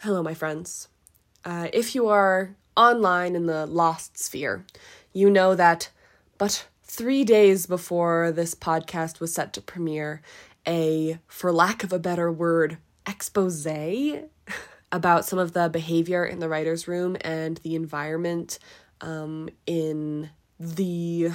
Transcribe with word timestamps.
Hello, 0.00 0.22
my 0.22 0.34
friends. 0.34 0.88
Uh, 1.42 1.68
if 1.72 1.94
you 1.94 2.06
are 2.08 2.54
online 2.76 3.34
in 3.34 3.46
the 3.46 3.64
Lost 3.64 4.18
Sphere, 4.18 4.66
you 5.14 5.30
know 5.30 5.54
that 5.54 5.88
but 6.36 6.66
three 6.84 7.24
days 7.24 7.64
before 7.64 8.30
this 8.30 8.54
podcast 8.54 9.20
was 9.20 9.32
set 9.32 9.54
to 9.54 9.62
premiere, 9.62 10.20
a, 10.68 11.18
for 11.26 11.50
lack 11.50 11.82
of 11.82 11.94
a 11.94 11.98
better 11.98 12.30
word, 12.30 12.76
expose 13.06 13.66
about 14.92 15.24
some 15.24 15.38
of 15.38 15.52
the 15.52 15.70
behavior 15.70 16.26
in 16.26 16.40
the 16.40 16.48
writer's 16.48 16.86
room 16.86 17.16
and 17.22 17.56
the 17.58 17.74
environment 17.74 18.58
um, 19.00 19.48
in 19.66 20.28
the. 20.60 21.30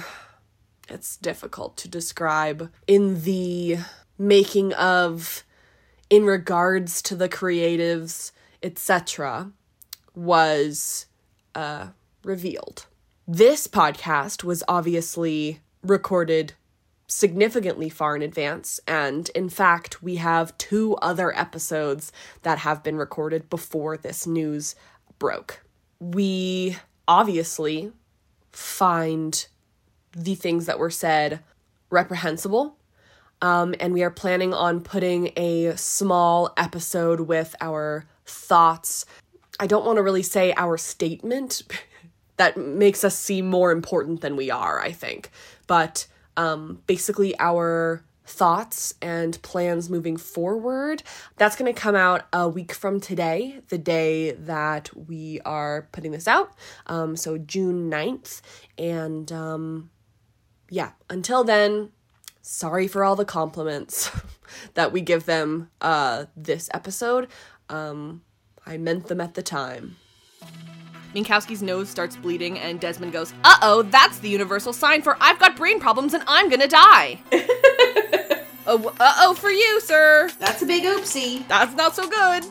It's 0.88 1.16
difficult 1.16 1.76
to 1.78 1.88
describe. 1.88 2.70
In 2.86 3.22
the 3.22 3.78
making 4.16 4.72
of, 4.74 5.42
in 6.08 6.24
regards 6.24 7.02
to 7.02 7.16
the 7.16 7.28
creatives, 7.28 8.30
etc., 8.62 9.52
was 10.14 11.06
uh, 11.54 11.88
revealed. 12.24 12.86
This 13.26 13.66
podcast 13.66 14.44
was 14.44 14.62
obviously 14.68 15.60
recorded 15.82 16.54
significantly 17.06 17.88
far 17.88 18.16
in 18.16 18.22
advance, 18.22 18.80
and 18.86 19.28
in 19.34 19.48
fact, 19.48 20.02
we 20.02 20.16
have 20.16 20.56
two 20.58 20.96
other 20.96 21.36
episodes 21.36 22.12
that 22.42 22.58
have 22.58 22.82
been 22.82 22.96
recorded 22.96 23.50
before 23.50 23.96
this 23.96 24.26
news 24.26 24.74
broke. 25.18 25.62
We 26.00 26.76
obviously 27.06 27.92
find 28.50 29.46
the 30.16 30.34
things 30.34 30.66
that 30.66 30.78
were 30.78 30.90
said 30.90 31.40
reprehensible. 31.90 32.76
Um, 33.40 33.74
and 33.80 33.92
we 33.92 34.02
are 34.02 34.10
planning 34.10 34.54
on 34.54 34.80
putting 34.80 35.32
a 35.36 35.76
small 35.76 36.52
episode 36.56 37.20
with 37.20 37.56
our 37.60 38.06
thoughts. 38.26 39.06
I 39.60 39.66
don't 39.66 39.84
want 39.84 39.96
to 39.96 40.02
really 40.02 40.22
say 40.22 40.52
our 40.56 40.76
statement. 40.76 41.62
that 42.36 42.56
makes 42.56 43.04
us 43.04 43.16
seem 43.16 43.46
more 43.46 43.70
important 43.70 44.20
than 44.20 44.36
we 44.36 44.50
are, 44.50 44.80
I 44.80 44.90
think. 44.90 45.30
But 45.66 46.06
um, 46.36 46.82
basically, 46.86 47.38
our 47.38 48.04
thoughts 48.24 48.94
and 49.02 49.40
plans 49.42 49.90
moving 49.90 50.16
forward. 50.16 51.02
That's 51.36 51.56
going 51.56 51.72
to 51.72 51.78
come 51.78 51.94
out 51.94 52.26
a 52.32 52.48
week 52.48 52.72
from 52.72 53.00
today, 53.00 53.60
the 53.68 53.78
day 53.78 54.32
that 54.32 54.90
we 54.96 55.40
are 55.44 55.88
putting 55.92 56.12
this 56.12 56.28
out. 56.28 56.52
Um, 56.86 57.16
so 57.16 57.36
June 57.38 57.90
9th. 57.90 58.40
And 58.78 59.30
um, 59.32 59.90
yeah, 60.70 60.92
until 61.10 61.44
then, 61.44 61.90
sorry 62.40 62.88
for 62.88 63.04
all 63.04 63.16
the 63.16 63.24
compliments 63.24 64.10
that 64.74 64.92
we 64.92 65.00
give 65.00 65.26
them 65.26 65.70
uh, 65.80 66.26
this 66.36 66.68
episode. 66.72 67.28
Um, 67.72 68.20
I 68.66 68.76
meant 68.76 69.08
them 69.08 69.20
at 69.20 69.32
the 69.32 69.42
time. 69.42 69.96
Minkowski's 71.14 71.62
nose 71.62 71.88
starts 71.88 72.16
bleeding, 72.16 72.58
and 72.58 72.78
Desmond 72.78 73.12
goes, 73.12 73.32
Uh 73.44 73.56
oh, 73.62 73.82
that's 73.82 74.18
the 74.18 74.28
universal 74.28 74.72
sign 74.72 75.00
for 75.00 75.16
I've 75.20 75.38
got 75.38 75.56
brain 75.56 75.80
problems 75.80 76.12
and 76.14 76.22
I'm 76.26 76.50
gonna 76.50 76.68
die. 76.68 77.18
oh, 78.66 78.94
uh 79.00 79.14
oh, 79.18 79.34
for 79.34 79.50
you, 79.50 79.80
sir. 79.80 80.30
That's 80.38 80.62
a 80.62 80.66
big 80.66 80.84
oopsie. 80.84 81.48
That's 81.48 81.74
not 81.74 81.96
so 81.96 82.08
good. 82.08 82.44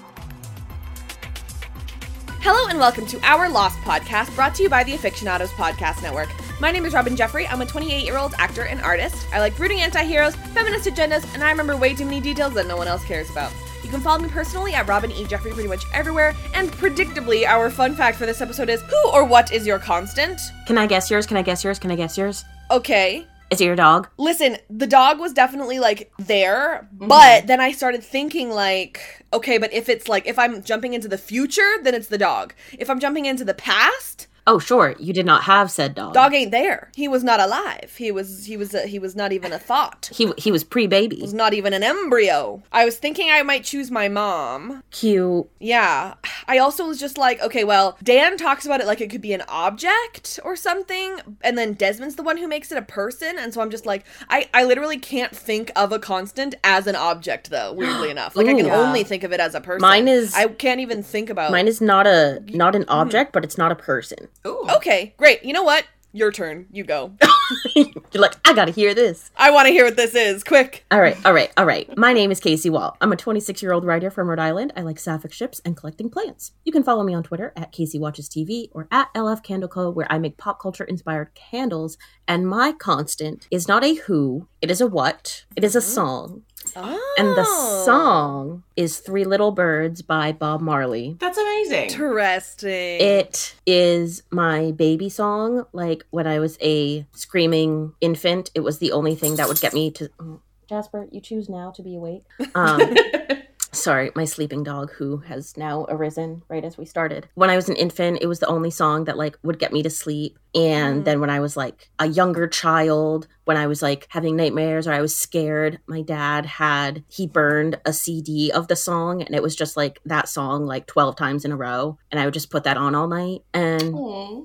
Hello 2.42 2.68
and 2.70 2.80
welcome 2.80 3.06
to 3.06 3.20
our 3.24 3.48
Lost 3.48 3.78
podcast, 3.80 4.34
brought 4.34 4.56
to 4.56 4.64
you 4.64 4.70
by 4.70 4.84
the 4.84 4.94
Afictionados 4.94 5.50
Podcast 5.50 6.02
Network. 6.02 6.30
My 6.60 6.72
name 6.72 6.86
is 6.86 6.94
Robyn 6.94 7.16
Jeffrey. 7.16 7.46
I'm 7.46 7.62
a 7.62 7.66
28 7.68 8.04
year 8.04 8.18
old 8.18 8.34
actor 8.40 8.64
and 8.64 8.82
artist. 8.82 9.28
I 9.32 9.40
like 9.40 9.56
brooding 9.56 9.82
anti 9.82 10.04
heroes, 10.04 10.36
feminist 10.56 10.88
agendas, 10.88 11.32
and 11.36 11.44
I 11.44 11.52
remember 11.52 11.78
way 11.78 11.94
too 11.94 12.06
many 12.06 12.20
details 12.22 12.56
that 12.56 12.66
no 12.66 12.76
one 12.76 12.88
else 12.88 13.06
cares 13.06 13.30
about. 13.30 13.52
You 13.92 13.98
can 13.98 14.04
follow 14.06 14.20
me 14.20 14.30
personally 14.30 14.74
at 14.74 14.88
Robyn 14.88 15.12
E. 15.12 15.26
Jeffrey 15.26 15.52
pretty 15.52 15.68
much 15.68 15.84
everywhere. 15.94 16.34
And 16.54 16.72
predictably, 16.72 17.46
our 17.46 17.70
fun 17.70 17.94
fact 17.94 18.18
for 18.18 18.26
this 18.26 18.40
episode 18.40 18.70
is 18.70 18.82
who 18.84 19.10
or 19.12 19.26
what 19.26 19.52
is 19.52 19.68
your 19.68 19.80
constant? 19.80 20.40
Can 20.66 20.78
I 20.78 20.88
guess 20.88 21.12
yours? 21.12 21.28
Can 21.28 21.36
I 21.36 21.42
guess 21.42 21.62
yours? 21.62 21.78
Can 21.78 21.92
I 21.92 21.98
guess 21.98 22.18
yours? 22.18 22.46
Okay. 22.72 23.28
Is 23.50 23.60
it 23.60 23.66
your 23.66 23.76
dog? 23.76 24.08
Listen, 24.18 24.56
the 24.70 24.88
dog 24.88 25.20
was 25.20 25.34
definitely 25.34 25.80
like 25.80 26.10
there, 26.18 26.88
mm-hmm. 26.96 27.10
but 27.10 27.48
then 27.48 27.60
I 27.60 27.74
started 27.74 28.02
thinking 28.02 28.50
like, 28.50 29.26
okay, 29.34 29.58
but 29.58 29.74
if 29.74 29.90
it's 29.90 30.08
like 30.08 30.26
if 30.26 30.40
I'm 30.40 30.64
jumping 30.64 30.94
into 30.94 31.10
the 31.10 31.18
future, 31.18 31.74
then 31.84 31.94
it's 31.94 32.08
the 32.08 32.18
dog. 32.18 32.54
If 32.80 32.90
I'm 32.90 33.02
jumping 33.02 33.26
into 33.26 33.44
the 33.44 33.54
past, 33.54 34.28
Oh, 34.52 34.60
sure. 34.60 34.96
You 35.00 35.14
did 35.14 35.26
not 35.26 35.44
have 35.44 35.72
said 35.72 35.96
dog. 35.96 36.14
dog 36.14 36.34
ain't 36.34 36.52
there. 36.52 36.92
He 36.94 37.08
was 37.08 37.24
not 37.24 37.40
alive. 37.40 37.94
He 37.98 38.12
was 38.12 38.46
he 38.46 38.58
was 38.58 38.74
a, 38.74 38.86
he 38.86 39.00
was 39.00 39.16
not 39.16 39.32
even 39.32 39.54
a 39.54 39.60
thought. 39.60 40.10
He 40.14 40.32
he 40.38 40.52
was 40.52 40.64
pre-baby. 40.66 41.20
was 41.22 41.34
not 41.34 41.54
even 41.54 41.72
an 41.74 41.84
embryo. 41.84 42.62
I 42.72 42.84
was 42.84 42.98
thinking 42.98 43.30
I 43.32 43.44
might 43.44 43.64
choose 43.64 43.90
my 43.90 44.10
mom. 44.10 44.84
Cute. 44.92 45.48
Yeah. 45.60 46.16
I 46.48 46.58
also 46.58 46.86
was 46.86 47.00
just 47.00 47.18
like, 47.18 47.42
okay, 47.42 47.64
well, 47.64 47.98
Dan 48.04 48.36
talks 48.36 48.66
about 48.66 48.82
it 48.82 48.88
like 48.88 49.00
it 49.00 49.10
could 49.10 49.22
be 49.22 49.32
an 49.34 49.44
object 49.48 50.40
or 50.44 50.56
something, 50.58 51.20
and 51.42 51.58
then 51.58 51.74
Desmond's 51.76 52.16
the 52.16 52.24
one 52.24 52.38
who 52.38 52.48
makes 52.48 52.72
it 52.74 52.78
a 52.78 52.82
person, 52.82 53.38
and 53.40 53.54
so 53.54 53.62
I'm 53.62 53.70
just 53.70 53.86
like, 53.86 54.04
I, 54.30 54.50
I 54.54 54.64
literally 54.66 54.98
can't 54.98 55.34
think 55.36 55.72
of 55.78 55.92
a 55.94 56.00
constant 56.00 56.56
as 56.64 56.88
an 56.88 56.96
object, 56.98 57.50
though, 57.52 57.72
weirdly 57.74 58.10
enough. 58.16 58.36
Like, 58.36 58.48
I 58.48 58.54
can 58.54 58.66
Ooh. 58.66 58.72
only 58.72 59.04
think 59.06 59.24
of 59.24 59.32
it 59.32 59.40
as 59.40 59.56
a 59.56 59.62
person. 59.62 59.82
Mine 59.82 60.08
is- 60.10 60.34
I 60.36 60.48
can't 60.48 60.80
even 60.82 61.04
think 61.04 61.30
about 61.30 61.52
Mine 61.52 61.68
is 61.68 61.80
not 61.80 62.06
a 62.08 62.42
not 62.50 62.72
Mm-hmm. 62.74 62.84
an 62.84 62.90
object, 62.90 63.34
but 63.34 63.44
it's 63.44 63.58
not 63.58 63.72
a 63.72 63.76
person. 63.76 64.28
Ooh. 64.46 64.66
Okay, 64.78 65.14
great. 65.18 65.44
You 65.44 65.54
know 65.54 65.64
what? 65.64 65.86
Your 66.14 66.32
turn. 66.32 66.66
You 66.72 66.84
go. 66.84 67.14
You're 67.76 68.22
like, 68.22 68.36
I 68.46 68.54
gotta 68.54 68.72
hear 68.72 68.94
this. 68.94 69.32
I 69.38 69.50
want 69.52 69.68
to 69.68 69.72
hear 69.72 69.86
what 69.86 69.96
this 69.96 70.14
is. 70.14 70.44
Quick. 70.44 70.86
All 70.92 71.00
right, 71.00 71.16
all 71.26 71.34
right, 71.34 71.52
all 71.56 71.66
right. 71.66 71.90
My 71.98 72.12
name 72.12 72.32
is 72.32 72.42
Casey 72.42 72.70
Wall. 72.70 72.98
I'm 73.00 73.14
a 73.14 73.16
26 73.16 73.62
year 73.62 73.72
old 73.72 73.86
writer 73.86 74.12
from 74.12 74.30
Rhode 74.30 74.40
Island. 74.40 74.74
I 74.76 74.82
like 74.82 75.00
sapphic 75.00 75.32
ships 75.32 75.62
and 75.64 75.78
collecting 75.78 76.10
plants. 76.10 76.52
You 76.66 76.74
can 76.74 76.84
follow 76.84 77.04
me 77.04 77.14
on 77.14 77.24
Twitter 77.24 77.54
at 77.56 77.72
Casey 77.72 77.98
Watches 77.98 78.28
TV 78.28 78.68
or 78.74 78.90
at 78.92 79.14
LF 79.14 79.42
Candle 79.42 79.70
Co., 79.70 79.90
where 79.90 80.12
I 80.12 80.20
make 80.20 80.38
pop 80.38 80.60
culture 80.60 80.84
inspired 80.84 81.34
candles. 81.34 81.98
And 82.28 82.46
my 82.46 82.74
constant 82.74 83.48
is 83.50 83.70
not 83.70 83.86
a 83.86 83.96
who, 83.96 84.48
it 84.62 84.70
is 84.70 84.82
a 84.82 84.88
what. 84.88 85.46
It 85.56 85.64
is 85.64 85.76
a 85.76 85.80
mm-hmm. 85.80 85.94
song. 85.94 86.44
Oh. 86.76 87.16
And 87.18 87.30
the 87.30 87.46
song 87.86 88.64
is 88.76 89.00
Three 89.00 89.26
Little 89.26 89.52
Birds 89.52 90.02
by 90.02 90.32
Bob 90.32 90.62
Marley. 90.62 91.18
That's 91.20 91.38
amazing. 91.38 91.90
Interesting. 91.90 93.02
It 93.02 93.56
is 93.66 94.24
my 94.32 94.72
baby 94.72 95.10
song. 95.10 95.66
Like 95.74 96.06
when 96.12 96.28
I 96.28 96.40
was 96.40 96.58
a 96.62 97.06
screaming 97.14 97.94
infant, 98.02 98.52
it 98.56 98.62
was 98.62 98.80
the 98.80 98.92
only 98.92 99.16
thing 99.16 99.36
that 99.36 99.48
would 99.48 99.60
get 99.62 99.74
me 99.74 99.92
to. 99.92 100.10
Oh, 100.20 100.40
Jasper, 100.68 101.08
you 101.12 101.20
choose 101.22 101.50
now 101.50 101.72
to 101.72 101.82
be 101.84 101.96
awake. 101.96 102.24
Um, 102.56 102.80
sorry, 103.72 104.12
my 104.16 104.26
sleeping 104.26 104.64
dog 104.64 104.92
who 104.92 105.18
has 105.18 105.56
now 105.56 105.86
arisen 105.90 106.44
right 106.50 106.64
as 106.64 106.78
we 106.78 106.86
started. 106.86 107.28
When 107.36 107.50
I 107.50 107.56
was 107.56 107.70
an 107.70 107.76
infant, 107.76 108.20
it 108.22 108.28
was 108.28 108.40
the 108.40 108.48
only 108.48 108.72
song 108.72 109.06
that 109.06 109.18
like 109.18 109.38
would 109.44 109.60
get 109.60 109.72
me 109.72 109.84
to 109.84 109.90
sleep. 109.90 110.38
And 110.54 111.02
mm. 111.02 111.06
then 111.06 111.22
when 111.22 111.30
I 111.30 111.40
was 111.40 111.56
like 111.56 111.90
a 112.00 112.08
younger 112.08 112.48
child, 112.48 113.28
when 113.46 113.58
I 113.58 113.68
was 113.68 113.82
like 113.82 114.08
having 114.10 114.36
nightmares 114.36 114.88
or 114.88 114.94
I 114.94 115.02
was 115.02 115.16
scared, 115.16 115.80
my 115.88 116.02
dad 116.02 116.46
had 116.46 117.04
he 117.08 117.28
burned 117.28 117.80
a 117.86 117.94
CD 117.94 118.52
of 118.52 118.68
the 118.68 118.76
song 118.76 119.22
and 119.22 119.34
it 119.34 119.44
was 119.44 119.56
just 119.56 119.78
like 119.78 120.00
that 120.06 120.28
song 120.28 120.66
like 120.66 120.88
12 120.88 121.16
times 121.16 121.46
in 121.46 121.52
a 121.52 121.58
row 121.58 121.98
and 122.12 122.20
I 122.20 122.26
would 122.26 122.34
just 122.34 122.52
put 122.52 122.66
that 122.66 122.78
on 122.78 122.96
all 122.96 123.08
night. 123.08 123.42
And 123.54 123.94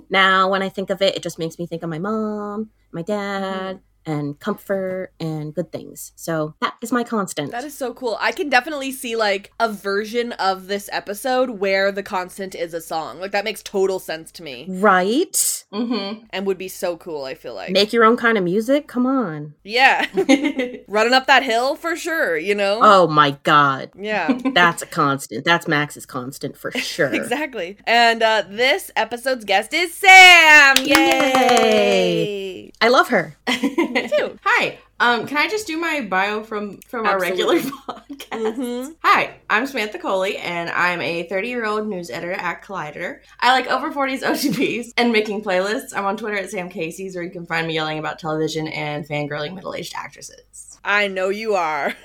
now 0.09 0.51
when 0.51 0.63
I 0.63 0.69
think 0.69 0.91
of 0.91 1.03
it, 1.03 1.17
it 1.17 1.23
just 1.23 1.39
makes 1.39 1.59
me 1.59 1.67
think 1.67 1.83
of 1.83 1.91
my 1.91 1.99
mom, 1.99 2.71
my 2.93 3.03
dad, 3.03 3.77
mm-hmm. 3.77 3.83
And 4.07 4.39
comfort 4.41 5.13
and 5.21 5.55
good 5.55 5.73
things. 5.73 6.13
So 6.17 6.55
that 6.61 6.77
is 6.81 6.93
my 6.93 7.05
constant. 7.05 7.51
That 7.51 7.65
is 7.65 7.77
so 7.77 7.93
cool. 7.93 8.17
I 8.21 8.33
can 8.33 8.49
definitely 8.49 8.93
see 8.93 9.17
like 9.17 9.53
a 9.61 9.71
version 9.71 10.33
of 10.33 10.69
this 10.69 10.89
episode 10.93 11.51
where 11.51 11.93
the 11.93 12.03
constant 12.03 12.55
is 12.55 12.73
a 12.73 12.81
song. 12.81 13.21
Like 13.21 13.33
that 13.33 13.45
makes 13.45 13.63
total 13.63 13.99
sense 13.99 14.31
to 14.33 14.43
me 14.43 14.67
right? 14.69 15.56
Mm-hmm. 15.75 16.25
and 16.31 16.47
would 16.47 16.59
be 16.59 16.69
so 16.69 16.97
cool, 16.97 17.25
I 17.25 17.35
feel 17.35 17.53
like. 17.55 17.71
Make 17.71 17.93
your 17.93 18.05
own 18.05 18.17
kind 18.17 18.39
of 18.39 18.45
music? 18.45 18.87
Come 18.87 19.05
on. 19.05 19.55
yeah. 19.65 20.07
Running 20.89 21.13
up 21.13 21.27
that 21.27 21.43
hill 21.43 21.75
for 21.75 21.97
sure, 21.97 22.37
you 22.39 22.55
know? 22.55 22.79
Oh 22.81 23.09
my 23.09 23.33
god. 23.43 23.91
Yeah. 23.99 24.39
That's 24.55 24.83
a 24.83 24.87
constant. 24.87 25.45
That's 25.45 25.67
Max's 25.67 26.07
constant 26.07 26.57
for 26.57 26.71
sure. 26.71 27.13
Exactly. 27.13 27.77
And 27.85 28.23
uh 28.23 28.45
this 28.49 28.91
episode's 28.97 29.45
guest 29.45 29.75
is 29.75 29.93
Sam. 29.93 30.77
Yay! 30.79 30.95
Yay. 30.95 32.73
I 32.81 32.89
love 32.89 33.09
her. 33.09 33.37
Me 33.49 34.09
too. 34.09 34.39
Hi. 34.45 34.79
Um, 34.99 35.27
can 35.27 35.37
I 35.37 35.47
just 35.49 35.67
do 35.67 35.77
my 35.77 36.01
bio 36.01 36.43
from 36.43 36.79
from 36.89 37.05
our 37.07 37.21
regular 37.21 37.59
podcast? 37.59 38.29
Mhm. 38.31 38.97
Hi, 39.03 39.35
I'm 39.51 39.67
Samantha 39.67 39.99
Coley, 39.99 40.39
and 40.39 40.71
I'm 40.71 41.03
a 41.03 41.25
30 41.25 41.49
year 41.49 41.67
old 41.67 41.87
news 41.87 42.09
editor 42.09 42.33
at 42.33 42.65
Collider. 42.65 43.21
I 43.41 43.53
like 43.53 43.67
over 43.67 43.93
40s 43.93 44.23
OTPs 44.23 44.93
and 44.97 45.13
making 45.13 45.43
playlists. 45.45 45.95
I'm 45.95 46.07
on 46.07 46.17
Twitter 46.17 46.37
at 46.39 46.51
Sam 46.51 46.71
Casey's, 46.71 47.15
where 47.15 47.25
you 47.25 47.31
can 47.31 47.45
find 47.45 47.67
me 47.67 47.75
yelling 47.75 47.99
about 47.99 48.19
television 48.19 48.69
and 48.69 49.07
fangirling 49.07 49.55
middle 49.55 49.75
aged 49.75 49.93
actresses. 49.95 50.66
I 50.85 51.09
know 51.09 51.29
you 51.29 51.55
are. 51.55 51.95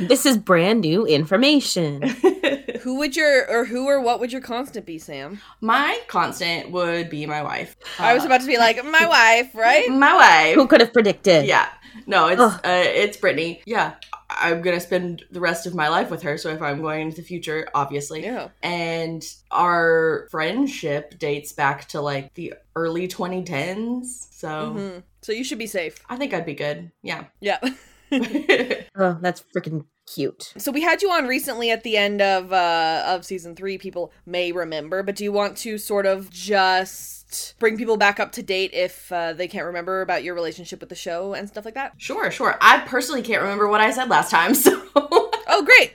This 0.00 0.24
is 0.26 0.36
brand 0.38 0.80
new 0.80 1.06
information. 1.06 2.02
Who 2.80 2.96
would 2.98 3.14
your 3.16 3.48
or 3.50 3.64
who 3.64 3.86
or 3.86 4.00
what 4.00 4.20
would 4.20 4.32
your 4.32 4.40
constant 4.40 4.86
be, 4.86 4.98
Sam? 4.98 5.40
my 5.60 5.98
constant 6.08 6.70
would 6.70 7.10
be 7.10 7.26
my 7.26 7.42
wife. 7.42 7.76
I 7.98 8.14
was 8.14 8.22
Uh, 8.22 8.26
about 8.26 8.40
to 8.42 8.46
be 8.46 8.56
like, 8.58 8.82
my 8.84 9.06
wife, 9.06 9.54
right? 9.54 9.88
my 9.90 10.14
wife. 10.14 10.54
Who 10.54 10.66
could 10.66 10.80
have 10.80 10.92
predicted? 10.92 11.44
Yeah. 11.46 11.68
No, 12.06 12.28
it's 12.28 12.40
uh, 12.40 12.60
it's 12.64 13.16
Brittany. 13.16 13.60
Yeah. 13.66 13.94
I'm 14.36 14.62
gonna 14.62 14.80
spend 14.80 15.24
the 15.30 15.40
rest 15.40 15.66
of 15.66 15.74
my 15.74 15.88
life 15.88 16.10
with 16.10 16.22
her. 16.22 16.36
So 16.38 16.50
if 16.50 16.60
I'm 16.62 16.82
going 16.82 17.00
into 17.02 17.16
the 17.16 17.22
future, 17.22 17.68
obviously, 17.74 18.22
Yeah. 18.24 18.48
and 18.62 19.24
our 19.50 20.28
friendship 20.30 21.18
dates 21.18 21.52
back 21.52 21.88
to 21.88 22.00
like 22.00 22.34
the 22.34 22.54
early 22.74 23.08
2010s. 23.08 24.28
So 24.30 24.48
Mhm. 24.76 25.02
So 25.22 25.32
you 25.32 25.42
should 25.42 25.58
be 25.58 25.66
safe. 25.66 25.98
I 26.08 26.16
think 26.16 26.32
I'd 26.34 26.46
be 26.46 26.54
good. 26.54 26.90
Yeah. 27.02 27.24
Yeah. 27.40 27.58
Oh, 28.98 29.18
that's 29.20 29.42
freaking 29.54 29.84
cute. 30.06 30.52
So 30.56 30.70
we 30.70 30.80
had 30.82 31.02
you 31.02 31.10
on 31.10 31.26
recently 31.26 31.70
at 31.70 31.82
the 31.82 31.96
end 31.96 32.22
of 32.22 32.52
uh 32.52 33.02
of 33.06 33.24
season 33.24 33.56
3 33.56 33.78
people 33.78 34.12
may 34.24 34.52
remember, 34.52 35.02
but 35.02 35.16
do 35.16 35.24
you 35.24 35.32
want 35.32 35.56
to 35.58 35.78
sort 35.78 36.06
of 36.06 36.30
just 36.30 37.15
bring 37.58 37.76
people 37.76 37.96
back 37.96 38.20
up 38.20 38.32
to 38.32 38.42
date 38.42 38.72
if 38.72 39.10
uh, 39.12 39.32
they 39.32 39.48
can't 39.48 39.66
remember 39.66 40.00
about 40.00 40.22
your 40.24 40.34
relationship 40.34 40.80
with 40.80 40.88
the 40.88 40.94
show 40.94 41.34
and 41.34 41.48
stuff 41.48 41.64
like 41.64 41.74
that? 41.74 41.94
sure, 41.98 42.30
sure. 42.30 42.56
I 42.60 42.80
personally 42.80 43.22
can't 43.22 43.42
remember 43.42 43.68
what 43.68 43.80
I 43.80 43.90
said 43.90 44.08
last 44.08 44.30
time, 44.30 44.54
so. 44.54 45.25
Oh, 45.48 45.64
great. 45.64 45.94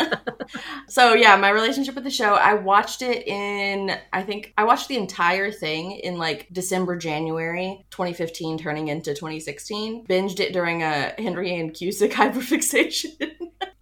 so 0.88 1.14
yeah, 1.14 1.36
my 1.36 1.50
relationship 1.50 1.94
with 1.94 2.04
the 2.04 2.10
show, 2.10 2.34
I 2.34 2.54
watched 2.54 3.02
it 3.02 3.26
in 3.26 3.96
I 4.12 4.22
think 4.22 4.52
I 4.56 4.64
watched 4.64 4.88
the 4.88 4.96
entire 4.96 5.50
thing 5.52 5.92
in 5.92 6.16
like 6.18 6.48
December, 6.52 6.96
January 6.96 7.84
2015 7.90 8.58
turning 8.58 8.88
into 8.88 9.14
2016. 9.14 10.06
Binged 10.06 10.40
it 10.40 10.52
during 10.52 10.82
a 10.82 11.14
Henry 11.18 11.52
Ian 11.52 11.70
Cusick 11.70 12.12
hyperfixation. 12.12 13.10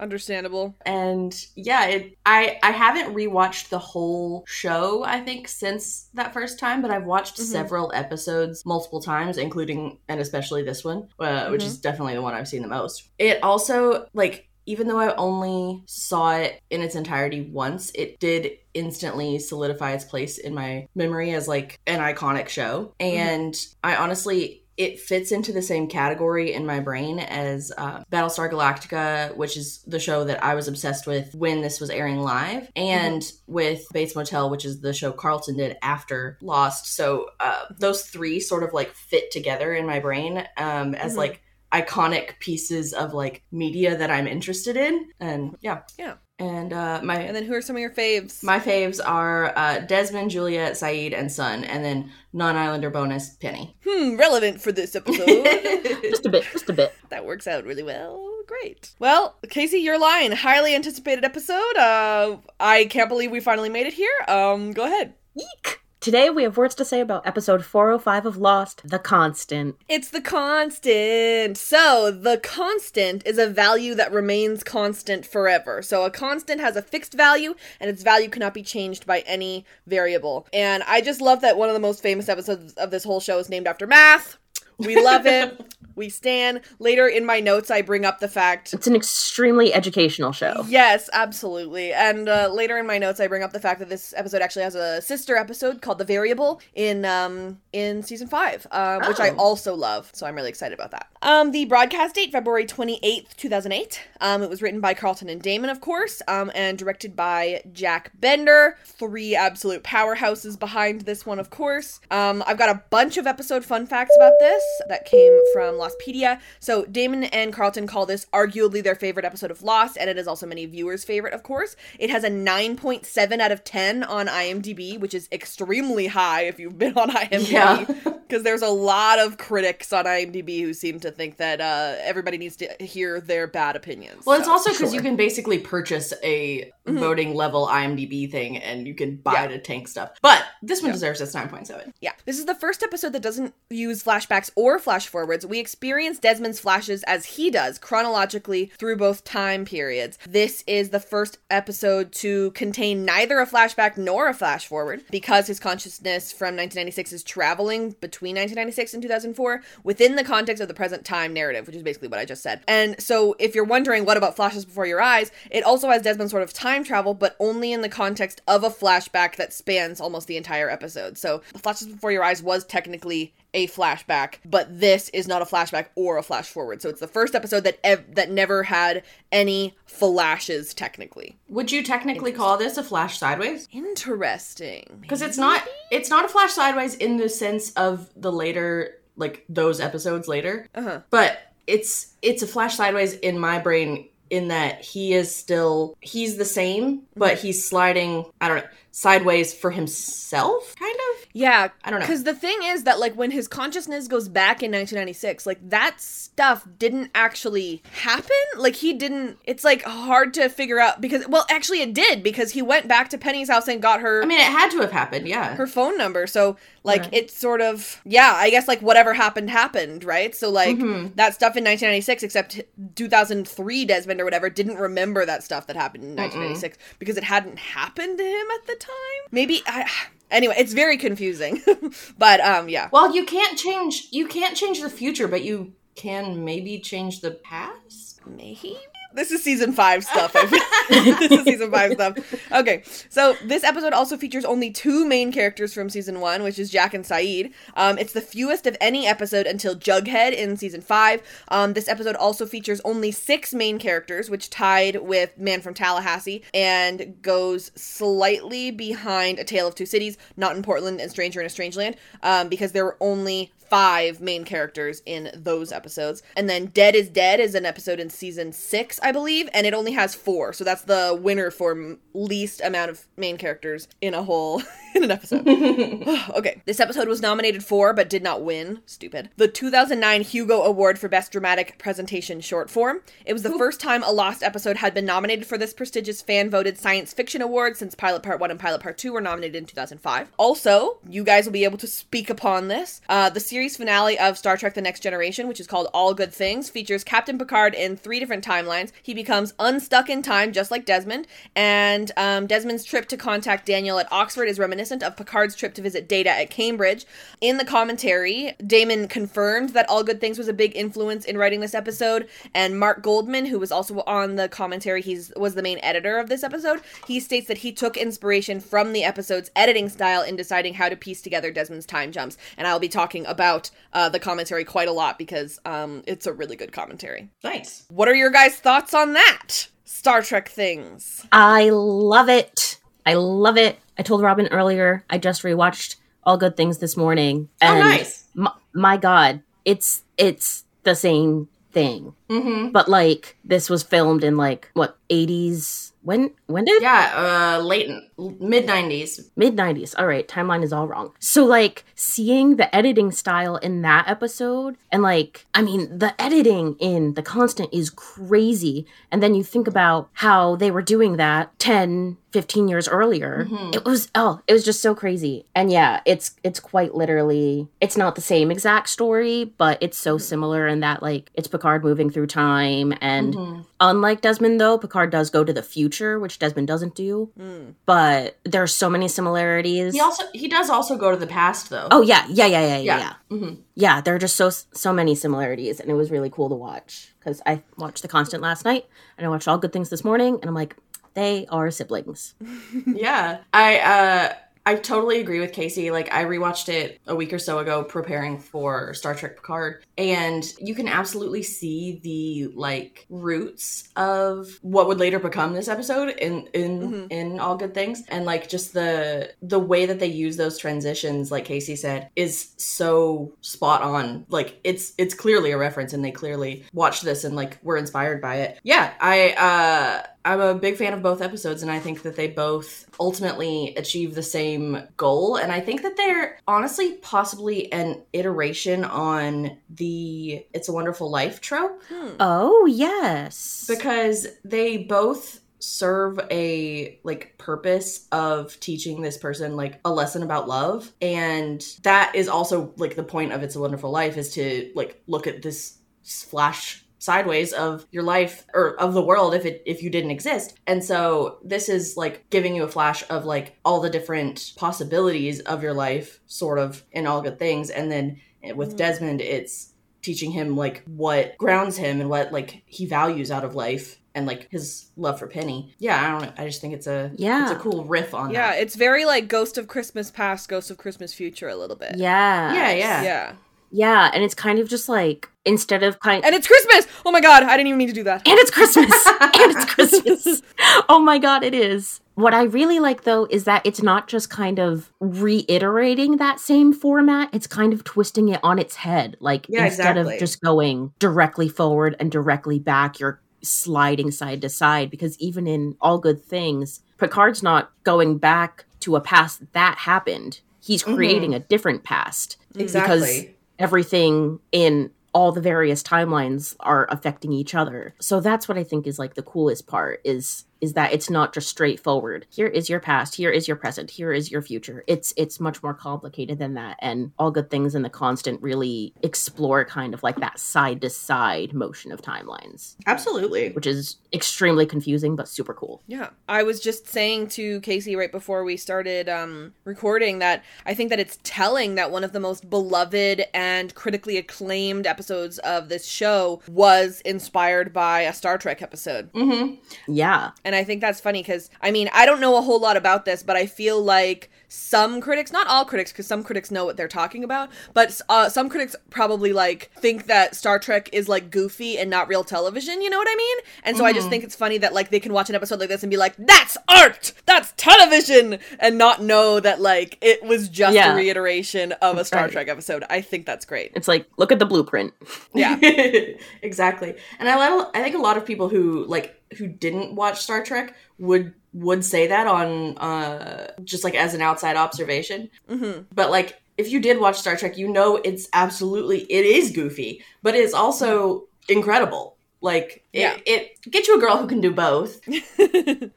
Understandable. 0.00 0.76
and 0.86 1.44
yeah, 1.56 1.86
it 1.86 2.16
I 2.24 2.58
I 2.62 2.70
haven't 2.70 3.14
rewatched 3.14 3.68
the 3.68 3.78
whole 3.78 4.44
show 4.46 5.02
I 5.04 5.20
think 5.20 5.48
since 5.48 6.08
that 6.14 6.32
first 6.32 6.58
time, 6.58 6.82
but 6.82 6.90
I've 6.90 7.04
watched 7.04 7.36
Mhm. 7.36 7.42
several 7.42 7.90
episodes 7.94 8.64
multiple 8.64 9.00
times 9.00 9.38
including 9.38 9.98
and 10.08 10.20
especially 10.20 10.62
this 10.62 10.84
one, 10.84 11.08
uh, 11.18 11.48
which 11.48 11.62
Mhm. 11.62 11.66
is 11.66 11.78
definitely 11.78 12.14
the 12.14 12.22
one 12.22 12.34
I've 12.34 12.48
seen 12.48 12.62
the 12.62 12.68
most. 12.68 13.08
It 13.18 13.42
also 13.42 14.06
like 14.14 14.47
even 14.68 14.86
though 14.86 14.98
I 15.00 15.14
only 15.16 15.82
saw 15.86 16.36
it 16.36 16.60
in 16.68 16.82
its 16.82 16.94
entirety 16.94 17.40
once, 17.40 17.90
it 17.94 18.20
did 18.20 18.50
instantly 18.74 19.38
solidify 19.38 19.92
its 19.92 20.04
place 20.04 20.36
in 20.36 20.54
my 20.54 20.86
memory 20.94 21.32
as 21.32 21.48
like 21.48 21.80
an 21.86 22.00
iconic 22.00 22.48
show. 22.50 22.92
And 23.00 23.58
I 23.82 23.96
honestly, 23.96 24.62
it 24.76 25.00
fits 25.00 25.32
into 25.32 25.52
the 25.52 25.62
same 25.62 25.88
category 25.88 26.52
in 26.52 26.66
my 26.66 26.80
brain 26.80 27.18
as 27.18 27.72
uh, 27.78 28.04
Battlestar 28.12 28.50
Galactica, 28.50 29.34
which 29.38 29.56
is 29.56 29.78
the 29.86 29.98
show 29.98 30.22
that 30.24 30.44
I 30.44 30.54
was 30.54 30.68
obsessed 30.68 31.06
with 31.06 31.34
when 31.34 31.62
this 31.62 31.80
was 31.80 31.88
airing 31.90 32.20
live, 32.20 32.70
and 32.76 33.24
with 33.46 33.86
Bates 33.92 34.14
Motel, 34.14 34.50
which 34.50 34.64
is 34.66 34.80
the 34.82 34.92
show 34.92 35.12
Carlton 35.12 35.56
did 35.56 35.78
after 35.82 36.36
Lost. 36.42 36.94
So 36.94 37.30
uh, 37.40 37.64
those 37.80 38.02
three 38.02 38.38
sort 38.38 38.62
of 38.62 38.72
like 38.74 38.92
fit 38.94 39.30
together 39.32 39.74
in 39.74 39.86
my 39.86 39.98
brain 39.98 40.46
um, 40.58 40.94
as 40.94 41.14
Mhm. 41.14 41.16
like 41.16 41.42
iconic 41.72 42.38
pieces 42.40 42.92
of 42.92 43.12
like 43.14 43.42
media 43.52 43.96
that 43.96 44.10
I'm 44.10 44.26
interested 44.26 44.76
in. 44.76 45.08
And 45.20 45.56
yeah. 45.60 45.82
Yeah. 45.98 46.14
And 46.40 46.72
uh 46.72 47.00
my 47.02 47.18
And 47.18 47.34
then 47.34 47.44
who 47.44 47.54
are 47.54 47.60
some 47.60 47.74
of 47.76 47.80
your 47.80 47.90
faves? 47.90 48.42
my 48.44 48.60
faves 48.60 49.00
are 49.04 49.52
uh 49.58 49.80
Desmond, 49.80 50.30
Juliet, 50.30 50.74
Sayid, 50.74 51.12
and 51.18 51.30
Sun, 51.32 51.64
and 51.64 51.84
then 51.84 52.10
non-islander 52.32 52.90
bonus 52.90 53.34
Penny. 53.36 53.76
hmm, 53.84 54.16
relevant 54.16 54.60
for 54.60 54.70
this 54.72 54.94
episode. 54.94 55.26
Just 56.02 56.26
a 56.26 56.28
bit, 56.28 56.44
just 56.52 56.68
a 56.70 56.72
bit. 56.72 56.94
that 57.10 57.24
works 57.26 57.46
out 57.46 57.64
really 57.64 57.82
well. 57.82 58.24
Great. 58.46 58.92
Well, 58.98 59.36
Casey, 59.50 59.78
your 59.78 59.98
line. 59.98 60.32
Highly 60.32 60.74
anticipated 60.74 61.24
episode. 61.24 61.76
Uh 61.76 62.36
I 62.60 62.84
can't 62.86 63.08
believe 63.08 63.30
we 63.32 63.40
finally 63.40 63.68
made 63.68 63.86
it 63.88 63.94
here. 63.94 64.24
Um, 64.28 64.70
go 64.72 64.84
ahead. 64.84 65.14
Eek. 65.36 65.80
Today 66.08 66.30
we 66.30 66.44
have 66.44 66.56
words 66.56 66.74
to 66.76 66.86
say 66.86 67.02
about 67.02 67.26
episode 67.26 67.66
405 67.66 68.24
of 68.24 68.38
Lost, 68.38 68.80
The 68.82 68.98
Constant. 68.98 69.76
It's 69.90 70.08
the 70.08 70.22
constant. 70.22 71.58
So, 71.58 72.10
the 72.10 72.40
constant 72.42 73.26
is 73.26 73.36
a 73.36 73.46
value 73.46 73.94
that 73.94 74.10
remains 74.10 74.64
constant 74.64 75.26
forever. 75.26 75.82
So, 75.82 76.06
a 76.06 76.10
constant 76.10 76.62
has 76.62 76.76
a 76.76 76.80
fixed 76.80 77.12
value, 77.12 77.56
and 77.78 77.90
its 77.90 78.02
value 78.02 78.30
cannot 78.30 78.54
be 78.54 78.62
changed 78.62 79.04
by 79.04 79.20
any 79.26 79.66
variable. 79.86 80.46
And 80.50 80.82
I 80.84 81.02
just 81.02 81.20
love 81.20 81.42
that 81.42 81.58
one 81.58 81.68
of 81.68 81.74
the 81.74 81.78
most 81.78 82.02
famous 82.02 82.30
episodes 82.30 82.72
of 82.72 82.90
this 82.90 83.04
whole 83.04 83.20
show 83.20 83.38
is 83.38 83.50
named 83.50 83.66
after 83.66 83.86
math. 83.86 84.38
We 84.78 85.00
love 85.02 85.26
it. 85.26 85.74
we 85.96 86.08
stand. 86.08 86.60
Later 86.78 87.08
in 87.08 87.26
my 87.26 87.40
notes, 87.40 87.70
I 87.70 87.82
bring 87.82 88.04
up 88.04 88.20
the 88.20 88.28
fact 88.28 88.72
It's 88.72 88.86
an 88.86 88.94
extremely 88.94 89.74
educational 89.74 90.30
show. 90.30 90.64
Yes, 90.68 91.10
absolutely. 91.12 91.92
And 91.92 92.28
uh, 92.28 92.48
later 92.52 92.78
in 92.78 92.86
my 92.86 92.98
notes, 92.98 93.18
I 93.18 93.26
bring 93.26 93.42
up 93.42 93.52
the 93.52 93.58
fact 93.58 93.80
that 93.80 93.88
this 93.88 94.14
episode 94.16 94.40
actually 94.40 94.62
has 94.62 94.76
a 94.76 95.02
sister 95.02 95.36
episode 95.36 95.82
called 95.82 95.98
"The 95.98 96.04
Variable" 96.04 96.60
in 96.74 97.04
um 97.04 97.58
in 97.72 98.02
season 98.04 98.28
five, 98.28 98.66
um, 98.70 99.02
which 99.08 99.18
I 99.18 99.30
Oh. 99.30 99.36
also 99.36 99.74
love. 99.74 100.10
So 100.14 100.26
I'm 100.26 100.36
really 100.36 100.48
excited 100.50 100.78
about 100.78 100.92
that. 100.92 101.08
Um, 101.22 101.50
the 101.50 101.64
broadcast 101.64 102.14
date 102.14 102.30
February 102.30 102.64
twenty 102.66 103.00
eighth, 103.02 103.36
two 103.36 103.48
thousand 103.48 103.72
eight. 103.72 104.00
Um, 104.20 104.42
it 104.44 104.48
was 104.50 104.62
written 104.62 104.80
by 104.80 104.94
Carlton 104.94 105.28
and 105.28 105.42
Damon, 105.42 105.70
of 105.70 105.80
course, 105.80 106.22
um, 106.28 106.52
and 106.54 106.78
directed 106.78 107.16
by 107.16 107.62
Jack 107.72 108.12
Bender. 108.20 108.76
Three 108.84 109.34
absolute 109.34 109.82
powerhouses 109.82 110.56
behind 110.58 111.00
this 111.02 111.26
one, 111.26 111.40
of 111.40 111.50
course. 111.50 112.00
Um, 112.12 112.44
I've 112.46 112.58
got 112.58 112.68
a 112.68 112.82
bunch 112.90 113.16
of 113.16 113.26
episode 113.26 113.64
fun 113.64 113.86
facts 113.88 114.14
about 114.16 114.32
this 114.38 114.62
that 114.88 115.04
came 115.04 115.38
from 115.52 115.74
Lostpedia. 115.74 116.40
So 116.60 116.84
Damon 116.86 117.24
and 117.24 117.52
Carlton 117.52 117.86
call 117.86 118.06
this 118.06 118.26
arguably 118.32 118.82
their 118.82 118.94
favorite 118.94 119.24
episode 119.24 119.50
of 119.50 119.62
Lost, 119.62 119.96
and 119.98 120.08
it 120.08 120.18
is 120.18 120.26
also 120.26 120.46
many 120.46 120.66
viewers' 120.66 121.04
favorite, 121.04 121.34
of 121.34 121.42
course. 121.42 121.76
It 121.98 122.10
has 122.10 122.24
a 122.24 122.30
9.7 122.30 123.40
out 123.40 123.52
of 123.52 123.64
10 123.64 124.04
on 124.04 124.26
IMDb, 124.26 124.98
which 124.98 125.14
is 125.14 125.28
extremely 125.32 126.06
high 126.06 126.42
if 126.42 126.58
you've 126.58 126.78
been 126.78 126.96
on 126.96 127.10
IMDb. 127.10 127.50
Yeah. 127.50 127.84
Because 128.28 128.42
there's 128.42 128.62
a 128.62 128.68
lot 128.68 129.18
of 129.18 129.38
critics 129.38 129.90
on 129.90 130.04
IMDb 130.04 130.60
who 130.60 130.74
seem 130.74 131.00
to 131.00 131.10
think 131.10 131.38
that 131.38 131.62
uh, 131.62 131.94
everybody 132.00 132.36
needs 132.36 132.56
to 132.56 132.68
hear 132.78 133.20
their 133.20 133.46
bad 133.46 133.74
opinions. 133.74 134.26
Well, 134.26 134.38
it's 134.38 134.48
also 134.48 134.70
because 134.70 134.92
you 134.92 135.00
can 135.00 135.16
basically 135.16 135.58
purchase 135.58 136.12
a 136.22 136.70
Mhm. 136.88 136.98
voting 137.00 137.34
level 137.34 137.66
IMDb 137.66 138.30
thing 138.30 138.56
and 138.58 138.86
you 138.86 138.94
can 138.94 139.16
buy 139.16 139.32
Yeah. 139.34 139.46
the 139.48 139.58
tank 139.58 139.88
stuff. 139.88 140.10
But 140.22 140.44
this 140.62 140.80
one 140.82 140.88
Yeah. 140.90 140.94
deserves 140.94 141.20
its 141.20 141.34
9.7. 141.34 141.92
Yeah, 142.00 142.12
this 142.24 142.38
is 142.38 142.46
the 142.46 142.54
first 142.54 142.82
episode 142.82 143.12
that 143.12 143.22
doesn't 143.22 143.54
use 143.70 144.02
flashbacks 144.02 144.50
or 144.54 144.78
flash 144.78 145.06
forwards. 145.08 145.44
We 145.46 145.58
experience 145.58 146.18
Desmond's 146.18 146.60
flashes 146.60 147.02
as 147.04 147.24
he 147.26 147.50
does, 147.50 147.78
chronologically 147.78 148.72
through 148.78 148.96
both 148.96 149.24
time 149.24 149.64
periods. 149.64 150.18
This 150.28 150.64
is 150.66 150.90
the 150.90 151.00
first 151.00 151.38
episode 151.50 152.12
to 152.12 152.50
contain 152.52 153.04
neither 153.04 153.38
a 153.40 153.46
flashback 153.46 153.96
nor 153.96 154.28
a 154.28 154.34
flash 154.34 154.66
forward 154.66 155.02
because 155.10 155.46
his 155.46 155.60
consciousness 155.60 156.32
from 156.32 156.56
1996 156.56 157.12
is 157.12 157.22
traveling 157.22 157.90
between 158.00 158.34
1996 158.36 158.94
and 158.94 159.02
2004 159.02 159.62
within 159.84 160.16
the 160.16 160.24
context 160.24 160.60
of 160.60 160.68
the 160.68 160.74
present 160.74 161.04
time 161.04 161.32
narrative, 161.32 161.66
which 161.66 161.76
is 161.76 161.82
basically 161.82 162.08
what 162.08 162.18
I 162.18 162.24
just 162.24 162.42
said. 162.42 162.60
And 162.66 163.00
so, 163.00 163.36
if 163.38 163.54
you're 163.54 163.64
wondering 163.64 164.04
what 164.04 164.16
about 164.16 164.36
flashes 164.36 164.64
before 164.64 164.86
your 164.86 165.00
eyes, 165.00 165.30
it 165.50 165.62
also 165.64 165.88
has 165.90 166.02
Desmond 166.02 166.30
sort 166.30 166.42
of 166.42 166.52
time 166.52 166.77
travel, 166.84 167.14
but 167.14 167.36
only 167.40 167.72
in 167.72 167.82
the 167.82 167.88
context 167.88 168.40
of 168.48 168.64
a 168.64 168.70
flashback 168.70 169.36
that 169.36 169.52
spans 169.52 170.00
almost 170.00 170.26
the 170.26 170.36
entire 170.36 170.68
episode. 170.70 171.18
So, 171.18 171.42
the 171.52 171.58
flashes 171.58 171.88
before 171.88 172.12
your 172.12 172.22
eyes 172.24 172.42
was 172.42 172.64
technically 172.64 173.34
a 173.54 173.66
flashback, 173.66 174.34
but 174.44 174.78
this 174.78 175.08
is 175.10 175.26
not 175.26 175.40
a 175.40 175.46
flashback 175.46 175.86
or 175.94 176.18
a 176.18 176.22
flash 176.22 176.48
forward. 176.48 176.82
So 176.82 176.90
it's 176.90 177.00
the 177.00 177.08
first 177.08 177.34
episode 177.34 177.64
that 177.64 177.78
ev- 177.82 178.14
that 178.14 178.30
never 178.30 178.62
had 178.64 179.02
any 179.32 179.74
flashes 179.86 180.74
technically. 180.74 181.38
Would 181.48 181.72
you 181.72 181.82
technically 181.82 182.30
call 182.30 182.58
this 182.58 182.76
a 182.76 182.82
flash 182.82 183.18
sideways? 183.18 183.66
Interesting. 183.72 184.98
Because 185.00 185.22
it's 185.22 185.38
not 185.38 185.62
it's 185.90 186.10
not 186.10 186.24
a 186.24 186.28
flash 186.28 186.52
sideways 186.52 186.94
in 186.96 187.16
the 187.16 187.28
sense 187.28 187.72
of 187.72 188.10
the 188.16 188.30
later 188.32 188.98
like 189.16 189.44
those 189.48 189.80
episodes 189.80 190.28
later, 190.28 190.66
Uh-huh. 190.74 191.00
but 191.10 191.38
it's 191.66 192.14
it's 192.22 192.42
a 192.42 192.46
flash 192.46 192.76
sideways 192.76 193.14
in 193.14 193.38
my 193.38 193.58
brain 193.58 194.08
in 194.30 194.48
that 194.48 194.80
he 194.80 195.14
is 195.14 195.34
still 195.34 195.96
he's 196.00 196.36
the 196.36 196.44
same, 196.44 197.02
but 197.16 197.34
mm-hmm. 197.34 197.46
he's 197.46 197.68
sliding, 197.68 198.24
I 198.40 198.48
don't 198.48 198.58
know, 198.58 198.70
sideways 198.90 199.54
for 199.54 199.70
himself, 199.70 200.74
kind 200.78 200.96
of? 201.07 201.07
Yeah, 201.38 201.68
I 201.84 201.90
don't 201.90 202.00
know. 202.00 202.06
Because 202.06 202.24
the 202.24 202.34
thing 202.34 202.58
is 202.64 202.82
that, 202.82 202.98
like, 202.98 203.14
when 203.14 203.30
his 203.30 203.46
consciousness 203.46 204.08
goes 204.08 204.28
back 204.28 204.60
in 204.60 204.72
1996, 204.72 205.46
like, 205.46 205.60
that 205.70 206.00
stuff 206.00 206.66
didn't 206.80 207.12
actually 207.14 207.80
happen. 207.92 208.34
Like, 208.56 208.74
he 208.74 208.92
didn't. 208.92 209.38
It's, 209.44 209.62
like, 209.62 209.82
hard 209.82 210.34
to 210.34 210.48
figure 210.48 210.80
out 210.80 211.00
because, 211.00 211.28
well, 211.28 211.46
actually, 211.48 211.80
it 211.80 211.94
did 211.94 212.24
because 212.24 212.50
he 212.50 212.60
went 212.62 212.88
back 212.88 213.08
to 213.10 213.18
Penny's 213.18 213.48
house 213.48 213.68
and 213.68 213.80
got 213.80 214.00
her. 214.00 214.20
I 214.20 214.26
mean, 214.26 214.40
it 214.40 214.46
had 214.46 214.72
to 214.72 214.78
have 214.80 214.90
happened, 214.90 215.28
yeah. 215.28 215.54
her 215.54 215.68
phone 215.68 215.96
number. 215.96 216.26
So, 216.26 216.56
like, 216.82 217.02
Right. 217.02 217.10
it's 217.12 217.36
sort 217.38 217.60
of, 217.60 218.00
yeah, 218.04 218.32
I 218.34 218.50
guess, 218.50 218.66
like, 218.66 218.80
whatever 218.82 219.14
happened, 219.14 219.48
happened, 219.48 220.02
right? 220.02 220.34
So, 220.34 220.50
like, 220.50 220.76
Mhm. 220.76 221.14
that 221.14 221.34
stuff 221.34 221.56
in 221.56 221.62
1996, 221.62 222.24
except 222.24 222.60
2003 222.96 223.84
Desmond 223.84 224.20
or 224.20 224.24
whatever, 224.24 224.50
didn't 224.50 224.78
remember 224.78 225.24
that 225.24 225.44
stuff 225.44 225.68
that 225.68 225.76
happened 225.76 226.02
in 226.02 226.14
1996 226.16 226.78
because 226.98 227.16
it 227.16 227.22
hadn't 227.24 227.60
happened 227.60 228.18
to 228.18 228.24
him 228.24 228.46
at 228.56 228.66
the 228.66 228.74
time. 228.74 229.28
Maybe, 229.30 229.62
I. 229.64 229.88
Anyway, 230.30 230.54
it's 230.58 230.72
very 230.72 230.96
confusing. 230.96 231.62
but, 232.18 232.40
um, 232.40 232.68
yeah. 232.68 232.88
Well, 232.92 233.14
you 233.14 233.24
can't 233.24 233.58
change 233.58 234.08
you 234.10 234.26
can't 234.26 234.56
change 234.56 234.80
the 234.80 234.90
future, 234.90 235.28
but 235.28 235.42
you 235.42 235.72
can 235.94 236.44
maybe 236.44 236.78
change 236.78 237.20
the 237.20 237.32
past. 237.32 238.20
Maybe. 238.26 238.78
This 239.18 239.32
is 239.32 239.42
season 239.42 239.72
five 239.72 240.04
stuff. 240.04 240.32
This 240.88 241.30
is 241.32 241.44
season 241.44 241.70
five 241.70 241.92
stuff. 241.92 242.16
Okay, 242.52 242.82
so 243.10 243.34
this 243.44 243.64
episode 243.64 243.92
also 243.92 244.16
features 244.16 244.44
only 244.44 244.70
two 244.70 245.04
main 245.04 245.32
characters 245.32 245.74
from 245.74 245.90
season 245.90 246.20
one, 246.20 246.42
which 246.42 246.58
is 246.58 246.70
Jack 246.70 246.94
and 246.94 247.04
Sayid. 247.04 247.52
Um, 247.74 247.98
it's 247.98 248.12
the 248.12 248.20
fewest 248.20 248.66
of 248.66 248.76
any 248.80 249.06
episode 249.06 249.46
until 249.46 249.74
Jughead 249.74 250.32
in 250.32 250.56
season 250.56 250.80
five. 250.80 251.20
Um, 251.48 251.72
this 251.72 251.88
episode 251.88 252.14
also 252.16 252.46
features 252.46 252.80
only 252.84 253.10
six 253.10 253.52
main 253.52 253.78
characters, 253.78 254.30
which 254.30 254.50
tied 254.50 254.96
with 255.02 255.36
Man 255.36 255.60
from 255.60 255.74
Tallahassee 255.74 256.44
and 256.54 257.20
goes 257.20 257.72
slightly 257.74 258.70
behind 258.70 259.40
A 259.40 259.44
Tale 259.44 259.66
of 259.66 259.74
Two 259.74 259.86
Cities, 259.86 260.16
Not 260.36 260.56
in 260.56 260.62
Portland, 260.62 261.00
and 261.00 261.10
Stranger 261.10 261.40
in 261.40 261.46
a 261.46 261.50
Strange 261.50 261.76
Land, 261.76 261.96
um, 262.22 262.48
because 262.48 262.72
there 262.72 262.84
were 262.84 262.96
only 263.00 263.52
five 263.68 264.20
main 264.20 264.44
characters 264.44 265.02
in 265.06 265.30
those 265.34 265.72
episodes. 265.72 266.22
And 266.36 266.48
then 266.48 266.66
Dead 266.66 266.94
is 266.94 267.08
Dead 267.08 267.40
is 267.40 267.54
an 267.54 267.66
episode 267.66 268.00
in 268.00 268.10
season 268.10 268.52
six, 268.52 268.98
I 269.02 269.12
believe, 269.12 269.48
and 269.52 269.66
it 269.66 269.74
only 269.74 269.92
has 269.92 270.14
four. 270.14 270.52
So 270.52 270.64
that's 270.64 270.82
the 270.82 271.18
winner 271.20 271.50
for 271.50 271.72
m- 271.72 271.98
least 272.14 272.60
amount 272.62 272.90
of 272.90 273.06
main 273.16 273.36
characters 273.36 273.88
in 274.00 274.14
a 274.14 274.22
whole 274.22 274.62
in 274.94 275.04
an 275.04 275.10
episode. 275.10 275.46
okay, 276.34 276.62
this 276.64 276.80
episode 276.80 277.08
was 277.08 277.20
nominated 277.20 277.64
for 277.64 277.92
but 277.92 278.10
did 278.10 278.22
not 278.22 278.42
win. 278.42 278.80
Stupid. 278.86 279.30
The 279.36 279.48
2009 279.48 280.22
Hugo 280.22 280.62
Award 280.62 280.98
for 280.98 281.08
Best 281.08 281.32
Dramatic 281.32 281.78
Presentation 281.78 282.40
Short 282.40 282.70
Form. 282.70 283.00
It 283.24 283.32
was 283.32 283.42
the 283.42 283.56
first 283.58 283.80
time 283.80 284.02
a 284.02 284.10
Lost 284.10 284.42
episode 284.42 284.78
had 284.78 284.94
been 284.94 285.04
nominated 285.04 285.46
for 285.46 285.58
this 285.58 285.72
prestigious 285.72 286.22
fan 286.22 286.50
voted 286.50 286.78
science 286.78 287.12
fiction 287.12 287.42
award 287.42 287.76
since 287.76 287.94
Pilot 287.94 288.22
Part 288.22 288.40
1 288.40 288.50
and 288.50 288.60
Pilot 288.60 288.80
Part 288.80 288.98
2 288.98 289.12
were 289.12 289.20
nominated 289.20 289.56
in 289.56 289.66
2005. 289.66 290.30
Also, 290.36 290.98
you 291.08 291.24
guys 291.24 291.44
will 291.44 291.52
be 291.52 291.64
able 291.64 291.78
to 291.78 291.86
speak 291.86 292.30
upon 292.30 292.68
this. 292.68 293.00
Uh, 293.08 293.30
the 293.30 293.40
series 293.40 293.57
finale 293.66 294.18
of 294.18 294.38
Star 294.38 294.56
Trek 294.56 294.74
The 294.74 294.80
Next 294.80 295.00
Generation, 295.00 295.48
which 295.48 295.58
is 295.58 295.66
called 295.66 295.88
All 295.92 296.14
Good 296.14 296.32
Things, 296.32 296.70
features 296.70 297.02
Captain 297.02 297.38
Picard 297.38 297.74
in 297.74 297.96
three 297.96 298.20
different 298.20 298.44
timelines. 298.44 298.92
He 299.02 299.14
becomes 299.14 299.54
unstuck 299.58 300.08
in 300.08 300.22
time, 300.22 300.52
just 300.52 300.70
like 300.70 300.84
Desmond, 300.84 301.26
and 301.56 302.12
um, 302.16 302.46
Desmond's 302.46 302.84
trip 302.84 303.08
to 303.08 303.16
contact 303.16 303.66
Daniel 303.66 303.98
at 303.98 304.10
Oxford 304.12 304.44
is 304.44 304.58
reminiscent 304.58 305.02
of 305.02 305.16
Picard's 305.16 305.56
trip 305.56 305.74
to 305.74 305.82
visit 305.82 306.08
Data 306.08 306.30
at 306.30 306.50
Cambridge. 306.50 307.06
In 307.40 307.56
the 307.56 307.64
commentary, 307.64 308.54
Damon 308.64 309.08
confirmed 309.08 309.70
that 309.70 309.88
All 309.88 310.04
Good 310.04 310.20
Things 310.20 310.38
was 310.38 310.48
a 310.48 310.52
big 310.52 310.76
influence 310.76 311.24
in 311.24 311.38
writing 311.38 311.60
this 311.60 311.74
episode, 311.74 312.28
and 312.54 312.78
Mark 312.78 313.02
Goldman, 313.02 313.46
who 313.46 313.58
was 313.58 313.72
also 313.72 314.02
on 314.06 314.36
the 314.36 314.48
commentary, 314.48 315.02
he's 315.02 315.32
was 315.36 315.54
the 315.54 315.62
main 315.62 315.78
editor 315.82 316.18
of 316.18 316.28
this 316.28 316.44
episode. 316.44 316.80
He 317.06 317.18
states 317.18 317.48
that 317.48 317.58
he 317.58 317.72
took 317.72 317.96
inspiration 317.96 318.60
from 318.60 318.92
the 318.92 319.04
episode's 319.04 319.50
editing 319.56 319.88
style 319.88 320.22
in 320.22 320.36
deciding 320.36 320.74
how 320.74 320.88
to 320.88 320.96
piece 320.96 321.22
together 321.22 321.50
Desmond's 321.50 321.86
time 321.86 322.12
jumps, 322.12 322.36
and 322.56 322.66
I'll 322.66 322.78
be 322.78 322.88
talking 322.88 323.24
about 323.26 323.47
uh, 323.92 324.08
the 324.08 324.18
commentary 324.18 324.64
quite 324.64 324.88
a 324.88 324.92
lot 324.92 325.18
because 325.18 325.58
um, 325.64 326.02
it's 326.06 326.26
a 326.26 326.32
really 326.32 326.56
good 326.56 326.72
commentary. 326.72 327.30
Nice. 327.42 327.84
What 327.88 328.08
are 328.08 328.14
your 328.14 328.30
guys' 328.30 328.56
thoughts 328.56 328.94
on 328.94 329.14
that? 329.14 329.68
Star 329.84 330.22
Trek 330.22 330.48
things. 330.48 331.26
I 331.32 331.70
love 331.70 332.28
it. 332.28 332.78
I 333.06 333.14
love 333.14 333.56
it. 333.56 333.78
I 333.98 334.02
told 334.02 334.22
Robyn 334.22 334.48
earlier, 334.48 335.04
I 335.08 335.18
just 335.18 335.42
rewatched 335.42 335.96
All 336.24 336.36
Good 336.36 336.56
Things 336.56 336.78
this 336.78 336.96
morning. 336.96 337.48
Oh, 337.62 337.78
nice. 337.78 338.24
my, 338.34 338.52
my 338.72 338.96
God, 338.96 339.42
it's 339.64 340.04
it's 340.16 340.64
the 340.82 340.94
same 340.94 341.48
thing. 341.72 342.14
Mm-hmm. 342.28 342.70
But 342.70 342.88
like 342.88 343.36
this 343.44 343.70
was 343.70 343.82
filmed 343.82 344.24
in 344.24 344.36
like 344.36 344.70
what, 344.74 344.98
80s? 345.10 345.92
When 346.08 346.30
when 346.46 346.64
did? 346.64 346.80
Yeah, 346.80 347.58
uh, 347.58 347.62
late 347.62 347.90
mid 348.16 348.66
'90s. 348.66 349.28
mid 349.36 349.54
90s 349.54 349.94
all 349.98 350.06
right 350.06 350.26
timeline 350.26 350.62
is 350.62 350.72
all 350.72 350.88
wrong. 350.88 351.12
So 351.18 351.44
like 351.44 351.84
seeing 351.94 352.56
the 352.56 352.74
editing 352.74 353.12
style 353.12 353.56
in 353.56 353.82
that 353.82 354.08
episode 354.08 354.78
and 354.90 355.02
like 355.02 355.44
i 355.52 355.60
mean 355.60 355.98
the 355.98 356.18
editing 356.18 356.76
in 356.80 357.12
the 357.12 357.22
constant 357.22 357.68
is 357.74 357.90
crazy. 357.90 358.86
And 359.12 359.22
then 359.22 359.34
you 359.34 359.44
think 359.44 359.68
about 359.68 360.08
how 360.14 360.56
they 360.56 360.70
were 360.70 360.80
doing 360.80 361.18
that 361.18 361.58
10 361.58 362.16
15 362.32 362.68
years 362.68 362.86
earlier 362.88 363.46
Mhm. 363.50 363.74
it 363.74 363.84
was 363.84 364.08
oh 364.14 364.40
it 364.46 364.52
was 364.52 364.64
just 364.64 364.82
so 364.82 364.94
crazy 364.94 365.46
and 365.54 365.72
yeah 365.72 366.00
it's 366.04 366.32
it's 366.44 366.60
quite 366.60 366.94
literally 366.94 367.68
it's 367.80 367.96
not 367.96 368.14
the 368.16 368.20
same 368.20 368.50
exact 368.50 368.88
story 368.90 369.44
but 369.56 369.78
it's 369.80 369.96
so 369.96 370.18
similar 370.18 370.66
in 370.66 370.80
that 370.80 371.02
like 371.02 371.30
it's 371.34 371.48
picard 371.48 371.82
moving 371.82 372.10
through 372.10 372.26
time 372.26 372.92
and 373.00 373.34
Mhm. 373.34 373.64
unlike 373.80 374.20
desmond 374.20 374.60
though 374.60 374.76
picard 374.76 375.10
does 375.10 375.30
go 375.30 375.42
to 375.42 375.52
the 375.54 375.62
future 375.62 376.18
which 376.18 376.38
desmond 376.38 376.68
doesn't 376.68 376.94
do 376.94 377.30
Mm. 377.40 377.74
but 377.86 378.36
there's 378.44 378.74
so 378.74 378.90
many 378.90 379.08
similarities. 379.08 379.94
He 379.94 380.00
also 380.00 380.24
he 380.34 380.48
does 380.48 380.68
also 380.70 380.96
go 380.96 381.10
to 381.10 381.16
the 381.16 381.26
past 381.26 381.70
though. 381.70 381.88
oh 381.90 382.02
yeah, 382.02 382.24
yeah, 382.28 382.46
yeah, 382.46 382.60
yeah, 382.66 382.78
yeah, 382.78 383.14
yeah. 383.30 383.50
Yeah, 383.74 384.00
there 384.00 384.14
are 384.14 384.18
just 384.18 384.34
so 384.36 384.50
so 384.50 384.92
many 384.92 385.14
similarities, 385.14 385.78
and 385.80 385.88
it 385.90 385.94
was 385.94 386.10
really 386.10 386.30
cool 386.30 386.48
to 386.48 386.54
watch 386.56 387.14
because 387.20 387.40
I 387.46 387.62
watched 387.76 388.02
The 388.02 388.08
Constant 388.08 388.42
last 388.42 388.64
night, 388.64 388.86
and 389.16 389.24
I 389.26 389.30
watched 389.30 389.46
All 389.46 389.56
Good 389.58 389.72
Things 389.72 389.88
this 389.88 390.02
morning, 390.04 390.34
and 390.40 390.46
I'm 390.46 390.54
like, 390.54 390.76
they 391.18 391.46
are 391.48 391.70
siblings. 391.70 392.34
yeah. 392.86 393.38
I 393.52 393.78
uh 393.78 394.34
I 394.66 394.74
totally 394.74 395.20
agree 395.22 395.40
with 395.40 395.54
Casey. 395.54 395.90
Like 395.90 396.12
I 396.12 396.26
rewatched 396.26 396.68
it 396.68 397.00
a 397.06 397.16
week 397.16 397.32
or 397.32 397.38
so 397.38 397.58
ago 397.58 397.82
preparing 397.84 398.38
for 398.38 398.92
Star 398.92 399.14
Trek 399.14 399.36
Picard 399.36 399.82
and 399.96 400.44
you 400.58 400.74
can 400.74 400.88
absolutely 400.88 401.42
see 401.42 402.00
the 402.02 402.52
like 402.54 403.06
roots 403.08 403.88
of 403.96 404.58
what 404.60 404.86
would 404.88 404.98
later 404.98 405.18
become 405.18 405.54
this 405.54 405.68
episode 405.68 406.10
in 406.10 406.48
in 406.52 406.80
Mhm. 406.80 407.06
in 407.10 407.40
All 407.40 407.56
Good 407.56 407.72
Things 407.72 408.02
and 408.08 408.26
like 408.26 408.50
just 408.50 408.74
the 408.74 409.32
the 409.40 409.58
way 409.58 409.86
that 409.86 410.00
they 410.00 410.06
use 410.24 410.36
those 410.36 410.58
transitions 410.58 411.32
like 411.32 411.46
Casey 411.46 411.74
said 411.76 412.10
is 412.14 412.50
so 412.58 413.32
spot 413.40 413.80
on. 413.80 414.26
Like 414.28 414.60
it's 414.64 414.92
it's 414.98 415.14
clearly 415.14 415.50
a 415.52 415.56
reference 415.56 415.94
and 415.94 416.04
they 416.04 416.10
clearly 416.12 416.64
watched 416.74 417.04
this 417.04 417.24
and 417.24 417.34
like 417.34 417.56
were 417.62 417.78
inspired 417.78 418.20
by 418.20 418.34
it. 418.44 418.58
Yeah, 418.64 418.92
I 419.00 419.30
uh 419.30 420.06
I'm 420.24 420.40
a 420.40 420.54
big 420.54 420.76
fan 420.76 420.92
of 420.92 421.02
both 421.02 421.22
episodes, 421.22 421.62
and 421.62 421.70
I 421.70 421.78
think 421.78 422.02
that 422.02 422.16
they 422.16 422.28
both 422.28 422.86
ultimately 423.00 423.74
achieve 423.76 424.14
the 424.14 424.22
same 424.22 424.82
goal. 424.96 425.36
And 425.36 425.50
I 425.52 425.60
think 425.60 425.82
that 425.82 425.96
they're 425.96 426.38
honestly 426.46 426.94
possibly 426.96 427.72
an 427.72 428.02
iteration 428.12 428.84
on 428.84 429.56
the 429.70 430.44
It's 430.52 430.68
a 430.68 430.72
Wonderful 430.72 431.10
Life 431.10 431.40
trope 431.40 431.82
Hmm. 431.88 432.08
Oh 432.20 432.66
yes, 432.66 433.64
because 433.68 434.26
they 434.44 434.78
both 434.78 435.40
serve 435.60 436.20
a 436.30 436.98
like 437.02 437.36
purpose 437.38 438.06
of 438.12 438.58
teaching 438.60 439.02
this 439.02 439.16
person 439.16 439.56
like 439.56 439.80
a 439.84 439.90
lesson 439.90 440.22
about 440.22 440.46
love 440.46 440.92
and 441.02 441.66
that 441.82 442.14
is 442.14 442.28
also 442.28 442.72
like 442.76 442.94
the 442.94 443.02
point 443.02 443.32
of 443.32 443.42
it's 443.42 443.56
a 443.56 443.60
wonderful 443.60 443.90
life 443.90 444.16
is 444.16 444.32
to 444.34 444.70
like 444.76 445.02
look 445.08 445.26
at 445.26 445.42
this 445.42 445.78
flash 446.04 446.84
sideways 446.98 447.52
of 447.52 447.86
your 447.90 448.02
life 448.02 448.44
or 448.54 448.74
of 448.80 448.92
the 448.94 449.02
world 449.02 449.34
if 449.34 449.44
it 449.46 449.62
if 449.66 449.82
you 449.82 449.90
didn't 449.90 450.10
exist 450.10 450.58
and 450.66 450.82
so 450.84 451.38
this 451.44 451.68
is 451.68 451.96
like 451.96 452.28
giving 452.30 452.54
you 452.56 452.64
a 452.64 452.68
flash 452.68 453.04
of 453.08 453.24
like 453.24 453.56
all 453.64 453.80
the 453.80 453.90
different 453.90 454.52
possibilities 454.56 455.40
of 455.40 455.62
your 455.62 455.74
life 455.74 456.20
sort 456.26 456.58
of 456.58 456.82
in 456.92 457.06
all 457.06 457.22
good 457.22 457.38
things 457.38 457.70
and 457.70 457.90
then 457.90 458.20
with 458.54 458.72
Mhm. 458.74 458.76
desmond 458.76 459.20
it's 459.20 459.72
teaching 460.02 460.30
him 460.30 460.56
like 460.56 460.82
what 460.86 461.36
grounds 461.38 461.76
him 461.76 462.00
and 462.00 462.08
what 462.10 462.32
like 462.32 462.62
he 462.66 462.86
values 462.86 463.30
out 463.30 463.44
of 463.44 463.54
life 463.54 463.98
and 464.14 464.26
like 464.26 464.48
his 464.50 464.86
love 464.96 465.18
for 465.18 465.26
penny 465.26 465.74
yeah 465.78 466.04
i 466.04 466.10
don't 466.10 466.22
know 466.22 466.32
i 466.42 466.46
just 466.46 466.60
think 466.60 466.72
it's 466.74 466.86
a 466.86 467.10
Yeah. 467.16 467.42
it's 467.44 467.52
a 467.52 467.56
cool 467.62 467.84
riff 467.84 468.14
on 468.14 468.30
Yeah, 468.30 468.52
that 468.52 468.60
it's 468.62 468.74
very 468.76 469.04
like 469.04 469.28
Ghost 469.28 469.58
of 469.58 469.68
Christmas 469.68 470.10
Past, 470.10 470.48
Ghost 470.48 470.70
of 470.70 470.78
Christmas 470.78 471.12
Future 471.14 471.48
a 471.48 471.56
little 471.56 471.76
bit. 471.76 471.96
yeah, 471.96 472.52
yeah 472.54 472.70
yeah 472.72 473.02
Yeah. 473.02 473.32
Yeah, 473.70 474.10
and 474.14 474.22
it's 474.24 474.34
kind 474.34 474.58
of 474.58 474.68
just 474.68 474.88
like 474.88 475.28
instead 475.44 475.82
of 475.82 475.98
kind 476.00 476.24
And 476.24 476.34
it's 476.34 476.46
Christmas! 476.46 476.86
Oh 477.06 477.10
my 477.10 477.20
god, 477.20 477.42
I 477.42 477.56
didn't 477.56 477.68
even 477.68 477.78
mean 477.78 477.88
to 477.88 477.94
do 477.94 478.04
that. 478.04 478.26
and 478.28 478.38
it's 478.38 478.50
Christmas. 478.50 478.92
and 479.20 479.30
it's 479.34 479.64
Christmas. 479.74 480.42
Oh 480.90 480.98
my 480.98 481.18
god, 481.18 481.44
it 481.44 481.54
is. 481.54 482.00
What 482.14 482.34
I 482.34 482.42
really 482.44 482.80
like 482.80 483.04
though 483.04 483.26
is 483.30 483.44
that 483.44 483.64
it's 483.64 483.80
not 483.82 484.08
just 484.08 484.28
kind 484.28 484.58
of 484.58 484.92
reiterating 485.00 486.16
that 486.16 486.40
same 486.40 486.72
format, 486.72 487.28
it's 487.32 487.46
kind 487.46 487.72
of 487.72 487.84
twisting 487.84 488.28
it 488.28 488.40
on 488.42 488.58
its 488.58 488.76
head. 488.76 489.16
Like 489.20 489.46
Yeah, 489.48 489.66
instead 489.66 489.96
exactly. 489.96 490.14
of 490.14 490.20
just 490.20 490.40
going 490.42 490.92
directly 490.98 491.48
forward 491.48 491.96
and 492.00 492.10
directly 492.10 492.58
back, 492.58 492.98
you're 493.00 493.20
sliding 493.42 494.10
side 494.10 494.40
to 494.42 494.48
side 494.48 494.90
because 494.90 495.18
even 495.20 495.46
in 495.46 495.76
all 495.80 495.98
good 495.98 496.24
things, 496.24 496.80
Picard's 496.98 497.42
not 497.42 497.70
going 497.84 498.18
back 498.18 498.64
to 498.80 498.96
a 498.96 499.00
past 499.00 499.42
that 499.52 499.78
happened. 499.78 500.40
He's 500.60 500.82
Mhm. 500.82 500.94
creating 500.96 501.34
a 501.34 501.38
different 501.40 501.84
past 501.84 502.36
exactly 502.56 503.36
everything 503.58 504.40
in 504.52 504.90
all 505.14 505.32
the 505.32 505.40
various 505.40 505.82
timelines 505.82 506.54
are 506.60 506.86
affecting 506.90 507.32
each 507.32 507.54
other. 507.54 507.94
So 508.00 508.20
that's 508.20 508.48
what 508.48 508.58
I 508.58 508.64
think 508.64 508.86
is 508.86 508.98
like 508.98 509.14
the 509.14 509.22
coolest 509.22 509.66
part 509.66 510.00
is 510.04 510.44
is 510.60 510.74
that 510.74 510.92
it's 510.92 511.10
not 511.10 511.32
just 511.34 511.48
straightforward. 511.48 512.26
Here 512.30 512.46
is 512.46 512.68
your 512.68 512.80
past, 512.80 513.14
here 513.14 513.30
is 513.30 513.46
your 513.46 513.56
present, 513.56 513.90
here 513.90 514.12
is 514.12 514.30
your 514.30 514.42
future. 514.42 514.84
It's 514.86 515.14
it's 515.16 515.40
much 515.40 515.62
more 515.62 515.74
complicated 515.74 516.38
than 516.38 516.54
that. 516.54 516.76
And 516.80 517.12
all 517.18 517.30
good 517.30 517.50
things 517.50 517.74
in 517.74 517.82
the 517.82 517.90
constant 517.90 518.42
really 518.42 518.92
explore 519.02 519.64
kind 519.64 519.94
of 519.94 520.02
like 520.02 520.16
that 520.16 520.38
side 520.38 520.80
to 520.82 520.90
side 520.90 521.52
motion 521.52 521.92
of 521.92 522.02
timelines, 522.02 522.76
Absolutely. 522.86 523.50
which 523.50 523.66
is 523.66 523.96
extremely 524.12 524.66
confusing 524.66 525.16
but 525.16 525.28
super 525.28 525.54
cool. 525.54 525.82
Yeah. 525.86 526.10
I 526.28 526.42
was 526.42 526.60
just 526.60 526.88
saying 526.88 527.28
to 527.28 527.60
Casey 527.60 527.96
right 527.96 528.10
before 528.12 528.44
we 528.44 528.56
started 528.56 529.08
um, 529.08 529.54
recording 529.64 530.18
that 530.20 530.44
I 530.66 530.74
think 530.74 530.90
that 530.90 531.00
it's 531.00 531.18
telling 531.22 531.74
that 531.76 531.90
one 531.90 532.04
of 532.04 532.12
the 532.12 532.20
most 532.20 532.48
beloved 532.48 533.24
and 533.34 533.74
critically 533.74 534.16
acclaimed 534.16 534.86
episodes 534.86 535.38
of 535.40 535.68
this 535.68 535.86
show 535.86 536.40
was 536.48 537.00
inspired 537.02 537.72
by 537.72 538.00
a 538.00 538.12
Star 538.12 538.38
Trek 538.38 538.62
episode. 538.62 539.12
Mm-hmm. 539.12 539.54
Yeah. 539.92 540.30
And 540.48 540.56
I 540.56 540.64
think 540.64 540.80
that's 540.80 540.98
funny 540.98 541.20
because, 541.20 541.50
I 541.60 541.70
mean, 541.70 541.90
I 541.92 542.06
don't 542.06 542.20
know 542.20 542.38
a 542.38 542.40
whole 542.40 542.58
lot 542.58 542.78
about 542.78 543.04
this, 543.04 543.22
but 543.22 543.36
I 543.36 543.44
feel 543.44 543.82
like 543.82 544.30
some 544.48 545.02
critics, 545.02 545.30
not 545.30 545.46
all 545.46 545.66
critics, 545.66 545.92
because 545.92 546.06
some 546.06 546.24
critics 546.24 546.50
know 546.50 546.64
what 546.64 546.78
they're 546.78 546.88
talking 546.88 547.22
about, 547.22 547.50
but 547.74 548.00
uh, 548.08 548.30
some 548.30 548.48
critics 548.48 548.74
probably 548.88 549.34
like 549.34 549.70
think 549.76 550.06
that 550.06 550.34
Star 550.34 550.58
Trek 550.58 550.88
is 550.90 551.06
like 551.06 551.30
goofy 551.30 551.76
and 551.78 551.90
not 551.90 552.08
real 552.08 552.24
television. 552.24 552.80
You 552.80 552.88
know 552.88 552.96
what 552.96 553.08
I 553.10 553.14
mean? 553.14 553.36
And 553.64 553.76
so 553.76 553.84
I 553.84 553.92
just 553.92 554.08
think 554.08 554.24
it's 554.24 554.34
funny 554.34 554.56
that 554.56 554.72
like 554.72 554.88
they 554.88 555.00
can 555.00 555.12
watch 555.12 555.28
an 555.28 555.34
episode 555.34 555.60
like 555.60 555.68
this 555.68 555.82
and 555.82 555.90
be 555.90 555.98
like, 555.98 556.14
"That's 556.16 556.56
art, 556.66 557.12
that's 557.26 557.52
television," 557.58 558.38
and 558.58 558.78
not 558.78 559.02
know 559.02 559.38
that 559.38 559.60
like 559.60 559.98
it 560.00 560.22
was 560.22 560.48
just 560.48 560.74
Yeah. 560.74 560.94
a 560.94 560.96
reiteration 560.96 561.72
of 561.72 561.98
a 561.98 562.06
Star 562.06 562.22
Right. 562.22 562.32
Trek 562.32 562.48
episode. 562.48 562.84
I 562.88 563.02
think 563.02 563.26
that's 563.26 563.44
great. 563.44 563.72
It's 563.74 563.86
like, 563.86 564.06
look 564.16 564.32
at 564.32 564.38
the 564.38 564.46
blueprint. 564.46 564.94
Yeah. 565.34 565.58
exactly. 566.42 566.94
And 567.18 567.28
I 567.28 567.36
let- 567.38 567.68
I 567.74 567.82
think 567.82 567.94
a 567.94 567.98
lot 567.98 568.16
of 568.16 568.24
people 568.24 568.48
who 568.48 568.84
like 568.86 569.17
who 569.36 569.46
didn't 569.46 569.94
watch 569.94 570.20
Star 570.20 570.42
Trek 570.42 570.74
would 570.98 571.34
would 571.52 571.84
say 571.84 572.06
that 572.08 572.26
on 572.26 572.76
uh 572.78 573.52
just 573.64 573.84
like 573.84 573.94
as 573.94 574.14
an 574.14 574.20
outside 574.22 574.56
observation. 574.56 575.28
hmm 575.48 575.80
But 575.94 576.10
like 576.10 576.40
if 576.56 576.70
you 576.70 576.80
did 576.80 576.98
watch 577.00 577.18
Star 577.18 577.36
Trek, 577.36 577.56
you 577.58 577.68
know 577.68 577.96
it's 577.96 578.28
absolutely 578.32 579.00
it 579.10 579.24
is 579.24 579.50
goofy, 579.52 580.02
but 580.22 580.34
it's 580.34 580.54
also 580.54 581.26
incredible. 581.48 582.16
Like 582.40 582.84
it, 582.92 583.00
Yeah. 583.00 583.16
it 583.26 583.60
get 583.70 583.86
you 583.88 583.96
a 583.96 584.00
girl 584.00 584.16
who 584.16 584.26
can 584.26 584.40
do 584.40 584.52
both. 584.52 585.00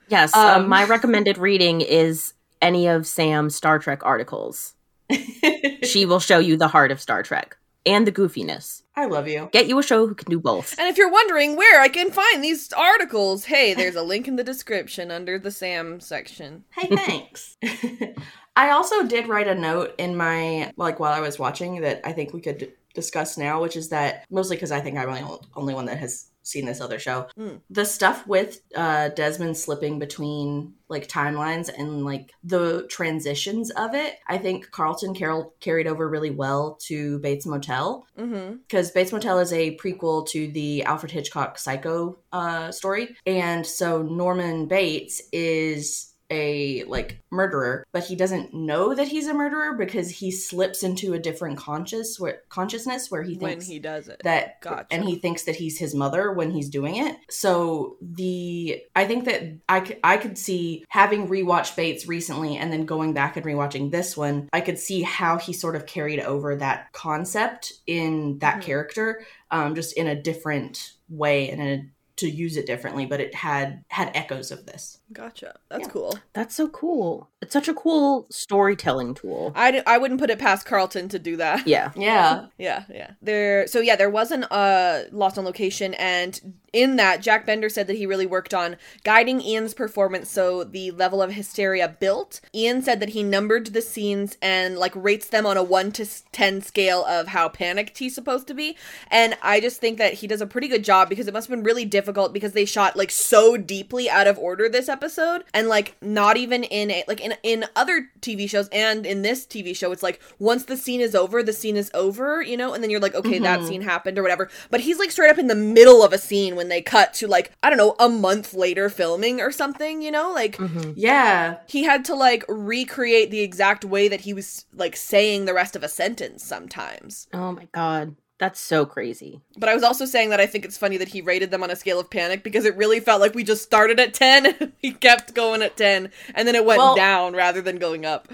Yes. 0.10 0.36
uh, 0.36 0.56
Um, 0.58 0.68
my 0.70 0.84
recommended 0.86 1.38
reading 1.38 1.82
is 1.82 2.34
any 2.62 2.88
of 2.88 3.08
Sam's 3.08 3.56
Star 3.56 3.80
Trek 3.80 4.02
articles. 4.04 4.74
she 5.84 6.06
will 6.06 6.20
show 6.20 6.38
you 6.40 6.58
the 6.58 6.68
heart 6.68 6.92
of 6.92 7.02
Star 7.02 7.24
Trek 7.24 7.58
and 7.86 8.06
the 8.06 8.12
goofiness. 8.12 8.84
I 8.96 9.06
love 9.06 9.28
you. 9.28 9.50
Get 9.52 9.68
you 9.68 9.80
a 9.80 9.84
show 9.84 10.08
who 10.08 10.16
can 10.16 10.30
do 10.30 10.40
both. 10.40 10.78
And 10.78 10.88
if 10.88 10.98
you're 10.98 11.12
wondering 11.12 11.56
where 11.56 11.82
I 11.82 11.88
can 11.88 12.12
find 12.12 12.44
these 12.44 12.72
articles, 12.74 13.46
hey, 13.46 13.74
there's 13.74 13.96
a 13.96 14.04
link 14.04 14.28
in 14.28 14.36
the 14.36 14.44
description 14.44 15.12
under 15.12 15.40
the 15.40 15.52
Sam 15.52 16.00
section. 16.00 16.66
Hey, 16.72 16.96
thanks. 16.96 17.58
I 18.56 18.72
also 18.72 19.08
did 19.08 19.28
write 19.28 19.48
a 19.48 19.56
note 19.56 19.96
in 19.98 20.16
my 20.16 20.72
like 20.76 21.00
while 21.00 21.14
I 21.14 21.22
was 21.22 21.40
watching 21.40 21.82
that 21.82 22.02
I 22.04 22.12
think 22.12 22.34
we 22.34 22.42
could 22.42 22.74
discuss 22.94 23.38
now, 23.38 23.62
which 23.62 23.78
is 23.78 23.90
that 23.90 24.26
mostly 24.30 24.58
because 24.58 24.72
I 24.72 24.82
think 24.82 24.98
I'm 24.98 25.10
the 25.12 25.22
only- 25.22 25.40
only 25.56 25.74
one 25.74 25.86
that 25.86 25.98
has 26.00 26.31
seen 26.44 26.66
this 26.66 26.82
other 26.82 27.00
show. 27.00 27.28
Hmm. 27.36 27.58
The 27.70 27.86
stuff 27.86 28.26
with 28.28 28.62
uh, 28.76 29.10
Desmond 29.10 29.58
slipping 29.58 30.00
between 30.00 30.74
like 30.90 31.08
timelines 31.08 31.70
and 31.76 32.04
like 32.04 32.34
the 32.44 32.86
transitions 32.90 33.70
of 33.72 33.94
it, 33.94 34.16
I 34.28 34.38
think 34.38 34.72
Carlton 34.72 35.14
Carroll 35.14 35.54
carried 35.62 35.88
over 35.88 36.10
really 36.10 36.32
well 36.32 36.78
to 36.88 37.20
Bates 37.20 37.46
Motel 37.46 38.06
Mm-hmm. 38.18 38.58
because 38.68 38.92
Bates 38.92 39.12
Motel 39.12 39.40
is 39.40 39.54
a 39.54 39.78
prequel 39.78 40.28
to 40.30 40.52
the 40.52 40.84
Alfred 40.84 41.12
Hitchcock 41.12 41.58
Psycho 41.58 42.20
uh, 42.32 42.72
story, 42.72 43.16
and 43.26 43.66
so 43.66 44.02
Norman 44.02 44.68
Bates 44.68 45.22
is 45.32 46.11
a 46.32 46.84
like 46.86 47.20
murderer, 47.30 47.86
but 47.92 48.04
he 48.06 48.16
doesn't 48.16 48.54
know 48.54 48.96
that 48.96 49.08
he's 49.10 49.28
a 49.28 49.34
murderer 49.34 49.74
because 49.74 50.10
he 50.10 50.32
slips 50.32 50.82
into 50.82 51.14
a 51.14 51.20
different 51.20 51.58
conscious 51.58 52.20
where, 52.20 52.42
consciousness 52.50 53.12
where 53.12 53.22
he 53.22 53.36
When 53.36 53.52
thinks 53.52 53.68
he 53.68 53.80
does 53.80 54.08
it. 54.08 54.22
that 54.24 54.62
Gotcha. 54.62 54.88
and 54.92 55.04
he 55.04 55.16
thinks 55.18 55.44
that 55.44 55.56
he's 55.58 55.78
his 55.78 55.94
mother 55.94 56.32
when 56.32 56.52
he's 56.52 56.70
doing 56.70 56.96
it 56.96 57.18
so 57.30 57.98
the 58.02 58.82
i 58.96 59.06
think 59.06 59.26
that 59.26 59.44
i 59.70 59.80
could 59.82 59.98
i 60.04 60.18
could 60.18 60.38
see 60.38 60.86
having 60.90 61.28
rewatched 61.28 61.76
bates 61.76 62.08
recently 62.08 62.58
and 62.58 62.72
then 62.72 62.86
going 62.86 63.14
back 63.14 63.36
and 63.38 63.46
rewatching 63.46 63.92
this 63.92 64.16
one 64.18 64.48
i 64.54 64.62
could 64.62 64.80
see 64.80 65.02
how 65.02 65.38
he 65.38 65.54
sort 65.54 65.76
of 65.76 65.86
carried 65.86 66.20
over 66.22 66.56
that 66.56 66.92
concept 66.94 67.74
in 67.88 68.38
that 68.40 68.58
Mhm. 68.58 68.62
character 68.62 69.26
um 69.52 69.76
just 69.76 69.94
in 69.98 70.08
a 70.08 70.16
different 70.22 70.92
way 71.10 71.50
and 71.50 71.62
in 71.62 71.68
a, 71.68 71.84
to 72.22 72.30
use 72.30 72.58
it 72.58 72.66
differently 72.66 73.06
but 73.06 73.20
it 73.20 73.36
had 73.36 73.84
had 73.90 74.12
echoes 74.16 74.50
of 74.52 74.66
this 74.66 75.00
Gotcha. 75.14 75.60
That's 75.70 75.88
Yeah. 75.88 75.92
cool. 75.92 76.18
That's 76.34 76.56
so 76.56 76.70
cool. 76.70 77.30
It's 77.42 77.54
such 77.54 77.68
a 77.68 77.74
cool 77.74 78.28
storytelling 78.30 79.16
tool. 79.16 79.52
I, 79.56 79.72
d- 79.72 79.82
I 79.88 79.98
wouldn't 79.98 80.20
put 80.20 80.30
it 80.30 80.38
past 80.38 80.66
Carlton 80.66 81.10
to 81.10 81.20
do 81.20 81.38
that. 81.38 81.68
Yeah. 81.68 81.92
yeah 81.96 82.48
Yeah, 82.58 82.84
yeah. 82.90 83.12
There 83.22 83.66
so 83.68 83.80
yeah, 83.80 83.96
there 83.96 84.10
was 84.10 84.32
an 84.32 84.44
uh 84.46 85.06
Lost 85.12 85.38
on 85.38 85.46
Location 85.46 85.94
and 85.96 86.40
in 86.74 86.96
that 86.96 87.22
Jack 87.22 87.46
Bender 87.46 87.70
said 87.70 87.88
that 87.88 87.98
he 87.98 88.06
really 88.06 88.26
worked 88.26 88.54
on 88.54 88.78
guiding 89.04 89.42
Ian's 89.42 89.74
performance 89.74 90.32
so 90.32 90.64
the 90.64 90.92
level 90.92 91.22
of 91.22 91.34
hysteria 91.34 91.88
built. 91.88 92.40
Ian 92.56 92.82
said 92.82 93.00
that 93.00 93.10
he 93.10 93.24
numbered 93.24 93.68
the 93.68 93.82
scenes 93.82 94.38
and 94.42 94.78
like 94.78 94.94
rates 94.96 95.28
them 95.28 95.46
on 95.46 95.58
a 95.58 95.64
1 95.64 95.92
to 95.94 96.06
10 96.32 96.62
scale 96.62 97.04
of 97.06 97.30
how 97.30 97.50
panicked 97.50 97.98
he's 97.98 98.16
supposed 98.16 98.48
to 98.48 98.54
be. 98.54 98.78
And 99.10 99.38
I 99.42 99.60
just 99.60 99.82
think 99.82 99.98
that 99.98 100.16
he 100.16 100.28
does 100.28 100.42
a 100.42 100.48
pretty 100.48 100.68
good 100.68 100.84
job 100.84 101.10
because 101.10 101.28
it 101.28 101.34
must 101.34 101.48
have 101.50 101.58
been 101.58 101.66
really 101.66 101.86
difficult 101.86 102.34
because 102.34 102.54
they 102.54 102.66
shot 102.66 102.96
like 102.96 103.12
so 103.12 103.58
deeply 103.58 104.10
out 104.10 104.28
of 104.28 104.38
order 104.38 104.70
this 104.70 104.88
episode 104.88 105.44
and 105.54 105.68
like 105.68 105.96
not 106.02 106.38
even 106.38 106.64
in 106.64 106.92
a 106.92 107.04
like 107.08 107.20
in 107.20 107.31
in 107.44 107.66
other 107.76 108.10
TV 108.22 108.50
shows 108.50 108.68
and 108.72 109.06
in 109.06 109.22
this 109.22 109.46
TV 109.46 109.76
show 109.76 109.92
it's 109.92 110.04
like 110.04 110.20
once 110.40 110.66
the 110.66 110.78
scene 110.78 111.02
is 111.02 111.16
over 111.16 111.42
the 111.44 111.54
scene 111.54 111.76
is 111.78 111.90
over 111.94 112.42
you 112.42 112.56
know 112.58 112.74
and 112.74 112.84
then 112.84 112.90
you're 112.90 113.00
like 113.00 113.16
okay 113.16 113.40
that 113.40 113.60
Mhm. 113.62 113.68
scene 113.68 113.82
happened 113.82 114.18
or 114.18 114.22
whatever 114.24 114.50
but 114.70 114.82
he's 114.82 115.00
like 115.00 115.12
straight 115.12 115.30
up 115.32 115.38
in 115.40 115.48
the 115.48 115.56
middle 115.56 116.04
of 116.04 116.14
a 116.14 116.18
scene 116.18 116.56
when 116.56 116.70
they 116.70 116.82
cut 116.82 117.14
to 117.16 117.28
like 117.28 117.52
I 117.64 117.70
don't 117.70 117.78
know 117.78 117.96
a 118.00 118.10
month 118.10 118.54
later 118.54 118.90
filming 118.90 119.42
or 119.42 119.52
something 119.52 120.02
you 120.02 120.12
know 120.12 120.32
like 120.34 120.58
Mhm. 120.58 120.94
yeah 120.96 121.58
he 121.68 121.84
had 121.84 122.06
to 122.06 122.16
like 122.16 122.44
recreate 122.48 123.32
the 123.32 123.42
exact 123.42 123.84
way 123.86 124.08
that 124.08 124.22
he 124.22 124.34
was 124.34 124.66
like 124.74 124.96
saying 124.96 125.46
the 125.46 125.54
rest 125.54 125.76
of 125.76 125.84
a 125.84 125.90
sentence 125.90 126.44
sometimes 126.44 127.28
Oh 127.34 127.52
my 127.52 127.68
god. 127.74 128.16
That's 128.42 128.60
so 128.60 128.88
crazy. 128.88 129.40
but 129.56 129.70
I 129.70 129.76
was 129.76 129.84
also 129.84 130.06
saying 130.06 130.32
that 130.32 130.40
I 130.40 130.48
think 130.48 130.66
it's 130.66 130.76
funny 130.76 130.98
that 130.98 131.10
he 131.10 131.22
rated 131.22 131.52
them 131.52 131.62
on 131.62 131.70
a 131.70 131.76
scale 131.76 132.00
of 132.00 132.10
panic 132.10 132.44
because 132.44 132.66
it 132.66 132.76
really 132.76 133.00
felt 133.00 133.22
like 133.22 133.36
we 133.36 133.44
just 133.44 133.62
started 133.62 134.00
at 134.00 134.16
10. 134.16 134.74
he 134.80 134.94
kept 134.94 135.36
going 135.36 135.62
at 135.62 135.78
10 135.78 136.10
and 136.34 136.48
then 136.48 136.56
it 136.56 136.66
went 136.66 136.80
Well- 136.80 136.96
down 136.96 137.34
rather 137.36 137.62
than 137.62 137.78
going 137.78 138.04
up. 138.04 138.28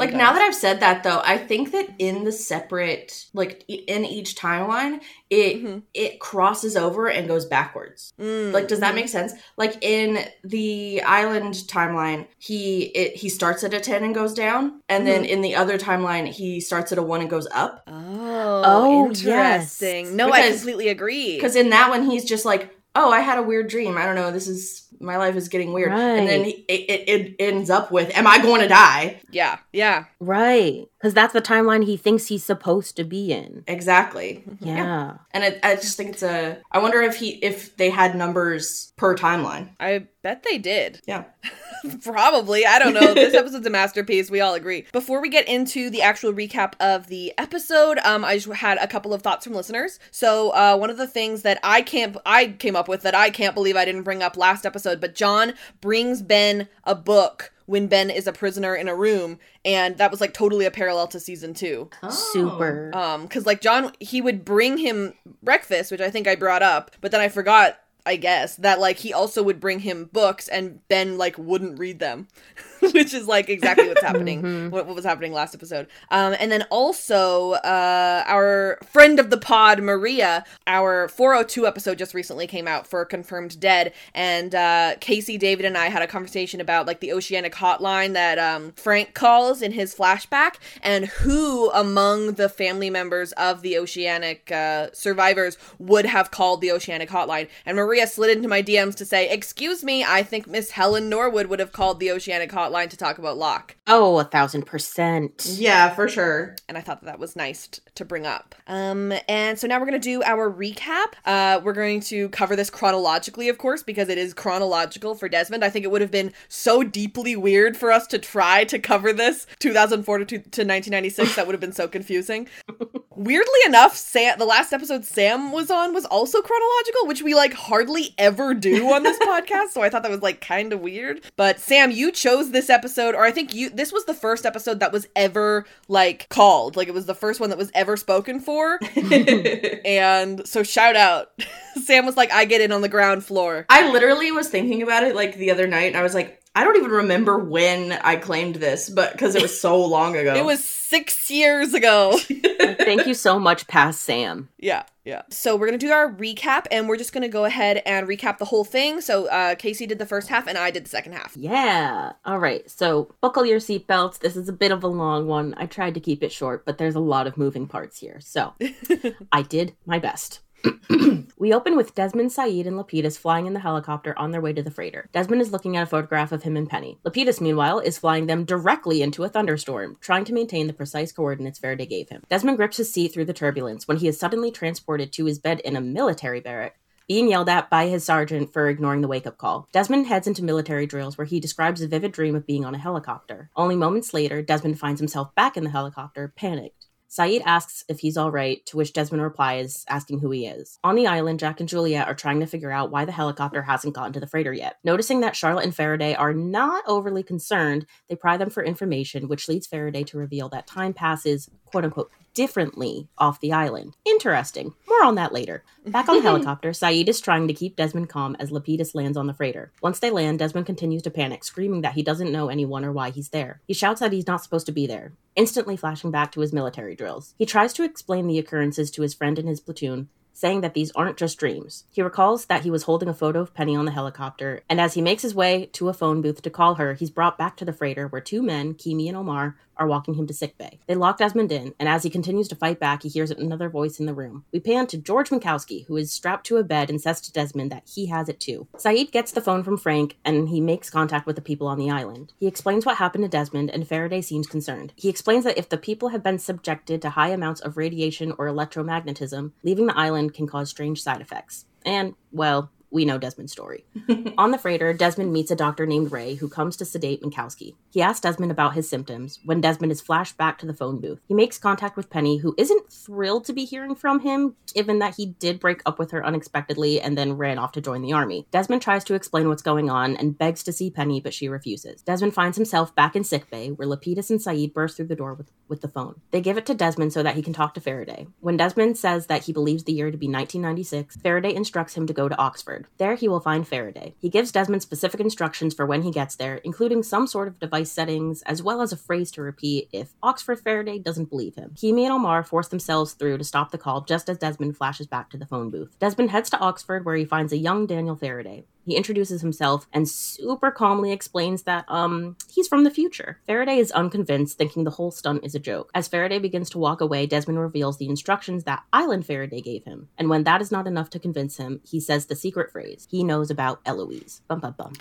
Like 0.00 0.12
now 0.14 0.32
that 0.32 0.42
I've 0.42 0.54
said 0.54 0.80
that 0.80 1.02
though, 1.02 1.20
I 1.24 1.38
think 1.38 1.72
that 1.72 1.88
in 1.98 2.24
the 2.24 2.32
separate 2.32 3.26
like 3.32 3.64
in 3.68 4.04
each 4.04 4.34
timeline, 4.36 5.00
it 5.30 5.62
Mhm. 5.62 5.82
it 5.94 6.20
crosses 6.20 6.76
over 6.76 7.08
and 7.08 7.28
goes 7.28 7.44
backwards. 7.46 8.12
Mm, 8.20 8.52
Like 8.52 8.68
does 8.68 8.80
that 8.80 8.92
mhm. 8.92 8.96
make 8.96 9.08
sense? 9.08 9.32
Like 9.56 9.76
in 9.82 10.18
the 10.42 11.02
island 11.02 11.54
timeline, 11.68 12.26
he 12.38 12.84
it 12.94 13.16
he 13.16 13.28
starts 13.28 13.62
at 13.64 13.74
a 13.74 13.80
10 13.80 14.02
and 14.04 14.14
goes 14.14 14.34
down, 14.34 14.80
and 14.88 15.06
then 15.06 15.24
in 15.24 15.40
the 15.42 15.54
other 15.54 15.78
timeline 15.78 16.26
he 16.26 16.60
starts 16.60 16.92
at 16.92 16.98
a 16.98 17.02
1 17.02 17.20
and 17.20 17.30
goes 17.30 17.48
up. 17.52 17.82
Oh, 17.86 18.62
Oh, 18.66 19.06
interesting. 19.08 20.06
yes. 20.06 20.14
No, 20.14 20.30
I 20.32 20.50
completely 20.50 20.88
agree. 20.88 21.38
Cuz 21.38 21.56
in 21.56 21.70
that 21.70 21.90
one 21.90 22.08
he's 22.10 22.24
just 22.24 22.44
like, 22.44 22.70
"Oh, 22.94 23.10
I 23.10 23.20
had 23.20 23.38
a 23.38 23.42
weird 23.42 23.68
dream. 23.68 23.96
I 23.98 24.06
don't 24.06 24.14
know, 24.14 24.30
this 24.30 24.48
is 24.48 24.83
my 25.00 25.16
life 25.16 25.36
is 25.36 25.48
getting 25.48 25.72
weird." 25.72 25.92
And 25.92 26.28
then 26.28 26.44
he, 26.44 26.52
it, 26.68 26.90
it 26.90 27.08
it 27.08 27.36
ends 27.38 27.70
up 27.70 27.90
with, 27.90 28.16
"Am 28.16 28.26
I 28.26 28.38
going 28.38 28.60
to 28.60 28.68
die?" 28.68 29.20
yeah, 29.30 29.58
yeah. 29.72 30.04
Right. 30.20 30.86
Because 30.98 31.12
that's 31.12 31.34
the 31.34 31.42
timeline 31.42 31.84
he 31.84 31.98
thinks 31.98 32.28
he's 32.28 32.44
supposed 32.44 32.96
to 32.96 33.04
be 33.04 33.30
in. 33.30 33.62
Exactly. 33.66 34.42
Yeah. 34.60 35.18
And 35.32 35.44
it, 35.44 35.60
I 35.62 35.74
just 35.74 35.98
think 35.98 36.10
it's 36.10 36.22
a. 36.22 36.58
I 36.72 36.78
wonder 36.78 37.02
if 37.02 37.16
he 37.16 37.32
if 37.44 37.76
they 37.76 37.90
had 37.90 38.16
numbers 38.16 38.92
per 38.96 39.14
timeline. 39.14 39.68
I 39.78 40.06
bet 40.22 40.42
they 40.42 40.56
did. 40.56 41.00
Yeah. 41.06 41.24
Probably. 42.02 42.64
I 42.64 42.78
don't 42.78 42.94
know. 42.94 43.12
This 43.12 43.34
episode's 43.34 43.66
a 43.66 43.70
masterpiece. 43.70 44.30
We 44.30 44.40
all 44.40 44.54
agree. 44.54 44.86
Before 44.92 45.20
we 45.20 45.28
get 45.28 45.46
into 45.46 45.90
the 45.90 46.00
actual 46.00 46.32
recap 46.32 46.72
of 46.80 47.08
the 47.08 47.34
episode, 47.36 47.98
um, 47.98 48.24
I 48.24 48.38
just 48.38 48.48
had 48.48 48.78
a 48.78 48.86
couple 48.86 49.12
of 49.12 49.20
thoughts 49.20 49.44
from 49.44 49.52
listeners. 49.54 49.98
So, 50.10 50.50
uh, 50.50 50.76
one 50.76 50.88
of 50.88 50.96
the 50.96 51.06
things 51.06 51.42
that 51.42 51.60
I 51.62 51.82
can't, 51.82 52.16
I 52.24 52.46
came 52.46 52.76
up 52.76 52.88
with 52.88 53.02
that 53.02 53.14
I 53.14 53.28
can't 53.28 53.54
believe 53.54 53.76
I 53.76 53.84
didn't 53.84 54.02
bring 54.02 54.22
up 54.22 54.38
last 54.38 54.64
episode, 54.64 54.83
but 55.00 55.14
John 55.14 55.54
brings 55.80 56.22
Ben 56.22 56.68
a 56.84 56.94
book 56.94 57.52
when 57.66 57.86
Ben 57.86 58.10
is 58.10 58.26
a 58.26 58.32
prisoner 58.32 58.74
in 58.74 58.88
a 58.88 58.94
room, 58.94 59.38
and 59.64 59.96
that 59.98 60.10
was 60.10 60.20
like 60.20 60.34
totally 60.34 60.66
a 60.66 60.70
parallel 60.70 61.06
to 61.08 61.20
season 61.20 61.54
two. 61.54 61.88
Super. 62.10 62.90
Um, 62.94 63.22
because 63.22 63.46
like 63.46 63.60
John, 63.60 63.92
he 64.00 64.20
would 64.20 64.44
bring 64.44 64.76
him 64.78 65.14
breakfast, 65.42 65.90
which 65.90 66.00
I 66.00 66.10
think 66.10 66.28
I 66.28 66.34
brought 66.34 66.62
up, 66.62 66.90
but 67.00 67.10
then 67.10 67.20
I 67.20 67.28
forgot 67.28 67.78
I 68.06 68.16
guess, 68.16 68.56
that 68.56 68.80
like 68.80 68.98
he 68.98 69.14
also 69.14 69.42
would 69.42 69.60
bring 69.60 69.80
him 69.80 70.10
books 70.12 70.46
and 70.48 70.86
Ben 70.88 71.16
like 71.16 71.38
wouldn't 71.38 71.78
read 71.78 72.00
them. 72.00 72.28
Which 72.94 73.14
is 73.14 73.26
like 73.26 73.48
exactly 73.48 73.88
what's 73.88 74.02
happening, 74.02 74.70
what, 74.70 74.86
what 74.86 74.94
was 74.94 75.04
happening 75.04 75.32
last 75.32 75.54
episode. 75.54 75.86
Um, 76.10 76.34
and 76.38 76.50
then 76.50 76.62
also, 76.70 77.52
uh, 77.52 78.24
our 78.26 78.78
friend 78.84 79.18
of 79.18 79.30
the 79.30 79.38
pod, 79.38 79.82
Maria, 79.82 80.44
our 80.66 81.08
402 81.08 81.66
episode 81.66 81.98
just 81.98 82.14
recently 82.14 82.46
came 82.46 82.68
out 82.68 82.86
for 82.86 83.04
Confirmed 83.04 83.58
Dead. 83.60 83.92
And 84.14 84.54
uh, 84.54 84.94
Casey, 85.00 85.38
David, 85.38 85.64
and 85.64 85.76
I 85.76 85.88
had 85.88 86.02
a 86.02 86.06
conversation 86.06 86.60
about 86.60 86.86
like 86.86 87.00
the 87.00 87.12
Oceanic 87.12 87.54
hotline 87.54 88.12
that 88.12 88.38
um, 88.38 88.72
Frank 88.72 89.14
calls 89.14 89.62
in 89.62 89.72
his 89.72 89.94
flashback 89.94 90.56
and 90.82 91.06
who 91.06 91.70
among 91.70 92.32
the 92.32 92.48
family 92.48 92.90
members 92.90 93.32
of 93.32 93.62
the 93.62 93.78
Oceanic 93.78 94.50
uh, 94.52 94.88
survivors 94.92 95.56
would 95.78 96.06
have 96.06 96.30
called 96.30 96.60
the 96.60 96.70
Oceanic 96.70 97.08
hotline. 97.08 97.48
And 97.64 97.76
Maria 97.76 98.06
slid 98.06 98.36
into 98.36 98.48
my 98.48 98.62
DMs 98.62 98.94
to 98.96 99.04
say, 99.04 99.28
Excuse 99.30 99.82
me, 99.84 100.04
I 100.04 100.22
think 100.22 100.46
Miss 100.46 100.70
Helen 100.72 101.08
Norwood 101.08 101.46
would 101.46 101.60
have 101.60 101.72
called 101.72 102.00
the 102.00 102.10
Oceanic 102.10 102.50
hotline 102.50 102.73
to 102.82 102.96
talk 102.96 103.18
about 103.18 103.38
Locke. 103.38 103.76
Oh, 103.86 104.18
a 104.18 104.24
thousand 104.24 104.66
percent. 104.66 105.46
Yeah, 105.48 105.94
for 105.94 106.08
sure. 106.08 106.56
And 106.68 106.76
I 106.76 106.80
thought 106.80 107.00
that, 107.00 107.06
that 107.06 107.18
was 107.18 107.36
nice 107.36 107.68
t- 107.68 107.80
to 107.94 108.04
bring 108.04 108.26
up. 108.26 108.54
Um, 108.66 109.12
and 109.28 109.58
so 109.58 109.66
now 109.66 109.78
we're 109.78 109.86
going 109.86 110.00
to 110.00 110.04
do 110.04 110.22
our 110.24 110.50
recap. 110.52 111.14
Uh, 111.24 111.60
we're 111.62 111.72
going 111.72 112.00
to 112.00 112.28
cover 112.30 112.56
this 112.56 112.70
chronologically, 112.70 113.48
of 113.48 113.58
course, 113.58 113.82
because 113.82 114.08
it 114.08 114.18
is 114.18 114.34
chronological 114.34 115.14
for 115.14 115.28
Desmond. 115.28 115.64
I 115.64 115.70
think 115.70 115.84
it 115.84 115.90
would 115.90 116.00
have 116.00 116.10
been 116.10 116.32
so 116.48 116.82
deeply 116.82 117.36
weird 117.36 117.76
for 117.76 117.92
us 117.92 118.06
to 118.08 118.18
try 118.18 118.64
to 118.64 118.78
cover 118.78 119.12
this 119.12 119.46
2004 119.60 120.18
to, 120.18 120.24
to 120.26 120.36
1996. 120.38 121.36
that 121.36 121.46
would 121.46 121.54
have 121.54 121.60
been 121.60 121.72
so 121.72 121.86
confusing. 121.88 122.48
Weirdly 123.16 123.60
enough, 123.66 123.96
Sam, 123.96 124.38
the 124.38 124.44
last 124.44 124.72
episode 124.72 125.04
Sam 125.04 125.52
was 125.52 125.70
on 125.70 125.94
was 125.94 126.04
also 126.04 126.40
chronological, 126.40 127.06
which 127.06 127.22
we 127.22 127.34
like 127.34 127.54
hardly 127.54 128.14
ever 128.18 128.54
do 128.54 128.92
on 128.92 129.02
this 129.02 129.18
podcast. 129.22 129.68
So 129.68 129.82
I 129.82 129.88
thought 129.88 130.02
that 130.02 130.10
was 130.10 130.22
like 130.22 130.40
kind 130.40 130.72
of 130.72 130.80
weird. 130.80 131.22
But 131.36 131.60
Sam, 131.60 131.90
you 131.90 132.10
chose 132.10 132.50
this 132.50 132.70
episode, 132.70 133.14
or 133.14 133.24
I 133.24 133.30
think 133.30 133.54
you 133.54 133.70
this 133.70 133.92
was 133.92 134.04
the 134.04 134.14
first 134.14 134.46
episode 134.46 134.80
that 134.80 134.92
was 134.92 135.06
ever 135.14 135.64
like 135.88 136.28
called. 136.28 136.76
Like 136.76 136.88
it 136.88 136.94
was 136.94 137.06
the 137.06 137.14
first 137.14 137.40
one 137.40 137.50
that 137.50 137.58
was 137.58 137.70
ever 137.74 137.96
spoken 137.96 138.40
for. 138.40 138.78
and 139.84 140.46
so 140.46 140.62
shout 140.62 140.96
out. 140.96 141.30
Sam 141.84 142.06
was 142.06 142.16
like, 142.16 142.32
I 142.32 142.44
get 142.44 142.60
in 142.60 142.72
on 142.72 142.82
the 142.82 142.88
ground 142.88 143.24
floor. 143.24 143.66
I 143.68 143.90
literally 143.90 144.30
was 144.32 144.48
thinking 144.48 144.82
about 144.82 145.04
it 145.04 145.14
like 145.14 145.36
the 145.36 145.50
other 145.50 145.66
night, 145.66 145.86
and 145.86 145.96
I 145.96 146.02
was 146.02 146.14
like, 146.14 146.40
I 146.56 146.62
don't 146.62 146.76
even 146.76 146.90
remember 146.90 147.36
when 147.38 147.92
I 147.92 148.16
claimed 148.16 148.56
this, 148.56 148.88
but 148.88 149.12
because 149.12 149.34
it 149.34 149.42
was 149.42 149.60
so 149.60 149.84
long 149.84 150.16
ago. 150.16 150.34
It 150.44 150.44
was 150.44 150.62
six 150.62 151.30
years 151.30 151.74
ago. 151.74 152.18
Thank 152.18 153.06
you 153.06 153.14
so 153.14 153.40
much, 153.40 153.66
past 153.66 154.02
Sam. 154.02 154.48
Yeah, 154.58 154.84
yeah. 155.04 155.22
So 155.30 155.56
we're 155.56 155.66
gonna 155.66 155.78
do 155.78 155.90
our 155.90 156.12
recap, 156.12 156.66
and 156.70 156.88
we're 156.88 156.96
just 156.96 157.12
gonna 157.12 157.28
go 157.28 157.44
ahead 157.44 157.82
and 157.84 158.06
recap 158.06 158.38
the 158.38 158.44
whole 158.44 158.64
thing. 158.64 159.00
So 159.00 159.26
uh, 159.26 159.54
Casey 159.56 159.86
did 159.86 159.98
the 159.98 160.06
first 160.06 160.28
half, 160.28 160.46
and 160.46 160.56
I 160.56 160.70
did 160.70 160.84
the 160.84 160.90
second 160.90 161.12
half. 161.14 161.36
Yeah. 161.36 162.12
All 162.24 162.38
right. 162.38 162.68
So 162.70 163.12
buckle 163.20 163.44
your 163.44 163.58
seatbelts. 163.58 164.20
This 164.20 164.36
is 164.36 164.48
a 164.48 164.52
bit 164.52 164.70
of 164.70 164.84
a 164.84 164.88
long 164.88 165.26
one. 165.26 165.54
I 165.56 165.66
tried 165.66 165.94
to 165.94 166.00
keep 166.00 166.22
it 166.22 166.30
short, 166.30 166.64
but 166.64 166.78
there's 166.78 166.94
a 166.94 167.00
lot 167.00 167.26
of 167.26 167.36
moving 167.36 167.66
parts 167.66 167.98
here. 167.98 168.20
So 168.20 168.54
I 169.32 169.42
did 169.42 169.74
my 169.86 169.98
best. 169.98 170.40
we 171.38 171.52
open 171.52 171.76
with 171.76 171.94
Desmond, 171.94 172.30
Sayid, 172.30 172.66
and 172.66 172.76
Lapidus 172.76 173.18
flying 173.18 173.46
in 173.46 173.52
the 173.52 173.60
helicopter 173.60 174.18
on 174.18 174.30
their 174.30 174.40
way 174.40 174.52
to 174.52 174.62
the 174.62 174.70
freighter. 174.70 175.08
Desmond 175.12 175.42
is 175.42 175.52
looking 175.52 175.76
at 175.76 175.82
a 175.82 175.86
photograph 175.86 176.32
of 176.32 176.42
him 176.42 176.56
and 176.56 176.68
Penny. 176.68 176.98
Lapidus, 177.04 177.40
meanwhile, 177.40 177.78
is 177.78 177.98
flying 177.98 178.26
them 178.26 178.44
directly 178.44 179.02
into 179.02 179.24
a 179.24 179.28
thunderstorm, 179.28 179.96
trying 180.00 180.24
to 180.24 180.32
maintain 180.32 180.66
the 180.66 180.72
precise 180.72 181.12
coordinates 181.12 181.58
Faraday 181.58 181.86
gave 181.86 182.08
him. 182.08 182.22
Desmond 182.28 182.56
grips 182.56 182.76
his 182.76 182.92
seat 182.92 183.12
through 183.12 183.26
the 183.26 183.32
turbulence 183.32 183.88
when 183.88 183.98
he 183.98 184.08
is 184.08 184.18
suddenly 184.18 184.50
transported 184.50 185.12
to 185.12 185.26
his 185.26 185.38
bed 185.38 185.60
in 185.60 185.76
a 185.76 185.80
military 185.80 186.40
barrack 186.40 186.78
being 187.06 187.28
yelled 187.28 187.48
at 187.48 187.68
by 187.68 187.86
his 187.86 188.04
sergeant 188.04 188.52
for 188.52 188.68
ignoring 188.68 189.02
the 189.02 189.08
wake 189.08 189.26
up 189.26 189.36
call. 189.36 189.68
Desmond 189.72 190.06
heads 190.06 190.26
into 190.26 190.42
military 190.42 190.86
drills 190.86 191.18
where 191.18 191.26
he 191.26 191.40
describes 191.40 191.82
a 191.82 191.88
vivid 191.88 192.12
dream 192.12 192.34
of 192.34 192.46
being 192.46 192.64
on 192.64 192.74
a 192.74 192.78
helicopter. 192.78 193.50
Only 193.56 193.76
moments 193.76 194.14
later, 194.14 194.40
Desmond 194.40 194.78
finds 194.78 195.00
himself 195.00 195.34
back 195.34 195.56
in 195.56 195.64
the 195.64 195.70
helicopter, 195.70 196.32
panicked. 196.34 196.83
Sayid 197.16 197.42
asks 197.46 197.84
if 197.88 198.00
he's 198.00 198.16
all 198.16 198.32
right, 198.32 198.64
to 198.66 198.76
which 198.76 198.92
Desmond 198.92 199.22
replies, 199.22 199.84
asking 199.88 200.18
who 200.18 200.32
he 200.32 200.46
is. 200.46 200.80
On 200.82 200.96
the 200.96 201.06
island, 201.06 201.38
Jack 201.38 201.60
and 201.60 201.68
Juliet 201.68 202.08
are 202.08 202.14
trying 202.14 202.40
to 202.40 202.46
figure 202.46 202.72
out 202.72 202.90
why 202.90 203.04
the 203.04 203.12
helicopter 203.12 203.62
hasn't 203.62 203.94
gotten 203.94 204.12
to 204.14 204.20
the 204.20 204.26
freighter 204.26 204.52
yet. 204.52 204.78
Noticing 204.82 205.20
that 205.20 205.36
Charlotte 205.36 205.64
and 205.64 205.74
Faraday 205.74 206.16
are 206.16 206.34
not 206.34 206.82
overly 206.88 207.22
concerned, 207.22 207.86
they 208.08 208.16
pry 208.16 208.36
them 208.36 208.50
for 208.50 208.64
information, 208.64 209.28
which 209.28 209.48
leads 209.48 209.68
Faraday 209.68 210.02
to 210.02 210.18
reveal 210.18 210.48
that 210.48 210.66
time 210.66 210.92
passes, 210.92 211.48
quote 211.66 211.84
unquote, 211.84 212.10
differently 212.34 213.08
off 213.16 213.40
the 213.40 213.52
island. 213.52 213.94
Interesting. 214.04 214.74
More 214.88 215.04
on 215.04 215.14
that 215.14 215.32
later. 215.32 215.64
Back 215.86 216.08
on 216.08 216.16
the 216.16 216.22
helicopter, 216.30 216.70
Sayid 216.70 217.08
is 217.08 217.20
trying 217.20 217.48
to 217.48 217.54
keep 217.54 217.76
Desmond 217.76 218.08
calm 218.08 218.36
as 218.38 218.50
Lapidus 218.50 218.94
lands 218.94 219.16
on 219.16 219.26
the 219.26 219.34
freighter. 219.34 219.72
Once 219.80 220.00
they 220.00 220.10
land, 220.10 220.40
Desmond 220.40 220.66
continues 220.66 221.02
to 221.02 221.10
panic, 221.10 221.44
screaming 221.44 221.82
that 221.82 221.94
he 221.94 222.02
doesn't 222.02 222.32
know 222.32 222.48
anyone 222.48 222.84
or 222.84 222.92
why 222.92 223.10
he's 223.10 223.30
there. 223.30 223.60
He 223.66 223.74
shouts 223.74 224.00
that 224.00 224.12
he's 224.12 224.26
not 224.26 224.42
supposed 224.42 224.66
to 224.66 224.72
be 224.72 224.86
there, 224.86 225.12
instantly 225.36 225.76
flashing 225.76 226.10
back 226.10 226.32
to 226.32 226.40
his 226.40 226.52
military 226.52 226.94
drills. 226.94 227.34
He 227.38 227.46
tries 227.46 227.72
to 227.74 227.84
explain 227.84 228.26
the 228.26 228.38
occurrences 228.38 228.90
to 228.92 229.02
his 229.02 229.14
friend 229.14 229.38
in 229.38 229.46
his 229.46 229.60
platoon, 229.60 230.08
saying 230.34 230.60
that 230.60 230.74
these 230.74 230.90
aren't 230.92 231.16
just 231.16 231.38
dreams. 231.38 231.84
He 231.92 232.02
recalls 232.02 232.46
that 232.46 232.64
he 232.64 232.70
was 232.70 232.82
holding 232.82 233.08
a 233.08 233.14
photo 233.14 233.40
of 233.40 233.54
Penny 233.54 233.76
on 233.76 233.84
the 233.84 233.92
helicopter, 233.92 234.62
and 234.68 234.80
as 234.80 234.94
he 234.94 235.00
makes 235.00 235.22
his 235.22 235.34
way 235.34 235.66
to 235.74 235.88
a 235.88 235.94
phone 235.94 236.20
booth 236.20 236.42
to 236.42 236.50
call 236.50 236.74
her, 236.74 236.94
he's 236.94 237.10
brought 237.10 237.38
back 237.38 237.56
to 237.56 237.64
the 237.64 237.72
freighter 237.72 238.08
where 238.08 238.20
two 238.20 238.42
men, 238.42 238.74
Keamy 238.74 239.06
and 239.06 239.16
Omar, 239.16 239.56
are 239.76 239.86
walking 239.86 240.14
him 240.14 240.26
to 240.26 240.34
sickbay. 240.34 240.78
They 240.86 240.94
lock 240.94 241.18
Desmond 241.18 241.52
in, 241.52 241.74
and 241.78 241.88
as 241.88 242.02
he 242.02 242.10
continues 242.10 242.48
to 242.48 242.56
fight 242.56 242.80
back, 242.80 243.02
he 243.02 243.08
hears 243.08 243.30
another 243.30 243.68
voice 243.68 243.98
in 243.98 244.06
the 244.06 244.14
room. 244.14 244.44
We 244.52 244.60
pan 244.60 244.86
to 244.88 244.98
George 244.98 245.30
Minkowski, 245.30 245.86
who 245.86 245.96
is 245.96 246.12
strapped 246.12 246.46
to 246.46 246.56
a 246.56 246.64
bed 246.64 246.90
and 246.90 247.00
says 247.00 247.20
to 247.22 247.32
Desmond 247.32 247.72
that 247.72 247.88
he 247.92 248.06
has 248.06 248.28
it 248.28 248.40
too. 248.40 248.66
Sayid 248.76 249.10
gets 249.10 249.32
the 249.32 249.40
phone 249.40 249.62
from 249.62 249.78
Frank, 249.78 250.16
and 250.24 250.48
he 250.48 250.60
makes 250.60 250.90
contact 250.90 251.26
with 251.26 251.36
the 251.36 251.42
people 251.42 251.66
on 251.66 251.78
the 251.78 251.90
island. 251.90 252.32
He 252.38 252.46
explains 252.46 252.86
what 252.86 252.96
happened 252.96 253.24
to 253.24 253.28
Desmond, 253.28 253.70
and 253.70 253.86
Faraday 253.86 254.20
seems 254.20 254.46
concerned. 254.46 254.92
He 254.96 255.08
explains 255.08 255.44
that 255.44 255.58
if 255.58 255.68
the 255.68 255.78
people 255.78 256.10
have 256.10 256.22
been 256.22 256.38
subjected 256.38 257.02
to 257.02 257.10
high 257.10 257.30
amounts 257.30 257.60
of 257.60 257.76
radiation 257.76 258.32
or 258.38 258.46
electromagnetism, 258.46 259.52
leaving 259.62 259.86
the 259.86 259.98
island 259.98 260.34
can 260.34 260.46
cause 260.46 260.70
strange 260.70 261.02
side 261.02 261.20
effects. 261.20 261.66
And, 261.84 262.14
well, 262.32 262.70
we 262.94 263.04
know 263.04 263.18
Desmond's 263.18 263.52
story. 263.52 263.84
On 264.38 264.52
the 264.52 264.58
freighter, 264.58 264.92
Desmond 264.92 265.32
meets 265.32 265.50
a 265.50 265.56
doctor 265.56 265.84
named 265.84 266.12
Ray 266.12 266.36
who 266.36 266.48
comes 266.48 266.76
to 266.76 266.84
sedate 266.84 267.22
Minkowski. 267.22 267.74
He 267.90 268.00
asks 268.00 268.20
Desmond 268.20 268.52
about 268.52 268.74
his 268.74 268.88
symptoms 268.88 269.40
when 269.44 269.60
Desmond 269.60 269.90
is 269.90 270.00
flashed 270.00 270.36
back 270.36 270.58
to 270.58 270.66
the 270.66 270.72
phone 270.72 271.00
booth. 271.00 271.20
He 271.26 271.34
makes 271.34 271.58
contact 271.58 271.96
with 271.96 272.08
Penny, 272.08 272.38
who 272.38 272.54
isn't 272.56 272.92
thrilled 272.92 273.44
to 273.46 273.52
be 273.52 273.64
hearing 273.64 273.96
from 273.96 274.20
him, 274.20 274.54
given 274.72 275.00
that 275.00 275.16
he 275.16 275.26
did 275.26 275.58
break 275.58 275.82
up 275.84 275.98
with 275.98 276.12
her 276.12 276.24
unexpectedly 276.24 277.00
and 277.00 277.18
then 277.18 277.32
ran 277.32 277.58
off 277.58 277.72
to 277.72 277.80
join 277.80 278.00
the 278.00 278.12
army. 278.12 278.46
Desmond 278.52 278.80
tries 278.80 279.02
to 279.04 279.14
explain 279.14 279.48
what's 279.48 279.60
going 279.60 279.90
on 279.90 280.16
and 280.16 280.38
begs 280.38 280.62
to 280.62 280.72
see 280.72 280.88
Penny, 280.88 281.20
but 281.20 281.34
she 281.34 281.48
refuses. 281.48 282.00
Desmond 282.02 282.32
finds 282.32 282.56
himself 282.56 282.94
back 282.94 283.16
in 283.16 283.24
sickbay, 283.24 283.70
where 283.70 283.88
Lapidus 283.88 284.30
and 284.30 284.38
Sayid 284.38 284.72
burst 284.72 284.96
through 284.96 285.06
the 285.06 285.16
door 285.16 285.34
with, 285.34 285.50
with 285.68 285.80
the 285.80 285.88
phone. 285.88 286.20
They 286.30 286.40
give 286.40 286.56
it 286.56 286.66
to 286.66 286.74
Desmond 286.74 287.12
so 287.12 287.22
that 287.22 287.34
he 287.34 287.42
can 287.42 287.52
talk 287.52 287.74
to 287.74 287.80
Faraday. 287.80 288.26
When 288.40 288.56
Desmond 288.56 288.98
says 288.98 289.26
that 289.26 289.44
he 289.44 289.52
believes 289.52 289.84
the 289.84 289.92
year 289.92 290.10
to 290.10 290.16
be 290.16 290.26
1996, 290.26 291.16
Faraday 291.16 291.54
instructs 291.54 291.94
him 291.94 292.06
to 292.06 292.12
go 292.12 292.28
to 292.28 292.36
Oxford. 292.36 292.86
There 292.98 293.14
he 293.14 293.28
will 293.28 293.40
find 293.40 293.66
Faraday. 293.66 294.14
He 294.18 294.28
gives 294.28 294.52
Desmond 294.52 294.82
specific 294.82 295.20
instructions 295.20 295.74
for 295.74 295.86
when 295.86 296.02
he 296.02 296.10
gets 296.10 296.36
there, 296.36 296.56
including 296.56 297.02
some 297.02 297.26
sort 297.26 297.48
of 297.48 297.58
device 297.58 297.90
settings, 297.90 298.42
as 298.42 298.62
well 298.62 298.82
as 298.82 298.92
a 298.92 298.96
phrase 298.96 299.30
to 299.32 299.42
repeat 299.42 299.88
if 299.92 300.14
Oxford 300.22 300.60
Faraday 300.60 300.98
doesn't 300.98 301.30
believe 301.30 301.54
him. 301.54 301.72
Keamy 301.74 302.04
and 302.04 302.12
Omar 302.12 302.42
force 302.42 302.68
themselves 302.68 303.12
through 303.12 303.38
to 303.38 303.44
stop 303.44 303.70
the 303.70 303.78
call 303.78 304.02
just 304.02 304.28
as 304.28 304.38
Desmond 304.38 304.76
flashes 304.76 305.06
back 305.06 305.30
to 305.30 305.36
the 305.36 305.46
phone 305.46 305.70
booth. 305.70 305.96
Desmond 305.98 306.30
heads 306.30 306.50
to 306.50 306.58
Oxford 306.58 307.04
where 307.04 307.16
he 307.16 307.24
finds 307.24 307.52
a 307.52 307.56
young 307.56 307.86
Daniel 307.86 308.16
Faraday. 308.16 308.64
He 308.84 308.96
introduces 308.96 309.40
himself 309.40 309.86
and 309.92 310.08
super 310.08 310.70
calmly 310.70 311.12
explains 311.12 311.62
that, 311.62 311.84
um, 311.88 312.36
he's 312.50 312.68
from 312.68 312.84
the 312.84 312.90
future. 312.90 313.38
Faraday 313.46 313.78
is 313.78 313.90
unconvinced, 313.92 314.58
thinking 314.58 314.84
the 314.84 314.90
whole 314.90 315.10
stunt 315.10 315.44
is 315.44 315.54
a 315.54 315.58
joke. 315.58 315.90
As 315.94 316.08
Faraday 316.08 316.38
begins 316.38 316.70
to 316.70 316.78
walk 316.78 317.00
away, 317.00 317.26
Desmond 317.26 317.58
reveals 317.58 317.98
the 317.98 318.08
instructions 318.08 318.64
that 318.64 318.82
Island 318.92 319.26
Faraday 319.26 319.60
gave 319.60 319.84
him. 319.84 320.08
And 320.18 320.28
when 320.28 320.44
that 320.44 320.60
is 320.60 320.70
not 320.70 320.86
enough 320.86 321.10
to 321.10 321.18
convince 321.18 321.56
him, 321.56 321.80
he 321.84 322.00
says 322.00 322.26
the 322.26 322.36
secret 322.36 322.70
phrase. 322.70 323.08
He 323.10 323.24
knows 323.24 323.50
about 323.50 323.80
Eloise. 323.86 324.42
Bum 324.48 324.60
bum 324.60 324.74
bum. 324.76 324.92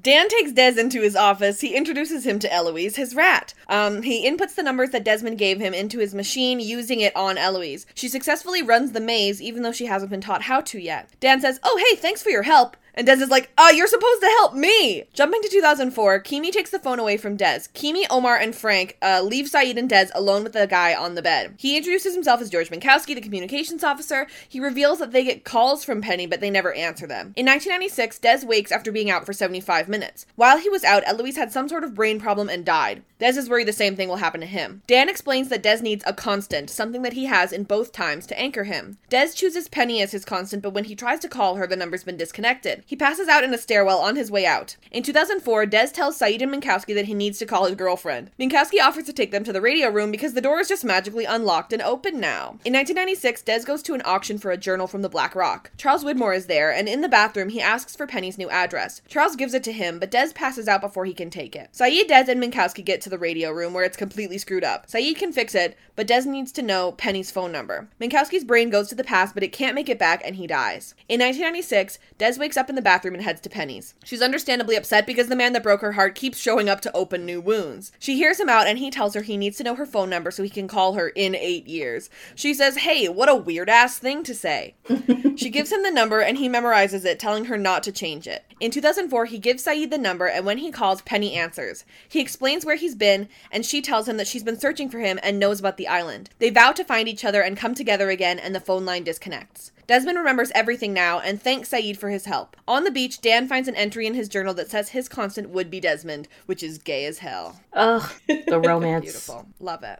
Dan 0.00 0.28
takes 0.28 0.52
Des 0.52 0.80
into 0.80 1.00
his 1.00 1.16
office. 1.16 1.60
He 1.60 1.74
introduces 1.74 2.26
him 2.26 2.38
to 2.40 2.52
Eloise, 2.52 2.96
his 2.96 3.14
rat. 3.14 3.54
Um, 3.68 4.02
he 4.02 4.28
inputs 4.28 4.54
the 4.54 4.62
numbers 4.62 4.90
that 4.90 5.04
Desmond 5.04 5.38
gave 5.38 5.60
him 5.60 5.74
into 5.74 5.98
his 5.98 6.14
machine, 6.14 6.60
using 6.60 7.00
it 7.00 7.14
on 7.16 7.38
Eloise. 7.38 7.86
She 7.94 8.08
successfully 8.08 8.62
runs 8.62 8.92
the 8.92 9.00
maze, 9.00 9.40
even 9.40 9.62
though 9.62 9.72
she 9.72 9.86
hasn't 9.86 10.10
been 10.10 10.20
taught 10.20 10.42
how 10.42 10.60
to 10.62 10.78
yet. 10.78 11.10
Dan 11.20 11.40
says, 11.40 11.60
Oh, 11.62 11.82
hey, 11.88 11.96
thanks 11.96 12.22
for 12.22 12.30
your 12.30 12.42
help. 12.42 12.76
And 12.94 13.06
Des 13.06 13.14
is 13.14 13.28
like, 13.28 13.50
uh, 13.56 13.72
you're 13.74 13.86
supposed 13.86 14.20
to 14.20 14.26
help 14.38 14.54
me. 14.54 15.04
Jumping 15.12 15.42
to 15.42 15.48
2004, 15.48 16.22
Keamy 16.22 16.50
takes 16.50 16.70
the 16.70 16.78
phone 16.78 16.98
away 16.98 17.16
from 17.16 17.36
Des. 17.36 17.60
Keamy, 17.74 18.04
Omar, 18.10 18.36
and 18.36 18.54
Frank 18.54 18.96
uh, 19.02 19.22
leave 19.22 19.46
Sayid 19.46 19.76
and 19.76 19.88
Des 19.88 20.08
alone 20.14 20.42
with 20.42 20.52
the 20.52 20.66
guy 20.66 20.94
on 20.94 21.14
the 21.14 21.22
bed. 21.22 21.54
He 21.58 21.76
introduces 21.76 22.14
himself 22.14 22.40
as 22.40 22.50
George 22.50 22.70
Minkowski, 22.70 23.14
the 23.14 23.20
communications 23.20 23.84
officer. 23.84 24.26
He 24.48 24.60
reveals 24.60 24.98
that 24.98 25.12
they 25.12 25.24
get 25.24 25.44
calls 25.44 25.84
from 25.84 26.02
Penny, 26.02 26.26
but 26.26 26.40
they 26.40 26.50
never 26.50 26.72
answer 26.72 27.06
them. 27.06 27.32
In 27.36 27.46
1996, 27.46 28.18
Des 28.18 28.46
wakes 28.46 28.72
after 28.72 28.92
being 28.92 29.10
out 29.10 29.26
for 29.26 29.32
75 29.32 29.88
minutes. 29.88 30.26
While 30.36 30.58
he 30.58 30.68
was 30.68 30.84
out, 30.84 31.02
Eloise 31.06 31.36
had 31.36 31.52
some 31.52 31.68
sort 31.68 31.84
of 31.84 31.94
brain 31.94 32.20
problem 32.20 32.48
and 32.48 32.64
died. 32.64 33.02
Des 33.18 33.38
is 33.38 33.50
worried 33.50 33.68
the 33.68 33.72
same 33.72 33.96
thing 33.96 34.08
will 34.08 34.16
happen 34.16 34.40
to 34.40 34.46
him. 34.46 34.82
Dan 34.86 35.08
explains 35.08 35.50
that 35.50 35.62
Des 35.62 35.82
needs 35.82 36.02
a 36.06 36.14
constant, 36.14 36.70
something 36.70 37.02
that 37.02 37.12
he 37.12 37.26
has 37.26 37.52
in 37.52 37.64
both 37.64 37.92
times, 37.92 38.26
to 38.26 38.38
anchor 38.38 38.64
him. 38.64 38.96
Des 39.10 39.32
chooses 39.34 39.68
Penny 39.68 40.00
as 40.00 40.12
his 40.12 40.24
constant, 40.24 40.62
but 40.62 40.72
when 40.72 40.84
he 40.84 40.94
tries 40.94 41.20
to 41.20 41.28
call 41.28 41.56
her, 41.56 41.66
the 41.66 41.76
number's 41.76 42.04
been 42.04 42.16
disconnected. 42.16 42.82
He 42.90 42.96
passes 42.96 43.28
out 43.28 43.44
in 43.44 43.54
a 43.54 43.56
stairwell 43.56 44.00
on 44.00 44.16
his 44.16 44.32
way 44.32 44.44
out. 44.44 44.74
In 44.90 45.04
2004, 45.04 45.64
Des 45.66 45.90
tells 45.92 46.18
Sayid 46.18 46.42
and 46.42 46.52
Minkowski 46.52 46.92
that 46.96 47.04
he 47.04 47.14
needs 47.14 47.38
to 47.38 47.46
call 47.46 47.66
his 47.66 47.76
girlfriend. 47.76 48.32
Minkowski 48.36 48.82
offers 48.82 49.04
to 49.04 49.12
take 49.12 49.30
them 49.30 49.44
to 49.44 49.52
the 49.52 49.60
radio 49.60 49.88
room 49.88 50.10
because 50.10 50.34
the 50.34 50.40
door 50.40 50.58
is 50.58 50.66
just 50.66 50.84
magically 50.84 51.24
unlocked 51.24 51.72
and 51.72 51.82
open 51.82 52.18
now. 52.18 52.58
In 52.64 52.72
1996, 52.72 53.42
Des 53.42 53.62
goes 53.64 53.80
to 53.82 53.94
an 53.94 54.02
auction 54.04 54.38
for 54.38 54.50
a 54.50 54.56
journal 54.56 54.88
from 54.88 55.02
the 55.02 55.08
Black 55.08 55.36
Rock. 55.36 55.70
Charles 55.76 56.02
Widmore 56.02 56.36
is 56.36 56.46
there, 56.46 56.72
and 56.72 56.88
in 56.88 57.00
the 57.00 57.08
bathroom, 57.08 57.50
he 57.50 57.60
asks 57.60 57.94
for 57.94 58.08
Penny's 58.08 58.38
new 58.38 58.50
address. 58.50 59.02
Charles 59.06 59.36
gives 59.36 59.54
it 59.54 59.62
to 59.62 59.72
him, 59.72 60.00
but 60.00 60.10
Des 60.10 60.32
passes 60.34 60.66
out 60.66 60.80
before 60.80 61.04
he 61.04 61.14
can 61.14 61.30
take 61.30 61.54
it. 61.54 61.70
Sayid, 61.72 62.08
Des, 62.08 62.28
and 62.28 62.42
Minkowski 62.42 62.84
get 62.84 63.00
to 63.02 63.08
the 63.08 63.18
radio 63.18 63.52
room 63.52 63.72
where 63.72 63.84
it's 63.84 63.96
completely 63.96 64.36
screwed 64.36 64.64
up. 64.64 64.88
Sayid 64.88 65.14
can 65.14 65.32
fix 65.32 65.54
it, 65.54 65.78
but 65.94 66.08
Des 66.08 66.22
needs 66.28 66.50
to 66.50 66.60
know 66.60 66.90
Penny's 66.90 67.30
phone 67.30 67.52
number. 67.52 67.88
Minkowski's 68.00 68.42
brain 68.42 68.68
goes 68.68 68.88
to 68.88 68.96
the 68.96 69.04
past, 69.04 69.32
but 69.32 69.44
it 69.44 69.52
can't 69.52 69.76
make 69.76 69.88
it 69.88 69.96
back, 69.96 70.22
and 70.24 70.34
he 70.34 70.48
dies. 70.48 70.96
In 71.08 71.20
1996, 71.20 72.00
Des 72.18 72.34
wakes 72.36 72.56
up 72.56 72.68
in 72.70 72.76
the 72.76 72.82
bathroom 72.82 73.14
and 73.14 73.22
heads 73.22 73.40
to 73.42 73.50
Penny's. 73.50 73.94
She's 74.04 74.22
understandably 74.22 74.76
upset 74.76 75.06
because 75.06 75.28
the 75.28 75.36
man 75.36 75.52
that 75.52 75.62
broke 75.62 75.82
her 75.82 75.92
heart 75.92 76.14
keeps 76.14 76.38
showing 76.38 76.70
up 76.70 76.80
to 76.80 76.96
open 76.96 77.26
new 77.26 77.40
wounds. 77.40 77.92
She 77.98 78.16
hears 78.16 78.40
him 78.40 78.48
out 78.48 78.66
and 78.66 78.78
he 78.78 78.90
tells 78.90 79.14
her 79.14 79.20
he 79.20 79.36
needs 79.36 79.58
to 79.58 79.64
know 79.64 79.74
her 79.74 79.84
phone 79.84 80.08
number 80.08 80.30
so 80.30 80.42
he 80.42 80.48
can 80.48 80.68
call 80.68 80.94
her 80.94 81.08
in 81.08 81.34
eight 81.34 81.66
years. 81.66 82.08
She 82.34 82.54
says, 82.54 82.78
Hey, 82.78 83.08
what 83.08 83.28
a 83.28 83.34
weird 83.34 83.68
ass 83.68 83.98
thing 83.98 84.22
to 84.22 84.34
say. 84.34 84.74
she 85.36 85.50
gives 85.50 85.70
him 85.70 85.82
the 85.82 85.90
number 85.90 86.20
and 86.20 86.38
he 86.38 86.48
memorizes 86.48 87.04
it, 87.04 87.18
telling 87.18 87.46
her 87.46 87.58
not 87.58 87.82
to 87.82 87.92
change 87.92 88.26
it. 88.26 88.44
In 88.60 88.70
2004, 88.70 89.26
he 89.26 89.38
gives 89.38 89.64
Sayid 89.64 89.90
the 89.90 89.98
number 89.98 90.26
and 90.26 90.46
when 90.46 90.58
he 90.58 90.70
calls, 90.70 91.02
Penny 91.02 91.34
answers. 91.34 91.84
He 92.08 92.20
explains 92.20 92.64
where 92.64 92.76
he's 92.76 92.94
been 92.94 93.28
and 93.50 93.66
she 93.66 93.82
tells 93.82 94.08
him 94.08 94.16
that 94.16 94.28
she's 94.28 94.44
been 94.44 94.58
searching 94.58 94.88
for 94.88 95.00
him 95.00 95.18
and 95.22 95.38
knows 95.38 95.60
about 95.60 95.76
the 95.76 95.88
island. 95.88 96.30
They 96.38 96.50
vow 96.50 96.72
to 96.72 96.84
find 96.84 97.08
each 97.08 97.24
other 97.24 97.42
and 97.42 97.56
come 97.56 97.74
together 97.74 98.10
again 98.10 98.38
and 98.38 98.54
the 98.54 98.60
phone 98.60 98.84
line 98.84 99.04
disconnects. 99.04 99.72
Desmond 99.90 100.18
remembers 100.18 100.52
everything 100.54 100.92
now 100.92 101.18
and 101.18 101.42
thanks 101.42 101.68
Sayid 101.70 101.96
for 101.96 102.10
his 102.10 102.24
help. 102.24 102.56
On 102.68 102.84
the 102.84 102.92
beach, 102.92 103.20
Dan 103.20 103.48
finds 103.48 103.66
an 103.66 103.74
entry 103.74 104.06
in 104.06 104.14
his 104.14 104.28
journal 104.28 104.54
that 104.54 104.70
says 104.70 104.90
his 104.90 105.08
constant 105.08 105.50
would 105.50 105.68
be 105.68 105.80
Desmond, 105.80 106.28
which 106.46 106.62
is 106.62 106.78
gay 106.78 107.06
as 107.06 107.18
hell. 107.18 107.60
Ugh, 107.72 108.08
the 108.28 108.60
romance. 108.64 109.02
Beautiful. 109.02 109.48
Love 109.58 109.82
it. 109.82 109.98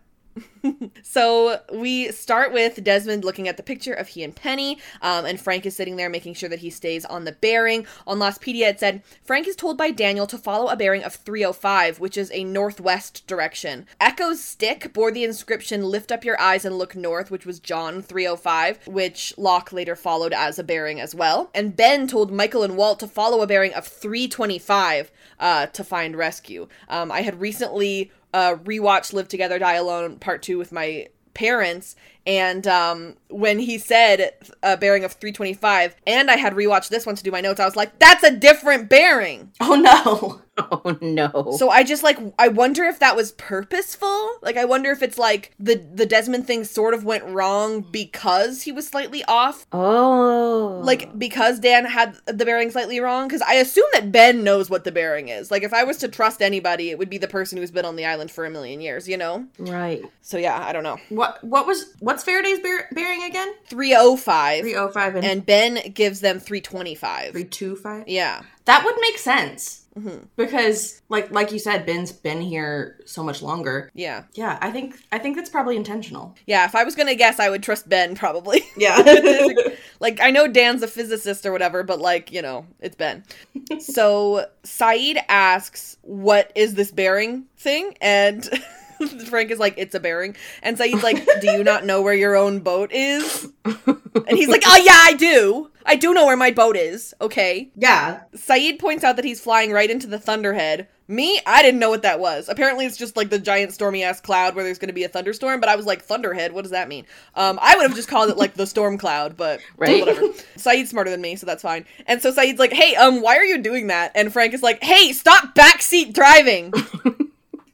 so 1.02 1.60
we 1.72 2.10
start 2.12 2.52
with 2.52 2.82
Desmond 2.82 3.24
looking 3.24 3.48
at 3.48 3.56
the 3.56 3.62
picture 3.62 3.92
of 3.92 4.08
he 4.08 4.22
and 4.22 4.34
Penny, 4.34 4.78
um, 5.02 5.24
and 5.24 5.40
Frank 5.40 5.66
is 5.66 5.76
sitting 5.76 5.96
there 5.96 6.10
making 6.10 6.34
sure 6.34 6.48
that 6.48 6.60
he 6.60 6.70
stays 6.70 7.04
on 7.04 7.24
the 7.24 7.32
bearing. 7.32 7.86
On 8.06 8.18
Lostpedia, 8.18 8.68
it 8.68 8.80
said 8.80 9.02
Frank 9.22 9.46
is 9.46 9.56
told 9.56 9.76
by 9.76 9.90
Daniel 9.90 10.26
to 10.26 10.38
follow 10.38 10.68
a 10.68 10.76
bearing 10.76 11.02
of 11.02 11.14
305, 11.14 12.00
which 12.00 12.16
is 12.16 12.30
a 12.32 12.44
northwest 12.44 13.26
direction. 13.26 13.86
Eko's 14.00 14.42
stick 14.42 14.92
bore 14.92 15.10
the 15.10 15.24
inscription 15.24 15.84
"Lift 15.84 16.12
up 16.12 16.24
your 16.24 16.40
eyes 16.40 16.64
and 16.64 16.76
look 16.76 16.94
north," 16.94 17.30
which 17.30 17.46
was 17.46 17.60
John 17.60 18.02
305, 18.02 18.86
which 18.86 19.34
Locke 19.38 19.72
later 19.72 19.96
followed 19.96 20.32
as 20.32 20.58
a 20.58 20.64
bearing 20.64 21.00
as 21.00 21.14
well. 21.14 21.50
And 21.54 21.76
Ben 21.76 22.06
told 22.06 22.32
Michael 22.32 22.62
and 22.62 22.76
Walt 22.76 23.00
to 23.00 23.08
follow 23.08 23.42
a 23.42 23.46
bearing 23.46 23.74
of 23.74 23.86
325 23.86 25.10
uh, 25.38 25.66
to 25.66 25.84
find 25.84 26.16
rescue. 26.16 26.68
Um, 26.88 27.10
I 27.10 27.22
had 27.22 27.40
recently 27.40 28.10
uh, 28.32 28.56
rewatched 28.56 29.12
Live 29.12 29.28
Together, 29.28 29.58
Die 29.58 29.74
Alone 29.74 30.16
Part 30.16 30.42
2 30.42 30.58
with 30.58 30.72
my 30.72 31.08
parents 31.34 31.96
and 32.26 32.66
um 32.66 33.14
when 33.28 33.58
he 33.58 33.78
said 33.78 34.32
a 34.62 34.76
bearing 34.76 35.04
of 35.04 35.12
325 35.12 35.94
and 36.06 36.30
i 36.30 36.36
had 36.36 36.52
rewatched 36.54 36.88
this 36.88 37.06
one 37.06 37.14
to 37.14 37.22
do 37.22 37.30
my 37.30 37.40
notes 37.40 37.60
i 37.60 37.64
was 37.64 37.76
like 37.76 37.98
that's 37.98 38.22
a 38.24 38.30
different 38.36 38.88
bearing 38.88 39.50
Oh 39.60 39.74
no. 39.76 40.40
Oh 40.62 40.98
no. 41.00 41.54
so 41.56 41.70
i 41.70 41.82
just 41.82 42.02
like 42.02 42.18
i 42.38 42.48
wonder 42.48 42.84
if 42.84 42.98
that 42.98 43.16
was 43.16 43.32
purposeful 43.32 44.32
like 44.42 44.58
i 44.58 44.64
wonder 44.66 44.90
if 44.90 45.02
it's 45.02 45.16
like 45.16 45.54
the 45.58 45.76
the 45.94 46.04
desmond 46.04 46.46
thing 46.46 46.64
sort 46.64 46.92
of 46.92 47.02
went 47.02 47.24
wrong 47.24 47.80
because 47.80 48.60
he 48.62 48.70
was 48.72 48.86
slightly 48.86 49.24
off 49.26 49.66
oh. 49.72 50.80
like 50.84 51.18
because 51.18 51.60
dan 51.60 51.86
had 51.86 52.14
the 52.26 52.44
bearing 52.44 52.70
slightly 52.70 53.00
wrong 53.00 53.26
because 53.26 53.40
i 53.42 53.54
assume 53.54 53.86
that 53.94 54.12
ben 54.12 54.44
knows 54.44 54.68
what 54.68 54.84
the 54.84 54.92
bearing 54.92 55.28
is 55.28 55.50
like 55.50 55.62
if 55.62 55.72
i 55.72 55.82
was 55.82 55.96
to 55.96 56.08
trust 56.08 56.42
anybody 56.42 56.90
it 56.90 56.98
would 56.98 57.08
be 57.10 57.16
the 57.18 57.28
person 57.28 57.56
who's 57.56 57.70
been 57.70 57.84
on 57.86 57.96
the 57.96 58.04
island 58.04 58.30
for 58.30 58.44
a 58.44 58.50
million 58.50 58.80
years 58.82 59.08
you 59.08 59.16
know 59.16 59.46
Right. 59.58 60.02
so 60.20 60.36
yeah 60.36 60.62
i 60.66 60.72
don't 60.72 60.84
know 60.84 60.98
What 61.08 61.42
what 61.42 61.66
was 61.66 61.94
what's 62.10 62.24
Faraday's 62.24 62.58
bear, 62.58 62.88
bearing 62.90 63.22
again? 63.22 63.54
305 63.66 64.62
305 64.62 65.14
and, 65.14 65.24
and 65.24 65.46
Ben 65.46 65.92
gives 65.94 66.20
them 66.20 66.40
325. 66.40 67.32
325. 67.32 68.08
Yeah. 68.08 68.42
That 68.64 68.84
would 68.84 68.96
make 69.00 69.16
sense. 69.16 69.86
Mm-hmm. 69.96 70.24
Because 70.36 71.02
like 71.08 71.30
like 71.30 71.50
you 71.52 71.58
said 71.58 71.84
Ben's 71.84 72.12
been 72.12 72.40
here 72.40 73.00
so 73.06 73.22
much 73.22 73.42
longer. 73.42 73.90
Yeah. 73.94 74.24
Yeah, 74.34 74.58
I 74.60 74.70
think 74.70 74.96
I 75.12 75.18
think 75.18 75.36
that's 75.36 75.50
probably 75.50 75.76
intentional. 75.76 76.36
Yeah, 76.46 76.64
if 76.64 76.74
I 76.74 76.84
was 76.84 76.94
going 76.94 77.08
to 77.08 77.16
guess, 77.16 77.40
I 77.40 77.50
would 77.50 77.62
trust 77.62 77.88
Ben 77.88 78.14
probably. 78.14 78.62
Yeah. 78.76 79.02
like 80.00 80.20
I 80.20 80.30
know 80.30 80.48
Dan's 80.48 80.82
a 80.82 80.88
physicist 80.88 81.44
or 81.44 81.52
whatever, 81.52 81.82
but 81.82 82.00
like, 82.00 82.32
you 82.32 82.42
know, 82.42 82.66
it's 82.80 82.96
Ben. 82.96 83.24
so, 83.80 84.46
Sayid 84.64 85.22
asks, 85.28 85.96
"What 86.02 86.52
is 86.54 86.74
this 86.74 86.92
bearing 86.92 87.46
thing?" 87.56 87.96
And 88.00 88.48
Frank 89.28 89.50
is 89.50 89.58
like, 89.58 89.74
"It's 89.76 89.94
a 89.94 90.00
bearing." 90.00 90.36
And 90.62 90.76
Sayid's 90.78 91.02
like, 91.02 91.26
"Do 91.40 91.50
you 91.50 91.64
not 91.64 91.84
know 91.84 92.02
where 92.02 92.14
your 92.14 92.36
own 92.36 92.60
boat 92.60 92.90
is?" 92.92 93.48
And 93.64 94.36
he's 94.36 94.48
like, 94.48 94.62
"Oh 94.66 94.76
yeah, 94.84 94.98
I 95.02 95.14
do. 95.14 95.70
I 95.86 95.96
do 95.96 96.12
know 96.14 96.26
where 96.26 96.36
my 96.36 96.50
boat 96.50 96.76
is." 96.76 97.14
Okay. 97.20 97.70
yeah. 97.76 98.20
Sayid 98.34 98.78
points 98.78 99.04
out 99.04 99.16
that 99.16 99.24
he's 99.24 99.40
flying 99.40 99.70
right 99.72 99.90
into 99.90 100.06
the 100.06 100.18
Thunderhead. 100.18 100.88
Me, 101.08 101.40
I 101.44 101.60
didn't 101.62 101.80
know 101.80 101.90
what 101.90 102.02
that 102.02 102.20
was. 102.20 102.48
Apparently, 102.48 102.86
it's 102.86 102.96
just 102.96 103.16
like 103.16 103.30
the 103.30 103.38
giant 103.40 103.72
stormy 103.72 104.04
ass 104.04 104.20
cloud 104.20 104.54
where 104.54 104.62
there's 104.62 104.78
going 104.78 104.90
to 104.90 104.94
be 104.94 105.02
a 105.02 105.08
thunderstorm. 105.08 105.58
But 105.58 105.68
I 105.68 105.74
was 105.74 105.84
like, 105.84 106.02
Thunderhead, 106.02 106.52
what 106.52 106.62
does 106.62 106.70
that 106.70 106.86
mean? 106.88 107.04
Um, 107.34 107.58
I 107.60 107.74
would 107.76 107.82
have 107.82 107.96
just 107.96 108.08
called 108.08 108.30
it 108.30 108.36
like 108.36 108.54
the 108.54 108.64
storm 108.66 108.96
cloud, 108.96 109.36
but 109.36 109.58
Right. 109.76 109.98
whatever. 110.00 110.28
Sayid's 110.56 110.90
smarter 110.90 111.10
than 111.10 111.20
me, 111.20 111.34
so 111.34 111.46
that's 111.46 111.62
fine. 111.62 111.84
And 112.06 112.22
so 112.22 112.32
Sayid's 112.32 112.60
like, 112.60 112.72
"Hey, 112.72 112.94
um, 112.94 113.22
why 113.22 113.36
are 113.38 113.44
you 113.44 113.58
doing 113.58 113.88
that?" 113.88 114.12
And 114.14 114.32
Frank 114.32 114.54
is 114.54 114.62
like, 114.62 114.82
"Hey, 114.84 115.12
stop 115.12 115.54
backseat 115.56 116.12
driving. 116.12 116.72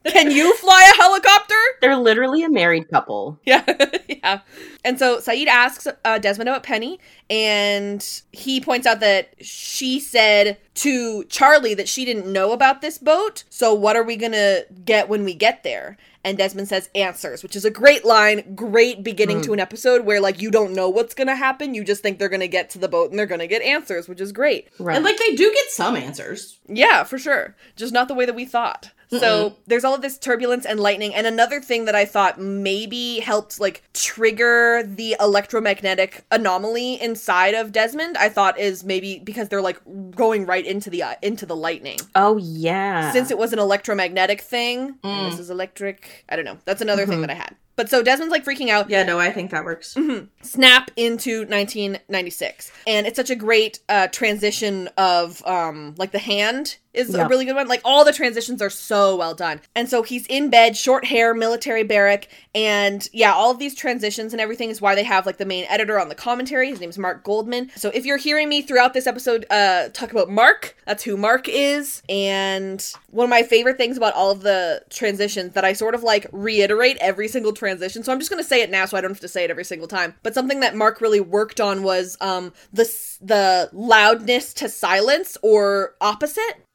Can 0.09 0.31
you 0.31 0.55
fly 0.57 0.90
a 0.92 0.97
helicopter?" 0.97 1.55
They're 1.81 1.97
literally 1.97 2.42
a 2.42 2.49
married 2.49 2.88
couple. 2.90 3.38
Yeah, 3.45 3.64
yeah. 4.09 4.40
And 4.85 4.99
so 4.99 5.19
Sayid 5.19 5.47
asks 5.47 5.87
uh, 6.05 6.19
Desmond 6.19 6.49
about 6.49 6.62
Penny, 6.62 6.99
and 7.29 8.05
he 8.33 8.61
points 8.61 8.87
out 8.87 9.01
that 9.01 9.35
she 9.40 9.99
said 10.01 10.59
to 10.75 11.25
Charlie 11.25 11.75
that 11.75 11.88
she 11.88 12.05
didn't 12.05 12.33
know 12.33 12.53
about 12.53 12.81
this 12.81 12.99
boat. 12.99 13.45
So 13.49 13.75
what 13.75 13.97
are 13.97 14.05
we 14.05 14.16
gonna 14.16 14.61
get 14.85 15.09
when 15.09 15.25
we 15.25 15.35
get 15.35 15.62
there? 15.62 15.97
And 16.27 16.37
Desmond 16.37 16.66
says 16.66 16.90
answers, 16.97 17.45
which 17.45 17.55
is 17.55 17.64
a 17.64 17.71
great 17.71 18.05
line, 18.05 18.57
great 18.57 19.05
beginning 19.05 19.42
to 19.42 19.53
an 19.53 19.61
episode 19.61 20.05
where 20.05 20.21
like 20.21 20.42
you 20.42 20.51
don't 20.51 20.75
know 20.75 20.88
what's 20.88 21.14
gonna 21.14 21.37
happen, 21.37 21.73
you 21.73 21.85
just 21.85 22.03
think 22.03 22.19
they're 22.19 22.29
gonna 22.29 22.49
get 22.49 22.69
to 22.71 22.81
the 22.81 22.88
boat 22.88 23.11
and 23.11 23.19
they're 23.19 23.27
gonna 23.27 23.47
get 23.47 23.62
answers, 23.62 24.09
which 24.09 24.21
is 24.21 24.33
great. 24.33 24.69
Right. 24.81 24.97
And 24.97 25.05
like 25.05 25.19
they 25.19 25.37
do 25.37 25.53
get 25.53 25.71
some 25.71 25.95
answers. 25.95 26.59
Yeah, 26.66 27.05
for 27.05 27.16
sure. 27.16 27.55
Just 27.77 27.92
not 27.92 28.09
the 28.09 28.14
way 28.14 28.27
that 28.27 28.35
we 28.35 28.45
thought. 28.45 28.90
So 29.11 29.57
there's 29.66 29.85
all 29.85 29.95
of 29.95 30.03
this 30.03 30.19
turbulence 30.19 30.66
and 30.66 30.81
lightning, 30.81 31.14
and 31.14 31.27
another 31.27 31.61
thing 31.61 31.85
that 31.87 31.95
I 31.95 32.05
thought 32.05 32.40
maybe 32.40 33.21
helped 33.21 33.61
like 33.61 33.83
trigger 33.95 34.83
the 34.85 35.16
electromagnetic 35.21 36.25
anomaly 36.31 37.01
inside 37.01 37.55
of 37.55 37.73
Desmond. 37.73 38.16
I 38.16 38.29
thought 38.29 38.59
is 38.59 38.85
maybe 38.85 39.19
because 39.19 39.49
they're 39.49 39.62
like 39.62 39.81
going 40.11 40.47
right 40.47 40.64
into 40.66 40.90
the 40.90 41.03
uh, 41.05 41.14
into 41.23 41.47
the 41.47 41.57
lightning. 41.57 41.99
oh 42.14 42.37
yeah. 42.37 43.12
Since 43.12 43.31
it 43.31 43.38
was 43.38 43.53
an 43.53 43.59
electromagnetic 43.59 44.40
thing, 44.40 44.97
and 45.03 45.33
this 45.33 45.38
is 45.38 45.51
electric. 45.51 46.25
I 46.29 46.37
don't 46.37 46.45
know. 46.45 46.59
That's 46.64 46.83
another 46.83 47.07
thing 47.07 47.21
that 47.21 47.31
I 47.31 47.35
had. 47.35 47.55
But 47.77 47.90
so 47.90 48.03
Desmond's 48.03 48.33
like 48.33 48.42
freaking 48.45 48.71
out 48.71 48.88
Yeah, 48.88 49.03
no, 49.03 49.19
I 49.21 49.31
think 49.31 49.51
that 49.51 49.62
works. 49.64 49.95
snap 50.40 50.90
into 50.97 51.40
1996 51.40 52.73
and 52.87 53.07
it's 53.07 53.16
such 53.16 53.29
a 53.31 53.37
great 53.37 53.81
uh, 53.90 54.07
transition 54.09 54.88
of 54.97 55.45
um, 55.47 55.95
like 55.99 56.11
the 56.12 56.19
hand 56.19 56.79
is 56.96 57.14
a 57.14 57.26
really 57.28 57.44
good 57.44 57.54
one. 57.56 57.68
Like 57.68 57.82
all 57.85 58.04
the 58.04 58.12
transitions 58.12 58.62
are 58.62 58.70
so 58.70 59.16
well 59.16 59.35
done. 59.35 59.61
And 59.74 59.88
so 59.88 60.02
he's 60.02 60.26
in 60.26 60.50
bed, 60.50 60.76
short 60.76 61.04
hair, 61.04 61.35
military 61.35 61.82
barrack, 61.82 62.28
and 62.54 63.09
yeah, 63.12 63.32
all 63.32 63.50
of 63.50 63.59
these 63.59 63.74
transitions 63.74 64.32
and 64.32 64.40
everything 64.40 64.70
is 64.70 64.80
why 64.80 64.94
they 64.94 65.04
have 65.04 65.26
like 65.26 65.37
the 65.37 65.44
main 65.44 65.66
editor 65.68 66.00
on 66.00 66.09
the 66.09 66.14
commentary. 66.14 66.70
His 66.70 66.80
name 66.80 66.90
is 66.90 66.98
Mark 66.98 67.22
Goldman. 67.24 67.70
So 67.76 67.90
if 67.94 68.06
you're 68.06 68.16
hearing 68.16 68.48
me 68.48 68.62
throughout 68.62 68.94
this 68.94 69.06
episode 69.06 69.46
uh 69.50 69.88
talk 69.90 70.11
about 70.11 70.30
Mark, 70.30 70.76
that's 70.87 71.02
who 71.02 71.16
Mark 71.16 71.48
is. 71.48 72.02
And 72.09 72.85
one 73.11 73.24
of 73.24 73.30
my 73.30 73.42
favorite 73.42 73.76
things 73.76 73.96
about 73.96 74.14
all 74.14 74.30
of 74.30 74.40
the 74.42 74.82
transitions 74.90 75.52
that 75.52 75.64
I 75.64 75.72
sort 75.72 75.94
of 75.94 76.02
like 76.02 76.26
reiterate 76.32 76.96
every 77.00 77.28
single 77.28 77.52
transition. 77.52 78.02
So 78.02 78.12
I'm 78.12 78.18
just 78.18 78.30
going 78.30 78.42
to 78.42 78.48
say 78.48 78.62
it 78.62 78.70
now 78.70 78.87
so 78.87 78.96
I 78.96 79.00
don't 79.00 79.11
have 79.11 79.20
to 79.20 79.28
say 79.28 79.44
it 79.44 79.50
every 79.50 79.64
single 79.64 79.88
time. 79.88 80.14
But 80.22 80.35
something 80.35 80.61
that 80.61 80.74
Mark 80.74 81.00
really 81.00 81.20
worked 81.20 81.61
on 81.61 81.82
was 81.82 82.16
um 82.20 82.52
the 82.72 82.85
the 83.20 83.70
loudness 83.72 84.54
to 84.54 84.68
silence 84.68 85.37
or 85.42 85.94
opposite. 86.00 86.65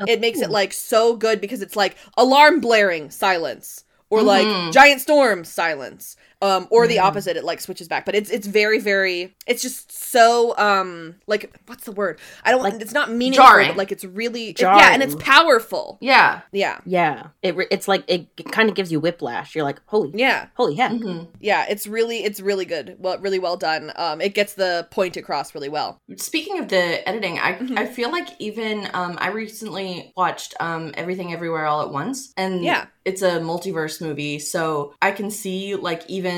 Oh. 0.00 0.04
It 0.08 0.20
makes 0.20 0.40
it 0.40 0.50
like 0.50 0.72
so 0.72 1.14
good 1.16 1.40
because 1.40 1.62
it's 1.62 1.76
like 1.76 1.96
alarm 2.16 2.60
blaring 2.60 3.10
silence 3.10 3.84
or 4.08 4.22
like 4.22 4.46
mm-hmm. 4.46 4.70
giant 4.72 5.00
storm 5.00 5.44
silence 5.44 6.16
um 6.42 6.66
or 6.70 6.86
the 6.86 6.98
opposite 6.98 7.36
it 7.36 7.44
like 7.44 7.60
switches 7.60 7.86
back 7.88 8.04
but 8.06 8.14
it's 8.14 8.30
it's 8.30 8.46
very 8.46 8.78
very 8.78 9.34
it's 9.46 9.62
just 9.62 9.92
so 9.92 10.56
um 10.58 11.14
like 11.26 11.54
what's 11.66 11.84
the 11.84 11.92
word 11.92 12.18
i 12.44 12.50
don't 12.50 12.62
like 12.62 12.74
it's 12.80 12.92
not 12.94 13.10
meaningful 13.10 13.44
jarring. 13.44 13.68
but 13.68 13.76
like 13.76 13.92
it's 13.92 14.04
really 14.04 14.54
yeah 14.58 14.90
and 14.92 15.02
it's 15.02 15.14
powerful 15.16 15.98
Yeah. 16.00 16.40
yeah 16.52 16.78
Yeah, 16.86 17.28
it 17.42 17.54
it's 17.70 17.86
like 17.88 18.04
it, 18.08 18.26
kind 18.52 18.68
of 18.68 18.74
gives 18.74 18.90
you 18.90 19.00
whiplash. 19.00 19.54
You're 19.54 19.64
like, 19.64 19.80
holy, 19.86 20.10
yeah 20.14 20.46
holy 20.54 20.74
heck. 20.76 20.92
yeah 21.40 21.66
it's 21.68 21.86
really 21.86 22.24
it's 22.24 22.40
really 22.40 22.64
good 22.64 22.96
well 22.98 23.18
really 23.18 23.38
well 23.38 23.56
done 23.56 23.92
um 23.96 24.20
it 24.20 24.34
gets 24.34 24.54
the 24.54 24.86
point 24.90 25.16
across 25.16 25.54
really 25.54 25.68
well 25.68 25.98
Speaking 26.16 26.58
of 26.58 26.68
the 26.68 27.06
editing, 27.08 27.38
I 27.38 27.50
Mm-hmm. 27.60 27.78
I 27.78 27.84
feel 27.86 28.10
like 28.10 28.28
even 28.38 28.88
um 28.94 29.18
I 29.20 29.28
recently 29.28 30.12
watched 30.16 30.54
um 30.60 30.92
Everything 30.96 31.32
Everywhere 31.32 31.66
All 31.66 31.82
at 31.82 31.90
Once 31.90 32.32
and 32.36 32.64
Yeah. 32.64 32.86
it's 33.04 33.22
a 33.22 33.32
multiverse 33.40 34.00
movie, 34.00 34.38
so 34.38 34.94
I 35.02 35.10
can 35.12 35.30
see 35.30 35.74
like 35.74 36.02
even 36.08 36.29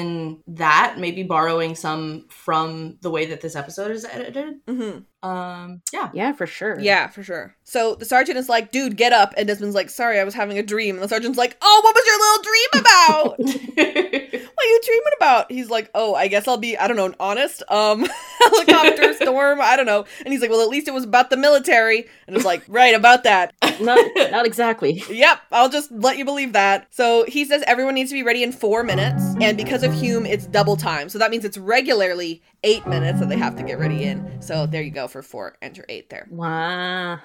that 0.47 0.97
maybe 0.99 1.23
borrowing 1.23 1.75
some 1.75 2.27
from 2.29 2.99
the 3.01 3.11
way 3.11 3.27
that 3.27 3.41
this 3.41 3.57
episode 3.57 3.91
is 3.91 4.05
edited. 4.05 4.55
hmm 4.69 4.99
Um 5.23 5.83
yeah. 5.93 6.11
Yeah, 6.13 6.33
for 6.33 6.47
sure. 6.47 6.79
yeah 6.81 7.09
for 7.09 7.23
sure 7.23 7.55
so 7.65 7.95
the 7.95 8.05
sergeant 8.05 8.37
is 8.39 8.49
like 8.49 8.73
dude 8.73 8.97
get 8.97 9.13
up 9.13 9.33
and 9.37 9.49
desmond's 9.49 9.75
like 9.75 9.89
sorry 9.89 10.19
i 10.19 10.25
was 10.25 10.35
having 10.35 10.59
a 10.59 10.63
dream 10.63 10.97
and 10.97 11.05
the 11.05 11.09
sergeant's 11.09 11.39
like 11.39 11.57
oh 11.63 11.81
what 11.85 11.95
was 11.95 12.05
your 12.07 12.19
little 12.19 12.43
dream 12.43 13.63
about 13.65 14.43
what 14.63 14.67
are 14.67 14.71
you 14.71 14.81
dreaming 14.85 15.13
about? 15.17 15.51
He's 15.51 15.71
like, 15.71 15.91
oh, 15.95 16.15
I 16.15 16.29
guess 16.29 16.47
I'll 16.47 16.57
be, 16.57 16.77
I 16.77 16.87
don't 16.87 16.97
know, 16.97 17.13
honest. 17.19 17.63
Um, 17.69 18.07
helicopter 18.41 19.13
storm, 19.15 19.61
I 19.61 19.77
don't 19.77 19.87
know. 19.87 20.05
And 20.25 20.33
he's 20.33 20.41
like, 20.41 20.51
well, 20.51 20.61
at 20.63 20.69
least 20.69 20.89
it 20.89 20.95
was 20.95 21.05
about 21.05 21.31
the 21.31 21.37
military. 21.37 22.07
And 22.27 22.37
it's 22.37 22.45
like, 22.45 22.63
right, 22.69 22.95
about 22.95 23.25
that. 23.25 23.55
not 23.81 23.99
not 24.31 24.47
exactly. 24.47 25.03
Yep, 25.09 25.41
I'll 25.51 25.69
just 25.69 25.91
let 25.91 26.19
you 26.19 26.25
believe 26.25 26.53
that. 26.53 26.87
So 26.91 27.25
he 27.27 27.45
says 27.45 27.63
everyone 27.67 27.95
needs 27.95 28.11
to 28.11 28.15
be 28.15 28.23
ready 28.23 28.43
in 28.43 28.53
four 28.53 28.83
minutes. 28.83 29.23
And 29.41 29.57
because 29.57 29.83
of 29.83 29.93
Hume, 29.95 30.27
it's 30.27 30.47
double 30.47 30.77
time. 30.77 31.09
So 31.09 31.19
that 31.19 31.31
means 31.31 31.45
it's 31.45 31.59
regularly 31.59 32.43
eight 32.65 32.87
minutes 32.87 33.21
that 33.21 33.29
they 33.29 33.37
have 33.37 33.57
to 33.57 33.63
get 33.63 33.79
ready 33.79 34.05
in. 34.05 34.41
So 34.41 34.67
there 34.67 34.83
you 34.83 34.91
go 34.91 35.09
for 35.09 35.23
four. 35.23 35.57
Enter 35.63 35.85
eight 35.89 36.11
there. 36.11 36.29
Wow. 36.31 37.19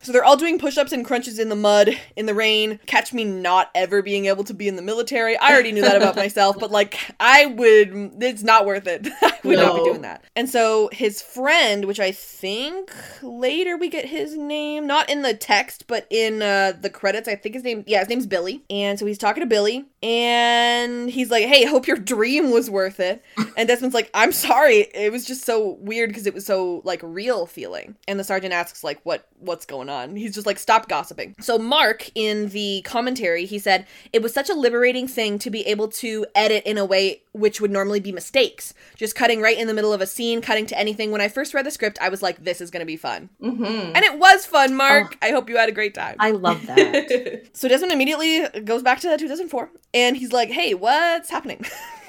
So 0.00 0.12
they're 0.12 0.24
all 0.24 0.36
doing 0.36 0.58
push 0.58 0.76
ups 0.76 0.92
and 0.92 1.04
crunches 1.04 1.38
in 1.38 1.48
the 1.48 1.56
mud, 1.56 1.90
in 2.16 2.26
the 2.26 2.34
rain. 2.34 2.80
Catch 2.86 3.12
me 3.12 3.24
not 3.24 3.70
ever 3.74 4.02
being 4.02 4.26
able 4.26 4.44
to 4.44 4.54
be 4.54 4.68
in 4.68 4.76
the 4.76 4.82
military. 4.82 5.36
I 5.36 5.52
already 5.52 5.72
knew 5.72 5.82
that 5.82 5.96
about 5.96 6.16
myself, 6.16 6.58
but 6.58 6.70
like, 6.70 6.98
I 7.20 7.46
would, 7.46 8.12
it's 8.20 8.42
not 8.42 8.66
worth 8.66 8.86
it. 8.86 9.06
I 9.22 9.38
would 9.44 9.56
not 9.56 9.76
be 9.76 9.84
doing 9.84 10.02
that. 10.02 10.24
And 10.36 10.48
so 10.48 10.88
his 10.92 11.22
friend, 11.22 11.84
which 11.84 12.00
I 12.00 12.12
think 12.12 12.92
later 13.22 13.76
we 13.76 13.88
get 13.88 14.06
his 14.06 14.36
name, 14.36 14.86
not 14.86 15.08
in 15.08 15.22
the 15.22 15.34
text, 15.34 15.86
but 15.86 16.06
in 16.10 16.42
uh, 16.42 16.72
the 16.80 16.90
credits, 16.90 17.28
I 17.28 17.36
think 17.36 17.54
his 17.54 17.64
name, 17.64 17.84
yeah, 17.86 18.00
his 18.00 18.08
name's 18.08 18.26
Billy. 18.26 18.64
And 18.70 18.98
so 18.98 19.06
he's 19.06 19.18
talking 19.18 19.42
to 19.42 19.46
Billy, 19.46 19.84
and 20.02 21.10
he's 21.10 21.30
like, 21.30 21.44
hey, 21.44 21.64
hope 21.64 21.86
your 21.86 21.96
dream 21.96 22.50
was 22.50 22.70
worth 22.70 23.00
it. 23.00 23.22
And 23.56 23.68
Desmond's 23.68 23.94
like, 23.94 24.10
I'm 24.24 24.32
sorry. 24.32 24.86
It 24.94 25.12
was 25.12 25.26
just 25.26 25.44
so 25.44 25.76
weird 25.80 26.08
because 26.08 26.26
it 26.26 26.32
was 26.32 26.46
so 26.46 26.80
like 26.82 27.00
real 27.02 27.44
feeling. 27.44 27.94
And 28.08 28.18
the 28.18 28.24
sergeant 28.24 28.54
asks 28.54 28.82
like, 28.82 28.98
what 29.02 29.28
what's 29.38 29.66
going 29.66 29.90
on? 29.90 30.16
He's 30.16 30.32
just 30.34 30.46
like, 30.46 30.58
stop 30.58 30.88
gossiping. 30.88 31.34
So 31.40 31.58
Mark 31.58 32.10
in 32.14 32.48
the 32.48 32.80
commentary, 32.86 33.44
he 33.44 33.58
said 33.58 33.86
it 34.14 34.22
was 34.22 34.32
such 34.32 34.48
a 34.48 34.54
liberating 34.54 35.06
thing 35.06 35.38
to 35.40 35.50
be 35.50 35.60
able 35.66 35.88
to 35.88 36.24
edit 36.34 36.62
in 36.64 36.78
a 36.78 36.86
way 36.86 37.20
which 37.34 37.60
would 37.60 37.70
normally 37.70 38.00
be 38.00 38.12
mistakes, 38.12 38.72
just 38.96 39.14
cutting 39.14 39.42
right 39.42 39.58
in 39.58 39.66
the 39.66 39.74
middle 39.74 39.92
of 39.92 40.00
a 40.00 40.06
scene, 40.06 40.40
cutting 40.40 40.64
to 40.66 40.78
anything. 40.78 41.10
When 41.10 41.20
I 41.20 41.28
first 41.28 41.52
read 41.52 41.66
the 41.66 41.70
script, 41.70 41.98
I 42.00 42.08
was 42.08 42.22
like, 42.22 42.42
this 42.42 42.60
is 42.60 42.70
gonna 42.70 42.86
be 42.86 42.96
fun, 42.96 43.28
hmm 43.40 43.64
and 43.64 43.98
it 43.98 44.18
was 44.18 44.46
fun. 44.46 44.74
Mark, 44.74 45.18
I 45.20 45.30
hope 45.30 45.50
you 45.50 45.56
had 45.56 45.68
a 45.68 45.72
great 45.72 45.94
time. 45.94 46.16
I 46.18 46.30
love 46.30 46.64
that. 46.66 47.42
So 47.52 47.68
Desmond 47.68 47.92
immediately 47.92 48.48
goes 48.62 48.82
back 48.82 49.00
to 49.00 49.16
2004 49.16 49.70
and 49.92 50.16
he's 50.16 50.32
like, 50.32 50.50
hey, 50.50 50.74
what's 50.74 51.30
happening? 51.30 51.64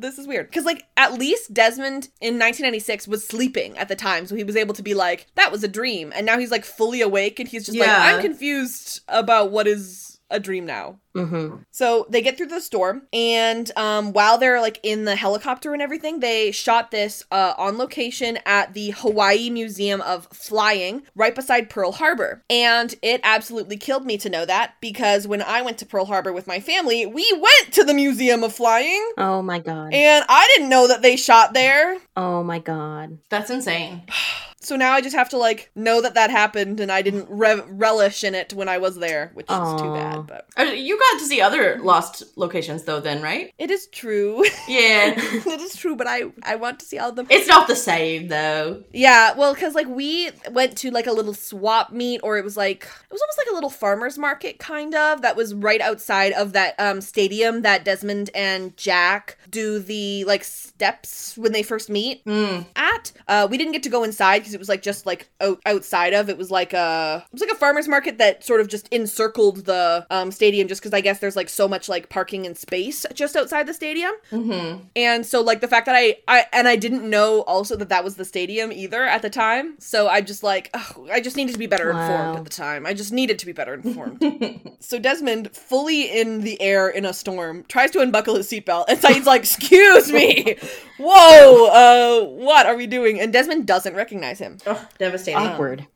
this 0.00 0.18
is 0.18 0.26
weird. 0.26 0.46
Because, 0.48 0.64
like, 0.64 0.86
at 0.96 1.14
least 1.14 1.52
Desmond 1.52 2.08
in 2.20 2.34
1996 2.38 3.08
was 3.08 3.26
sleeping 3.26 3.76
at 3.76 3.88
the 3.88 3.96
time. 3.96 4.26
So 4.26 4.34
he 4.36 4.44
was 4.44 4.56
able 4.56 4.74
to 4.74 4.82
be 4.82 4.94
like, 4.94 5.26
that 5.34 5.50
was 5.52 5.64
a 5.64 5.68
dream. 5.68 6.12
And 6.14 6.24
now 6.26 6.38
he's 6.38 6.50
like 6.50 6.64
fully 6.64 7.00
awake 7.00 7.38
and 7.40 7.48
he's 7.48 7.66
just 7.66 7.76
like, 7.78 7.88
I'm 8.14 8.20
confused 8.22 9.00
about 9.08 9.50
what 9.50 9.66
is 9.66 10.20
a 10.30 10.38
dream 10.40 10.66
now. 10.66 10.98
Hmm 11.26 11.56
So 11.70 12.06
they 12.10 12.22
get 12.22 12.36
through 12.36 12.46
the 12.46 12.60
storm, 12.60 13.02
and 13.12 13.70
um, 13.76 14.12
while 14.12 14.38
they're 14.38 14.60
like 14.60 14.80
in 14.82 15.04
the 15.04 15.16
helicopter 15.16 15.72
and 15.72 15.82
everything, 15.82 16.20
they 16.20 16.50
shot 16.52 16.90
this 16.90 17.22
uh, 17.30 17.54
on 17.58 17.78
location 17.78 18.38
at 18.46 18.74
the 18.74 18.90
Hawaii 18.90 19.50
Museum 19.50 20.00
of 20.00 20.26
Flying, 20.32 21.02
right 21.14 21.34
beside 21.34 21.70
Pearl 21.70 21.92
Harbor. 21.92 22.42
And 22.50 22.94
it 23.02 23.20
absolutely 23.24 23.76
killed 23.76 24.04
me 24.06 24.18
to 24.18 24.28
know 24.30 24.44
that 24.46 24.74
because 24.80 25.26
when 25.28 25.42
I 25.42 25.62
went 25.62 25.78
to 25.78 25.86
Pearl 25.86 26.06
Harbor 26.06 26.32
with 26.32 26.46
my 26.46 26.60
family, 26.60 27.06
we 27.06 27.26
went 27.32 27.72
to 27.74 27.84
the 27.84 27.94
Museum 27.94 28.42
of 28.44 28.52
Flying, 28.52 29.12
Oh 29.18 29.42
my 29.42 29.58
god. 29.58 29.92
and 29.94 30.24
I 30.28 30.48
didn't 30.54 30.68
know 30.70 30.86
that 30.88 31.02
they 31.02 31.16
shot 31.16 31.54
there. 31.54 31.98
Oh 32.16 32.42
my 32.42 32.58
god. 32.58 33.18
That's 33.28 33.50
insane. 33.50 34.02
So 34.60 34.74
now 34.76 34.92
I 34.92 35.00
just 35.00 35.14
have 35.14 35.28
to 35.30 35.38
like 35.38 35.70
know 35.76 36.02
that 36.02 36.14
that 36.14 36.30
happened, 36.30 36.80
and 36.80 36.90
I 36.90 37.00
didn't 37.00 37.26
re- 37.30 37.62
relish 37.68 38.24
in 38.24 38.34
it 38.34 38.52
when 38.52 38.68
I 38.68 38.78
was 38.78 38.96
there, 38.96 39.30
which 39.32 39.46
is 39.50 39.56
too 39.80 39.92
bad. 39.94 40.26
But 40.26 40.46
Uh, 40.58 40.64
You 40.72 40.98
got 41.12 41.18
to 41.20 41.26
see 41.26 41.40
other 41.40 41.78
lost 41.80 42.22
locations 42.36 42.84
though 42.84 43.00
then, 43.00 43.22
right? 43.22 43.52
it 43.58 43.70
is 43.70 43.86
true. 43.88 44.44
Yeah. 44.68 45.14
it 45.16 45.60
is 45.60 45.76
true, 45.76 45.96
but 45.96 46.06
I 46.06 46.24
I 46.42 46.56
want 46.56 46.78
to 46.80 46.84
see 46.86 46.98
all 46.98 47.10
of 47.10 47.16
them. 47.16 47.26
it's 47.30 47.48
not 47.48 47.68
the 47.68 47.76
same 47.76 48.28
though. 48.28 48.82
Yeah, 48.92 49.34
well, 49.34 49.54
because 49.54 49.74
like 49.74 49.86
we 49.88 50.30
went 50.50 50.76
to 50.78 50.90
like 50.90 51.06
a 51.06 51.12
little 51.12 51.32
swap 51.34 51.90
meet, 51.92 52.20
or 52.22 52.36
it 52.38 52.44
was 52.44 52.56
like 52.56 52.84
it 52.84 53.12
was 53.12 53.20
almost 53.22 53.38
like 53.38 53.46
a 53.50 53.54
little 53.54 53.70
farmers 53.70 54.18
market 54.18 54.58
kind 54.58 54.94
of 54.94 55.22
that 55.22 55.36
was 55.36 55.54
right 55.54 55.80
outside 55.80 56.32
of 56.32 56.52
that 56.52 56.74
um 56.78 57.00
stadium 57.00 57.62
that 57.62 57.84
Desmond 57.84 58.30
and 58.34 58.76
Jack 58.76 59.38
do 59.50 59.78
the 59.78 60.24
like 60.24 60.44
steps 60.44 61.36
when 61.38 61.52
they 61.52 61.62
first 61.62 61.88
meet 61.88 62.24
Mm. 62.26 62.66
at. 62.76 63.12
Uh, 63.26 63.46
we 63.50 63.56
didn't 63.56 63.72
get 63.72 63.82
to 63.84 63.88
go 63.90 64.02
inside 64.04 64.40
because 64.40 64.52
it 64.54 64.58
was 64.58 64.68
like 64.68 64.82
just 64.82 65.06
like 65.06 65.28
out- 65.40 65.60
outside 65.64 66.12
of. 66.12 66.28
It 66.28 66.36
was 66.36 66.50
like 66.50 66.72
a 66.74 67.24
it 67.26 67.32
was 67.32 67.40
like 67.40 67.50
a 67.50 67.54
farmers 67.54 67.88
market 67.88 68.18
that 68.18 68.44
sort 68.44 68.60
of 68.60 68.68
just 68.68 68.86
encircled 68.88 69.64
the 69.64 70.06
um 70.10 70.30
stadium, 70.30 70.68
just 70.68 70.82
because 70.88 70.98
I 70.98 71.02
guess 71.02 71.18
there's 71.18 71.36
like 71.36 71.48
so 71.48 71.68
much 71.68 71.88
like 71.88 72.08
parking 72.08 72.46
and 72.46 72.56
space 72.56 73.04
just 73.12 73.36
outside 73.36 73.66
the 73.66 73.74
stadium. 73.74 74.12
Mm-hmm. 74.30 74.84
And 74.96 75.26
so 75.26 75.42
like 75.42 75.60
the 75.60 75.68
fact 75.68 75.86
that 75.86 75.94
I 75.94 76.16
I 76.26 76.46
and 76.52 76.66
I 76.66 76.76
didn't 76.76 77.08
know 77.08 77.42
also 77.42 77.76
that 77.76 77.90
that 77.90 78.04
was 78.04 78.16
the 78.16 78.24
stadium 78.24 78.72
either 78.72 79.04
at 79.04 79.22
the 79.22 79.30
time. 79.30 79.74
So 79.78 80.08
I 80.08 80.20
just 80.20 80.42
like 80.42 80.74
I 81.10 81.20
just 81.20 81.36
needed 81.36 81.52
to 81.52 81.58
be 81.58 81.66
better 81.66 81.90
informed 81.90 82.38
at 82.38 82.44
the 82.44 82.50
time. 82.50 82.86
I 82.86 82.94
just 82.94 83.12
needed 83.12 83.38
to 83.40 83.46
be 83.46 83.52
better 83.52 83.74
informed. 83.74 84.76
so 84.80 84.98
Desmond, 84.98 85.54
fully 85.54 86.18
in 86.18 86.40
the 86.40 86.60
air 86.60 86.88
in 86.88 87.04
a 87.04 87.12
storm, 87.12 87.64
tries 87.68 87.90
to 87.92 88.00
unbuckle 88.00 88.36
his 88.36 88.48
seatbelt, 88.48 88.86
and 88.88 88.98
Sayid's 88.98 89.26
like, 89.26 89.42
"Excuse 89.42 90.10
me, 90.10 90.56
whoa, 90.98 91.66
uh, 91.66 92.26
what 92.26 92.66
are 92.66 92.76
we 92.76 92.86
doing?" 92.86 93.20
And 93.20 93.32
Desmond 93.32 93.66
doesn't 93.66 93.94
recognize 93.94 94.38
him. 94.38 94.58
Oh, 94.66 94.88
devastating. 94.98 95.40
Awkward. 95.40 95.86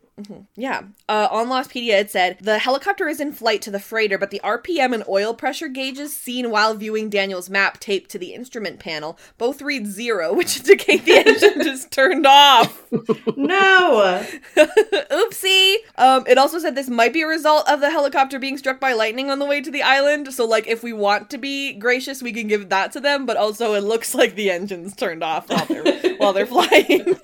Yeah. 0.56 0.82
Uh, 1.08 1.28
on 1.30 1.48
Lostpedia, 1.48 2.00
it 2.00 2.11
said 2.11 2.38
the 2.40 2.58
helicopter 2.58 3.08
is 3.08 3.20
in 3.20 3.32
flight 3.32 3.62
to 3.62 3.70
the 3.70 3.80
freighter, 3.80 4.18
but 4.18 4.30
the 4.30 4.40
RPM 4.44 4.94
and 4.94 5.04
oil 5.08 5.35
pressure 5.35 5.68
gauges 5.68 6.16
seen 6.16 6.50
while 6.50 6.74
viewing 6.74 7.11
Daniel's 7.11 7.50
map 7.50 7.80
taped 7.80 8.11
to 8.11 8.18
the 8.18 8.35
instrument 8.35 8.78
panel 8.78 9.18
both 9.38 9.62
read 9.62 9.87
zero, 9.87 10.32
which 10.37 10.58
indicate 10.58 11.04
the 11.04 11.16
engine 11.16 11.61
is 11.66 11.87
turned 11.87 12.26
off. 12.26 12.87
No. 13.37 14.24
Oopsie. 14.56 15.76
Um, 15.96 16.24
it 16.26 16.38
also 16.38 16.58
said 16.58 16.74
this 16.74 16.88
might 16.88 17.12
be 17.12 17.22
a 17.22 17.26
result 17.26 17.68
of 17.68 17.80
the 17.80 17.90
helicopter 17.90 18.38
being 18.38 18.58
struck 18.58 18.80
by 18.80 18.92
lightning 18.92 19.30
on 19.30 19.38
the 19.38 19.46
way 19.46 19.61
to 19.61 19.70
the 19.70 19.82
island. 19.82 20.32
So, 20.32 20.44
like, 20.46 20.66
if 20.66 20.82
we 20.82 20.92
want 20.92 21.30
to 21.30 21.38
be 21.38 21.72
gracious, 21.72 22.22
we 22.22 22.32
can 22.32 22.48
give 22.48 22.68
that 22.68 22.92
to 22.92 23.00
them. 23.00 23.26
But 23.26 23.37
also, 23.37 23.74
it 23.74 23.82
looks 23.82 24.14
like 24.14 24.35
the 24.35 24.50
engine's 24.50 24.94
turned 24.94 25.22
off 25.22 25.48
while 25.48 25.66
they're 25.66 26.16
while 26.16 26.32
they're 26.32 26.46
flying. 26.46 27.16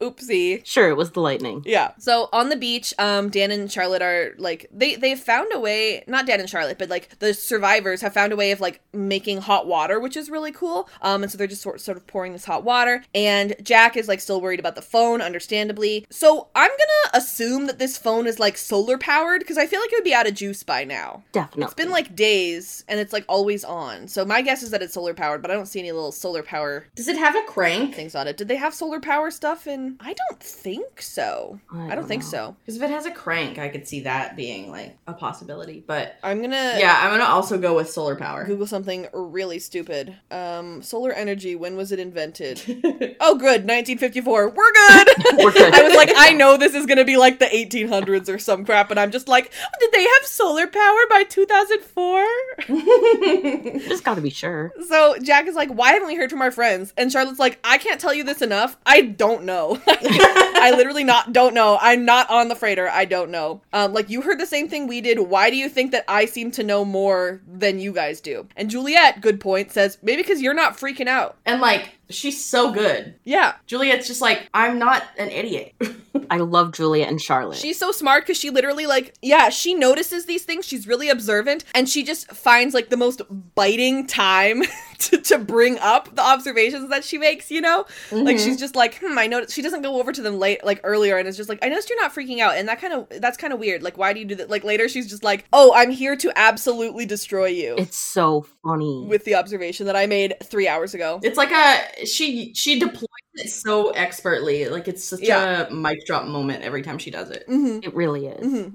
Oopsie. 0.00 0.64
Sure, 0.64 0.88
it 0.88 0.96
was 0.96 1.12
the 1.12 1.20
lightning. 1.20 1.62
Yeah. 1.64 1.92
So 1.98 2.28
on 2.32 2.48
the 2.48 2.56
beach, 2.56 2.92
um, 2.98 3.28
Dan 3.30 3.50
and 3.50 3.70
Charlotte 3.70 4.02
are 4.02 4.34
like 4.38 4.66
they 4.72 4.96
they've 4.96 5.18
found 5.18 5.48
a 5.52 5.58
way. 5.60 6.04
Not 6.06 6.26
Dan 6.26 6.40
and 6.40 6.48
Charlotte, 6.50 6.78
but 6.78 6.88
like 6.88 7.18
the 7.18 7.32
survivors 7.34 8.00
have 8.02 8.12
found 8.14 8.32
a 8.32 8.36
way 8.36 8.50
of 8.50 8.60
like 8.60 8.80
making 8.92 9.38
hot 9.42 9.66
water, 9.66 9.98
which 10.00 10.16
is 10.16 10.30
really 10.30 10.52
cool. 10.52 10.88
Um, 11.02 11.22
and 11.22 11.30
so 11.32 11.38
they're 11.38 11.46
just 11.46 11.62
sort 11.62 11.80
sort 11.80 11.96
of 11.96 12.06
pouring 12.06 12.32
this 12.32 12.44
hot 12.44 12.64
water. 12.64 13.02
And 13.14 13.54
Jack 13.62 13.96
is 13.96 14.08
like 14.08 14.20
still 14.20 14.40
worried 14.40 14.60
about 14.60 14.74
the 14.74 14.82
phone, 14.82 15.20
understandably. 15.22 16.06
So 16.10 16.48
I'm 16.54 16.70
gonna 16.70 17.22
assume 17.22 17.66
that 17.66 17.78
this 17.78 17.96
phone 17.96 18.26
is 18.26 18.38
like 18.38 18.56
solar 18.58 18.98
powered 18.98 19.40
because 19.40 19.58
I 19.58 19.66
feel 19.66 19.80
like 19.80 19.92
it 19.92 19.96
would 19.96 20.04
be 20.04 20.14
out 20.14 20.26
of 20.28 20.34
juice 20.34 20.62
by 20.62 20.84
now. 20.84 21.22
Definitely. 21.32 21.64
It's 21.64 21.74
been 21.74 21.90
like 21.90 22.16
days 22.16 22.84
and 22.88 22.98
it's 23.00 23.12
like 23.12 23.24
always 23.28 23.64
on. 23.64 24.08
So 24.08 24.24
my 24.24 24.42
guess 24.42 24.62
is 24.62 24.70
that 24.70 24.82
it's 24.82 24.94
solar 24.94 25.14
powered, 25.14 25.42
but 25.42 25.50
I 25.50 25.54
don't 25.54 25.66
see 25.66 25.80
any 25.80 25.92
little 25.92 26.12
solar 26.12 26.42
power 26.42 26.86
Does 26.94 27.08
it 27.08 27.16
have 27.16 27.34
a 27.36 27.42
crank? 27.46 27.94
things 27.94 28.14
on 28.14 28.26
it. 28.26 28.36
Did 28.36 28.48
they 28.48 28.56
have 28.56 28.74
solar 28.74 29.00
power 29.00 29.30
stuff 29.30 29.66
in? 29.66 29.85
I 30.00 30.12
don't 30.14 30.40
think 30.40 31.00
so. 31.00 31.60
I 31.72 31.76
I 31.76 31.78
don't, 31.88 31.96
don't 31.96 32.08
think 32.08 32.22
know. 32.22 32.28
so. 32.28 32.56
Because 32.64 32.76
if 32.76 32.82
it 32.82 32.90
has 32.90 33.06
a 33.06 33.10
crank, 33.10 33.58
I 33.58 33.68
could 33.68 33.86
see 33.86 34.00
that 34.00 34.36
being 34.36 34.70
like 34.70 34.96
a 35.06 35.12
possibility. 35.12 35.82
But 35.86 36.16
I'm 36.22 36.40
gonna 36.42 36.76
yeah, 36.78 37.00
I'm 37.02 37.10
gonna 37.10 37.30
also 37.30 37.58
go 37.58 37.74
with 37.76 37.90
solar 37.90 38.16
power. 38.16 38.44
Google 38.44 38.66
something 38.66 39.06
really 39.12 39.58
stupid. 39.58 40.16
Um, 40.30 40.82
solar 40.82 41.12
energy. 41.12 41.56
When 41.56 41.76
was 41.76 41.92
it 41.92 41.98
invented? 41.98 42.60
oh, 43.20 43.34
good, 43.36 43.66
1954. 43.66 44.48
We're 44.50 44.72
good. 44.72 45.08
We're 45.38 45.52
good. 45.52 45.74
I 45.74 45.82
was 45.82 45.94
like, 45.94 46.10
I 46.16 46.32
know 46.32 46.56
this 46.56 46.74
is 46.74 46.86
gonna 46.86 47.04
be 47.04 47.16
like 47.16 47.38
the 47.38 47.46
1800s 47.46 48.28
or 48.28 48.38
some 48.38 48.64
crap, 48.64 48.90
and 48.90 48.98
I'm 49.00 49.10
just 49.10 49.28
like, 49.28 49.52
did 49.80 49.92
they 49.92 50.02
have 50.02 50.24
solar 50.24 50.66
power 50.66 51.00
by 51.10 51.24
2004? 51.28 52.26
Just 53.88 54.04
gotta 54.04 54.20
be 54.20 54.30
sure. 54.30 54.72
So 54.88 55.16
Jack 55.22 55.46
is 55.46 55.54
like, 55.54 55.70
why 55.70 55.92
haven't 55.92 56.08
we 56.08 56.14
heard 56.16 56.30
from 56.30 56.42
our 56.42 56.50
friends? 56.50 56.92
And 56.96 57.10
Charlotte's 57.12 57.38
like, 57.38 57.58
I 57.64 57.78
can't 57.78 58.00
tell 58.00 58.14
you 58.14 58.24
this 58.24 58.42
enough. 58.42 58.76
I 58.86 59.02
don't 59.02 59.44
know. 59.44 59.75
I 59.86 60.72
literally 60.76 61.04
not 61.04 61.32
don't 61.32 61.54
know. 61.54 61.78
I'm 61.80 62.04
not 62.04 62.28
on 62.30 62.48
the 62.48 62.54
freighter. 62.54 62.88
I 62.88 63.04
don't 63.04 63.30
know. 63.30 63.60
Um, 63.72 63.92
like 63.92 64.10
you 64.10 64.22
heard 64.22 64.40
the 64.40 64.46
same 64.46 64.68
thing 64.68 64.86
we 64.86 65.00
did. 65.00 65.18
Why 65.20 65.50
do 65.50 65.56
you 65.56 65.68
think 65.68 65.92
that 65.92 66.04
I 66.08 66.24
seem 66.24 66.50
to 66.52 66.62
know 66.62 66.84
more 66.84 67.40
than 67.46 67.78
you 67.78 67.92
guys 67.92 68.20
do? 68.20 68.48
And 68.56 68.70
Juliet, 68.70 69.20
good 69.20 69.40
point, 69.40 69.72
says 69.72 69.98
maybe 70.02 70.22
because 70.22 70.42
you're 70.42 70.54
not 70.54 70.76
freaking 70.76 71.08
out. 71.08 71.36
and 71.44 71.60
like, 71.60 71.95
she's 72.10 72.44
so 72.44 72.72
good. 72.72 73.14
Yeah, 73.24 73.54
Juliet's 73.66 74.06
just 74.06 74.20
like, 74.20 74.48
I'm 74.54 74.78
not 74.78 75.02
an 75.18 75.30
idiot. 75.30 75.74
I 76.30 76.38
love 76.38 76.72
Julia 76.72 77.04
and 77.04 77.20
Charlotte. 77.20 77.58
she's 77.58 77.78
so 77.78 77.92
smart 77.92 78.24
because 78.24 78.38
she 78.38 78.48
literally 78.50 78.86
like 78.86 79.14
yeah 79.22 79.48
she 79.50 79.74
notices 79.74 80.24
these 80.24 80.44
things. 80.44 80.66
She's 80.66 80.86
really 80.88 81.08
observant 81.08 81.64
and 81.74 81.88
she 81.88 82.02
just 82.02 82.30
finds 82.32 82.74
like 82.74 82.88
the 82.88 82.96
most 82.96 83.20
biting 83.54 84.06
time 84.06 84.62
to, 84.98 85.18
to 85.18 85.38
bring 85.38 85.78
up 85.78 86.16
the 86.16 86.22
observations 86.22 86.88
that 86.90 87.04
she 87.04 87.18
makes. 87.18 87.50
You 87.50 87.60
know, 87.60 87.84
like 88.10 88.38
she's 88.38 88.58
just 88.58 88.74
like 88.74 88.98
hmm 89.04 89.16
I 89.18 89.26
noticed. 89.26 89.54
She 89.54 89.62
doesn't 89.62 89.82
go 89.82 90.00
over 90.00 90.10
to 90.10 90.22
them 90.22 90.38
late 90.38 90.64
like 90.64 90.80
earlier 90.84 91.18
and 91.18 91.28
it's 91.28 91.36
just 91.36 91.48
like 91.50 91.58
I 91.62 91.68
noticed 91.68 91.90
you're 91.90 92.00
not 92.00 92.14
freaking 92.14 92.40
out 92.40 92.56
and 92.56 92.66
that 92.68 92.80
kind 92.80 92.94
of 92.94 93.06
that's 93.20 93.36
kind 93.36 93.52
of 93.52 93.58
weird. 93.60 93.82
Like 93.82 93.98
why 93.98 94.12
do 94.14 94.18
you 94.18 94.24
do 94.24 94.34
that? 94.36 94.50
Like 94.50 94.64
later 94.64 94.88
she's 94.88 95.08
just 95.08 95.22
like 95.22 95.44
oh 95.52 95.72
I'm 95.76 95.90
here 95.90 96.16
to 96.16 96.32
absolutely 96.36 97.04
destroy 97.06 97.46
you 97.46 97.74
it's 97.76 97.98
so 97.98 98.46
funny. 98.64 99.04
with 99.06 99.24
the 99.24 99.34
observation 99.34 99.86
that 99.86 99.96
I 99.96 100.06
made 100.06 100.34
three 100.42 100.66
hours 100.66 100.94
ago. 100.94 101.20
It's 101.22 101.36
like 101.36 101.52
a 101.52 101.95
she 102.04 102.52
she 102.54 102.78
deploys 102.78 103.06
it 103.34 103.48
so 103.50 103.90
expertly. 103.90 104.68
Like 104.68 104.88
it's 104.88 105.04
such 105.04 105.20
Yeah. 105.20 105.66
a 105.68 105.72
mic 105.72 106.04
drop 106.06 106.26
moment 106.26 106.62
every 106.62 106.82
time 106.82 106.98
she 106.98 107.10
does 107.10 107.30
it. 107.30 107.44
hmm 107.46 107.78
it 107.82 107.94
really 107.94 108.26
is. 108.26 108.72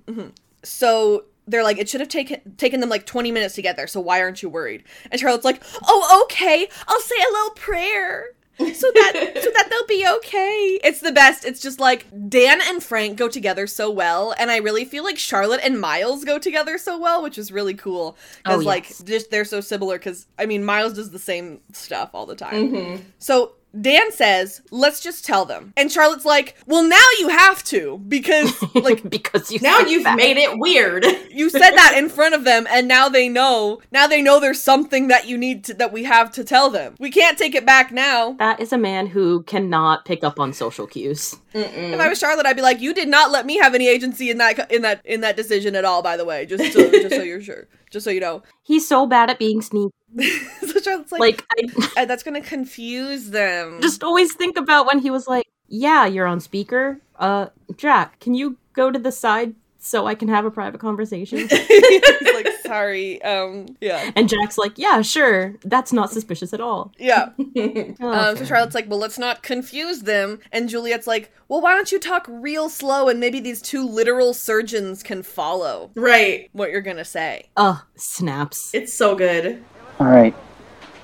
So 0.64 1.26
they're 1.48 1.64
like, 1.64 1.78
it 1.80 1.90
should 1.90 2.02
have 2.02 2.10
taken 2.10 2.56
taken 2.58 2.80
them 2.80 2.90
like 2.90 3.06
20 3.06 3.32
minutes 3.32 3.56
to 3.56 3.62
get 3.62 3.76
there, 3.76 3.88
so 3.88 4.00
why 4.00 4.22
aren't 4.22 4.42
you 4.44 4.50
worried? 4.50 4.84
And 5.10 5.20
Charlotte's 5.20 5.46
like, 5.46 5.62
oh, 5.88 6.22
okay, 6.26 6.68
I'll 6.88 7.00
say 7.02 7.16
a 7.28 7.32
little 7.32 7.50
prayer. 7.56 8.26
So 8.74 8.91
that 8.93 9.32
so 9.41 9.51
that 9.51 9.68
they'll 9.70 9.88
be 9.88 10.05
okay. 10.18 10.80
It's 10.84 10.99
the 10.99 11.12
best. 11.12 11.45
It's 11.45 11.62
just 11.62 11.80
like 11.80 12.07
Dan 12.30 12.59
and 12.64 12.84
Frank 12.84 13.18
go 13.18 13.28
together 13.28 13.68
so 13.68 13.89
well, 13.89 14.34
and 14.38 14.51
I 14.51 14.57
really 14.57 14.86
feel 14.86 15.03
like 15.03 15.18
Charlotte 15.18 15.62
and 15.64 15.80
Miles 15.80 16.24
go 16.24 16.39
together 16.39 16.78
so 16.78 16.97
well, 16.99 17.22
which 17.24 17.38
is 17.38 17.51
really 17.51 17.74
cool. 17.74 18.18
Because 18.43 18.62
Oh, 18.62 18.66
like 18.66 18.88
just 19.05 19.32
they're 19.32 19.45
so 19.45 19.62
similar. 19.62 19.97
Because 19.97 20.28
I 20.38 20.45
mean, 20.45 20.64
Miles 20.64 20.93
does 20.93 21.12
the 21.12 21.20
same 21.20 21.62
stuff 21.74 22.12
all 22.14 22.26
the 22.26 22.36
time. 22.36 22.72
Mm-hmm. 22.72 23.03
So 23.20 23.53
Dan 23.80 24.12
says, 24.12 24.62
"Let's 24.72 25.00
just 25.00 25.24
tell 25.24 25.46
them," 25.46 25.74
and 25.78 25.92
Charlotte's 25.92 26.26
like, 26.26 26.56
"Well, 26.66 26.84
now 26.84 27.06
you 27.20 27.30
have 27.30 27.64
to 27.66 28.00
because 28.08 28.62
like 28.76 29.10
because 29.10 29.52
you 29.52 29.60
Now 29.62 29.80
you've 29.80 30.04
that. 30.04 30.18
made 30.18 30.38
it 30.38 30.58
weird. 30.58 31.06
you 31.32 31.50
said 31.50 31.72
that 31.72 31.96
in 31.98 32.10
front 32.10 32.36
of 32.36 32.44
them 32.44 32.68
and 32.70 32.88
now 32.88 33.08
they 33.10 33.30
know 33.30 33.80
now 33.92 34.08
they 34.08 34.22
know 34.22 34.40
there's 34.40 34.62
something 34.62 35.08
that 35.08 35.28
you 35.28 35.38
need 35.38 35.64
to 35.66 35.74
that 35.76 35.94
we 35.94 36.04
have 36.04 36.32
to 36.32 36.44
tell 36.44 36.70
them 36.70 36.96
we 37.00 37.10
can't 37.10 37.38
take 37.38 37.56
it 37.56 37.66
back 37.66 37.92
now 37.92 38.34
That 38.34 38.60
is 38.60 38.74
a 38.74 38.78
man 38.78 39.08
who 39.08 39.44
cannot 39.44 40.06
pick 40.06 40.24
up 40.24 40.40
on 40.40 40.54
social 40.54 40.88
cues. 40.88 41.36
if 41.54 42.00
i 42.00 42.08
was 42.10 42.20
charlotte 42.20 42.46
i'd 42.46 42.56
be 42.56 42.62
like 42.62 42.82
you 42.82 42.94
did 42.94 43.08
not 43.08 43.32
let 43.32 43.46
me 43.46 43.58
have 43.58 43.74
any 43.76 43.88
agency 43.88 44.30
in 44.30 44.38
that 44.40 44.72
in 44.72 44.82
that 44.82 45.02
in 45.06 45.22
that 45.22 45.36
decision 45.38 45.76
at 45.76 45.86
all 45.86 46.02
by 46.02 46.18
the 46.18 46.26
way 46.26 46.46
just 46.46 46.74
so, 46.74 46.90
just 46.92 47.16
so 47.16 47.22
you're 47.24 47.42
sure 47.42 47.68
just 47.90 48.04
so 48.04 48.10
you 48.12 48.20
know 48.20 48.42
He's 48.64 48.88
so 48.88 49.06
bad 49.06 49.30
at 49.30 49.40
being 49.40 49.62
sneaky. 49.62 49.94
so 50.62 50.80
charlotte's 50.82 51.12
like, 51.12 51.20
Like, 51.22 51.45
I 51.51 51.91
"Uh, 52.01 52.05
that's 52.05 52.24
gonna 52.24 52.41
confuse 52.41 53.30
them 53.30 53.80
just 53.82 54.03
always 54.03 54.34
think 54.36 54.57
about 54.57 54.86
when 54.86 54.99
he 54.99 55.09
was 55.12 55.28
like, 55.28 55.47
"Yeah, 55.68 56.05
you're 56.05 56.28
on 56.28 56.39
speaker. 56.39 56.99
Uh, 57.18 57.47
Jack, 57.78 58.20
can 58.20 58.34
you 58.34 58.57
go 58.74 58.91
to 58.91 58.99
the 58.99 59.12
side 59.12 59.55
so 59.80 60.05
I 60.05 60.16
can 60.16 60.28
have 60.28 60.45
a 60.45 60.51
private 60.51 60.80
conversation?" 60.82 61.39
He's 61.49 62.34
like 62.34 62.47
sorry 62.64 63.22
um 63.24 63.66
yeah 63.82 64.12
and 64.16 64.30
Jack's 64.30 64.57
like, 64.57 64.78
"Yeah, 64.78 65.01
sure. 65.01 65.55
That's 65.66 65.91
not 65.91 66.09
suspicious 66.12 66.53
at 66.53 66.62
all." 66.62 66.91
yeah 66.97 67.30
Oh, 67.99 68.12
Um, 68.12 68.38
so. 68.38 68.45
Charlotte's 68.45 68.76
like, 68.76 68.89
well, 68.89 68.99
let's 68.99 69.20
not 69.20 69.43
confuse 69.43 70.01
them. 70.01 70.39
And 70.51 70.70
Juliet's 70.70 71.05
like, 71.07 71.32
well, 71.49 71.59
why 71.62 71.74
don't 71.76 71.91
you 71.91 71.99
talk 71.99 72.26
real 72.30 72.70
slow 72.70 73.09
and 73.09 73.20
maybe 73.20 73.39
these 73.41 73.62
two 73.62 73.86
literal 73.86 74.34
surgeons 74.34 75.03
can 75.03 75.22
follow 75.22 75.91
right. 75.95 76.49
what 76.53 76.72
you're 76.72 76.82
gonna 76.82 77.03
say. 77.05 77.49
Ugh, 77.57 77.80
snaps. 77.95 78.74
It's 78.74 78.93
so 78.93 79.16
good. 79.16 79.64
All 80.02 80.08
right. 80.08 80.34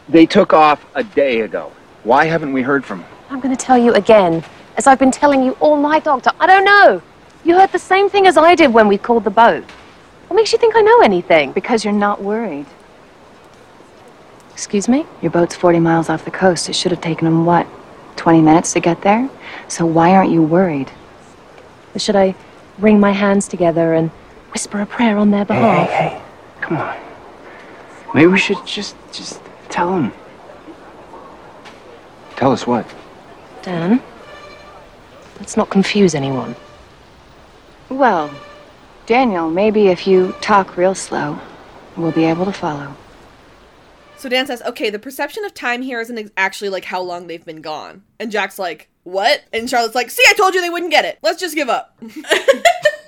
They 0.09 0.25
took 0.25 0.53
off 0.53 0.83
a 0.95 1.03
day 1.03 1.41
ago. 1.41 1.71
Why 2.03 2.25
haven't 2.25 2.51
we 2.51 2.63
heard 2.63 2.83
from 2.83 3.01
them? 3.01 3.09
I'm 3.29 3.39
going 3.39 3.55
to 3.55 3.65
tell 3.65 3.77
you 3.77 3.93
again, 3.93 4.43
as 4.75 4.87
I've 4.87 4.97
been 4.97 5.11
telling 5.11 5.43
you 5.43 5.51
all 5.59 5.77
night, 5.79 6.05
Doctor. 6.05 6.31
I 6.39 6.47
don't 6.47 6.65
know. 6.65 6.99
You 7.43 7.59
heard 7.59 7.71
the 7.71 7.77
same 7.77 8.09
thing 8.09 8.25
as 8.25 8.37
I 8.37 8.55
did 8.55 8.73
when 8.73 8.87
we 8.87 8.97
called 8.97 9.23
the 9.23 9.29
boat. 9.29 9.63
What 10.29 10.35
makes 10.35 10.51
you 10.51 10.57
think 10.57 10.75
I 10.75 10.81
know 10.81 11.01
anything? 11.01 11.51
Because 11.51 11.83
you're 11.85 11.93
not 11.93 12.23
worried. 12.23 12.65
Excuse 14.53 14.89
me? 14.89 15.05
Your 15.21 15.29
boat's 15.29 15.55
40 15.55 15.79
miles 15.79 16.09
off 16.09 16.25
the 16.25 16.31
coast. 16.31 16.67
It 16.67 16.73
should 16.73 16.91
have 16.91 17.01
taken 17.01 17.25
them, 17.25 17.45
what, 17.45 17.67
20 18.15 18.41
minutes 18.41 18.73
to 18.73 18.79
get 18.79 19.03
there? 19.03 19.29
So 19.67 19.85
why 19.85 20.15
aren't 20.15 20.31
you 20.31 20.41
worried? 20.41 20.89
Or 21.93 21.99
should 21.99 22.15
I 22.15 22.33
wring 22.79 22.99
my 22.99 23.11
hands 23.11 23.47
together 23.47 23.93
and 23.93 24.09
whisper 24.53 24.81
a 24.81 24.87
prayer 24.87 25.19
on 25.19 25.29
their 25.29 25.41
Hey, 25.41 25.45
behalf? 25.45 25.89
hey, 25.91 26.09
hey. 26.09 26.21
Come 26.61 26.77
on. 26.77 27.06
Maybe 28.13 28.27
we 28.27 28.39
should 28.39 28.65
just, 28.65 28.95
just 29.11 29.41
tell 29.69 29.91
them. 29.91 30.13
Tell 32.35 32.51
us 32.51 32.65
what? 32.65 32.85
Dan, 33.63 34.01
let's 35.39 35.57
not 35.57 35.69
confuse 35.69 36.15
anyone. 36.15 36.55
Well, 37.89 38.29
Daniel, 39.05 39.49
maybe 39.49 39.87
if 39.87 40.05
you 40.05 40.33
talk 40.41 40.77
real 40.77 40.95
slow, 40.95 41.39
we'll 41.95 42.11
be 42.11 42.25
able 42.25 42.45
to 42.45 42.53
follow. 42.53 42.95
So 44.17 44.29
Dan 44.29 44.47
says, 44.47 44.61
okay, 44.63 44.89
the 44.89 44.99
perception 44.99 45.45
of 45.45 45.53
time 45.53 45.81
here 45.81 46.01
isn't 46.01 46.17
ex- 46.17 46.31
actually 46.35 46.69
like 46.69 46.85
how 46.85 47.01
long 47.01 47.27
they've 47.27 47.45
been 47.45 47.61
gone. 47.61 48.03
And 48.19 48.31
Jack's 48.31 48.57
like, 48.57 48.89
what? 49.03 49.43
And 49.53 49.69
Charlotte's 49.69 49.95
like, 49.95 50.09
see, 50.09 50.23
I 50.27 50.33
told 50.33 50.55
you 50.55 50.61
they 50.61 50.69
wouldn't 50.69 50.91
get 50.91 51.05
it. 51.05 51.19
Let's 51.21 51.39
just 51.39 51.55
give 51.55 51.69
up. 51.69 51.95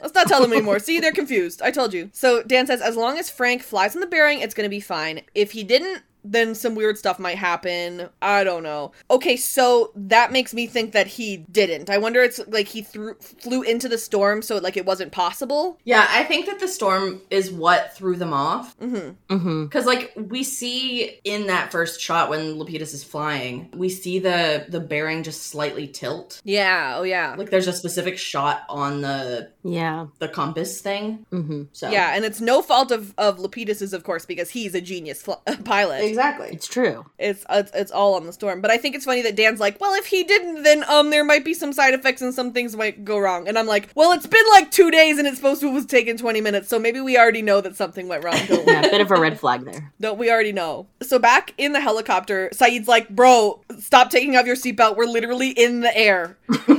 Let's 0.02 0.14
not 0.14 0.28
tell 0.28 0.42
them 0.42 0.54
anymore. 0.54 0.80
See, 0.80 1.00
they're 1.00 1.12
confused. 1.12 1.62
I 1.62 1.72
told 1.72 1.94
you. 1.94 2.10
So 2.14 2.44
Dan 2.44 2.68
says, 2.68 2.82
as 2.82 2.96
long 2.96 3.18
as 3.18 3.30
Frank 3.30 3.62
flies 3.62 3.96
on 3.96 4.02
the 4.02 4.08
bearing, 4.08 4.40
it's 4.40 4.54
gonna 4.54 4.70
be 4.70 4.80
fine. 4.80 5.22
If 5.36 5.52
he 5.52 5.64
didn't, 5.64 6.04
then 6.24 6.54
some 6.56 6.76
weird 6.76 6.98
stuff 6.98 7.20
might 7.20 7.38
happen. 7.38 8.10
I 8.22 8.44
don't 8.44 8.64
know. 8.64 8.92
Okay, 9.10 9.36
so 9.38 9.92
that 9.96 10.32
makes 10.32 10.54
me 10.54 10.68
think 10.68 10.92
that 10.92 11.08
he 11.08 11.38
didn't. 11.52 11.90
I 11.90 11.98
wonder 11.98 12.22
it's 12.22 12.40
like 12.48 12.68
he 12.68 12.82
threw 12.82 13.16
flew 13.16 13.62
into 13.62 13.88
the 13.88 13.98
storm 13.98 14.42
so 14.42 14.58
like 14.58 14.78
it 14.78 14.86
wasn't 14.86 15.12
possible. 15.12 15.80
Yeah, 15.86 16.06
I 16.10 16.24
think 16.24 16.46
that 16.48 16.60
the 16.60 16.68
storm 16.68 17.22
is 17.30 17.52
what 17.52 17.96
threw 17.96 18.16
them 18.16 18.34
off. 18.34 18.78
Mm-hmm. 18.80 19.64
Because 19.66 19.86
like 19.86 20.12
we 20.16 20.44
see 20.44 21.20
in 21.24 21.48
that 21.48 21.72
first 21.72 22.02
shot 22.02 22.30
when 22.30 22.56
Lapidus 22.56 22.94
is 22.94 23.04
flying, 23.04 23.70
we 23.76 23.90
see 23.90 24.20
the 24.20 24.66
the 24.68 24.80
bearing 24.80 25.24
just 25.24 25.44
slightly 25.44 25.88
tilt. 25.88 26.42
Yeah, 26.44 26.96
oh 26.98 27.04
yeah. 27.04 27.36
Like 27.38 27.50
there's 27.50 27.68
a 27.68 27.74
specific 27.74 28.18
shot 28.18 28.64
on 28.70 29.02
the 29.02 29.52
Yeah. 29.64 30.08
the 30.20 30.28
compass 30.28 30.82
thing. 30.82 31.26
Mm-hmm. 31.32 31.64
So 31.72 31.90
Yeah, 31.90 32.14
and 32.16 32.26
it's 32.26 32.42
no 32.42 32.62
fault 32.62 32.92
of 32.92 33.14
of 33.18 33.38
Lapidus's, 33.40 33.94
of 33.94 34.04
course, 34.04 34.26
because 34.26 34.50
he's 34.50 34.76
a 34.76 34.82
genius 34.82 35.22
fl- 35.22 35.34
pilot. 35.64 36.09
Exactly. 36.10 36.50
It's 36.52 36.68
true. 36.68 37.06
It's, 37.18 37.46
it's 37.50 37.72
it's 37.74 37.92
all 37.92 38.16
on 38.16 38.26
the 38.26 38.34
storm. 38.34 38.62
But 38.62 38.72
I 38.72 38.78
think 38.78 38.96
it's 38.96 39.06
funny 39.06 39.22
that 39.22 39.36
Dan's 39.36 39.60
like, 39.60 39.80
well, 39.80 39.94
if 39.96 40.06
he 40.06 40.24
didn't, 40.24 40.64
then 40.64 40.84
um, 40.90 41.10
there 41.10 41.24
might 41.24 41.46
be 41.46 41.54
some 41.54 41.74
side 41.74 41.94
effects 41.94 42.22
and 42.22 42.34
some 42.34 42.52
things 42.52 42.76
might 42.76 43.06
go 43.06 43.18
wrong. 43.20 43.48
And 43.48 43.58
I'm 43.58 43.68
like, 43.68 43.90
well, 43.96 44.12
it's 44.12 44.28
been 44.28 44.46
like 44.52 44.72
two 44.72 44.92
days 44.92 45.18
and 45.18 45.28
it's 45.28 45.38
supposed 45.38 45.62
to 45.62 45.74
have 45.74 45.88
taken 45.88 46.18
20 46.18 46.42
minutes, 46.42 46.70
so 46.70 46.80
maybe 46.80 47.02
we 47.02 47.18
already 47.18 47.42
know 47.42 47.62
that 47.62 47.76
something 47.76 48.08
went 48.08 48.24
wrong. 48.24 48.38
Don't 48.48 48.66
we? 48.66 48.74
Yeah, 48.74 48.82
bit 48.82 49.02
of 49.02 49.12
a 49.12 49.20
red 49.20 49.40
flag 49.40 49.66
there. 49.66 49.94
Don't 50.02 50.18
we 50.18 50.32
already 50.32 50.52
know? 50.52 50.88
So 51.02 51.20
back 51.20 51.54
in 51.58 51.74
the 51.74 51.82
helicopter, 51.82 52.50
Sayid's 52.54 52.88
like, 52.88 53.10
bro, 53.10 53.62
stop 53.80 54.10
taking 54.10 54.36
off 54.36 54.46
your 54.46 54.56
seatbelt. 54.56 54.96
We're 54.98 55.06
literally 55.06 55.52
in 55.52 55.82
the 55.82 55.96
air. 55.96 56.38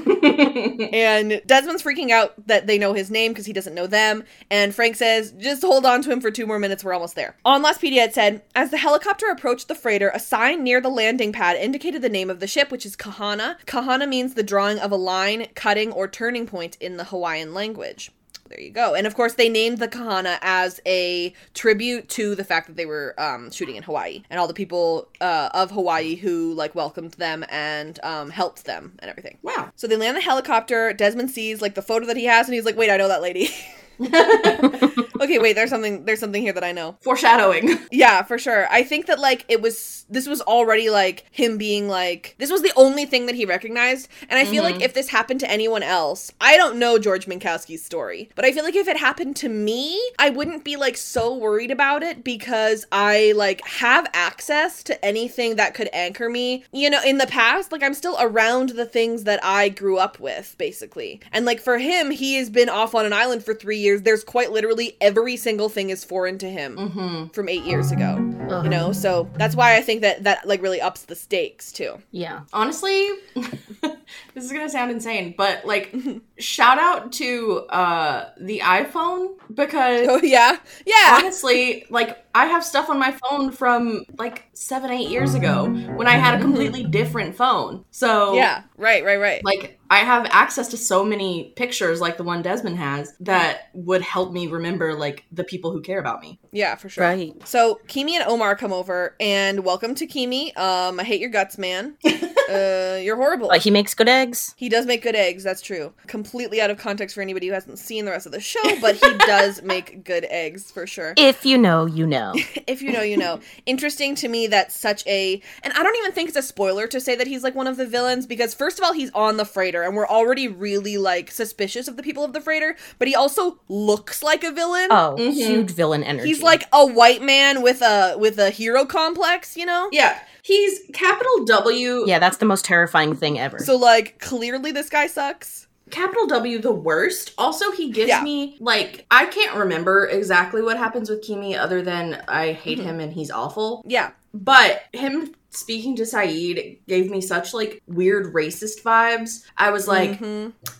and 0.92 1.40
Desmond's 1.46 1.82
freaking 1.82 2.10
out 2.10 2.46
that 2.46 2.66
they 2.66 2.78
know 2.78 2.92
his 2.92 3.10
name 3.10 3.32
because 3.32 3.46
he 3.46 3.52
doesn't 3.52 3.74
know 3.74 3.86
them. 3.86 4.24
And 4.50 4.74
Frank 4.74 4.96
says, 4.96 5.32
just 5.32 5.62
hold 5.62 5.86
on 5.86 6.02
to 6.02 6.10
him 6.10 6.20
for 6.20 6.30
two 6.30 6.46
more 6.46 6.58
minutes. 6.58 6.84
We're 6.84 6.92
almost 6.92 7.14
there. 7.14 7.36
On 7.44 7.62
Lostpedia, 7.62 8.04
it 8.04 8.14
said, 8.14 8.42
as 8.54 8.70
the 8.70 8.78
helicopter 8.78 9.19
approached 9.28 9.68
the 9.68 9.74
freighter, 9.74 10.10
a 10.14 10.20
sign 10.20 10.62
near 10.62 10.80
the 10.80 10.88
landing 10.88 11.32
pad 11.32 11.56
indicated 11.56 12.00
the 12.00 12.08
name 12.08 12.30
of 12.30 12.40
the 12.40 12.46
ship, 12.46 12.70
which 12.70 12.86
is 12.86 12.96
Kahana. 12.96 13.56
Kahana 13.66 14.08
means 14.08 14.34
the 14.34 14.42
drawing 14.42 14.78
of 14.78 14.92
a 14.92 14.96
line, 14.96 15.48
cutting, 15.54 15.92
or 15.92 16.06
turning 16.06 16.46
point 16.46 16.76
in 16.80 16.96
the 16.96 17.04
Hawaiian 17.04 17.52
language. 17.52 18.12
There 18.48 18.60
you 18.60 18.70
go. 18.70 18.94
And 18.94 19.06
of 19.06 19.14
course, 19.14 19.34
they 19.34 19.48
named 19.48 19.78
the 19.78 19.86
Kahana 19.86 20.38
as 20.42 20.80
a 20.84 21.32
tribute 21.54 22.08
to 22.10 22.34
the 22.34 22.42
fact 22.42 22.66
that 22.66 22.76
they 22.76 22.84
were 22.84 23.14
um, 23.16 23.52
shooting 23.52 23.76
in 23.76 23.84
Hawaii 23.84 24.24
and 24.28 24.40
all 24.40 24.48
the 24.48 24.54
people 24.54 25.08
uh, 25.20 25.50
of 25.54 25.70
Hawaii 25.70 26.16
who 26.16 26.52
like 26.54 26.74
welcomed 26.74 27.12
them 27.12 27.44
and 27.48 28.00
um, 28.02 28.28
helped 28.30 28.64
them 28.64 28.94
and 28.98 29.08
everything. 29.08 29.38
Wow. 29.42 29.70
So 29.76 29.86
they 29.86 29.96
land 29.96 30.16
the 30.16 30.20
helicopter. 30.20 30.92
Desmond 30.92 31.30
sees 31.30 31.62
like 31.62 31.76
the 31.76 31.82
photo 31.82 32.06
that 32.06 32.16
he 32.16 32.24
has, 32.24 32.48
and 32.48 32.54
he's 32.54 32.64
like, 32.64 32.76
"Wait, 32.76 32.90
I 32.90 32.96
know 32.96 33.08
that 33.08 33.22
lady." 33.22 33.50
okay, 35.20 35.38
wait. 35.38 35.54
There's 35.54 35.70
something. 35.70 36.04
There's 36.04 36.20
something 36.20 36.42
here 36.42 36.52
that 36.52 36.64
I 36.64 36.72
know. 36.72 36.96
Foreshadowing. 37.00 37.78
Yeah, 37.92 38.22
for 38.22 38.38
sure. 38.38 38.66
I 38.70 38.82
think 38.82 39.06
that 39.06 39.18
like 39.18 39.44
it 39.48 39.60
was. 39.60 40.06
This 40.08 40.26
was 40.26 40.40
already 40.42 40.90
like 40.90 41.24
him 41.30 41.58
being 41.58 41.88
like. 41.88 42.34
This 42.38 42.50
was 42.50 42.62
the 42.62 42.72
only 42.76 43.04
thing 43.04 43.26
that 43.26 43.34
he 43.34 43.44
recognized, 43.44 44.08
and 44.28 44.38
I 44.38 44.44
feel 44.44 44.62
like 44.62 44.76
mm-hmm. 44.76 44.84
if 44.84 44.94
this 44.94 45.08
happened 45.08 45.40
to 45.40 45.50
anyone 45.50 45.82
else, 45.82 46.32
I 46.40 46.56
don't 46.56 46.78
know 46.78 46.98
George 46.98 47.26
Minkowski's 47.26 47.84
story, 47.84 48.30
but 48.36 48.44
I 48.44 48.52
feel 48.52 48.64
like 48.64 48.76
if 48.76 48.88
it 48.88 48.96
happened 48.96 49.36
to 49.36 49.48
me, 49.48 50.00
I 50.18 50.30
wouldn't 50.30 50.64
be 50.64 50.76
like 50.76 50.96
so 50.96 51.34
worried 51.34 51.70
about 51.70 52.02
it 52.02 52.22
because 52.22 52.86
I 52.92 53.32
like 53.36 53.66
have 53.66 54.06
access 54.14 54.82
to 54.84 55.04
anything 55.04 55.56
that 55.56 55.74
could 55.74 55.90
anchor 55.92 56.28
me. 56.28 56.64
You 56.72 56.90
know, 56.90 57.02
in 57.04 57.18
the 57.18 57.26
past, 57.26 57.72
like 57.72 57.82
I'm 57.82 57.94
still 57.94 58.16
around 58.20 58.70
the 58.70 58.86
things 58.86 59.24
that 59.24 59.44
I 59.44 59.68
grew 59.68 59.98
up 59.98 60.20
with, 60.20 60.54
basically. 60.58 61.20
And 61.32 61.44
like 61.44 61.60
for 61.60 61.78
him, 61.78 62.10
he 62.10 62.36
has 62.36 62.50
been 62.50 62.68
off 62.68 62.94
on 62.94 63.04
an 63.04 63.12
island 63.12 63.44
for 63.44 63.54
three 63.54 63.78
years. 63.78 64.02
There's 64.02 64.24
quite 64.24 64.52
literally 64.52 64.96
every 65.00 65.09
single 65.36 65.68
thing 65.68 65.90
is 65.90 66.04
foreign 66.04 66.38
to 66.38 66.50
him 66.50 66.76
mm-hmm. 66.76 67.26
from 67.28 67.48
eight 67.48 67.64
years 67.64 67.92
ago. 67.92 68.16
You 68.16 68.46
uh-huh. 68.46 68.68
know, 68.68 68.92
so 68.92 69.28
that's 69.34 69.54
why 69.56 69.76
I 69.76 69.80
think 69.80 70.02
that 70.02 70.24
that 70.24 70.46
like 70.46 70.62
really 70.62 70.80
ups 70.80 71.02
the 71.02 71.14
stakes 71.14 71.72
too. 71.72 71.98
Yeah. 72.10 72.40
Honestly, 72.52 73.08
this 73.34 74.44
is 74.44 74.52
gonna 74.52 74.68
sound 74.68 74.90
insane, 74.90 75.34
but 75.36 75.64
like, 75.64 75.94
shout 76.38 76.78
out 76.78 77.12
to 77.12 77.60
uh 77.70 78.30
the 78.40 78.60
iPhone 78.60 79.36
because 79.52 80.06
Oh 80.08 80.20
yeah, 80.22 80.58
yeah. 80.86 81.18
honestly, 81.18 81.86
like 81.90 82.24
I 82.34 82.46
have 82.46 82.64
stuff 82.64 82.88
on 82.90 82.98
my 82.98 83.12
phone 83.12 83.50
from 83.50 84.04
like 84.18 84.48
seven, 84.52 84.90
eight 84.90 85.08
years 85.08 85.34
ago 85.34 85.68
when 85.68 86.06
I 86.06 86.12
had 86.12 86.34
a 86.34 86.36
mm-hmm. 86.36 86.46
completely 86.46 86.84
different 86.84 87.34
phone. 87.34 87.84
So 87.90 88.34
Yeah, 88.34 88.62
right, 88.76 89.04
right, 89.04 89.18
right. 89.18 89.44
like 89.44 89.79
I 89.90 89.98
have 89.98 90.26
access 90.30 90.68
to 90.68 90.76
so 90.76 91.04
many 91.04 91.52
pictures 91.56 92.00
like 92.00 92.16
the 92.16 92.22
one 92.22 92.42
Desmond 92.42 92.78
has 92.78 93.12
that 93.20 93.70
would 93.74 94.02
help 94.02 94.32
me 94.32 94.46
remember 94.46 94.94
like 94.94 95.24
the 95.32 95.42
people 95.42 95.72
who 95.72 95.82
care 95.82 95.98
about 95.98 96.22
me. 96.22 96.38
Yeah, 96.52 96.76
for 96.76 96.88
sure. 96.88 97.02
Right. 97.02 97.34
So 97.44 97.80
Keamy 97.88 98.12
and 98.12 98.24
Omar 98.24 98.54
come 98.54 98.72
over 98.72 99.16
and 99.18 99.64
welcome 99.64 99.96
to 99.96 100.06
Keamy. 100.06 100.56
Um, 100.56 101.00
I 101.00 101.02
hate 101.02 101.20
your 101.20 101.30
guts, 101.30 101.58
man. 101.58 101.96
uh, 102.50 102.96
you're 103.00 103.16
horrible. 103.16 103.48
But 103.48 103.62
he 103.62 103.70
makes 103.70 103.94
good 103.94 104.08
eggs. 104.08 104.54
he 104.56 104.68
does 104.68 104.86
make 104.86 105.02
good 105.02 105.14
eggs, 105.16 105.44
that's 105.44 105.62
true. 105.62 105.92
Completely 106.06 106.60
out 106.60 106.70
of 106.70 106.78
context 106.78 107.14
for 107.14 107.22
anybody 107.22 107.46
who 107.48 107.52
hasn't 107.52 107.78
seen 107.78 108.04
the 108.04 108.10
rest 108.10 108.26
of 108.26 108.32
the 108.32 108.40
show, 108.40 108.60
but 108.80 108.96
he 108.96 109.18
does 109.26 109.62
make 109.62 110.04
good 110.04 110.26
eggs 110.30 110.70
for 110.70 110.86
sure. 110.86 111.14
If 111.16 111.44
you 111.46 111.58
know, 111.58 111.86
you 111.86 112.06
know. 112.06 112.32
if 112.66 112.82
you 112.82 112.92
know, 112.92 113.02
you 113.02 113.16
know. 113.16 113.40
Interesting 113.66 114.14
to 114.16 114.28
me 114.28 114.46
that 114.48 114.72
such 114.72 115.06
a 115.06 115.40
and 115.62 115.72
I 115.74 115.82
don't 115.82 115.96
even 115.96 116.12
think 116.12 116.28
it's 116.28 116.38
a 116.38 116.42
spoiler 116.42 116.86
to 116.88 117.00
say 117.00 117.14
that 117.16 117.26
he's 117.26 117.42
like 117.42 117.54
one 117.54 117.66
of 117.66 117.76
the 117.76 117.86
villains 117.86 118.26
because 118.26 118.54
first 118.54 118.78
of 118.78 118.84
all 118.84 118.92
he's 118.92 119.10
on 119.12 119.36
the 119.36 119.44
freighter 119.44 119.82
and 119.82 119.94
we're 119.96 120.08
already 120.08 120.48
really 120.48 120.98
like 120.98 121.30
suspicious 121.30 121.88
of 121.88 121.96
the 121.96 122.02
people 122.02 122.24
of 122.24 122.32
the 122.32 122.40
freighter, 122.40 122.76
but 122.98 123.08
he 123.08 123.14
also 123.14 123.60
looks 123.68 124.22
like 124.22 124.44
a 124.44 124.50
villain. 124.52 124.88
Oh, 124.90 125.16
huge 125.16 125.70
villain 125.70 126.02
energy. 126.02 126.28
He's 126.28 126.42
like 126.42 126.64
a 126.72 126.86
white 126.86 127.22
man 127.22 127.62
with 127.62 127.82
a 127.82 128.16
with 128.18 128.38
a 128.38 128.50
hero 128.50 128.84
complex, 128.84 129.56
you 129.56 129.66
know? 129.66 129.88
Yeah, 129.92 130.18
he's 130.42 130.80
capital 130.92 131.44
W. 131.44 132.04
yeah, 132.06 132.18
that's 132.18 132.36
the 132.40 132.46
most 132.46 132.64
terrifying 132.64 133.14
thing 133.14 133.38
ever. 133.38 133.58
So 133.60 133.76
like 133.76 134.18
clearly 134.18 134.72
this 134.72 134.88
guy 134.88 135.06
sucks. 135.06 135.68
capital 135.90 136.26
W 136.28 136.58
the 136.60 136.72
worst. 136.72 137.32
Also, 137.36 137.72
he 137.72 137.90
gives 137.90 138.08
Yeah. 138.08 138.22
me 138.22 138.56
like 138.60 139.06
I 139.10 139.26
can't 139.26 139.56
remember 139.56 140.06
exactly 140.06 140.62
what 140.62 140.76
happens 140.76 141.10
with 141.10 141.22
Keamy 141.26 141.58
other 141.58 141.82
than 141.82 142.22
I 142.28 142.52
hate 142.52 142.78
mm-hmm. 142.78 142.88
him 142.88 143.00
and 143.00 143.12
he's 143.12 143.30
awful. 143.30 143.82
Yeah. 143.86 144.10
But 144.32 144.82
him 144.92 145.34
speaking 145.52 145.96
to 145.96 146.02
Sayid 146.02 146.78
gave 146.86 147.10
me 147.10 147.20
such 147.20 147.52
like 147.52 147.82
weird 147.88 148.32
racist 148.32 148.82
vibes. 148.82 149.44
I 149.56 149.70
was 149.70 149.88
like, 149.88 150.20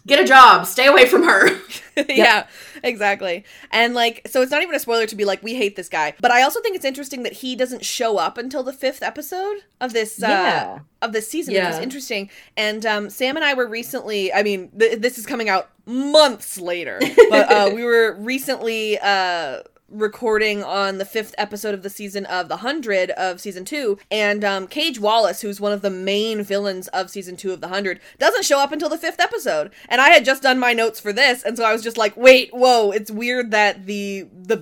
get 0.07 0.21
a 0.21 0.25
job, 0.25 0.65
stay 0.67 0.87
away 0.87 1.07
from 1.07 1.25
her. 1.25 1.49
yeah, 2.09 2.47
exactly. 2.85 3.45
And 3.73 3.95
like, 3.95 4.23
so 4.31 4.43
it's 4.43 4.53
not 4.53 4.63
even 4.63 4.75
a 4.75 4.79
spoiler 4.79 5.07
to 5.07 5.17
be 5.17 5.25
like, 5.25 5.43
we 5.43 5.55
hate 5.57 5.75
this 5.75 5.89
guy. 5.89 6.15
But 6.21 6.31
I 6.31 6.43
also 6.43 6.61
think 6.61 6.77
it's 6.77 6.85
interesting 6.85 7.25
that 7.25 7.33
he 7.33 7.57
doesn't 7.57 7.85
show 7.85 8.17
up 8.17 8.39
until 8.39 8.63
the 8.63 8.73
fifth 8.73 9.03
episode 9.03 9.57
of 9.81 9.93
this. 9.93 10.23
Uh, 10.23 10.29
Yeah. 10.29 10.79
Of 11.03 11.13
this 11.13 11.29
season, 11.29 11.55
which 11.55 11.63
is 11.65 11.77
Yeah. 11.77 11.83
interesting. 11.83 12.31
And 12.57 12.85
um, 12.87 13.11
Sam 13.11 13.35
and 13.37 13.45
I 13.45 13.55
were 13.55 13.67
recently. 13.67 14.33
I 14.33 14.43
mean, 14.43 14.71
th- 14.79 15.01
this 15.01 15.19
is 15.19 15.27
coming 15.27 15.49
out 15.49 15.69
months 15.87 16.61
later, 16.61 17.01
but 17.31 17.51
uh, 17.51 17.71
we 17.75 17.83
were 17.85 18.15
recently 18.21 18.99
uh, 18.99 19.61
recording 19.91 20.63
on 20.63 20.99
the 20.99 21.05
fifth 21.05 21.35
episode 21.37 21.75
of 21.75 21.83
the 21.83 21.91
season 21.91 22.25
of 22.27 22.49
the 22.49 22.59
hundred 22.59 23.11
of 23.13 23.41
season 23.41 23.65
two, 23.65 23.99
and 24.11 24.45
um, 24.45 24.67
Cage 24.67 24.99
Wallace, 25.01 25.41
who's 25.43 25.61
one 25.61 25.73
of 25.73 25.83
the 25.83 25.91
main 25.91 26.43
villains 26.43 26.89
of 26.89 27.11
season 27.11 27.37
two 27.37 27.53
of 27.53 27.61
the 27.61 27.69
hundred, 27.69 28.01
doesn't 28.19 28.45
show 28.45 28.59
up 28.61 28.73
until 28.73 28.89
the 28.89 28.97
fifth 28.99 29.21
episode. 29.21 29.71
And 29.89 30.01
I 30.01 30.11
had 30.11 30.25
just 30.25 30.43
done 30.43 30.59
my 30.59 30.73
notes 30.73 31.01
for 31.01 31.13
this, 31.13 31.43
and 31.43 31.57
so 31.57 31.65
I 31.65 31.73
was 31.73 31.83
just 31.83 31.99
like, 31.99 32.17
wait, 32.17 32.51
whoa, 32.53 32.91
it's 32.93 33.11
weird 33.11 33.51
that 33.51 33.87
the 33.87 34.27
the 34.33 34.59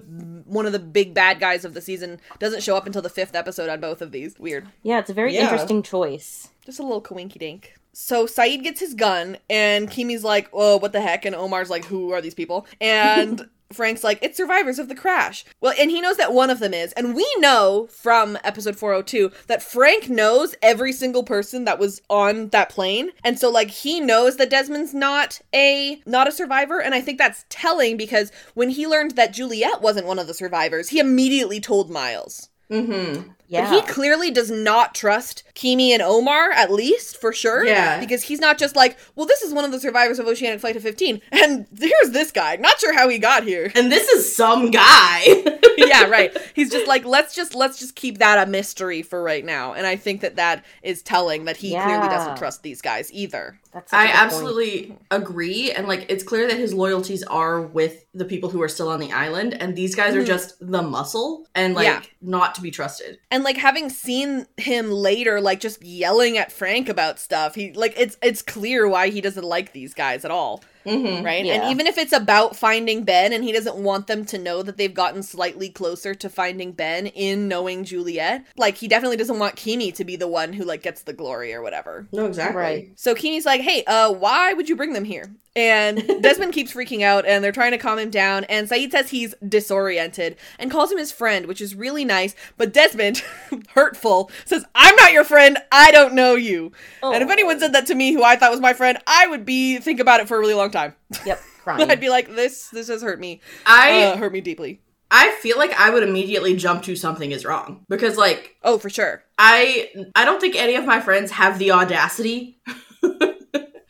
one 0.46 0.64
of 0.64 0.72
the 0.72 0.78
big 0.78 1.12
bad 1.12 1.38
guys 1.40 1.64
of 1.66 1.74
the 1.74 1.80
season 1.82 2.18
doesn't 2.38 2.62
show 2.62 2.74
up 2.74 2.86
until 2.86 3.02
the 3.02 3.10
fifth 3.10 3.34
episode 3.34 3.68
on 3.68 3.80
both 3.80 4.00
of 4.00 4.12
these. 4.12 4.38
Weird. 4.38 4.66
yeah, 4.82 4.98
it's 4.98 5.10
a 5.10 5.14
very 5.14 5.34
Yeah. 5.34 5.42
interesting 5.42 5.82
choice. 5.82 6.48
Just 6.64 6.78
a 6.78 6.82
little 6.82 7.02
coinky 7.02 7.38
dink. 7.38 7.74
So 7.92 8.26
Sayid 8.26 8.62
gets 8.62 8.80
his 8.80 8.94
gun, 8.94 9.36
and 9.50 9.90
Keamy's 9.90 10.22
like, 10.24 10.48
"Oh, 10.52 10.76
what 10.78 10.92
the 10.92 11.00
heck?" 11.00 11.24
And 11.24 11.34
Omar's 11.34 11.68
like, 11.68 11.84
"Who 11.86 12.12
are 12.12 12.20
these 12.20 12.34
people?" 12.34 12.66
And 12.80 13.48
Frank's 13.72 14.04
like, 14.04 14.18
"It's 14.22 14.36
survivors 14.36 14.78
of 14.78 14.88
the 14.88 14.94
crash." 14.94 15.44
Well, 15.60 15.74
and 15.78 15.90
he 15.90 16.00
knows 16.00 16.16
that 16.16 16.32
one 16.32 16.50
of 16.50 16.58
them 16.58 16.72
is, 16.72 16.92
and 16.92 17.14
we 17.14 17.26
know 17.38 17.88
from 17.90 18.38
episode 18.44 18.76
402 18.76 19.30
that 19.46 19.62
Frank 19.62 20.08
knows 20.08 20.54
every 20.62 20.92
single 20.92 21.22
person 21.22 21.64
that 21.64 21.78
was 21.78 22.00
on 22.08 22.48
that 22.48 22.70
plane, 22.70 23.10
and 23.24 23.38
so 23.38 23.50
like 23.50 23.70
he 23.70 24.00
knows 24.00 24.36
that 24.36 24.50
Desmond's 24.50 24.94
not 24.94 25.40
a 25.54 26.00
not 26.06 26.28
a 26.28 26.32
survivor, 26.32 26.80
and 26.80 26.94
I 26.94 27.00
think 27.00 27.18
that's 27.18 27.44
telling 27.48 27.96
because 27.96 28.32
when 28.54 28.70
he 28.70 28.86
learned 28.86 29.12
that 29.12 29.32
Juliet 29.32 29.82
wasn't 29.82 30.06
one 30.06 30.18
of 30.18 30.26
the 30.26 30.34
survivors, 30.34 30.88
he 30.88 30.98
immediately 30.98 31.60
told 31.60 31.90
Miles. 31.90 32.48
mm-hmm. 32.70 33.30
Yeah. 33.48 33.70
But 33.70 33.74
he 33.74 33.92
clearly 33.92 34.30
does 34.30 34.50
not 34.50 34.94
trust 34.94 35.42
Keamy 35.54 35.90
and 35.90 36.02
Omar, 36.02 36.50
at 36.52 36.70
least 36.70 37.18
for 37.18 37.32
sure. 37.32 37.64
Yeah. 37.64 37.98
Because 37.98 38.22
he's 38.22 38.40
not 38.40 38.58
just 38.58 38.76
like, 38.76 38.98
well, 39.16 39.26
this 39.26 39.42
is 39.42 39.54
one 39.54 39.64
of 39.64 39.72
the 39.72 39.80
survivors 39.80 40.18
of 40.18 40.26
Oceanic 40.26 40.60
Flight 40.60 40.76
of 40.76 40.82
15, 40.82 41.20
and 41.32 41.66
here's 41.76 42.10
this 42.10 42.30
guy. 42.30 42.56
Not 42.56 42.78
sure 42.78 42.94
how 42.94 43.08
he 43.08 43.18
got 43.18 43.44
here. 43.44 43.72
And 43.74 43.90
this 43.90 44.08
is 44.08 44.36
some 44.36 44.70
guy. 44.70 45.24
yeah, 45.78 46.04
right. 46.08 46.36
He's 46.54 46.70
just 46.70 46.86
like, 46.86 47.04
let's 47.04 47.34
just 47.34 47.54
let's 47.54 47.78
just 47.78 47.96
keep 47.96 48.18
that 48.18 48.46
a 48.46 48.50
mystery 48.50 49.02
for 49.02 49.22
right 49.22 49.44
now. 49.44 49.72
And 49.72 49.86
I 49.86 49.96
think 49.96 50.20
that 50.20 50.36
that 50.36 50.64
is 50.82 51.02
telling 51.02 51.46
that 51.46 51.56
he 51.56 51.70
clearly 51.70 52.08
doesn't 52.08 52.36
trust 52.36 52.62
these 52.62 52.82
guys 52.82 53.12
either. 53.12 53.58
That's 53.72 53.92
I 53.92 54.06
good 54.06 54.12
point. 54.12 54.22
absolutely 54.22 54.70
mm-hmm. 54.82 54.94
agree. 55.10 55.72
And 55.72 55.86
like, 55.86 56.06
it's 56.08 56.24
clear 56.24 56.48
that 56.48 56.56
his 56.56 56.72
loyalties 56.72 57.22
are 57.24 57.60
with 57.60 58.06
the 58.14 58.24
people 58.24 58.50
who 58.50 58.62
are 58.62 58.68
still 58.68 58.88
on 58.88 59.00
the 59.00 59.12
island, 59.12 59.54
and 59.60 59.76
these 59.76 59.94
guys 59.94 60.14
are 60.14 60.18
mm-hmm. 60.18 60.26
just 60.26 60.54
the 60.60 60.82
muscle 60.82 61.46
and 61.54 61.74
like 61.74 61.86
Yeah. 61.86 62.02
not 62.20 62.54
to 62.56 62.60
be 62.60 62.70
trusted. 62.70 63.18
And 63.30 63.44
like 63.44 63.56
having 63.56 63.90
seen 63.90 64.46
him 64.56 64.90
later, 64.90 65.40
like 65.40 65.60
just 65.60 65.82
yelling 65.82 66.38
at 66.38 66.50
Frank 66.50 66.88
about 66.88 67.18
stuff, 67.18 67.54
he 67.54 67.72
like 67.72 67.94
it's 67.96 68.16
it's 68.22 68.42
clear 68.42 68.88
why 68.88 69.10
he 69.10 69.20
doesn't 69.20 69.44
like 69.44 69.72
these 69.72 69.94
guys 69.94 70.24
at 70.24 70.30
all. 70.30 70.62
Mm-hmm. 70.88 71.24
right? 71.24 71.44
Yeah. 71.44 71.54
And 71.54 71.70
even 71.70 71.86
if 71.86 71.98
it's 71.98 72.12
about 72.12 72.56
finding 72.56 73.04
Ben 73.04 73.32
and 73.32 73.44
he 73.44 73.52
doesn't 73.52 73.76
want 73.76 74.06
them 74.06 74.24
to 74.26 74.38
know 74.38 74.62
that 74.62 74.76
they've 74.76 74.92
gotten 74.92 75.22
slightly 75.22 75.68
closer 75.68 76.14
to 76.14 76.28
finding 76.28 76.72
Ben 76.72 77.06
in 77.06 77.48
knowing 77.48 77.84
Juliet, 77.84 78.44
like 78.56 78.76
he 78.76 78.88
definitely 78.88 79.16
doesn't 79.16 79.38
want 79.38 79.56
Keamy 79.56 79.94
to 79.94 80.04
be 80.04 80.16
the 80.16 80.28
one 80.28 80.52
who 80.52 80.64
like 80.64 80.82
gets 80.82 81.02
the 81.02 81.12
glory 81.12 81.52
or 81.54 81.62
whatever. 81.62 82.06
No, 82.12 82.26
exactly. 82.26 82.60
Right. 82.60 82.90
So 82.96 83.14
Keamy's 83.14 83.46
like, 83.46 83.60
"Hey, 83.60 83.84
uh 83.84 84.12
why 84.12 84.52
would 84.52 84.68
you 84.68 84.76
bring 84.76 84.92
them 84.92 85.04
here?" 85.04 85.30
And 85.56 86.06
Desmond 86.22 86.52
keeps 86.52 86.72
freaking 86.72 87.02
out 87.02 87.26
and 87.26 87.42
they're 87.42 87.52
trying 87.52 87.72
to 87.72 87.78
calm 87.78 87.98
him 87.98 88.10
down 88.10 88.44
and 88.44 88.68
Sayid 88.68 88.90
says 88.92 89.10
he's 89.10 89.34
disoriented 89.46 90.36
and 90.58 90.70
calls 90.70 90.92
him 90.92 90.98
his 90.98 91.10
friend, 91.12 91.46
which 91.46 91.60
is 91.60 91.74
really 91.74 92.04
nice, 92.04 92.34
but 92.56 92.72
Desmond, 92.72 93.22
hurtful, 93.70 94.30
says, 94.44 94.64
"I'm 94.74 94.94
not 94.96 95.12
your 95.12 95.24
friend. 95.24 95.58
I 95.72 95.90
don't 95.90 96.14
know 96.14 96.34
you." 96.34 96.72
And 97.02 97.22
if 97.22 97.30
anyone 97.30 97.58
said 97.58 97.72
that 97.72 97.86
to 97.86 97.94
me 97.94 98.12
who 98.12 98.22
I 98.22 98.36
thought 98.36 98.50
was 98.50 98.60
my 98.60 98.72
friend, 98.72 98.98
I 99.06 99.26
would 99.26 99.44
be 99.44 99.78
think 99.78 100.00
about 100.00 100.20
it 100.20 100.28
for 100.28 100.36
a 100.36 100.40
really 100.40 100.54
long 100.54 100.70
time. 100.70 100.94
Yep, 101.26 101.40
crying. 101.62 101.90
I'd 101.90 102.00
be 102.00 102.10
like, 102.10 102.34
this 102.34 102.68
this 102.68 102.88
has 102.88 103.02
hurt 103.02 103.18
me. 103.18 103.40
I 103.66 104.02
Uh, 104.04 104.16
hurt 104.16 104.32
me 104.32 104.40
deeply. 104.40 104.80
I 105.10 105.30
feel 105.40 105.56
like 105.56 105.72
I 105.72 105.88
would 105.88 106.02
immediately 106.02 106.54
jump 106.54 106.82
to 106.82 106.94
something 106.94 107.32
is 107.32 107.44
wrong 107.46 107.86
because 107.88 108.16
like 108.18 108.56
Oh, 108.62 108.76
for 108.78 108.90
sure. 108.90 109.24
I 109.38 109.88
I 110.14 110.24
don't 110.26 110.38
think 110.40 110.54
any 110.54 110.74
of 110.76 110.84
my 110.84 111.00
friends 111.00 111.30
have 111.30 111.58
the 111.58 111.72
audacity 111.72 112.60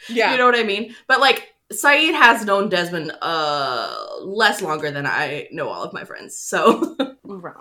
Yeah. 0.09 0.33
You 0.33 0.39
know 0.39 0.47
what 0.47 0.57
I 0.59 0.65
mean? 0.65 0.95
But 1.07 1.21
like 1.21 1.55
Sayid 1.73 2.15
has 2.15 2.45
known 2.45 2.69
Desmond 2.69 3.13
uh 3.21 3.95
less 4.23 4.63
longer 4.63 4.91
than 4.91 5.07
I 5.07 5.49
know 5.53 5.69
all 5.69 5.83
of 5.83 5.93
my 5.93 6.05
friends. 6.05 6.37
So 6.37 6.97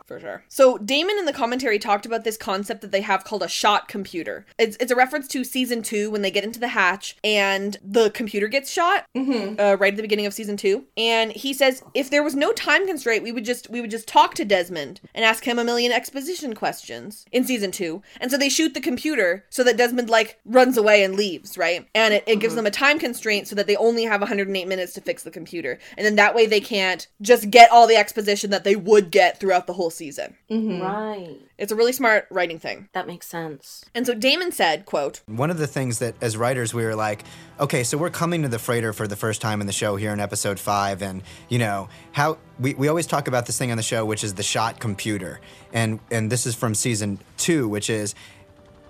For 0.08 0.20
sure. 0.20 0.44
So 0.48 0.78
Damon 0.78 1.18
in 1.20 1.26
the 1.26 1.34
commentary 1.34 1.78
talked 1.78 2.06
about 2.06 2.24
this 2.24 2.38
concept 2.38 2.82
that 2.82 2.92
they 2.92 3.02
have 3.02 3.26
called 3.26 3.44
a 3.44 3.48
shot 3.50 3.88
computer. 3.88 4.46
It's, 4.58 4.78
it's 4.80 4.92
a 4.92 4.96
reference 4.96 5.28
to 5.30 5.44
season 5.44 5.82
two 5.82 6.10
when 6.10 6.22
they 6.22 6.32
get 6.32 6.46
into 6.46 6.60
the 6.60 6.70
hatch 6.70 7.18
and 7.24 7.78
the 7.84 8.10
computer 8.12 8.48
gets 8.48 8.72
shot 8.72 9.06
uh, 9.16 9.76
right 9.78 9.94
at 9.94 9.98
the 9.98 10.02
beginning 10.02 10.26
of 10.26 10.34
season 10.34 10.56
two. 10.58 10.86
And 10.96 11.32
he 11.34 11.54
says 11.54 11.84
if 11.94 12.10
there 12.10 12.24
was 12.24 12.36
no 12.36 12.54
time 12.54 12.88
constraint, 12.88 13.24
we 13.24 13.32
would 13.32 13.46
just 13.46 13.70
we 13.70 13.82
would 13.82 13.92
just 13.92 14.08
talk 14.08 14.36
to 14.36 14.46
Desmond 14.46 15.02
and 15.14 15.26
ask 15.26 15.44
him 15.44 15.60
a 15.60 15.64
million 15.64 15.92
exposition 15.92 16.56
questions 16.56 17.26
in 17.32 17.44
season 17.44 17.72
two. 17.72 18.02
And 18.22 18.32
so 18.32 18.38
they 18.38 18.50
shoot 18.50 18.74
the 18.74 18.80
computer 18.80 19.46
so 19.50 19.64
that 19.64 19.78
Desmond 19.78 20.10
like 20.10 20.40
runs 20.46 20.78
away 20.78 21.04
and 21.04 21.16
leaves, 21.16 21.58
right? 21.58 21.88
And 21.94 22.14
it, 22.14 22.24
it 22.26 22.40
gives 22.40 22.56
them 22.56 22.66
a 22.66 22.72
time 22.72 23.00
constraint 23.00 23.48
so 23.48 23.56
that 23.56 23.68
they 23.68 23.76
only 23.76 23.97
have 24.04 24.22
108 24.22 24.68
minutes 24.68 24.94
to 24.94 25.02
fix 25.02 25.24
the 25.24 25.32
computer. 25.32 25.80
And 25.98 26.06
then 26.06 26.16
that 26.16 26.36
way 26.36 26.46
they 26.46 26.62
can't 26.62 27.08
just 27.22 27.50
get 27.50 27.72
all 27.72 27.88
the 27.88 27.96
exposition 27.96 28.50
that 28.52 28.64
they 28.64 28.76
would 28.76 29.12
get 29.12 29.40
throughout 29.40 29.68
the 29.68 29.74
whole 29.74 29.90
season. 29.90 30.36
Mm-hmm. 30.50 30.82
Right. 30.82 31.38
It's 31.58 31.72
a 31.72 31.76
really 31.76 31.94
smart 31.94 32.28
writing 32.30 32.60
thing. 32.60 32.90
That 32.94 33.08
makes 33.08 33.28
sense. 33.28 33.84
And 33.96 34.06
so 34.06 34.14
Damon 34.14 34.52
said, 34.52 34.86
quote, 34.86 35.22
One 35.26 35.50
of 35.50 35.58
the 35.58 35.68
things 35.68 36.00
that, 36.00 36.16
as 36.22 36.38
writers, 36.38 36.74
we 36.74 36.84
were 36.84 36.96
like, 36.96 37.24
okay, 37.60 37.84
so 37.84 37.98
we're 37.98 38.10
coming 38.10 38.44
to 38.44 38.48
the 38.48 38.60
freighter 38.60 38.94
for 38.94 39.08
the 39.08 39.16
first 39.16 39.42
time 39.42 39.62
in 39.62 39.68
the 39.68 39.74
show 39.74 39.96
here 39.96 40.12
in 40.12 40.20
episode 40.20 40.60
five, 40.60 41.02
and 41.02 41.24
you 41.50 41.60
know 41.60 41.90
how 42.12 42.38
we, 42.60 42.74
we 42.76 42.88
always 42.88 43.08
talk 43.08 43.28
about 43.28 43.46
this 43.46 43.58
thing 43.58 43.72
on 43.72 43.78
the 43.78 43.84
show, 43.84 44.06
which 44.06 44.24
is 44.24 44.36
the 44.36 44.44
shot 44.44 44.80
computer, 44.80 45.40
and 45.74 46.00
and 46.12 46.32
this 46.32 46.46
is 46.46 46.56
from 46.56 46.76
season 46.76 47.20
two, 47.38 47.68
which 47.68 47.90
is 47.90 48.14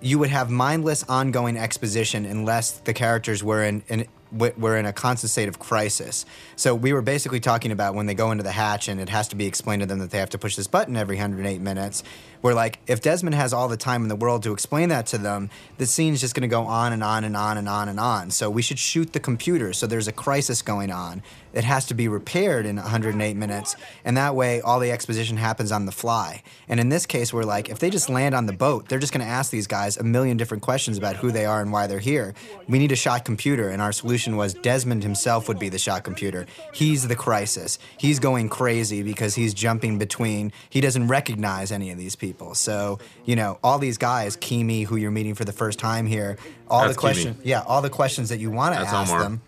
you 0.00 0.18
would 0.18 0.30
have 0.30 0.50
mindless 0.50 1.02
ongoing 1.08 1.56
exposition 1.56 2.24
unless 2.24 2.70
the 2.70 2.92
characters 2.92 3.42
were 3.42 3.64
in, 3.64 3.82
in 3.88 3.98
w- 3.98 4.08
were 4.32 4.76
in 4.76 4.86
a 4.86 4.92
constant 4.92 5.30
state 5.30 5.48
of 5.48 5.58
crisis. 5.58 6.26
So 6.56 6.74
we 6.74 6.92
were 6.92 7.02
basically 7.02 7.40
talking 7.40 7.72
about 7.72 7.94
when 7.94 8.06
they 8.06 8.14
go 8.14 8.30
into 8.30 8.44
the 8.44 8.52
hatch 8.52 8.88
and 8.88 9.00
it 9.00 9.08
has 9.08 9.28
to 9.28 9.36
be 9.36 9.46
explained 9.46 9.80
to 9.80 9.86
them 9.86 9.98
that 10.00 10.10
they 10.10 10.18
have 10.18 10.30
to 10.30 10.38
push 10.38 10.56
this 10.56 10.66
button 10.66 10.96
every 10.96 11.16
108 11.16 11.60
minutes. 11.60 12.02
We're 12.40 12.54
like, 12.54 12.78
if 12.86 13.00
Desmond 13.00 13.34
has 13.34 13.52
all 13.52 13.68
the 13.68 13.76
time 13.76 14.02
in 14.02 14.08
the 14.08 14.16
world 14.16 14.42
to 14.44 14.52
explain 14.52 14.90
that 14.90 15.06
to 15.06 15.18
them, 15.18 15.50
the 15.76 15.86
scene's 15.86 16.20
just 16.20 16.34
going 16.34 16.42
to 16.42 16.48
go 16.48 16.62
on 16.62 16.92
and 16.92 17.02
on 17.02 17.24
and 17.24 17.36
on 17.36 17.58
and 17.58 17.68
on 17.68 17.88
and 17.88 17.98
on. 17.98 18.30
So 18.30 18.48
we 18.48 18.62
should 18.62 18.78
shoot 18.78 19.12
the 19.12 19.20
computer. 19.20 19.72
So 19.72 19.86
there's 19.86 20.08
a 20.08 20.12
crisis 20.12 20.62
going 20.62 20.90
on. 20.92 21.22
It 21.52 21.64
has 21.64 21.86
to 21.86 21.94
be 21.94 22.08
repaired 22.08 22.66
in 22.66 22.76
108 22.76 23.34
minutes, 23.34 23.74
and 24.04 24.16
that 24.16 24.34
way 24.34 24.60
all 24.60 24.78
the 24.78 24.92
exposition 24.92 25.38
happens 25.38 25.72
on 25.72 25.86
the 25.86 25.92
fly. 25.92 26.42
And 26.68 26.78
in 26.78 26.90
this 26.90 27.06
case, 27.06 27.32
we're 27.32 27.42
like, 27.42 27.70
if 27.70 27.78
they 27.78 27.88
just 27.88 28.10
land 28.10 28.34
on 28.34 28.46
the 28.46 28.52
boat, 28.52 28.88
they're 28.88 28.98
just 28.98 29.14
going 29.14 29.24
to 29.24 29.30
ask 29.30 29.50
these 29.50 29.66
guys 29.66 29.96
a 29.96 30.04
million 30.04 30.36
different 30.36 30.62
questions 30.62 30.98
about 30.98 31.16
who 31.16 31.32
they 31.32 31.46
are 31.46 31.62
and 31.62 31.72
why 31.72 31.86
they're 31.86 31.98
here. 31.98 32.34
We 32.68 32.78
need 32.78 32.92
a 32.92 32.96
shot 32.96 33.24
computer, 33.24 33.70
and 33.70 33.80
our 33.80 33.92
solution 33.92 34.36
was 34.36 34.52
Desmond 34.52 35.02
himself 35.02 35.48
would 35.48 35.58
be 35.58 35.70
the 35.70 35.78
shot 35.78 36.04
computer. 36.04 36.46
He's 36.74 37.08
the 37.08 37.16
crisis. 37.16 37.78
He's 37.96 38.20
going 38.20 38.50
crazy 38.50 39.02
because 39.02 39.34
he's 39.34 39.54
jumping 39.54 39.98
between. 39.98 40.52
He 40.68 40.82
doesn't 40.82 41.08
recognize 41.08 41.72
any 41.72 41.90
of 41.90 41.98
these 41.98 42.14
people. 42.14 42.27
So 42.54 42.98
you 43.24 43.36
know, 43.36 43.58
all 43.62 43.78
these 43.78 43.98
guys, 43.98 44.36
Keamy, 44.36 44.84
who 44.86 44.96
you're 44.96 45.10
meeting 45.10 45.34
for 45.34 45.44
the 45.44 45.52
first 45.52 45.78
time 45.78 46.06
here, 46.06 46.36
all 46.68 46.82
That's 46.82 46.94
the 46.94 47.00
questions, 47.00 47.40
yeah, 47.44 47.62
all 47.66 47.82
the 47.82 47.90
questions 47.90 48.28
that 48.30 48.38
you 48.40 48.50
want 48.50 48.74
to 48.74 48.80
ask 48.80 49.10
Omar. 49.10 49.22
them. 49.22 49.42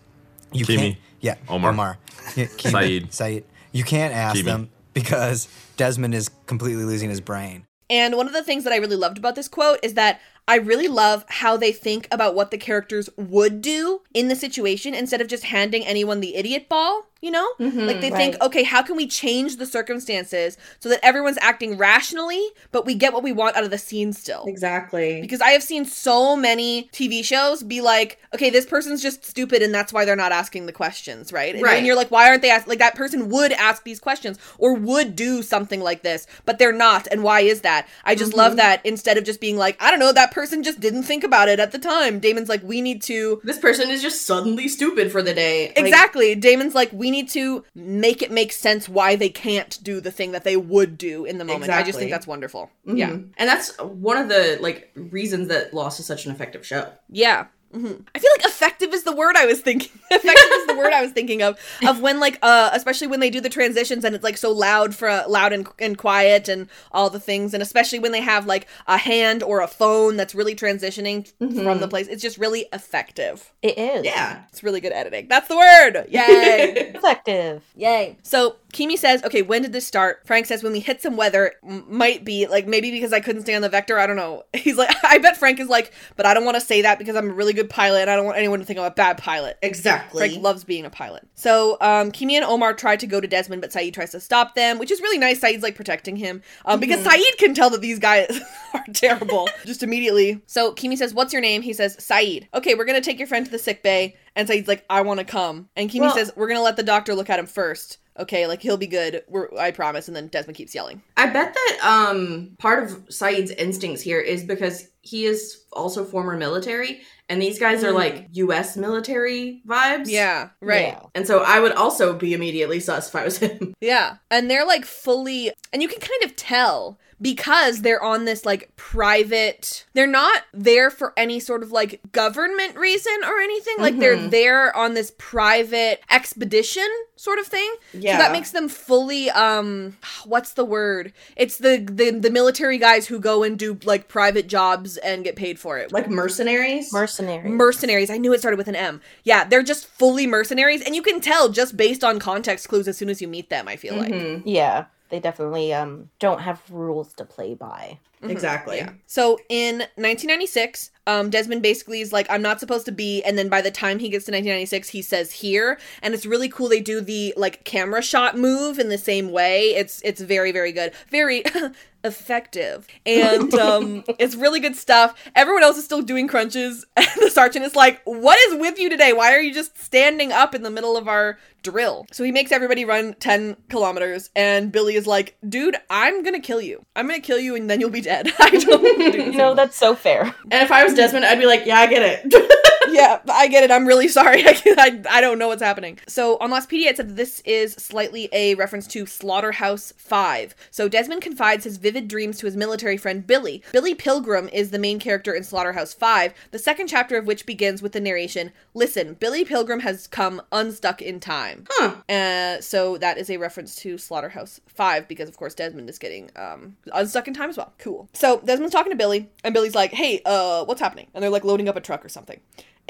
You 0.53 0.65
Keamy. 0.67 0.77
can't. 0.77 0.97
Yeah, 1.21 1.35
Omar. 1.49 1.71
Omar. 1.71 1.99
Yeah, 2.37 2.47
Keamy. 2.57 2.73
Sayid. 2.73 3.07
Sayid. 3.09 3.43
You 3.73 3.85
can't 3.85 4.15
ask 4.15 4.37
Keamy. 4.41 4.45
them 4.45 4.71
because 4.95 5.49
Desmond 5.77 6.15
is 6.15 6.31
completely 6.47 6.85
losing 6.85 7.11
his 7.11 7.21
brain. 7.21 7.67
And 7.89 8.17
one 8.17 8.27
of 8.27 8.33
the 8.33 8.45
things 8.45 8.65
that 8.65 8.73
I 8.73 8.77
really 8.77 8.97
loved 8.97 9.19
about 9.19 9.35
this 9.35 9.49
quote 9.49 9.81
is 9.83 9.95
that 9.95 10.21
I 10.47 10.57
really 10.57 10.89
love 10.89 11.25
how 11.29 11.57
they 11.57 11.73
think 11.73 12.07
about 12.11 12.35
what 12.35 12.51
the 12.51 12.59
characters 12.59 13.09
would 13.17 13.61
do 13.61 14.03
in 14.15 14.29
the 14.29 14.37
situation 14.37 14.95
instead 14.95 15.21
of 15.21 15.29
just 15.29 15.45
handing 15.45 15.85
anyone 15.85 16.21
the 16.21 16.35
idiot 16.37 16.69
ball, 16.69 17.10
you 17.21 17.31
know? 17.31 17.47
like 17.59 17.73
mm-hmm, 17.73 17.87
they 18.01 18.11
think, 18.11 18.35
Right. 18.35 18.43
okay, 18.43 18.63
how 18.63 18.83
can 18.83 18.97
we 18.97 19.07
change 19.07 19.57
the 19.57 19.67
circumstances 19.67 20.57
so 20.79 20.89
that 20.89 21.01
everyone's 21.03 21.39
acting 21.41 21.77
rationally, 21.77 22.45
but 22.73 22.87
we 22.87 22.95
get 22.95 23.13
what 23.13 23.23
we 23.23 23.33
want 23.33 23.57
out 23.57 23.65
of 23.65 23.71
the 23.71 23.79
scene 23.79 24.13
still? 24.13 24.45
exactly. 24.47 25.21
Because 25.21 25.41
I 25.41 25.51
have 25.51 25.63
seen 25.63 25.85
so 25.85 26.37
many 26.37 26.89
TV 26.93 27.25
shows 27.25 27.63
be 27.63 27.81
like, 27.81 28.19
okay, 28.35 28.51
this 28.51 28.67
person's 28.67 29.03
just 29.03 29.25
stupid 29.25 29.63
and 29.63 29.75
that's 29.75 29.93
why 29.93 30.05
they're 30.05 30.17
not 30.17 30.33
asking 30.33 30.67
the 30.67 30.73
questions, 30.73 31.33
right? 31.33 31.55
And, 31.55 31.63
Right. 31.63 31.77
and 31.79 31.87
you're 31.87 31.97
like, 31.97 32.11
why 32.11 32.29
aren't 32.29 32.43
they 32.43 32.51
asking? 32.51 32.71
Like, 32.71 32.79
that 32.79 32.95
person 32.95 33.29
would 33.29 33.53
ask 33.53 33.85
these 33.85 33.99
questions 34.01 34.39
or 34.59 34.75
would 34.75 35.17
do 35.17 35.43
something 35.43 35.81
like 35.81 36.03
this, 36.03 36.27
but 36.45 36.59
they're 36.59 36.73
not. 36.73 37.07
And 37.11 37.23
why 37.23 37.41
is 37.41 37.61
that? 37.63 37.89
I 38.05 38.15
just 38.15 38.35
love 38.35 38.53
mm-hmm. 38.53 38.57
that 38.59 38.87
instead 38.87 39.19
of 39.19 39.25
just 39.25 39.41
being 39.41 39.57
like, 39.57 39.77
I 39.83 39.91
don't 39.91 40.01
know, 40.01 40.13
that 40.13 40.31
person 40.33 40.63
just 40.63 40.81
didn't 40.81 41.03
think 41.03 41.25
about 41.25 41.49
it 41.49 41.61
at 41.61 41.73
the 41.73 41.79
time. 41.79 42.21
Damon's 42.21 42.49
like, 42.49 42.63
we 42.63 42.81
need 42.81 43.03
to. 43.03 43.41
This 43.45 43.59
person 43.59 43.91
is 43.91 44.03
just 44.03 44.27
suddenly 44.27 44.69
stupid 44.69 45.11
for 45.13 45.23
the 45.23 45.35
day. 45.35 45.69
Like, 45.69 45.79
Exactly. 45.79 46.35
Damon's 46.35 46.75
like, 46.75 46.91
we 46.93 47.10
need 47.11 47.29
to 47.31 47.65
make 47.75 48.23
it 48.23 48.31
make 48.31 48.53
sense 48.53 48.89
why 48.89 49.17
they 49.17 49.29
can't 49.29 49.79
do 49.83 50.01
the 50.01 50.11
thing 50.11 50.33
that 50.33 50.45
they 50.45 50.57
would 50.57 50.97
do 50.99 51.25
in 51.25 51.39
the 51.39 51.45
moment. 51.45 51.71
I 51.71 51.83
just 51.83 51.99
think 51.99 52.11
that's 52.11 52.27
wonderful. 52.27 52.71
mhm. 52.87 52.99
Yeah. 52.99 53.11
And 53.11 53.49
that's 53.49 53.77
one 53.79 54.17
of 54.17 54.29
the 54.29 54.59
like 54.61 54.91
reasons 54.95 55.49
that 55.49 55.73
Lost 55.75 56.01
is 56.01 56.07
such 56.07 56.27
an 56.27 56.33
effective 56.33 56.67
show. 56.67 56.91
Yeah. 57.09 57.47
Hmm 57.73 57.93
I 58.15 58.19
feel 58.19 58.31
like 58.37 58.47
effective 58.47 58.93
is 58.93 59.05
the 59.05 59.15
word 59.15 59.37
I 59.37 59.47
was 59.47 59.61
thinking. 59.61 59.91
effective 60.11 60.51
is 60.53 60.67
the 60.67 60.75
word 60.77 60.93
I 60.93 61.03
was 61.03 61.13
thinking 61.13 61.43
of. 61.43 61.59
Of 61.87 62.01
when 62.01 62.19
like 62.21 62.39
uh 62.43 62.71
especially 62.73 63.07
when 63.07 63.21
they 63.21 63.31
do 63.31 63.41
the 63.41 63.49
transitions 63.49 64.05
and 64.05 64.15
it's 64.15 64.25
like 64.25 64.37
so 64.37 64.51
loud 64.53 64.95
for 64.95 65.25
loud 65.29 65.53
and, 65.53 65.67
and 65.79 65.97
quiet 65.97 66.49
and 66.49 66.69
all 66.93 67.11
the 67.11 67.21
things 67.21 67.55
and 67.55 67.63
especially 67.63 67.99
when 67.99 68.13
they 68.13 68.21
have 68.21 68.47
like 68.47 68.67
a 68.87 68.97
hand 68.97 69.43
or 69.43 69.61
a 69.61 69.69
phone 69.69 70.17
that's 70.17 70.35
really 70.35 70.55
transitioning 70.55 71.31
from 71.39 71.81
the 71.81 71.89
place. 71.89 72.09
It's 72.09 72.23
just 72.23 72.39
really 72.39 72.67
effective. 72.73 73.53
It 73.63 73.79
is. 73.79 74.05
Yeah. 74.05 74.43
It's 74.49 74.63
really 74.63 74.81
good 74.81 74.93
editing. 74.93 75.29
That's 75.29 75.49
the 75.49 75.57
word. 75.57 76.07
Yay. 76.09 76.93
Effective. 76.95 77.63
Yay. 77.77 78.17
So 78.23 78.57
Keamy 78.73 78.97
says, 78.97 79.23
okay, 79.25 79.43
when 79.43 79.63
did 79.63 79.73
this 79.73 79.87
start? 79.87 80.23
Frank 80.25 80.47
says, 80.47 80.63
when 80.63 80.73
we 80.73 80.81
hit 80.81 81.03
some 81.03 81.17
weather, 81.17 81.53
M- 81.67 81.85
might 81.89 82.25
be 82.25 82.47
like 82.47 82.67
maybe 82.67 82.91
because 82.91 83.13
I 83.13 83.21
couldn't 83.21 83.43
stay 83.43 83.55
on 83.55 83.63
the 83.63 83.69
vector. 83.69 83.99
I 83.99 84.07
don't 84.07 84.17
know. 84.17 84.45
He's 84.55 84.77
like, 84.77 84.95
I 85.05 85.19
bet 85.19 85.37
Frank 85.37 85.61
is 85.61 85.69
like, 85.69 85.93
but 86.17 86.27
I 86.27 86.35
don't 86.35 86.45
want 86.45 86.57
to 86.57 86.61
say 86.61 86.83
that 86.83 86.99
because 86.99 87.17
I'm 87.17 87.31
a 87.31 87.33
really 87.33 87.53
good 87.53 87.60
pilot 87.69 88.03
and 88.03 88.11
I 88.11 88.17
don't 88.17 88.25
want 88.25 88.39
anyone 88.39 88.61
to 88.61 88.65
think 88.65 88.79
I'm 88.79 88.85
a 88.85 88.91
bad 88.91 89.19
pilot. 89.19 89.59
Exactly. 89.63 90.29
Frank 90.29 90.43
loves 90.43 90.65
being 90.65 90.85
a 90.85 90.91
pilot. 90.91 91.27
So 91.35 91.77
um, 91.81 92.13
Keamy 92.13 92.33
and 92.33 92.45
Omar 92.45 92.75
try 92.75 92.97
to 92.97 93.07
go 93.07 93.21
to 93.21 93.27
Desmond, 93.27 93.61
but 93.63 93.71
Sayid 93.71 93.93
tries 93.93 94.13
to 94.13 94.21
stop 94.21 94.55
them, 94.55 94.79
which 94.79 94.91
is 94.91 95.01
really 95.01 95.19
nice. 95.19 95.41
Sayid's 95.41 95.63
like 95.63 95.75
protecting 95.75 96.17
him 96.17 96.43
um, 96.65 96.81
because 96.81 97.05
Sayid 97.05 97.37
can 97.39 97.55
tell 97.55 97.71
that 97.71 97.81
these 97.81 97.99
guys 97.99 98.41
are 98.75 98.85
terrible 98.93 99.49
just 99.65 99.83
immediately. 99.83 100.41
So 100.47 100.73
Keamy 100.75 100.97
says, 100.97 101.15
"What's 101.15 101.33
your 101.33 101.43
name?" 101.43 101.63
He 101.63 101.73
says, 101.73 101.97
"Sayid." 101.97 102.49
Okay, 102.55 102.75
we're 102.75 102.85
gonna 102.85 103.01
take 103.01 103.19
your 103.19 103.29
friend 103.29 103.45
to 103.45 103.53
the 103.53 103.59
sick 103.59 103.83
bay, 103.83 104.17
and 104.37 104.49
Sayid's 104.49 104.69
like, 104.69 104.85
"I 104.91 105.03
want 105.03 105.19
to 105.19 105.25
come," 105.25 105.69
and 105.77 105.91
Keamy 105.91 106.01
Well- 106.01 106.15
says, 106.15 106.33
"We're 106.37 106.49
gonna 106.49 106.63
let 106.63 106.77
the 106.77 106.83
doctor 106.83 107.15
look 107.15 107.31
at 107.31 107.39
him 107.39 107.47
first. 107.47 107.99
Okay, 108.19 108.47
like 108.47 108.61
he'll 108.63 108.77
be 108.77 108.87
good. 108.87 109.23
We're, 109.29 109.49
I 109.59 109.71
promise." 109.71 110.09
And 110.09 110.17
then 110.17 110.29
Desmond 110.29 110.57
keeps 110.57 110.75
yelling. 110.75 111.03
I 111.17 111.27
bet 111.27 111.55
that 111.55 111.79
um 111.83 112.57
part 112.59 112.83
of 112.83 112.91
Sayid's 113.09 113.51
instincts 113.53 114.03
here 114.03 114.21
is 114.21 114.45
because 114.45 114.89
he 115.03 115.25
is 115.25 115.65
also 115.73 116.05
former 116.05 116.37
military 116.37 117.01
and 117.31 117.41
these 117.41 117.61
guys 117.61 117.85
are 117.85 117.93
like 117.93 118.27
US 118.33 118.77
military 118.77 119.63
vibes. 119.67 120.09
Yeah, 120.09 120.51
right. 120.61 120.89
Yeah. 120.89 121.03
And 121.15 121.29
so 121.29 121.45
I 121.45 121.61
would 121.61 121.73
also 121.73 122.13
be 122.13 122.35
immediately 122.35 122.81
sus 122.81 123.09
if 123.09 123.15
I 123.15 123.25
was 123.25 123.39
him. 123.39 123.73
Yeah. 123.81 124.17
And 124.33 124.51
they're 124.51 124.67
like 124.67 124.85
fully, 124.85 125.53
and 125.73 125.81
you 125.81 125.87
can 125.87 126.01
kind 126.01 126.25
of 126.25 126.35
tell 126.35 126.99
because 127.21 127.83
they're 127.83 128.03
on 128.03 128.25
this 128.25 128.47
like 128.47 128.75
private, 128.77 129.85
they're 129.93 130.07
not 130.07 130.45
there 130.55 130.91
for 130.91 131.13
any 131.17 131.39
sort 131.39 131.63
of 131.63 131.71
like 131.71 132.01
government 132.13 132.77
reason 132.77 133.13
or 133.25 133.39
anything. 133.41 133.75
Like 133.79 133.99
they're 133.99 134.17
there 134.29 134.75
on 134.77 134.95
this 134.95 135.13
private 135.19 136.03
expedition 136.11 136.89
sort 137.17 137.39
of 137.39 137.47
thing. 137.47 137.75
Yeah. 137.93 138.13
So 138.13 138.19
that 138.19 138.33
makes 138.33 138.53
them 138.53 138.69
fully, 138.69 139.31
um, 139.31 139.97
what's 140.25 140.55
the 140.55 140.65
word? 140.65 141.13
It's 141.37 141.59
the, 141.59 141.79
the, 141.79 142.11
the 142.11 142.31
military 142.31 142.79
guys 142.79 143.07
who 143.07 143.19
go 143.21 143.43
and 143.43 143.59
do 143.59 143.79
like 143.85 144.09
private 144.09 144.47
jobs 144.47 144.97
and 144.97 145.23
get 145.23 145.37
paid 145.37 145.59
for 145.59 145.77
it. 145.79 145.93
Like 145.93 146.09
mercenaries. 146.09 146.93
Mercenary. 146.93 147.51
Mercenaries. 147.51 148.09
I 148.11 148.17
knew 148.17 148.33
it 148.33 148.39
started 148.39 148.57
with 148.57 148.69
an 148.69 148.77
M. 148.77 149.03
Yeah, 149.25 149.45
they're 149.45 149.63
just 149.63 149.87
fully 149.87 150.27
mercenaries, 150.27 150.81
and 150.81 150.95
you 150.95 151.03
can 151.03 151.21
tell 151.21 151.51
just 151.51 151.77
based 151.77 152.03
on 152.03 152.19
context 152.19 152.69
clues 152.69 152.89
as 152.89 152.97
soon 152.97 153.11
as 153.11 153.21
you 153.21 153.29
meet 153.29 153.51
them. 153.51 153.69
I 153.69 153.77
feel 153.77 153.97
like. 153.97 154.43
yeah. 154.45 154.87
They 155.11 155.21
definitely 155.21 155.73
um 155.75 156.11
don't 156.19 156.41
have 156.41 156.63
rules 156.71 157.13
to 157.15 157.25
play 157.25 157.55
by. 157.55 157.99
exactly. 158.23 158.79
Yeah. 158.79 158.93
So 159.07 159.39
in 159.49 159.79
1996, 159.97 160.91
um, 161.07 161.31
Desmond 161.31 161.63
basically 161.63 162.01
is 162.01 162.13
like, 162.13 162.27
I'm 162.31 162.43
not 162.43 162.61
supposed 162.61 162.87
to 162.87 162.93
be, 162.93 163.23
and 163.23 163.37
then 163.39 163.49
by 163.49 163.61
the 163.63 163.71
time 163.71 163.99
he 163.99 164.09
gets 164.09 164.27
to 164.27 164.33
1996, 164.33 164.91
he 164.91 165.03
says 165.03 165.33
here, 165.33 165.79
and 166.03 166.15
it's 166.15 166.27
really 166.27 166.49
cool. 166.49 166.69
They 166.69 166.81
do 166.81 167.01
the 167.01 167.35
like 167.37 167.65
camera 167.65 168.03
shot 168.03 168.37
move 168.37 168.79
in 168.79 168.89
the 168.89 168.99
same 168.99 169.33
way. 169.33 169.71
It's 169.71 170.01
it's 170.05 170.21
very 170.21 170.53
very 170.53 170.73
good, 170.73 170.93
very 171.11 171.43
effective, 172.05 172.87
and 173.07 173.53
um, 173.59 174.05
it's 174.19 174.35
really 174.35 174.61
good 174.61 174.77
stuff. 174.77 175.15
Everyone 175.35 175.63
else 175.63 175.77
is 175.79 175.85
still 175.85 176.03
doing 176.03 176.29
crunches, 176.29 176.85
and 176.97 177.09
the 177.21 177.31
sergeant 177.31 177.65
is 177.65 177.77
like, 177.77 178.01
"What 178.05 178.39
is 178.49 178.61
with 178.61 178.79
you 178.79 178.89
today? 178.89 179.13
Why 179.13 179.33
are 179.35 179.41
you 179.41 179.53
just 179.53 179.79
standing 179.79 180.33
up 180.33 180.55
in 180.55 180.63
the 180.63 180.71
middle 180.71 180.97
of 180.97 181.09
our 181.09 181.39
drill?" 181.63 182.07
So 182.13 182.25
he 182.25 182.33
makes 182.33 182.53
everybody 182.53 182.85
run 182.85 183.15
10 183.15 183.57
kilometers, 183.69 184.31
and 184.35 184.73
Billy 184.73 184.95
is 184.95 185.07
like, 185.07 185.37
"Dude, 185.47 185.77
I'm 185.89 186.23
gonna 186.23 186.41
kill 186.41 186.61
you. 186.61 186.85
I'm 186.97 187.07
gonna 187.07 187.21
kill 187.21 187.39
you, 187.39 187.55
and 187.55 187.69
then 187.69 187.81
you'll 187.81 187.91
be 187.91 188.01
dead. 188.01 188.33
I 188.39 188.51
don't 188.51 189.13
do 189.13 189.33
No, 189.33 189.55
that's 189.55 189.77
so 189.77 189.95
fair. 189.95 190.35
And 190.51 190.63
if 190.63 190.71
I 190.71 190.85
was 190.85 190.90
Desmond, 190.95 191.25
I'd 191.25 191.39
be 191.39 191.47
like, 191.47 191.67
yeah, 191.67 191.79
I 191.79 191.87
get 191.87 192.03
it. 192.03 192.61
yeah, 192.91 193.21
I 193.29 193.49
get 193.49 193.65
it. 193.65 193.71
I'm 193.71 193.87
really 193.87 194.09
sorry. 194.09 194.43
I, 194.47 194.61
I, 194.67 195.03
I 195.11 195.21
don't 195.21 195.39
know 195.39 195.49
what's 195.49 195.63
happening. 195.63 195.99
So 196.07 196.37
on 196.39 196.51
last 196.51 196.71
Lostpedia, 196.71 196.87
it 196.87 196.97
said 196.97 197.09
that 197.09 197.17
this 197.17 197.41
is 197.41 197.73
slightly 197.75 198.29
a 198.33 198.55
reference 198.55 198.87
to 198.89 199.07
Slaughterhouse 199.07 199.93
5. 199.97 200.55
So 200.71 200.89
Desmond 200.89 201.23
confides 201.23 201.65
his 201.65 201.79
vivid 201.79 202.09
dreams 202.09 202.39
to 202.39 202.47
his 202.47 202.57
military 202.57 202.97
friend 202.97 203.27
Billy. 203.27 203.63
Billy 203.73 203.95
Pilgrim 203.95 204.49
is 204.49 204.71
the 204.71 204.79
main 204.79 204.99
character 204.99 205.33
in 205.33 205.45
Slaughterhouse 205.45 205.95
5, 205.95 206.35
the 206.51 206.59
second 206.59 206.89
chapter 206.89 207.17
of 207.17 207.27
which 207.27 207.47
begins 207.47 207.83
with 207.83 207.93
the 207.93 208.01
narration 208.01 208.53
Listen, 208.75 209.15
Billy 209.15 209.45
Pilgrim 209.45 209.81
has 209.81 210.07
come 210.07 210.41
unstuck 210.53 211.03
in 211.03 211.19
time. 211.19 211.67
Huh. 211.71 211.97
Uh, 212.09 212.61
so 212.61 212.97
that 212.99 213.19
is 213.19 213.31
a 213.31 213.37
reference 213.37 213.75
to 213.77 213.99
Slaughterhouse 213.99 214.61
5 214.69 215.09
because, 215.09 215.29
of 215.29 215.37
course, 215.37 215.55
Desmond 215.55 215.89
is 215.89 215.99
getting 215.99 216.31
um, 216.37 216.77
unstuck 216.93 217.27
in 217.27 217.35
time 217.35 217.51
as 217.51 217.57
well. 217.57 217.73
Cool. 217.79 218.09
So 218.13 218.41
Desmond's 218.45 218.73
talking 218.73 218.93
to 218.93 218.97
Billy, 218.97 219.29
and 219.43 219.53
Billy's 219.53 219.75
like, 219.75 219.93
hey, 219.93 220.23
uh, 220.25 220.65
what's 220.65 220.80
happening? 220.81 221.07
And 221.15 221.23
they're 221.23 221.31
like 221.31 221.45
loading 221.45 221.69
up 221.69 221.77
a 221.77 221.81
truck 221.81 222.05
or 222.05 222.09
something. 222.09 222.41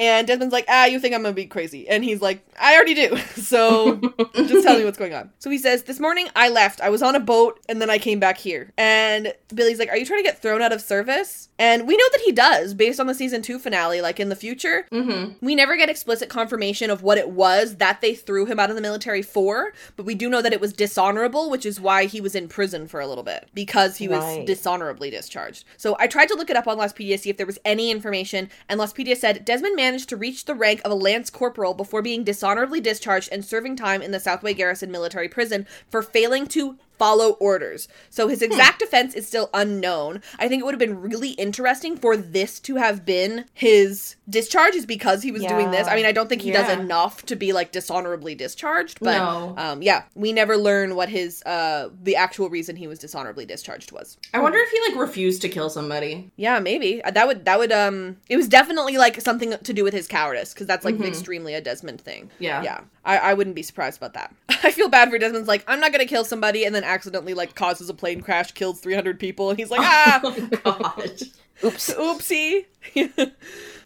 And 0.01 0.27
Desmond's 0.27 0.53
like, 0.53 0.65
ah, 0.69 0.87
you 0.87 0.99
think 0.99 1.15
I'm 1.15 1.23
gonna 1.23 1.35
be 1.35 1.47
crazy. 1.47 1.89
And 1.89 2.03
he's 2.03 2.21
like, 2.21 2.45
I 2.61 2.75
already 2.75 2.95
do. 2.95 3.17
So 3.51 3.97
just 4.35 4.65
tell 4.67 4.79
me 4.79 4.85
what's 4.85 4.99
going 4.99 5.13
on. 5.15 5.31
So 5.41 5.51
he 5.51 5.59
says, 5.59 5.83
This 5.85 5.99
morning 5.99 6.29
I 6.37 6.49
left. 6.51 6.81
I 6.81 6.89
was 6.89 7.03
on 7.03 7.17
a 7.17 7.21
boat 7.21 7.59
and 7.69 7.81
then 7.83 7.91
I 7.91 7.99
came 7.99 8.21
back 8.21 8.39
here. 8.39 8.73
And 8.79 9.33
Billy's 9.55 9.79
like, 9.79 9.89
Are 9.89 9.97
you 9.97 10.07
trying 10.07 10.21
to 10.21 10.23
get 10.29 10.41
thrown 10.41 10.63
out 10.63 10.73
of 10.73 10.81
service? 10.81 11.49
And 11.59 11.87
we 11.87 11.97
know 11.97 12.05
that 12.13 12.21
he 12.25 12.33
does 12.33 12.73
based 12.75 13.01
on 13.01 13.07
the 13.07 13.15
season 13.15 13.43
two 13.43 13.59
finale, 13.59 14.01
like 14.01 14.19
in 14.21 14.29
the 14.31 14.37
future. 14.37 14.87
mm-hmm. 14.93 15.45
We 15.45 15.55
never 15.55 15.77
get 15.77 15.89
explicit 15.91 16.29
confirmation 16.29 16.91
of 16.91 17.03
what 17.03 17.19
it 17.19 17.31
was 17.31 17.77
that 17.77 18.01
they 18.01 18.15
threw 18.15 18.47
him 18.47 18.59
out 18.61 18.71
of 18.71 18.77
the 18.77 18.83
military 18.83 19.21
for, 19.23 19.73
but 19.97 20.07
we 20.07 20.15
do 20.15 20.31
know 20.31 20.41
that 20.43 20.53
it 20.53 20.61
was 20.61 20.73
dishonorable, 20.73 21.51
which 21.51 21.67
is 21.67 21.81
why 21.81 22.07
he 22.07 22.21
was 22.21 22.35
in 22.35 22.49
prison 22.49 22.87
for 22.89 23.01
a 23.01 23.07
little 23.07 23.25
bit 23.25 23.49
because 23.53 23.97
he 23.99 24.09
was 24.09 24.21
Right. 24.23 24.47
dishonorably 24.47 25.11
discharged. 25.11 25.65
So 25.77 25.97
I 25.99 26.07
tried 26.07 26.29
to 26.29 26.35
look 26.37 26.51
it 26.51 26.57
up 26.57 26.69
on 26.69 26.79
Lostpedia 26.79 27.13
to 27.17 27.19
see 27.19 27.31
if 27.31 27.37
there 27.37 27.47
was 27.47 27.59
any 27.65 27.91
information, 27.91 28.49
and 28.69 28.79
Lostpedia 28.81 29.17
said 29.17 29.45
Desmond 29.45 29.77
managed 29.91 30.09
to 30.09 30.17
reach 30.17 30.45
the 30.45 30.55
rank 30.55 30.81
of 30.85 30.93
a 30.93 30.95
lance 30.95 31.31
corporal 31.31 31.75
before 31.75 32.01
being 32.01 32.23
dishonorably 32.23 32.81
discharged 32.81 33.29
and 33.33 33.45
serving 33.45 33.75
time 33.75 34.01
in 34.01 34.13
the 34.13 34.21
Southway 34.21 34.55
Garrison 34.55 34.89
military 34.89 35.29
prison 35.29 35.67
for 35.89 36.01
failing 36.01 36.47
to 36.47 36.79
follow 37.01 37.31
orders. 37.41 37.89
So 38.11 38.29
his 38.29 38.43
exact 38.43 38.83
offense 38.83 39.15
is 39.15 39.27
still 39.27 39.49
unknown. 39.55 40.21
I 40.39 40.49
think 40.49 40.61
it 40.61 40.65
would 40.67 40.75
have 40.75 40.79
been 40.79 41.01
really 41.01 41.31
interesting 41.31 41.97
for 41.97 42.15
this 42.15 42.61
to 42.61 42.77
have 42.77 43.07
been 43.07 43.47
his 43.55 44.17
discharge 44.29 44.75
is 44.75 44.85
because 44.85 45.23
he 45.23 45.33
was 45.33 45.43
doing 45.45 45.71
this. 45.71 45.89
I 45.89 45.97
mean, 45.97 46.05
I 46.05 46.13
don't 46.13 46.29
think 46.29 46.43
he 46.43 46.51
does 46.51 46.69
enough 46.69 47.25
to 47.27 47.37
be 47.37 47.53
like 47.55 47.73
dishonorably 47.73 48.35
discharged, 48.35 49.01
but 49.01 49.17
No. 49.17 49.55
um 49.57 49.83
yeah, 49.83 50.03
we 50.15 50.33
never 50.35 50.57
learn 50.59 50.95
what 50.95 51.09
his 51.09 51.43
uh 51.45 51.89
the 52.03 52.17
actual 52.17 52.51
reason 52.51 52.77
he 52.77 52.87
was 52.87 52.99
dishonorably 52.99 53.47
discharged 53.47 53.93
was. 53.93 54.19
I 54.35 54.39
wonder 54.41 54.59
if 54.59 54.71
he 54.71 54.79
like 54.93 55.01
refused 55.01 55.41
to 55.43 55.49
kill 55.49 55.71
somebody. 55.71 56.31
Yeah, 56.37 56.59
maybe. 56.61 57.01
That 57.11 57.27
would 57.27 57.47
that 57.47 57.59
would 57.59 57.73
um 57.73 58.19
it 58.29 58.37
was 58.37 58.47
definitely 58.47 58.99
like 58.99 59.21
something 59.23 59.57
to 59.57 59.73
do 59.73 59.83
with 59.85 59.95
his 59.95 60.07
cowardice 60.07 60.53
because 60.53 60.67
that's 60.67 60.85
like 60.85 61.01
extremely 61.01 61.55
a 61.55 61.63
Desmond 61.63 62.03
thing. 62.03 62.31
Yeah. 62.39 62.63
Yeah. 62.63 62.81
I, 63.03 63.17
I 63.31 63.35
wouldn't 63.35 63.57
be 63.57 63.63
surprised 63.63 63.97
about 63.97 64.13
that. 64.13 64.35
I 64.63 64.71
feel 64.73 64.91
bad 64.91 65.09
for 65.11 65.17
Desmond's 65.19 65.49
like, 65.49 65.65
I'm 65.67 65.81
not 65.81 65.91
gonna 65.93 66.05
kill 66.05 66.25
somebody 66.25 66.65
and 66.67 66.75
then 66.75 66.85
accidentally 66.91 67.35
like 67.35 67.55
causes 67.55 67.89
a 67.89 67.95
plane 67.95 68.21
crash, 68.21 68.53
kills 68.53 68.81
300 68.81 69.19
people, 69.19 69.51
and 69.51 69.59
he's 69.59 69.71
like, 69.71 69.81
ah, 69.85 70.21
Oh 70.23 70.49
god. 70.63 71.23
Oops. 71.65 71.95
oopsie. 71.95 72.67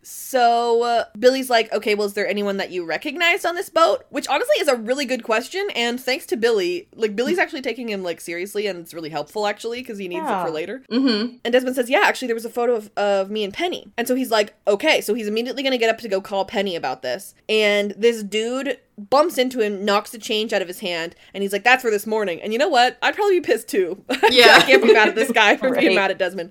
so 0.04 0.82
uh, 0.82 1.04
Billy's 1.18 1.50
like, 1.50 1.72
okay, 1.72 1.94
well, 1.94 2.06
is 2.06 2.14
there 2.14 2.26
anyone 2.26 2.58
that 2.58 2.70
you 2.70 2.84
recognized 2.84 3.46
on 3.46 3.54
this 3.54 3.68
boat? 3.68 4.04
Which 4.10 4.28
honestly 4.28 4.56
is 4.60 4.68
a 4.68 4.76
really 4.76 5.04
good 5.04 5.22
question, 5.22 5.68
and 5.74 6.00
thanks 6.00 6.26
to 6.26 6.36
Billy, 6.36 6.88
like 6.94 7.16
Billy's 7.16 7.38
actually 7.38 7.62
taking 7.62 7.88
him 7.88 8.02
like 8.02 8.20
seriously, 8.20 8.66
and 8.66 8.80
it's 8.80 8.94
really 8.94 9.10
helpful 9.10 9.46
actually 9.46 9.80
because 9.80 9.98
he 9.98 10.08
needs 10.08 10.26
it 10.28 10.44
for 10.44 10.50
later. 10.50 10.82
Mm-hmm. 10.90 11.36
And 11.44 11.52
Desmond 11.52 11.76
says, 11.76 11.90
Yeah, 11.90 12.02
actually, 12.04 12.28
there 12.28 12.34
was 12.34 12.44
a 12.44 12.50
photo 12.50 12.74
of, 12.74 12.90
of 12.96 13.30
me 13.30 13.44
and 13.44 13.52
Penny. 13.52 13.88
And 13.96 14.06
so 14.06 14.14
he's 14.14 14.30
like, 14.30 14.54
Okay. 14.66 15.00
So 15.00 15.14
he's 15.14 15.26
immediately 15.28 15.62
going 15.62 15.72
to 15.72 15.78
get 15.78 15.90
up 15.90 15.98
to 15.98 16.08
go 16.08 16.20
call 16.20 16.44
Penny 16.44 16.76
about 16.76 17.02
this. 17.02 17.34
And 17.48 17.92
this 17.92 18.22
dude 18.22 18.78
bumps 18.96 19.38
into 19.38 19.60
him, 19.60 19.84
knocks 19.84 20.10
the 20.10 20.18
change 20.18 20.52
out 20.52 20.62
of 20.62 20.68
his 20.68 20.80
hand, 20.80 21.14
and 21.32 21.42
he's 21.42 21.52
like, 21.52 21.64
That's 21.64 21.82
for 21.82 21.90
this 21.90 22.06
morning. 22.06 22.40
And 22.40 22.52
you 22.52 22.58
know 22.58 22.68
what? 22.68 22.98
I'd 23.02 23.14
probably 23.14 23.40
be 23.40 23.46
pissed 23.46 23.68
too. 23.68 24.04
Yeah. 24.30 24.56
I 24.56 24.62
can't 24.62 24.82
be 24.82 24.92
mad 24.92 25.08
at 25.08 25.14
this 25.14 25.30
guy 25.30 25.56
for 25.56 25.72
being 25.74 25.94
mad 25.94 26.10
at 26.10 26.18
Desmond. 26.18 26.50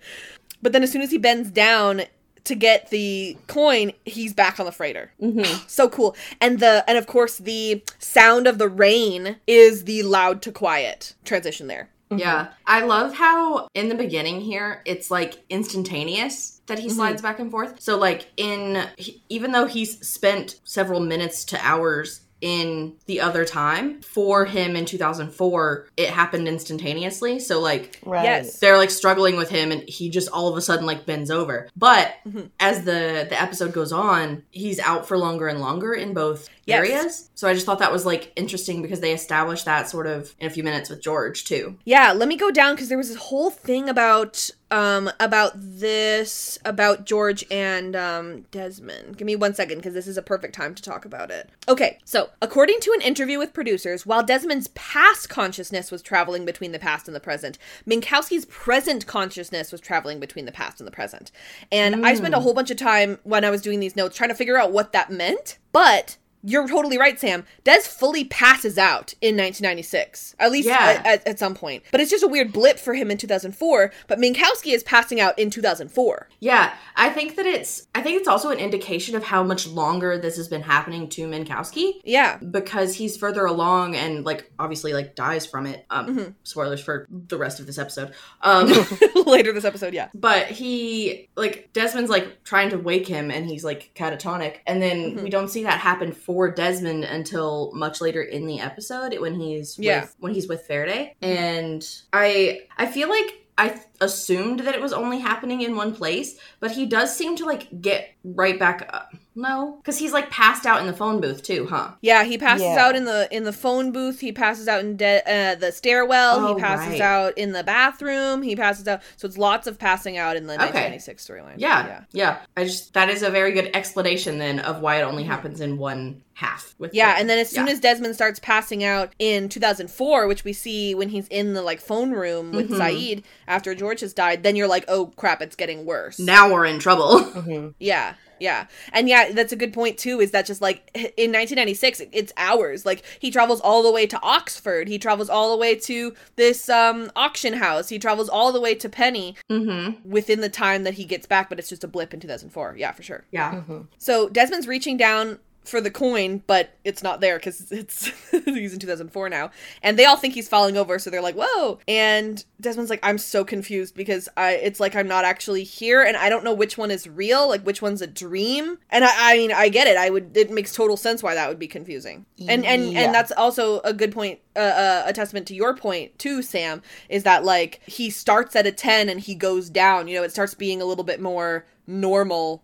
But 0.61 0.71
then 0.71 0.83
as 0.83 0.91
soon 0.91 1.01
as 1.01 1.11
he 1.11 1.17
bends 1.17 1.49
down, 1.51 2.03
to 2.45 2.55
get 2.55 2.89
the 2.89 3.37
coin, 3.47 3.93
he's 4.05 4.33
back 4.33 4.59
on 4.59 4.65
the 4.65 4.71
freighter. 4.71 5.11
Mm-hmm. 5.21 5.43
So 5.67 5.89
cool. 5.89 6.15
And 6.39 6.59
the 6.59 6.83
and 6.87 6.97
of 6.97 7.07
course 7.07 7.37
the 7.37 7.83
sound 7.99 8.47
of 8.47 8.57
the 8.57 8.69
rain 8.69 9.37
is 9.47 9.85
the 9.85 10.03
loud 10.03 10.41
to 10.43 10.51
quiet 10.51 11.15
transition 11.25 11.67
there. 11.67 11.89
Yeah. 12.15 12.49
I 12.67 12.85
love 12.85 13.15
how 13.15 13.67
in 13.73 13.89
the 13.89 13.95
beginning 13.95 14.39
here 14.41 14.81
it's 14.85 15.09
like 15.09 15.43
instantaneous 15.49 16.61
that 16.67 16.79
he 16.79 16.89
slides 16.89 17.21
back 17.21 17.39
and 17.39 17.49
forth. 17.49 17.81
So 17.81 17.97
like 17.97 18.27
in 18.37 18.87
he- 18.97 19.21
even 19.29 19.51
though 19.51 19.65
he's 19.65 20.05
spent 20.07 20.59
several 20.63 20.99
minutes 20.99 21.43
to 21.45 21.65
hours 21.65 22.21
in 22.43 22.93
the 23.05 23.21
other 23.21 23.45
time 23.45 24.01
for 24.01 24.43
him 24.45 24.75
in 24.75 24.83
2004 24.85 25.87
it 25.95 26.09
happened 26.09 26.45
instantaneously 26.47 27.39
so 27.39 27.61
like 27.61 27.99
Right. 28.05 28.25
Yes. 28.25 28.59
they're 28.59 28.77
like 28.77 28.89
struggling 28.91 29.37
with 29.37 29.49
him 29.49 29.71
and 29.71 29.81
he 29.87 30.09
just 30.09 30.27
all 30.29 30.49
of 30.49 30.57
a 30.57 30.61
sudden 30.61 30.85
like 30.85 31.05
bends 31.05 31.31
over 31.31 31.69
but 31.77 32.15
mm-hmm. 32.27 32.47
as 32.59 32.83
the 32.83 33.25
the 33.29 33.41
episode 33.41 33.71
goes 33.71 33.93
on 33.93 34.43
he's 34.51 34.79
out 34.79 35.07
for 35.07 35.17
longer 35.17 35.47
and 35.47 35.61
longer 35.61 35.93
in 35.93 36.13
both 36.13 36.49
Yes. 36.65 36.77
areas 36.79 37.29
so 37.35 37.47
i 37.49 37.53
just 37.53 37.65
thought 37.65 37.79
that 37.79 37.91
was 37.91 38.05
like 38.05 38.31
interesting 38.37 38.81
because 38.81 39.01
they 39.01 39.11
established 39.13 39.65
that 39.65 39.89
sort 39.89 40.07
of 40.07 40.33
in 40.39 40.47
a 40.47 40.49
few 40.49 40.63
minutes 40.63 40.89
with 40.89 41.01
george 41.01 41.43
too 41.43 41.77
Yeah, 41.83 42.13
let 42.13 42.29
me 42.29 42.37
go 42.37 42.51
down 42.51 42.75
because 42.75 42.87
there 42.89 42.97
was 42.97 43.09
this 43.09 43.17
whole 43.17 43.49
thing 43.49 43.89
about 43.89 44.49
um 44.71 45.09
about 45.19 45.53
this 45.55 46.57
about 46.65 47.05
George 47.05 47.45
and 47.51 47.95
um 47.95 48.41
Desmond. 48.51 49.17
Give 49.17 49.25
me 49.25 49.35
one 49.35 49.53
second 49.53 49.77
because 49.77 49.93
this 49.93 50.07
is 50.07 50.17
a 50.17 50.21
perfect 50.21 50.55
time 50.55 50.73
to 50.75 50.83
talk 50.83 51.05
about 51.05 51.31
it. 51.31 51.49
Okay, 51.67 51.99
so 52.05 52.29
according 52.41 52.79
to 52.81 52.91
an 52.93 53.01
interview 53.01 53.37
with 53.39 53.53
producers, 53.53 54.05
while 54.05 54.23
Desmond's 54.23 54.67
past 54.69 55.29
consciousness 55.29 55.91
was 55.91 56.01
traveling 56.01 56.45
between 56.45 56.71
the 56.71 56.79
past 56.79 57.07
and 57.07 57.15
the 57.15 57.19
present, 57.19 57.57
Minkowski's 57.87 58.45
present 58.45 59.05
consciousness 59.05 59.71
was 59.71 59.81
traveling 59.81 60.19
between 60.19 60.45
the 60.45 60.51
past 60.51 60.79
and 60.79 60.87
the 60.87 60.91
present. 60.91 61.31
And 61.71 62.05
I 62.05 62.15
spent 62.15 62.33
a 62.33 62.39
whole 62.39 62.53
bunch 62.53 62.71
of 62.71 62.77
time 62.77 63.19
when 63.23 63.45
I 63.45 63.49
was 63.49 63.61
doing 63.61 63.79
these 63.79 63.95
notes 63.95 64.17
trying 64.17 64.29
to 64.29 64.35
figure 64.35 64.57
out 64.57 64.71
what 64.71 64.91
that 64.93 65.11
meant, 65.11 65.57
but 65.71 66.17
you're 66.43 66.67
totally 66.67 66.97
right, 66.97 67.19
Sam. 67.19 67.45
Des 67.63 67.81
fully 67.81 68.25
passes 68.25 68.77
out 68.77 69.13
in 69.21 69.35
1996, 69.37 70.35
at 70.39 70.51
least 70.51 70.67
Yeah. 70.67 70.77
at, 70.99 71.05
at, 71.05 71.27
at 71.27 71.39
some 71.39 71.55
point. 71.55 71.83
But 71.91 72.01
it's 72.01 72.11
just 72.11 72.23
a 72.23 72.27
weird 72.27 72.51
blip 72.51 72.77
for 72.79 72.93
him 72.93 73.09
in 73.09 73.17
2004. 73.17 73.91
But 74.07 74.19
Minkowski 74.19 74.73
is 74.73 74.83
passing 74.83 75.19
out 75.21 75.37
in 75.39 75.49
2004. 75.49 76.27
Yeah, 76.39 76.73
I 76.95 77.09
think 77.09 77.35
that 77.37 77.45
it's 77.45 77.87
I 77.95 78.01
think 78.01 78.19
it's 78.19 78.27
also 78.27 78.49
an 78.49 78.59
indication 78.59 79.15
of 79.15 79.23
how 79.23 79.43
much 79.43 79.67
longer 79.67 80.17
this 80.17 80.35
has 80.37 80.47
been 80.47 80.61
happening 80.61 81.07
to 81.09 81.27
Minkowski 81.27 81.93
Yeah. 82.03 82.37
because 82.37 82.95
he's 82.95 83.15
further 83.17 83.45
along 83.45 83.95
and 83.95 84.25
like 84.25 84.51
obviously 84.59 84.93
like 84.93 85.15
dies 85.15 85.45
from 85.45 85.65
it. 85.65 85.85
Um 85.89 86.03
Mm-hmm. 86.03 86.31
spoilers 86.43 86.81
for 86.81 87.07
the 87.09 87.37
rest 87.37 87.59
of 87.59 87.65
this 87.65 87.77
episode. 87.77 88.13
Um 88.41 88.67
Later 89.25 89.53
this 89.53 89.63
episode, 89.65 89.93
yeah. 89.93 90.09
but 90.13 90.47
he 90.47 91.29
like 91.37 91.69
Desmond's 91.73 92.09
like 92.09 92.43
trying 92.43 92.69
to 92.71 92.77
wake 92.77 93.07
him 93.07 93.31
and 93.31 93.45
he's 93.47 93.63
like 93.63 93.91
catatonic 93.95 94.57
and 94.67 94.81
then 94.81 94.93
Mm-hmm. 95.03 95.23
we 95.23 95.29
don't 95.29 95.47
see 95.49 95.63
that 95.63 95.79
happen 95.79 96.11
for 96.11 96.32
Desmond 96.51 97.03
until 97.03 97.71
much 97.73 98.01
later 98.01 98.21
in 98.21 98.45
the 98.45 98.59
episode 98.59 99.17
when 99.19 99.35
he's 99.35 99.77
Yeah. 99.79 100.01
with, 100.01 100.15
when 100.19 100.33
he's 100.33 100.47
with 100.47 100.65
Faraday 100.65 101.15
mm-hmm. 101.21 101.37
and 101.37 101.87
I 102.11 102.61
I 102.77 102.85
feel 102.87 103.09
like 103.09 103.39
I 103.57 103.79
assumed 104.01 104.61
that 104.61 104.75
it 104.75 104.81
was 104.81 104.93
only 104.93 105.19
happening 105.19 105.61
in 105.61 105.75
one 105.75 105.93
place, 105.93 106.39
but 106.59 106.71
he 106.71 106.85
does 106.85 107.15
seem 107.15 107.35
to 107.37 107.45
like 107.45 107.81
get 107.81 108.09
right 108.23 108.57
back 108.57 108.89
up. 108.91 109.13
No, 109.35 109.77
because 109.81 109.97
he's 109.97 110.13
like 110.13 110.29
passed 110.29 110.65
out 110.65 110.79
in 110.81 110.87
the 110.87 110.93
phone 110.93 111.19
booth 111.21 111.41
too, 111.43 111.65
huh? 111.69 111.91
Yeah, 112.01 112.23
he 112.23 112.37
passes 112.37 112.63
Yeah. 112.65 112.77
out 112.85 112.95
in 112.95 113.05
the 113.05 113.27
in 113.31 113.43
the 113.43 113.53
phone 113.53 113.91
booth. 113.91 114.19
He 114.19 114.31
passes 114.31 114.67
out 114.67 114.81
in 114.81 114.95
de- 114.97 115.23
uh, 115.27 115.55
the 115.55 115.71
stairwell. 115.71 116.35
Oh, 116.39 116.55
he 116.55 116.61
passes 116.61 116.91
right. 116.99 117.01
out 117.01 117.37
in 117.37 117.51
the 117.51 117.63
bathroom. 117.63 118.41
He 118.43 118.55
passes 118.55 118.87
out. 118.87 119.01
So 119.17 119.27
it's 119.27 119.37
lots 119.37 119.65
of 119.67 119.79
passing 119.79 120.17
out 120.17 120.35
in 120.37 120.47
the 120.47 120.53
Okay. 120.53 120.63
1996 120.65 121.27
storyline. 121.27 121.55
Yeah, 121.57 122.01
yeah, 122.11 122.37
I 122.55 122.65
just 122.65 122.93
that 122.93 123.09
is 123.09 123.23
a 123.23 123.29
very 123.29 123.51
good 123.53 123.71
explanation 123.75 124.37
then 124.37 124.59
of 124.59 124.81
why 124.81 124.97
it 124.97 125.03
only 125.03 125.23
happens 125.23 125.61
in 125.61 125.77
one 125.77 126.21
half. 126.35 126.73
With 126.79 126.93
Yeah, 126.93 127.13
the- 127.13 127.19
and 127.21 127.29
then 127.29 127.37
as 127.39 127.49
soon 127.49 127.67
yeah. 127.67 127.73
as 127.73 127.79
Desmond 127.79 128.15
starts 128.15 128.39
passing 128.39 128.83
out 128.83 129.13
in 129.19 129.49
2004, 129.49 130.27
which 130.27 130.43
we 130.43 130.51
see 130.53 130.95
when 130.95 131.09
he's 131.09 131.27
in 131.27 131.53
the 131.53 131.61
like 131.61 131.79
phone 131.79 132.11
room 132.11 132.51
with 132.51 132.69
Mm-hmm. 132.69 132.81
Sayid 132.81 133.23
after 133.47 133.75
George 133.75 133.99
has 134.01 134.13
died, 134.13 134.41
then 134.43 134.55
you're 134.55 134.67
like, 134.67 134.85
oh 134.87 135.07
crap, 135.15 135.41
it's 135.41 135.55
getting 135.55 135.85
worse. 135.85 136.19
now 136.19 136.51
we're 136.51 136.65
in 136.65 136.79
trouble. 136.79 137.73
Yeah, 137.79 138.13
yeah, 138.39 138.67
and 138.91 139.07
yeah, 139.07 139.31
that's 139.31 139.51
a 139.51 139.55
good 139.55 139.73
point 139.73 139.97
too. 139.97 140.19
Is 140.19 140.31
that 140.31 140.45
just 140.45 140.61
like 140.61 140.89
in 140.93 141.31
1996, 141.31 142.01
it's 142.11 142.33
hours. 142.37 142.85
Like 142.85 143.03
he 143.19 143.31
travels 143.31 143.61
all 143.61 143.83
the 143.83 143.91
way 143.91 144.05
to 144.07 144.19
Oxford. 144.21 144.87
He 144.87 144.97
travels 144.97 145.29
all 145.29 145.51
the 145.51 145.57
way 145.57 145.75
to 145.75 146.13
this 146.35 146.69
um 146.69 147.11
auction 147.15 147.53
house. 147.53 147.89
He 147.89 147.99
travels 147.99 148.29
all 148.29 148.51
the 148.51 148.61
way 148.61 148.75
to 148.75 148.89
Penny 148.89 149.35
mm-hmm. 149.49 150.09
within 150.09 150.41
the 150.41 150.49
time 150.49 150.83
that 150.83 150.95
he 150.95 151.05
gets 151.05 151.25
back. 151.25 151.49
But 151.49 151.59
it's 151.59 151.69
just 151.69 151.83
a 151.83 151.87
blip 151.87 152.13
in 152.13 152.19
2004. 152.19 152.75
Yeah, 152.77 152.91
for 152.91 153.03
sure. 153.03 153.25
Yeah. 153.31 153.61
So 153.97 154.29
Desmond's 154.29 154.67
reaching 154.67 154.97
down 154.97 155.39
for 155.65 155.79
the 155.81 155.91
coin, 155.91 156.43
but 156.47 156.77
it's 156.83 157.01
not 157.03 157.21
there 157.21 157.37
because 157.37 157.71
it's 157.71 158.11
he's 158.45 158.73
in 158.73 158.79
2004 158.79 159.29
now, 159.29 159.51
and 159.81 159.97
they 159.97 160.05
all 160.05 160.17
think 160.17 160.33
he's 160.33 160.49
falling 160.49 160.77
over, 160.77 160.99
so 160.99 161.09
they're 161.09 161.21
like, 161.21 161.35
"Whoa!" 161.35 161.79
And 161.87 162.43
Desmond's 162.61 162.89
like, 162.89 162.99
"I'm 163.03 163.17
so 163.17 163.43
confused 163.43 163.95
because 163.95 164.29
I 164.37 164.53
it's 164.53 164.79
like 164.79 164.95
I'm 164.95 165.07
not 165.07 165.25
actually 165.25 165.63
here, 165.63 166.01
and 166.03 166.17
I 166.17 166.29
don't 166.29 166.43
know 166.43 166.53
which 166.53 166.77
one 166.77 166.91
is 166.91 167.07
real, 167.07 167.47
like 167.47 167.63
which 167.65 167.81
one's 167.81 168.01
a 168.01 168.07
dream." 168.07 168.77
And 168.89 169.03
I, 169.05 169.33
I 169.33 169.37
mean, 169.37 169.51
I 169.51 169.69
get 169.69 169.87
it. 169.87 169.97
I 169.97 170.09
would. 170.09 170.35
It 170.35 170.51
makes 170.51 170.73
total 170.73 170.97
sense 170.97 171.23
why 171.23 171.35
that 171.35 171.49
would 171.49 171.59
be 171.59 171.67
confusing, 171.67 172.25
and 172.47 172.65
and 172.65 172.91
Yeah. 172.93 173.01
and 173.01 173.13
that's 173.13 173.31
also 173.31 173.79
a 173.81 173.93
good 173.93 174.11
point, 174.11 174.39
uh, 174.55 174.59
uh, 174.59 175.03
a 175.07 175.13
testament 175.13 175.47
to 175.47 175.55
your 175.55 175.75
point 175.75 176.17
too, 176.19 176.41
Sam, 176.41 176.81
is 177.09 177.23
that 177.23 177.43
like 177.43 177.79
he 177.85 178.09
starts 178.09 178.55
at 178.55 178.67
a 178.67 178.71
10 178.71 179.09
and 179.09 179.19
he 179.19 179.35
goes 179.35 179.69
down. 179.69 180.07
You 180.07 180.15
know, 180.17 180.23
it 180.23 180.31
starts 180.31 180.53
being 180.53 180.81
a 180.81 180.85
little 180.85 181.03
bit 181.03 181.21
more 181.21 181.65
normal 181.85 182.63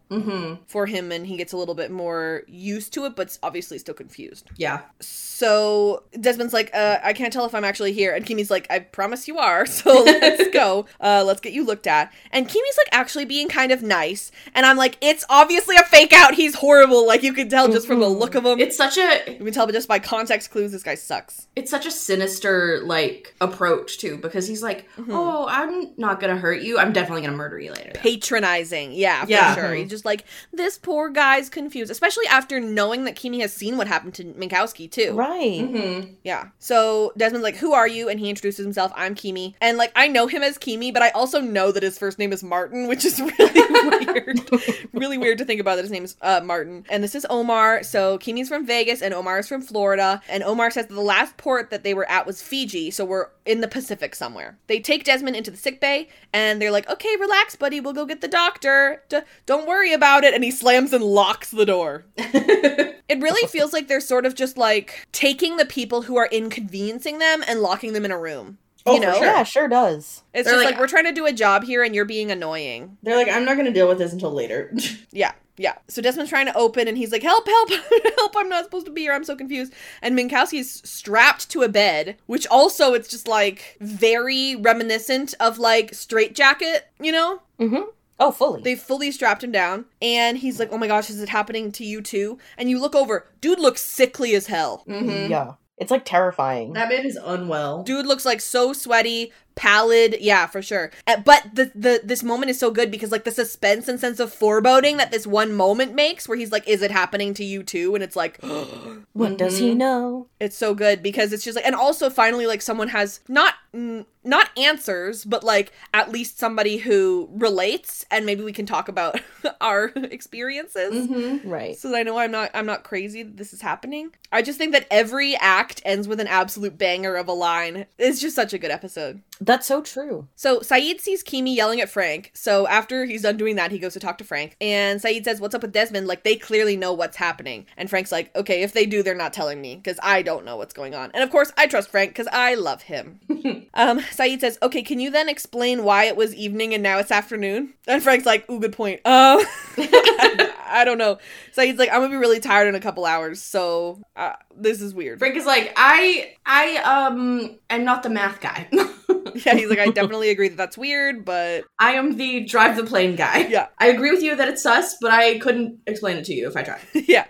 for 0.68 0.86
him 0.86 1.12
and 1.12 1.28
he 1.28 1.38
gets 1.38 1.54
a 1.54 1.58
little 1.58 1.76
bit 1.76 1.92
more 1.92 2.44
used 2.48 2.94
to 2.94 3.06
it 3.06 3.16
but 3.16 3.38
obviously 3.44 3.78
still 3.78 3.94
confused. 3.94 4.48
Yeah. 4.58 4.82
so 5.00 6.04
desmond's 6.20 6.54
like 6.54 6.70
uh, 6.74 6.98
i 7.04 7.14
can't 7.14 7.32
tell 7.34 7.46
if 7.46 7.54
i'm 7.54 7.64
actually 7.66 7.94
here. 7.94 8.14
And 8.14 8.26
keamy's 8.26 8.50
like 8.52 8.68
i 8.70 8.80
promise 8.80 9.28
you 9.28 9.38
are 9.38 9.66
so 9.80 10.04
let's 10.04 10.50
go. 10.52 10.86
Uh, 11.02 11.24
let's 11.26 11.42
get 11.42 11.54
you 11.54 11.66
looked 11.66 11.88
at. 11.88 12.12
And 12.32 12.48
keamy's 12.48 12.78
like 12.78 12.88
actually 12.92 13.26
being 13.26 13.48
kind 13.50 13.72
of 13.72 13.82
nice. 13.84 14.32
And 14.54 14.66
i'm 14.66 14.78
like 14.78 14.98
it's 15.02 15.26
obviously 15.30 15.76
a 15.76 15.84
fake 15.84 16.14
out. 16.14 16.34
He's 16.36 16.56
horrible. 16.56 17.06
Like 17.08 17.24
you 17.24 17.34
can 17.34 17.50
tell 17.50 17.68
just 17.68 17.88
from 17.88 18.00
the 18.00 18.08
look 18.08 18.36
of 18.36 18.46
him. 18.46 18.60
It's 18.60 18.78
such 18.78 18.98
a 18.98 19.22
you 19.32 19.44
can 19.44 19.52
tell 19.54 19.66
but 19.66 19.74
just 19.74 19.88
by 19.88 20.00
context 20.00 20.52
clues 20.52 20.72
this 20.72 20.84
guy 20.84 20.96
sucks. 20.96 21.48
It's 21.56 21.70
such 21.72 21.86
a 21.86 21.92
sinister 21.92 22.82
like 22.84 23.36
approach 23.42 23.98
too 23.98 24.18
because 24.18 24.48
he's 24.48 24.64
like, 24.64 24.88
Mm-hmm. 24.98 25.12
"Oh, 25.14 25.46
I'm 25.48 25.92
not 25.98 26.20
going 26.20 26.34
to 26.34 26.40
hurt 26.40 26.62
you. 26.62 26.78
I'm 26.80 26.92
definitely 26.94 27.22
going 27.22 27.32
to 27.32 27.38
murder 27.38 27.60
you 27.60 27.72
later." 27.72 27.92
patronizing. 27.96 28.92
Yeah, 28.92 29.09
for 29.26 29.30
Yeah. 29.32 29.56
sure. 29.56 29.74
He's 29.74 29.90
just 29.90 30.06
like, 30.06 30.26
this 30.54 30.78
poor 30.78 31.10
guy's 31.10 31.50
confused, 31.50 31.92
especially 31.92 32.26
after 32.28 32.60
knowing 32.60 33.04
that 33.06 33.16
Keamy 33.16 33.40
has 33.42 33.54
seen 33.54 33.78
what 33.78 33.88
happened 33.88 34.14
to 34.16 34.24
Minkowski, 34.24 34.90
too. 34.92 35.14
Right. 35.14 36.10
Yeah. 36.24 36.50
So 36.60 37.14
Desmond's 37.18 37.44
like, 37.44 37.56
who 37.58 37.74
are 37.74 37.88
you? 37.88 38.10
And 38.10 38.20
he 38.20 38.30
introduces 38.30 38.64
himself. 38.66 38.92
I'm 38.96 39.16
Keamy. 39.16 39.54
And 39.62 39.78
like, 39.78 39.92
I 39.96 40.08
know 40.08 40.28
him 40.28 40.44
as 40.44 40.58
Keamy, 40.58 40.94
but 40.94 41.02
I 41.04 41.10
also 41.10 41.40
know 41.42 41.72
that 41.72 41.84
his 41.84 41.98
first 41.98 42.20
name 42.20 42.32
is 42.34 42.44
Martin, 42.44 42.88
which 42.88 43.06
is 43.06 43.20
really 43.40 44.06
weird. 44.06 44.50
really 44.94 45.18
weird 45.18 45.38
to 45.40 45.46
think 45.46 45.62
about 45.62 45.76
that 45.76 45.84
his 45.84 45.92
name 45.92 46.04
is 46.04 46.16
uh, 46.22 46.42
Martin. 46.44 46.86
And 46.90 47.04
this 47.04 47.16
is 47.16 47.26
Omar. 47.30 47.84
So 47.84 48.18
Keamy's 48.20 48.50
from 48.50 48.66
Vegas 48.66 49.02
and 49.02 49.14
Omar 49.14 49.40
is 49.40 49.48
from 49.48 49.62
Florida. 49.62 50.22
And 50.30 50.44
Omar 50.44 50.72
says 50.72 50.88
that 50.88 50.94
the 50.94 51.02
last 51.02 51.38
port 51.38 51.70
that 51.70 51.84
they 51.84 51.94
were 51.94 52.10
at 52.10 52.26
was 52.26 52.42
Fiji. 52.42 52.92
So 52.92 53.06
we're 53.06 53.28
in 53.46 53.62
the 53.62 53.68
Pacific 53.68 54.16
somewhere. 54.16 54.58
They 54.68 54.80
take 54.80 55.04
Desmond 55.04 55.36
into 55.36 55.52
the 55.52 55.58
sick 55.58 55.80
bay 55.82 56.08
and 56.34 56.62
they're 56.62 56.72
like, 56.72 56.90
okay, 56.90 57.16
relax, 57.20 57.56
buddy. 57.56 57.80
We'll 57.80 57.94
go 57.94 58.06
get 58.06 58.22
the 58.22 58.28
doctor. 58.28 58.99
D- 59.08 59.20
don't 59.46 59.68
worry 59.68 59.94
about 59.94 60.24
it. 60.24 60.34
And 60.34 60.44
he 60.44 60.52
slams 60.52 60.92
and 60.94 61.04
locks 61.04 61.52
the 61.52 61.66
door. 61.66 62.06
It 63.12 63.20
really 63.24 63.48
feels 63.48 63.74
like 63.74 63.88
they're 63.88 64.02
sort 64.02 64.28
of 64.28 64.36
just 64.36 64.56
like 64.56 65.08
taking 65.12 65.58
the 65.58 65.66
people 65.66 66.04
who 66.04 66.16
are 66.18 66.28
inconveniencing 66.32 67.18
them 67.18 67.44
and 67.48 67.60
locking 67.60 67.94
them 67.94 68.06
in 68.06 68.12
a 68.12 68.20
room. 68.20 68.60
Oh, 68.86 68.94
you 68.94 69.00
for 69.02 69.08
know? 69.08 69.14
sure. 69.16 69.24
Yeah, 69.26 69.44
sure 69.44 69.68
does. 69.68 70.22
It's 70.32 70.46
They're 70.46 70.54
just 70.54 70.64
like- 70.66 70.74
like, 70.76 70.80
we're 70.80 70.88
trying 70.88 71.06
to 71.06 71.12
do 71.12 71.26
a 71.26 71.34
job 71.34 71.64
here 71.64 71.84
and 71.84 71.96
you're 71.96 72.06
being 72.06 72.30
annoying. 72.30 72.98
They're 73.02 73.16
like, 73.16 73.28
"I'm 73.28 73.46
not 73.46 73.56
going 73.56 73.66
to 73.66 73.74
deal 73.74 73.88
with 73.88 73.98
this 73.98 74.14
until 74.14 74.32
later." 74.32 74.72
Yeah, 75.12 75.32
yeah. 75.58 75.74
So 75.88 76.04
Desmond's 76.04 76.30
trying 76.30 76.46
to 76.46 76.56
open 76.56 76.88
and 76.88 76.98
he's 77.00 77.12
like, 77.12 77.24
help, 77.24 77.48
help, 77.48 77.70
help, 78.18 78.36
I'm 78.38 78.48
not 78.48 78.66
supposed 78.66 78.86
to 78.86 78.92
be 78.92 79.02
here. 79.02 79.14
I'm 79.14 79.24
so 79.26 79.36
confused. 79.36 79.74
And 80.04 80.16
Minkowski's 80.18 80.88
strapped 80.88 81.50
to 81.50 81.64
a 81.64 81.68
bed, 81.68 82.16
which 82.28 82.46
also 82.48 82.94
it's 82.94 83.10
just 83.10 83.28
like 83.28 83.76
very 83.82 84.56
reminiscent 84.56 85.34
of 85.40 85.58
like 85.58 85.96
Straight 85.96 86.36
Jacket, 86.36 86.88
you 87.02 87.12
know? 87.12 87.42
Mm-hmm. 87.60 87.90
Oh, 88.20 88.32
fully. 88.32 88.62
They 88.62 88.76
fully 88.76 89.12
strapped 89.12 89.44
him 89.44 89.52
down, 89.52 89.86
and 90.02 90.38
he's 90.38 90.60
like, 90.60 90.70
"Oh 90.72 90.78
my 90.78 90.88
gosh, 90.88 91.10
is 91.10 91.22
it 91.22 91.30
happening 91.30 91.72
to 91.74 91.86
you 91.86 92.02
too?" 92.02 92.38
And 92.58 92.70
you 92.70 92.80
look 92.80 92.96
over, 92.96 93.28
dude 93.42 93.60
looks 93.60 93.82
sickly 93.82 94.36
as 94.36 94.48
hell. 94.48 94.84
Mhm. 94.88 95.30
Yeah. 95.30 95.54
It's 95.78 95.92
like 95.92 96.04
terrifying. 96.04 96.74
That 96.74 96.90
man 96.90 97.06
is 97.06 97.16
unwell. 97.16 97.84
Dude 97.84 98.06
looks 98.06 98.26
like 98.26 98.42
so 98.42 98.74
sweaty, 98.74 99.32
pallid. 99.60 100.16
Yeah, 100.20 100.48
for 100.48 100.62
sure. 100.62 100.92
Uh, 101.06 101.18
But 101.24 101.44
the 101.54 101.72
the 101.76 102.02
this 102.04 102.24
moment 102.24 102.50
is 102.50 102.58
so 102.60 102.72
good 102.72 102.90
because 102.90 103.12
like 103.12 103.26
the 103.26 103.32
suspense 103.32 103.88
and 103.88 104.00
sense 104.00 104.20
of 104.20 104.34
foreboding 104.34 104.98
that 104.98 105.12
this 105.12 105.28
one 105.28 105.54
moment 105.54 105.94
makes, 105.94 106.28
where 106.28 106.38
he's 106.38 106.52
like, 106.52 106.68
"Is 106.68 106.82
it 106.82 106.92
happening 106.92 107.34
to 107.36 107.44
you 107.44 107.62
too?" 107.64 107.94
And 107.94 108.04
it's 108.04 108.16
like, 108.16 108.40
what 109.14 109.38
does 109.38 109.58
he 109.60 109.76
know? 109.76 110.28
it's 110.40 110.56
so 110.56 110.74
good 110.74 111.04
because 111.04 111.34
it's 111.34 111.44
just 111.44 111.58
like, 111.58 111.66
and 111.66 111.76
also 111.76 112.10
finally 112.10 112.48
like 112.48 112.62
someone 112.62 112.88
has 112.88 113.20
not 113.28 113.56
mm, 113.76 114.06
not 114.24 114.50
answers, 114.58 115.26
but 115.26 115.44
like 115.44 115.74
at 115.94 116.12
least 116.12 116.40
somebody 116.40 116.78
who 116.78 117.28
relates, 117.34 118.06
and 118.10 118.26
maybe 118.26 118.42
we 118.44 118.54
can 118.54 118.66
talk 118.66 118.88
about 118.88 119.20
our 119.62 119.92
experiences. 119.96 121.10
Right. 121.44 121.78
so 121.78 121.90
that 121.90 121.98
I 121.98 122.04
know 122.04 122.18
I'm 122.18 122.32
not 122.32 122.52
I'm 122.54 122.66
not 122.66 122.84
crazy 122.84 123.24
that 123.24 123.36
this 123.38 123.52
is 123.54 123.62
happening. 123.62 124.12
I 124.32 124.42
just 124.42 124.58
think 124.58 124.72
that 124.74 124.88
every 124.90 125.36
act 125.36 125.82
ends 125.84 126.08
with 126.08 126.20
an 126.20 126.28
absolute 126.28 126.78
banger 126.78 127.16
of 127.16 127.28
a 127.28 127.34
line. 127.34 127.86
It's 127.98 128.22
just 128.22 128.36
such 128.36 128.54
a 128.54 128.58
good 128.58 128.72
episode. 128.72 129.22
That's 129.50 129.66
so 129.66 129.82
true. 129.82 130.28
So 130.36 130.60
Sayid 130.60 131.02
sees 131.02 131.24
Keamy 131.24 131.56
yelling 131.56 131.82
at 131.82 131.90
Frank. 131.90 132.30
So 132.36 132.68
after 132.68 133.06
he's 133.06 133.24
done 133.24 133.36
doing 133.36 133.56
that, 133.56 133.72
he 133.72 133.80
goes 133.80 133.94
to 133.94 134.00
talk 134.00 134.20
to 134.20 134.24
Frank. 134.24 134.56
And 134.62 135.02
Sayid 135.02 135.24
says, 135.24 135.42
What's 135.42 135.56
up 135.56 135.64
with 135.64 135.72
Desmond? 135.72 136.06
Like, 136.06 136.24
they 136.24 136.36
clearly 136.36 136.78
know 136.78 136.94
what's 136.94 137.18
happening. 137.18 137.66
And 137.76 137.90
Frank's 137.90 138.12
like, 138.12 138.30
Okay, 138.36 138.62
if 138.62 138.74
they 138.74 138.86
do, 138.86 139.02
they're 139.02 139.16
not 139.16 139.34
telling 139.34 139.60
me 139.60 139.76
because 139.76 140.00
I 140.04 140.22
don't 140.22 140.46
know 140.46 140.56
what's 140.56 140.76
going 140.76 140.94
on. 140.94 141.10
And 141.16 141.24
of 141.24 141.32
course, 141.32 141.52
I 141.58 141.66
trust 141.66 141.90
Frank 141.90 142.12
because 142.12 142.28
I 142.32 142.54
love 142.54 142.84
him. 142.84 143.22
um, 143.74 144.02
Sayid 144.02 144.42
says, 144.42 144.60
Okay, 144.62 144.84
can 144.84 145.00
you 145.00 145.10
then 145.10 145.28
explain 145.28 145.84
why 145.84 146.04
it 146.04 146.16
was 146.16 146.36
evening 146.36 146.76
and 146.76 146.84
now 146.84 147.00
it's 147.00 147.10
afternoon? 147.10 147.74
And 147.88 148.04
Frank's 148.04 148.28
like, 148.28 148.48
Ooh, 148.52 148.60
good 148.60 148.74
point. 148.74 149.02
Um, 149.04 149.40
I, 149.78 150.54
I 150.70 150.86
don't 150.86 150.98
know. 150.98 151.18
Sayid's 151.56 151.80
like, 151.80 151.90
I'm 151.90 152.02
gonna 152.02 152.10
be 152.10 152.18
really 152.18 152.40
tired 152.40 152.68
in 152.68 152.76
a 152.76 152.80
couple 152.80 153.06
hours. 153.06 153.42
So 153.42 154.00
uh, 154.16 154.34
this 154.56 154.82
is 154.82 154.94
weird. 154.94 155.20
Frank 155.20 155.36
is 155.36 155.46
like, 155.46 155.74
"I 155.76 156.36
I 156.46 156.78
um 156.78 157.58
I'm 157.70 157.84
not 157.84 158.04
the 158.04 158.10
math 158.10 158.40
guy. 158.40 158.70
yeah, 159.46 159.56
he's 159.56 159.70
like, 159.70 159.80
I 159.80 159.88
definitely 159.88 160.30
agree 160.30 160.50
that 160.50 160.58
that's 160.58 160.78
weird, 160.78 161.26
but 161.26 161.66
I 161.80 161.94
am 161.94 162.18
the 162.18 162.42
drive 162.46 162.76
the 162.76 162.84
plane 162.84 163.16
guy." 163.16 163.48
Yeah. 163.48 163.68
I 163.78 163.88
agree 163.88 164.12
with 164.12 164.22
you 164.22 164.36
that 164.36 164.48
it's 164.48 164.64
sus, 164.64 164.98
but 165.02 165.12
I 165.12 165.40
couldn't 165.40 165.80
explain 165.88 166.18
it 166.18 166.26
to 166.26 166.34
you 166.34 166.48
if 166.48 166.56
I 166.56 166.64
tried. 166.64 166.82
yeah. 166.94 167.26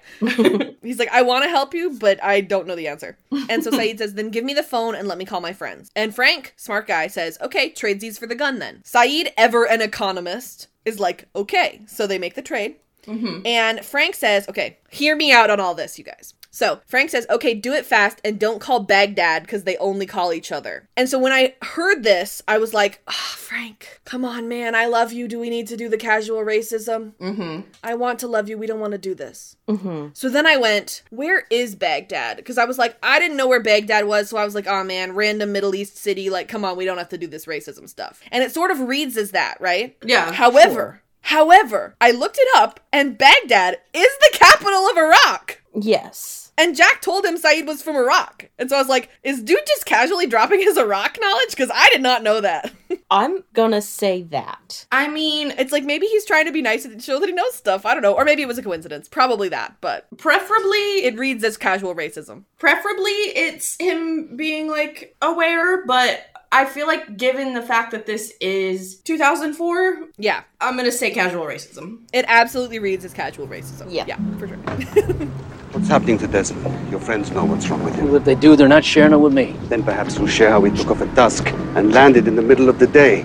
He's 0.82 1.00
like, 1.00 1.10
I 1.12 1.22
want 1.22 1.44
to 1.44 1.50
help 1.50 1.74
you, 1.74 1.98
but 2.00 2.24
I 2.24 2.42
don't 2.42 2.68
know 2.68 2.76
the 2.76 2.88
answer. 2.88 3.18
And 3.50 3.64
so 3.64 3.72
Sayid 3.72 3.98
says, 4.00 4.14
then 4.14 4.30
give 4.30 4.44
me 4.44 4.54
the 4.54 4.64
phone 4.64 4.96
and 4.96 5.08
let 5.08 5.18
me 5.18 5.26
call 5.26 5.42
my 5.42 5.54
friends. 5.54 5.90
And 5.96 6.14
Frank, 6.14 6.54
smart 6.58 6.88
guy, 6.88 7.08
says, 7.08 7.38
okay, 7.42 7.72
tradesies 7.72 8.20
for 8.20 8.28
the 8.28 8.36
gun 8.36 8.60
then. 8.60 8.82
Sayid, 8.84 9.32
ever 9.38 9.66
an 9.66 9.82
economist, 9.82 10.68
is 10.86 11.00
like, 11.00 11.28
okay. 11.36 11.82
So 11.88 12.08
they 12.08 12.20
make 12.20 12.36
the 12.36 12.42
trade. 12.42 12.76
Mm-hmm. 13.06 13.46
And 13.46 13.86
Frank 13.86 14.16
says, 14.16 14.48
okay, 14.50 14.80
hear 14.90 15.16
me 15.16 15.32
out 15.32 15.50
on 15.50 15.60
all 15.60 15.74
this, 15.74 15.98
you 15.98 16.04
guys. 16.04 16.34
So 16.52 16.82
Frank 16.88 17.10
says, 17.10 17.26
okay, 17.30 17.54
do 17.54 17.74
it 17.74 17.86
fast 17.86 18.20
and 18.24 18.40
don't 18.40 18.60
call 18.60 18.82
Baghdad 18.82 19.44
because 19.44 19.64
they 19.64 19.78
only 19.78 20.06
call 20.06 20.34
each 20.34 20.52
other. 20.52 20.90
And 20.98 21.08
so 21.08 21.20
when 21.20 21.32
I 21.32 21.56
heard 21.62 22.04
this, 22.04 22.42
I 22.48 22.58
was 22.58 22.74
like, 22.74 23.02
ah, 23.08 23.36
Frank, 23.38 24.02
come 24.06 24.26
on, 24.26 24.48
man. 24.48 24.76
I 24.76 24.86
love 24.86 25.14
you. 25.14 25.28
Do 25.28 25.40
we 25.40 25.50
need 25.50 25.68
to 25.68 25.78
do 25.78 25.90
the 25.90 25.98
casual 25.98 26.40
racism? 26.40 27.14
Mm-hmm. 27.16 27.62
I 27.84 27.96
want 27.96 28.20
to 28.20 28.28
love 28.28 28.50
you. 28.50 28.58
We 28.58 28.68
don't 28.68 28.80
want 28.80 28.94
to 28.94 28.98
do 28.98 29.14
this. 29.14 29.56
Mm-hmm. 29.68 30.10
So 30.14 30.30
then 30.30 30.48
I 30.48 30.58
went, 30.58 31.04
where 31.10 31.46
is 31.50 31.76
Baghdad? 31.76 32.38
Because 32.38 32.58
I 32.58 32.66
was 32.66 32.78
like, 32.78 32.98
I 33.04 33.20
didn't 33.20 33.38
know 33.38 33.48
where 33.48 33.62
Baghdad 33.62 34.06
was. 34.06 34.30
So 34.30 34.38
I 34.38 34.46
was 34.46 34.56
like, 34.56 34.68
oh 34.68 34.84
man, 34.84 35.14
random 35.14 35.52
Middle 35.52 35.76
East 35.76 35.98
city. 35.98 36.30
Like, 36.30 36.48
come 36.48 36.66
on, 36.66 36.78
we 36.78 36.86
don't 36.86 36.98
have 36.98 37.10
to 37.10 37.18
do 37.18 37.28
this 37.28 37.46
racism 37.46 37.88
stuff. 37.88 38.22
And 38.32 38.44
it 38.44 38.52
sort 38.52 38.72
of 38.72 38.82
reads 38.82 39.18
as 39.18 39.32
that, 39.32 39.60
right? 39.62 39.96
Yeah. 40.04 40.32
However, 40.32 41.02
however, 41.22 41.96
I 42.02 42.12
looked 42.12 42.38
it 42.40 42.48
up 42.56 42.80
and 42.92 43.18
Baghdad 43.18 43.78
is 43.94 44.10
the 44.20 44.38
capital 44.38 44.88
of 44.90 44.98
Iraq. 44.98 45.62
Yes. 45.76 46.52
And 46.58 46.76
Jack 46.76 47.02
told 47.02 47.24
him 47.24 47.38
Sayid 47.38 47.66
was 47.66 47.82
from 47.82 47.96
Iraq. 47.96 48.50
And 48.60 48.70
so 48.70 48.76
I 48.76 48.80
was 48.80 48.90
like, 48.90 49.10
is 49.24 49.42
dude 49.42 49.60
just 49.66 49.86
casually 49.86 50.28
dropping 50.28 50.60
his 50.60 50.78
Iraq 50.78 51.18
knowledge? 51.22 51.52
Because 51.52 51.72
I 51.74 51.88
did 51.94 52.02
not 52.02 52.22
know 52.22 52.42
that. 52.42 52.74
I'm 53.12 53.46
gonna 53.54 53.82
say 53.82 54.24
that. 54.24 54.86
I 54.92 55.08
mean, 55.08 55.54
it's 55.58 55.72
like 55.72 55.86
maybe 55.86 56.06
he's 56.08 56.26
trying 56.26 56.48
to 56.48 56.52
be 56.52 56.62
nice 56.62 56.84
and 56.84 57.02
show 57.02 57.18
that 57.18 57.30
he 57.30 57.34
knows 57.34 57.54
stuff. 57.56 57.86
I 57.86 57.94
don't 57.94 58.04
know. 58.04 58.14
Or 58.14 58.26
maybe 58.26 58.42
it 58.42 58.48
was 58.48 58.58
a 58.58 58.64
coincidence. 58.64 59.08
Probably 59.08 59.48
that. 59.50 59.78
But 59.80 60.08
preferably 60.18 61.06
it 61.06 61.18
reads 61.18 61.46
as 61.46 61.56
casual 61.56 61.96
racism. 61.96 62.44
preferably 62.58 63.12
it's 63.12 63.78
him 63.80 64.36
being 64.36 64.68
like 64.68 65.16
aware, 65.22 65.86
but 65.86 66.26
I 66.52 66.66
feel 66.66 66.88
like 66.88 67.16
given 67.18 67.54
the 67.54 67.62
fact 67.62 67.92
that 67.92 68.06
this 68.08 68.34
is 68.42 68.96
2004, 69.02 70.08
Yeah. 70.18 70.42
I'm 70.60 70.76
gonna 70.76 70.92
say 70.92 71.12
casual 71.12 71.46
racism. 71.46 72.00
It 72.12 72.26
absolutely 72.28 72.80
reads 72.80 73.06
as 73.06 73.14
casual 73.14 73.48
racism. 73.48 73.88
Yeah. 73.90 74.06
Yeah, 74.08 74.18
for 74.40 74.48
sure. 74.48 74.58
What's 75.72 75.88
happening 75.88 76.18
to 76.18 76.28
Desmond? 76.28 76.90
Your 76.90 77.00
friends 77.00 77.30
know 77.30 77.46
what's 77.46 77.70
wrong 77.70 77.84
with 77.84 77.94
him. 77.94 78.06
Well, 78.08 78.16
if 78.16 78.24
they 78.26 78.34
do, 78.34 78.56
they're 78.56 78.68
not 78.68 78.84
sharing 78.84 79.14
it 79.14 79.18
with 79.18 79.34
me. 79.34 79.56
Then 79.66 79.84
perhaps 79.84 80.18
we'll 80.18 80.28
share 80.28 80.50
how 80.50 80.60
we 80.60 80.72
took 80.72 80.90
off 80.90 81.02
at 81.02 81.14
dusk 81.14 81.46
and 81.76 81.94
landed 81.94 82.28
in 82.28 82.36
the 82.36 82.42
middle 82.42 82.70
of 82.70 82.80
the 82.80 82.88
day. 82.88 83.24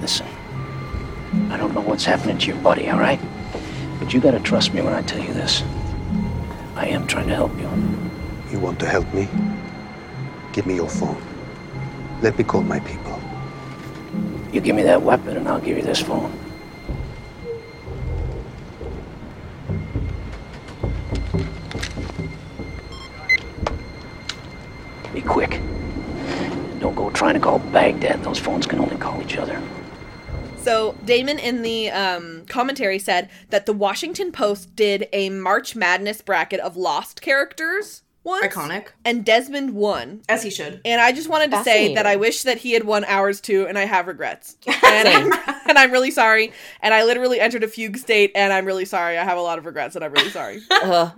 Listen, 0.00 0.26
I 1.50 1.56
don't 1.56 1.72
know 1.72 1.82
what's 1.82 2.04
happening 2.04 2.36
to 2.38 2.46
your 2.48 2.56
buddy, 2.62 2.90
all 2.90 2.98
right? 2.98 3.20
But 4.00 4.12
you 4.12 4.20
gotta 4.20 4.40
trust 4.40 4.74
me 4.74 4.80
when 4.82 4.92
I 4.92 5.02
tell 5.02 5.22
you 5.22 5.32
this. 5.32 5.62
I 6.74 6.86
am 6.88 7.06
trying 7.06 7.28
to 7.28 7.34
help 7.36 7.56
you. 7.60 7.68
You 8.52 8.58
want 8.58 8.78
to 8.80 8.86
help 8.86 9.10
me? 9.14 9.26
Give 10.52 10.66
me 10.66 10.74
your 10.74 10.88
phone. 10.88 11.16
Let 12.20 12.36
me 12.36 12.44
call 12.44 12.60
my 12.60 12.80
people. 12.80 13.18
You 14.52 14.60
give 14.60 14.76
me 14.76 14.82
that 14.82 15.00
weapon 15.00 15.38
and 15.38 15.48
I'll 15.48 15.58
give 15.58 15.78
you 15.78 15.82
this 15.82 16.02
phone. 16.02 16.30
Be 25.14 25.22
quick. 25.22 25.58
Don't 26.78 26.94
go 26.94 27.08
trying 27.08 27.32
to 27.32 27.40
call 27.40 27.58
Baghdad. 27.58 28.22
Those 28.22 28.38
phones 28.38 28.66
can 28.66 28.80
only 28.80 28.96
call 28.96 29.22
each 29.22 29.38
other. 29.38 29.62
So 30.58 30.94
Damon 31.06 31.38
in 31.38 31.62
the 31.62 31.90
um, 31.90 32.44
commentary 32.50 32.98
said 32.98 33.30
that 33.48 33.64
the 33.64 33.72
Washington 33.72 34.30
Post 34.30 34.76
did 34.76 35.08
a 35.14 35.30
March 35.30 35.74
Madness 35.74 36.20
bracket 36.20 36.60
of 36.60 36.76
lost 36.76 37.22
characters 37.22 38.02
once. 38.24 38.46
Iconic. 38.46 38.88
And 39.04 39.24
Desmond 39.24 39.74
won. 39.74 40.22
As 40.28 40.42
he 40.42 40.50
should. 40.50 40.80
And 40.84 41.00
I 41.00 41.12
just 41.12 41.28
wanted 41.28 41.50
to 41.50 41.58
say 41.58 41.62
Fascinating. 41.64 41.94
that 41.96 42.06
I 42.06 42.16
wish 42.16 42.42
that 42.44 42.58
he 42.58 42.72
had 42.72 42.84
won 42.84 43.04
ours 43.04 43.40
too, 43.40 43.66
and 43.66 43.78
I 43.78 43.84
have 43.84 44.06
regrets. 44.06 44.56
And 44.92 45.08
I'm, 45.08 45.32
and 45.68 45.78
I'm 45.78 45.90
really 45.90 46.10
sorry. 46.10 46.52
And 46.82 46.92
I 46.92 47.04
literally 47.04 47.40
entered 47.40 47.64
a 47.64 47.68
fugue 47.68 47.96
state, 47.96 48.30
and 48.34 48.52
I'm 48.52 48.66
really 48.66 48.84
sorry. 48.84 49.16
I 49.16 49.24
have 49.24 49.38
a 49.38 49.40
lot 49.40 49.58
of 49.58 49.64
regrets, 49.66 49.96
and 49.96 50.04
I'm 50.04 50.12
really 50.12 50.28
sorry. 50.28 50.60
Ugh. 50.70 51.12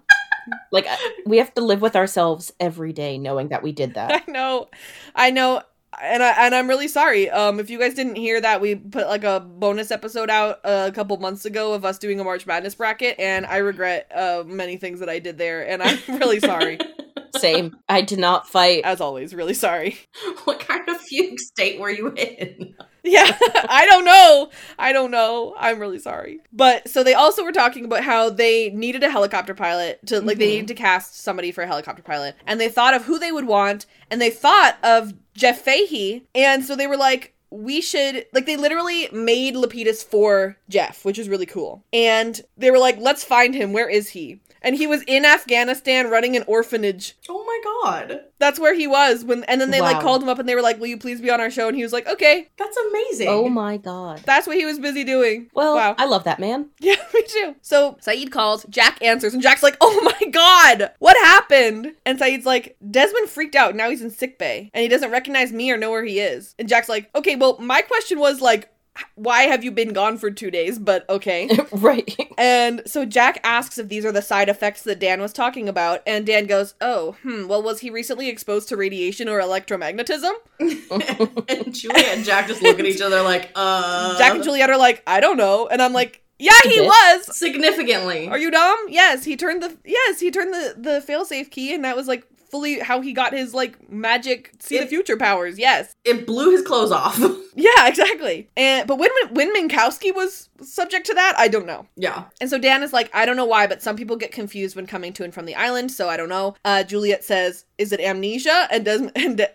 like 0.70 0.86
uh, 0.86 0.96
we 1.26 1.38
have 1.38 1.52
to 1.55 1.61
live 1.61 1.80
with 1.82 1.96
ourselves 1.96 2.52
every 2.61 2.92
day 2.92 3.18
knowing 3.18 3.48
that 3.48 3.62
we 3.62 3.72
did 3.72 3.94
that. 3.94 4.22
I 4.28 4.30
know, 4.30 4.68
I 5.14 5.30
know, 5.30 5.62
and 6.01 6.22
I 6.22 6.47
and 6.47 6.55
I'm 6.55 6.68
really 6.68 6.88
sorry. 6.88 7.30
Um, 7.30 7.61
if 7.61 7.70
you 7.70 7.78
guys 7.78 7.95
didn't 7.95 8.16
hear 8.16 8.40
that, 8.40 8.61
we 8.61 8.74
put 8.74 9.07
like 9.07 9.24
a 9.24 9.40
bonus 9.40 9.90
episode 9.90 10.30
out 10.30 10.61
a 10.64 10.92
couple 10.92 11.16
months 11.18 11.45
ago 11.45 11.74
of 11.74 11.84
us 11.84 11.99
doing 11.99 12.20
a 12.20 12.24
March 12.24 12.47
Madness 12.47 12.74
bracket, 12.74 13.18
and 13.18 13.47
I 13.47 13.59
regret 13.59 14.11
uh 14.14 14.45
many 14.47 14.76
things 14.76 15.01
that 15.01 15.09
I 15.09 15.18
did 15.18 15.38
there, 15.38 15.66
and 15.66 15.82
I'm 15.82 15.99
really 16.18 16.40
sorry. 16.40 16.78
Same. 17.36 17.76
I 17.88 18.03
did 18.03 18.18
not 18.18 18.49
fight. 18.49 18.84
As 18.84 19.01
always, 19.01 19.34
really 19.34 19.55
sorry. 19.55 19.99
What 20.45 20.61
kind 20.61 20.88
of 20.88 21.01
fugue 21.01 21.40
state 21.40 21.80
were 21.80 21.90
you 21.90 22.12
in? 22.12 22.74
Yeah, 23.05 23.26
I 23.68 23.86
don't 23.88 24.05
know. 24.05 24.50
I 24.78 24.92
don't 24.92 25.11
know. 25.11 25.55
I'm 25.59 25.78
really 25.78 25.98
sorry. 25.98 26.40
But 26.52 26.88
so 26.88 27.05
they 27.05 27.14
also 27.14 27.44
were 27.44 27.52
talking 27.52 27.84
about 27.84 28.02
how 28.02 28.30
they 28.30 28.70
needed 28.70 29.02
a 29.02 29.11
helicopter 29.11 29.55
pilot 29.55 30.05
to 30.07 30.20
like 30.20 30.38
they 30.38 30.46
Mhm. 30.46 30.50
needed 30.52 30.68
to 30.68 30.74
cast 30.74 31.20
somebody 31.22 31.52
for 31.52 31.62
a 31.62 31.66
helicopter 31.66 32.02
pilot. 32.02 32.34
And 32.46 32.59
they 32.61 32.68
thought 32.68 32.94
of 32.94 33.05
who 33.05 33.18
they 33.18 33.30
would 33.30 33.46
want 33.46 33.86
and 34.11 34.20
they 34.22 34.30
thought 34.30 34.78
of 34.82 35.12
Jeff 35.34 35.61
Fahey. 35.61 36.24
And 36.34 36.64
so 36.64 36.74
they 36.74 36.86
were 36.86 36.96
like 36.96 37.32
we 37.50 37.80
should 37.80 38.26
like 38.32 38.46
they 38.46 38.57
literally 38.57 39.09
made 39.12 39.55
Lapidus 39.55 40.02
for 40.05 40.57
Jeff, 40.68 41.05
which 41.05 41.20
is 41.20 41.28
really 41.28 41.46
cool. 41.46 41.84
And 41.92 42.40
they 42.57 42.70
were 42.72 42.78
like, 42.80 42.96
let's 42.98 43.22
find 43.22 43.55
him. 43.55 43.72
Where 43.72 43.88
is 43.88 44.09
he? 44.09 44.40
And 44.64 44.74
he 44.74 44.86
was 44.86 45.02
in 45.06 45.24
Afghanistan 45.24 46.10
running 46.10 46.36
an 46.36 46.44
orphanage. 46.46 47.14
Oh 47.28 47.44
my 47.44 47.60
god. 47.62 48.20
That's 48.38 48.58
where 48.58 48.74
he 48.74 48.86
was 48.86 49.24
when 49.24 49.44
and 49.44 49.60
then 49.60 49.70
they 49.70 49.80
like 49.80 50.00
called 50.00 50.22
him 50.22 50.28
up 50.28 50.38
and 50.38 50.48
they 50.48 50.54
were 50.54 50.62
like, 50.62 50.80
Will 50.80 50.86
you 50.88 50.98
please 50.98 51.20
be 51.20 51.30
on 51.30 51.40
our 51.40 51.50
show? 51.50 51.68
And 51.68 51.76
he 51.76 51.82
was 51.82 51.92
like, 51.92 52.06
Okay. 52.08 52.48
That's 52.58 52.76
amazing. 52.76 53.28
Oh 53.28 53.48
my 53.48 53.76
god. 53.76 54.22
That's 54.24 54.46
what 54.46 54.56
he 54.56 54.64
was 54.64 54.78
busy 54.78 55.04
doing. 55.04 55.50
Well, 55.54 55.76
wow. 55.76 55.94
I 55.98 56.06
love 56.06 56.24
that 56.24 56.38
man. 56.40 56.70
Yeah, 56.80 56.96
me 57.14 57.22
too. 57.26 57.54
So 57.62 57.96
Sayid 58.04 58.30
calls, 58.30 58.66
Jack 58.68 59.00
answers, 59.02 59.32
and 59.32 59.42
Jack's 59.42 59.62
like, 59.62 59.76
Oh 59.80 60.00
my 60.02 60.28
god, 60.30 60.90
what 60.98 61.16
happened? 61.16 61.92
And 62.04 62.18
Sayid's 62.18 62.44
like, 62.46 62.76
Desmond 62.90 63.28
freaked 63.28 63.54
out, 63.54 63.74
now 63.74 63.88
he's 63.90 64.02
in 64.02 64.10
sick 64.10 64.38
bay, 64.38 64.70
and 64.74 64.82
he 64.82 64.88
doesn't 64.88 65.10
recognize 65.10 65.52
me 65.52 65.70
or 65.70 65.76
know 65.76 65.90
where 65.90 66.04
he 66.04 66.20
is. 66.20 66.54
And 66.58 66.68
Jack's 66.68 66.88
like, 66.88 67.10
Okay, 67.14 67.36
well, 67.36 67.56
my 67.58 67.80
question 67.82 68.18
was 68.18 68.40
like, 68.40 68.70
why 69.16 69.42
have 69.42 69.64
you 69.64 69.70
been 69.70 69.92
gone 69.92 70.18
for 70.18 70.30
two 70.30 70.51
days? 70.51 70.78
But 70.78 71.09
okay. 71.09 71.49
right. 71.72 72.16
And 72.38 72.82
so 72.86 73.05
Jack 73.05 73.40
asks 73.45 73.78
if 73.78 73.88
these 73.88 74.05
are 74.05 74.12
the 74.12 74.22
side 74.22 74.49
effects 74.49 74.82
that 74.82 74.99
Dan 74.99 75.20
was 75.20 75.32
talking 75.32 75.68
about, 75.68 76.03
and 76.07 76.26
Dan 76.26 76.47
goes, 76.47 76.74
Oh, 76.80 77.16
hmm, 77.22 77.47
well, 77.47 77.62
was 77.62 77.80
he 77.80 77.90
recently 77.90 78.28
exposed 78.28 78.68
to 78.68 78.76
radiation 78.76 79.28
or 79.28 79.40
electromagnetism? 79.40 80.32
and 81.49 81.74
Julia 81.74 82.05
and 82.09 82.24
Jack 82.24 82.49
just 82.49 82.62
look 82.62 82.78
at 82.78 82.86
each 82.86 83.01
other 83.01 83.22
like, 83.22 83.51
uh. 83.55 84.16
Jack 84.18 84.34
and 84.34 84.45
Juliet 84.45 84.70
are 84.70 84.78
like, 84.78 85.03
I 85.07 85.20
don't 85.20 85.36
know. 85.36 85.66
And 85.68 85.82
I'm 85.82 85.92
like, 85.92 86.22
Yeah, 86.38 86.53
he 86.64 86.80
was. 86.80 87.36
Significantly. 87.36 88.28
Are 88.28 88.38
you 88.38 88.51
dumb? 88.51 88.78
Yes, 88.88 89.24
he 89.24 89.36
turned 89.36 89.62
the 89.62 89.76
yes, 89.84 90.20
he 90.20 90.30
turned 90.30 90.53
the 90.53 90.74
the 90.76 91.05
failsafe 91.07 91.51
key, 91.51 91.74
and 91.74 91.84
that 91.84 91.97
was 91.97 92.09
like 92.09 92.26
fully 92.55 92.78
how 92.78 93.00
he 93.00 93.12
got 93.12 93.32
his 93.32 93.52
like 93.52 93.90
magic 93.90 94.52
see 94.61 94.78
the 94.78 94.86
future 94.86 95.16
powers. 95.16 95.59
Yes, 95.59 95.92
It 96.05 96.24
blew 96.24 96.52
his 96.52 96.62
clothes 96.62 96.92
off. 96.92 97.18
yeah, 97.57 97.88
exactly. 97.88 98.48
And 98.57 98.86
but 98.86 98.96
when 98.98 99.11
when 99.30 99.52
Minkowski 99.52 100.14
was 100.14 100.48
subject 100.62 101.05
to 101.07 101.14
that, 101.14 101.34
I 101.36 101.48
don't 101.48 101.66
know. 101.66 101.86
yeah. 101.96 102.26
And 102.40 102.48
so 102.48 102.57
Dan 102.59 102.84
is 102.84 102.92
like, 102.92 103.11
I 103.12 103.26
don't 103.26 103.36
know 103.36 103.44
why, 103.44 103.66
but 103.66 103.82
some 103.82 103.96
people 103.96 104.14
get 104.16 104.30
confused 104.30 104.76
when 104.76 104.86
coming 104.86 105.12
to 105.14 105.24
and 105.24 105.34
from 105.34 105.46
the 105.46 105.57
island, 105.57 105.90
so 105.90 106.09
I 106.09 106.16
don't 106.16 106.28
know. 106.28 106.55
Uh, 106.64 106.84
Juliet 106.84 107.24
says, 107.24 107.64
"Is 107.76 107.90
it 107.92 107.98
amnesia?" 108.00 108.68
And 108.70 108.84
does 108.84 109.00
and 109.16 109.48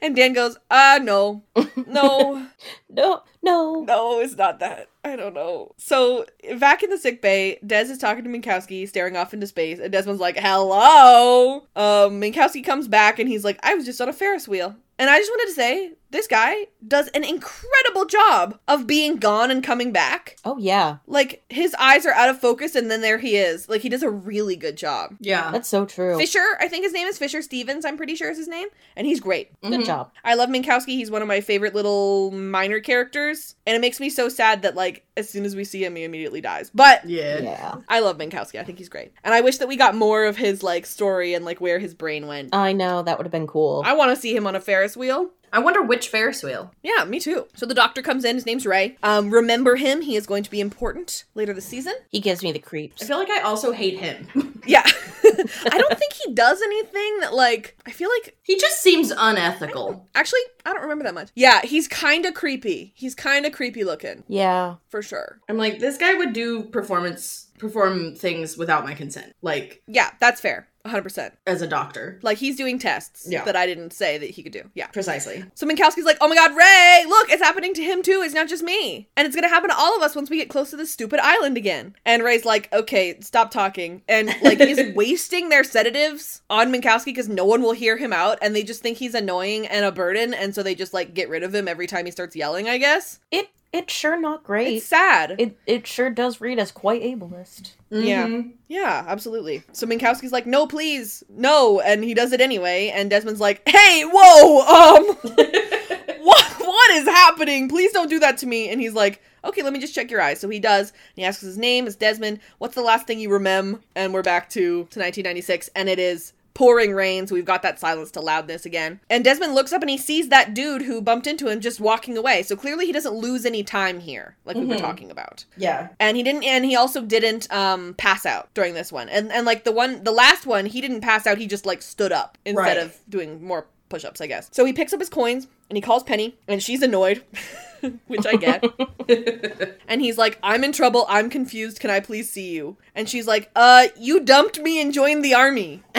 and 0.00 0.14
Dan 0.14 0.32
goes, 0.32 0.56
"Uh, 0.70 1.00
no, 1.02 1.42
no." 1.88 2.46
No, 2.94 3.22
no. 3.42 3.84
No, 3.88 4.20
it's 4.20 4.36
not 4.36 4.60
that. 4.60 4.88
I 5.04 5.16
don't 5.16 5.34
know. 5.34 5.74
So 5.78 6.26
back 6.58 6.82
in 6.82 6.90
the 6.90 6.98
sick 6.98 7.20
bay, 7.20 7.58
Des 7.66 7.82
is 7.82 7.98
talking 7.98 8.22
to 8.22 8.30
Minkowski, 8.30 8.88
staring 8.88 9.16
off 9.16 9.34
into 9.34 9.48
space, 9.48 9.80
and 9.80 9.92
Desmond's 9.92 10.20
like, 10.20 10.36
"Hello." 10.36 11.66
Um, 11.74 12.20
Minkowski 12.20 12.64
comes 12.64 12.86
back, 12.86 13.18
and 13.18 13.28
he's 13.28 13.44
like, 13.44 13.58
"I 13.64 13.74
was 13.74 13.84
just 13.84 14.00
on 14.00 14.08
a 14.08 14.12
Ferris 14.12 14.46
wheel." 14.46 14.76
And 14.98 15.10
I 15.10 15.18
just 15.18 15.30
wanted 15.30 15.46
to 15.46 15.54
say, 15.54 15.92
this 16.12 16.26
guy 16.26 16.66
does 16.86 17.08
an 17.08 17.24
incredible 17.24 18.04
job 18.04 18.58
of 18.68 18.86
being 18.86 19.16
gone 19.16 19.50
and 19.50 19.64
coming 19.64 19.92
back. 19.92 20.36
Oh 20.44 20.58
yeah. 20.58 20.98
Like 21.06 21.42
his 21.48 21.74
eyes 21.78 22.04
are 22.04 22.12
out 22.12 22.28
of 22.28 22.38
focus, 22.38 22.74
and 22.74 22.90
then 22.90 23.00
there 23.00 23.18
he 23.18 23.36
is. 23.36 23.68
Like 23.68 23.80
he 23.80 23.88
does 23.88 24.02
a 24.02 24.10
really 24.10 24.54
good 24.54 24.76
job. 24.76 25.16
Yeah. 25.20 25.50
That's 25.50 25.68
so 25.68 25.86
true. 25.86 26.18
Fisher, 26.18 26.56
I 26.60 26.68
think 26.68 26.84
his 26.84 26.92
name 26.92 27.08
is 27.08 27.18
Fisher 27.18 27.40
Stevens. 27.40 27.84
I'm 27.84 27.96
pretty 27.96 28.14
sure 28.14 28.30
is 28.30 28.36
his 28.36 28.48
name, 28.48 28.68
and 28.94 29.06
he's 29.06 29.20
great. 29.20 29.58
Good 29.62 29.72
mm-hmm. 29.72 29.82
job. 29.84 30.12
I 30.22 30.34
love 30.34 30.50
Minkowski. 30.50 30.88
He's 30.88 31.10
one 31.10 31.22
of 31.22 31.28
my 31.28 31.40
favorite 31.40 31.74
little 31.74 32.30
minor 32.30 32.80
characters, 32.80 33.56
and 33.66 33.74
it 33.74 33.80
makes 33.80 33.98
me 33.98 34.10
so 34.10 34.28
sad 34.28 34.62
that 34.62 34.74
like 34.74 35.06
as 35.16 35.28
soon 35.28 35.44
as 35.44 35.54
we 35.54 35.64
see 35.64 35.84
him, 35.84 35.96
he 35.96 36.04
immediately 36.04 36.40
dies. 36.40 36.70
But 36.74 37.04
yeah. 37.08 37.40
Yeah. 37.40 37.74
I 37.88 38.00
love 38.00 38.18
Minkowski. 38.18 38.58
I 38.58 38.64
think 38.64 38.78
he's 38.78 38.88
great, 38.88 39.12
and 39.24 39.34
I 39.34 39.40
wish 39.40 39.58
that 39.58 39.68
we 39.68 39.76
got 39.76 39.94
more 39.94 40.24
of 40.24 40.36
his 40.36 40.62
like 40.62 40.86
story 40.86 41.34
and 41.34 41.44
like 41.44 41.60
where 41.60 41.78
his 41.78 41.94
brain 41.94 42.26
went. 42.26 42.54
I 42.54 42.72
know 42.72 43.02
that 43.02 43.18
would 43.18 43.26
have 43.26 43.32
been 43.32 43.46
cool. 43.46 43.82
I 43.84 43.94
want 43.94 44.14
to 44.14 44.20
see 44.20 44.34
him 44.34 44.46
on 44.46 44.56
a 44.56 44.60
Ferris 44.60 44.96
wheel. 44.96 45.30
I 45.52 45.58
wonder 45.58 45.82
which 45.82 46.08
Ferris 46.08 46.42
wheel. 46.42 46.72
Yeah, 46.82 47.04
me 47.04 47.20
too. 47.20 47.46
So 47.54 47.66
the 47.66 47.74
doctor 47.74 48.00
comes 48.02 48.24
in. 48.24 48.36
His 48.36 48.46
name's 48.46 48.66
Ray. 48.66 48.96
Um, 49.02 49.30
remember 49.30 49.76
him. 49.76 50.00
He 50.00 50.16
is 50.16 50.26
going 50.26 50.42
to 50.44 50.50
be 50.50 50.60
important 50.60 51.24
later 51.34 51.52
this 51.52 51.66
season. 51.66 51.92
He 52.08 52.20
gives 52.20 52.42
me 52.42 52.52
the 52.52 52.58
creeps. 52.58 53.02
I 53.02 53.06
feel 53.06 53.18
like 53.18 53.30
I 53.30 53.40
also 53.42 53.72
hate 53.72 53.98
him. 53.98 54.26
Yeah. 54.64 54.84
I 55.24 55.76
don't 55.76 55.98
think 55.98 56.12
he 56.12 56.32
does 56.34 56.62
anything 56.62 57.18
that 57.18 57.34
like 57.34 57.76
I 57.84 57.90
feel 57.90 58.08
like 58.16 58.36
he 58.44 58.56
just 58.56 58.80
seems 58.80 59.10
unethical. 59.10 60.08
actually 60.14 60.38
I 60.64 60.72
don't 60.72 60.82
remember 60.82 61.02
that 61.02 61.14
much. 61.14 61.30
Yeah, 61.34 61.62
he's 61.62 61.88
kind 61.88 62.24
of 62.26 62.34
creepy. 62.34 62.92
He's 62.94 63.16
kind 63.16 63.44
of 63.44 63.50
creepy 63.52 63.82
looking 63.82 64.22
Yeah. 64.28 64.76
for 64.88 65.02
sure. 65.02 65.40
I'm 65.48 65.56
like, 65.56 65.80
this 65.80 65.98
guy 65.98 66.14
would 66.14 66.32
do 66.32 66.62
performance 66.62 67.48
perform 67.58 68.14
things 68.14 68.56
without 68.56 68.84
my 68.84 68.94
consent. 68.94 69.34
Like 69.42 69.82
Yeah, 69.88 70.10
that's 70.20 70.40
fair. 70.40 70.68
100%. 70.84 71.32
as 71.46 71.62
a 71.62 71.66
doctor. 71.66 72.18
Like 72.22 72.38
he's 72.38 72.56
doing 72.56 72.78
tests 72.78 73.26
Yeah. 73.28 73.44
that 73.44 73.56
I 73.56 73.66
didn't 73.66 73.92
say 73.92 74.18
that 74.18 74.30
he 74.30 74.42
could 74.42 74.52
do. 74.52 74.70
Yeah. 74.74 74.88
Precisely. 74.88 75.44
So 75.54 75.66
Minkowski's 75.66 76.04
like, 76.04 76.18
oh 76.20 76.28
my 76.28 76.34
god, 76.34 76.56
Ray, 76.56 77.04
look, 77.08 77.30
it's 77.30 77.42
happening 77.42 77.72
to 77.74 77.82
him 77.82 78.02
too. 78.02 78.22
It's 78.24 78.34
not 78.34 78.48
just 78.48 78.62
me. 78.62 79.08
And 79.16 79.26
it's 79.26 79.34
gonna 79.36 79.48
happen 79.48 79.70
to 79.70 79.76
all 79.76 79.96
of 79.96 80.02
us 80.02 80.16
once 80.16 80.28
we 80.30 80.36
get 80.38 80.48
close 80.48 80.70
to 80.70 80.76
this 80.76 80.92
stupid 80.92 81.20
island 81.20 81.56
again. 81.56 81.94
And 82.04 82.22
Ray's 82.22 82.44
like, 82.44 82.72
okay, 82.72 83.18
stop 83.20 83.50
talking. 83.50 84.02
And 84.08 84.34
like 84.42 84.58
he's 84.60 84.92
wasting 84.94 85.48
their 85.48 85.64
sedatives 85.64 86.42
on 86.50 86.72
Minkowski 86.72 87.06
because 87.06 87.28
no 87.28 87.44
one 87.44 87.62
will 87.62 87.72
hear 87.72 87.96
him 87.96 88.12
out 88.12 88.38
and 88.42 88.54
they 88.56 88.62
just 88.62 88.82
think 88.82 88.98
he's 88.98 89.14
annoying 89.14 89.66
and 89.66 89.84
a 89.84 89.92
burden, 89.92 90.34
and 90.34 90.54
so 90.54 90.62
they 90.62 90.74
just 90.74 90.92
like 90.94 91.14
get 91.14 91.28
rid 91.28 91.42
of 91.42 91.54
him 91.54 91.68
every 91.68 91.86
time 91.86 92.04
he 92.06 92.10
starts 92.12 92.34
yelling, 92.36 92.68
I 92.68 92.78
guess. 92.78 93.20
It 93.30 93.48
it's 93.72 93.92
sure 93.92 94.20
not 94.20 94.44
great. 94.44 94.76
It's 94.76 94.86
sad. 94.86 95.36
it 95.38 95.56
it 95.66 95.86
sure 95.86 96.10
does 96.10 96.40
read 96.40 96.58
as 96.58 96.70
quite 96.72 97.02
ableist. 97.02 97.72
Yeah. 97.90 98.26
Mhm. 98.26 98.52
Yeah, 98.68 99.04
absolutely. 99.06 99.62
So 99.72 99.86
Minkowski's 99.86 100.32
like, 100.32 100.46
no, 100.46 100.66
please, 100.66 101.22
no, 101.28 101.80
and 101.80 102.02
he 102.04 102.14
does 102.14 102.32
it 102.32 102.40
anyway. 102.40 102.90
And 102.94 103.10
Desmond's 103.10 103.40
like, 103.40 103.62
hey, 103.68 104.02
whoa, 104.10 104.60
um, 104.60 105.04
what, 106.22 106.44
what 106.58 106.90
is 106.92 107.04
happening? 107.04 107.68
Please 107.68 107.92
don't 107.92 108.08
do 108.08 108.18
that 108.20 108.38
to 108.38 108.46
me. 108.46 108.68
And 108.70 108.80
he's 108.80 108.94
like, 108.94 109.20
okay, 109.44 109.62
let 109.62 109.72
me 109.72 109.78
just 109.80 109.94
check 109.94 110.10
your 110.10 110.22
eyes. 110.22 110.40
So 110.40 110.48
he 110.48 110.58
does. 110.60 110.90
And 110.90 110.98
he 111.16 111.24
asks 111.24 111.42
his 111.42 111.58
name. 111.58 111.86
It's 111.86 111.96
Desmond. 111.96 112.38
What's 112.58 112.74
the 112.74 112.82
last 112.82 113.06
thing 113.06 113.18
you 113.20 113.30
remember? 113.30 113.80
And 113.94 114.14
we're 114.14 114.22
back 114.22 114.48
to 114.50 114.60
to 114.60 114.98
1996, 115.00 115.70
and 115.74 115.88
it 115.88 115.98
is. 115.98 116.32
Pouring 116.54 116.92
rain, 116.92 117.26
so 117.26 117.34
we've 117.34 117.44
got 117.44 117.62
that 117.62 117.78
silence 117.80 118.10
to 118.12 118.20
loudness 118.20 118.66
again. 118.66 119.00
And 119.08 119.24
Desmond 119.24 119.54
looks 119.54 119.72
up 119.72 119.80
and 119.80 119.88
he 119.90 119.96
sees 119.96 120.28
that 120.28 120.52
dude 120.52 120.82
who 120.82 121.00
bumped 121.00 121.26
into 121.26 121.48
him 121.48 121.60
just 121.60 121.80
walking 121.80 122.16
away. 122.18 122.42
So 122.42 122.56
clearly 122.56 122.84
he 122.86 122.92
doesn't 122.92 123.14
lose 123.14 123.46
any 123.46 123.62
time 123.62 124.00
here, 124.00 124.36
like 124.44 124.56
we 124.56 124.66
were 124.66 124.74
Mhm. 124.74 124.80
talking 124.80 125.10
about 125.10 125.44
Yeah. 125.56 125.88
and 125.98 126.16
he 126.16 126.22
didn't 126.22 126.44
and 126.44 126.64
he 126.64 126.76
also 126.76 127.00
didn't 127.00 127.50
um 127.52 127.94
pass 127.96 128.26
out 128.26 128.48
during 128.54 128.74
this 128.74 128.92
one 128.92 129.08
and 129.08 129.32
and 129.32 129.46
like 129.46 129.64
the 129.64 129.72
one 129.72 130.04
the 130.04 130.12
last 130.12 130.46
one 130.46 130.66
he 130.66 130.80
didn't 130.80 131.00
pass 131.00 131.26
out 131.26 131.38
he 131.38 131.46
just 131.46 131.64
like 131.66 131.80
stood 131.82 132.12
up 132.12 132.36
instead 132.44 132.76
Right. 132.76 132.76
of 132.76 132.96
doing 133.08 133.42
more 133.42 133.66
push-ups 133.88 134.20
i 134.22 134.26
guess 134.26 134.48
so 134.52 134.64
he 134.64 134.72
picks 134.72 134.92
up 134.94 135.00
his 135.00 135.10
coins 135.10 135.46
and 135.68 135.76
he 135.76 135.82
calls 135.82 136.02
penny 136.02 136.34
and 136.48 136.62
she's 136.62 136.80
annoyed 136.82 137.22
which 138.06 138.24
i 138.26 138.36
get 138.36 138.64
and 139.88 140.00
he's 140.00 140.16
like 140.16 140.38
i'm 140.42 140.64
in 140.64 140.72
trouble 140.72 141.04
i'm 141.10 141.28
confused 141.28 141.78
can 141.80 141.90
i 141.90 142.00
please 142.00 142.30
see 142.30 142.50
you 142.52 142.76
and 142.94 143.08
she's 143.08 143.26
like 143.26 143.50
uh 143.54 143.86
you 143.98 144.20
dumped 144.20 144.60
me 144.60 144.80
and 144.80 144.94
joined 144.94 145.22
the 145.24 145.34
army 145.34 145.82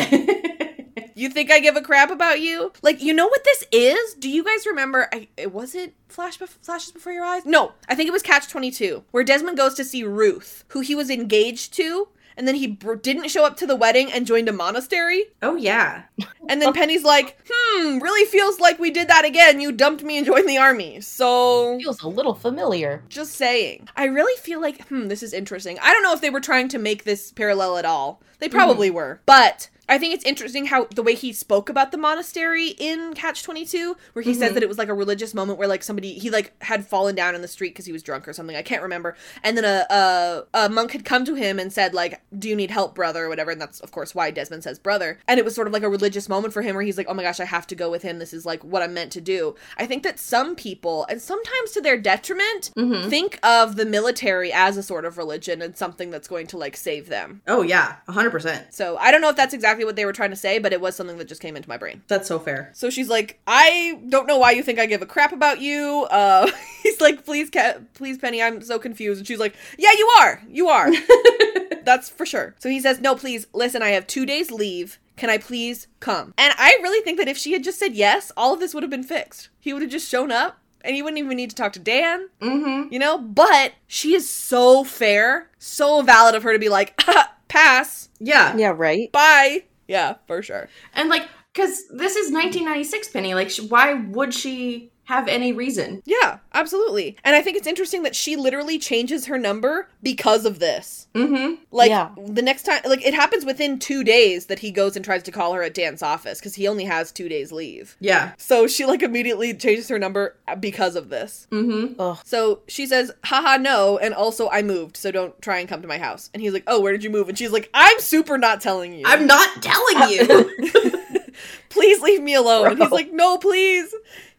you 1.16 1.30
think 1.30 1.52
I 1.52 1.60
give 1.60 1.76
a 1.76 1.82
crap 1.82 2.12
about 2.12 2.42
you? 2.42 2.72
Like, 2.82 3.02
you 3.02 3.14
know 3.14 3.28
what 3.28 3.44
this 3.44 3.66
is? 3.72 4.14
Do 4.16 4.30
you 4.30 4.44
guys 4.44 4.66
remember? 4.66 5.08
I 5.12 5.28
it 5.38 5.52
was 5.52 5.76
it 5.76 5.94
Flash 6.08 6.38
Bef- 6.40 6.58
Flashes 6.62 6.92
Before 6.92 7.12
Your 7.14 7.26
Eyes? 7.26 7.46
No, 7.46 7.74
I 7.88 7.96
think 7.96 8.08
it 8.08 8.14
was 8.14 8.22
Catch 8.24 8.50
Twenty 8.50 8.72
Two, 8.72 9.04
where 9.12 9.24
Desmond 9.24 9.58
goes 9.58 9.74
to 9.76 9.84
see 9.84 10.04
Ruth, 10.04 10.64
who 10.70 10.82
he 10.82 10.96
was 10.96 11.10
engaged 11.10 11.74
to, 11.76 12.08
and 12.38 12.48
then 12.48 12.56
he 12.56 12.68
br- 12.68 12.96
didn't 12.96 13.30
show 13.30 13.46
up 13.46 13.58
to 13.58 13.68
the 13.68 13.76
wedding 13.76 14.12
and 14.12 14.26
joined 14.28 14.50
a 14.50 14.54
monastery. 14.54 15.26
Oh 15.42 15.56
yeah. 15.56 16.04
And 16.50 16.62
then 16.62 16.74
Penny's 16.74 17.06
like, 17.06 17.38
hmm, 17.50 18.00
really 18.00 18.26
feels 18.30 18.60
like 18.60 18.78
we 18.78 18.92
did 18.92 19.08
that 19.08 19.24
again. 19.24 19.62
You 19.62 19.72
dumped 19.72 20.04
me 20.04 20.18
and 20.18 20.26
joined 20.26 20.48
the 20.50 20.58
army. 20.58 21.00
So 21.00 21.78
Feels 21.80 22.02
a 22.04 22.10
little 22.10 22.36
familiar. 22.36 23.02
just 23.08 23.36
saying. 23.36 23.88
I 23.96 24.06
really 24.06 24.36
feel 24.42 24.60
like, 24.60 24.86
hmm, 24.90 25.08
this 25.08 25.24
is 25.24 25.32
interesting. 25.32 25.80
I 25.82 25.94
don't 25.94 26.04
know 26.04 26.12
if 26.12 26.20
they 26.20 26.30
were 26.30 26.42
trying 26.42 26.68
to 26.68 26.78
make 26.80 27.06
this 27.06 27.32
parallel 27.32 27.78
at 27.78 27.86
all. 27.86 28.22
They 28.40 28.50
probably 28.50 28.92
were. 28.92 29.22
But 29.26 29.70
I 29.90 29.98
think 29.98 30.14
it's 30.14 30.26
interesting 30.26 30.66
how 30.66 30.86
the 30.86 31.04
way 31.04 31.16
he 31.16 31.34
spoke 31.34 31.70
about 31.70 31.92
the 31.92 31.98
monastery 31.98 32.70
in 32.70 33.14
Catch 33.14 33.44
22, 33.44 33.96
where 34.14 34.24
he 34.24 34.34
says 34.34 34.48
mm-hmm. 34.48 34.54
that 34.56 34.64
it 34.64 34.70
was 34.70 34.78
like 34.78 34.90
a 34.90 34.94
religious 34.94 35.34
moment 35.34 35.60
where 35.60 35.68
like 35.68 35.84
somebody, 35.84 36.14
he 36.14 36.30
like 36.30 36.54
had 36.64 36.86
fallen 36.86 37.16
down 37.16 37.36
in 37.36 37.42
the 37.42 37.48
street 37.48 37.70
because 37.70 37.86
he 37.86 37.92
was 37.92 38.04
drunk 38.04 38.28
or 38.28 38.34
something. 38.34 38.56
I 38.56 38.62
can't 38.62 38.82
remember. 38.82 39.16
And 39.44 39.58
then 39.58 39.66
a, 39.66 39.86
a, 39.94 40.44
a 40.66 40.70
monk 40.70 40.92
had 40.92 41.06
come 41.06 41.26
to 41.26 41.36
him 41.36 41.60
and 41.60 41.72
said, 41.72 41.94
like, 41.94 42.22
do 42.38 42.50
you 42.50 42.56
need 42.56 42.72
help, 42.72 42.96
brother, 42.96 43.26
or 43.26 43.30
whatever. 43.30 43.52
And 43.52 43.62
that's, 43.62 43.80
of 43.82 43.92
course, 43.92 44.16
why 44.16 44.32
Desmond 44.32 44.64
says 44.64 44.80
brother. 44.80 45.20
And 45.28 45.40
it 45.40 45.46
was 45.46 45.56
sort 45.56 45.68
of 45.68 45.74
like 45.74 45.84
a 45.84 45.90
religious 45.90 46.30
moment 46.30 46.54
for 46.54 46.62
him 46.62 46.76
where 46.76 46.84
he's 46.84 46.98
like, 46.98 47.08
oh 47.10 47.14
my 47.14 47.24
gosh, 47.24 47.40
I 47.40 47.46
have 47.46 47.68
to 47.68 47.76
go 47.76 47.90
with 47.90 48.02
him. 48.02 48.20
This 48.20 48.34
is 48.34 48.46
like 48.46 48.64
what 48.64 48.82
I'm 48.82 48.94
meant 48.94 49.12
to 49.14 49.22
do. 49.22 49.56
I 49.78 49.86
think 49.86 50.04
that 50.04 50.20
some 50.20 50.56
people, 50.56 51.06
and 51.10 51.22
sometimes 51.22 51.72
to 51.72 51.82
their 51.82 51.98
detriment, 51.98 52.72
mm-hmm. 52.76 53.10
think 53.10 53.40
of 53.44 53.76
the 53.76 53.86
military 53.86 54.52
as 54.52 54.78
a 54.78 54.84
sort 54.84 55.06
of 55.06 55.18
religion 55.18 55.62
and 55.62 55.78
something 55.78 56.10
that's 56.10 56.28
going 56.28 56.48
to 56.48 56.58
like 56.58 56.76
save 56.76 57.10
them. 57.10 57.42
Oh 57.48 57.62
yeah, 57.62 57.98
hundred 58.08 58.32
percent. 58.32 58.74
So 58.74 58.98
I 58.98 59.12
don't 59.12 59.22
know 59.22 59.30
if 59.30 59.36
that's 59.36 59.54
exactly 59.54 59.73
what 59.84 59.96
they 59.96 60.06
were 60.06 60.14
trying 60.14 60.30
to 60.30 60.36
say, 60.36 60.60
but 60.60 60.72
it 60.74 60.80
was 60.82 60.96
something 60.96 61.18
that 61.18 61.28
just 61.28 61.42
came 61.42 61.56
into 61.56 61.68
my 61.68 61.78
brain. 61.78 62.04
That's 62.08 62.28
so 62.28 62.40
fair. 62.40 62.70
So 62.74 62.90
she's 62.90 63.10
like, 63.10 63.40
I 63.48 64.00
don't 64.10 64.28
know 64.28 64.38
why 64.38 64.52
you 64.52 64.62
think 64.64 64.80
I 64.80 64.86
give 64.86 65.02
a 65.02 65.06
crap 65.06 65.32
about 65.34 65.60
you. 65.62 66.08
Uh, 66.10 66.50
he's 66.84 67.02
like, 67.02 67.26
please, 67.26 67.50
please, 67.94 68.18
Penny, 68.18 68.42
I'm 68.42 68.62
so 68.62 68.78
confused. 68.80 69.20
And 69.20 69.28
she's 69.28 69.40
like, 69.40 69.56
Yeah, 69.78 69.92
you 69.98 70.08
are, 70.20 70.42
you 70.50 70.68
are. 70.70 70.92
That's 71.84 72.10
for 72.10 72.26
sure. 72.26 72.56
So 72.60 72.70
he 72.70 72.80
says, 72.80 73.02
No, 73.02 73.16
please, 73.16 73.48
listen, 73.54 73.82
I 73.82 73.90
have 73.90 74.08
two 74.08 74.26
days 74.26 74.52
leave. 74.52 75.00
Can 75.16 75.30
I 75.30 75.38
please 75.38 75.88
come? 76.00 76.34
And 76.38 76.54
I 76.58 76.78
really 76.82 77.04
think 77.04 77.20
that 77.20 77.28
if 77.28 77.38
she 77.38 77.54
had 77.54 77.64
just 77.64 77.78
said 77.80 77.94
yes, 77.94 78.32
all 78.36 78.54
of 78.54 78.60
this 78.60 78.74
would 78.74 78.84
have 78.84 78.90
been 78.90 79.04
fixed. 79.04 79.50
He 79.60 79.72
would 79.74 79.82
have 79.84 79.92
just 79.92 80.10
shown 80.10 80.32
up. 80.32 80.58
And 80.86 80.96
he 80.96 81.02
wouldn't 81.02 81.20
even 81.20 81.38
need 81.38 81.50
to 81.52 81.56
talk 81.56 81.72
to 81.74 81.80
Dan, 81.80 82.28
Mm-hmm. 82.42 82.92
you 82.92 83.00
know? 83.00 83.18
But 83.18 83.72
she 83.88 84.14
is 84.16 84.30
so 84.30 84.84
fair, 84.84 85.50
so 85.58 86.02
valid 86.02 86.36
of 86.36 86.44
her 86.44 86.52
to 86.52 86.60
be 86.60 86.68
like, 86.68 87.00
pass, 87.54 88.10
Yeah. 88.20 88.56
Yeah, 88.58 88.74
right? 88.76 89.12
bye. 89.12 89.64
Yeah, 89.88 90.16
for 90.28 90.42
sure. 90.42 90.70
And 90.94 91.10
like, 91.10 91.28
because 91.54 91.88
this 91.90 92.16
is 92.16 92.32
1996, 92.32 93.10
Penny. 93.10 93.36
Like, 93.36 93.50
sh- 93.52 93.60
why 93.62 93.94
would 93.94 94.34
she 94.34 94.92
have 95.06 95.28
any 95.28 95.52
reason? 95.52 96.02
Yeah, 96.06 96.38
absolutely. 96.54 97.18
And 97.24 97.36
I 97.36 97.42
think 97.42 97.58
it's 97.58 97.68
interesting 97.68 98.04
that 98.04 98.16
she 98.16 98.36
literally 98.36 98.80
changes 98.80 99.26
her 99.26 99.38
number 99.38 99.90
because 100.02 100.46
of 100.46 100.60
this. 100.60 101.08
Mm-hmm. 101.14 101.56
Like 101.72 101.90
Yeah. 101.90 102.10
the 102.26 102.42
next 102.42 102.64
time, 102.64 102.82
like 102.86 103.06
it 103.06 103.14
happens 103.14 103.44
within 103.46 103.80
two 103.80 104.04
days 104.04 104.46
that 104.46 104.60
he 104.60 104.72
goes 104.72 104.96
and 104.96 105.04
tries 105.04 105.24
to 105.24 105.32
call 105.32 105.54
her 105.54 105.62
at 105.64 105.74
Dan's 105.74 106.02
office 106.02 106.40
because 106.40 106.56
he 106.56 106.68
only 106.68 106.86
has 106.86 107.12
two 107.12 107.28
days 107.28 107.52
leave. 107.52 107.98
Yeah. 108.00 108.32
So 108.38 108.66
she 108.68 108.86
like 108.86 109.02
immediately 109.04 109.54
changes 109.54 109.90
her 109.90 110.00
number 110.00 110.38
because 110.60 110.96
of 110.96 111.10
this. 111.10 111.48
Mm-hmm. 111.52 112.00
Ugh. 112.00 112.18
So 112.24 112.62
she 112.68 112.86
says, 112.86 113.12
haha, 113.26 113.58
no, 113.58 113.98
and 113.98 114.14
also 114.14 114.50
I 114.50 114.62
moved, 114.62 114.96
so 114.96 115.12
don't 115.12 115.40
try 115.42 115.60
and 115.60 115.68
come 115.68 115.82
to 115.82 115.88
my 115.88 115.98
house. 115.98 116.30
And 116.34 116.42
he's 116.42 116.54
like, 116.54 116.64
oh, 116.68 116.80
where 116.80 116.94
did 116.94 117.04
you 117.04 117.10
move? 117.10 117.28
And 117.28 117.38
she's 117.38 117.52
like, 117.52 117.70
I'm 117.74 118.00
super 118.00 118.38
not 118.38 118.62
telling 118.62 118.94
you. 118.94 119.04
I'm 119.06 119.28
not 119.28 119.62
telling 119.62 120.10
you. 120.12 120.94
please 121.70 122.02
leave 122.02 122.22
me 122.22 122.36
alone. 122.36 122.68
And 122.72 122.80
he's 122.82 122.92
like, 122.92 123.12
no, 123.12 123.38
please. 123.38 123.94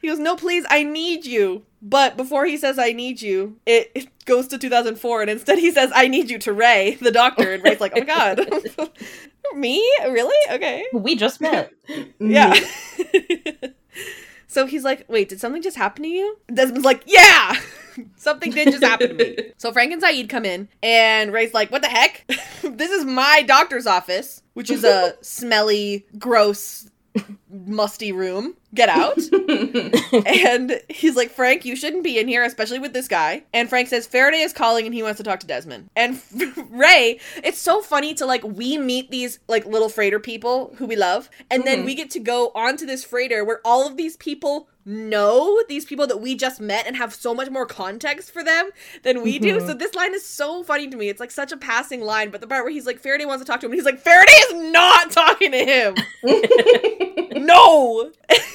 He 0.05 0.11
goes, 0.11 0.19
no, 0.19 0.37
please, 0.37 0.67
I 0.69 0.83
need 0.83 1.25
you. 1.25 1.65
But 1.81 2.19
before 2.19 2.45
he 2.45 2.59
says, 2.59 2.79
I 2.79 2.93
need 2.93 3.23
you, 3.23 3.57
it, 3.65 3.91
it 3.95 4.09
goes 4.27 4.47
to 4.49 4.59
2004, 4.59 5.23
and 5.23 5.31
instead 5.31 5.59
he 5.59 5.71
says, 5.71 5.91
I 5.95 6.09
need 6.09 6.29
you 6.29 6.39
to 6.41 6.53
Ray, 6.53 6.99
the 7.01 7.11
doctor. 7.11 7.55
And 7.55 7.65
Ray's 7.65 7.81
like, 7.81 7.95
oh 7.97 8.01
my 8.01 8.05
god. 8.05 8.91
me? 9.57 9.83
Really? 10.03 10.37
Okay. 10.55 10.85
We 10.93 11.17
just 11.17 11.41
met. 11.41 11.73
Yeah. 12.21 12.53
so 14.47 14.67
he's 14.67 14.85
like, 14.85 15.07
wait, 15.09 15.31
did 15.31 15.41
something 15.41 15.63
just 15.63 15.79
happen 15.79 16.03
to 16.03 16.09
you? 16.11 16.37
Desmond's 16.53 16.85
like, 16.85 17.05
yeah! 17.07 17.57
something 18.17 18.51
did 18.51 18.73
just 18.73 18.85
happen 18.85 19.09
to 19.09 19.15
me. 19.15 19.37
So 19.57 19.73
Frank 19.73 19.91
and 19.91 20.03
Sayid 20.03 20.29
come 20.29 20.45
in, 20.45 20.69
and 20.83 21.33
Ray's 21.33 21.55
like, 21.55 21.73
what 21.73 21.81
the 21.81 21.89
heck? 21.89 22.31
this 22.63 22.91
is 22.91 23.07
my 23.07 23.43
doctor's 23.47 23.87
office, 23.87 24.43
which 24.53 24.71
is 24.71 24.85
a 24.85 25.17
smelly, 25.23 26.05
gross, 26.19 26.91
musty 27.51 28.13
room. 28.13 28.55
Get 28.75 28.89
out. 28.89 29.19
and 30.27 30.81
he's 30.89 31.17
like, 31.17 31.31
Frank, 31.31 31.65
you 31.65 31.77
shouldn't 31.77 32.03
be 32.03 32.19
in 32.19 32.27
here, 32.29 32.43
especially 32.43 32.81
with 32.81 32.93
this 32.93 33.09
guy. 33.09 33.45
And 33.53 33.69
Frank 33.69 33.89
says, 33.89 34.07
Faraday 34.07 34.41
is 34.41 34.53
calling 34.53 34.85
and 34.85 34.95
he 34.95 35.03
wants 35.03 35.19
to 35.19 35.25
talk 35.25 35.41
to 35.41 35.47
Desmond. 35.47 35.91
And 35.95 36.21
Ray, 36.71 37.21
it's 37.37 37.59
so 37.59 37.81
funny 37.81 38.15
to 38.15 38.27
like, 38.27 38.43
we 38.43 38.77
meet 38.77 39.11
these 39.11 39.39
like 39.49 39.65
little 39.65 39.89
freighter 39.89 40.19
people 40.19 40.75
who 40.79 40.87
we 40.87 40.97
love, 40.97 41.31
and 41.51 41.65
then 41.65 41.83
mhm. 41.83 41.85
we 41.87 41.95
get 41.95 42.11
to 42.11 42.21
go 42.21 42.51
onto 42.55 42.85
this 42.85 43.05
freighter 43.05 43.45
where 43.45 43.61
all 43.65 43.87
of 43.87 43.97
these 43.97 44.17
people 44.17 44.69
know 44.87 45.63
these 45.69 45.85
people 45.85 46.07
that 46.07 46.21
we 46.21 46.35
just 46.35 46.61
met 46.61 46.87
and 46.87 46.97
have 46.97 47.15
so 47.15 47.35
much 47.35 47.51
more 47.51 47.67
context 47.67 48.31
for 48.31 48.45
them 48.45 48.71
than 49.03 49.23
we 49.23 49.39
do. 49.39 49.57
Mm-hmm. 49.57 49.67
So 49.67 49.75
this 49.75 49.95
line 49.95 50.15
is 50.15 50.25
so 50.25 50.63
funny 50.63 50.89
to 50.89 50.97
me. 50.97 51.09
It's 51.09 51.21
like 51.21 51.31
such 51.31 51.53
a 51.53 51.57
passing 51.57 52.03
line, 52.03 52.31
but 52.31 52.41
the 52.41 52.47
part 52.47 52.65
where 52.65 52.73
he's 52.73 52.87
like, 52.87 52.99
Faraday 52.99 53.25
wants 53.25 53.43
to 53.45 53.51
talk 53.51 53.61
to 53.61 53.67
him, 53.67 53.73
and 53.73 53.79
he's 53.79 53.87
like, 53.87 54.01
Faraday 54.01 54.33
is 54.33 54.73
not 54.73 55.11
talking 55.11 55.53
to 55.53 55.65
him. 55.65 55.95
no. 57.47 58.13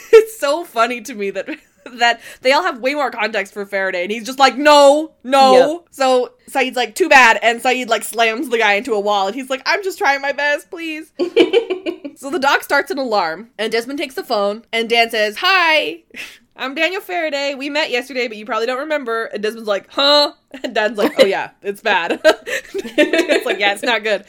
it's 0.13 0.39
so 0.39 0.63
funny 0.63 1.01
to 1.01 1.13
me 1.13 1.29
that 1.31 1.47
that 1.93 2.21
they 2.41 2.51
all 2.51 2.63
have 2.63 2.79
way 2.79 2.93
more 2.93 3.11
context 3.11 3.53
for 3.53 3.65
Faraday, 3.65 4.03
and 4.03 4.11
he's 4.11 4.25
just 4.25 4.39
like, 4.39 4.57
no, 4.57 5.13
no. 5.23 5.85
So 5.91 6.33
Sayid's 6.49 6.75
like, 6.75 6.95
too 6.95 7.09
bad, 7.09 7.39
and 7.41 7.61
Sayid 7.61 7.87
like 7.87 8.03
slams 8.03 8.49
the 8.49 8.57
guy 8.57 8.73
into 8.73 8.93
a 8.93 8.99
wall, 8.99 9.27
and 9.27 9.35
he's 9.35 9.49
like, 9.49 9.61
I'm 9.65 9.83
just 9.83 9.97
trying 9.97 10.21
my 10.21 10.31
best, 10.31 10.69
please. 10.69 11.11
so 12.15 12.29
the 12.29 12.39
doc 12.39 12.63
starts 12.63 12.91
an 12.91 12.97
alarm, 12.97 13.49
and 13.57 13.71
Desmond 13.71 13.99
takes 13.99 14.15
the 14.15 14.23
phone, 14.23 14.65
and 14.71 14.89
Dan 14.89 15.09
says, 15.09 15.37
Hi. 15.39 16.03
I'm 16.55 16.75
Daniel 16.75 16.99
Faraday. 16.99 17.55
We 17.55 17.69
met 17.69 17.89
yesterday, 17.89 18.27
but 18.27 18.35
you 18.35 18.45
probably 18.45 18.65
don't 18.65 18.79
remember. 18.79 19.25
And 19.27 19.41
Desmond's 19.41 19.69
like, 19.69 19.89
huh? 19.89 20.33
And 20.61 20.75
Dan's 20.75 20.97
like, 20.97 21.13
oh 21.17 21.25
yeah, 21.25 21.51
it's 21.61 21.79
bad. 21.79 22.19
it's 22.23 23.45
like, 23.45 23.59
yeah, 23.59 23.71
it's 23.71 23.81
not 23.81 24.03
good. 24.03 24.25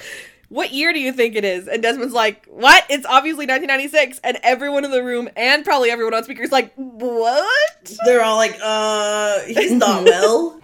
What 0.50 0.72
year 0.72 0.92
do 0.92 0.98
you 1.00 1.12
think 1.12 1.36
it 1.36 1.44
is? 1.44 1.66
And 1.68 1.82
Desmond's 1.82 2.12
like, 2.12 2.44
what? 2.46 2.84
It's 2.90 3.06
obviously 3.06 3.46
1996. 3.46 4.20
And 4.22 4.36
everyone 4.42 4.84
in 4.84 4.90
the 4.90 5.02
room 5.02 5.28
and 5.36 5.64
probably 5.64 5.90
everyone 5.90 6.12
on 6.12 6.24
speaker 6.24 6.42
is 6.42 6.52
like, 6.52 6.72
what? 6.74 7.92
They're 8.04 8.22
all 8.22 8.36
like, 8.36 8.56
uh, 8.62 9.40
he's 9.46 9.72
not 9.72 10.04
well. 10.10 10.60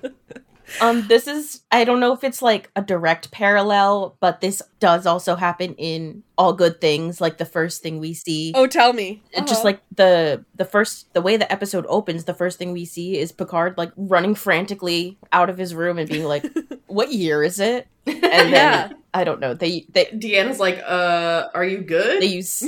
Um, 0.81 1.07
this 1.07 1.29
is 1.29 1.61
I 1.71 1.85
don't 1.85 2.01
know 2.01 2.13
if 2.13 2.25
it's 2.25 2.43
like 2.43 2.71
a 2.75 2.83
direct 2.83 3.31
parallel, 3.31 4.17
but 4.19 4.41
this 4.41 4.61
does 4.81 5.07
also 5.07 5.37
happen 5.37 5.75
in 5.77 6.25
All 6.37 6.53
Good 6.53 6.81
Things, 6.81 7.21
like 7.21 7.39
the 7.39 7.45
first 7.45 7.83
thing 7.83 8.01
we 8.01 8.13
see. 8.13 8.53
Oh, 8.55 8.67
tell 8.67 8.93
me. 8.93 9.23
It 9.31 9.43
Just 9.47 9.53
Uh-huh. 9.61 9.63
like 9.65 9.83
the 9.95 10.45
the 10.57 10.65
first 10.65 11.15
the 11.15 11.23
way 11.23 11.37
the 11.37 11.51
episode 11.51 11.87
opens, 11.89 12.25
the 12.25 12.35
first 12.35 12.59
thing 12.59 12.73
we 12.73 12.85
see 12.85 13.17
is 13.17 13.31
Picard 13.31 13.79
like 13.79 13.93
running 13.97 14.35
frantically 14.35 15.17
out 15.33 15.49
of 15.49 15.57
his 15.57 15.73
room 15.73 15.99
and 15.99 16.09
being 16.11 16.25
like, 16.25 16.45
"What 16.89 17.13
year 17.13 17.45
is 17.45 17.61
it?" 17.61 17.87
And 18.07 18.23
then 18.23 18.51
Yeah. 18.53 18.93
I 19.17 19.25
don't 19.25 19.41
know. 19.41 19.55
They 19.55 19.87
they 19.89 20.05
Deanna's 20.07 20.61
like, 20.61 20.79
uh, 20.87 21.49
are 21.55 21.65
you 21.65 21.79
good? 21.79 22.21
they 22.21 22.27
use 22.27 22.63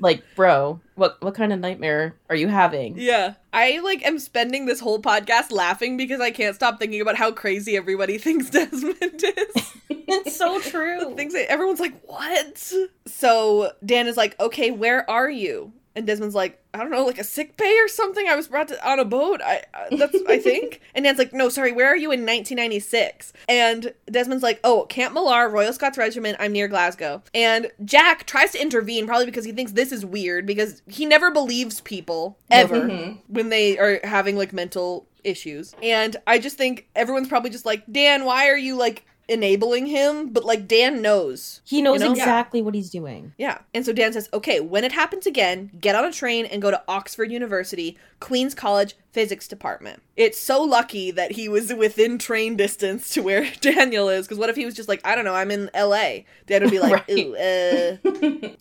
like, 0.00 0.22
"Bro, 0.36 0.80
what 0.96 1.16
what 1.22 1.34
kind 1.34 1.50
of 1.50 1.60
nightmare 1.60 2.14
are 2.28 2.36
you 2.36 2.46
having?" 2.48 2.98
Yeah. 2.98 3.34
I 3.54 3.78
like 3.80 4.04
am 4.04 4.18
spending 4.18 4.66
this 4.66 4.80
whole 4.80 5.00
podcast 5.00 5.50
laughing 5.50 5.96
because 5.96 6.20
I 6.20 6.30
can't 6.30 6.54
stop 6.54 6.78
thinking 6.78 7.00
about 7.00 7.16
how 7.16 7.32
crazy 7.32 7.74
everybody 7.74 8.18
thinks 8.24 8.50
Desmond 8.50 8.98
is. 9.24 9.72
it's 9.88 10.36
so 10.36 10.60
true. 10.70 11.14
Things 11.16 11.32
that 11.32 11.50
everyone's 11.50 11.80
like, 11.80 11.98
what? 12.04 12.72
So 13.06 13.72
Dan 13.82 14.06
is 14.06 14.18
like, 14.18 14.38
okay, 14.38 14.70
where 14.70 15.08
are 15.08 15.30
you? 15.30 15.72
And 15.96 16.06
Desmond's 16.06 16.34
like, 16.34 16.60
I 16.72 16.78
don't 16.78 16.90
know, 16.90 17.04
like 17.04 17.18
a 17.18 17.24
sick 17.24 17.56
bay 17.56 17.78
or 17.78 17.88
something. 17.88 18.26
I 18.28 18.34
was 18.34 18.48
brought 18.48 18.68
to, 18.68 18.88
on 18.88 18.98
a 18.98 19.04
boat. 19.04 19.40
I 19.44 19.62
uh, 19.74 19.96
that's 19.96 20.16
I 20.28 20.38
think. 20.40 20.80
and 20.94 21.04
Dan's 21.04 21.18
like, 21.18 21.32
no, 21.32 21.48
sorry, 21.48 21.72
where 21.72 21.86
are 21.86 21.96
you 21.96 22.10
in 22.10 22.20
1996? 22.20 23.32
And 23.48 23.92
Desmond's 24.10 24.42
like, 24.42 24.60
oh, 24.64 24.86
Camp 24.88 25.14
Millar, 25.14 25.48
Royal 25.48 25.72
Scots 25.72 25.96
Regiment. 25.98 26.36
I'm 26.40 26.52
near 26.52 26.68
Glasgow. 26.68 27.22
And 27.32 27.70
Jack 27.84 28.26
tries 28.26 28.52
to 28.52 28.60
intervene, 28.60 29.06
probably 29.06 29.26
because 29.26 29.44
he 29.44 29.52
thinks 29.52 29.72
this 29.72 29.92
is 29.92 30.04
weird 30.04 30.46
because 30.46 30.82
he 30.88 31.06
never 31.06 31.30
believes 31.30 31.80
people 31.80 32.38
ever 32.50 33.16
when 33.28 33.48
they 33.50 33.78
are 33.78 34.00
having 34.04 34.36
like 34.36 34.52
mental 34.52 35.06
issues. 35.22 35.74
And 35.82 36.16
I 36.26 36.38
just 36.38 36.58
think 36.58 36.88
everyone's 36.94 37.28
probably 37.28 37.50
just 37.50 37.66
like, 37.66 37.84
Dan, 37.90 38.24
why 38.24 38.48
are 38.48 38.58
you 38.58 38.76
like 38.76 39.04
enabling 39.28 39.86
him? 39.86 40.28
But 40.30 40.44
like 40.44 40.66
Dan 40.68 41.02
knows. 41.02 41.60
He 41.64 41.82
knows 41.82 42.00
You 42.00 42.06
know? 42.06 42.12
exactly 42.12 42.62
what 42.62 42.74
he's 42.74 42.90
doing. 42.90 43.32
Yeah. 43.38 43.58
And 43.72 43.84
so 43.84 43.92
Dan 43.92 44.12
says, 44.12 44.28
okay, 44.32 44.60
when 44.60 44.84
it 44.84 44.92
happens 44.92 45.26
again, 45.26 45.70
get 45.80 45.94
on 45.94 46.04
a 46.04 46.12
train 46.12 46.46
and 46.46 46.60
go 46.62 46.70
to 46.70 46.82
Oxford 46.88 47.30
University, 47.30 47.98
Queen's 48.20 48.54
College, 48.54 48.94
physics 49.14 49.46
department. 49.48 50.02
It's 50.16 50.38
so 50.40 50.62
lucky 50.62 51.10
that 51.12 51.32
he 51.32 51.48
was 51.48 51.72
within 51.72 52.18
train 52.18 52.56
distance 52.56 53.10
to 53.10 53.22
where 53.22 53.48
Daniel 53.60 54.08
is. 54.08 54.26
Because 54.26 54.38
what 54.38 54.50
if 54.50 54.56
he 54.56 54.64
was 54.64 54.74
just 54.74 54.88
like, 54.88 55.00
I 55.04 55.14
don't 55.14 55.24
know, 55.24 55.34
I'm 55.34 55.50
in 55.52 55.70
L.A. 55.72 56.26
Dad 56.46 56.62
would 56.62 56.70
be 56.70 56.80
like, 56.80 56.92
Right. 57.08 57.18
ooh, 57.18 57.34
uh, 57.36 57.96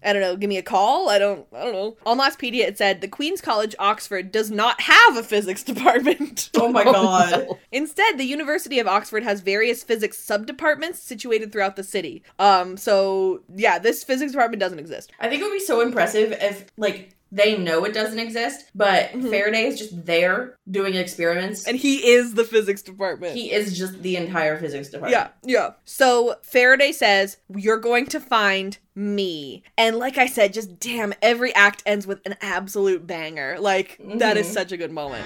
I 0.04 0.14
don't 0.14 0.22
know, 0.22 0.36
give 0.38 0.48
me 0.48 0.58
a 0.58 0.64
call. 0.64 1.10
I 1.10 1.18
don't, 1.20 1.46
I 1.54 1.64
don't 1.64 1.74
know. 1.74 1.98
On 2.06 2.18
Lostpedia, 2.20 2.68
it 2.68 2.78
said 2.78 3.02
the 3.02 3.08
Queen's 3.08 3.42
College, 3.42 3.76
Oxford, 3.80 4.32
does 4.32 4.50
not 4.52 4.80
have 4.82 5.18
a 5.18 5.24
physics 5.24 5.64
department. 5.74 6.50
Oh 6.56 6.70
my 6.72 6.84
god. 6.84 7.48
Instead, 7.72 8.18
the 8.18 8.24
University 8.26 8.80
of 8.80 8.88
Oxford 8.88 9.24
has 9.24 9.42
various 9.42 9.84
physics 9.84 10.18
subdepartments 10.24 10.96
situated 10.98 11.52
throughout 11.52 11.76
the 11.76 11.84
city. 11.84 12.24
Um, 12.40 12.78
so 12.78 13.42
yeah, 13.56 13.80
this 13.80 14.04
physics 14.04 14.32
department 14.32 14.60
doesn't 14.60 14.80
exist. 14.80 15.12
I 15.20 15.30
think 15.30 15.42
it 15.42 15.46
would 15.46 15.54
be 15.54 15.60
so 15.60 15.82
impressive 15.82 16.32
if 16.34 16.66
like 16.78 17.16
they 17.36 17.58
know 17.58 17.84
it 17.84 17.94
doesn't 17.94 18.20
exist, 18.20 18.66
but 18.76 19.10
Faraday 19.12 19.66
is 19.66 19.80
just 19.80 20.06
there 20.06 20.56
doing 20.70 20.94
experiments. 20.94 21.66
And 21.68 21.76
he 21.76 22.08
is 22.12 22.36
the 22.36 22.44
physics 22.44 22.84
department. 22.84 23.34
he 23.36 23.52
is 23.52 23.76
just 23.78 24.02
the 24.04 24.16
entire 24.18 24.58
physics 24.60 24.90
department. 24.90 25.12
Yeah, 25.44 25.52
yeah. 25.60 25.72
So 25.84 26.36
Faraday 26.44 26.92
says, 26.92 27.38
You're 27.56 27.80
going 27.80 28.06
to 28.08 28.20
find 28.20 28.78
me. 28.96 29.64
And 29.78 29.98
like 29.98 30.20
I 30.20 30.28
said, 30.28 30.54
just 30.54 30.80
damn, 30.80 31.14
every 31.24 31.54
act 31.56 31.82
ends 31.88 32.06
with 32.06 32.22
an 32.28 32.36
absolute 32.42 33.08
banger. 33.08 33.58
Like, 33.60 34.00
that 34.18 34.38
is 34.38 34.48
Mhm. 34.48 34.54
such 34.54 34.72
a 34.72 34.78
good 34.78 34.92
moment. 34.92 35.26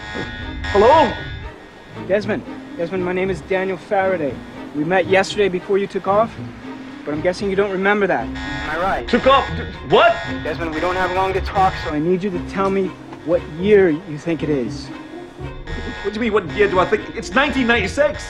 Hello? 0.67 1.11
Desmond. 2.07 2.43
Desmond, 2.77 3.03
my 3.03 3.11
name 3.13 3.29
is 3.29 3.41
Daniel 3.41 3.77
Faraday. 3.77 4.33
We 4.75 4.83
met 4.85 5.07
yesterday 5.07 5.49
before 5.49 5.77
you 5.77 5.87
took 5.87 6.07
off, 6.07 6.31
but 7.07 7.13
I'm 7.13 7.21
guessing 7.21 7.49
you 7.49 7.55
don't 7.55 7.71
remember 7.71 8.05
that. 8.05 8.27
Am 8.27 8.69
I 8.69 8.83
right? 8.83 9.07
Took 9.07 9.27
off? 9.27 9.47
What? 9.89 10.11
Desmond, 10.43 10.75
we 10.75 10.81
don't 10.81 10.97
have 10.97 11.09
long 11.15 11.31
to 11.31 11.39
talk, 11.39 11.73
so 11.85 11.91
I 11.91 11.99
need 11.99 12.21
you 12.21 12.29
to 12.29 12.49
tell 12.49 12.69
me 12.69 12.87
what 13.23 13.41
year 13.51 13.87
you 13.91 14.17
think 14.17 14.43
it 14.43 14.49
is. 14.49 14.87
What 16.03 16.13
do 16.13 16.15
you 16.15 16.19
mean, 16.19 16.33
what 16.33 16.49
year 16.49 16.69
do 16.69 16.79
I 16.79 16.85
think? 16.85 17.03
It's 17.15 17.29
1996. 17.33 18.25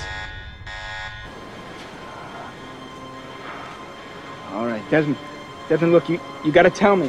All 4.51 4.67
right, 4.67 4.83
Desmond. 4.91 5.17
Desmond, 5.69 5.91
look, 5.91 6.07
you, 6.07 6.19
you 6.45 6.51
gotta 6.51 6.69
tell 6.69 6.95
me. 6.95 7.07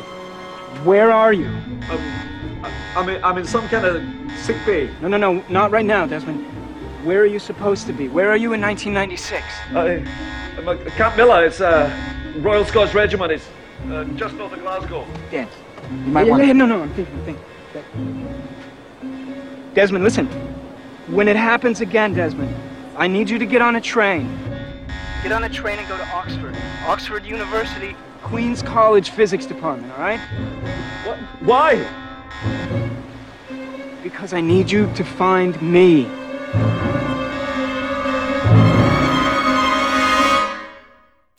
Where 0.85 1.13
are 1.13 1.35
you? 1.35 1.49
Um, 1.49 2.63
I- 2.65 2.73
I'm 2.97 3.09
in, 3.11 3.23
I'm 3.23 3.37
in 3.37 3.45
some 3.45 3.69
kind 3.69 3.85
of 3.85 4.03
sick 4.39 4.57
bay. 4.65 4.89
No, 5.03 5.09
no, 5.09 5.19
no, 5.19 5.45
not 5.51 5.71
right 5.71 5.85
now, 5.85 6.07
Desmond. 6.07 6.47
Where 7.05 7.21
are 7.21 7.27
you 7.27 7.39
supposed 7.39 7.87
to 7.89 7.93
be? 7.93 8.09
Where 8.09 8.31
are 8.31 8.39
you 8.39 8.55
in 8.55 8.61
1996? 8.63 9.45
I, 9.75 9.77
I'm 9.77 9.87
at 10.01 10.38
Camp 10.77 11.17
Miller. 11.17 11.45
It's 11.47 11.61
uh, 11.61 11.91
Royal 12.39 12.65
Scots 12.65 12.95
Regiment. 12.95 13.33
It's 13.33 13.49
uh, 13.91 14.05
just 14.17 14.35
north 14.35 14.53
of 14.53 14.61
Glasgow. 14.61 15.07
Dan, 15.31 15.49
you 15.91 16.13
might 16.13 16.29
want. 16.29 16.47
Yeah, 16.47 16.53
no, 16.53 16.67
no, 16.67 16.83
I'm 16.83 16.93
thinking, 16.95 17.15
I'm 17.15 17.25
thinking. 17.25 17.45
Desmond, 19.75 20.05
listen. 20.05 20.27
When 21.09 21.29
it 21.29 21.37
happens 21.37 21.81
again, 21.81 22.15
Desmond, 22.15 22.55
I 22.97 23.07
need 23.07 23.31
you 23.31 23.39
to 23.39 23.47
get 23.47 23.63
on 23.63 23.77
a 23.77 23.81
train. 23.81 24.39
Get 25.23 25.33
on 25.33 25.45
a 25.45 25.49
train 25.49 25.79
and 25.79 25.89
go 25.89 25.97
to 25.97 26.07
Oxford. 26.09 26.57
Oxford 26.87 27.25
University, 27.25 27.97
Queen's 28.23 28.63
College 28.63 29.11
Physics 29.11 29.47
Department, 29.47 29.93
all 29.93 30.01
right? 30.01 30.21
What? 31.05 31.19
Why? 31.43 31.87
Because 34.03 34.33
I 34.33 34.41
need 34.41 34.71
you 34.71 34.93
to 34.95 35.05
find 35.05 35.61
me. 35.63 36.07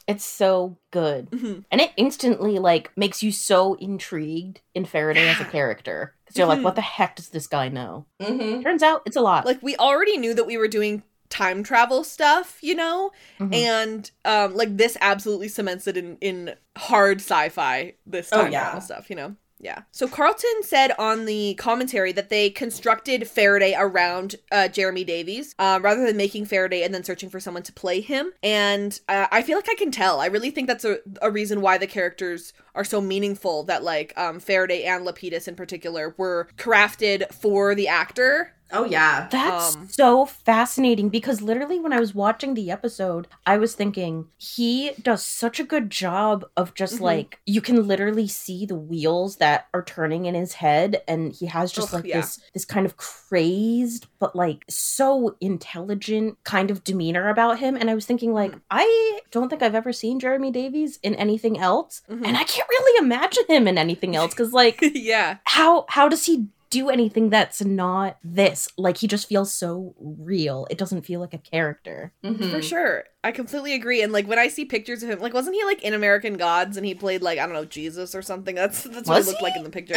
It's 0.10 0.26
so 0.26 0.78
good. 0.92 1.30
Mm-hmm. 1.30 1.60
And 1.72 1.80
it 1.82 1.92
instantly 1.96 2.58
like 2.60 2.92
makes 2.98 3.22
you 3.24 3.32
so 3.32 3.76
intrigued 3.76 4.60
in 4.74 4.84
Faraday 4.86 5.30
as 5.30 5.40
a 5.40 5.46
character. 5.46 6.16
Because 6.26 6.38
you're 6.38 6.48
like, 6.48 6.60
Mhm. 6.60 6.64
what 6.64 6.76
the 6.76 6.82
heck 6.82 7.16
does 7.16 7.30
this 7.30 7.48
guy 7.48 7.70
know? 7.70 8.06
Mm-hmm. 8.22 8.62
Turns 8.62 8.82
out 8.84 9.04
it's 9.06 9.16
a 9.16 9.22
lot. 9.22 9.46
Like, 9.46 9.62
we 9.64 9.76
already 9.78 10.18
knew 10.18 10.34
that 10.34 10.46
we 10.48 10.58
were 10.58 10.68
doing 10.68 11.04
time 11.30 11.62
travel 11.64 12.04
stuff, 12.04 12.58
you 12.62 12.74
know? 12.74 13.12
Mhm. 13.40 13.54
And, 13.56 14.12
um, 14.26 14.56
like, 14.56 14.76
this 14.78 14.98
absolutely 15.00 15.48
cements 15.48 15.86
it 15.88 15.96
in, 15.96 16.18
in 16.22 16.56
hard 16.76 17.20
sci 17.22 17.50
fi, 17.50 17.94
this 18.08 18.30
Oh, 18.32 18.42
time 18.44 18.52
yeah. 18.52 18.64
travel 18.64 18.82
stuff, 18.82 19.10
you 19.12 19.16
know? 19.16 19.36
Yeah. 19.62 19.82
So 19.92 20.08
Carlton 20.08 20.64
said 20.64 20.94
on 20.98 21.26
the 21.26 21.54
commentary 21.56 22.14
that 22.14 22.30
they 22.30 22.50
constructed 22.50 23.28
Faraday 23.28 23.76
around 23.78 24.38
uh, 24.54 24.70
Jeremy 24.70 25.04
Davies 25.04 25.54
uh, 25.60 25.80
rather 25.82 26.06
than 26.06 26.16
making 26.16 26.46
Faraday 26.46 26.84
and 26.84 26.94
then 26.94 27.04
searching 27.04 27.30
for 27.30 27.42
someone 27.42 27.64
to 27.64 27.74
play 27.74 28.00
him. 28.00 28.32
And 28.42 28.98
uh, 29.10 29.28
I 29.32 29.42
feel 29.42 29.58
like 29.58 29.68
I 29.70 29.76
can 29.76 29.92
tell. 29.92 30.22
I 30.22 30.28
really 30.28 30.50
think 30.50 30.68
that's 30.68 30.86
a, 30.86 31.00
a 31.22 31.30
reason 31.30 31.60
why 31.60 31.78
the 31.78 31.88
characters 31.88 32.54
are 32.74 32.86
so 32.86 33.02
meaningful 33.02 33.64
that, 33.64 33.84
like, 33.84 34.18
um, 34.18 34.40
Faraday 34.40 34.86
and 34.86 35.06
Lapidus 35.06 35.50
in 35.50 35.56
particular 35.56 36.16
were 36.18 36.48
crafted 36.58 37.30
for 37.34 37.76
the 37.76 37.90
actor. 37.90 38.54
Oh 38.72 38.86
yeah. 38.86 39.28
That's 39.32 39.76
Um, 39.76 39.88
so 39.90 40.26
fascinating 40.26 41.10
because 41.10 41.42
literally 41.42 41.80
when 41.80 41.92
I 41.94 42.00
was 42.00 42.14
watching 42.14 42.54
the 42.54 42.70
episode, 42.72 43.28
I 43.46 43.58
was 43.58 43.74
thinking 43.74 44.28
he 44.38 44.92
does 45.02 45.26
such 45.26 45.60
a 45.60 45.64
good 45.64 45.90
job 45.90 46.46
of 46.56 46.74
just 46.76 46.98
Mhm. 46.98 47.02
like 47.02 47.40
you 47.46 47.62
can 47.62 47.88
literally 47.88 48.28
see 48.28 48.66
the 48.66 48.76
wheels 48.76 49.38
that 49.38 49.68
are 49.74 49.84
turning 49.84 50.26
in 50.26 50.36
his 50.36 50.54
head 50.54 51.02
and 51.08 51.34
he 51.34 51.48
has 51.48 51.72
just 51.72 51.90
Ugh, 51.90 51.94
like 51.96 52.06
yeah. 52.06 52.22
this 52.22 52.40
this 52.54 52.66
kind 52.66 52.86
of 52.86 52.96
crazed 52.98 54.08
but 54.20 54.36
like 54.36 54.66
so 54.70 55.36
intelligent 55.42 56.38
kind 56.44 56.72
of 56.72 56.84
demeanor 56.84 57.30
about 57.30 57.60
him 57.60 57.76
and 57.76 57.90
I 57.90 57.96
was 57.96 58.06
thinking 58.06 58.34
like 58.34 58.52
Mm. 58.52 58.62
I 58.72 59.20
don't 59.32 59.50
think 59.50 59.62
I've 59.62 59.76
ever 59.76 59.94
seen 59.94 60.20
Jeremy 60.20 60.52
Davies 60.52 61.00
in 61.04 61.16
anything 61.16 61.58
else 61.60 62.02
Mhm. 62.10 62.26
and 62.26 62.38
I 62.38 62.44
can't 62.44 62.68
really 62.70 63.06
imagine 63.06 63.44
him 63.48 63.68
in 63.68 63.78
anything 63.78 64.16
else 64.16 64.34
cuz 64.34 64.54
like 64.54 64.80
yeah. 64.96 65.38
how 65.46 65.86
how 65.90 66.08
does 66.10 66.26
he 66.26 66.48
do 66.70 66.90
anything 66.90 67.30
that's 67.30 67.64
not 67.64 68.18
this 68.24 68.68
like 68.78 68.98
he 68.98 69.08
just 69.08 69.28
feels 69.28 69.52
so 69.52 69.96
real 70.00 70.68
it 70.70 70.78
doesn't 70.78 71.06
feel 71.06 71.20
like 71.20 71.34
a 71.34 71.38
character 71.40 72.14
Mhm. 72.24 72.52
For 72.52 72.62
sure. 72.62 73.04
I 73.22 73.32
completely 73.34 73.74
agree. 73.74 74.02
And 74.02 74.14
like 74.14 74.28
when 74.28 74.40
I 74.40 74.48
see 74.48 74.64
pictures 74.64 75.04
of 75.04 75.10
him, 75.10 75.20
like 75.20 75.34
wasn't 75.34 75.56
he 75.56 75.64
like 75.66 75.82
in 75.84 75.94
American 75.94 76.38
Gods 76.38 76.78
and 76.78 76.86
he 76.86 76.96
played 76.96 77.22
like 77.22 77.38
I 77.38 77.46
don't 77.46 77.54
know 77.54 77.66
Jesus 77.66 78.16
or 78.16 78.22
something? 78.22 78.56
That's 78.56 78.84
that's 78.84 79.08
what 79.10 79.18
Was 79.18 79.26
he 79.26 79.32
looked 79.32 79.40
he? 79.40 79.46
like 79.46 79.58
in 79.58 79.64
the 79.64 79.70
picture. 79.70 79.96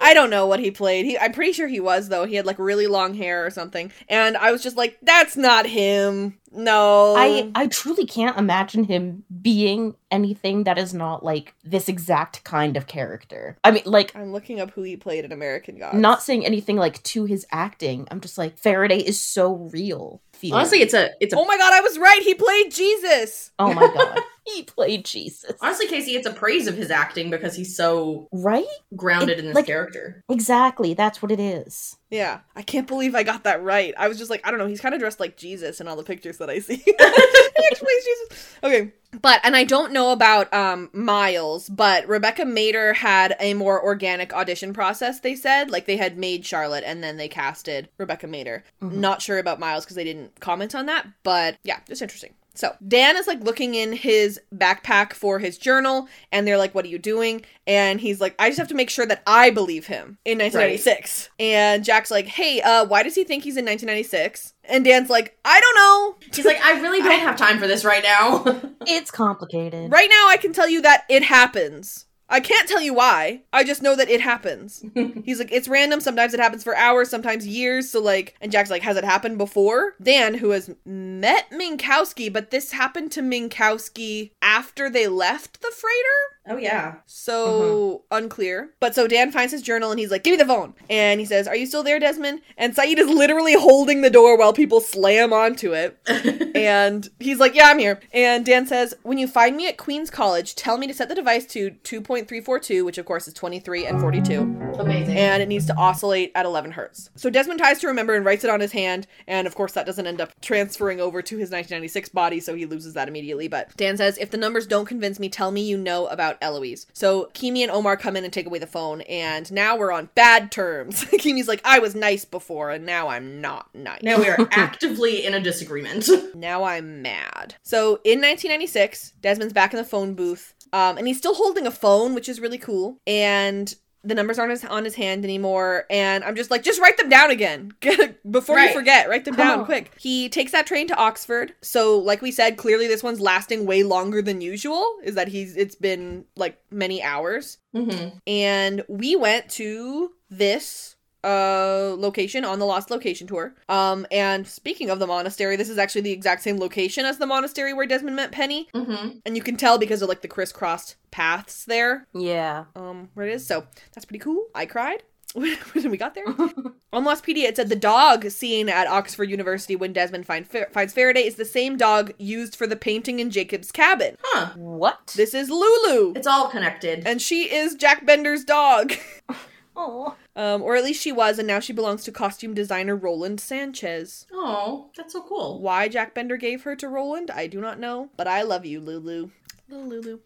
I 0.00 0.14
don't 0.14 0.30
know 0.30 0.46
what 0.46 0.58
he 0.58 0.70
played. 0.70 1.04
He 1.04 1.18
I'm 1.18 1.32
pretty 1.32 1.52
sure 1.52 1.68
he 1.68 1.80
was 1.80 2.08
though. 2.08 2.24
He 2.24 2.34
had 2.36 2.46
like 2.46 2.58
really 2.58 2.86
long 2.86 3.12
hair 3.14 3.44
or 3.44 3.50
something. 3.50 3.92
And 4.08 4.36
I 4.38 4.52
was 4.52 4.62
just 4.62 4.76
like, 4.76 4.96
that's 5.02 5.36
not 5.36 5.66
him. 5.66 6.38
No. 6.54 7.14
i 7.16 7.50
i 7.54 7.66
truly 7.66 8.04
can't 8.04 8.36
imagine 8.36 8.84
him 8.84 9.24
being 9.40 9.94
anything 10.10 10.64
that 10.64 10.76
is 10.76 10.92
not 10.92 11.24
like 11.24 11.54
this 11.64 11.88
exact 11.88 12.44
kind 12.44 12.76
of 12.76 12.86
character 12.86 13.56
i 13.64 13.70
mean 13.70 13.84
like 13.86 14.14
I'm 14.14 14.32
looking 14.32 14.60
up 14.60 14.70
who 14.72 14.82
he 14.82 14.98
played 14.98 15.24
in 15.24 15.32
American 15.32 15.78
Gods. 15.78 15.96
not 15.96 16.22
saying 16.22 16.44
anything 16.44 16.76
like 16.76 17.02
to 17.04 17.24
his 17.24 17.46
acting 17.52 18.06
i'm 18.10 18.20
just 18.20 18.36
like 18.36 18.58
faraday 18.58 18.98
is 18.98 19.18
so 19.18 19.54
real 19.72 20.20
feeling. 20.42 20.58
Honestly, 20.58 20.82
it's 20.82 20.94
a 20.94 21.10
it's 21.20 21.32
a 21.32 21.36
Oh 21.38 21.44
my 21.46 21.56
god, 21.56 21.72
I 21.72 21.80
was 21.80 21.98
right. 21.98 22.20
He 22.22 22.34
played 22.34 22.70
Jesus. 22.70 23.50
oh 23.58 23.72
my 23.72 23.86
god 23.86 24.18
he 24.44 24.64
played 24.64 25.04
jesus 25.04 25.52
honestly, 25.60 25.86
Casey, 25.86 26.16
it's 26.16 26.26
a 26.26 26.32
praise 26.32 26.66
of 26.66 26.76
his 26.76 26.90
acting 26.90 27.30
because 27.30 27.54
he's 27.54 27.76
so 27.76 28.26
right 28.32 28.64
grounded 28.96 29.38
It- 29.38 29.40
in 29.40 29.46
this 29.46 29.54
like- 29.54 29.66
character. 29.66 30.24
exactly 30.28 30.94
that's 30.94 31.22
what 31.22 31.30
it 31.30 31.38
is 31.38 31.96
Yeah. 32.12 32.40
I 32.54 32.60
can't 32.60 32.86
believe 32.86 33.14
I 33.14 33.22
got 33.22 33.44
that 33.44 33.62
right. 33.62 33.94
I 33.96 34.06
was 34.06 34.18
just 34.18 34.30
like, 34.30 34.46
I 34.46 34.50
don't 34.50 34.58
know, 34.58 34.66
he's 34.66 34.82
kind 34.82 34.94
of 34.94 35.00
dressed 35.00 35.18
like 35.18 35.38
Jesus 35.38 35.80
in 35.80 35.88
all 35.88 35.96
the 35.96 36.02
pictures 36.02 36.36
that 36.38 36.50
I 36.50 36.58
see. 36.58 36.76
he 36.84 36.92
plays 36.92 38.04
Jesus. 38.04 38.48
Okay. 38.62 38.92
But 39.20 39.40
and 39.44 39.56
I 39.56 39.64
don't 39.64 39.92
know 39.92 40.12
about 40.12 40.52
um 40.52 40.90
Miles, 40.92 41.68
but 41.70 42.06
Rebecca 42.06 42.44
Mader 42.44 42.94
had 42.94 43.34
a 43.40 43.54
more 43.54 43.82
organic 43.82 44.32
audition 44.34 44.74
process, 44.74 45.20
they 45.20 45.34
said. 45.34 45.70
Like 45.70 45.86
they 45.86 45.96
had 45.96 46.18
made 46.18 46.44
Charlotte 46.44 46.84
and 46.86 47.02
then 47.02 47.16
they 47.16 47.28
casted 47.28 47.88
Rebecca 47.96 48.26
Mader. 48.26 48.62
Not 48.80 49.22
sure 49.22 49.38
about 49.38 49.58
Miles 49.58 49.84
because 49.84 49.96
they 49.96 50.04
didn't 50.04 50.38
comment 50.40 50.74
on 50.74 50.86
that, 50.86 51.06
but 51.22 51.56
yeah, 51.64 51.80
just 51.88 52.02
interesting. 52.02 52.34
So 52.54 52.74
Dan 52.86 53.16
is 53.16 53.26
like 53.26 53.42
looking 53.42 53.74
in 53.74 53.92
his 53.92 54.40
backpack 54.54 55.12
for 55.14 55.38
his 55.38 55.56
journal, 55.58 56.08
and 56.30 56.46
they're 56.46 56.58
like, 56.58 56.74
"What 56.74 56.84
are 56.84 56.88
you 56.88 56.98
doing?" 56.98 57.44
And 57.66 58.00
he's 58.00 58.20
like, 58.20 58.34
"I 58.38 58.48
just 58.48 58.58
have 58.58 58.68
to 58.68 58.74
make 58.74 58.90
sure 58.90 59.06
that 59.06 59.22
I 59.26 59.50
believe 59.50 59.86
him 59.86 60.18
in 60.24 60.38
1996." 60.38 61.30
And 61.38 61.84
Jack's 61.84 62.10
like, 62.10 62.26
"Hey, 62.26 62.60
uh, 62.60 62.84
why 62.84 63.02
does 63.02 63.14
he 63.14 63.24
think 63.24 63.44
he's 63.44 63.56
in 63.56 63.64
1996?" 63.64 64.54
And 64.64 64.84
Dan's 64.84 65.10
like, 65.10 65.38
"I 65.44 65.60
don't 65.60 65.76
know. 65.76 66.16
He's 66.34 66.44
like, 66.44 66.62
I 66.62 66.80
really 66.80 67.00
don't 67.00 67.20
have 67.20 67.36
time 67.36 67.58
for 67.58 67.66
this 67.66 67.84
right 67.84 68.02
now. 68.02 68.44
it's 68.86 69.10
complicated 69.10 69.90
Right 69.90 70.08
now, 70.10 70.28
I 70.28 70.36
can 70.36 70.52
tell 70.52 70.68
you 70.68 70.82
that 70.82 71.04
it 71.08 71.24
happens." 71.24 72.06
I 72.28 72.40
can't 72.40 72.68
tell 72.68 72.80
you 72.80 72.94
why. 72.94 73.42
I 73.52 73.62
just 73.62 73.82
know 73.82 73.94
that 73.94 74.08
it 74.08 74.20
happens. 74.20 74.84
He's 75.24 75.38
like, 75.38 75.52
it's 75.52 75.68
random. 75.68 76.00
Sometimes 76.00 76.32
it 76.32 76.40
happens 76.40 76.64
for 76.64 76.74
hours, 76.76 77.10
sometimes 77.10 77.46
years. 77.46 77.90
So, 77.90 78.00
like, 78.00 78.34
and 78.40 78.50
Jack's 78.50 78.70
like, 78.70 78.82
has 78.82 78.96
it 78.96 79.04
happened 79.04 79.38
before? 79.38 79.94
Dan, 80.02 80.34
who 80.34 80.50
has 80.50 80.74
met 80.84 81.50
Minkowski, 81.50 82.32
but 82.32 82.50
this 82.50 82.72
happened 82.72 83.12
to 83.12 83.22
Minkowski 83.22 84.30
after 84.40 84.88
they 84.88 85.08
left 85.08 85.60
the 85.60 85.72
freighter? 85.76 86.32
Oh 86.48 86.56
yeah. 86.56 86.96
So 87.06 88.02
uh-huh. 88.10 88.18
unclear. 88.18 88.70
But 88.80 88.94
so 88.94 89.06
Dan 89.06 89.30
finds 89.30 89.52
his 89.52 89.62
journal 89.62 89.90
and 89.90 90.00
he's 90.00 90.10
like, 90.10 90.24
"Give 90.24 90.32
me 90.32 90.38
the 90.38 90.44
phone." 90.44 90.74
And 90.90 91.20
he 91.20 91.26
says, 91.26 91.46
"Are 91.46 91.54
you 91.54 91.66
still 91.66 91.84
there, 91.84 92.00
Desmond?" 92.00 92.40
And 92.56 92.74
Sayid 92.74 92.98
is 92.98 93.08
literally 93.08 93.54
holding 93.54 94.00
the 94.00 94.10
door 94.10 94.36
while 94.36 94.52
people 94.52 94.80
slam 94.80 95.32
onto 95.32 95.72
it. 95.72 95.96
and 96.56 97.08
he's 97.20 97.38
like, 97.38 97.54
"Yeah, 97.54 97.68
I'm 97.68 97.78
here." 97.78 98.00
And 98.12 98.44
Dan 98.44 98.66
says, 98.66 98.94
"When 99.02 99.18
you 99.18 99.28
find 99.28 99.56
me 99.56 99.68
at 99.68 99.76
Queens 99.76 100.10
College, 100.10 100.56
tell 100.56 100.78
me 100.78 100.88
to 100.88 100.94
set 100.94 101.08
the 101.08 101.14
device 101.14 101.46
to 101.46 101.70
2.342, 101.84 102.84
which 102.84 102.98
of 102.98 103.06
course 103.06 103.28
is 103.28 103.34
23 103.34 103.86
and 103.86 104.00
42, 104.00 104.40
Amazing. 104.80 105.16
and 105.16 105.42
it 105.42 105.48
needs 105.48 105.66
to 105.66 105.76
oscillate 105.76 106.32
at 106.34 106.44
11 106.44 106.72
hertz." 106.72 107.10
So 107.14 107.30
Desmond 107.30 107.60
tries 107.60 107.78
to 107.80 107.86
remember 107.86 108.14
and 108.14 108.24
writes 108.24 108.42
it 108.42 108.50
on 108.50 108.58
his 108.58 108.72
hand, 108.72 109.06
and 109.28 109.46
of 109.46 109.54
course 109.54 109.72
that 109.74 109.86
doesn't 109.86 110.08
end 110.08 110.20
up 110.20 110.32
transferring 110.40 111.00
over 111.00 111.22
to 111.22 111.36
his 111.36 111.50
1996 111.50 112.08
body, 112.08 112.40
so 112.40 112.56
he 112.56 112.66
loses 112.66 112.94
that 112.94 113.06
immediately. 113.06 113.46
But 113.46 113.76
Dan 113.76 113.96
says, 113.96 114.18
"If 114.18 114.32
the 114.32 114.36
numbers 114.36 114.66
don't 114.66 114.86
convince 114.86 115.20
me, 115.20 115.28
tell 115.28 115.52
me 115.52 115.60
you 115.60 115.78
know 115.78 116.06
about 116.08 116.31
Eloise." 116.40 116.86
So 116.92 117.30
Keamy 117.34 117.62
and 117.62 117.70
Omar 117.70 117.96
come 117.96 118.16
in 118.16 118.24
and 118.24 118.32
take 118.32 118.46
away 118.46 118.58
the 118.58 118.66
phone, 118.66 119.02
and 119.02 119.50
now 119.52 119.76
we're 119.76 119.92
on 119.92 120.10
bad 120.14 120.50
terms. 120.50 121.04
Keamy's 121.12 121.48
like, 121.48 121.60
"I 121.64 121.78
was 121.78 121.94
nice 121.94 122.24
before, 122.24 122.70
and 122.70 122.86
now 122.86 123.08
I'm 123.08 123.40
not 123.40 123.74
nice." 123.74 124.02
Now 124.02 124.18
we 124.18 124.28
are 124.28 124.38
actively 124.52 125.24
in 125.24 125.34
a 125.34 125.40
disagreement. 125.40 126.08
Now 126.34 126.64
I'm 126.64 127.02
mad. 127.02 127.56
So 127.62 128.00
in 128.04 128.20
1996, 128.20 129.12
Desmond's 129.20 129.52
back 129.52 129.72
in 129.72 129.78
the 129.78 129.84
phone 129.84 130.14
booth, 130.14 130.54
um, 130.72 130.96
and 130.96 131.06
he's 131.06 131.18
still 131.18 131.34
holding 131.34 131.66
a 131.66 131.70
phone, 131.70 132.14
which 132.14 132.28
is 132.28 132.40
really 132.40 132.58
cool. 132.58 132.98
And 133.06 133.74
the 134.04 134.14
numbers 134.14 134.38
aren't 134.38 134.50
his, 134.50 134.64
on 134.64 134.84
his 134.84 134.94
hand 134.94 135.24
anymore. 135.24 135.84
And 135.88 136.24
I'm 136.24 136.34
just 136.34 136.50
like, 136.50 136.62
just 136.62 136.80
write 136.80 136.96
them 136.96 137.08
down 137.08 137.30
again 137.30 137.72
before 138.30 138.58
you 138.58 138.72
forget. 138.72 139.08
Write 139.08 139.24
them 139.24 139.36
down 139.36 139.60
Oh. 139.60 139.64
quick. 139.64 139.92
He 139.98 140.28
takes 140.28 140.52
that 140.52 140.66
train 140.66 140.88
to 140.88 140.96
Oxford. 140.96 141.54
So, 141.62 141.98
like 141.98 142.22
we 142.22 142.30
said, 142.32 142.56
clearly 142.56 142.88
this 142.88 143.02
one's 143.02 143.20
lasting 143.20 143.66
way 143.66 143.82
longer 143.82 144.20
than 144.22 144.40
usual. 144.40 144.96
Is 145.04 145.14
that 145.14 145.28
he's 145.28 145.56
it's 145.56 145.74
been 145.74 146.24
like 146.36 146.58
many 146.70 147.02
hours 147.02 147.58
mm-hmm. 147.74 148.16
and 148.26 148.82
we 148.88 149.14
went 149.16 149.48
to 149.50 150.12
this 150.30 150.96
uh 151.24 151.94
location 151.98 152.44
on 152.44 152.58
the 152.58 152.64
lost 152.66 152.90
location 152.90 153.26
tour 153.26 153.54
um 153.68 154.06
and 154.10 154.46
speaking 154.46 154.90
of 154.90 154.98
the 154.98 155.06
monastery 155.06 155.56
this 155.56 155.68
is 155.68 155.78
actually 155.78 156.00
the 156.00 156.10
exact 156.12 156.42
same 156.42 156.58
location 156.58 157.04
as 157.04 157.18
the 157.18 157.26
monastery 157.26 157.72
where 157.72 157.86
desmond 157.86 158.16
met 158.16 158.32
penny 158.32 158.68
Mm-hmm. 158.74 159.18
and 159.24 159.36
you 159.36 159.42
can 159.42 159.56
tell 159.56 159.78
because 159.78 160.02
of 160.02 160.08
like 160.08 160.22
the 160.22 160.28
crisscrossed 160.28 160.96
paths 161.10 161.64
there 161.64 162.06
Yeah. 162.14 162.64
um 162.74 163.10
where 163.14 163.26
it 163.26 163.32
is 163.34 163.46
so 163.46 163.66
that's 163.94 164.04
pretty 164.04 164.18
cool 164.18 164.46
i 164.54 164.66
cried 164.66 165.02
when 165.34 165.90
we 165.90 165.96
got 165.96 166.14
there 166.14 166.26
on 166.92 167.04
lostpedia 167.04 167.44
it 167.44 167.56
said 167.56 167.68
the 167.70 167.76
dog 167.76 168.28
seen 168.30 168.68
at 168.68 168.86
oxford 168.86 169.30
university 169.30 169.74
when 169.76 169.92
desmond 169.92 170.26
find, 170.26 170.46
finds 170.72 170.92
faraday 170.92 171.22
is 171.24 171.36
the 171.36 171.44
same 171.44 171.76
dog 171.78 172.12
used 172.18 172.54
for 172.54 172.66
the 172.66 172.76
painting 172.76 173.18
in 173.20 173.30
jacob's 173.30 173.72
cabin 173.72 174.16
Huh. 174.22 174.50
What? 174.56 175.14
this 175.16 175.32
is 175.32 175.48
lulu 175.48 176.12
It's 176.16 176.26
all 176.26 176.48
connected. 176.48 177.06
and 177.06 177.22
she 177.22 177.44
is 177.52 177.74
jack 177.76 178.04
bender's 178.04 178.44
dog 178.44 178.92
Oh. 179.74 180.16
Um, 180.36 180.62
or 180.62 180.76
at 180.76 180.84
least 180.84 181.02
she 181.02 181.12
was, 181.12 181.38
and 181.38 181.48
now 181.48 181.60
she 181.60 181.72
belongs 181.72 182.04
to 182.04 182.12
costume 182.12 182.54
designer 182.54 182.96
Roland 182.96 183.40
Sanchez. 183.40 184.26
Oh, 184.32 184.90
that's 184.96 185.12
so 185.12 185.22
cool. 185.22 185.60
Why 185.60 185.88
Jack 185.88 186.14
Bender 186.14 186.36
gave 186.36 186.62
her 186.62 186.76
to 186.76 186.88
Roland, 186.88 187.30
I 187.30 187.46
do 187.46 187.60
not 187.60 187.78
know, 187.78 188.10
but 188.16 188.28
I 188.28 188.42
love 188.42 188.66
you, 188.66 188.80
Lulu. 188.80 189.30
Little 189.68 189.86
Lulu. 189.88 190.18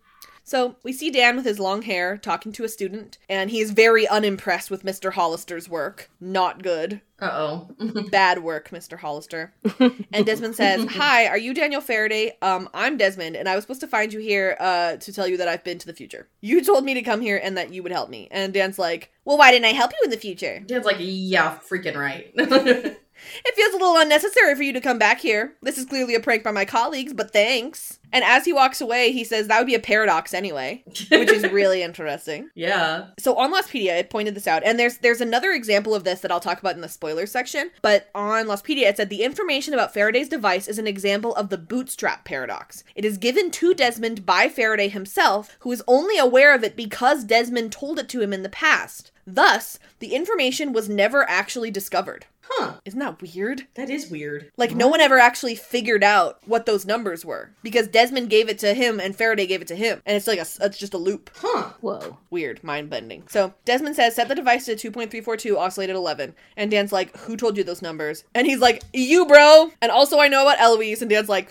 So 0.47 0.77
we 0.85 0.93
see 0.93 1.11
Dan 1.11 1.35
with 1.35 1.45
his 1.45 1.59
long 1.59 1.83
hair 1.83 2.17
talking 2.17 2.53
to 2.53 2.63
a 2.63 2.69
student, 2.69 3.19
and 3.29 3.51
he 3.51 3.59
is 3.59 3.73
very 3.73 4.07
unimpressed 4.07 4.71
with 4.71 4.85
Mr. 4.85 5.13
Hollister's 5.13 5.69
work. 5.69 6.09
Not 6.21 6.63
good. 6.63 7.01
Uh 7.21 7.31
oh. 7.33 7.69
Bad 8.13 8.45
work, 8.45 8.69
Mr. 8.69 8.97
Hollister. 8.97 9.53
and 10.13 10.25
Desmond 10.25 10.55
says, 10.55 10.87
Hi, 10.91 11.27
are 11.27 11.37
you 11.37 11.53
Daniel 11.53 11.81
Faraday? 11.81 12.37
Um, 12.43 12.69
I'm 12.73 12.97
Desmond, 12.97 13.35
and 13.35 13.49
I 13.49 13.57
was 13.57 13.65
supposed 13.65 13.81
to 13.81 13.89
find 13.89 14.13
you 14.13 14.21
here 14.21 14.57
uh, 14.61 14.99
to 14.99 15.13
tell 15.13 15.27
you 15.27 15.37
that 15.39 15.49
I've 15.49 15.65
been 15.65 15.79
to 15.79 15.87
the 15.87 15.93
future. 15.93 16.29
You 16.41 16.63
told 16.63 16.85
me 16.85 16.95
to 16.95 17.03
come 17.03 17.21
here 17.21 17.41
and 17.43 17.57
that 17.59 17.73
you 17.73 17.83
would 17.83 17.91
help 17.91 18.09
me. 18.09 18.29
And 18.31 18.55
Dan's 18.55 18.79
like, 18.79 19.11
Well, 19.25 19.39
why 19.39 19.51
didn't 19.51 19.65
I 19.65 19.73
help 19.73 19.91
you 19.91 20.05
in 20.05 20.11
the 20.11 20.17
future? 20.17 20.61
Dan's 20.65 20.85
like, 20.85 20.99
yeah, 21.01 21.59
freaking 21.59 21.97
right. 21.97 22.97
It 23.45 23.55
feels 23.55 23.75
a 23.75 23.77
little 23.79 23.97
unnecessary 23.97 24.55
for 24.55 24.63
you 24.63 24.73
to 24.73 24.81
come 24.81 24.99
back 24.99 25.21
here. 25.21 25.55
This 25.63 25.79
is 25.79 25.85
clearly 25.85 26.15
a 26.15 26.21
prank 26.21 26.43
by 26.43 26.51
my 26.51 26.65
colleagues, 26.65 27.13
but 27.13 27.33
thanks. 27.33 27.99
And 28.13 28.25
as 28.25 28.45
he 28.45 28.53
walks 28.53 28.81
away, 28.81 29.13
he 29.13 29.25
says 29.25 29.49
that 29.49 29.59
would 29.59 29.67
be 29.67 29.75
a 29.75 29.81
paradox 29.81 30.33
anyway, 30.33 30.85
which 30.87 31.11
is 31.11 31.43
really 31.51 31.83
interesting. 31.83 32.49
yeah. 32.55 33.09
So 33.19 33.37
on 33.37 33.53
Lostpedia, 33.53 33.99
it 33.99 34.11
pointed 34.11 34.35
this 34.35 34.47
out, 34.47 34.63
and 34.65 34.79
there's 34.79 34.99
there's 34.99 35.21
another 35.21 35.51
example 35.53 35.95
of 35.95 36.05
this 36.05 36.21
that 36.21 36.31
I'll 36.31 36.41
talk 36.41 36.61
about 36.61 36.77
in 36.77 36.81
the 36.81 36.89
spoiler 36.89 37.27
section. 37.27 37.71
But 37.83 38.09
on 38.15 38.47
Lostpedia, 38.47 38.89
it 38.89 38.97
said 38.97 39.11
the 39.11 39.23
information 39.23 39.75
about 39.75 39.93
Faraday's 39.93 40.29
device 40.29 40.69
is 40.69 40.79
an 40.79 40.87
example 40.87 41.35
of 41.35 41.49
the 41.49 41.59
bootstrap 41.59 42.25
paradox. 42.25 42.85
It 42.95 43.05
is 43.05 43.19
given 43.19 43.51
to 43.53 43.75
Desmond 43.75 44.25
by 44.25 44.49
Faraday 44.49 44.89
himself, 44.89 45.57
who 45.61 45.73
is 45.73 45.83
only 45.89 46.17
aware 46.17 46.55
of 46.55 46.63
it 46.63 46.77
because 46.77 47.25
Desmond 47.25 47.73
told 47.73 47.99
it 47.99 48.09
to 48.11 48.21
him 48.23 48.33
in 48.33 48.43
the 48.45 48.49
past. 48.49 49.11
Thus, 49.27 49.81
the 49.99 50.15
information 50.15 50.73
was 50.73 50.89
never 50.89 51.29
actually 51.29 51.73
discovered. 51.73 52.27
Huh. 52.49 52.75
Isn't 52.85 53.01
that 53.01 53.21
weird? 53.21 53.67
That 53.75 53.91
is 53.91 54.11
weird. 54.11 54.51
Like 54.57 54.75
no 54.75 54.89
one 54.89 55.01
ever 55.01 55.19
actually 55.19 55.55
figured 55.55 56.05
out 56.05 56.39
what 56.47 56.67
those 56.67 56.87
numbers 56.87 57.25
were 57.25 57.51
because 57.63 57.89
Desmond 57.89 58.31
gave 58.31 58.49
it 58.49 58.59
to 58.61 58.75
him 58.75 59.01
and 59.01 59.17
Faraday 59.17 59.47
gave 59.47 59.63
it 59.63 59.69
to 59.69 59.77
him, 59.77 60.03
and 60.07 60.17
it's 60.17 60.27
like 60.27 60.39
a 60.39 60.47
it's 60.61 60.79
just 60.79 60.95
a 60.95 60.99
loop. 60.99 61.31
Huh. 61.35 61.73
Whoa. 61.81 62.19
Weird, 62.31 62.63
mind 62.63 62.91
bending. 62.91 63.25
So 63.29 63.55
Desmond 63.65 63.97
says 63.97 64.15
set 64.15 64.29
the 64.29 64.35
device 64.35 64.67
to 64.67 64.77
2.342 64.77 65.57
oscillate 65.57 65.91
at 65.91 65.97
11, 65.97 66.35
and 66.57 66.71
Dan's 66.71 66.93
like, 66.93 67.17
who 67.17 67.37
told 67.37 67.57
you 67.57 67.65
those 67.65 67.83
numbers? 67.83 68.25
And 68.35 68.47
he's 68.47 68.61
like, 68.61 68.83
you, 68.93 69.27
bro. 69.27 69.71
And 69.83 69.91
also 69.91 70.19
I 70.19 70.29
know 70.29 70.43
about 70.43 70.61
Eloise, 70.61 71.03
and 71.03 71.11
Dan's 71.11 71.29
like, 71.29 71.51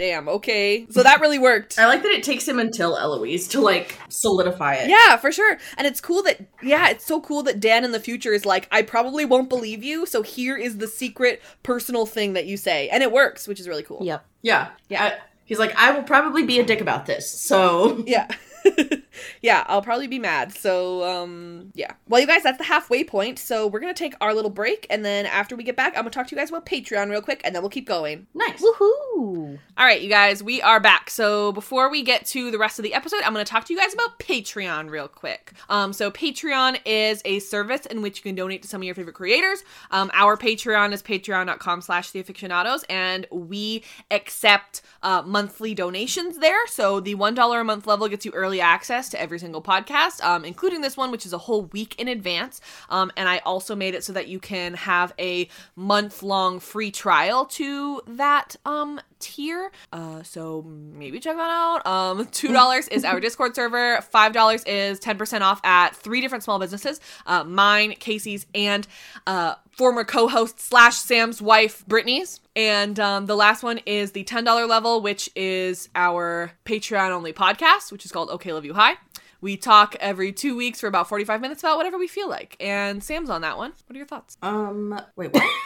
damn, 0.00 0.28
okay. 0.28 0.86
So 0.90 1.02
that 1.02 1.20
really 1.20 1.38
worked. 1.38 1.78
I 1.78 1.86
like 1.86 2.02
that 2.02 2.10
it 2.10 2.22
takes 2.24 2.48
him 2.48 2.58
until 2.58 2.96
Eloise 2.96 3.46
to 3.48 3.60
like 3.60 3.98
solidify 4.08 4.76
it. 4.76 4.88
Yeah, 4.88 5.16
for 5.18 5.30
sure. 5.30 5.58
And 5.76 5.86
it's 5.86 6.00
cool 6.00 6.22
that 6.22 6.40
yeah, 6.62 6.88
it's 6.88 7.04
so 7.04 7.20
cool 7.20 7.42
that 7.44 7.60
Dan 7.60 7.84
in 7.84 7.92
the 7.92 8.00
future 8.00 8.32
is 8.32 8.46
like, 8.46 8.66
I 8.72 8.80
probably 8.80 9.26
won't 9.26 9.50
believe 9.50 9.84
you, 9.84 10.06
so 10.06 10.22
here 10.22 10.56
is 10.56 10.78
the 10.78 10.88
secret 10.88 11.42
personal 11.62 12.06
thing 12.06 12.32
that 12.32 12.46
you 12.46 12.56
say. 12.56 12.88
And 12.88 13.02
it 13.02 13.12
works, 13.12 13.46
which 13.46 13.60
is 13.60 13.68
really 13.68 13.82
cool. 13.82 14.00
Yep. 14.02 14.24
Yeah. 14.42 14.68
Yeah. 14.88 15.04
I- 15.04 15.18
he's 15.44 15.58
like, 15.58 15.76
I 15.76 15.90
will 15.90 16.02
probably 16.04 16.44
be 16.44 16.58
a 16.60 16.64
dick 16.64 16.80
about 16.80 17.04
this. 17.06 17.30
So 17.30 18.02
Yeah. 18.06 18.26
yeah, 19.42 19.64
I'll 19.66 19.82
probably 19.82 20.06
be 20.06 20.18
mad. 20.18 20.52
So, 20.52 21.04
um, 21.04 21.72
yeah. 21.74 21.92
Well, 22.08 22.20
you 22.20 22.26
guys, 22.26 22.42
that's 22.42 22.58
the 22.58 22.64
halfway 22.64 23.04
point. 23.04 23.38
So, 23.38 23.66
we're 23.66 23.80
going 23.80 23.94
to 23.94 23.98
take 23.98 24.14
our 24.20 24.34
little 24.34 24.50
break. 24.50 24.86
And 24.90 25.04
then 25.04 25.26
after 25.26 25.56
we 25.56 25.64
get 25.64 25.76
back, 25.76 25.94
I'm 25.96 26.02
going 26.02 26.10
to 26.12 26.16
talk 26.18 26.26
to 26.28 26.34
you 26.34 26.40
guys 26.40 26.50
about 26.50 26.66
Patreon 26.66 27.10
real 27.10 27.22
quick. 27.22 27.40
And 27.44 27.54
then 27.54 27.62
we'll 27.62 27.70
keep 27.70 27.86
going. 27.86 28.26
nice. 28.34 28.60
Woohoo. 28.60 29.58
All 29.78 29.86
right, 29.86 30.02
you 30.02 30.08
guys, 30.08 30.42
we 30.42 30.60
are 30.60 30.80
back. 30.80 31.08
So 31.10 31.52
before 31.52 31.90
we 31.90 32.02
get 32.02 32.26
to 32.26 32.50
the 32.50 32.58
rest 32.58 32.78
of 32.78 32.82
the 32.82 32.92
episode, 32.92 33.22
I'm 33.24 33.32
going 33.32 33.44
to 33.44 33.50
talk 33.50 33.64
to 33.66 33.72
you 33.72 33.78
guys 33.78 33.94
about 33.94 34.18
Patreon 34.18 34.90
real 34.90 35.08
quick. 35.08 35.52
Um, 35.68 35.92
so 35.92 36.10
Patreon 36.10 36.78
is 36.84 37.22
a 37.24 37.38
service 37.38 37.86
in 37.86 38.02
which 38.02 38.18
you 38.18 38.22
can 38.22 38.34
donate 38.34 38.62
to 38.62 38.68
some 38.68 38.82
of 38.82 38.84
your 38.84 38.94
favorite 38.94 39.14
creators. 39.14 39.64
Um, 39.90 40.10
our 40.12 40.36
Patreon 40.36 40.92
is 40.92 41.02
patreon.com 41.02 41.80
slash 41.80 42.10
the 42.10 42.22
afictionados, 42.22 42.84
and 42.90 43.26
we 43.30 43.82
accept 44.10 44.82
uh, 45.02 45.22
monthly 45.24 45.74
donations 45.74 46.38
there. 46.38 46.66
So 46.66 47.00
the 47.00 47.14
$1 47.14 47.60
a 47.60 47.64
month 47.64 47.86
level 47.86 48.08
gets 48.08 48.26
you 48.26 48.32
early 48.32 48.60
access 48.60 48.99
to 49.08 49.20
every 49.20 49.38
single 49.38 49.62
podcast, 49.62 50.22
um, 50.22 50.44
including 50.44 50.80
this 50.80 50.96
one, 50.96 51.10
which 51.10 51.26
is 51.26 51.32
a 51.32 51.38
whole 51.38 51.62
week 51.62 51.94
in 51.98 52.08
advance. 52.08 52.60
Um, 52.90 53.10
and 53.16 53.28
I 53.28 53.38
also 53.38 53.74
made 53.74 53.94
it 53.94 54.04
so 54.04 54.12
that 54.12 54.28
you 54.28 54.38
can 54.38 54.74
have 54.74 55.12
a 55.18 55.48
month 55.74 56.22
long 56.22 56.60
free 56.60 56.90
trial 56.90 57.46
to 57.46 58.02
that 58.06 58.56
um, 58.64 59.00
tier. 59.20 59.70
Uh, 59.92 60.22
so 60.22 60.62
maybe 60.62 61.20
check 61.20 61.36
that 61.36 61.50
out. 61.50 61.86
Um, 61.86 62.26
two 62.32 62.52
dollars 62.52 62.88
is 62.88 63.04
our 63.04 63.20
Discord 63.20 63.54
server. 63.54 64.00
Five 64.02 64.32
dollars 64.32 64.64
is 64.64 64.98
ten 64.98 65.16
percent 65.16 65.44
off 65.44 65.60
at 65.64 65.94
three 65.94 66.20
different 66.20 66.44
small 66.44 66.58
businesses. 66.58 67.00
Uh, 67.26 67.44
mine, 67.44 67.94
Casey's, 67.98 68.46
and 68.54 68.86
uh, 69.26 69.54
former 69.72 70.04
co-host 70.04 70.60
slash 70.60 70.96
Sam's 70.96 71.40
wife, 71.40 71.86
Brittany's. 71.86 72.40
And 72.56 72.98
um, 72.98 73.26
the 73.26 73.36
last 73.36 73.62
one 73.62 73.78
is 73.86 74.12
the 74.12 74.24
ten 74.24 74.44
dollar 74.44 74.66
level, 74.66 75.00
which 75.00 75.30
is 75.36 75.88
our 75.94 76.52
Patreon 76.64 77.10
only 77.10 77.32
podcast, 77.32 77.92
which 77.92 78.04
is 78.04 78.12
called 78.12 78.30
Okay 78.30 78.52
Love 78.52 78.64
You 78.64 78.74
High. 78.74 78.94
We 79.42 79.56
talk 79.56 79.96
every 80.00 80.32
two 80.32 80.54
weeks 80.54 80.80
for 80.80 80.86
about 80.86 81.08
45 81.08 81.40
minutes 81.40 81.62
about 81.62 81.78
whatever 81.78 81.96
we 81.96 82.08
feel 82.08 82.28
like. 82.28 82.56
And 82.60 83.02
Sam's 83.02 83.30
on 83.30 83.40
that 83.40 83.56
one. 83.56 83.72
What 83.86 83.94
are 83.94 83.96
your 83.96 84.06
thoughts? 84.06 84.36
Um, 84.42 85.00
wait, 85.16 85.32
what? 85.32 85.42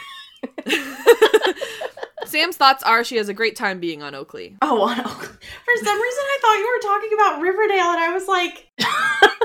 Sam's 2.26 2.56
thoughts 2.56 2.82
are 2.82 3.04
she 3.04 3.16
has 3.16 3.28
a 3.28 3.34
great 3.34 3.56
time 3.56 3.80
being 3.80 4.02
on 4.02 4.14
Oakley. 4.14 4.56
Oh, 4.62 4.82
on 4.82 4.98
Oak- 5.00 5.06
for 5.06 5.84
some 5.84 6.00
reason 6.00 6.22
I 6.24 6.38
thought 6.40 6.58
you 6.58 6.72
were 6.74 6.92
talking 6.92 7.10
about 7.14 7.40
Riverdale, 7.40 7.90
and 7.90 8.00
I 8.00 8.10
was 8.12 8.26
like, 8.28 8.68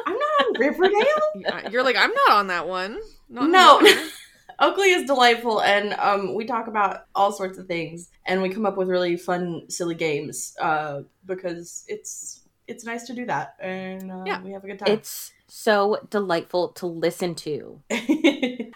I'm 0.06 0.18
not 0.18 0.48
on 0.48 0.60
Riverdale. 0.60 1.70
You're 1.72 1.84
like, 1.84 1.96
I'm 1.98 2.12
not 2.28 2.32
on 2.38 2.48
that 2.48 2.68
one. 2.68 3.00
Not 3.30 3.50
No. 3.50 3.80
anymore." 3.80 4.06
Oakley 4.62 4.90
is 4.92 5.06
delightful, 5.06 5.62
and 5.62 5.94
um, 5.94 6.34
we 6.36 6.44
talk 6.44 6.68
about 6.68 7.06
all 7.16 7.32
sorts 7.32 7.58
of 7.58 7.66
things, 7.68 8.10
and 8.26 8.42
we 8.42 8.50
come 8.50 8.66
up 8.66 8.76
with 8.76 8.90
really 8.90 9.16
fun, 9.16 9.64
silly 9.70 9.96
games 9.96 10.54
uh, 10.60 11.02
because 11.26 11.86
it's 11.88 12.42
it's 12.68 12.84
nice 12.84 13.06
to 13.08 13.14
do 13.14 13.26
that, 13.26 13.56
and 13.62 14.12
uh, 14.12 14.24
Yeah. 14.28 14.42
we 14.44 14.52
have 14.52 14.64
a 14.66 14.68
good 14.68 14.80
time. 14.80 14.90
It's 14.92 15.32
so 15.50 15.98
delightful 16.10 16.70
to 16.74 16.86
listen 16.86 17.36
to. 17.36 17.82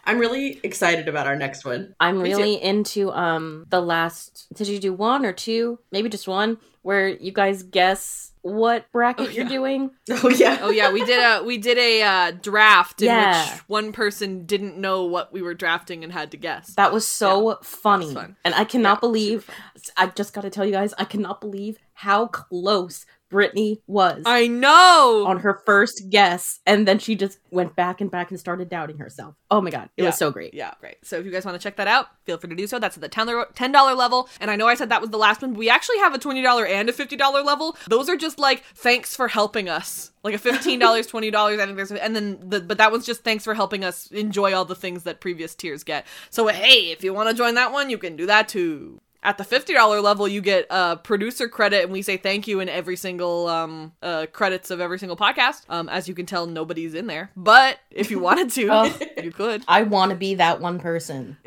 I'm 0.06 0.20
really 0.20 0.60
excited 0.64 1.08
about 1.08 1.28
our 1.28 1.36
next 1.36 1.64
one. 1.64 1.96
I'm 2.00 2.22
Me 2.22 2.32
too. 2.32 2.38
really 2.38 2.62
into 2.62 3.12
um 3.12 3.66
the 3.70 3.82
last 3.82 4.48
did 4.54 4.68
you 4.68 4.80
do 4.80 4.94
one 4.94 5.26
or 5.26 5.34
two? 5.34 5.80
Maybe 5.92 6.10
just 6.10 6.28
one 6.28 6.58
where 6.82 7.08
you 7.08 7.32
guys 7.32 7.64
guess 7.64 8.32
what 8.42 8.92
bracket 8.92 9.32
you're 9.32 9.46
doing? 9.48 9.92
Oh 10.12 10.30
yeah. 10.30 10.58
Oh 10.62 10.70
yeah, 10.70 10.92
we 10.92 11.06
did 11.06 11.20
a 11.20 11.44
we 11.44 11.58
did 11.58 11.78
a 11.78 12.02
uh, 12.04 12.32
draft 12.32 13.02
in 13.02 13.06
Yeah. 13.08 13.50
which 13.54 13.62
one 13.68 13.92
person 13.94 14.46
didn't 14.46 14.78
know 14.78 15.06
what 15.06 15.32
we 15.32 15.42
were 15.42 15.54
drafting 15.54 16.04
and 16.04 16.12
had 16.12 16.32
to 16.32 16.38
guess. 16.38 16.76
That 16.76 16.92
was 16.92 17.08
so 17.08 17.58
funny. 17.64 18.14
fun. 18.14 18.36
And 18.44 18.54
I 18.54 18.66
cannot 18.66 19.00
believe, 19.00 19.50
I 19.96 20.08
just 20.08 20.34
got 20.34 20.42
to 20.42 20.50
tell 20.50 20.66
you 20.66 20.74
guys, 20.74 20.94
I 20.98 21.06
cannot 21.06 21.40
believe 21.40 21.78
how 21.94 22.28
close 22.28 23.06
Brittany 23.34 23.82
was 23.88 24.24
I 24.26 24.48
know. 24.48 25.26
on 25.28 25.40
her 25.40 25.62
first 25.66 26.10
guess. 26.10 26.60
And 26.66 26.88
then 26.88 27.00
she 27.00 27.16
just 27.16 27.40
went 27.52 27.76
back 27.76 28.00
and 28.00 28.10
back 28.10 28.30
and 28.32 28.40
started 28.40 28.70
doubting 28.70 29.00
herself. 29.00 29.36
Oh 29.52 29.60
my 29.60 29.70
God. 29.72 29.90
It 29.98 30.04
Yeah. 30.04 30.10
was 30.10 30.18
so 30.18 30.32
great. 30.32 30.54
Yeah, 30.54 30.72
great. 30.80 30.98
So 31.04 31.18
if 31.18 31.26
you 31.26 31.32
guys 31.32 31.44
want 31.46 31.60
to 31.60 31.64
check 31.64 31.76
that 31.78 31.88
out, 31.88 32.08
feel 32.26 32.38
free 32.38 32.50
to 32.50 32.56
do 32.56 32.68
so. 32.68 32.80
That's 32.80 32.96
at 32.96 33.02
the 33.02 33.10
$10 33.10 33.54
$10 33.54 33.96
level. 33.98 34.30
And 34.40 34.50
I 34.50 34.56
know 34.56 34.68
I 34.68 34.76
said 34.76 34.90
that 34.90 35.02
was 35.02 35.10
the 35.10 35.18
last 35.18 35.42
one, 35.42 35.52
but 35.54 35.60
we 35.60 35.70
actually 35.70 35.98
have 35.98 36.14
a 36.14 36.20
$20 36.20 36.70
and 36.70 36.88
a 36.90 36.94
$50 36.94 37.44
level. 37.46 37.76
Those 37.90 38.08
are 38.08 38.16
just 38.16 38.40
like 38.40 38.64
thanks 38.76 39.16
for 39.16 39.28
helping 39.28 39.68
us. 39.68 40.12
Like 40.24 40.36
a 40.36 40.40
$15, 40.40 40.80
$20, 40.80 41.60
I 41.60 41.66
think 41.66 41.76
there's 41.76 41.92
and 41.92 42.16
then 42.16 42.40
the 42.42 42.62
but 42.62 42.78
that 42.78 42.92
one's 42.92 43.06
just 43.06 43.24
thanks 43.24 43.44
for 43.44 43.54
helping 43.54 43.84
us 43.84 44.08
enjoy 44.12 44.54
all 44.54 44.64
the 44.64 44.76
things 44.76 45.04
that 45.04 45.20
previous 45.20 45.54
tiers 45.56 45.84
get. 45.84 46.06
So 46.30 46.48
hey, 46.48 46.92
if 46.92 47.04
you 47.04 47.14
want 47.14 47.30
to 47.30 47.36
join 47.36 47.56
that 47.56 47.72
one, 47.74 47.90
you 47.90 47.98
can 47.98 48.16
do 48.16 48.26
that 48.28 48.48
too. 48.48 49.02
At 49.26 49.38
the 49.38 49.46
$50 49.46 50.04
level, 50.04 50.28
you 50.28 50.42
get 50.42 50.68
uh, 50.70 50.98
producer 50.98 51.48
credit, 51.48 51.84
and 51.84 51.94
we 51.94 52.02
say 52.02 52.18
thank 52.18 52.46
you 52.48 52.60
in 52.60 52.68
every 52.68 52.98
single 52.98 53.48
um, 53.48 53.94
uh, 54.02 54.26
credits 54.34 54.70
of 54.70 54.82
every 54.82 55.00
single 55.00 55.16
podcast. 55.16 55.62
Um, 55.70 55.88
as 55.88 56.10
you 56.10 56.14
can 56.14 56.26
tell, 56.26 56.46
nobody's 56.46 56.94
in 56.94 57.08
there. 57.08 57.32
But 57.38 57.80
if 57.90 58.12
you 58.12 58.20
wanted 58.20 58.50
to, 58.52 58.68
Oh. 58.70 59.00
you 59.24 59.32
could. 59.32 59.64
I 59.68 59.84
want 59.84 60.10
to 60.12 60.18
be 60.18 60.36
that 60.36 60.60
one 60.60 60.78
person. 60.80 61.38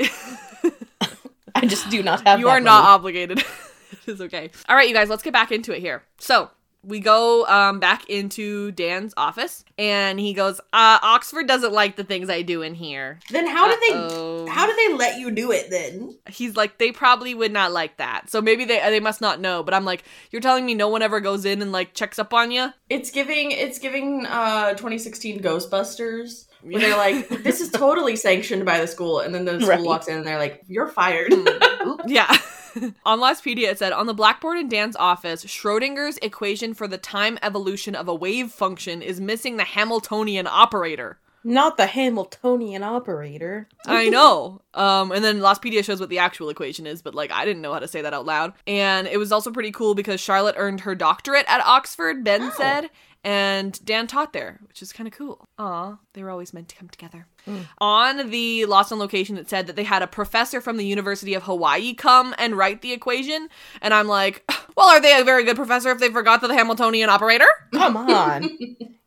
I 1.54 1.66
just 1.66 1.88
do 1.90 2.02
not 2.02 2.26
have 2.26 2.38
you 2.40 2.48
are 2.48 2.60
not 2.60 2.84
obligated. 2.84 3.38
it 3.92 3.98
is 4.08 4.20
okay. 4.20 4.50
All 4.68 4.76
right, 4.76 4.88
you 4.88 4.94
guys, 4.94 5.08
let's 5.08 5.22
get 5.22 5.32
back 5.32 5.52
into 5.52 5.72
it 5.72 5.80
here. 5.80 6.02
So 6.18 6.50
we 6.86 7.00
go 7.00 7.44
um, 7.46 7.80
back 7.80 8.08
into 8.08 8.70
Dan's 8.72 9.12
office, 9.16 9.64
and 9.76 10.20
he 10.20 10.32
goes, 10.32 10.60
uh, 10.72 10.98
"Oxford 11.02 11.46
doesn't 11.48 11.72
like 11.72 11.96
the 11.96 12.04
things 12.04 12.30
I 12.30 12.42
do 12.42 12.62
in 12.62 12.74
here." 12.74 13.18
Then 13.30 13.46
how 13.46 13.66
did 13.68 13.78
Uh-oh. 13.92 14.44
they? 14.44 14.50
How 14.50 14.66
did 14.66 14.76
they 14.76 14.94
let 14.96 15.18
you 15.18 15.30
do 15.30 15.50
it 15.50 15.68
then? 15.70 16.16
He's 16.28 16.56
like, 16.56 16.78
"They 16.78 16.92
probably 16.92 17.34
would 17.34 17.52
not 17.52 17.72
like 17.72 17.96
that." 17.96 18.30
So 18.30 18.40
maybe 18.40 18.64
they 18.64 18.78
they 18.78 19.00
must 19.00 19.20
not 19.20 19.40
know. 19.40 19.62
But 19.62 19.74
I'm 19.74 19.84
like, 19.84 20.04
"You're 20.30 20.40
telling 20.42 20.64
me 20.64 20.74
no 20.74 20.88
one 20.88 21.02
ever 21.02 21.20
goes 21.20 21.44
in 21.44 21.60
and 21.60 21.72
like 21.72 21.92
checks 21.94 22.18
up 22.18 22.32
on 22.32 22.50
you?" 22.52 22.70
It's 22.88 23.10
giving. 23.10 23.50
It's 23.50 23.78
giving. 23.78 24.24
Uh, 24.26 24.70
2016 24.70 25.40
Ghostbusters. 25.40 26.46
Where 26.62 26.80
they're 26.80 26.96
like, 26.96 27.28
this 27.44 27.60
is 27.60 27.70
totally 27.72 28.16
sanctioned 28.16 28.64
by 28.64 28.80
the 28.80 28.88
school, 28.88 29.20
and 29.20 29.32
then 29.32 29.44
the 29.44 29.58
school 29.60 29.68
Right. 29.68 29.80
walks 29.82 30.08
in 30.08 30.16
and 30.16 30.26
they're 30.26 30.38
like, 30.38 30.62
you're 30.66 30.88
fired. 30.88 31.32
Yeah. 32.06 32.36
On 33.06 33.20
Lostpedia, 33.20 33.70
it 33.70 33.78
said 33.78 33.92
on 33.92 34.06
the 34.06 34.14
blackboard 34.14 34.58
in 34.58 34.68
Dan's 34.68 34.96
office, 34.96 35.44
Schrodinger's 35.44 36.18
equation 36.18 36.74
for 36.74 36.86
the 36.88 36.98
time 36.98 37.38
evolution 37.42 37.94
of 37.94 38.08
a 38.08 38.14
wave 38.14 38.50
function 38.50 39.02
is 39.02 39.20
missing 39.20 39.56
the 39.56 39.64
Hamiltonian 39.64 40.46
operator. 40.46 41.18
Not 41.44 41.76
the 41.76 41.86
Hamiltonian 41.86 42.82
operator. 42.82 43.68
I 43.86 44.08
know. 44.10 44.62
Um, 44.74 45.12
and 45.12 45.24
then 45.24 45.38
Lostpedia 45.38 45.84
shows 45.84 46.00
what 46.00 46.08
the 46.08 46.18
actual 46.18 46.50
equation 46.50 46.88
is, 46.88 47.02
but 47.02 47.14
like 47.14 47.30
I 47.30 47.44
didn't 47.44 47.62
know 47.62 47.72
how 47.72 47.78
to 47.78 47.86
say 47.86 48.02
that 48.02 48.12
out 48.12 48.26
loud. 48.26 48.52
And 48.66 49.06
it 49.06 49.18
was 49.18 49.30
also 49.30 49.52
pretty 49.52 49.70
cool 49.70 49.94
because 49.94 50.20
Charlotte 50.20 50.56
earned 50.58 50.80
her 50.80 50.96
doctorate 50.96 51.46
at 51.48 51.60
Oxford, 51.60 52.24
Ben 52.24 52.50
said, 52.56 52.90
and 53.26 53.84
Dan 53.84 54.06
taught 54.06 54.32
there, 54.32 54.60
which 54.68 54.80
is 54.82 54.92
kind 54.92 55.08
of 55.08 55.12
cool. 55.12 55.48
Aw, 55.58 55.96
they 56.12 56.22
were 56.22 56.30
always 56.30 56.54
meant 56.54 56.68
to 56.68 56.76
come 56.76 56.88
together. 56.88 57.26
Mm. 57.44 57.66
On 57.78 58.30
the 58.30 58.64
Lost 58.66 58.92
on 58.92 59.00
Location, 59.00 59.36
it 59.36 59.50
said 59.50 59.66
that 59.66 59.74
they 59.74 59.82
had 59.82 60.00
a 60.00 60.06
professor 60.06 60.60
from 60.60 60.76
the 60.76 60.86
University 60.86 61.34
of 61.34 61.42
Hawaii 61.42 61.92
come 61.92 62.36
and 62.38 62.56
write 62.56 62.82
the 62.82 62.92
equation. 62.92 63.48
And 63.82 63.92
I'm 63.92 64.06
like, 64.06 64.48
well, 64.76 64.86
are 64.90 65.00
they 65.00 65.18
a 65.20 65.24
very 65.24 65.42
good 65.42 65.56
professor 65.56 65.90
if 65.90 65.98
they 65.98 66.08
forgot 66.08 66.40
the 66.40 66.54
Hamiltonian 66.54 67.10
operator? 67.10 67.48
Come 67.72 67.96
on. 67.96 68.48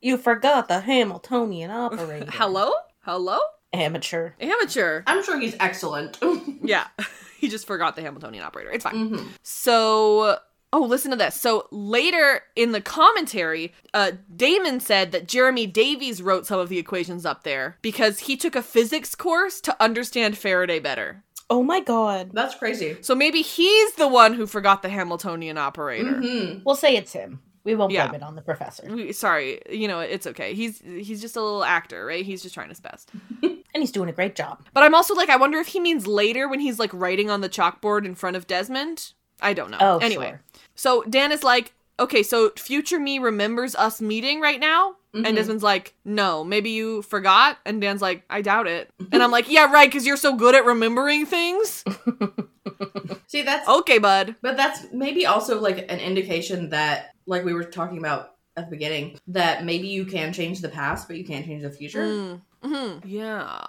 you 0.02 0.18
forgot 0.18 0.68
the 0.68 0.82
Hamiltonian 0.82 1.72
operator. 1.72 2.30
Hello? 2.30 2.74
Hello? 3.04 3.40
Amateur. 3.72 4.32
Amateur. 4.42 5.04
I'm 5.08 5.24
sure 5.24 5.40
he's 5.40 5.56
excellent. 5.62 6.20
Yeah. 6.62 6.88
he 7.40 7.48
just 7.48 7.66
forgot 7.66 7.96
the 7.96 8.02
Hamiltonian 8.02 8.44
operator. 8.44 8.70
It's 8.72 8.84
fine. 8.84 9.12
Mm-hmm. 9.12 9.28
So, 9.44 10.40
oh, 10.72 10.82
listen 10.82 11.12
to 11.12 11.18
this. 11.18 11.36
So 11.36 11.68
later 11.72 12.44
in 12.56 12.72
the 12.72 12.82
commentary, 12.82 13.74
uh, 13.94 14.12
Damon 14.36 14.80
said 14.80 15.12
that 15.12 15.28
Jeremy 15.28 15.66
Davies 15.68 16.22
wrote 16.22 16.46
some 16.46 16.60
of 16.60 16.70
the 16.70 16.78
equations 16.78 17.26
up 17.26 17.44
there 17.44 17.78
because 17.82 18.20
he 18.20 18.38
took 18.38 18.56
a 18.56 18.62
physics 18.62 19.16
course 19.16 19.60
to 19.62 19.76
understand 19.82 20.38
Faraday 20.38 20.80
better. 20.80 21.24
Oh 21.50 21.64
my 21.64 21.80
god. 21.80 22.30
That's 22.34 22.54
crazy. 22.56 22.98
So 23.02 23.16
maybe 23.16 23.42
he's 23.42 23.94
the 23.94 24.08
one 24.08 24.34
who 24.34 24.46
forgot 24.46 24.84
the 24.84 24.90
Hamiltonian 24.90 25.58
operator. 25.58 26.12
Mhm. 26.22 26.62
We'll 26.64 26.76
say 26.76 26.96
it's 26.96 27.14
him. 27.14 27.42
We 27.64 27.74
won't 27.76 27.92
Yeah. 27.92 28.08
blame 28.08 28.22
it 28.22 28.24
on 28.26 28.36
the 28.36 28.42
professor. 28.42 28.84
We, 28.90 29.12
sorry, 29.12 29.60
you 29.70 29.88
know 29.88 30.00
it's 30.00 30.28
okay. 30.28 30.54
He's 30.54 30.80
he's 30.82 31.20
just 31.22 31.36
a 31.36 31.42
little 31.42 31.64
actor, 31.64 32.06
right? 32.06 32.24
He's 32.26 32.42
just 32.44 32.54
trying 32.54 32.70
his 32.70 32.80
best. 32.80 33.12
And 33.72 33.84
he's 33.84 33.92
doing 33.92 34.10
a 34.10 34.12
great 34.14 34.34
job. 34.36 34.64
But 34.74 34.82
I'm 34.82 34.96
also 34.96 35.14
like, 35.14 35.30
I 35.30 35.36
wonder 35.36 35.60
if 35.60 35.68
he 35.68 35.80
means 35.80 36.08
later 36.08 36.50
when 36.50 36.60
he's 36.60 36.80
like 36.80 36.90
writing 36.92 37.30
on 37.30 37.42
the 37.42 37.50
chalkboard 37.50 38.04
in 38.04 38.16
front 38.16 38.36
of 38.36 38.48
Desmond. 38.48 39.14
I 39.42 39.54
don't 39.54 39.70
know. 39.70 39.78
Oh, 39.80 39.98
anyway, 40.00 40.30
sure. 40.30 40.42
So 40.80 41.04
Dan 41.04 41.32
is 41.34 41.44
like, 41.44 41.74
okay, 42.00 42.24
so 42.24 42.52
future 42.56 43.00
me 43.00 43.20
remembers 43.20 43.76
us 43.76 44.00
meeting 44.00 44.40
right 44.40 44.60
now. 44.60 44.96
Mhm. 45.14 45.26
And 45.28 45.36
Desmond's 45.38 45.64
like, 45.64 45.96
no, 46.06 46.44
maybe 46.44 46.70
you 46.70 47.02
forgot. 47.02 47.58
And 47.66 47.82
Dan's 47.82 48.02
like, 48.02 48.24
I 48.30 48.42
doubt 48.42 48.68
it. 48.68 48.90
And 49.12 49.22
I'm 49.22 49.32
like, 49.32 49.50
yeah, 49.50 49.70
right, 49.72 49.90
because 49.90 50.06
you're 50.06 50.18
so 50.18 50.36
good 50.36 50.56
at 50.56 50.64
remembering 50.66 51.26
things. 51.26 51.84
See, 53.28 53.42
that's 53.42 53.68
Okay, 53.68 53.98
bud. 53.98 54.36
But 54.42 54.56
that's 54.56 54.86
maybe 54.94 55.26
also 55.26 55.60
like 55.60 55.80
an 55.92 56.00
indication 56.00 56.70
that, 56.70 57.16
like 57.26 57.44
we 57.44 57.54
were 57.54 57.64
talking 57.64 57.98
about 57.98 58.36
at 58.56 58.70
the 58.70 58.76
beginning, 58.76 59.20
that 59.28 59.66
maybe 59.66 59.88
you 59.88 60.06
can 60.06 60.32
change 60.32 60.62
the 60.62 60.70
past, 60.70 61.08
but 61.08 61.18
you 61.18 61.26
can't 61.26 61.46
change 61.46 61.64
the 61.64 61.72
future. 61.72 62.06
Mm, 62.06 62.42
mhm, 62.64 63.02
Yeah. 63.06 63.60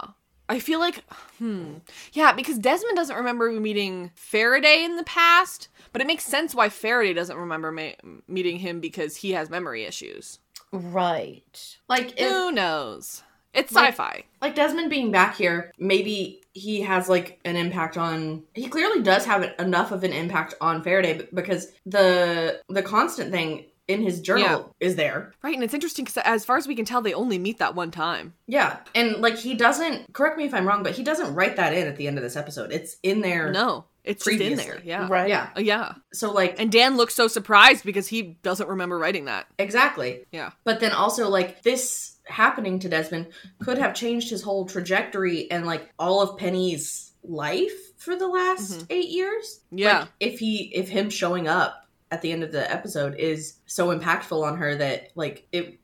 I 0.50 0.58
feel 0.58 0.80
like, 0.80 1.04
hmm. 1.38 1.74
Yeah, 2.12 2.32
because 2.32 2.58
Desmond 2.58 2.96
doesn't 2.96 3.16
remember 3.16 3.50
meeting 3.52 4.10
Faraday 4.14 4.84
in 4.84 4.96
the 4.96 5.04
past, 5.04 5.68
but 5.92 6.02
it 6.02 6.06
makes 6.06 6.24
sense 6.24 6.54
why 6.54 6.68
Faraday 6.68 7.14
doesn't 7.14 7.36
remember 7.36 7.70
ma- 7.72 8.18
meeting 8.28 8.58
him 8.58 8.80
because 8.80 9.16
he 9.16 9.30
has 9.32 9.48
memory 9.48 9.84
issues. 9.84 10.40
Right. 10.72 11.76
Like 11.88 12.20
if, 12.20 12.30
Who 12.30 12.52
knows? 12.52 13.22
It's 13.52 13.72
Like- 13.72 13.88
sci-fi. 13.94 14.24
like 14.42 14.54
Desmond 14.54 14.90
being 14.90 15.10
back 15.10 15.36
here, 15.36 15.72
maybe 15.78 16.42
he 16.52 16.80
has 16.82 17.08
like 17.08 17.40
an 17.44 17.56
impact 17.56 17.96
on. 17.96 18.42
He 18.54 18.68
clearly 18.68 19.02
does 19.02 19.24
have 19.26 19.52
enough 19.58 19.90
of 19.92 20.04
an 20.04 20.12
impact 20.12 20.54
on 20.60 20.82
Faraday 20.82 21.26
because 21.34 21.72
the 21.86 22.60
the 22.68 22.82
constant 22.82 23.30
thing 23.32 23.66
in 23.90 24.02
his 24.02 24.20
journal 24.20 24.74
is 24.80 24.96
there. 24.96 25.32
Right, 25.42 25.54
and 25.54 25.64
it's 25.64 25.74
interesting 25.74 26.04
because 26.04 26.22
as 26.24 26.44
far 26.44 26.56
as 26.56 26.66
we 26.66 26.74
can 26.74 26.84
tell, 26.84 27.02
they 27.02 27.12
only 27.14 27.38
meet 27.38 27.58
that 27.58 27.74
one 27.74 27.90
time. 27.90 28.34
Yeah, 28.46 28.78
and 28.94 29.16
like 29.16 29.36
he 29.36 29.54
doesn't. 29.54 30.12
Correct 30.12 30.38
me 30.38 30.44
if 30.44 30.54
I'm 30.54 30.66
wrong, 30.66 30.82
but 30.82 30.94
he 30.94 31.02
doesn't 31.02 31.34
write 31.34 31.56
that 31.56 31.74
in 31.74 31.86
at 31.86 31.96
the 31.96 32.06
end 32.06 32.16
of 32.16 32.22
this 32.22 32.36
episode. 32.36 32.72
It's 32.72 32.96
in 33.02 33.20
there. 33.20 33.50
No, 33.52 33.84
it's 34.04 34.24
just 34.24 34.40
in 34.40 34.56
there. 34.56 34.80
Yeah. 34.84 35.06
Right. 35.10 35.28
Yeah. 35.28 35.50
Uh, 35.56 35.60
yeah. 35.60 35.94
So 36.12 36.32
like 36.32 36.58
And 36.58 36.72
Dan 36.72 36.96
looks 36.96 37.14
so 37.14 37.28
surprised 37.28 37.84
because 37.84 38.08
he 38.08 38.38
doesn't 38.42 38.68
remember 38.68 38.98
writing 38.98 39.26
that. 39.26 39.46
exactly. 39.58 40.24
Yeah. 40.32 40.50
But 40.64 40.80
then 40.80 40.92
also 40.92 41.28
like 41.28 41.62
this 41.62 42.16
happening 42.24 42.78
to 42.78 42.88
Desmond 42.88 43.28
could 43.60 43.76
have 43.78 43.94
changed 43.94 44.30
his 44.30 44.42
whole 44.42 44.64
trajectory 44.66 45.50
and 45.50 45.66
like 45.66 45.90
all 45.98 46.22
of 46.22 46.38
Penny's 46.38 47.12
life 47.22 47.98
for 47.98 48.16
the 48.16 48.28
last 48.28 48.86
eight 48.88 49.10
years. 49.10 49.60
Mm-hmm. 49.66 49.78
Yeah. 49.78 49.98
Like, 50.00 50.08
if 50.20 50.38
he 50.38 50.72
if 50.74 50.88
him 50.88 51.10
showing 51.10 51.48
up 51.48 51.86
at 52.10 52.22
the 52.22 52.32
end 52.32 52.42
of 52.42 52.52
the 52.52 52.70
episode 52.70 53.14
is 53.16 53.56
so 53.66 53.96
impactful 53.96 54.42
on 54.42 54.56
her 54.58 54.74
that 54.76 55.10
like 55.14 55.46
it 55.52 55.78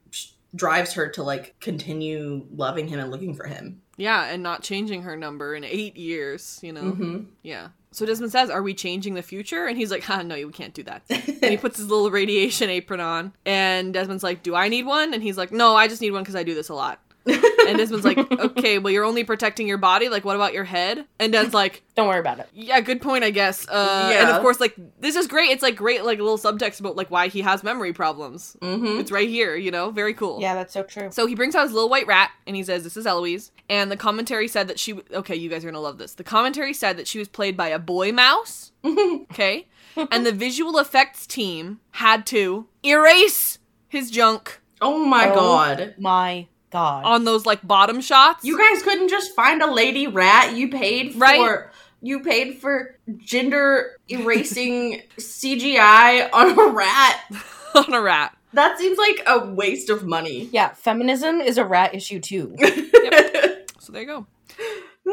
drives 0.55 0.93
her 0.95 1.09
to 1.11 1.23
like 1.23 1.55
continue 1.61 2.47
loving 2.55 2.89
him 2.89 2.99
and 2.99 3.11
looking 3.11 3.35
for 3.35 3.47
him. 3.47 3.81
Yeah, 3.99 4.25
and 4.27 4.43
not 4.43 4.63
changing 4.63 5.03
her 5.03 5.17
number 5.17 5.55
in 5.55 5.65
eight 5.65 5.97
years, 5.97 6.59
you 6.63 6.73
know? 6.73 6.83
Mhm. 6.83 7.27
Yeah. 7.43 7.69
So 7.93 8.05
Desmond 8.05 8.31
says, 8.33 8.51
Are 8.51 8.63
we 8.63 8.75
changing 8.75 9.15
the 9.15 9.23
future? 9.23 9.67
And 9.67 9.77
he's 9.79 9.91
like, 9.91 10.03
Ha, 10.05 10.23
no, 10.23 10.35
you 10.35 10.51
can't 10.51 10.75
do 10.75 10.83
that. 10.85 11.03
and 11.09 11.45
he 11.45 11.57
puts 11.57 11.79
his 11.79 11.89
little 11.89 12.11
radiation 12.11 12.69
apron 12.69 13.01
on. 13.01 13.33
And 13.47 13.95
Desmond's 13.95 14.23
like, 14.23 14.43
Do 14.43 14.55
I 14.55 14.69
need 14.69 14.85
one? 14.87 15.15
And 15.15 15.23
he's 15.23 15.39
like, 15.39 15.51
No, 15.53 15.75
I 15.77 15.89
just 15.89 16.01
need 16.03 16.11
one 16.11 16.23
because 16.23 16.37
I 16.37 16.43
do 16.43 16.55
this 16.55 16.69
a 16.69 16.75
lot. 16.75 17.01
And 17.67 17.79
Desmond's 17.79 18.05
like, 18.05 18.19
Okay, 18.33 18.79
well, 18.79 18.93
you're 18.93 19.05
only 19.05 19.25
protecting 19.25 19.67
your 19.69 19.79
body. 19.79 20.09
Like, 20.09 20.25
what 20.25 20.37
about 20.37 20.53
your 20.55 20.65
head? 20.65 21.05
And 21.19 21.33
Dan's 21.33 21.53
like, 21.55 21.83
Don't 21.95 22.09
worry 22.09 22.21
about 22.21 22.39
it. 22.39 22.49
Yeah, 22.55 22.81
good 22.81 23.01
point, 23.01 23.25
I 23.25 23.31
guess. 23.31 23.69
Uh, 23.69 24.13
And 24.15 24.31
of 24.31 24.41
course, 24.43 24.61
like, 24.61 24.75
this 25.01 25.17
is 25.17 25.27
great. 25.27 25.51
It's 25.51 25.63
like 25.63 25.77
great, 25.77 26.05
like, 26.05 26.19
a 26.19 26.23
little 26.23 26.39
subtext 26.39 26.81
about 26.81 26.97
like 26.97 27.11
why 27.11 27.29
he 27.29 27.41
has 27.43 27.63
memory 27.65 27.93
problems. 27.93 28.57
Mm-hmm. 28.61 29.01
It's 29.01 29.11
right 29.11 29.29
here, 29.29 29.57
you 29.57 29.71
know? 29.71 29.91
Very 29.91 30.15
cool. 30.15 30.41
Yeah, 30.41 30.55
that's 30.55 30.73
so 30.73 30.83
true. 30.83 31.09
So 31.11 31.27
he 31.27 31.35
brings 31.35 31.55
out 31.55 31.63
his 31.65 31.73
little 31.73 31.89
white 31.91 32.07
rat 32.07 32.31
and 32.47 32.57
he 32.57 32.63
says, 32.63 32.85
This 32.85 32.97
is 32.97 33.07
Eloise. 33.07 33.51
And 33.69 33.91
the 33.91 33.97
commentary 33.97 34.49
said 34.49 34.69
that 34.69 34.79
she, 34.79 34.95
okay, 35.13 35.35
you 35.37 35.49
guys 35.51 35.65
are 35.65 35.69
gonna 35.69 35.81
love 35.81 35.99
this. 35.99 36.15
The 36.15 36.25
commentary 36.25 36.73
said 36.73 36.97
that 36.97 37.07
she 37.09 37.19
was 37.19 37.29
played 37.29 37.57
by 37.57 37.69
a 37.69 37.79
boy 37.79 38.13
mouse. 38.13 38.73
okay. 38.85 39.67
And 40.13 40.27
the 40.27 40.33
visual 40.33 40.79
effects 40.79 41.27
team 41.27 41.81
had 41.93 42.27
to 42.27 42.67
erase 42.85 43.59
his 43.89 44.11
junk 44.11 44.61
Oh 44.81 45.05
my 45.07 45.31
Oh. 45.31 45.35
god. 45.35 45.95
My 45.99 46.49
God. 46.77 47.05
on 47.05 47.25
those 47.25 47.47
like 47.47 47.67
bottom 47.67 48.01
shots. 48.01 48.45
You 48.45 48.59
guys 48.59 48.83
couldn't 48.83 49.09
just 49.09 49.35
find 49.35 49.63
a 49.63 49.73
lady 49.73 50.07
rat. 50.07 50.55
You 50.57 50.69
paid 50.71 51.13
for 51.13 51.19
Right. 51.19 51.65
you 52.03 52.21
paid 52.21 52.59
for 52.59 52.97
gender 53.19 53.97
erasing 54.09 55.03
CGI 55.19 56.29
on 56.33 56.59
a 56.59 56.73
rat. 56.73 57.21
on 57.75 57.93
a 57.95 58.01
rat. 58.03 58.37
That 58.53 58.79
seems 58.79 58.97
like 58.99 59.23
a 59.27 59.47
waste 59.53 59.91
of 59.91 60.05
money. 60.07 60.49
Yeah, 60.53 60.69
feminism 60.75 61.41
is 61.41 61.59
a 61.59 61.65
rat 61.65 61.95
issue 61.95 62.21
too. 62.21 62.55
So 63.79 63.93
there 63.93 64.03
you 64.03 64.09
go. 64.09 64.27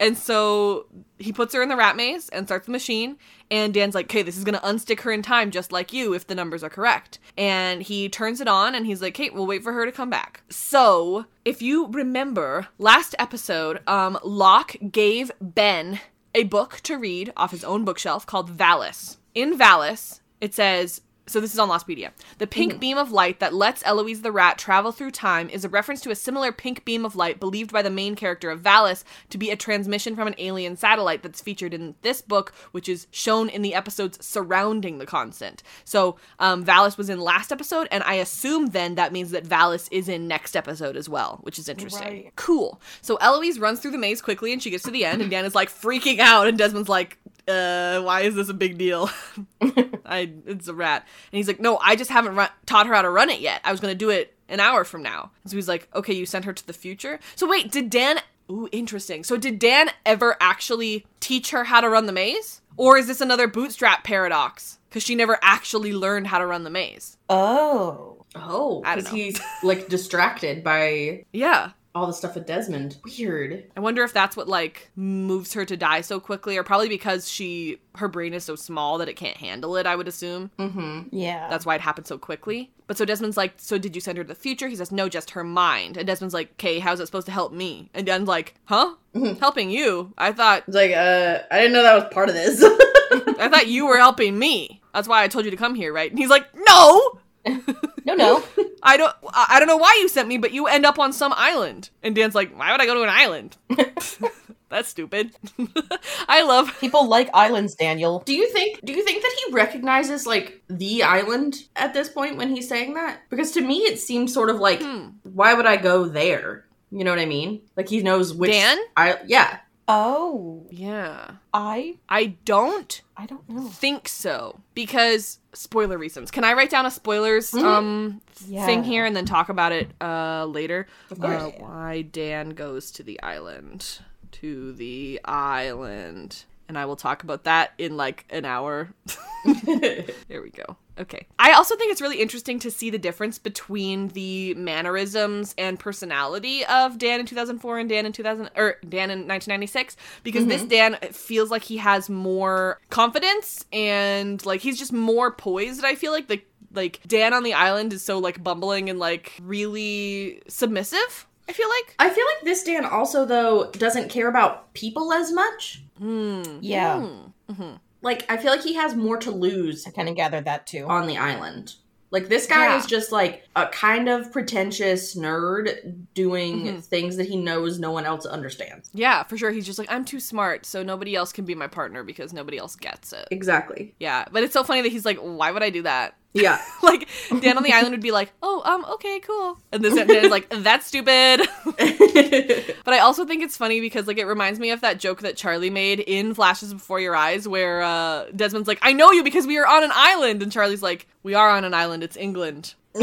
And 0.00 0.18
so 0.18 0.86
he 1.18 1.32
puts 1.32 1.54
her 1.54 1.62
in 1.62 1.68
the 1.68 1.76
rat 1.76 1.96
maze 1.96 2.28
and 2.28 2.46
starts 2.46 2.66
the 2.66 2.72
machine. 2.72 3.16
And 3.50 3.72
Dan's 3.72 3.94
like, 3.94 4.06
okay, 4.06 4.22
this 4.22 4.36
is 4.36 4.44
going 4.44 4.58
to 4.58 4.66
unstick 4.66 5.00
her 5.02 5.12
in 5.12 5.22
time 5.22 5.50
just 5.50 5.72
like 5.72 5.92
you 5.92 6.14
if 6.14 6.26
the 6.26 6.34
numbers 6.34 6.64
are 6.64 6.68
correct. 6.68 7.20
And 7.38 7.80
he 7.80 8.08
turns 8.08 8.40
it 8.40 8.48
on 8.48 8.74
and 8.74 8.86
he's 8.86 9.00
like, 9.00 9.16
hey, 9.16 9.30
we'll 9.30 9.46
wait 9.46 9.62
for 9.62 9.72
her 9.72 9.86
to 9.86 9.92
come 9.92 10.10
back. 10.10 10.42
So 10.50 11.26
if 11.44 11.62
you 11.62 11.86
remember 11.88 12.68
last 12.76 13.14
episode, 13.18 13.80
um, 13.88 14.18
Locke 14.24 14.76
gave 14.90 15.30
Ben 15.40 16.00
a 16.34 16.44
book 16.44 16.80
to 16.82 16.98
read 16.98 17.32
off 17.36 17.52
his 17.52 17.64
own 17.64 17.84
bookshelf 17.84 18.26
called 18.26 18.56
Valis. 18.56 19.18
In 19.34 19.56
Valis, 19.56 20.20
it 20.40 20.54
says, 20.54 21.00
so 21.26 21.40
this 21.40 21.54
is 21.54 21.58
on 21.58 21.68
Lostpedia. 21.68 22.10
The 22.38 22.46
pink 22.46 22.78
beam 22.78 22.98
of 22.98 23.10
light 23.10 23.40
that 23.40 23.54
lets 23.54 23.82
Eloise 23.84 24.20
the 24.20 24.32
rat 24.32 24.58
travel 24.58 24.92
through 24.92 25.12
time 25.12 25.48
is 25.48 25.64
a 25.64 25.68
reference 25.68 26.00
to 26.02 26.10
a 26.10 26.14
similar 26.14 26.52
pink 26.52 26.84
beam 26.84 27.04
of 27.04 27.16
light 27.16 27.40
believed 27.40 27.72
by 27.72 27.80
the 27.80 27.90
main 27.90 28.14
character 28.14 28.50
of 28.50 28.60
Valis 28.60 29.04
to 29.30 29.38
be 29.38 29.50
a 29.50 29.56
transmission 29.56 30.14
from 30.14 30.28
an 30.28 30.34
alien 30.38 30.76
satellite 30.76 31.22
that's 31.22 31.40
featured 31.40 31.72
in 31.72 31.94
this 32.02 32.20
book, 32.20 32.52
which 32.72 32.88
is 32.88 33.06
shown 33.10 33.48
in 33.48 33.62
the 33.62 33.74
episodes 33.74 34.24
surrounding 34.24 34.98
the 34.98 35.06
constant. 35.06 35.62
So 35.84 36.16
um, 36.38 36.64
Valis 36.64 36.98
was 36.98 37.08
in 37.08 37.20
last 37.20 37.52
episode, 37.52 37.88
and 37.90 38.04
I 38.04 38.14
assume 38.14 38.66
then 38.68 38.94
that 38.96 39.12
means 39.12 39.30
that 39.30 39.44
Valis 39.44 39.88
is 39.90 40.08
in 40.08 40.28
next 40.28 40.54
episode 40.54 40.96
as 40.96 41.08
well, 41.08 41.38
which 41.42 41.58
is 41.58 41.68
interesting. 41.68 42.32
Cool. 42.36 42.80
So 43.00 43.16
Eloise 43.16 43.58
runs 43.58 43.80
through 43.80 43.92
the 43.92 43.98
maze 43.98 44.20
quickly, 44.20 44.52
and 44.52 44.62
she 44.62 44.70
gets 44.70 44.84
to 44.84 44.90
the 44.90 45.04
end, 45.04 45.22
and 45.22 45.30
Dan 45.30 45.46
is 45.46 45.54
like 45.54 45.70
freaking 45.70 46.18
out, 46.18 46.46
and 46.46 46.58
Desmond's 46.58 46.88
like, 46.88 47.18
uh, 47.48 48.00
why 48.02 48.22
is 48.22 48.34
this 48.34 48.48
a 48.48 48.54
big 48.54 48.78
deal? 48.78 49.10
I, 50.06 50.32
it's 50.46 50.68
a 50.68 50.74
rat. 50.74 51.06
And 51.32 51.36
he's 51.36 51.48
like, 51.48 51.60
no, 51.60 51.78
I 51.78 51.96
just 51.96 52.10
haven't 52.10 52.36
run- 52.36 52.50
taught 52.66 52.86
her 52.86 52.94
how 52.94 53.02
to 53.02 53.10
run 53.10 53.30
it 53.30 53.40
yet. 53.40 53.60
I 53.64 53.70
was 53.70 53.80
gonna 53.80 53.94
do 53.94 54.10
it 54.10 54.34
an 54.48 54.60
hour 54.60 54.84
from 54.84 55.02
now. 55.02 55.30
And 55.42 55.50
so 55.50 55.56
he's 55.56 55.68
like, 55.68 55.88
okay, 55.94 56.14
you 56.14 56.26
sent 56.26 56.44
her 56.44 56.52
to 56.52 56.66
the 56.66 56.72
future. 56.72 57.18
So 57.36 57.48
wait, 57.48 57.70
did 57.70 57.90
Dan? 57.90 58.18
Ooh, 58.50 58.68
interesting. 58.72 59.24
So 59.24 59.36
did 59.36 59.58
Dan 59.58 59.90
ever 60.04 60.36
actually 60.40 61.06
teach 61.20 61.50
her 61.50 61.64
how 61.64 61.80
to 61.80 61.88
run 61.88 62.06
the 62.06 62.12
maze, 62.12 62.60
or 62.76 62.98
is 62.98 63.06
this 63.06 63.20
another 63.22 63.48
bootstrap 63.48 64.04
paradox? 64.04 64.78
Because 64.88 65.02
she 65.02 65.14
never 65.14 65.38
actually 65.42 65.92
learned 65.92 66.26
how 66.26 66.38
to 66.38 66.46
run 66.46 66.64
the 66.64 66.70
maze. 66.70 67.16
Oh. 67.28 68.10
Oh, 68.36 68.82
I 68.84 68.96
because 68.96 69.10
he's 69.12 69.40
like 69.62 69.88
distracted 69.88 70.64
by 70.64 71.24
Yeah. 71.32 71.70
All 71.94 72.06
the 72.06 72.12
stuff 72.12 72.34
with 72.34 72.46
Desmond. 72.46 72.96
Weird. 73.04 73.64
I 73.76 73.80
wonder 73.80 74.02
if 74.02 74.12
that's 74.12 74.36
what 74.36 74.48
like 74.48 74.90
moves 74.96 75.52
her 75.54 75.64
to 75.64 75.76
die 75.76 76.00
so 76.00 76.18
quickly, 76.18 76.56
or 76.56 76.64
probably 76.64 76.88
because 76.88 77.30
she 77.30 77.78
her 77.96 78.08
brain 78.08 78.34
is 78.34 78.44
so 78.44 78.56
small 78.56 78.98
that 78.98 79.08
it 79.08 79.14
can't 79.14 79.36
handle 79.36 79.76
it. 79.76 79.86
I 79.86 79.94
would 79.94 80.08
assume. 80.08 80.50
Mm-hmm. 80.58 81.08
Yeah. 81.12 81.48
That's 81.48 81.64
why 81.64 81.76
it 81.76 81.80
happened 81.80 82.06
so 82.06 82.18
quickly. 82.18 82.70
But 82.86 82.98
so 82.98 83.04
Desmond's 83.04 83.36
like, 83.36 83.54
so 83.56 83.78
did 83.78 83.94
you 83.94 84.00
send 84.00 84.18
her 84.18 84.24
to 84.24 84.28
the 84.28 84.34
future? 84.34 84.68
He 84.68 84.76
says, 84.76 84.92
no, 84.92 85.08
just 85.08 85.30
her 85.30 85.44
mind. 85.44 85.96
And 85.96 86.06
Desmond's 86.06 86.34
like, 86.34 86.50
okay, 86.52 86.80
how's 86.80 87.00
it 87.00 87.06
supposed 87.06 87.26
to 87.26 87.32
help 87.32 87.52
me? 87.52 87.88
And 87.94 88.04
Dan's 88.04 88.28
like, 88.28 88.54
huh? 88.64 88.94
Helping 89.40 89.70
you? 89.70 90.12
I 90.18 90.32
thought, 90.32 90.64
It's 90.66 90.76
like, 90.76 90.90
uh, 90.90 91.38
I 91.50 91.58
didn't 91.60 91.72
know 91.72 91.82
that 91.82 91.94
was 91.94 92.12
part 92.12 92.28
of 92.28 92.34
this. 92.34 92.62
I 93.38 93.48
thought 93.48 93.68
you 93.68 93.86
were 93.86 93.96
helping 93.96 94.38
me. 94.38 94.82
That's 94.92 95.08
why 95.08 95.22
I 95.22 95.28
told 95.28 95.44
you 95.46 95.50
to 95.50 95.56
come 95.56 95.74
here, 95.74 95.92
right? 95.94 96.10
And 96.10 96.18
he's 96.18 96.28
like, 96.28 96.46
no, 96.54 97.20
no, 97.46 98.14
no. 98.14 98.42
I 98.82 98.96
don't, 98.96 99.14
I 99.32 99.56
don't 99.58 99.68
know 99.68 99.76
why 99.76 99.96
you 100.00 100.08
sent 100.08 100.28
me, 100.28 100.38
but 100.38 100.52
you 100.52 100.66
end 100.66 100.84
up 100.86 100.98
on 100.98 101.12
some 101.12 101.32
island. 101.36 101.90
And 102.02 102.14
Dan's 102.14 102.34
like, 102.34 102.56
why 102.56 102.72
would 102.72 102.80
I 102.80 102.86
go 102.86 102.94
to 102.94 103.02
an 103.02 103.08
island? 103.08 103.56
That's 104.70 104.88
stupid. 104.88 105.32
I 106.28 106.42
love 106.42 106.76
People 106.80 107.06
like 107.08 107.30
islands, 107.32 107.74
Daniel. 107.76 108.20
do 108.26 108.34
you 108.34 108.50
think? 108.50 108.80
Do 108.84 108.92
you 108.92 109.04
think 109.04 109.22
that 109.22 109.36
he 109.46 109.52
recognizes 109.52 110.26
like 110.26 110.62
the 110.68 111.02
island 111.04 111.56
at 111.76 111.94
this 111.94 112.08
point 112.08 112.36
when 112.38 112.54
he's 112.54 112.68
saying 112.68 112.94
that? 112.94 113.20
Because 113.30 113.52
to 113.52 113.60
me, 113.60 113.78
it 113.80 114.00
seems 114.00 114.34
sort 114.34 114.50
of 114.50 114.56
like, 114.58 114.82
Hmm. 114.82 115.08
why 115.22 115.54
would 115.54 115.66
I 115.66 115.76
go 115.76 116.06
there? 116.06 116.64
You 116.90 117.04
know 117.04 117.10
what 117.10 117.20
I 117.20 117.24
mean? 117.26 117.60
Like 117.76 117.88
he 117.88 118.02
knows 118.02 118.34
which. 118.34 118.50
Dan? 118.50 118.78
I 118.96 119.18
yeah. 119.26 119.58
Oh. 119.86 120.66
Yeah. 120.70 121.32
I 121.52 121.98
I 122.08 122.36
don't 122.44 123.02
I 123.16 123.26
don't 123.26 123.48
know. 123.48 123.68
think 123.68 124.08
so 124.08 124.60
because 124.74 125.38
spoiler 125.52 125.98
reasons. 125.98 126.30
Can 126.30 126.42
I 126.44 126.54
write 126.54 126.70
down 126.70 126.86
a 126.86 126.90
spoilers 126.90 127.50
Mhm. 127.52 127.64
um 127.64 128.20
Yeah. 128.46 128.64
thing 128.66 128.82
here 128.84 129.04
and 129.04 129.14
then 129.14 129.26
talk 129.26 129.48
about 129.50 129.72
it 129.72 129.90
uh 130.00 130.46
later? 130.46 130.86
Of 131.10 131.20
course. 131.20 131.42
Uh, 131.42 131.50
why 131.58 132.02
Dan 132.02 132.50
goes 132.50 132.90
to 132.92 133.02
the 133.02 133.20
island. 133.22 134.00
To 134.32 134.72
the 134.72 135.20
island. 135.24 136.44
And 136.68 136.78
I 136.78 136.86
will 136.86 136.96
talk 136.96 137.22
about 137.22 137.44
that 137.44 137.72
in 137.76 137.96
like 137.96 138.24
an 138.30 138.44
hour. 138.46 138.88
there 139.64 140.42
we 140.42 140.50
go. 140.50 140.76
Okay. 140.98 141.26
I 141.38 141.52
also 141.52 141.76
think 141.76 141.90
it's 141.90 142.00
really 142.00 142.20
interesting 142.20 142.58
to 142.60 142.70
see 142.70 142.90
the 142.90 142.98
difference 142.98 143.38
between 143.38 144.08
the 144.08 144.54
mannerisms 144.54 145.54
and 145.58 145.78
personality 145.78 146.64
of 146.66 146.98
Dan 146.98 147.20
in 147.20 147.26
2004 147.26 147.78
and 147.78 147.88
Dan 147.88 148.06
in 148.06 148.12
2000 148.12 148.50
or 148.56 148.76
Dan 148.88 149.10
in 149.10 149.26
1996 149.26 149.96
because 150.22 150.46
this 150.46 150.60
mm-hmm. 150.60 150.68
Dan 150.68 150.96
feels 151.12 151.50
like 151.50 151.62
he 151.62 151.78
has 151.78 152.08
more 152.08 152.80
confidence 152.90 153.64
and 153.72 154.44
like 154.46 154.60
he's 154.60 154.78
just 154.78 154.92
more 154.92 155.32
poised. 155.32 155.84
I 155.84 155.94
feel 155.96 156.12
like 156.12 156.28
the 156.28 156.40
like 156.72 157.00
Dan 157.06 157.32
on 157.32 157.42
the 157.42 157.54
island 157.54 157.92
is 157.92 158.02
so 158.02 158.18
like 158.18 158.42
bumbling 158.42 158.88
and 158.88 158.98
like 158.98 159.32
really 159.42 160.42
submissive. 160.48 161.26
I 161.48 161.52
feel 161.52 161.68
like. 161.68 161.94
I 161.98 162.08
feel 162.08 162.24
like 162.36 162.44
this 162.44 162.62
Dan 162.62 162.84
also 162.84 163.24
though 163.24 163.70
doesn't 163.72 164.10
care 164.10 164.28
about 164.28 164.72
people 164.74 165.12
as 165.12 165.32
much. 165.32 165.82
Hmm. 165.98 166.42
Yeah. 166.60 167.00
Hmm. 167.00 167.52
Mm-hmm. 167.52 167.74
Like 168.04 168.30
I 168.30 168.36
feel 168.36 168.50
like 168.52 168.62
he 168.62 168.74
has 168.74 168.94
more 168.94 169.16
to 169.18 169.30
lose 169.30 169.86
I 169.86 169.90
kind 169.90 170.08
of 170.08 170.14
gathered 170.16 170.44
that 170.44 170.66
too. 170.66 170.84
on 170.86 171.06
the 171.06 171.16
island. 171.16 171.74
Like 172.10 172.28
this 172.28 172.46
guy 172.46 172.66
Yeah. 172.66 172.78
is 172.78 172.86
just 172.86 173.10
like 173.10 173.42
a 173.56 173.66
kind 173.66 174.08
of 174.08 174.30
pretentious 174.30 175.16
nerd 175.16 175.96
doing 176.14 176.64
Mhm. 176.66 176.84
things 176.84 177.16
that 177.16 177.26
he 177.26 177.36
knows 177.36 177.80
no 177.80 177.90
one 177.90 178.04
else 178.04 178.24
understands. 178.24 178.88
Yeah, 178.94 179.24
for 179.24 179.36
sure. 179.36 179.50
He's 179.50 179.66
just 179.66 179.80
like, 179.80 179.90
I'm 179.90 180.04
too 180.04 180.20
smart, 180.20 180.64
so 180.64 180.84
nobody 180.84 181.16
else 181.16 181.32
can 181.32 181.44
be 181.44 181.56
my 181.56 181.66
partner 181.66 182.04
because 182.04 182.32
nobody 182.32 182.56
else 182.56 182.76
gets 182.76 183.12
it. 183.12 183.26
Exactly. 183.32 183.96
Yeah, 183.98 184.26
but 184.30 184.44
it's 184.44 184.52
so 184.52 184.62
funny 184.62 184.82
that 184.82 184.92
he's 184.92 185.04
like, 185.04 185.18
why 185.18 185.50
would 185.50 185.64
I 185.64 185.70
do 185.70 185.82
that? 185.82 186.14
Yeah. 186.34 186.60
like 186.82 187.08
Dan 187.40 187.56
on 187.56 187.62
the 187.62 187.72
island 187.72 187.92
would 187.92 188.02
be 188.02 188.10
like, 188.10 188.32
"Oh, 188.42 188.60
um, 188.64 188.84
okay, 188.94 189.20
cool," 189.20 189.56
and 189.72 189.82
this 189.82 189.94
Dan 189.94 190.10
is 190.10 190.30
like, 190.30 190.48
"That's 190.50 190.86
stupid." 190.86 191.48
but 192.84 192.92
I 192.92 192.98
also 192.98 193.24
think 193.24 193.42
it's 193.42 193.56
funny 193.56 193.80
because 193.80 194.06
like 194.08 194.18
it 194.18 194.26
reminds 194.26 194.58
me 194.58 194.72
of 194.72 194.80
that 194.80 194.98
joke 194.98 195.20
that 195.22 195.36
Charlie 195.36 195.70
made 195.70 196.00
in 196.00 196.34
Flashes 196.34 196.74
Before 196.74 196.98
Your 196.98 197.14
Eyes, 197.14 197.46
where 197.46 197.82
uh, 197.82 198.26
Desmond's 198.34 198.66
like, 198.66 198.80
"I 198.82 198.92
know 198.92 199.12
you 199.12 199.22
because 199.22 199.46
we 199.46 199.58
are 199.58 199.66
on 199.66 199.84
an 199.84 199.92
island," 199.94 200.42
and 200.42 200.50
Charlie's 200.50 200.82
like, 200.82 201.06
"We 201.22 201.34
are 201.34 201.48
on 201.48 201.64
an 201.64 201.72
island. 201.72 202.02
It's 202.02 202.16
England." 202.16 202.74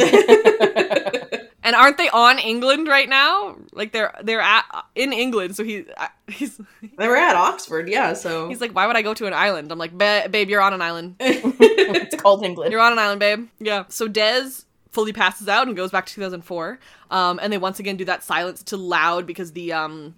and 1.64 1.76
aren't 1.76 1.98
they 1.98 2.10
on 2.10 2.40
England 2.40 2.88
right 2.88 3.08
now? 3.10 3.56
Like 3.74 3.92
they're 3.92 4.14
they're 4.24 4.42
at 4.42 4.66
in 4.96 5.14
England, 5.14 5.56
so 5.56 5.64
he 5.64 5.86
he's 6.28 6.60
They 6.98 7.08
were 7.08 7.18
at 7.18 7.36
Oxford, 7.36 7.90
yeah, 7.90 8.14
so 8.14 8.50
he's 8.50 8.62
like, 8.62 8.72
"Why 8.74 8.88
would 8.88 8.96
I 8.96 9.02
go 9.02 9.14
to 9.14 9.28
an 9.28 9.34
island?" 9.34 9.72
I'm 9.72 9.80
like, 9.80 9.98
"Babe, 9.98 10.50
you're 10.50 10.62
on 10.62 10.74
an 10.74 10.82
island." 10.82 11.16
it's 11.20 12.16
called 12.22 12.44
England. 12.44 12.72
You're 12.72 12.82
on 12.82 12.92
an 12.92 13.00
island, 13.00 13.20
babe. 13.20 13.48
Yeah. 13.60 13.86
So 13.90 14.08
Dez 14.08 14.66
fully 14.92 15.14
passes 15.14 15.48
out 15.48 15.68
and 15.68 15.76
goes 15.76 15.90
back 15.92 16.06
to 16.06 16.14
2004. 16.14 16.80
Um, 17.12 17.40
and 17.42 17.52
they 17.52 17.58
once 17.58 17.80
again 17.80 17.96
do 17.96 18.06
that 18.06 18.24
silence 18.24 18.62
to 18.64 18.78
loud 18.78 19.26
because 19.26 19.54
the 19.54 19.72
um, 19.74 20.16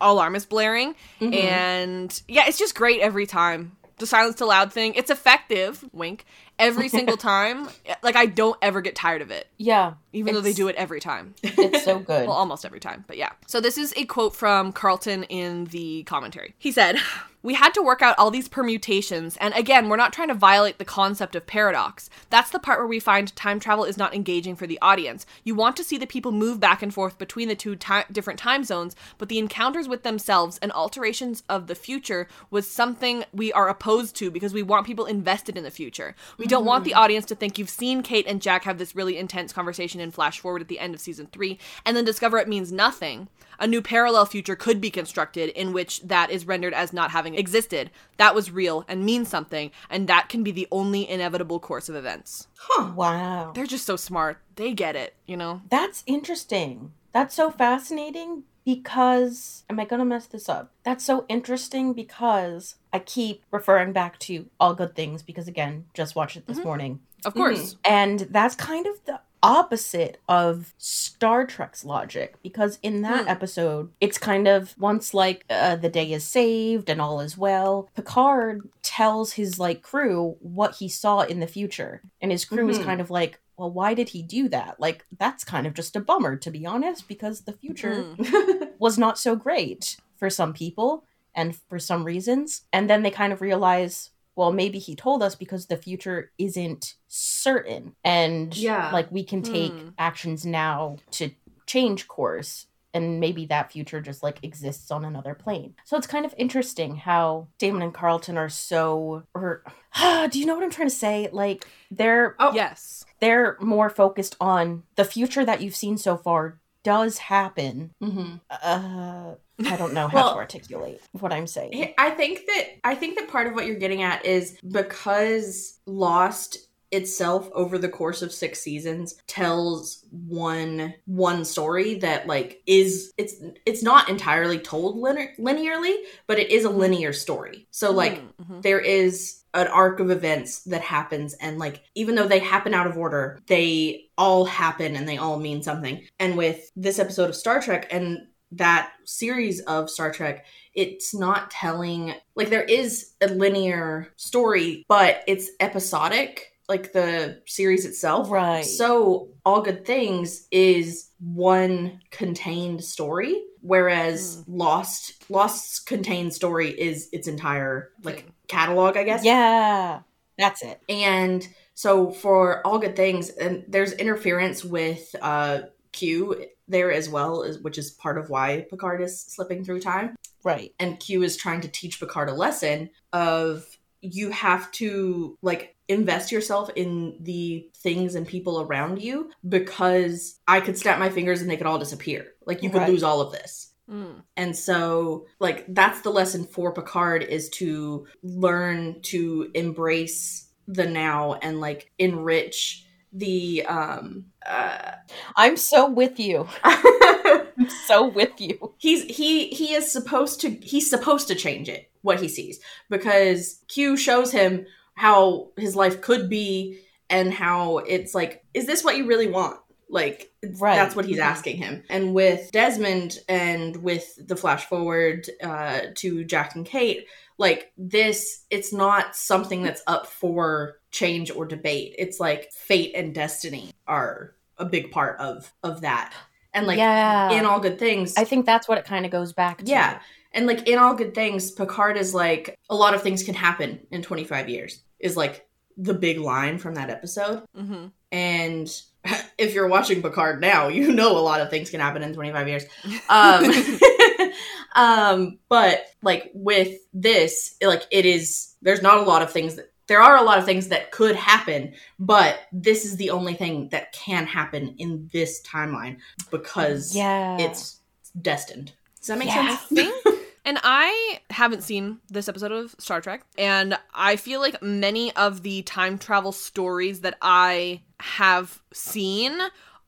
alarm 0.00 0.36
is 0.36 0.44
blaring. 0.44 0.94
Mhm. 1.20 1.34
And 1.42 2.22
yeah, 2.28 2.44
it's 2.46 2.58
just 2.58 2.74
great 2.74 3.00
every 3.00 3.26
time. 3.26 3.76
The 3.98 4.06
silence 4.06 4.36
to 4.36 4.46
loud 4.46 4.72
thing. 4.72 4.94
It's 4.94 5.10
effective. 5.10 5.84
Wink. 5.92 6.24
Every 6.60 6.88
single 6.88 7.16
time. 7.32 7.68
Like 8.02 8.16
I 8.16 8.26
don't 8.26 8.56
ever 8.62 8.80
get 8.80 8.94
tired 8.94 9.22
of 9.22 9.30
it. 9.30 9.48
Yeah. 9.56 9.94
Even 10.12 10.34
though 10.34 10.40
they 10.40 10.52
do 10.52 10.68
it 10.68 10.76
every 10.76 11.00
time. 11.00 11.34
It's 11.42 11.84
so 11.84 11.98
good. 12.10 12.26
Well, 12.26 12.36
almost 12.36 12.64
every 12.64 12.80
time, 12.80 13.04
but 13.06 13.16
yeah. 13.16 13.30
So 13.46 13.60
this 13.60 13.78
is 13.78 13.94
a 13.96 14.04
quote 14.06 14.34
from 14.34 14.72
Carlton 14.72 15.24
in 15.24 15.66
the 15.66 16.02
commentary. 16.02 16.54
He 16.58 16.72
said, 16.72 16.96
We 17.42 17.54
had 17.54 17.72
to 17.74 17.82
work 17.82 18.02
out 18.02 18.18
all 18.18 18.32
these 18.32 18.48
permutations, 18.48 19.36
and 19.36 19.54
again, 19.54 19.88
we're 19.88 19.96
not 19.96 20.12
trying 20.12 20.26
to 20.26 20.34
violate 20.34 20.78
the 20.78 20.84
concept 20.84 21.36
of 21.36 21.46
paradox. 21.46 22.10
That's 22.28 22.50
the 22.50 22.58
part 22.58 22.80
where 22.80 22.88
we 22.88 22.98
find 22.98 23.34
time 23.36 23.60
travel 23.60 23.84
is 23.84 23.96
not 23.96 24.12
engaging 24.12 24.56
for 24.56 24.66
the 24.66 24.80
audience. 24.82 25.26
You 25.44 25.54
want 25.54 25.76
to 25.76 25.84
see 25.84 25.96
the 25.96 26.08
people 26.08 26.32
move 26.32 26.58
back 26.58 26.82
and 26.82 26.92
forth 26.92 27.16
between 27.16 27.46
the 27.46 27.54
two 27.54 27.76
ti- 27.76 28.02
different 28.10 28.40
time 28.40 28.64
zones, 28.64 28.96
but 29.16 29.28
the 29.28 29.38
encounters 29.38 29.86
with 29.86 30.02
themselves 30.02 30.58
and 30.60 30.72
alterations 30.72 31.44
of 31.48 31.68
the 31.68 31.76
future 31.76 32.26
was 32.50 32.68
something 32.68 33.24
we 33.32 33.52
are 33.52 33.68
opposed 33.68 34.16
to 34.16 34.32
because 34.32 34.52
we 34.52 34.62
want 34.64 34.86
people 34.86 35.06
invested 35.06 35.56
in 35.56 35.62
the 35.62 35.70
future. 35.70 36.16
We 36.36 36.46
don't 36.50 36.64
want 36.64 36.84
the 36.84 36.90
mm-hmm. 36.90 37.00
audience 37.00 37.24
to 37.26 37.34
think 37.34 37.58
you've 37.58 37.70
seen 37.70 38.02
Kate 38.02 38.26
and 38.26 38.42
Jack 38.42 38.64
have 38.64 38.78
this 38.78 38.94
really 38.94 39.16
intense 39.16 39.52
conversation 39.52 40.00
in 40.00 40.10
Flash 40.10 40.40
Forward 40.40 40.62
at 40.62 40.68
the 40.68 40.78
end 40.78 40.94
of 40.94 41.00
season 41.00 41.28
three 41.32 41.58
and 41.86 41.96
then 41.96 42.04
discover 42.04 42.38
it 42.38 42.48
means 42.48 42.72
nothing. 42.72 43.28
A 43.58 43.66
new 43.66 43.82
parallel 43.82 44.24
future 44.26 44.56
could 44.56 44.80
be 44.80 44.90
constructed 44.90 45.50
in 45.50 45.72
which 45.72 46.00
that 46.02 46.30
is 46.30 46.46
rendered 46.46 46.72
as 46.72 46.92
not 46.92 47.10
having 47.10 47.34
existed. 47.34 47.90
That 48.16 48.34
was 48.34 48.50
real 48.50 48.86
and 48.88 49.04
means 49.04 49.28
something, 49.28 49.70
and 49.90 50.08
that 50.08 50.30
can 50.30 50.42
be 50.42 50.50
the 50.50 50.66
only 50.72 51.08
inevitable 51.08 51.60
course 51.60 51.90
of 51.90 51.94
events. 51.94 52.48
Huh. 52.56 52.92
Wow. 52.96 53.52
They're 53.54 53.66
just 53.66 53.84
so 53.84 53.96
smart. 53.96 54.38
They 54.56 54.72
get 54.72 54.96
it, 54.96 55.14
you 55.26 55.36
know? 55.36 55.60
That's 55.68 56.02
interesting. 56.06 56.92
That's 57.12 57.34
so 57.34 57.50
fascinating 57.50 58.44
because 58.74 59.64
am 59.68 59.80
I 59.80 59.84
going 59.84 59.98
to 60.00 60.04
mess 60.04 60.26
this 60.26 60.48
up? 60.48 60.72
That's 60.84 61.04
so 61.04 61.24
interesting 61.28 61.92
because 61.92 62.76
I 62.92 62.98
keep 63.00 63.42
referring 63.50 63.92
back 63.92 64.18
to 64.20 64.46
All 64.58 64.74
Good 64.74 64.94
Things 64.94 65.22
because 65.22 65.48
again, 65.48 65.86
just 65.94 66.14
watched 66.16 66.36
it 66.36 66.46
this 66.46 66.62
morning. 66.64 67.00
Of 67.24 67.34
course. 67.34 67.76
And 67.84 68.20
that's 68.30 68.54
kind 68.54 68.86
of 68.86 69.04
the 69.04 69.20
opposite 69.42 70.18
of 70.28 70.74
Star 70.78 71.46
Trek's 71.46 71.84
logic 71.84 72.34
because 72.42 72.78
in 72.82 73.02
that 73.02 73.22
Hmm. 73.24 73.28
episode, 73.28 73.90
it's 74.00 74.18
kind 74.18 74.46
of 74.46 74.74
once 74.78 75.14
like 75.14 75.44
uh, 75.50 75.76
the 75.76 75.88
day 75.88 76.12
is 76.12 76.24
saved 76.26 76.88
and 76.90 77.00
all 77.00 77.20
is 77.20 77.36
well, 77.38 77.88
Picard 77.96 78.68
tells 78.82 79.32
his 79.32 79.58
like 79.58 79.82
crew 79.82 80.36
what 80.40 80.76
he 80.76 80.88
saw 80.88 81.20
in 81.22 81.40
the 81.40 81.46
future. 81.46 82.02
And 82.20 82.30
his 82.30 82.44
crew 82.44 82.68
is 82.68 82.78
Mhm. 82.78 82.84
kind 82.84 83.00
of 83.00 83.10
like, 83.10 83.40
well, 83.60 83.70
why 83.70 83.94
did 83.94 84.08
he 84.08 84.22
do 84.22 84.48
that? 84.48 84.80
Like, 84.80 85.04
that's 85.18 85.44
kind 85.44 85.66
of 85.66 85.74
just 85.74 85.94
a 85.96 86.00
bummer, 86.00 86.36
to 86.38 86.50
be 86.50 86.64
honest, 86.66 87.06
because 87.06 87.42
the 87.42 87.52
future 87.52 88.06
was 88.78 88.98
not 88.98 89.18
so 89.18 89.36
great 89.36 89.96
for 90.16 90.30
some 90.30 90.52
people 90.54 91.04
and 91.34 91.54
for 91.68 91.78
some 91.78 92.02
reasons. 92.04 92.62
And 92.72 92.88
then 92.88 93.02
they 93.02 93.10
kind 93.10 93.32
of 93.32 93.40
realize, 93.42 94.10
well, 94.34 94.52
maybe 94.52 94.78
he 94.78 94.96
told 94.96 95.22
us 95.22 95.34
because 95.34 95.66
the 95.66 95.76
future 95.76 96.32
isn't 96.38 96.94
certain. 97.08 97.94
And 98.02 98.56
Yeah. 98.56 98.90
like 98.92 99.12
we 99.12 99.24
can 99.24 99.42
take 99.42 99.80
Hmm. 99.80 99.88
actions 99.98 100.46
now 100.46 100.96
to 101.12 101.30
change 101.66 102.08
course. 102.08 102.66
And 102.92 103.20
maybe 103.20 103.46
that 103.46 103.70
future 103.70 104.00
just 104.00 104.22
like 104.22 104.38
exists 104.42 104.90
on 104.90 105.04
another 105.04 105.34
plane. 105.34 105.74
So 105.84 105.96
it's 105.96 106.06
kind 106.08 106.24
of 106.26 106.34
interesting 106.36 106.96
how 106.96 107.46
Damon 107.58 107.82
and 107.82 107.94
Carlton 107.94 108.36
are 108.36 108.48
so 108.48 109.22
or 109.34 109.62
do 110.30 110.38
you 110.38 110.46
know 110.46 110.54
what 110.54 110.64
I'm 110.64 110.70
trying 110.70 110.88
to 110.88 110.94
say? 110.94 111.28
Like 111.32 111.66
they're 111.90 112.34
Oh. 112.40 112.52
Yes. 112.52 113.04
they're 113.20 113.56
more 113.60 113.90
focused 113.90 114.36
on 114.40 114.82
the 114.96 115.04
future 115.04 115.44
that 115.44 115.60
you've 115.62 115.76
seen 115.76 115.98
so 115.98 116.16
far 116.16 116.58
does 116.82 117.18
happen. 117.18 117.92
hmm 118.00 118.36
Uh, 118.50 119.34
I 119.66 119.76
don't 119.76 119.92
know 119.92 120.08
how 120.08 120.14
Well- 120.24 120.32
to 120.32 120.38
articulate 120.38 121.00
what 121.12 121.32
I'm 121.32 121.46
saying. 121.46 121.94
I 121.98 122.10
think 122.10 122.46
that 122.46 122.64
I 122.82 122.94
think 122.94 123.18
that 123.18 123.28
part 123.28 123.46
of 123.46 123.54
what 123.54 123.66
you're 123.66 123.76
getting 123.78 124.02
at 124.02 124.24
is 124.24 124.56
because 124.66 125.78
Lost 125.86 126.56
itself 126.92 127.48
over 127.54 127.78
the 127.78 127.88
course 127.88 128.22
of 128.22 128.32
6 128.32 128.58
seasons 128.60 129.14
tells 129.26 130.04
one 130.10 130.94
one 131.06 131.44
story 131.44 131.94
that 131.94 132.26
like 132.26 132.62
is 132.66 133.12
it's 133.16 133.34
it's 133.66 133.82
not 133.82 134.08
entirely 134.08 134.58
told 134.58 134.96
linear, 134.98 135.32
linearly 135.38 135.94
but 136.26 136.38
it 136.38 136.50
is 136.50 136.64
a 136.64 136.70
linear 136.70 137.12
story. 137.12 137.66
So 137.70 137.90
like 137.92 138.20
Mhm. 138.38 138.62
there 138.62 138.80
is 138.80 139.36
an 139.54 139.66
arc 139.66 139.98
of 140.00 140.10
events 140.10 140.60
that 140.64 140.80
happens 140.82 141.34
and 141.34 141.58
like 141.58 141.82
even 141.94 142.14
though 142.14 142.28
they 142.28 142.38
happen 142.38 142.72
out 142.74 142.86
of 142.86 142.96
order 142.96 143.38
they 143.46 144.08
all 144.16 144.44
happen 144.44 144.96
and 144.96 145.08
they 145.08 145.16
all 145.16 145.38
mean 145.38 145.62
something. 145.62 146.06
And 146.18 146.36
with 146.36 146.70
this 146.76 146.98
episode 146.98 147.30
of 147.30 147.36
star 147.36 147.60
trek 147.60 147.88
and 147.92 148.26
that 148.52 148.90
series 149.04 149.60
of 149.62 149.88
star 149.88 150.10
trek 150.10 150.44
it's 150.74 151.14
not 151.14 151.50
telling 151.52 152.14
like 152.34 152.50
there 152.50 152.64
is 152.64 153.12
a 153.20 153.28
linear 153.28 154.08
story 154.16 154.84
but 154.88 155.22
it's 155.28 155.50
episodic 155.60 156.49
like 156.70 156.92
the 156.92 157.42
series 157.46 157.84
itself 157.84 158.30
Right. 158.30 158.64
so 158.64 159.28
all 159.44 159.60
good 159.60 159.84
things 159.84 160.46
is 160.50 161.10
one 161.18 162.00
contained 162.10 162.82
story 162.82 163.42
whereas 163.60 164.42
lost 164.48 165.22
lost's 165.28 165.78
contained 165.80 166.32
story 166.32 166.70
is 166.70 167.10
its 167.12 167.28
entire 167.28 167.90
like 168.02 168.24
catalog 168.48 168.96
i 168.96 169.04
guess 169.04 169.22
Yeah, 169.24 170.00
that's 170.38 170.62
it. 170.62 170.80
and 170.88 171.46
so 171.74 172.10
for 172.10 172.66
all 172.66 172.78
good 172.78 172.94
things, 172.94 173.30
and 173.30 173.64
there's 173.68 173.92
interference 173.94 174.64
with 174.64 175.14
uh 175.22 175.62
Q 175.92 176.44
there 176.68 176.92
as 176.92 177.08
well, 177.08 177.42
which 177.62 177.78
is 177.78 177.90
part 177.90 178.16
of 178.18 178.28
why 178.30 178.66
Picard 178.70 179.00
is 179.02 179.20
slipping 179.20 179.64
through 179.64 179.80
time. 179.80 180.14
Right. 180.44 180.72
And 180.78 181.00
Q 181.00 181.22
is 181.22 181.36
trying 181.36 181.62
to 181.62 181.68
teach 181.68 181.98
Picard 181.98 182.28
a 182.28 182.34
lesson 182.34 182.90
of 183.12 183.64
you 184.02 184.30
have 184.30 184.70
to 184.72 185.36
like 185.42 185.74
invest 185.90 186.32
yourself 186.32 186.70
in 186.76 187.16
the 187.20 187.68
things 187.76 188.14
and 188.14 188.26
people 188.26 188.60
around 188.60 189.02
you 189.02 189.30
because 189.48 190.38
I 190.48 190.60
could 190.60 190.78
snap 190.78 190.98
my 190.98 191.10
fingers 191.10 191.40
and 191.42 191.50
they 191.50 191.56
could 191.56 191.66
all 191.66 191.78
disappear. 191.78 192.26
Like 192.46 192.62
you 192.62 192.70
could 192.70 192.78
Right. 192.82 192.88
lose 192.90 193.02
all 193.02 193.20
of 193.20 193.32
this. 193.32 193.72
Mm. 193.90 194.22
And 194.36 194.56
so, 194.56 195.26
like, 195.40 195.64
that's 195.68 196.00
the 196.02 196.10
lesson 196.10 196.44
for 196.46 196.72
Picard 196.72 197.24
is 197.24 197.48
to 197.50 198.06
learn 198.22 199.02
to 199.02 199.50
embrace 199.54 200.48
the 200.68 200.86
now 200.86 201.34
and 201.42 201.60
like 201.60 201.90
enrich 201.98 202.86
the 203.12 203.64
um 203.66 204.26
uh 204.46 204.92
I'm 205.36 205.56
so 205.56 205.90
with 205.90 206.20
you. 206.20 206.46
I'm 206.64 207.68
so 207.88 208.06
with 208.06 208.40
you. 208.40 208.74
he's 208.78 209.02
he 209.04 209.48
he 209.48 209.74
is 209.74 209.90
supposed 209.90 210.40
to 210.42 210.50
he's 210.62 210.88
supposed 210.88 211.26
to 211.28 211.34
change 211.34 211.68
it 211.68 211.90
what 212.02 212.20
he 212.20 212.28
sees 212.28 212.60
because 212.88 213.62
Q 213.68 213.96
shows 213.96 214.30
him 214.30 214.64
how 215.00 215.48
his 215.56 215.74
life 215.74 216.00
could 216.02 216.28
be 216.28 216.78
and 217.08 217.32
how 217.32 217.78
it's 217.78 218.14
like 218.14 218.44
is 218.52 218.66
this 218.66 218.84
what 218.84 218.96
you 218.98 219.06
really 219.06 219.26
want 219.28 219.58
like 219.88 220.30
Right. 220.58 220.76
that's 220.76 220.94
what 220.94 221.04
he's 221.06 221.18
Mhm. 221.18 221.22
asking 221.32 221.56
him 221.56 221.82
and 221.88 222.14
with 222.14 222.50
desmond 222.52 223.18
and 223.28 223.76
with 223.82 224.06
the 224.28 224.36
flash 224.36 224.64
forward 224.66 225.28
uh 225.42 225.80
to 225.96 226.22
jack 226.24 226.54
and 226.54 226.66
kate 226.66 227.06
like 227.38 227.72
this 227.78 228.44
it's 228.50 228.72
not 228.74 229.16
something 229.16 229.62
that's 229.62 229.82
up 229.86 230.06
for 230.06 230.76
change 230.90 231.30
or 231.30 231.46
debate 231.46 231.94
it's 231.98 232.20
like 232.20 232.52
fate 232.52 232.92
and 232.94 233.14
destiny 233.14 233.70
are 233.86 234.34
a 234.58 234.64
big 234.66 234.90
part 234.92 235.18
of 235.18 235.50
of 235.62 235.80
that 235.80 236.12
and 236.52 236.66
like 236.66 236.78
Yeah. 236.78 237.32
in 237.32 237.46
all 237.46 237.58
good 237.60 237.78
things 237.78 238.14
I 238.18 238.24
think 238.24 238.44
that's 238.44 238.68
what 238.68 238.76
it 238.78 238.84
kind 238.84 239.04
of 239.06 239.10
goes 239.10 239.32
back 239.32 239.58
to. 239.58 239.64
yeah. 239.64 240.00
And 240.32 240.46
like 240.46 240.68
in 240.68 240.78
all 240.78 240.94
good 240.94 241.12
things, 241.12 241.50
Picard 241.50 241.96
is 241.96 242.14
like 242.14 242.54
a 242.68 242.76
lot 242.76 242.94
of 242.94 243.02
things 243.02 243.24
can 243.24 243.34
happen 243.34 243.80
in 243.90 244.00
25 244.02 244.48
years 244.48 244.82
is 245.00 245.16
like 245.16 245.46
the 245.76 245.94
big 245.94 246.18
line 246.18 246.58
from 246.58 246.74
that 246.74 246.90
episode. 246.90 247.42
Mm-hmm. 247.56 247.86
And 248.12 248.82
if 249.38 249.54
you're 249.54 249.68
watching 249.68 250.02
Picard 250.02 250.40
now, 250.40 250.68
you 250.68 250.92
know 250.92 251.16
a 251.16 251.20
lot 251.20 251.40
of 251.40 251.50
things 251.50 251.70
can 251.70 251.80
happen 251.80 252.02
in 252.02 252.12
25 252.14 252.48
years. 252.48 252.64
Um, 253.08 253.52
um, 254.76 255.38
but 255.48 255.84
like 256.02 256.30
with 256.34 256.78
this, 256.92 257.56
like 257.62 257.82
it 257.90 258.06
is, 258.06 258.54
there's 258.62 258.82
not 258.82 258.98
a 258.98 259.02
lot 259.02 259.22
of 259.22 259.32
things 259.32 259.56
that, 259.56 259.72
there 259.86 260.00
are 260.00 260.16
a 260.16 260.22
lot 260.22 260.38
of 260.38 260.44
things 260.44 260.68
that 260.68 260.92
could 260.92 261.16
happen, 261.16 261.74
but 261.98 262.38
this 262.52 262.84
is 262.84 262.96
the 262.96 263.10
only 263.10 263.34
thing 263.34 263.68
that 263.70 263.92
can 263.92 264.24
happen 264.26 264.76
in 264.78 265.10
this 265.12 265.42
timeline 265.42 265.96
because 266.30 266.94
Yeah. 266.94 267.38
it's 267.38 267.80
destined. 268.20 268.72
Does 268.98 269.08
that 269.08 269.18
make 269.18 269.28
Yeah. 269.28 269.56
sense? 269.56 270.00
And 270.44 270.58
I 270.62 271.20
haven't 271.28 271.62
seen 271.62 271.98
this 272.08 272.28
episode 272.28 272.52
of 272.52 272.74
Star 272.78 273.00
Trek, 273.00 273.24
and 273.36 273.78
I 273.94 274.16
feel 274.16 274.40
like 274.40 274.62
many 274.62 275.14
of 275.14 275.42
the 275.42 275.62
time 275.62 275.98
travel 275.98 276.32
stories 276.32 277.00
that 277.00 277.18
I 277.20 277.82
have 278.00 278.62
seen 278.72 279.38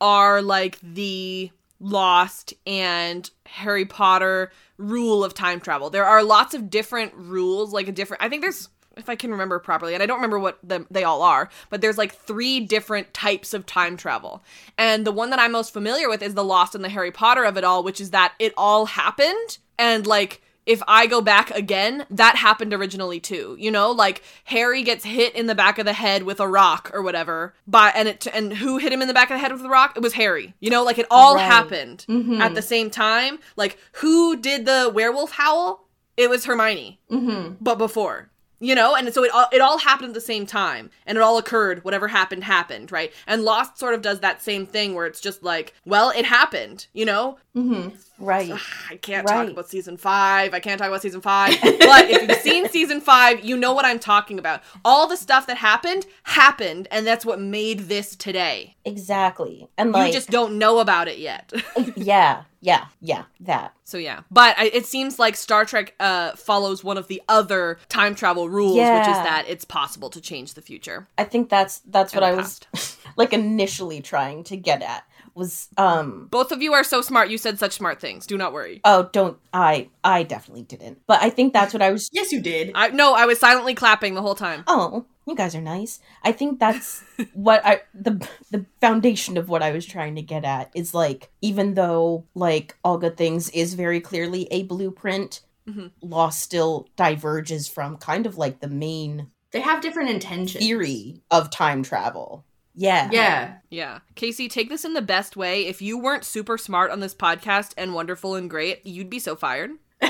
are 0.01 0.43
like 0.43 0.79
the 0.83 1.51
Lost 1.81 2.55
and 2.67 3.29
Harry 3.47 3.87
Potter 3.87 4.53
rule 4.77 5.25
of 5.25 5.35
time 5.35 5.59
travel. 5.59 5.91
There 5.91 6.05
are 6.05 6.23
lots 6.23 6.55
of 6.55 6.69
different 6.71 7.15
rules, 7.15 7.73
like 7.73 7.89
a 7.89 7.93
different. 7.93 8.23
I 8.23 8.29
think 8.29 8.43
there's, 8.43 8.69
if 8.97 9.09
I 9.09 9.17
can 9.17 9.31
remember 9.31 9.59
properly, 9.59 9.95
and 9.95 10.03
I 10.03 10.07
don't 10.07 10.19
remember 10.19 10.39
what 10.39 10.59
the, 10.63 10.87
they 10.91 11.03
all 11.03 11.23
are, 11.23 11.49
but 11.71 11.81
there's 11.81 11.99
like 11.99 12.15
three 12.15 12.61
different 12.61 13.15
types 13.15 13.55
of 13.55 13.65
time 13.65 13.97
travel. 13.97 14.45
And 14.77 15.07
the 15.07 15.13
one 15.13 15.31
that 15.31 15.41
I'm 15.41 15.53
most 15.53 15.73
familiar 15.73 16.09
with 16.11 16.23
is 16.23 16.35
the 16.35 16.45
Lost 16.45 16.75
and 16.75 16.85
the 16.85 16.91
Harry 16.91 17.11
Potter 17.11 17.45
of 17.45 17.57
it 17.57 17.65
all, 17.65 17.83
which 17.83 18.01
is 18.01 18.11
that 18.11 18.35
it 18.39 18.53
all 18.57 18.87
happened 18.87 19.59
and 19.83 20.07
like 20.07 20.41
if 20.65 20.81
I 20.87 21.09
go 21.09 21.21
back 21.21 21.51
again, 21.51 22.07
that 22.11 22.37
happened 22.37 22.73
originally 22.73 23.19
too. 23.19 23.57
You 23.59 23.73
know, 23.73 23.91
like 23.91 24.23
Harry 24.45 24.83
gets 24.85 25.05
hit 25.05 25.35
in 25.35 25.47
the 25.47 25.57
back 25.57 25.79
of 25.81 25.85
the 25.87 25.93
head 25.93 26.23
with 26.23 26.39
a 26.39 26.47
rock 26.47 26.91
or 26.95 27.03
whatever. 27.03 27.55
By 27.67 27.89
and 27.97 28.07
it 28.09 28.29
and 28.33 28.53
who 28.53 28.79
hit 28.79 28.93
him 28.93 29.03
in 29.03 29.09
the 29.09 29.15
back 29.15 29.31
of 29.31 29.35
the 29.35 29.39
head 29.41 29.51
with 29.53 29.63
the 29.63 29.69
rock? 29.69 29.97
It 29.97 30.03
was 30.03 30.13
Harry. 30.13 30.55
You 30.61 30.71
know, 30.71 30.85
like 30.85 30.99
it 30.99 31.07
all 31.11 31.35
Right. 31.35 31.43
happened 31.45 32.05
Mhm. 32.09 32.39
at 32.41 32.55
the 32.55 32.63
same 32.63 32.91
time. 32.91 33.41
Like 33.57 33.77
who 33.95 34.37
did 34.37 34.65
the 34.65 34.89
werewolf 34.95 35.33
howl? 35.33 35.89
It 36.17 36.31
was 36.31 36.45
Hermione. 36.45 37.01
Mm-hmm. 37.11 37.55
But 37.61 37.77
before. 37.79 38.29
You 38.63 38.77
know, 38.77 38.95
and 38.95 39.13
so 39.13 39.25
it 39.25 39.33
all 39.33 39.47
it 39.53 39.61
all 39.61 39.79
happened 39.79 40.11
at 40.11 40.15
the 40.15 40.21
same 40.21 40.47
time, 40.47 40.89
and 41.05 41.19
it 41.19 41.21
all 41.21 41.37
occurred. 41.37 41.85
Whatever 41.85 42.07
happened 42.07 42.45
happened, 42.45 42.93
right? 42.93 43.13
And 43.27 43.43
Lost 43.43 43.77
sort 43.77 43.93
of 43.93 44.03
does 44.03 44.21
that 44.21 44.41
same 44.41 44.67
thing, 44.67 44.95
where 44.95 45.05
it's 45.05 45.21
just 45.21 45.43
like, 45.43 45.75
well, 45.85 46.11
it 46.11 46.25
happened. 46.25 46.87
You 46.93 47.07
know, 47.07 47.39
Mm-hmm. 47.57 48.25
Right. 48.25 48.51
I 48.91 48.97
can't 48.97 49.27
talk 49.27 49.49
about 49.49 49.69
season 49.69 49.99
five. 49.99 50.55
I 50.55 50.61
can't 50.61 50.79
talk 50.79 50.89
about 50.89 51.03
season 51.03 51.21
five. 51.21 51.55
but 51.63 52.09
if 52.09 52.29
you've 52.29 52.39
seen 52.39 52.69
season 52.69 53.01
five, 53.01 53.45
you 53.45 53.57
know 53.57 53.75
what 53.75 53.85
I'm 53.85 53.99
talking 53.99 54.39
about. 54.39 54.63
All 54.85 55.07
the 55.07 55.17
stuff 55.17 55.47
that 55.49 55.59
happened 55.59 56.07
happened, 56.23 56.89
and 56.91 57.07
that's 57.07 57.27
what 57.27 57.41
made 57.41 57.81
this 57.81 58.17
today. 58.17 58.77
Exactly. 58.87 59.69
And 59.77 59.93
like 59.93 60.07
you 60.07 60.13
just 60.13 60.31
don't 60.31 60.57
know 60.59 60.79
about 60.79 61.09
it 61.09 61.19
yet. 61.19 61.53
yeah, 61.97 62.45
yeah, 62.63 62.87
yeah, 63.01 63.25
that. 63.41 63.75
so 63.83 63.99
yeah, 63.99 64.21
but 64.31 64.57
I, 64.57 64.67
it 64.67 64.87
seems 64.87 65.19
like 65.19 65.35
Star 65.35 65.65
Trek 65.65 65.97
uh, 65.99 66.33
follows 66.37 66.85
one 66.85 66.97
of 66.97 67.09
the 67.09 67.21
other 67.29 67.79
time 67.89 68.15
travel 68.15 68.49
rules, 68.49 68.77
which 68.77 69.09
is 69.09 69.17
that 69.25 69.45
it's 69.49 69.65
possible 69.65 70.09
to 70.11 70.21
change 70.21 70.55
the 70.55 70.63
future. 70.63 71.09
I 71.19 71.25
think 71.25 71.51
that's 71.51 71.81
that's 71.81 72.15
what 72.15 72.23
I 72.23 72.35
was 72.35 72.61
like 73.17 73.33
initially 73.33 74.01
trying 74.01 74.45
to 74.45 74.57
get 74.57 74.81
at 74.81 75.05
was 75.35 75.69
um 75.77 76.29
Both 76.31 76.53
of 76.53 76.63
you 76.63 76.73
are 76.75 76.85
so 76.85 77.01
smart. 77.03 77.29
You 77.31 77.39
said 77.39 77.59
such 77.59 77.73
smart 77.73 78.01
things. 78.01 78.27
Do 78.27 78.37
not 78.37 78.53
worry. 78.53 78.81
oh 78.85 79.09
don't 79.13 79.39
I 79.53 79.89
I 80.05 80.23
definitely 80.23 80.63
didn't. 80.63 81.01
But 81.07 81.23
I 81.23 81.31
think 81.31 81.53
that's 81.53 81.73
what 81.73 81.83
I 81.83 81.91
was 81.91 82.09
Yes, 82.13 82.33
you 82.33 82.41
did. 82.41 82.73
I 82.75 82.89
no, 82.89 83.15
I 83.15 83.27
was 83.27 83.39
silently 83.39 83.75
clapping 83.75 84.15
the 84.15 84.23
whole 84.23 84.35
time. 84.35 84.65
Oh, 84.67 85.07
you 85.27 85.35
guys 85.37 85.55
are 85.55 85.61
nice. 85.61 86.01
I 86.25 86.33
think 86.33 86.59
that's 86.59 87.03
what 87.33 87.65
I 87.65 87.83
the 87.95 88.27
the 88.51 88.67
foundation 88.81 89.37
of 89.37 89.49
what 89.49 89.63
I 89.63 89.73
was 89.73 89.87
trying 89.87 90.17
to 90.17 90.23
get 90.23 90.45
at 90.45 90.71
is 90.75 90.95
like 90.95 91.31
even 91.41 91.75
though 91.75 92.25
like 92.35 92.77
All 92.85 92.99
Good 92.99 93.17
Things 93.17 93.49
is 93.51 93.75
very 93.75 94.01
clearly 94.01 94.49
a 94.51 94.65
blueprint, 94.65 95.41
Mhm. 95.69 95.93
Lost 96.01 96.41
still 96.41 96.89
diverges 96.97 97.69
from 97.69 97.97
kind 97.97 98.27
of 98.27 98.37
like 98.37 98.59
the 98.61 98.67
main 98.69 99.29
They 99.53 99.61
have 99.61 99.81
different 99.81 100.11
intentions. 100.11 100.65
theory 100.65 101.23
of 101.31 101.51
time 101.51 101.85
travel. 101.85 102.45
Yeah. 102.75 103.09
Yeah. 103.13 103.55
Yeah. 103.71 103.99
Casey, 104.15 104.49
take 104.49 104.69
this 104.69 104.85
in 104.85 104.95
the 104.95 105.03
best 105.03 105.37
way. 105.37 105.67
If 105.67 105.83
you 105.83 105.99
weren't 105.99 106.25
super 106.25 106.57
smart 106.57 106.91
on 106.91 107.01
this 107.01 107.15
podcast 107.15 107.75
and 107.77 107.95
wonderful 107.95 108.35
and 108.35 108.49
great, 108.49 108.85
you'd 108.87 109.11
be 109.11 109.19
so 109.19 109.37
fired. 109.37 109.71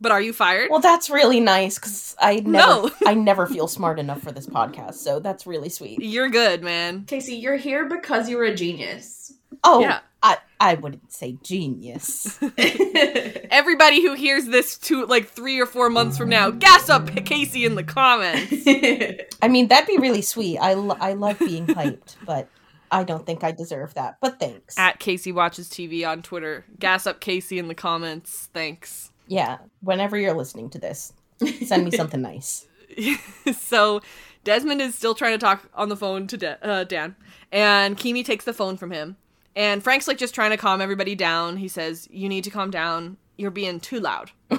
but 0.00 0.12
are 0.12 0.20
you 0.20 0.32
fired? 0.32 0.70
Well, 0.70 0.80
that's 0.80 1.08
really 1.08 1.40
nice 1.40 1.76
because 1.78 2.16
I 2.20 2.36
never, 2.36 2.50
No. 2.50 2.90
I 3.06 3.14
never 3.14 3.46
feel 3.46 3.68
smart 3.68 3.98
enough 3.98 4.22
for 4.22 4.32
this 4.32 4.46
podcast. 4.46 4.94
So 4.94 5.20
that's 5.20 5.46
really 5.46 5.68
sweet. 5.68 6.00
You're 6.02 6.28
good, 6.28 6.62
man. 6.62 7.04
Casey, 7.04 7.36
you're 7.36 7.56
here 7.56 7.86
because 7.88 8.28
you're 8.28 8.44
a 8.44 8.54
genius. 8.54 9.32
Oh, 9.64 9.80
Yeah. 9.80 10.00
I, 10.22 10.38
I 10.58 10.74
wouldn't 10.74 11.12
say 11.12 11.38
genius. 11.42 12.38
Everybody 13.50 14.02
who 14.02 14.14
hears 14.14 14.46
this 14.46 14.76
two 14.76 15.06
like 15.06 15.28
three 15.28 15.60
or 15.60 15.66
four 15.66 15.88
months 15.90 16.18
from 16.18 16.28
now, 16.28 16.50
gas 16.50 16.88
up 16.88 17.14
Casey 17.24 17.64
in 17.64 17.74
the 17.74 17.84
comments. 17.84 18.52
I 19.42 19.48
mean, 19.48 19.68
that'd 19.68 19.86
be 19.86 19.98
really 19.98 20.22
sweet. 20.22 20.58
I, 20.58 20.74
lo- 20.74 20.96
I 20.98 21.12
love 21.12 21.38
being 21.38 21.66
hyped, 21.66 22.16
but 22.26 22.48
I 22.90 23.04
don't 23.04 23.24
think 23.26 23.44
I 23.44 23.52
deserve 23.52 23.94
that. 23.94 24.16
But 24.20 24.40
thanks. 24.40 24.78
At 24.78 24.98
Casey 24.98 25.32
watches 25.32 25.68
TV 25.68 26.06
on 26.08 26.22
Twitter. 26.22 26.64
Gas 26.78 27.06
up 27.06 27.20
Casey 27.20 27.58
in 27.58 27.68
the 27.68 27.74
comments. 27.74 28.48
Thanks. 28.52 29.10
yeah, 29.28 29.58
whenever 29.80 30.16
you're 30.18 30.34
listening 30.34 30.70
to 30.70 30.78
this, 30.78 31.12
send 31.64 31.84
me 31.84 31.90
something 31.90 32.22
nice. 32.22 32.66
so 33.56 34.00
Desmond 34.44 34.80
is 34.80 34.94
still 34.94 35.14
trying 35.14 35.32
to 35.32 35.38
talk 35.38 35.68
on 35.74 35.88
the 35.88 35.96
phone 35.96 36.26
to 36.28 36.36
De- 36.36 36.64
uh, 36.66 36.84
Dan, 36.84 37.16
and 37.52 37.96
Keamy 37.96 38.24
takes 38.24 38.44
the 38.44 38.52
phone 38.54 38.76
from 38.76 38.90
him. 38.90 39.16
And 39.56 39.82
Frank's 39.82 40.06
like 40.06 40.18
just 40.18 40.34
trying 40.34 40.50
to 40.50 40.58
calm 40.58 40.82
everybody 40.82 41.14
down. 41.14 41.56
He 41.56 41.66
says, 41.66 42.06
"You 42.10 42.28
need 42.28 42.44
to 42.44 42.50
calm 42.50 42.70
down. 42.70 43.16
You're 43.36 43.50
being 43.50 43.80
too 43.80 43.98
loud." 43.98 44.30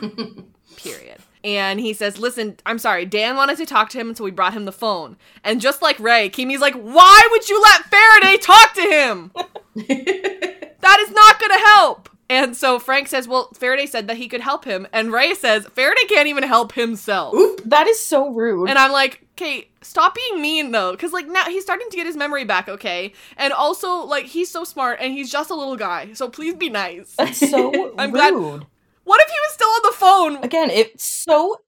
Period. 0.75 1.19
And 1.43 1.79
he 1.79 1.93
says, 1.93 2.17
"Listen, 2.17 2.57
I'm 2.65 2.79
sorry. 2.79 3.05
Dan 3.05 3.35
wanted 3.35 3.57
to 3.57 3.65
talk 3.65 3.89
to 3.91 3.99
him, 3.99 4.15
so 4.15 4.23
we 4.23 4.31
brought 4.31 4.53
him 4.53 4.65
the 4.65 4.71
phone." 4.71 5.15
And 5.43 5.61
just 5.61 5.83
like 5.83 5.99
Ray, 5.99 6.29
Keamy's 6.29 6.61
like, 6.61 6.75
"Why 6.75 7.27
would 7.31 7.47
you 7.47 7.61
let 7.61 7.85
Faraday 7.85 8.37
talk 8.37 8.73
to 8.73 8.81
him? 8.81 9.31
that 9.75 10.99
is 10.99 11.11
not 11.11 11.39
going 11.39 11.51
to 11.51 11.65
help." 11.75 12.09
And 12.29 12.57
so 12.57 12.77
Frank 12.79 13.07
says, 13.07 13.27
"Well, 13.27 13.49
Faraday 13.53 13.85
said 13.85 14.07
that 14.07 14.17
he 14.17 14.27
could 14.27 14.41
help 14.41 14.65
him." 14.65 14.87
And 14.91 15.11
Ray 15.13 15.33
says, 15.33 15.65
"Faraday 15.73 16.03
can't 16.09 16.27
even 16.27 16.43
help 16.43 16.73
himself." 16.73 17.33
Oop, 17.35 17.61
That 17.65 17.87
is 17.87 17.99
so 18.03 18.29
rude. 18.29 18.69
And 18.69 18.77
I'm 18.77 18.91
like, 18.91 19.21
okay, 19.33 19.69
stop 19.81 20.13
being 20.15 20.41
mean 20.41 20.71
though, 20.71 20.91
because 20.91 21.13
like 21.13 21.27
now 21.27 21.45
he's 21.45 21.63
starting 21.63 21.89
to 21.89 21.95
get 21.95 22.05
his 22.05 22.17
memory 22.17 22.43
back, 22.43 22.67
okay? 22.67 23.13
And 23.37 23.53
also, 23.53 23.99
like, 24.05 24.25
he's 24.25 24.49
so 24.51 24.63
smart 24.63 24.99
and 25.01 25.13
he's 25.13 25.31
just 25.31 25.49
a 25.51 25.55
little 25.55 25.77
guy, 25.77 26.13
so 26.13 26.27
please 26.29 26.55
be 26.55 26.69
nice. 26.69 27.13
That's 27.17 27.49
so 27.49 27.93
I'm 27.97 28.11
rude. 28.11 28.17
glad- 28.17 28.65
What 29.05 29.21
if 29.21 29.27
he 29.29 29.37
was 29.45 29.53
still 29.53 29.69
on 29.69 29.81
the 29.83 29.95
phone? 29.95 30.43
Again, 30.43 30.69
it's 30.69 31.23
so 31.23 31.61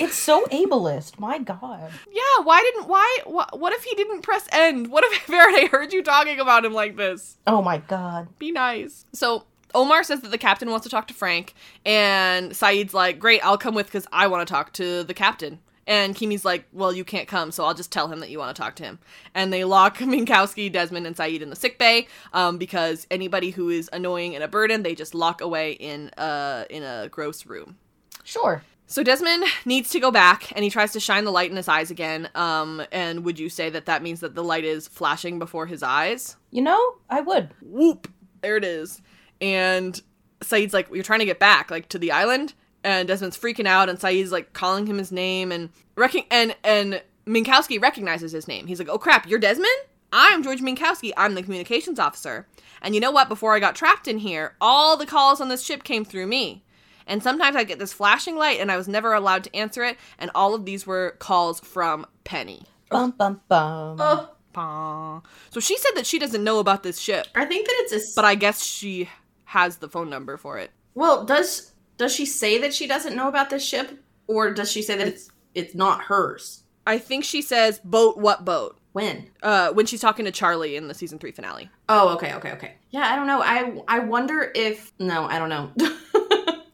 it's 0.00 0.14
so 0.16 0.46
ableist. 0.46 1.18
My 1.20 1.38
God. 1.38 1.90
Yeah, 2.10 2.42
why 2.42 2.62
didn't 2.62 2.88
why 2.88 3.18
what, 3.26 3.60
what 3.60 3.72
if 3.74 3.84
he 3.84 3.94
didn't 3.94 4.22
press 4.22 4.48
end? 4.50 4.88
What 4.90 5.04
if 5.04 5.12
Faraday 5.26 5.66
heard 5.66 5.92
you 5.92 6.02
talking 6.02 6.40
about 6.40 6.64
him 6.64 6.72
like 6.72 6.96
this? 6.96 7.36
Oh 7.46 7.60
my 7.62 7.78
God. 7.78 8.26
Be 8.38 8.50
nice. 8.50 9.04
So 9.12 9.44
Omar 9.74 10.02
says 10.02 10.20
that 10.20 10.30
the 10.30 10.38
captain 10.38 10.70
wants 10.70 10.84
to 10.84 10.90
talk 10.90 11.08
to 11.08 11.14
Frank, 11.14 11.54
and 11.84 12.52
Sayid's 12.52 12.94
like, 12.94 13.18
"Great, 13.18 13.44
I'll 13.44 13.58
come 13.58 13.74
with 13.74 13.86
because 13.86 14.06
I 14.12 14.26
want 14.26 14.46
to 14.46 14.52
talk 14.52 14.72
to 14.74 15.04
the 15.04 15.14
captain." 15.14 15.60
And 15.86 16.14
Keamy's 16.14 16.44
like, 16.44 16.66
"Well, 16.72 16.92
you 16.92 17.04
can't 17.04 17.26
come, 17.26 17.50
so 17.50 17.64
I'll 17.64 17.74
just 17.74 17.90
tell 17.90 18.08
him 18.08 18.20
that 18.20 18.30
you 18.30 18.38
want 18.38 18.54
to 18.54 18.62
talk 18.62 18.76
to 18.76 18.84
him." 18.84 18.98
And 19.34 19.52
they 19.52 19.64
lock 19.64 19.98
Minkowski, 19.98 20.70
Desmond, 20.70 21.06
and 21.06 21.16
Sayid 21.16 21.40
in 21.40 21.50
the 21.50 21.56
sick 21.56 21.78
bay 21.78 22.06
um, 22.32 22.58
because 22.58 23.06
anybody 23.10 23.50
who 23.50 23.68
is 23.68 23.90
annoying 23.92 24.34
and 24.34 24.44
a 24.44 24.48
burden, 24.48 24.82
they 24.82 24.94
just 24.94 25.14
lock 25.14 25.40
away 25.40 25.72
in 25.72 26.10
a 26.16 26.66
in 26.70 26.82
a 26.82 27.08
gross 27.08 27.46
room. 27.46 27.76
Sure. 28.24 28.62
So 28.90 29.04
Desmond 29.04 29.44
needs 29.64 29.90
to 29.90 30.00
go 30.00 30.10
back, 30.10 30.50
and 30.56 30.64
he 30.64 30.70
tries 30.70 30.90
to 30.94 31.00
shine 31.00 31.24
the 31.24 31.30
light 31.30 31.48
in 31.48 31.56
his 31.56 31.68
eyes 31.68 31.92
again. 31.92 32.28
Um, 32.34 32.82
and 32.90 33.24
would 33.24 33.38
you 33.38 33.48
say 33.48 33.70
that 33.70 33.86
that 33.86 34.02
means 34.02 34.18
that 34.18 34.34
the 34.34 34.42
light 34.42 34.64
is 34.64 34.88
flashing 34.88 35.38
before 35.38 35.66
his 35.66 35.84
eyes? 35.84 36.36
You 36.50 36.62
know, 36.62 36.94
I 37.08 37.20
would. 37.20 37.50
Whoop! 37.62 38.08
There 38.40 38.56
it 38.56 38.64
is. 38.64 39.00
And 39.40 40.00
Sayid's 40.40 40.74
like, 40.74 40.88
"You're 40.92 41.04
trying 41.04 41.20
to 41.20 41.24
get 41.24 41.38
back, 41.38 41.70
like 41.70 41.88
to 41.90 41.98
the 41.98 42.12
island." 42.12 42.54
And 42.82 43.06
Desmond's 43.06 43.38
freaking 43.38 43.66
out, 43.66 43.88
and 43.88 43.98
Sayid's 43.98 44.32
like 44.32 44.52
calling 44.52 44.86
him 44.86 44.98
his 44.98 45.12
name, 45.12 45.52
and 45.52 45.70
recon- 45.96 46.24
and 46.30 46.56
and 46.64 47.02
Minkowski 47.26 47.80
recognizes 47.80 48.32
his 48.32 48.48
name. 48.48 48.66
He's 48.66 48.78
like, 48.78 48.88
"Oh 48.88 48.98
crap, 48.98 49.26
you're 49.26 49.38
Desmond? 49.38 49.68
I'm 50.12 50.42
George 50.42 50.60
Minkowski. 50.60 51.12
I'm 51.16 51.34
the 51.34 51.42
communications 51.42 51.98
officer. 51.98 52.46
And 52.82 52.94
you 52.94 53.00
know 53.00 53.10
what? 53.10 53.28
Before 53.28 53.54
I 53.54 53.60
got 53.60 53.76
trapped 53.76 54.08
in 54.08 54.18
here, 54.18 54.56
all 54.60 54.96
the 54.96 55.06
calls 55.06 55.40
on 55.40 55.48
this 55.48 55.62
ship 55.64 55.84
came 55.84 56.04
through 56.04 56.26
me." 56.26 56.64
And 57.06 57.22
sometimes 57.22 57.56
I 57.56 57.64
get 57.64 57.78
this 57.78 57.92
flashing 57.92 58.36
light, 58.36 58.60
and 58.60 58.70
I 58.70 58.76
was 58.76 58.86
never 58.88 59.12
allowed 59.14 59.44
to 59.44 59.56
answer 59.56 59.82
it. 59.84 59.96
And 60.18 60.30
all 60.34 60.54
of 60.54 60.64
these 60.64 60.86
were 60.86 61.16
calls 61.18 61.58
from 61.60 62.06
Penny. 62.24 62.62
Bum 62.88 63.10
bum 63.12 63.40
bum. 63.48 63.96
Oh, 64.00 64.30
Bah. 64.52 65.20
So 65.50 65.60
she 65.60 65.76
said 65.76 65.92
that 65.94 66.06
she 66.06 66.18
doesn't 66.18 66.42
know 66.42 66.58
about 66.58 66.82
this 66.82 66.98
ship, 66.98 67.26
I 67.34 67.44
think 67.44 67.66
that 67.66 67.76
it's 67.80 67.92
a. 67.92 68.14
but 68.16 68.24
I 68.24 68.34
guess 68.34 68.64
she 68.64 69.08
has 69.50 69.76
the 69.78 69.88
phone 69.88 70.08
number 70.10 70.36
for 70.36 70.58
it. 70.58 70.70
well, 70.94 71.24
does 71.24 71.72
does 71.98 72.14
she 72.14 72.24
say 72.26 72.58
that 72.58 72.72
she 72.72 72.86
doesn't 72.86 73.14
know 73.16 73.28
about 73.28 73.50
this 73.50 73.64
ship, 73.64 74.02
or 74.26 74.52
does 74.54 74.70
she 74.70 74.80
say 74.82 74.96
that 74.96 75.06
it's 75.08 75.30
it's 75.54 75.74
not 75.74 76.02
hers? 76.02 76.62
I 76.86 76.98
think 76.98 77.24
she 77.24 77.42
says 77.42 77.80
boat 77.84 78.16
what 78.16 78.44
boat? 78.44 78.78
When? 78.92 79.30
Uh 79.42 79.70
when 79.72 79.86
she's 79.86 80.00
talking 80.00 80.24
to 80.24 80.32
Charlie 80.32 80.76
in 80.76 80.88
the 80.88 80.94
season 80.94 81.18
3 81.18 81.32
finale. 81.32 81.68
Oh, 81.88 82.14
okay, 82.14 82.34
okay, 82.34 82.52
okay. 82.52 82.74
Yeah, 82.90 83.02
I 83.12 83.16
don't 83.16 83.26
know. 83.26 83.40
I 83.42 83.82
I 83.96 83.98
wonder 84.00 84.50
if 84.54 84.92
no, 84.98 85.24
I 85.26 85.38
don't 85.38 85.48
know. 85.48 85.72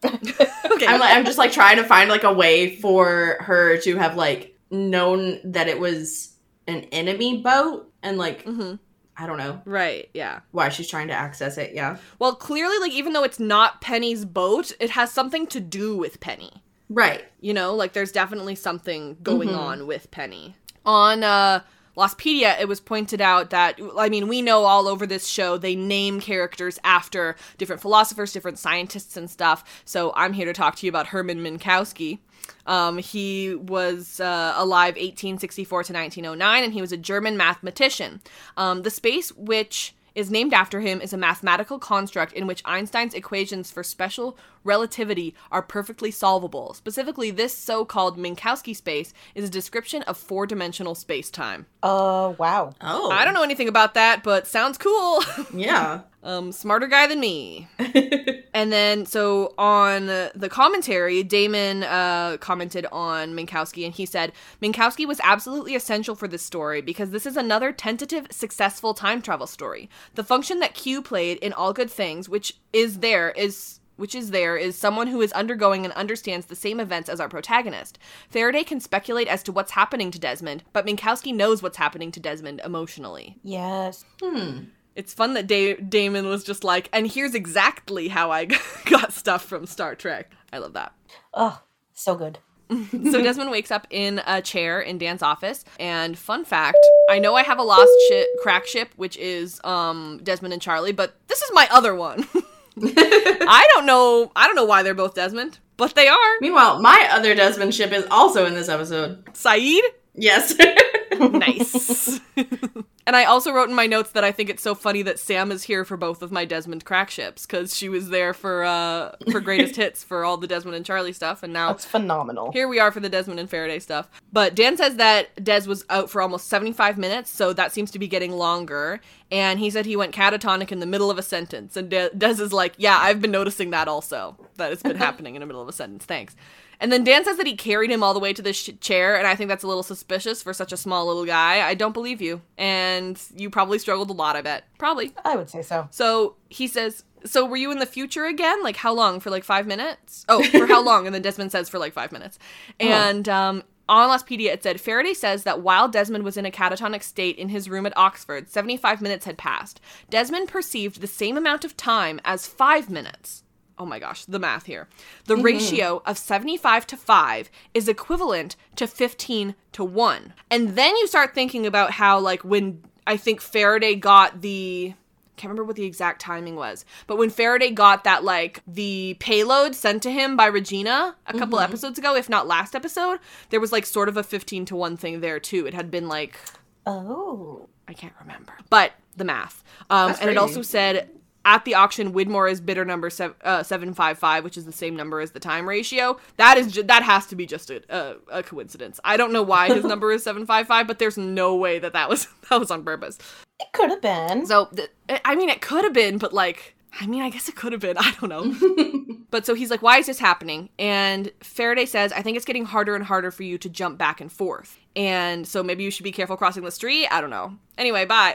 Okay. 0.05 0.85
I'm 0.87 0.99
like, 0.99 1.15
I'm 1.15 1.25
just 1.25 1.37
like 1.37 1.51
trying 1.51 1.77
to 1.77 1.83
find 1.83 2.09
like 2.09 2.23
a 2.23 2.33
way 2.33 2.75
for 2.75 3.37
her 3.41 3.77
to 3.81 3.97
have 3.97 4.15
like 4.15 4.55
known 4.71 5.39
that 5.43 5.67
it 5.67 5.79
was 5.79 6.33
an 6.67 6.81
enemy 6.91 7.41
boat 7.41 7.91
and 8.03 8.17
like 8.17 8.45
Mhm. 8.45 8.79
I 9.19 9.25
don't 9.25 9.37
know 9.37 9.61
Right, 9.65 10.09
yeah. 10.13 10.41
why 10.51 10.69
she's 10.69 10.87
trying 10.87 11.07
to 11.07 11.13
access 11.13 11.57
it. 11.57 11.73
Yeah. 11.73 11.97
Well, 12.19 12.35
clearly 12.35 12.77
like 12.79 12.91
even 12.91 13.13
though 13.13 13.23
it's 13.23 13.39
not 13.39 13.81
Penny's 13.81 14.25
boat, 14.25 14.71
it 14.79 14.91
has 14.91 15.11
something 15.11 15.47
to 15.47 15.59
do 15.59 15.97
with 15.97 16.19
Penny. 16.19 16.51
Right. 16.89 17.25
You 17.41 17.53
know, 17.53 17.73
like 17.75 17.93
there's 17.93 18.11
definitely 18.11 18.55
something 18.55 19.17
going 19.23 19.49
Mhm. 19.49 19.57
on 19.57 19.87
with 19.87 20.11
Penny. 20.11 20.55
On 20.85 21.23
uh 21.23 21.61
Lostpedia, 21.97 22.59
it 22.59 22.67
was 22.67 22.79
pointed 22.79 23.21
out 23.21 23.49
that 23.49 23.79
I 23.97 24.07
mean, 24.07 24.27
we 24.27 24.41
know 24.41 24.63
all 24.63 24.87
over 24.87 25.07
this 25.07 25.27
show 25.27 25.57
they 25.57 25.75
name 25.75 26.19
characters 26.19 26.77
after 26.83 27.35
different 27.57 27.81
philosophers, 27.81 28.31
different 28.31 28.59
scientists 28.59 29.17
and 29.17 29.29
stuff. 29.29 29.83
So 29.83 30.13
I'm 30.15 30.33
here 30.33 30.45
to 30.45 30.53
talk 30.53 30.75
to 30.77 30.85
you 30.85 30.91
about 30.91 31.07
Hermann 31.07 31.39
Minkowski. 31.39 32.19
Um, 32.65 32.97
he 32.97 33.55
was 33.55 34.19
uh, 34.19 34.53
alive 34.55 34.95
1864 34.95 35.83
to 35.85 35.93
1909, 35.93 36.63
and 36.63 36.73
he 36.73 36.81
was 36.81 36.91
a 36.91 36.97
German 36.97 37.35
mathematician. 37.35 38.21
Um, 38.55 38.83
the 38.83 38.89
space 38.89 39.31
which 39.31 39.95
is 40.17 40.31
named 40.31 40.51
after 40.51 40.79
him 40.79 40.99
is 40.99 41.13
a 41.13 41.17
mathematical 41.17 41.77
construct 41.77 42.33
in 42.33 42.47
which 42.47 42.63
Einstein's 42.65 43.13
equations 43.13 43.69
for 43.69 43.83
special 43.83 44.35
relativity 44.67 45.33
are 45.51 45.61
perfectly 45.63 46.11
solvable. 46.11 46.73
Specifically, 46.75 47.31
this 47.31 47.57
so 47.57 47.85
called 47.85 48.17
Minkowski 48.17 48.75
space 48.75 49.13
is 49.33 49.47
a 49.47 49.51
description 49.51 50.03
of 50.03 50.17
four 50.17 50.45
dimensional 50.45 50.93
space 50.93 51.31
time. 51.31 51.65
Uh, 51.81 52.33
wow. 52.37 52.73
Oh. 52.81 53.09
I 53.09 53.25
don't 53.25 53.33
know 53.33 53.43
anything 53.43 53.67
about 53.69 53.93
that, 53.95 54.21
but 54.23 54.45
sounds 54.45 54.77
cool. 54.77 55.23
Yeah. 55.53 56.01
um, 56.23 56.51
smarter 56.51 56.87
guy 56.87 57.07
than 57.07 57.19
me. 57.19 57.67
and 58.53 58.71
then, 58.71 59.05
so 59.05 59.53
on 59.57 60.07
the 60.07 60.49
commentary, 60.51 61.23
Damon 61.23 61.83
uh, 61.83 62.37
commented 62.37 62.85
on 62.91 63.33
Minkowski, 63.33 63.85
and 63.85 63.93
he 63.93 64.05
said 64.05 64.33
Minkowski 64.61 65.07
was 65.07 65.21
absolutely 65.23 65.73
essential 65.73 66.15
for 66.15 66.27
this 66.27 66.43
story 66.43 66.81
because 66.81 67.11
this 67.11 67.25
is 67.25 67.37
another 67.37 67.71
tentative, 67.71 68.27
successful 68.29 68.93
time 68.93 69.21
travel 69.21 69.47
story. 69.47 69.89
The 70.15 70.23
function 70.23 70.59
that 70.59 70.73
Q 70.73 71.01
played 71.01 71.37
in 71.37 71.53
All 71.53 71.71
Good 71.73 71.89
Things, 71.89 72.27
which 72.27 72.57
is 72.73 72.99
there, 72.99 73.31
is 73.31 73.79
which 73.97 74.15
is 74.15 74.31
there 74.31 74.55
is 74.55 74.77
someone 74.77 75.07
who 75.07 75.21
is 75.21 75.31
undergoing 75.33 75.83
and 75.83 75.93
understands 75.93 76.45
the 76.45 76.55
same 76.55 76.79
events 76.79 77.09
as 77.09 77.19
our 77.19 77.29
protagonist. 77.29 77.99
Faraday 78.29 78.63
can 78.63 78.79
speculate 78.79 79.27
as 79.27 79.43
to 79.43 79.51
what's 79.51 79.71
happening 79.71 80.09
to 80.11 80.19
Desmond, 80.19 80.63
but 80.73 80.85
Minkowski 80.85 81.33
knows 81.35 81.61
what's 81.61 81.77
happening 81.77 82.11
to 82.11 82.19
Desmond 82.19 82.61
emotionally. 82.63 83.37
Yes. 83.43 84.05
Hmm. 84.21 84.59
It's 84.95 85.13
fun 85.13 85.33
that 85.35 85.45
da- 85.45 85.75
Damon 85.75 86.27
was 86.27 86.43
just 86.43 86.63
like, 86.63 86.89
and 86.91 87.05
here's 87.05 87.35
exactly 87.35 88.07
how 88.07 88.31
I 88.31 88.45
got 88.85 89.13
stuff 89.13 89.45
from 89.45 89.65
Star 89.67 89.93
Trek. 89.93 90.31
I 90.51 90.57
love 90.57 90.73
that. 90.73 90.93
Oh, 91.33 91.61
so 91.93 92.15
good. 92.15 92.39
so 93.11 93.21
Desmond 93.21 93.51
wakes 93.51 93.71
up 93.71 93.87
in 93.89 94.21
a 94.25 94.41
chair 94.41 94.81
in 94.81 94.97
Dan's 94.97 95.21
office. 95.21 95.63
And 95.79 96.17
fun 96.17 96.43
fact, 96.45 96.79
I 97.09 97.19
know 97.19 97.35
I 97.35 97.43
have 97.43 97.59
a 97.59 97.63
lost 97.63 97.91
ship, 98.09 98.27
crack 98.41 98.65
ship, 98.65 98.89
which 98.95 99.17
is 99.17 99.61
um, 99.63 100.19
Desmond 100.23 100.53
and 100.53 100.61
Charlie, 100.61 100.91
but 100.91 101.15
this 101.27 101.41
is 101.41 101.51
my 101.53 101.67
other 101.71 101.95
one. 101.95 102.27
I 102.83 103.67
don't 103.73 103.85
know. 103.85 104.31
I 104.35 104.47
don't 104.47 104.55
know 104.55 104.65
why 104.65 104.83
they're 104.83 104.93
both 104.93 105.15
Desmond, 105.15 105.59
but 105.77 105.95
they 105.95 106.07
are. 106.07 106.33
Meanwhile, 106.41 106.81
my 106.81 107.07
other 107.11 107.33
Desmond 107.35 107.73
ship 107.73 107.91
is 107.91 108.05
also 108.11 108.45
in 108.45 108.53
this 108.53 108.69
episode. 108.69 109.25
Sayid. 109.33 109.81
Yes. 110.13 110.53
nice. 111.19 112.19
and 112.37 113.15
I 113.15 113.25
also 113.25 113.51
wrote 113.51 113.69
in 113.69 113.75
my 113.75 113.87
notes 113.87 114.11
that 114.11 114.23
I 114.23 114.31
think 114.31 114.49
it's 114.49 114.63
so 114.63 114.75
funny 114.75 115.01
that 115.03 115.19
Sam 115.19 115.51
is 115.51 115.63
here 115.63 115.83
for 115.85 115.97
both 115.97 116.21
of 116.21 116.31
my 116.31 116.45
Desmond 116.45 116.85
crack 116.85 117.09
ships 117.09 117.45
because 117.45 117.75
she 117.75 117.89
was 117.89 118.09
there 118.09 118.33
for 118.33 118.63
uh 118.63 119.15
for 119.31 119.39
greatest 119.39 119.75
hits 119.77 120.03
for 120.03 120.23
all 120.23 120.37
the 120.37 120.47
Desmond 120.47 120.75
and 120.75 120.85
Charlie 120.85 121.13
stuff, 121.13 121.43
and 121.43 121.51
now 121.53 121.67
That's 121.69 121.85
phenomenal. 121.85 122.51
here 122.51 122.67
we 122.67 122.79
are 122.79 122.91
for 122.91 122.99
the 122.99 123.09
Desmond 123.09 123.39
and 123.39 123.49
Faraday 123.49 123.79
stuff. 123.79 124.09
But 124.31 124.55
Dan 124.55 124.77
says 124.77 124.95
that 124.95 125.43
Des 125.43 125.67
was 125.67 125.85
out 125.89 126.09
for 126.09 126.21
almost 126.21 126.47
75 126.47 126.97
minutes, 126.97 127.29
so 127.31 127.53
that 127.53 127.71
seems 127.71 127.91
to 127.91 127.99
be 127.99 128.07
getting 128.07 128.31
longer. 128.33 128.99
And 129.31 129.59
he 129.59 129.69
said 129.69 129.85
he 129.85 129.95
went 129.97 130.15
catatonic 130.15 130.71
in 130.71 130.79
the 130.79 130.85
middle 130.85 131.11
of 131.11 131.17
a 131.17 131.23
sentence. 131.23 131.75
And 131.75 131.89
De- 131.89 132.09
Des 132.11 132.41
is 132.41 132.53
like, 132.53 132.73
Yeah, 132.77 132.97
I've 132.97 133.21
been 133.21 133.31
noticing 133.31 133.71
that 133.71 133.87
also, 133.89 134.37
that 134.55 134.71
it's 134.71 134.83
been 134.83 134.95
happening 135.07 135.35
in 135.35 135.41
the 135.41 135.45
middle 135.45 135.61
of 135.61 135.67
a 135.67 135.73
sentence. 135.73 136.05
Thanks. 136.05 136.35
And 136.79 136.91
then 136.91 137.03
Dan 137.03 137.25
says 137.25 137.37
that 137.37 137.47
he 137.47 137.55
carried 137.55 137.89
him 137.89 138.03
all 138.03 138.13
the 138.13 138.19
way 138.19 138.33
to 138.33 138.41
the 138.41 138.53
sh- 138.53 138.69
chair, 138.79 139.17
and 139.17 139.25
I 139.27 139.35
think 139.35 139.47
that's 139.47 139.63
a 139.63 139.67
little 139.67 139.83
suspicious 139.83 140.43
for 140.43 140.53
such 140.53 140.71
a 140.71 140.77
small 140.77 141.07
little 141.07 141.25
guy. 141.25 141.67
I 141.67 141.73
don't 141.73 141.93
believe 141.93 142.21
you. 142.21 142.41
And 142.57 143.19
you 143.35 143.49
probably 143.49 143.79
struggled 143.79 144.09
a 144.09 144.13
lot, 144.13 144.35
I 144.35 144.41
bet. 144.41 144.65
Probably. 144.77 145.13
I 145.25 145.35
would 145.35 145.49
say 145.49 145.61
so. 145.63 145.87
So 145.91 146.35
he 146.49 146.67
says, 146.67 147.03
So 147.25 147.45
were 147.45 147.57
you 147.57 147.71
in 147.71 147.79
the 147.79 147.85
future 147.85 148.25
again? 148.25 148.61
Like 148.61 148.77
how 148.77 148.93
long? 148.93 149.19
For 149.19 149.29
like 149.31 149.43
five 149.43 149.65
minutes? 149.65 150.25
Oh, 150.29 150.43
for 150.43 150.67
how 150.67 150.83
long? 150.83 151.05
And 151.07 151.15
then 151.15 151.21
Desmond 151.23 151.51
says 151.51 151.67
for 151.67 151.79
like 151.79 151.93
five 151.93 152.11
minutes. 152.11 152.37
And 152.79 153.27
um, 153.27 153.63
on 153.89 154.09
Lostpedia, 154.09 154.49
it 154.53 154.63
said 154.63 154.79
Faraday 154.81 155.13
says 155.13 155.43
that 155.43 155.61
while 155.61 155.87
Desmond 155.87 156.23
was 156.23 156.37
in 156.37 156.45
a 156.45 156.51
catatonic 156.51 157.01
state 157.01 157.37
in 157.37 157.49
his 157.49 157.69
room 157.69 157.85
at 157.85 157.97
Oxford, 157.97 158.49
75 158.49 159.01
minutes 159.01 159.25
had 159.25 159.37
passed. 159.37 159.81
Desmond 160.09 160.47
perceived 160.47 161.01
the 161.01 161.07
same 161.07 161.37
amount 161.37 161.65
of 161.65 161.75
time 161.77 162.19
as 162.23 162.45
five 162.47 162.89
minutes. 162.89 163.43
Oh 163.79 163.85
my 163.85 163.99
gosh, 163.99 164.25
the 164.25 164.39
math 164.39 164.65
here. 164.65 164.87
The 165.25 165.35
Mhm. 165.35 165.43
ratio 165.43 166.01
of 166.05 166.17
75 166.17 166.87
to 166.87 166.97
5 166.97 167.49
is 167.73 167.87
equivalent 167.87 168.55
to 168.75 168.87
15 168.87 169.55
to 169.73 169.83
1. 169.83 170.33
And 170.49 170.75
then 170.75 170.95
you 170.97 171.05
start 171.07 171.35
thinking 171.35 171.65
about 171.65 171.91
how, 171.91 172.19
like, 172.19 172.43
when 172.43 172.83
I 173.05 173.17
think 173.17 173.39
Faraday 173.41 173.95
got 173.95 174.41
the 174.41 174.93
I 174.95 175.39
can't 175.39 175.51
remember 175.51 175.65
what 175.67 175.75
the 175.75 175.85
exact 175.85 176.19
timing 176.19 176.55
was, 176.55 176.83
but 177.05 177.17
when 177.17 177.29
Faraday 177.29 177.69
got 177.69 178.03
that 178.05 178.23
like 178.23 178.63
the 178.65 179.15
payload 179.19 179.75
sent 179.75 180.01
to 180.01 180.11
him 180.11 180.35
by 180.35 180.47
Regina 180.47 181.15
a 181.27 181.37
couple 181.37 181.59
Mhm. 181.59 181.63
episodes 181.65 181.99
ago, 181.99 182.15
if 182.15 182.27
not 182.27 182.47
last 182.47 182.73
episode, 182.75 183.19
there 183.51 183.59
was 183.59 183.71
like 183.71 183.85
sort 183.85 184.09
of 184.09 184.17
a 184.17 184.23
15 184.23 184.65
to 184.65 184.75
1 184.75 184.97
thing 184.97 185.21
there 185.21 185.39
too. 185.39 185.67
It 185.67 185.75
had 185.75 185.91
been 185.91 186.07
like 186.07 186.39
Oh. 186.87 187.67
I 187.87 187.93
can't 187.93 188.15
remember. 188.19 188.53
But 188.71 188.93
the 189.15 189.25
math. 189.25 189.63
Um 189.91 190.15
and 190.19 190.29
it 190.31 190.37
also 190.37 190.63
said 190.63 191.07
at 191.47 191.63
the 191.63 191.75
auction, 191.75 192.11
Widmore 192.13 192.51
is 192.51 192.59
bidder 192.59 192.83
number 192.83 193.09
sev- 193.09 193.33
uh, 193.41 193.63
755, 193.63 194.43
which 194.43 194.57
is 194.57 194.65
the 194.65 194.71
same 194.73 194.97
number 194.97 195.21
as 195.21 195.31
the 195.31 195.39
time 195.39 195.67
ratio. 195.67 196.19
That 196.35 196.57
is 196.57 196.73
ju- 196.73 196.83
that 196.83 197.03
has 197.03 197.25
to 197.27 197.37
be 197.37 197.45
just 197.45 197.69
a, 197.69 197.81
a, 197.89 198.15
a 198.39 198.43
coincidence. 198.43 198.99
I 199.05 199.15
don't 199.15 199.31
know 199.31 199.41
why 199.43 199.67
his 199.73 199.85
number 199.93 200.11
is 200.11 200.23
755, 200.23 200.85
but 200.85 200.99
there's 200.99 201.17
no 201.17 201.55
way 201.55 201.79
that 201.79 201.93
that 201.93 202.09
was 202.09 202.27
that 202.49 202.59
was 202.59 202.69
on 202.69 202.83
purpose. 202.83 203.17
It 203.61 203.67
could 203.71 203.89
have 203.89 204.01
been. 204.01 204.45
So, 204.45 204.65
th- 204.75 204.91
I 205.23 205.35
mean, 205.35 205.47
it 205.49 205.61
could 205.61 205.85
have 205.85 205.93
been, 205.93 206.17
but 206.17 206.33
like, 206.33 206.75
I 206.99 207.07
mean, 207.07 207.21
I 207.21 207.29
guess 207.29 207.47
it 207.47 207.55
could 207.55 207.71
have 207.71 207.81
been. 207.81 207.97
I 207.99 208.13
don't 208.19 208.29
know. 208.29 209.15
but 209.31 209.45
so 209.45 209.53
he's 209.55 209.71
like, 209.71 209.81
why 209.81 209.99
is 209.99 210.07
this 210.07 210.19
happening? 210.19 210.67
And 210.77 211.31
Faraday 211.39 211.85
says, 211.85 212.11
I 212.11 212.21
think 212.21 212.35
it's 212.35 212.45
getting 212.45 212.65
harder 212.65 212.93
and 212.93 213.05
harder 213.05 213.31
for 213.31 213.43
you 213.43 213.57
to 213.59 213.69
jump 213.69 213.97
back 213.97 214.19
and 214.19 214.29
forth. 214.29 214.77
And 214.97 215.47
so 215.47 215.63
maybe 215.63 215.83
you 215.85 215.91
should 215.91 216.03
be 216.03 216.11
careful 216.11 216.35
crossing 216.35 216.65
the 216.65 216.71
street. 216.71 217.07
I 217.07 217.21
don't 217.21 217.29
know. 217.29 217.55
Anyway, 217.77 218.03
bye. 218.05 218.33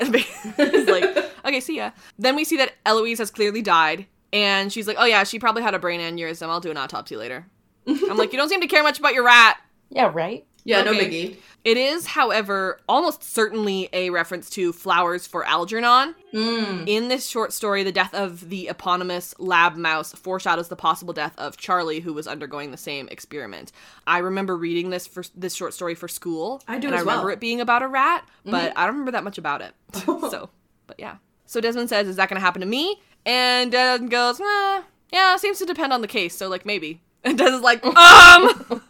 like, 0.59 1.32
okay, 1.45 1.61
see 1.61 1.77
ya. 1.77 1.91
Then 2.19 2.37
we 2.37 2.45
see 2.45 2.57
that 2.59 2.73
Eloise 2.87 3.19
has 3.19 3.31
clearly 3.31 3.63
died. 3.63 4.07
And 4.33 4.73
she's 4.73 4.87
like, 4.89 4.97
oh 4.99 5.05
yeah, 5.05 5.25
she 5.25 5.39
probably 5.39 5.63
had 5.63 5.75
a 5.75 5.79
brain 5.79 6.01
aneurysm. 6.01 6.49
I'll 6.49 6.61
do 6.61 6.71
an 6.71 6.77
autopsy 6.79 7.17
later. 7.17 7.47
I'm 7.87 8.17
like, 8.17 8.33
you 8.33 8.39
don't 8.39 8.49
seem 8.49 8.61
to 8.63 8.67
care 8.67 8.83
much 8.83 8.99
about 8.99 9.13
your 9.15 9.25
rat. 9.25 9.59
Yeah, 9.91 10.11
right? 10.13 10.47
Yeah, 10.65 10.83
no 10.83 10.93
biggie. 10.93 11.37
It 11.65 11.77
is, 11.77 12.07
however, 12.07 12.81
almost 12.89 13.23
certainly 13.25 13.89
a 13.93 14.11
reference 14.11 14.49
to 14.51 14.73
Flowers 14.73 15.27
for 15.27 15.45
Algernon. 15.45 16.15
Mm. 16.33 16.85
In 16.89 17.09
this 17.09 17.27
short 17.29 17.53
story, 17.53 17.83
the 17.83 17.91
death 17.93 18.15
of 18.15 18.49
the 18.49 18.69
eponymous 18.69 19.35
lab 19.41 19.75
mouse 19.77 20.13
foreshadows 20.13 20.69
the 20.69 20.77
possible 20.77 21.13
death 21.13 21.35
of 21.37 21.57
Charlie, 21.57 21.99
who 22.01 22.13
was 22.13 22.27
undergoing 22.29 22.71
the 22.71 22.77
same 22.77 23.09
experiment. 23.09 23.73
I 24.07 24.19
remember 24.19 24.57
reading 24.57 24.91
this 24.91 25.07
for 25.07 25.25
this 25.35 25.55
short 25.55 25.75
story 25.75 25.97
for 25.97 26.07
school. 26.09 26.63
I 26.69 26.79
do 26.79 26.87
and 26.87 26.95
as 26.95 27.01
I 27.01 27.03
remember 27.03 27.25
well. 27.27 27.33
it 27.35 27.41
being 27.41 27.61
about 27.61 27.83
a 27.83 27.89
rat, 27.89 28.25
but 28.45 28.71
Mhm. 28.71 28.77
I 28.77 28.87
don't 28.87 28.95
remember 28.95 29.13
that 29.13 29.25
much 29.25 29.39
about 29.39 29.63
it. 29.63 29.75
so, 30.05 30.49
but 30.87 30.99
yeah. 31.01 31.17
So 31.53 31.61
Desmond 31.61 31.89
says, 31.89 32.09
"Is 32.09 32.17
that 32.17 32.29
going 32.29 32.41
to 32.41 32.45
happen 32.45 32.61
to 32.61 32.67
me?" 32.67 33.01
And 33.27 33.71
Desmond 33.71 34.11
goes, 34.11 34.41
eh, 34.41 34.83
"Yeah, 35.13 35.37
seems 35.37 35.59
to 35.59 35.67
depend 35.67 35.93
on 35.93 36.01
the 36.01 36.09
case. 36.09 36.35
So, 36.35 36.49
like, 36.49 36.67
maybe." 36.67 37.01
And 37.25 37.39
Desmond's 37.39 37.63
like, 37.63 37.85
"Um." 37.85 38.83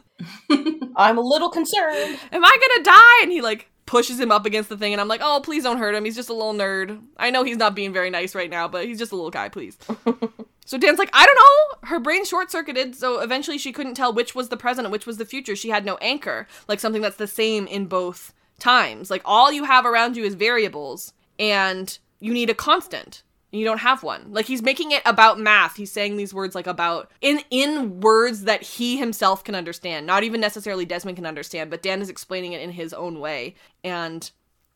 I'm 0.97 1.19
a 1.19 1.23
little 1.23 1.49
concerned. 1.49 2.19
am 2.31 2.45
I 2.45 2.57
gonna 2.61 2.85
die? 2.85 3.23
And 3.23 3.33
he 3.33 3.41
like 3.41 3.69
pushes 3.87 4.19
him 4.19 4.31
up 4.31 4.47
against 4.47 4.69
the 4.69 4.77
thing, 4.77 4.93
and 4.93 5.01
I'm 5.01 5.09
like, 5.09 5.21
oh, 5.23 5.41
please 5.45 5.65
don't 5.65 5.79
hurt 5.79 5.95
him. 5.95 6.05
He's 6.05 6.17
just 6.17 6.29
a 6.29 6.35
little 6.35 6.55
nerd. 6.55 7.03
I 7.19 7.31
know 7.31 7.45
he's 7.45 7.57
not 7.57 7.75
being 7.75 7.93
very 7.93 8.11
nice 8.11 8.35
right 8.35 8.49
now, 8.49 8.69
but 8.69 8.87
he's 8.87 8.99
just 8.99 9.13
a 9.13 9.17
little 9.17 9.31
guy, 9.31 9.49
please. 9.49 9.77
so 10.65 10.79
Dan's 10.79 10.99
like, 10.99 11.11
I 11.13 11.27
don't 11.27 11.37
know. 11.37 11.89
Her 11.89 12.01
brain 12.01 12.25
short 12.25 12.51
circuited, 12.51 12.95
so 12.95 13.21
eventually 13.21 13.59
she 13.59 13.73
couldn't 13.73 13.95
tell 13.95 14.13
which 14.13 14.35
was 14.35 14.49
the 14.49 14.57
present 14.57 14.87
and 14.87 14.93
which 14.93 15.07
was 15.07 15.19
the 15.19 15.27
future. 15.27 15.57
She 15.57 15.69
had 15.71 15.85
no 15.85 15.97
anchor, 15.97 16.47
like 16.69 16.81
something 16.81 17.03
that's 17.03 17.17
the 17.17 17.27
same 17.27 17.67
in 17.67 17.87
both 17.87 18.33
times. 18.59 19.11
Like 19.11 19.23
all 19.25 19.53
you 19.53 19.65
have 19.65 19.85
around 19.85 20.17
you 20.17 20.25
is 20.25 20.35
variables, 20.37 21.13
and 21.39 21.99
you 22.23 22.33
need 22.33 22.49
a 22.49 22.55
constant. 22.55 23.23
And 23.53 23.61
you 23.61 23.67
don't 23.67 23.79
have 23.79 24.03
one. 24.03 24.33
Like 24.33 24.47
he's 24.47 24.63
making 24.63 24.93
it 24.93 25.03
about 25.05 25.39
math. 25.39 25.77
He's 25.77 25.93
saying 25.93 26.17
these 26.17 26.33
words 26.33 26.55
like 26.55 26.67
about 26.67 27.11
in 27.21 27.43
in 27.51 28.01
words 28.01 28.45
that 28.45 28.63
he 28.63 28.97
himself 28.97 29.45
can 29.45 29.55
understand 29.55 30.07
not 30.07 30.25
even 30.25 30.41
necessarily 30.41 30.87
desmond 30.87 31.17
can 31.17 31.27
understand 31.27 31.69
but 31.71 31.83
dan 31.83 32.01
is 32.01 32.09
explaining 32.09 32.55
it 32.55 32.63
in 32.63 32.71
his 32.71 32.95
own 32.95 33.21
way. 33.21 33.55
And 33.85 34.31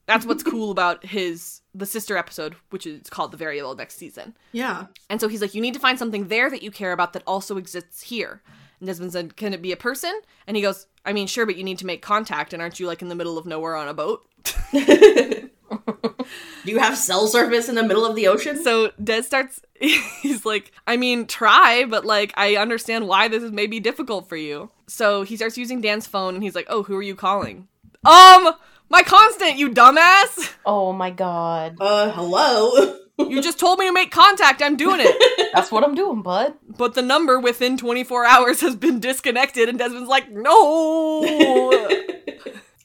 that's 0.04 0.26
what's 0.26 0.42
cool 0.52 0.70
about 0.70 1.06
his 1.06 1.62
the 1.74 1.86
sister 1.86 2.18
episode 2.18 2.56
which 2.68 2.86
is 2.86 3.08
called 3.08 3.32
the 3.32 3.38
variable 3.38 3.74
next 3.74 3.96
season. 3.96 4.36
Yeah. 4.52 4.86
and 5.08 5.22
so 5.22 5.28
he's 5.28 5.40
like 5.40 5.54
you 5.54 5.62
need 5.62 5.74
to 5.74 5.80
find 5.80 5.98
something 5.98 6.28
there 6.28 6.50
that 6.50 6.62
you 6.62 6.70
care 6.70 6.92
about 6.92 7.14
that 7.14 7.22
also 7.26 7.56
exists 7.56 8.02
here. 8.02 8.42
And 8.80 8.88
desmond 8.88 9.12
said 9.12 9.36
can 9.36 9.54
it 9.54 9.62
be 9.62 9.72
a 9.72 9.76
person? 9.76 10.20
And 10.46 10.54
he 10.54 10.62
goes 10.62 10.86
i 11.06 11.14
mean 11.14 11.28
sure 11.28 11.46
but 11.46 11.56
you 11.56 11.64
need 11.64 11.78
to 11.78 11.86
make 11.86 12.02
contact 12.02 12.52
and 12.52 12.60
aren't 12.60 12.78
you 12.78 12.86
like 12.86 13.00
in 13.00 13.08
the 13.08 13.14
middle 13.14 13.38
of 13.38 13.46
nowhere 13.46 13.76
on 13.76 13.88
a 13.88 13.94
boat 13.94 14.28
Do 15.70 16.72
you 16.72 16.78
have 16.78 16.96
cell 16.96 17.26
service 17.26 17.68
in 17.68 17.74
the 17.74 17.82
middle 17.82 18.04
of 18.04 18.16
the 18.16 18.28
ocean? 18.28 18.62
So 18.62 18.92
Des 19.02 19.22
starts, 19.22 19.60
he's 19.80 20.44
like, 20.44 20.72
I 20.86 20.96
mean, 20.96 21.26
try, 21.26 21.84
but 21.84 22.04
like, 22.04 22.32
I 22.36 22.56
understand 22.56 23.08
why 23.08 23.28
this 23.28 23.42
is 23.42 23.52
maybe 23.52 23.80
difficult 23.80 24.28
for 24.28 24.36
you. 24.36 24.70
So 24.86 25.22
he 25.22 25.36
starts 25.36 25.58
using 25.58 25.80
Dan's 25.80 26.06
phone 26.06 26.34
and 26.34 26.42
he's 26.42 26.54
like, 26.54 26.66
Oh, 26.68 26.82
who 26.82 26.96
are 26.96 27.02
you 27.02 27.14
calling? 27.14 27.68
Um, 28.04 28.54
my 28.88 29.02
constant, 29.02 29.56
you 29.56 29.70
dumbass! 29.70 30.54
Oh 30.64 30.92
my 30.92 31.10
god. 31.10 31.76
Uh, 31.80 32.10
hello? 32.10 32.98
You 33.18 33.40
just 33.40 33.58
told 33.58 33.78
me 33.78 33.86
to 33.86 33.94
make 33.94 34.10
contact, 34.10 34.60
I'm 34.60 34.76
doing 34.76 35.00
it. 35.00 35.50
That's 35.54 35.72
what 35.72 35.82
I'm 35.82 35.94
doing, 35.94 36.20
bud. 36.20 36.52
But 36.68 36.92
the 36.92 37.00
number 37.00 37.40
within 37.40 37.78
24 37.78 38.26
hours 38.26 38.60
has 38.60 38.76
been 38.76 39.00
disconnected, 39.00 39.70
and 39.70 39.78
Desmond's 39.78 40.10
like, 40.10 40.30
No! 40.30 41.22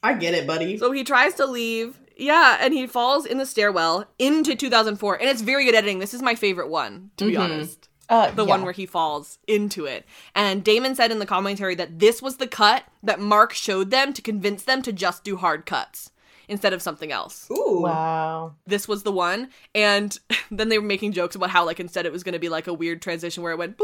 I 0.01 0.13
get 0.13 0.33
it, 0.33 0.47
buddy. 0.47 0.77
So 0.77 0.93
he 0.93 1.03
tries 1.03 1.33
to 1.33 1.45
leave. 1.45 1.99
Yeah, 2.21 2.57
and 2.61 2.73
he 2.73 2.85
falls 2.87 3.25
in 3.25 3.37
the 3.39 3.45
stairwell 3.45 4.05
into 4.19 4.55
2004. 4.55 5.15
And 5.19 5.27
it's 5.29 5.41
very 5.41 5.65
good 5.65 5.73
editing. 5.75 5.99
This 5.99 6.13
is 6.13 6.21
my 6.21 6.35
favorite 6.35 6.69
one, 6.69 7.09
to 7.17 7.25
be 7.25 7.33
Mhm. 7.33 7.39
honest. 7.43 7.89
Uh, 8.09 8.29
the 8.29 8.43
yeah. 8.43 8.49
one 8.49 8.63
where 8.63 8.73
he 8.73 8.85
falls 8.85 9.39
into 9.47 9.85
it. 9.85 10.05
And 10.35 10.63
Damon 10.63 10.95
said 10.95 11.11
in 11.11 11.19
the 11.19 11.25
commentary 11.25 11.75
that 11.75 11.97
this 11.99 12.21
was 12.21 12.37
the 12.37 12.47
cut 12.47 12.83
that 13.01 13.19
Mark 13.21 13.53
showed 13.53 13.89
them 13.89 14.11
to 14.13 14.21
convince 14.21 14.63
them 14.63 14.81
to 14.83 14.91
just 14.91 15.23
do 15.23 15.37
hard 15.37 15.65
cuts 15.65 16.11
instead 16.49 16.73
of 16.73 16.81
something 16.81 17.11
else. 17.11 17.47
Ooh. 17.49 17.79
Wow. 17.83 18.55
This 18.67 18.85
was 18.87 19.03
the 19.03 19.11
one. 19.13 19.49
And 19.73 20.19
then 20.51 20.67
they 20.69 20.77
were 20.77 20.85
making 20.85 21.13
jokes 21.13 21.35
about 21.35 21.49
how, 21.51 21.65
like, 21.65 21.79
instead 21.79 22.05
it 22.05 22.11
was 22.11 22.23
going 22.23 22.33
to 22.33 22.39
be 22.39 22.49
like 22.49 22.67
a 22.67 22.73
weird 22.73 23.01
transition 23.01 23.41
where 23.41 23.53
it 23.53 23.57
went 23.57 23.79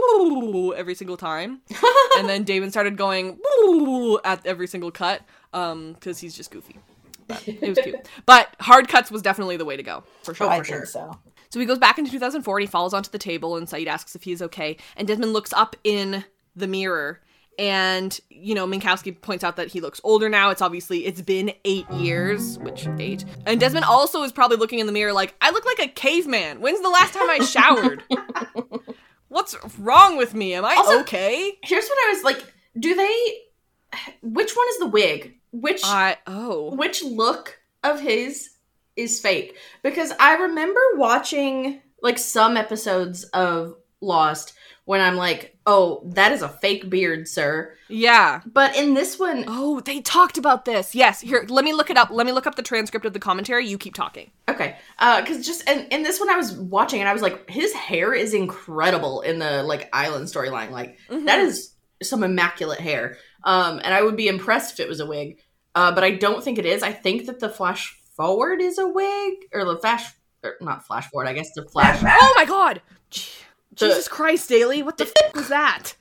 every 0.76 0.94
single 0.94 1.16
time. 1.18 1.62
and 2.18 2.28
then 2.28 2.44
Damon 2.44 2.70
started 2.70 2.98
going 2.98 3.40
at 4.26 4.46
every 4.46 4.68
single 4.68 4.92
cut 4.92 5.22
um, 5.54 5.94
because 5.94 6.20
he's 6.20 6.36
just 6.36 6.52
goofy. 6.52 6.76
But 7.28 7.48
it 7.48 7.62
was 7.70 7.78
cute. 7.80 7.96
But 8.26 8.56
hard 8.60 8.88
cuts 8.88 9.12
was 9.12 9.22
definitely 9.22 9.58
the 9.58 9.66
way 9.66 9.76
to 9.78 9.84
go, 9.84 10.04
for 10.24 10.34
sure. 10.34 10.48
Oh, 10.48 10.50
I 10.50 10.60
for 10.60 10.64
think 10.66 10.78
sure. 10.78 10.86
so. 10.86 11.20
So 11.50 11.60
he 11.60 11.66
goes 11.66 11.78
back 11.80 11.98
into 11.98 12.12
2004 12.12 12.58
and 12.58 12.62
he 12.62 12.68
falls 12.72 12.94
onto 12.94 13.10
the 13.10 13.18
table 13.18 13.56
and 13.56 13.68
Sayid 13.68 13.88
asks 13.88 14.16
if 14.16 14.24
he's 14.24 14.42
okay. 14.42 14.78
And 14.98 15.08
Desmond 15.08 15.34
looks 15.34 15.54
up 15.54 15.76
in 15.84 16.26
the 16.56 16.68
mirror 16.68 17.22
and, 17.60 18.20
you 18.30 18.54
know, 18.54 18.68
Minkowski 18.68 19.20
points 19.20 19.44
out 19.44 19.56
that 19.56 19.70
he 19.70 19.82
looks 19.82 20.00
older 20.04 20.30
now. 20.30 20.50
It's 20.52 20.62
obviously, 20.62 21.06
it's 21.06 21.22
been 21.22 21.52
eight 21.66 21.90
years, 21.92 22.60
which 22.60 22.86
eight. 23.00 23.26
And 23.46 23.60
Desmond 23.60 23.86
also 23.86 24.22
is 24.24 24.32
probably 24.32 24.58
looking 24.58 24.80
in 24.80 24.86
the 24.88 24.92
mirror 24.92 25.12
like, 25.14 25.36
I 25.42 25.50
look 25.52 25.66
like 25.66 25.80
a 25.80 25.88
caveman. 25.88 26.60
When's 26.62 26.82
the 26.82 26.90
last 26.90 27.14
time 27.14 27.30
I 27.30 27.40
showered? 27.40 28.04
What's 29.30 29.56
wrong 29.80 30.18
with 30.18 30.34
me? 30.34 30.54
Am 30.54 30.66
I 30.66 30.76
Also- 30.76 31.00
okay? 31.02 31.58
Here's 31.64 31.88
what 31.88 31.98
I 32.08 32.14
was 32.14 32.24
like, 32.24 32.54
do 32.78 32.94
they 32.94 33.40
which 34.22 34.54
one 34.56 34.68
is 34.70 34.80
the 34.80 34.88
wig? 34.88 35.37
Which 35.52 35.82
oh. 35.84 36.74
which 36.76 37.04
look 37.04 37.60
of 37.84 38.00
his 38.00 38.50
is 38.96 39.20
fake? 39.20 39.56
Because 39.84 40.12
I 40.20 40.36
remember 40.36 40.82
watching 40.96 41.82
like 42.02 42.18
some 42.18 42.58
episodes 42.58 43.24
of 43.26 43.76
Lost 44.00 44.54
when 44.86 45.02
I'm 45.02 45.16
like, 45.16 45.58
"Oh, 45.66 46.04
that 46.14 46.32
is 46.32 46.42
a 46.42 46.50
fake 46.50 46.90
beard, 46.90 47.28
sir." 47.28 47.74
Yeah. 47.90 48.42
But 48.46 48.76
in 48.76 48.94
this 48.94 49.18
one, 49.18 49.46
Oh, 49.48 49.80
they 49.80 50.02
talked 50.02 50.38
about 50.38 50.66
this. 50.66 50.94
Yes. 50.94 51.22
Here, 51.22 51.46
let 51.50 51.66
me 51.66 51.74
look 51.74 51.90
it 51.90 51.98
up. 51.98 52.10
Let 52.10 52.26
me 52.26 52.32
look 52.32 52.48
up 52.48 52.56
the 52.56 52.64
transcript 52.64 53.06
of 53.06 53.14
the 53.14 53.20
commentary. 53.20 53.68
You 53.68 53.78
keep 53.78 53.94
talking. 53.94 54.32
Okay, 54.50 54.76
uh, 55.00 55.22
because 55.22 55.46
just 55.46 55.68
and 55.68 55.92
in 55.92 56.04
this 56.04 56.20
one, 56.20 56.30
I 56.30 56.36
was 56.36 56.54
watching 56.54 57.00
and 57.00 57.10
I 57.10 57.14
was 57.14 57.22
like, 57.22 57.50
his 57.50 57.74
hair 57.74 58.14
is 58.14 58.34
incredible 58.34 59.22
in 59.22 59.40
the 59.40 59.64
like 59.64 59.90
island 59.94 60.28
storyline. 60.28 60.72
Like 60.72 60.98
mm-hmm. 61.10 61.26
that 61.26 61.40
is 61.40 61.74
some 62.04 62.24
immaculate 62.24 62.80
hair. 62.80 63.18
Um, 63.44 63.80
and 63.84 63.94
I 63.94 64.02
would 64.02 64.16
be 64.18 64.28
impressed 64.28 64.74
if 64.74 64.80
it 64.80 64.90
was 64.90 65.00
a 65.00 65.06
wig. 65.06 65.40
Uh, 65.76 65.92
but 65.94 66.04
I 66.04 66.12
don't 66.12 66.44
think 66.44 66.58
it 66.58 66.66
is. 66.66 66.82
I 66.84 66.92
think 66.92 67.28
that 67.28 67.40
the 67.40 67.50
flash 67.50 67.96
forward 68.16 68.62
is 68.62 68.78
a 68.80 68.88
wig 68.88 69.34
or 69.54 69.64
the 69.64 69.78
flash, 69.78 70.06
or 70.44 70.56
not 70.60 70.86
flash 70.86 71.08
forward. 71.10 71.28
I 71.28 71.34
guess 71.34 71.52
the 71.54 71.64
flash. 71.64 72.02
Oh 72.06 72.34
my 72.36 72.46
god. 72.46 72.82
Gee, 73.12 73.30
Jesus 73.76 74.08
Christ, 74.08 74.50
Daly. 74.50 74.82
What 74.82 74.98
the 74.98 75.06
f- 75.26 75.36
was 75.36 75.50
that? 75.50 75.94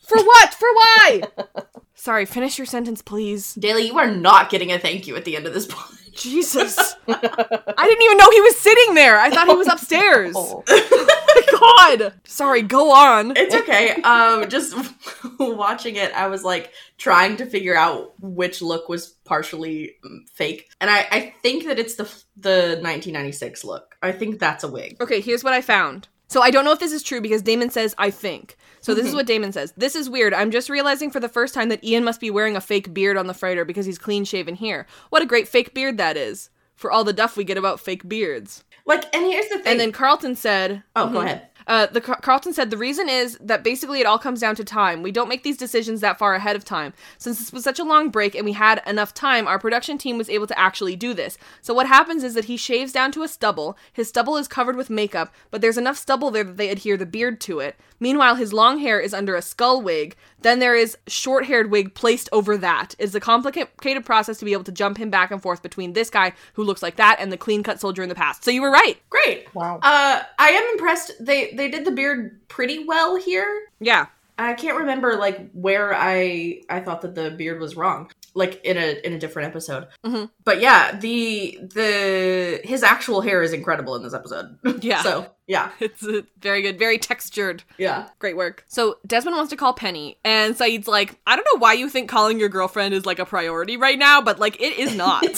For 0.00 0.18
what? 0.18 0.54
For 0.54 0.68
why? 0.72 1.22
Sorry, 1.94 2.24
finish 2.24 2.58
your 2.58 2.66
sentence, 2.66 3.02
please. 3.02 3.54
Daly, 3.54 3.86
you 3.86 3.98
are 3.98 4.10
not 4.10 4.50
getting 4.50 4.72
a 4.72 4.78
thank 4.78 5.06
you 5.06 5.14
at 5.16 5.24
the 5.24 5.36
end 5.36 5.46
of 5.46 5.52
this 5.54 5.66
pod. 5.66 5.92
Jesus. 6.18 6.78
I 7.06 7.86
didn't 7.86 8.02
even 8.02 8.16
know 8.18 8.30
he 8.30 8.40
was 8.40 8.58
sitting 8.58 8.94
there. 8.94 9.18
I 9.18 9.30
thought 9.30 9.48
he 9.48 9.54
was 9.54 9.68
upstairs. 9.72 10.34
Oh 10.36 10.64
my 10.68 11.98
god. 11.98 12.12
Sorry, 12.24 12.62
go 12.62 12.92
on. 12.92 13.32
It's 13.36 13.54
okay. 13.54 14.00
Um, 14.02 14.48
just 14.48 14.76
watching 15.38 15.96
it, 15.96 16.12
I 16.12 16.26
was 16.28 16.44
like 16.44 16.72
trying 16.96 17.36
to 17.36 17.46
figure 17.46 17.76
out 17.76 18.14
which 18.20 18.60
look 18.60 18.88
was 18.88 19.08
partially 19.24 19.96
um, 20.04 20.26
fake, 20.32 20.70
and 20.80 20.90
I, 20.90 21.06
I 21.10 21.34
think 21.42 21.64
that 21.66 21.78
it's 21.78 21.94
the 21.94 22.04
the 22.36 22.78
1996 22.80 23.64
look. 23.64 23.96
I 24.02 24.12
think 24.12 24.38
that's 24.38 24.64
a 24.64 24.68
wig. 24.68 24.96
Okay, 25.00 25.20
here's 25.20 25.44
what 25.44 25.52
I 25.52 25.60
found. 25.60 26.08
So 26.28 26.42
I 26.42 26.50
don't 26.50 26.64
know 26.64 26.72
if 26.72 26.78
this 26.78 26.92
is 26.92 27.02
true 27.02 27.20
because 27.20 27.42
Damon 27.42 27.70
says 27.70 27.94
I 27.98 28.10
think. 28.10 28.56
So 28.80 28.94
this 28.94 29.06
is 29.06 29.14
what 29.14 29.26
Damon 29.26 29.52
says. 29.52 29.72
This 29.76 29.96
is 29.96 30.08
weird. 30.08 30.32
I'm 30.32 30.50
just 30.50 30.68
realizing 30.70 31.10
for 31.10 31.20
the 31.20 31.28
first 31.28 31.52
time 31.54 31.68
that 31.70 31.82
Ian 31.82 32.04
must 32.04 32.20
be 32.20 32.30
wearing 32.30 32.54
a 32.54 32.60
fake 32.60 32.94
beard 32.94 33.16
on 33.16 33.26
the 33.26 33.34
freighter 33.34 33.64
because 33.64 33.86
he's 33.86 33.98
clean 33.98 34.24
shaven 34.24 34.54
here. 34.54 34.86
What 35.10 35.22
a 35.22 35.26
great 35.26 35.48
fake 35.48 35.74
beard 35.74 35.96
that 35.98 36.16
is. 36.16 36.50
For 36.76 36.92
all 36.92 37.02
the 37.02 37.12
duff 37.12 37.36
we 37.36 37.42
get 37.44 37.58
about 37.58 37.80
fake 37.80 38.08
beards. 38.08 38.62
Like, 38.86 39.12
and 39.14 39.24
here's 39.26 39.48
the 39.48 39.56
thing. 39.58 39.66
And 39.66 39.80
then 39.80 39.90
Carlton 39.90 40.36
said, 40.36 40.82
oh, 40.94 41.10
go 41.10 41.18
Mhm. 41.18 41.24
ahead. 41.24 41.48
Uh, 41.68 41.86
the 41.86 42.00
Car- 42.00 42.18
Carlton 42.20 42.54
said 42.54 42.70
the 42.70 42.78
reason 42.78 43.10
is 43.10 43.36
that 43.40 43.62
basically 43.62 44.00
it 44.00 44.06
all 44.06 44.18
comes 44.18 44.40
down 44.40 44.56
to 44.56 44.64
time. 44.64 45.02
We 45.02 45.12
don't 45.12 45.28
make 45.28 45.42
these 45.42 45.58
decisions 45.58 46.00
that 46.00 46.18
far 46.18 46.34
ahead 46.34 46.56
of 46.56 46.64
time. 46.64 46.94
Since 47.18 47.38
this 47.38 47.52
was 47.52 47.62
such 47.62 47.78
a 47.78 47.84
long 47.84 48.08
break 48.08 48.34
and 48.34 48.46
we 48.46 48.54
had 48.54 48.82
enough 48.86 49.12
time, 49.12 49.46
our 49.46 49.58
production 49.58 49.98
team 49.98 50.16
was 50.16 50.30
able 50.30 50.46
to 50.46 50.58
actually 50.58 50.96
do 50.96 51.12
this. 51.12 51.36
So 51.60 51.74
what 51.74 51.86
happens 51.86 52.24
is 52.24 52.32
that 52.34 52.46
he 52.46 52.56
shaves 52.56 52.90
down 52.90 53.12
to 53.12 53.22
a 53.22 53.28
stubble. 53.28 53.76
His 53.92 54.08
stubble 54.08 54.38
is 54.38 54.48
covered 54.48 54.76
with 54.76 54.88
makeup, 54.88 55.32
but 55.50 55.60
there's 55.60 55.78
enough 55.78 55.98
stubble 55.98 56.30
there 56.30 56.44
that 56.44 56.56
they 56.56 56.70
adhere 56.70 56.96
the 56.96 57.04
beard 57.04 57.38
to 57.42 57.60
it. 57.60 57.76
Meanwhile, 58.00 58.36
his 58.36 58.52
long 58.52 58.78
hair 58.78 58.98
is 58.98 59.12
under 59.12 59.34
a 59.34 59.42
skull 59.42 59.82
wig. 59.82 60.16
Then 60.42 60.58
there 60.58 60.74
is 60.76 60.96
short-haired 61.06 61.70
wig 61.70 61.94
placed 61.94 62.28
over 62.32 62.56
that. 62.58 62.94
It's 62.98 63.14
a 63.14 63.20
complicated 63.20 64.04
process 64.04 64.38
to 64.38 64.44
be 64.44 64.52
able 64.52 64.64
to 64.64 64.72
jump 64.72 64.98
him 64.98 65.10
back 65.10 65.30
and 65.30 65.42
forth 65.42 65.62
between 65.62 65.94
this 65.94 66.10
guy 66.10 66.32
who 66.54 66.62
looks 66.62 66.82
like 66.82 66.96
that 66.96 67.16
and 67.18 67.32
the 67.32 67.36
clean-cut 67.36 67.80
soldier 67.80 68.02
in 68.02 68.08
the 68.08 68.14
past. 68.14 68.44
So 68.44 68.50
you 68.50 68.62
were 68.62 68.70
right. 68.70 68.96
Great. 69.10 69.52
Wow. 69.54 69.80
Uh, 69.82 70.22
I 70.38 70.48
am 70.50 70.64
impressed. 70.72 71.12
They 71.20 71.52
they 71.52 71.68
did 71.68 71.84
the 71.84 71.90
beard 71.90 72.48
pretty 72.48 72.84
well 72.84 73.16
here. 73.16 73.68
Yeah. 73.80 74.06
I 74.40 74.54
can't 74.54 74.78
remember 74.78 75.16
like 75.16 75.50
where 75.52 75.92
I 75.94 76.60
I 76.70 76.80
thought 76.80 77.02
that 77.02 77.14
the 77.16 77.30
beard 77.32 77.60
was 77.60 77.76
wrong, 77.76 78.10
like 78.34 78.64
in 78.64 78.76
a 78.76 79.00
in 79.04 79.12
a 79.12 79.18
different 79.18 79.48
episode. 79.48 79.88
Mhm. 80.06 80.30
But 80.44 80.60
yeah, 80.60 80.96
the 80.96 81.58
the 81.74 82.60
his 82.62 82.82
actual 82.84 83.20
hair 83.20 83.42
is 83.42 83.52
incredible 83.52 83.96
in 83.96 84.02
this 84.02 84.14
episode. 84.14 84.56
Yeah. 84.82 85.02
so 85.02 85.26
yeah, 85.48 85.70
It's 85.80 86.04
uh, 86.06 86.22
very 86.40 86.62
good, 86.62 86.78
very 86.78 86.98
textured. 86.98 87.64
yeah. 87.78 88.08
Great 88.20 88.36
work. 88.36 88.64
So 88.68 88.98
Desmond 89.06 89.36
wants 89.36 89.50
to 89.50 89.56
call 89.56 89.72
Penny, 89.72 90.18
and 90.24 90.54
Sayid's 90.54 90.86
like, 90.86 91.18
I 91.26 91.34
don't 91.36 91.46
know 91.52 91.58
why 91.58 91.72
you 91.72 91.88
think 91.88 92.08
calling 92.08 92.38
your 92.38 92.48
girlfriend 92.48 92.94
is 92.94 93.04
like 93.06 93.18
a 93.18 93.26
priority 93.26 93.76
right 93.76 93.98
now, 93.98 94.20
but 94.22 94.38
like 94.38 94.60
it 94.60 94.78
is 94.78 94.94
not. 94.94 95.24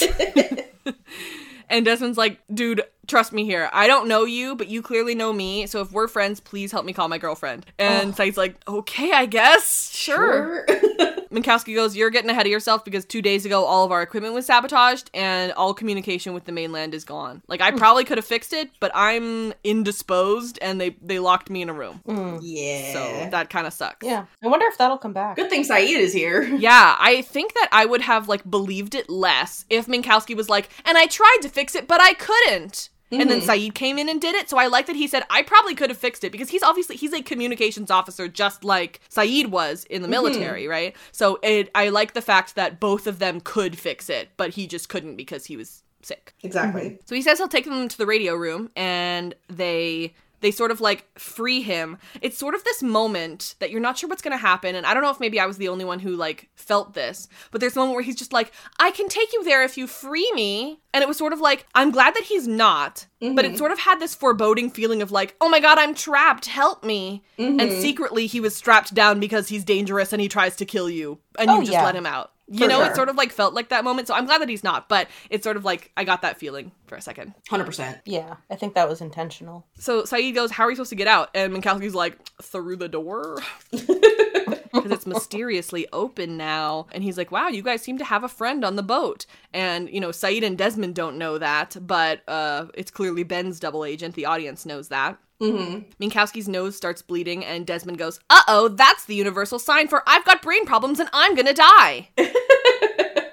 and 1.71 1.87
Desmond's 1.87 2.19
like, 2.19 2.41
dude, 2.53 2.83
trust 3.07 3.33
me 3.33 3.45
here. 3.45 3.71
I 3.73 3.87
don't 3.87 4.09
know 4.09 4.25
you, 4.25 4.57
but 4.57 4.69
you 4.69 4.83
clearly 4.83 5.15
know 5.15 5.33
me. 5.33 5.67
So 5.67 5.81
if 5.81 5.93
we're 5.93 6.09
friends, 6.09 6.41
please 6.41 6.73
help 6.73 6.85
me 6.85 6.93
call 6.93 7.09
my 7.09 7.19
girlfriend. 7.19 7.65
And 7.79 8.15
Sayid's 8.15 8.37
like, 8.37 8.57
okay, 8.69 9.13
I 9.13 9.27
guess. 9.27 9.91
Sure. 9.95 10.67
Minkowski 11.31 11.74
goes, 11.74 11.97
You're 11.97 12.11
getting 12.11 12.31
ahead 12.31 12.47
of 12.47 12.52
yourself 12.52 12.85
because 12.85 13.05
two 13.05 13.23
days 13.23 13.47
ago 13.47 13.65
all 13.65 13.85
of 13.85 13.93
our 13.93 14.02
equipment 14.02 14.35
was 14.35 14.47
sabotaged 14.47 15.11
and 15.15 15.52
all 15.52 15.74
communication 15.74 16.35
with 16.35 16.44
the 16.44 16.52
mainland 16.52 16.94
is 16.94 17.05
gone. 17.05 17.43
Like 17.48 17.61
I 17.61 17.70
hmm. 17.70 17.77
probably 17.77 18.05
could 18.05 18.19
have 18.19 18.24
fixed 18.24 18.52
it, 18.52 18.70
but 18.81 18.90
I'm 18.94 19.52
indisposed 19.65 20.59
and 20.61 20.81
they 20.81 20.97
they 21.02 21.19
locked 21.19 21.51
me 21.51 21.62
in 21.62 21.69
a 21.69 21.74
room. 21.74 22.01
Hmm. 22.07 22.39
Yeah. 22.40 22.93
So 22.93 23.31
that 23.31 23.51
kind 23.51 23.66
of 23.66 23.73
sucks. 23.73 24.07
Yeah. 24.07 24.27
I 24.43 24.48
wonder 24.48 24.66
if 24.66 24.78
that'll 24.78 24.98
come 24.98 25.12
back. 25.12 25.36
Good 25.36 25.51
thing 25.51 25.65
Sayid 25.65 25.98
is 25.98 26.12
here. 26.12 26.48
Yeah, 26.61 26.97
I 26.98 27.23
think 27.23 27.55
that 27.55 27.69
I 27.73 27.86
would 27.86 28.02
have 28.02 28.28
like 28.28 28.48
believed 28.48 28.94
it 28.94 29.09
less 29.09 29.65
if 29.70 29.86
Minkowski 29.86 30.36
was 30.36 30.51
like, 30.51 30.69
and 30.85 30.98
I 30.98 31.07
tried 31.07 31.39
to 31.43 31.48
fix 31.48 31.74
it, 31.74 31.89
but 31.89 32.01
I 32.02 32.12
couldn't. 32.12 32.90
And 33.12 33.28
then 33.28 33.41
Mhm. 33.41 33.47
Sayid 33.47 33.74
came 33.74 33.99
in 33.99 34.09
and 34.09 34.20
did 34.20 34.35
it. 34.37 34.49
So 34.49 34.57
I 34.57 34.69
like 34.69 34.87
that 34.87 34.95
he 34.97 35.09
said, 35.09 35.24
I 35.31 35.43
probably 35.43 35.74
could 35.74 35.91
have 35.91 35.99
fixed 35.99 36.23
it 36.23 36.31
because 36.31 36.51
he's 36.51 36.62
obviously 36.62 36.97
he's 36.97 37.12
a 37.12 37.23
communications 37.23 37.91
officer 37.91 38.28
just 38.28 38.62
like 38.65 39.01
Sayid 39.12 39.47
was 39.49 39.85
in 39.91 40.03
the 40.03 40.09
Mhm. 40.09 40.12
military, 40.12 40.66
right? 40.69 40.95
So 41.11 41.39
it 41.43 41.70
I 41.74 41.89
like 41.89 42.15
the 42.15 42.23
fact 42.23 42.55
that 42.55 42.78
both 42.78 43.07
of 43.07 43.19
them 43.19 43.41
could 43.41 43.78
fix 43.78 44.09
it, 44.09 44.28
but 44.37 44.51
he 44.51 44.66
just 44.66 44.89
couldn't 44.89 45.16
because 45.16 45.47
he 45.47 45.57
was 45.57 45.82
sick. 46.03 46.35
Exactly. 46.43 46.99
So 47.05 47.15
he 47.15 47.23
says 47.23 47.39
he'll 47.39 47.49
take 47.49 47.65
them 47.65 47.89
to 47.89 47.99
the 47.99 48.07
radio 48.07 48.35
room 48.35 48.70
and 48.77 49.35
they 49.49 50.15
they 50.41 50.51
sort 50.51 50.71
of 50.71 50.81
like 50.81 51.07
free 51.19 51.62
him. 51.62 51.99
It's 52.23 52.39
sort 52.39 52.55
of 52.55 52.65
this 52.65 52.83
moment 52.83 53.55
that 53.59 53.71
you're 53.71 53.81
not 53.81 53.99
sure 53.99 54.09
what's 54.09 54.23
going 54.23 54.33
to 54.37 54.43
happen 54.43 54.75
and 54.75 54.87
I 54.87 54.95
don't 54.95 55.03
know 55.03 55.11
if 55.11 55.21
maybe 55.21 55.39
I 55.41 55.47
was 55.47 55.59
the 55.59 55.69
only 55.69 55.85
one 55.85 55.99
who 56.01 56.17
like 56.17 56.49
felt 56.55 56.95
this, 56.95 57.29
but 57.51 57.61
there's 57.61 57.77
a 57.77 57.79
moment 57.79 57.95
where 57.95 58.03
he's 58.05 58.17
just 58.17 58.33
like, 58.33 58.53
"I 58.79 58.91
can 58.91 59.09
take 59.09 59.33
you 59.33 59.45
there 59.45 59.62
if 59.62 59.77
you 59.77 59.87
free 59.87 60.31
me." 60.35 60.81
And 60.93 61.03
it 61.03 61.09
was 61.09 61.17
sort 61.19 61.33
of 61.33 61.41
like, 61.41 61.67
I'm 61.75 61.91
glad 61.93 62.15
that 62.15 62.25
he's 62.25 62.49
not, 62.49 63.07
but 63.21 63.45
it 63.45 63.53
Mhm. 63.53 63.59
sort 63.59 63.71
of 63.73 63.79
had 63.79 64.01
this 64.01 64.15
foreboding 64.15 64.71
feeling 64.71 65.03
of 65.03 65.12
like, 65.12 65.37
"Oh 65.41 65.49
my 65.49 65.61
god, 65.61 65.79
I'm 65.79 65.95
trapped. 65.95 66.47
Help 66.47 66.83
me." 66.85 67.23
And 67.39 67.61
Mhm. 67.61 67.73
secretly 67.81 68.27
he 68.27 68.41
was 68.41 68.57
strapped 68.57 68.93
down 68.95 69.21
because 69.21 69.49
he's 69.49 69.65
dangerous 69.65 70.12
and 70.12 70.21
he 70.21 70.29
tries 70.29 70.57
to 70.57 70.65
kill 70.65 70.91
you 70.91 71.19
and 71.39 71.51
Oh, 71.51 71.55
you 71.55 71.61
just 71.61 71.73
yeah. 71.73 71.85
let 71.85 71.95
him 71.97 72.07
out. 72.07 72.33
You 72.53 72.65
For 72.65 72.69
know, 72.69 72.83
it 72.83 72.97
sort 72.97 73.09
of 73.09 73.15
like 73.15 73.31
felt 73.31 73.55
like 73.55 73.69
that 73.69 73.85
moment. 73.85 74.09
So 74.09 74.15
I'm 74.15 74.27
glad 74.27 74.41
that 74.41 74.49
he's 74.49 74.65
not, 74.65 74.89
but 74.89 75.07
it's 75.31 75.45
sort 75.45 75.57
of 75.57 75.65
like 75.65 75.93
I 75.97 76.03
got 76.03 76.23
that 76.23 76.39
feeling 76.39 76.73
for 76.89 76.97
a 76.97 77.01
second. 77.01 77.33
Hundred 77.49 77.65
percent. 77.65 77.99
Yeah, 78.05 78.37
I 78.51 78.57
think 78.57 78.75
that 78.75 78.89
was 78.89 79.01
intentional. 79.01 79.65
So 79.79 80.03
Sayid 80.03 80.35
goes, 80.35 80.51
How 80.51 80.65
are 80.65 80.67
we 80.67 80.75
supposed 80.75 80.91
to 80.91 80.97
get 80.97 81.07
out? 81.07 81.31
And 81.33 81.53
Minkowski's 81.55 81.95
like, 81.95 82.19
Through 82.43 82.77
the 82.77 82.89
door? 82.89 83.39
Because 84.73 84.93
it's 84.93 85.07
mysteriously 85.07 85.87
open 85.93 86.37
now. 86.37 86.87
And 86.93 87.03
he's 87.03 87.19
like, 87.19 87.31
Wow, 87.31 87.49
you 87.49 87.63
guys 87.63 87.83
seem 87.83 87.99
to 87.99 88.05
have 88.05 88.25
a 88.25 88.29
friend 88.29 88.65
on 88.65 88.77
the 88.77 88.83
boat. 88.83 89.27
And, 89.53 89.91
you 89.91 90.01
know, 90.01 90.11
Sayid 90.11 90.45
and 90.45 90.57
Desmond 90.57 90.95
don't 90.95 91.19
know 91.19 91.39
that, 91.39 91.77
but 91.81 92.23
uh, 92.29 92.67
it's 92.75 92.91
clearly 92.91 93.23
Ben's 93.23 93.61
double 93.61 93.85
agent. 93.85 94.15
The 94.15 94.27
audience 94.27 94.65
knows 94.65 94.89
that. 94.89 95.19
Mm-hmm. 95.41 96.05
Minkowski's 96.05 96.49
nose 96.49 96.77
starts 96.77 97.01
bleeding, 97.01 97.45
and 97.45 97.67
Desmond 97.67 97.97
goes, 97.97 98.21
Uh 98.29 98.43
oh, 98.47 98.69
that's 98.69 99.07
the 99.07 99.15
universal 99.15 99.59
sign 99.59 99.89
for 99.89 100.03
I've 100.07 100.25
got 100.25 100.43
brain 100.43 100.67
problems 100.67 101.01
and 101.01 101.09
I'm 101.13 101.35
gonna 101.35 101.55
die. 101.55 102.11
uh 102.19 102.25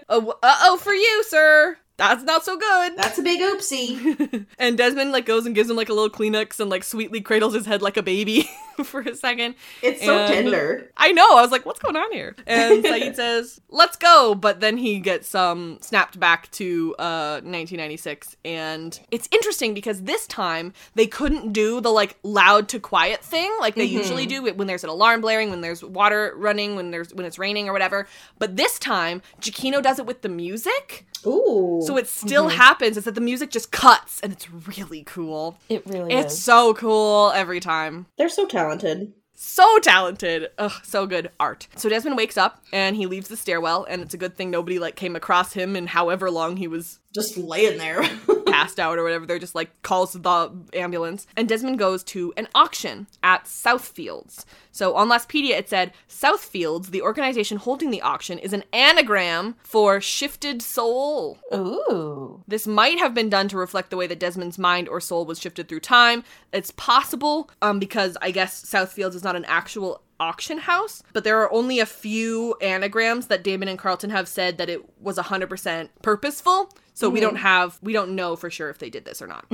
oh, 0.09 0.79
for 0.81 0.93
you, 0.93 1.23
sir. 1.27 1.77
That's 1.97 2.23
not 2.23 2.45
so 2.45 2.57
good. 2.57 2.95
That's 2.95 3.17
a 3.17 3.23
big 3.23 3.39
oopsie. 3.41 4.45
and 4.59 4.77
Desmond 4.77 5.11
like 5.11 5.25
goes 5.25 5.45
and 5.47 5.55
gives 5.55 5.69
him 5.69 5.75
like 5.75 5.89
a 5.89 5.93
little 5.93 6.09
Kleenex 6.11 6.59
and 6.59 6.69
like 6.69 6.83
sweetly 6.83 7.21
cradles 7.21 7.55
his 7.55 7.65
head 7.65 7.81
like 7.81 7.97
a 7.97 8.03
baby 8.03 8.47
for 8.83 9.01
a 9.01 9.15
second. 9.15 9.55
It's 9.81 10.05
so 10.05 10.27
tender. 10.27 10.91
I 10.95 11.11
know. 11.11 11.25
I 11.37 11.41
was 11.41 11.49
like, 11.51 11.65
what's 11.65 11.79
going 11.79 11.95
on 11.95 12.11
here? 12.11 12.35
And 12.45 12.83
Sayid 12.83 13.15
says, 13.17 13.59
let's 13.69 13.97
go. 13.97 14.35
But 14.35 14.59
then 14.59 14.77
he 14.77 14.99
gets 14.99 15.33
um, 15.33 15.79
snapped 15.81 16.19
back 16.19 16.51
to 16.51 16.93
uh, 16.99 17.41
1996. 17.41 18.35
And 18.45 18.99
it's 19.09 19.27
interesting 19.31 19.73
because 19.73 20.03
this 20.03 20.27
time 20.27 20.73
they 20.93 21.07
couldn't 21.07 21.51
do 21.51 21.81
the 21.81 21.89
like 21.89 22.17
loud 22.21 22.69
to 22.69 22.79
quiet 22.79 23.23
thing 23.23 23.51
like 23.59 23.73
they 23.73 23.87
Mhm. 23.87 23.91
usually 23.93 24.25
do 24.27 24.43
when 24.53 24.67
there's 24.67 24.83
an 24.83 24.91
alarm 24.91 25.21
blaring, 25.21 25.49
when 25.49 25.61
there's 25.61 25.83
water 25.83 26.33
running, 26.37 26.75
when 26.75 26.91
there's 26.91 27.11
when 27.13 27.25
it's 27.25 27.39
raining 27.39 27.67
or 27.67 27.73
whatever. 27.73 28.07
But 28.37 28.55
this 28.55 28.77
time, 28.77 29.23
Giacchino 29.41 29.81
does 29.81 29.97
it 29.97 30.05
with 30.05 30.21
the 30.21 30.29
music. 30.29 31.05
Ooh. 31.25 31.81
So 31.87 31.97
it 31.97 32.07
still 32.07 32.47
Mhm. 32.49 32.51
happens. 32.55 32.97
It's 32.97 33.05
that 33.05 33.15
the 33.15 33.21
music 33.21 33.49
just 33.49 33.71
cuts 33.71 34.19
and 34.21 34.31
it's 34.33 34.49
really 34.51 35.03
cool. 35.03 35.57
It 35.69 35.83
really 35.87 36.13
is. 36.13 36.25
It's 36.25 36.33
is. 36.35 36.43
so 36.43 36.73
cool 36.73 37.31
every 37.33 37.59
time. 37.59 38.05
They're 38.17 38.29
so 38.29 38.45
talented. 38.45 39.13
So 39.39 39.77
talented. 39.79 40.49
Ugh, 40.57 40.71
so 40.83 41.05
good 41.05 41.29
art. 41.39 41.67
So 41.75 41.89
Desmond 41.89 42.17
wakes 42.17 42.37
up 42.37 42.63
and 42.73 42.95
he 42.95 43.05
leaves 43.05 43.27
the 43.27 43.37
stairwell, 43.37 43.85
and 43.87 44.01
it's 44.01 44.15
a 44.15 44.17
good 44.17 44.35
thing 44.35 44.49
nobody 44.49 44.79
like 44.79 44.95
came 44.95 45.15
across 45.15 45.53
him 45.53 45.75
in 45.75 45.85
however 45.87 46.31
long 46.31 46.57
he 46.57 46.67
was 46.67 46.99
Just 47.13 47.37
laying 47.37 47.77
there. 47.77 48.01
passed 48.57 48.79
out 48.79 48.97
or 48.97 49.03
whatever. 49.03 49.25
They're 49.25 49.37
just 49.37 49.55
like 49.55 49.81
calls 49.83 50.13
the 50.13 50.51
ambulance. 50.73 51.27
And 51.35 51.47
Desmond 51.47 51.77
goes 51.77 52.03
to 52.05 52.33
an 52.37 52.47
auction 52.55 53.07
at 53.21 53.45
Southfields. 53.45 54.45
So 54.71 54.95
on 54.95 55.09
Lostpedia, 55.09 55.57
it 55.57 55.69
said 55.69 55.93
Southfields, 56.09 56.87
the 56.87 57.03
organization 57.03 57.57
holding 57.57 57.91
the 57.91 58.01
auction, 58.01 58.39
is 58.39 58.53
an 58.53 58.63
anagram 58.73 59.55
for 59.59 60.01
shifted 60.01 60.61
soul. 60.63 61.37
Ooh. 61.53 62.43
This 62.47 62.65
might 62.65 62.97
have 62.97 63.13
been 63.13 63.29
done 63.29 63.47
to 63.49 63.57
reflect 63.57 63.91
the 63.91 63.97
way 63.97 64.07
that 64.07 64.19
Desmond's 64.19 64.57
mind 64.57 64.89
or 64.89 64.99
soul 64.99 65.25
was 65.25 65.39
shifted 65.39 65.67
through 65.67 65.81
time. 65.81 66.23
It's 66.51 66.71
possible 66.71 67.51
um, 67.61 67.77
because 67.77 68.17
I 68.23 68.31
guess 68.31 68.65
Southfields 68.65 69.13
is 69.13 69.23
not 69.23 69.35
an 69.35 69.45
actual 69.45 70.01
auction 70.19 70.57
house, 70.57 71.03
but 71.13 71.23
there 71.23 71.39
are 71.41 71.53
only 71.53 71.79
a 71.79 71.85
few 71.85 72.55
anagrams 72.61 73.27
that 73.27 73.43
Damon 73.43 73.67
and 73.67 73.77
Carlton 73.77 74.09
have 74.09 74.27
said 74.27 74.57
that 74.57 74.69
it 74.69 74.81
was 74.99 75.17
100% 75.17 75.89
purposeful. 76.01 76.71
So 76.97 77.09
we 77.11 77.19
Mhm. 77.19 77.23
don't 77.23 77.35
have, 77.35 77.77
we 77.83 77.93
don't 77.93 78.15
know 78.15 78.35
for 78.35 78.49
sure 78.49 78.71
if 78.71 78.79
they 78.79 78.89
did 78.89 79.05
this 79.05 79.21
or 79.21 79.27
not 79.27 79.45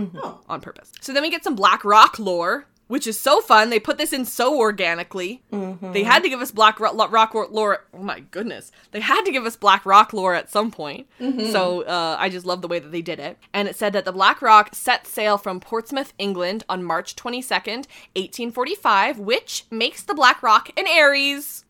on 0.48 0.62
purpose. 0.62 0.94
So 1.02 1.12
then 1.12 1.24
we 1.24 1.30
get 1.30 1.44
some 1.44 1.56
Black 1.56 1.84
Rock 1.84 2.18
lore, 2.18 2.68
which 2.88 3.06
is 3.06 3.20
so 3.20 3.42
fun. 3.42 3.70
They 3.70 3.82
put 3.82 3.98
this 3.98 4.14
in 4.14 4.24
so 4.24 4.58
organically. 4.58 5.44
They 5.52 6.04
had 6.04 6.24
to 6.24 6.30
give 6.30 6.40
us 6.40 6.52
Black 6.52 6.80
Ro- 6.80 6.94
Lo- 6.94 7.10
Rock 7.10 7.34
lore. 7.34 7.84
Oh 7.94 7.98
my 8.02 8.22
goodness. 8.22 8.72
They 8.92 9.02
had 9.02 9.24
to 9.26 9.32
give 9.32 9.46
us 9.46 9.58
Black 9.58 9.86
Rock 9.86 10.14
lore 10.14 10.36
at 10.36 10.50
some 10.52 10.72
point. 10.72 11.08
Mhm. 11.20 11.52
So 11.52 11.82
uh, 11.82 12.16
I 12.18 12.30
just 12.30 12.46
love 12.46 12.62
the 12.62 12.68
way 12.70 12.80
that 12.80 12.94
they 12.94 13.02
did 13.02 13.20
it. 13.20 13.38
And 13.54 13.68
it 13.68 13.76
said 13.76 13.92
that 13.92 14.06
the 14.06 14.14
Black 14.14 14.42
Rock 14.42 14.70
set 14.74 15.06
sail 15.06 15.38
from 15.38 15.60
Portsmouth, 15.60 16.14
England 16.18 16.64
on 16.70 16.82
March 16.82 17.14
22nd, 17.18 17.88
1845, 18.16 19.20
which 19.20 19.66
makes 19.70 20.02
the 20.04 20.14
Black 20.14 20.42
Rock 20.42 20.70
an 20.78 20.88
Aries. 20.88 21.63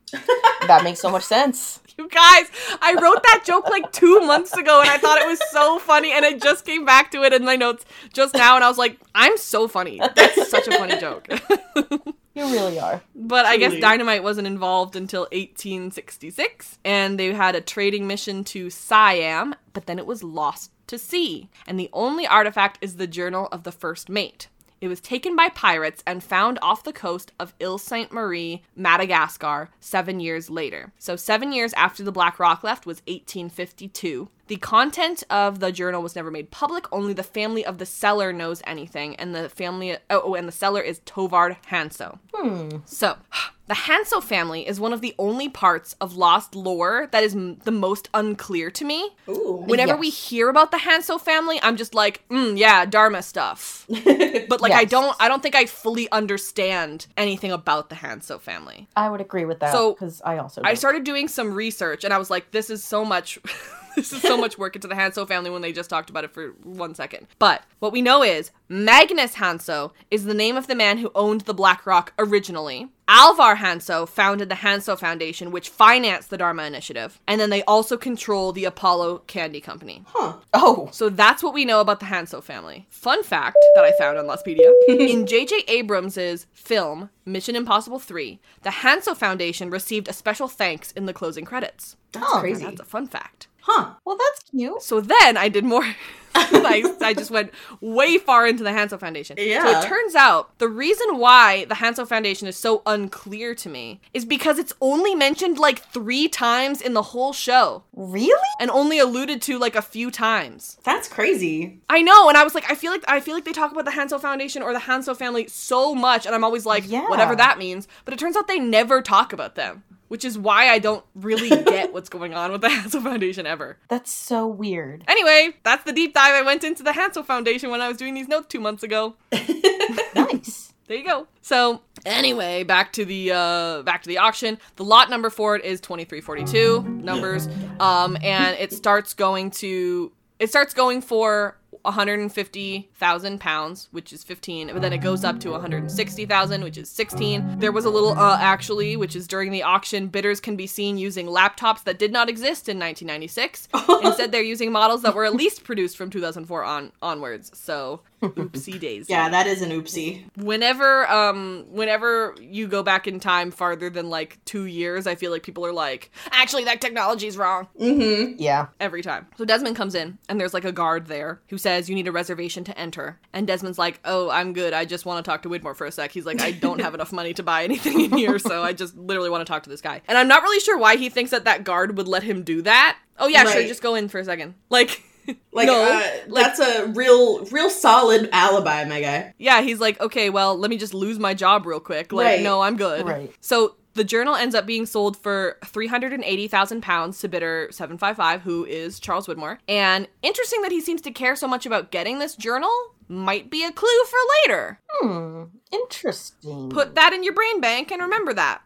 That 0.67 0.83
makes 0.83 0.99
so 0.99 1.09
much 1.09 1.23
sense. 1.23 1.79
You 1.95 2.09
guys, 2.09 2.49
I 2.81 2.95
wrote 2.99 3.21
that 3.21 3.43
joke 3.45 3.69
like 3.69 3.91
two 3.91 4.19
months 4.21 4.51
ago 4.57 4.81
and 4.81 4.89
I 4.89 4.97
thought 4.97 5.21
it 5.21 5.27
was 5.27 5.39
so 5.51 5.77
funny 5.77 6.11
and 6.11 6.25
I 6.25 6.33
just 6.33 6.65
came 6.65 6.85
back 6.85 7.11
to 7.11 7.21
it 7.21 7.33
in 7.33 7.45
my 7.45 7.55
notes 7.55 7.85
just 8.13 8.33
now 8.33 8.55
and 8.55 8.63
I 8.63 8.67
was 8.67 8.79
like, 8.79 8.97
I'm 9.13 9.37
so 9.37 9.67
funny. 9.67 10.01
That's 10.15 10.49
such 10.49 10.67
a 10.67 10.71
funny 10.71 10.97
joke. 10.97 11.27
You 12.35 12.45
really 12.45 12.79
are. 12.79 12.99
But 13.13 13.45
I 13.45 13.57
guess 13.57 13.79
dynamite 13.79 14.23
wasn't 14.23 14.47
involved 14.47 14.95
until 14.95 15.27
1866, 15.31 16.79
and 16.83 17.19
they 17.19 17.31
had 17.31 17.55
a 17.55 17.61
trading 17.61 18.07
mission 18.07 18.43
to 18.45 18.71
Siam, 18.71 19.53
but 19.73 19.85
then 19.85 19.99
it 19.99 20.07
was 20.07 20.23
lost 20.23 20.71
to 20.87 20.97
sea. 20.97 21.49
And 21.67 21.79
the 21.79 21.91
only 21.93 22.25
artifact 22.25 22.79
is 22.81 22.95
the 22.95 23.05
journal 23.05 23.49
of 23.51 23.63
the 23.63 23.71
first 23.71 24.09
mate. 24.09 24.47
It 24.83 24.89
was 24.89 24.99
taken 24.99 25.33
by 25.37 25.47
pirates 25.47 26.03
and 26.05 26.21
found 26.21 26.59
off 26.61 26.83
the 26.83 26.91
coast 26.91 27.31
of 27.39 27.53
Ile 27.61 27.77
Sainte 27.77 28.11
Marie, 28.11 28.63
Madagascar, 28.75 29.69
seven 29.79 30.19
years 30.19 30.49
later. 30.49 30.91
So, 30.99 31.15
seven 31.15 31.53
years 31.53 31.71
after 31.75 32.03
the 32.03 32.11
Black 32.11 32.37
Rock 32.37 32.65
left 32.65 32.85
was 32.85 32.97
1852. 33.07 34.27
The 34.47 34.57
content 34.57 35.23
of 35.29 35.59
the 35.59 35.71
journal 35.71 36.01
was 36.03 36.15
never 36.15 36.29
made 36.29 36.51
public. 36.51 36.85
Only 36.91 37.13
the 37.13 37.23
family 37.23 37.65
of 37.65 37.77
the 37.77 37.85
seller 37.85 38.33
knows 38.33 38.61
anything, 38.67 39.15
and 39.15 39.33
the 39.33 39.47
family 39.49 39.95
oh, 40.09 40.21
oh 40.25 40.35
and 40.35 40.47
the 40.47 40.51
seller 40.51 40.81
is 40.81 40.99
Tovard 41.05 41.55
Hanso. 41.71 42.19
Hmm. 42.33 42.79
So, 42.85 43.15
the 43.67 43.73
Hanso 43.73 44.21
family 44.21 44.67
is 44.67 44.81
one 44.81 44.91
of 44.91 44.99
the 44.99 45.15
only 45.17 45.47
parts 45.47 45.95
of 46.01 46.17
Lost 46.17 46.55
lore 46.55 47.07
that 47.13 47.23
is 47.23 47.33
m- 47.33 47.59
the 47.63 47.71
most 47.71 48.09
unclear 48.13 48.69
to 48.71 48.83
me. 48.83 49.11
Ooh. 49.29 49.63
Whenever 49.65 49.93
Yes. 49.93 49.99
we 50.01 50.09
hear 50.09 50.49
about 50.49 50.71
the 50.71 50.77
Hanso 50.77 51.19
family, 51.21 51.57
I'm 51.63 51.77
just 51.77 51.95
like, 51.95 52.27
mm, 52.27 52.57
yeah, 52.57 52.83
Dharma 52.85 53.21
stuff. 53.21 53.85
but 54.49 54.59
like, 54.59 54.73
I 54.73 54.83
don't, 54.83 55.15
I 55.21 55.29
don't 55.29 55.41
think 55.41 55.55
I 55.55 55.65
fully 55.67 56.11
understand 56.11 57.07
anything 57.15 57.53
about 57.53 57.89
the 57.89 57.95
Hanso 57.95 58.41
family. 58.41 58.89
I 58.97 59.09
would 59.09 59.21
agree 59.21 59.45
with 59.45 59.61
that. 59.61 59.71
So, 59.71 59.93
because 59.93 60.21
I 60.25 60.37
also 60.39 60.61
I 60.63 60.67
don't. 60.71 60.75
started 60.77 61.05
doing 61.05 61.29
some 61.29 61.53
research, 61.53 62.03
and 62.03 62.13
I 62.13 62.17
was 62.17 62.29
like, 62.29 62.51
this 62.51 62.69
is 62.69 62.83
so 62.83 63.05
much. 63.05 63.39
this 63.95 64.13
is 64.13 64.21
so 64.21 64.37
much 64.37 64.57
work 64.57 64.75
into 64.75 64.87
the 64.87 64.95
Hanso 64.95 65.27
family 65.27 65.49
when 65.49 65.61
they 65.61 65.71
just 65.71 65.89
talked 65.89 66.09
about 66.09 66.23
it 66.23 66.31
for 66.33 66.49
one 66.63 66.95
second. 66.95 67.27
But 67.39 67.63
what 67.79 67.91
we 67.91 68.01
know 68.01 68.23
is 68.23 68.51
Magnus 68.69 69.35
Hanso 69.35 69.91
is 70.11 70.25
the 70.25 70.33
name 70.33 70.57
of 70.57 70.67
the 70.67 70.75
man 70.75 70.97
who 70.97 71.11
owned 71.15 71.41
the 71.41 71.53
Black 71.53 71.85
Rock 71.85 72.13
originally. 72.17 72.87
Alvar 73.07 73.57
Hanso 73.57 74.07
founded 74.07 74.47
the 74.47 74.55
Hanso 74.55 74.97
Foundation, 74.97 75.51
which 75.51 75.67
financed 75.67 76.29
the 76.29 76.37
Dharma 76.37 76.63
Initiative, 76.63 77.19
and 77.27 77.39
then 77.39 77.49
they 77.49 77.61
also 77.63 77.97
control 77.97 78.53
the 78.53 78.63
Apollo 78.63 79.19
Candy 79.27 79.59
Company. 79.59 80.03
Huh. 80.07 80.37
Oh. 80.53 80.87
So 80.93 81.09
that's 81.09 81.43
what 81.43 81.53
we 81.53 81.65
know 81.65 81.81
about 81.81 81.99
the 81.99 82.05
Hanso 82.05 82.41
family. 82.41 82.87
Fun 82.89 83.21
fact 83.21 83.57
that 83.75 83.83
I 83.83 83.91
found 83.97 84.17
on 84.17 84.25
Lostpedia. 84.25 84.71
In 84.87 85.27
J.J. 85.27 85.65
Abrams' 85.67 86.45
film, 86.53 87.09
Mission 87.25 87.57
Impossible 87.57 87.99
3, 87.99 88.39
the 88.61 88.69
Hanso 88.69 89.15
Foundation 89.17 89.69
received 89.69 90.07
a 90.07 90.13
special 90.13 90.47
thanks 90.47 90.91
in 90.93 91.05
the 91.05 91.13
closing 91.13 91.43
credits. 91.43 91.97
That's 92.13 92.25
Oh. 92.29 92.39
crazy. 92.39 92.63
That's 92.63 92.79
a 92.79 92.85
fun 92.85 93.07
fact. 93.07 93.47
Huh. 93.65 93.93
Well, 94.03 94.17
that's 94.17 94.49
cute. 94.49 94.81
So 94.81 94.99
then 94.99 95.37
I 95.37 95.47
did 95.49 95.63
more. 95.63 95.85
I, 96.35 96.95
I 96.99 97.13
just 97.13 97.29
went 97.29 97.51
way 97.79 98.17
far 98.17 98.47
into 98.47 98.63
the 98.63 98.71
Hanso 98.71 98.99
Foundation. 98.99 99.37
Yeah. 99.39 99.63
So 99.63 99.79
it 99.79 99.87
turns 99.87 100.15
out 100.15 100.57
the 100.57 100.67
reason 100.67 101.19
why 101.19 101.65
the 101.65 101.75
Hanso 101.75 102.07
Foundation 102.07 102.47
is 102.47 102.57
so 102.57 102.81
unclear 102.87 103.53
to 103.53 103.69
me 103.69 104.01
is 104.15 104.25
because 104.25 104.57
it's 104.57 104.73
only 104.81 105.13
mentioned 105.13 105.59
like 105.59 105.83
three 105.91 106.27
times 106.27 106.81
in 106.81 106.93
the 106.95 107.03
whole 107.03 107.33
show. 107.33 107.83
Really? 107.95 108.33
And 108.59 108.71
only 108.71 108.97
alluded 108.97 109.43
to 109.43 109.59
like 109.59 109.75
a 109.75 109.81
few 109.83 110.09
times. 110.09 110.79
That's 110.83 111.07
crazy. 111.07 111.79
I 111.87 112.01
know, 112.01 112.29
and 112.29 112.37
I 112.37 112.43
was 112.43 112.55
like, 112.55 112.69
I 112.69 112.73
feel 112.73 112.91
like 112.91 113.03
I 113.07 113.19
feel 113.19 113.35
like 113.35 113.45
they 113.45 113.51
talk 113.53 113.71
about 113.71 113.85
the 113.85 113.91
Hanso 113.91 114.19
Foundation 114.19 114.63
or 114.63 114.73
the 114.73 114.79
Hanso 114.79 115.15
family 115.15 115.47
so 115.47 115.93
much, 115.93 116.25
and 116.25 116.33
I'm 116.33 116.43
always 116.43 116.65
like, 116.65 116.89
Yeah. 116.89 117.07
whatever 117.09 117.35
that 117.35 117.59
means. 117.59 117.87
But 118.05 118.15
it 118.15 118.19
turns 118.19 118.35
out 118.35 118.47
they 118.47 118.59
never 118.59 119.03
talk 119.03 119.33
about 119.33 119.53
them, 119.53 119.83
which 120.07 120.25
is 120.25 120.37
why 120.37 120.69
I 120.69 120.79
don't 120.79 121.03
really 121.15 121.49
get 121.63 121.93
what's 121.93 122.09
going 122.09 122.33
on 122.33 122.51
with 122.51 122.61
the 122.61 122.67
Hanso 122.67 123.01
Foundation 123.01 123.45
ever. 123.45 123.77
That's 123.87 124.11
so 124.11 124.47
weird. 124.47 125.03
Anyway, 125.07 125.55
that's 125.63 125.83
the 125.83 125.93
deep 125.93 126.13
dive 126.13 126.33
I 126.33 126.41
went 126.41 126.63
into 126.63 126.83
the 126.83 126.91
Hanso 126.91 127.25
Foundation 127.25 127.69
when 127.69 127.81
I 127.81 127.87
was 127.87 127.97
doing 127.97 128.13
these 128.13 128.27
notes 128.27 128.47
two 128.47 128.59
months 128.59 128.83
ago. 128.83 129.15
nice. 130.15 130.73
There 130.87 130.97
you 130.97 131.05
go. 131.05 131.27
So 131.41 131.81
anyway, 132.05 132.63
back 132.63 132.91
to 132.93 133.05
the 133.05 133.31
uh 133.31 133.81
back 133.83 134.03
to 134.03 134.09
the 134.09 134.17
auction. 134.17 134.59
The 134.75 134.83
lot 134.83 135.09
number 135.09 135.29
for 135.29 135.55
it 135.55 135.63
is 135.63 135.79
2342 135.81 136.83
numbers. 137.01 137.47
Um 137.79 138.17
and 138.21 138.57
it 138.59 138.73
starts 138.73 139.13
going 139.13 139.51
to 139.51 140.11
it 140.39 140.49
starts 140.49 140.73
going 140.73 141.01
for 141.01 141.57
150,000 141.83 143.39
pounds, 143.39 143.87
which 143.91 144.11
is 144.13 144.23
15, 144.23 144.71
but 144.73 144.81
then 144.81 144.93
it 144.93 144.99
goes 144.99 145.23
up 145.23 145.39
to 145.41 145.51
160,000, 145.51 146.63
which 146.63 146.77
is 146.77 146.89
16. 146.89 147.59
There 147.59 147.71
was 147.71 147.85
a 147.85 147.89
little 147.89 148.17
uh 148.17 148.37
actually, 148.39 148.95
which 148.95 149.15
is 149.15 149.27
during 149.27 149.51
the 149.51 149.63
auction, 149.63 150.07
bidders 150.07 150.39
can 150.39 150.55
be 150.55 150.67
seen 150.67 150.97
using 150.97 151.27
laptops 151.27 151.83
that 151.83 151.99
did 151.99 152.11
not 152.11 152.29
exist 152.29 152.69
in 152.69 152.79
1996. 152.79 153.67
Instead, 154.03 154.31
they're 154.31 154.41
using 154.41 154.71
models 154.71 155.01
that 155.03 155.15
were 155.15 155.25
at 155.25 155.35
least 155.35 155.63
produced 155.63 155.97
from 155.97 156.09
2004 156.09 156.63
on 156.63 156.91
onwards. 157.01 157.51
So, 157.53 158.01
oopsie 158.31 158.79
daisy. 158.79 159.11
Yeah, 159.11 159.29
that 159.29 159.47
is 159.47 159.61
an 159.61 159.69
oopsie. 159.71 160.23
whenever 160.37 161.09
um 161.09 161.65
whenever 161.71 162.35
you 162.39 162.67
go 162.67 162.83
back 162.83 163.07
in 163.07 163.19
time 163.19 163.51
farther 163.51 163.89
than 163.89 164.09
like 164.09 164.37
two 164.45 164.65
years 164.65 165.07
i 165.07 165.15
feel 165.15 165.31
like 165.31 165.43
people 165.43 165.65
are 165.65 165.73
like 165.73 166.11
actually 166.31 166.63
that 166.65 166.81
technology's 166.81 167.37
wrong. 167.37 167.67
Mm-hmm. 167.79 168.35
Yeah. 168.39 168.67
every 168.79 169.01
time. 169.01 169.27
So 169.37 169.45
desmond 169.45 169.75
comes 169.75 169.95
in 169.95 170.17
and 170.29 170.39
there's 170.39 170.53
like 170.53 170.65
a 170.65 170.71
guard 170.71 171.07
there 171.07 171.41
who 171.49 171.57
says 171.57 171.89
you 171.89 171.95
need 171.95 172.07
a 172.07 172.11
reservation 172.11 172.63
to 172.65 172.77
enter. 172.77 173.19
And 173.33 173.47
desmond's 173.47 173.77
like 173.77 173.99
oh 174.05 174.29
i'm 174.29 174.53
good. 174.53 174.73
I 174.73 174.85
just 174.85 175.05
want 175.05 175.23
to 175.23 175.29
talk 175.29 175.41
to 175.43 175.49
widmore 175.49 175.75
for 175.75 175.85
a 175.85 175.91
sec. 175.91 176.11
He's 176.11 176.25
like 176.25 176.41
i 176.41 176.51
don't 176.51 176.81
have 176.81 176.93
enough 176.93 177.11
money 177.11 177.33
to 177.33 177.43
buy 177.43 177.63
anything 177.63 177.99
in 178.01 178.17
here 178.17 178.39
so 178.39 178.63
i 178.63 178.73
just 178.73 178.95
literally 178.97 179.29
want 179.29 179.45
to 179.45 179.51
talk 179.51 179.63
to 179.63 179.69
this 179.69 179.81
guy. 179.81 180.01
And 180.07 180.17
i'm 180.17 180.27
not 180.27 180.43
really 180.43 180.59
sure 180.59 180.77
why 180.77 180.95
he 180.95 181.09
thinks 181.09 181.31
that 181.31 181.45
that 181.45 181.63
guard 181.63 181.97
would 181.97 182.07
let 182.07 182.23
him 182.23 182.43
do 182.43 182.61
that. 182.63 182.97
Oh 183.19 183.27
yeah 183.27 183.43
sure 183.45 183.63
just 183.63 183.81
go 183.81 183.95
in 183.95 184.07
for 184.09 184.19
a 184.19 184.25
second. 184.25 184.55
Like 184.69 185.03
Like, 185.51 185.67
no 185.67 185.83
uh, 185.83 186.33
that's 186.33 186.59
a 186.59 186.87
real, 186.87 187.45
real 187.45 187.69
solid 187.69 188.27
alibi, 188.31 188.85
my 188.85 189.01
guy. 189.01 189.33
Yeah, 189.37 189.61
he's 189.61 189.79
like, 189.79 190.01
okay, 190.01 190.31
well, 190.31 190.57
let 190.57 190.71
me 190.71 190.77
just 190.77 190.95
lose 190.95 191.19
my 191.19 191.35
job 191.35 191.67
real 191.67 191.79
quick. 191.79 192.11
Like, 192.11 192.25
Right. 192.25 192.41
no, 192.41 192.61
I'm 192.61 192.75
good. 192.75 193.05
Right. 193.05 193.31
So 193.39 193.75
the 193.93 194.03
journal 194.03 194.33
ends 194.33 194.55
up 194.55 194.65
being 194.65 194.87
sold 194.87 195.15
for 195.15 195.59
three 195.65 195.85
hundred 195.85 196.11
and 196.11 196.23
eighty 196.23 196.47
thousand 196.47 196.81
pounds 196.81 197.19
to 197.19 197.27
bidder 197.27 197.67
seven 197.69 197.99
five 197.99 198.17
five, 198.17 198.41
who 198.41 198.65
is 198.65 198.99
Charles 198.99 199.27
Widmore. 199.27 199.59
And 199.67 200.07
interesting 200.23 200.63
that 200.63 200.71
he 200.71 200.81
seems 200.81 201.01
to 201.01 201.11
care 201.11 201.35
so 201.35 201.47
much 201.47 201.67
about 201.67 201.91
getting 201.91 202.17
this 202.17 202.35
journal. 202.35 202.71
Might 203.07 203.51
be 203.51 203.63
a 203.63 203.71
clue 203.71 204.03
for 204.07 204.17
later. 204.47 204.79
Hmm. 204.89 205.43
Interesting. 205.71 206.69
Put 206.71 206.95
that 206.95 207.13
in 207.13 207.23
your 207.23 207.33
brain 207.33 207.61
bank 207.61 207.91
and 207.91 208.01
remember 208.01 208.33
that. 208.33 208.61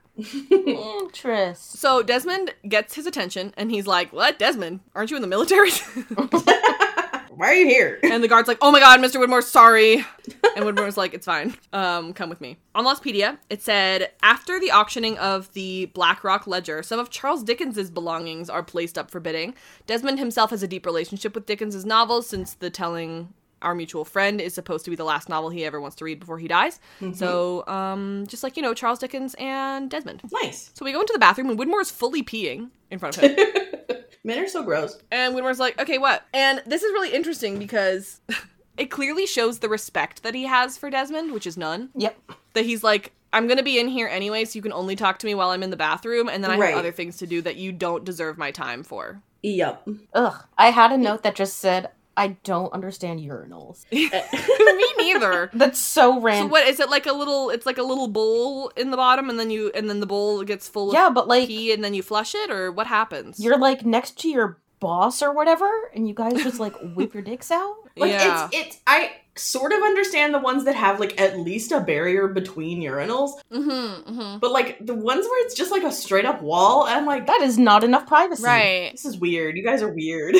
Interest. 0.51 1.79
So 1.79 2.01
Desmond 2.03 2.53
gets 2.67 2.95
his 2.95 3.05
attention 3.05 3.53
and 3.57 3.71
he's 3.71 3.87
like, 3.87 4.11
What, 4.13 4.39
Desmond? 4.39 4.81
Aren't 4.95 5.11
you 5.11 5.17
in 5.17 5.21
the 5.21 5.27
military? 5.27 5.71
Why 7.37 7.49
are 7.49 7.53
you 7.53 7.67
here? 7.67 7.99
And 8.01 8.23
the 8.23 8.27
guard's 8.27 8.47
like, 8.47 8.57
"Oh 8.63 8.71
my 8.71 8.79
god, 8.79 8.99
Mr. 8.99 9.23
Widmore, 9.23 9.43
sorry." 9.43 10.03
And 10.55 10.65
Widmore's 10.65 10.97
like, 10.97 11.13
"It's 11.13 11.27
fine. 11.27 11.53
Um, 11.71 12.13
come 12.13 12.29
with 12.29 12.41
me." 12.41 12.57
On 12.73 12.83
Lostpedia, 12.83 13.37
it 13.47 13.61
said 13.61 14.09
after 14.23 14.59
the 14.59 14.71
auctioning 14.71 15.19
of 15.19 15.53
the 15.53 15.85
Black 15.93 16.23
Rock 16.23 16.47
Ledger, 16.47 16.81
some 16.81 16.99
of 16.99 17.11
Charles 17.11 17.43
Dickens's 17.43 17.91
belongings 17.91 18.49
are 18.49 18.63
placed 18.63 18.97
up 18.97 19.11
for 19.11 19.19
bidding. 19.19 19.53
Desmond 19.85 20.17
himself 20.17 20.49
has 20.49 20.63
a 20.63 20.67
deep 20.67 20.83
relationship 20.83 21.35
with 21.35 21.45
Dickens's 21.45 21.85
novels 21.85 22.25
since 22.27 22.55
the 22.55 22.71
telling 22.71 23.31
our 23.61 23.73
mutual 23.75 24.05
friend 24.05 24.39
is 24.39 24.53
supposed 24.53 24.85
to 24.85 24.91
be 24.91 24.95
the 24.95 25.03
last 25.03 25.29
novel 25.29 25.49
he 25.49 25.65
ever 25.65 25.79
wants 25.81 25.95
to 25.97 26.05
read 26.05 26.19
before 26.19 26.37
he 26.39 26.47
dies. 26.47 26.79
So, 27.13 27.65
um, 27.67 28.25
just 28.27 28.43
like 28.43 28.55
you 28.57 28.63
know, 28.63 28.73
Charles 28.73 28.99
Dickens 28.99 29.35
and 29.39 29.89
Desmond. 29.89 30.21
Nice. 30.43 30.71
So 30.73 30.85
we 30.85 30.91
go 30.91 31.01
into 31.01 31.13
the 31.13 31.19
bathroom 31.19 31.49
and 31.49 31.59
Widmore 31.59 31.81
is 31.81 31.91
fully 31.91 32.23
peeing 32.23 32.69
in 32.91 32.99
front 32.99 33.17
of 33.17 33.23
him. 33.23 33.37
Men 34.23 34.39
are 34.39 34.47
so 34.47 34.61
gross. 34.63 34.97
And 35.11 35.33
Widmore's 35.35 35.59
like, 35.59 35.79
okay, 35.81 35.97
what? 35.97 36.25
And 36.33 36.61
this 36.65 36.83
is 36.83 36.91
really 36.91 37.13
interesting 37.13 37.57
because 37.59 38.19
it 38.77 38.87
clearly 38.91 39.25
shows 39.25 39.59
the 39.59 39.69
respect 39.69 40.23
that 40.23 40.35
he 40.35 40.43
has 40.43 40.77
for 40.77 40.89
Desmond, 40.89 41.31
which 41.31 41.47
is 41.47 41.57
none. 41.57 41.89
Yep. 41.95 42.17
That 42.53 42.65
he's 42.65 42.83
like, 42.83 43.13
I'm 43.33 43.47
gonna 43.47 43.63
be 43.63 43.79
in 43.79 43.87
here 43.87 44.07
anyway, 44.07 44.45
so 44.45 44.55
you 44.57 44.61
can 44.61 44.73
only 44.73 44.95
talk 44.95 45.19
to 45.19 45.25
me 45.25 45.35
while 45.35 45.49
I'm 45.49 45.63
in 45.63 45.69
the 45.69 45.77
bathroom, 45.77 46.29
and 46.29 46.43
then 46.43 46.51
I 46.51 46.57
Right. 46.57 46.69
have 46.71 46.79
other 46.79 46.91
things 46.91 47.17
to 47.17 47.27
do 47.27 47.41
that 47.41 47.55
you 47.57 47.71
don't 47.71 48.03
deserve 48.05 48.37
my 48.37 48.51
time 48.51 48.83
for. 48.83 49.21
Yep. 49.43 49.87
Ugh. 50.13 50.43
I 50.57 50.71
had 50.71 50.91
a 50.91 50.97
note 50.97 51.23
that 51.23 51.35
just 51.35 51.57
said, 51.57 51.89
I 52.17 52.29
don't 52.43 52.73
understand 52.73 53.19
urinals. 53.19 53.85
me 53.91 54.93
neither. 54.97 55.51
That's 55.53 55.79
so 55.79 56.19
random. 56.19 56.47
So 56.47 56.51
what 56.51 56.67
is 56.67 56.79
it 56.79 56.89
like 56.89 57.05
a 57.05 57.13
little? 57.13 57.51
It's 57.51 57.65
like 57.65 57.77
a 57.77 57.83
little 57.83 58.07
bowl 58.07 58.71
in 58.75 58.91
the 58.91 58.97
bottom, 58.97 59.29
and 59.29 59.39
then 59.39 59.49
you 59.51 59.71
and 59.75 59.89
then 59.89 59.99
the 59.99 60.07
bowl 60.07 60.43
gets 60.43 60.67
full 60.67 60.89
of 60.89 60.93
Yeah, 60.93 61.09
but 61.09 61.27
like 61.27 61.47
pee, 61.47 61.71
and 61.71 61.83
then 61.83 61.93
you 61.93 62.01
flush 62.01 62.33
it, 62.35 62.49
or 62.49 62.71
what 62.71 62.87
happens? 62.87 63.39
you're 63.39 63.57
like 63.57 63.85
next 63.85 64.19
to 64.21 64.29
your 64.29 64.57
boss 64.79 65.21
or 65.21 65.31
whatever, 65.31 65.69
and 65.93 66.07
you 66.07 66.13
guys 66.13 66.43
just 66.43 66.59
like 66.59 66.75
whip 66.95 67.13
your 67.13 67.23
dicks 67.23 67.51
out. 67.51 67.75
Like 67.95 68.11
Yeah. 68.11 68.49
it's 68.51 68.57
it's 68.57 68.81
I 68.87 69.11
sort 69.35 69.71
of 69.71 69.83
understand 69.83 70.33
the 70.33 70.39
ones 70.39 70.65
that 70.65 70.75
have 70.75 70.99
like 70.99 71.19
at 71.21 71.39
least 71.39 71.71
a 71.71 71.79
barrier 71.79 72.27
between 72.27 72.81
urinals, 72.81 73.31
mm-hmm, 73.51 73.69
mm-hmm. 73.69 74.39
but 74.39 74.51
like 74.51 74.83
the 74.83 74.95
ones 74.95 75.25
where 75.25 75.45
it's 75.45 75.53
just 75.53 75.71
like 75.71 75.83
a 75.83 75.91
straight 75.91 76.25
up 76.25 76.41
wall, 76.41 76.83
I'm 76.83 77.05
like 77.05 77.27
That 77.27 77.41
is 77.41 77.57
not 77.57 77.83
enough 77.83 78.07
privacy. 78.07 78.43
Right. 78.43 78.91
this 78.91 79.05
is 79.05 79.17
weird. 79.17 79.55
You 79.57 79.63
guys 79.63 79.81
are 79.81 79.93
weird. 79.93 80.35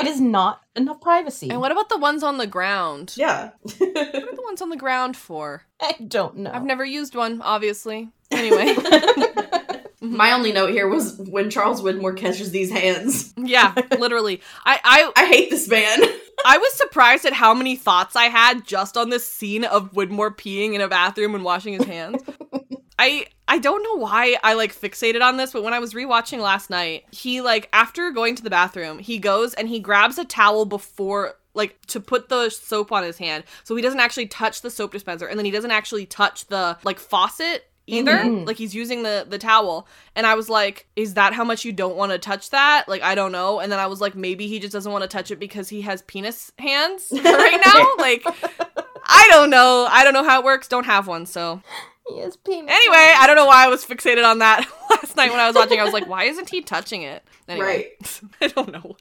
It 0.00 0.06
is 0.06 0.20
not 0.20 0.60
enough 0.76 1.00
privacy. 1.00 1.50
And 1.50 1.60
what 1.60 1.72
about 1.72 1.88
the 1.88 1.98
ones 1.98 2.22
on 2.22 2.38
the 2.38 2.46
ground? 2.46 3.14
yeah. 3.16 3.50
What 3.62 3.82
are 3.82 4.36
the 4.36 4.42
ones 4.44 4.62
on 4.62 4.70
the 4.70 4.76
ground 4.76 5.16
for? 5.16 5.62
I 5.80 5.94
don't 6.06 6.38
know. 6.38 6.50
I've 6.52 6.64
never 6.64 6.84
used 6.84 7.14
one, 7.14 7.42
obviously. 7.42 8.10
Anyway, 8.30 8.76
My 10.00 10.32
only 10.32 10.52
note 10.52 10.70
here 10.70 10.86
was 10.86 11.16
when 11.18 11.50
Charles 11.50 11.82
Widmore 11.82 12.16
catches 12.16 12.52
these 12.52 12.70
hands. 12.70 13.34
yeah, 13.36 13.74
literally. 13.98 14.40
I 14.64 14.80
I 14.84 15.12
I 15.24 15.26
hate 15.26 15.50
this 15.50 15.68
man. 15.68 15.98
I 16.44 16.56
was 16.58 16.72
surprised 16.74 17.24
at 17.24 17.32
how 17.32 17.52
many 17.52 17.74
thoughts 17.74 18.14
I 18.14 18.24
had 18.26 18.64
just 18.64 18.96
on 18.96 19.10
this 19.10 19.28
scene 19.28 19.64
of 19.64 19.92
Widmore 19.92 20.30
peeing 20.36 20.74
in 20.74 20.80
a 20.80 20.88
bathroom 20.88 21.34
and 21.34 21.42
washing 21.42 21.72
his 21.74 21.84
hands. 21.84 22.22
I 22.96 23.26
I 23.48 23.58
don't 23.58 23.82
know 23.82 23.96
why 23.96 24.36
I 24.44 24.52
like 24.54 24.74
fixated 24.78 25.22
on 25.22 25.38
this, 25.38 25.52
but 25.52 25.62
when 25.64 25.72
I 25.74 25.78
was 25.78 25.94
rewatching 25.94 26.38
last 26.40 26.68
night, 26.70 27.04
he 27.10 27.40
like 27.40 27.68
after 27.72 28.10
going 28.10 28.34
to 28.36 28.42
the 28.42 28.50
bathroom, 28.50 28.98
he 28.98 29.18
goes 29.18 29.54
and 29.54 29.68
he 29.68 29.80
grabs 29.80 30.18
a 30.18 30.24
towel 30.24 30.66
before 30.66 31.34
like 31.54 31.80
to 31.86 31.98
put 31.98 32.28
the 32.28 32.50
soap 32.50 32.92
on 32.92 33.02
his 33.02 33.18
hand 33.18 33.42
so 33.64 33.74
he 33.74 33.82
doesn't 33.82 33.98
actually 33.98 34.26
touch 34.26 34.60
the 34.60 34.70
soap 34.70 34.92
dispenser 34.92 35.26
and 35.26 35.36
then 35.36 35.44
he 35.44 35.50
doesn't 35.50 35.72
actually 35.72 36.06
touch 36.06 36.46
the 36.46 36.76
like 36.84 37.00
faucet 37.00 37.64
either. 37.86 38.12
Mhm. 38.12 38.46
like 38.46 38.56
he's 38.58 38.74
using 38.76 39.02
the 39.02 39.26
the 39.28 39.38
towel. 39.38 39.88
And 40.14 40.24
i 40.26 40.34
was 40.34 40.48
like 40.48 40.86
is 40.94 41.14
that 41.14 41.32
how 41.32 41.42
much 41.42 41.64
you 41.64 41.72
don't 41.72 41.96
want 41.96 42.12
to 42.12 42.18
touch 42.18 42.50
that? 42.50 42.84
Like 42.86 43.02
i 43.02 43.14
don't 43.16 43.32
know. 43.32 43.58
And 43.60 43.72
then 43.72 43.78
i 43.80 43.86
was 43.86 44.00
like 44.00 44.14
maybe 44.14 44.46
he 44.46 44.60
just 44.60 44.72
doesn't 44.74 44.92
want 44.92 45.02
to 45.02 45.08
touch 45.08 45.30
it 45.32 45.40
because 45.40 45.68
he 45.70 45.80
has 45.80 46.02
penis 46.02 46.52
hands 46.58 47.08
right 47.12 47.60
now? 47.64 47.86
Like 47.98 48.24
i 49.04 49.26
don't 49.30 49.50
know. 49.50 49.88
I 49.90 50.04
don't 50.04 50.12
know 50.14 50.22
how 50.24 50.38
it 50.40 50.44
works. 50.44 50.68
Don't 50.68 50.84
have 50.86 51.08
one 51.08 51.24
so 51.26 51.62
He 52.08 52.18
has 52.20 52.36
penis. 52.36 52.70
anyway 52.70 53.14
i 53.18 53.24
don't 53.26 53.36
know 53.36 53.46
why 53.46 53.64
i 53.64 53.68
was 53.68 53.84
fixated 53.84 54.24
on 54.24 54.38
that 54.38 54.66
last 54.90 55.16
night 55.16 55.30
when 55.30 55.40
i 55.40 55.46
was 55.46 55.54
watching. 55.56 55.78
I 55.80 55.84
was 55.84 55.92
like 55.92 56.06
why 56.08 56.24
isn't 56.24 56.48
he 56.50 56.60
touching 56.62 57.02
it? 57.02 57.22
Anyway 57.48 57.88
i 58.40 58.48
don't 58.48 58.72
know. 58.72 58.96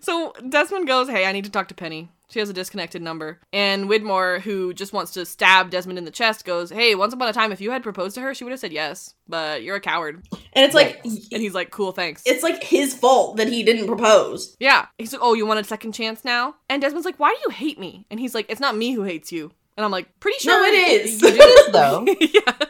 So 0.00 0.32
desmond 0.48 0.86
goes 0.86 1.08
hey 1.08 1.26
i 1.26 1.32
need 1.32 1.44
to 1.44 1.50
talk 1.50 1.68
to 1.68 1.74
penny. 1.74 2.08
She 2.30 2.38
has 2.38 2.48
a 2.48 2.54
disconnected 2.54 3.02
number. 3.02 3.40
And 3.52 3.90
widmore 3.90 4.40
who 4.40 4.72
just 4.72 4.94
wants 4.94 5.12
to 5.12 5.26
stab 5.26 5.68
desmond 5.68 5.98
in 5.98 6.04
the 6.06 6.10
chest 6.10 6.44
goes 6.46 6.70
hey 6.70 6.94
once 6.94 7.12
upon 7.12 7.28
a 7.28 7.32
time 7.32 7.52
if 7.52 7.60
you 7.60 7.70
had 7.72 7.82
proposed 7.82 8.14
to 8.14 8.20
her 8.22 8.32
she 8.34 8.44
would 8.44 8.50
have 8.52 8.60
said 8.60 8.72
yes 8.72 9.14
but 9.28 9.62
you're 9.62 9.76
a 9.76 9.80
coward. 9.80 10.22
And 10.54 10.64
it's 10.64 10.74
like 10.74 11.00
and 11.04 11.42
he's 11.42 11.54
like 11.54 11.70
cool 11.70 11.92
thanks. 11.92 12.22
it's 12.26 12.42
like 12.42 12.62
his 12.62 12.94
fault 12.94 13.36
that 13.36 13.48
he 13.48 13.62
didn't 13.62 13.86
propose. 13.86 14.56
yeah. 14.60 14.86
He's 14.98 15.12
like 15.12 15.22
oh 15.22 15.34
you 15.34 15.46
want 15.46 15.60
a 15.60 15.64
second 15.64 15.92
chance 15.92 16.24
now? 16.24 16.54
And 16.70 16.80
desmond's 16.82 17.04
like 17.04 17.18
why 17.20 17.30
do 17.34 17.40
you 17.44 17.50
hate 17.50 17.78
me? 17.78 18.06
And 18.10 18.18
he's 18.20 18.34
like 18.34 18.46
it's 18.48 18.60
not 18.60 18.76
me 18.76 18.92
who 18.92 19.02
hates 19.02 19.30
you 19.32 19.52
and 19.76 19.84
i'm 19.84 19.90
like 19.90 20.08
pretty 20.20 20.38
sure 20.38 20.60
No, 20.60 20.68
it 20.68 20.74
is. 21.04 21.22
you 21.22 21.30
do. 21.30 21.36
It 21.40 21.66
is 21.66 21.72
though. 21.72 22.04
yeah 22.20 22.66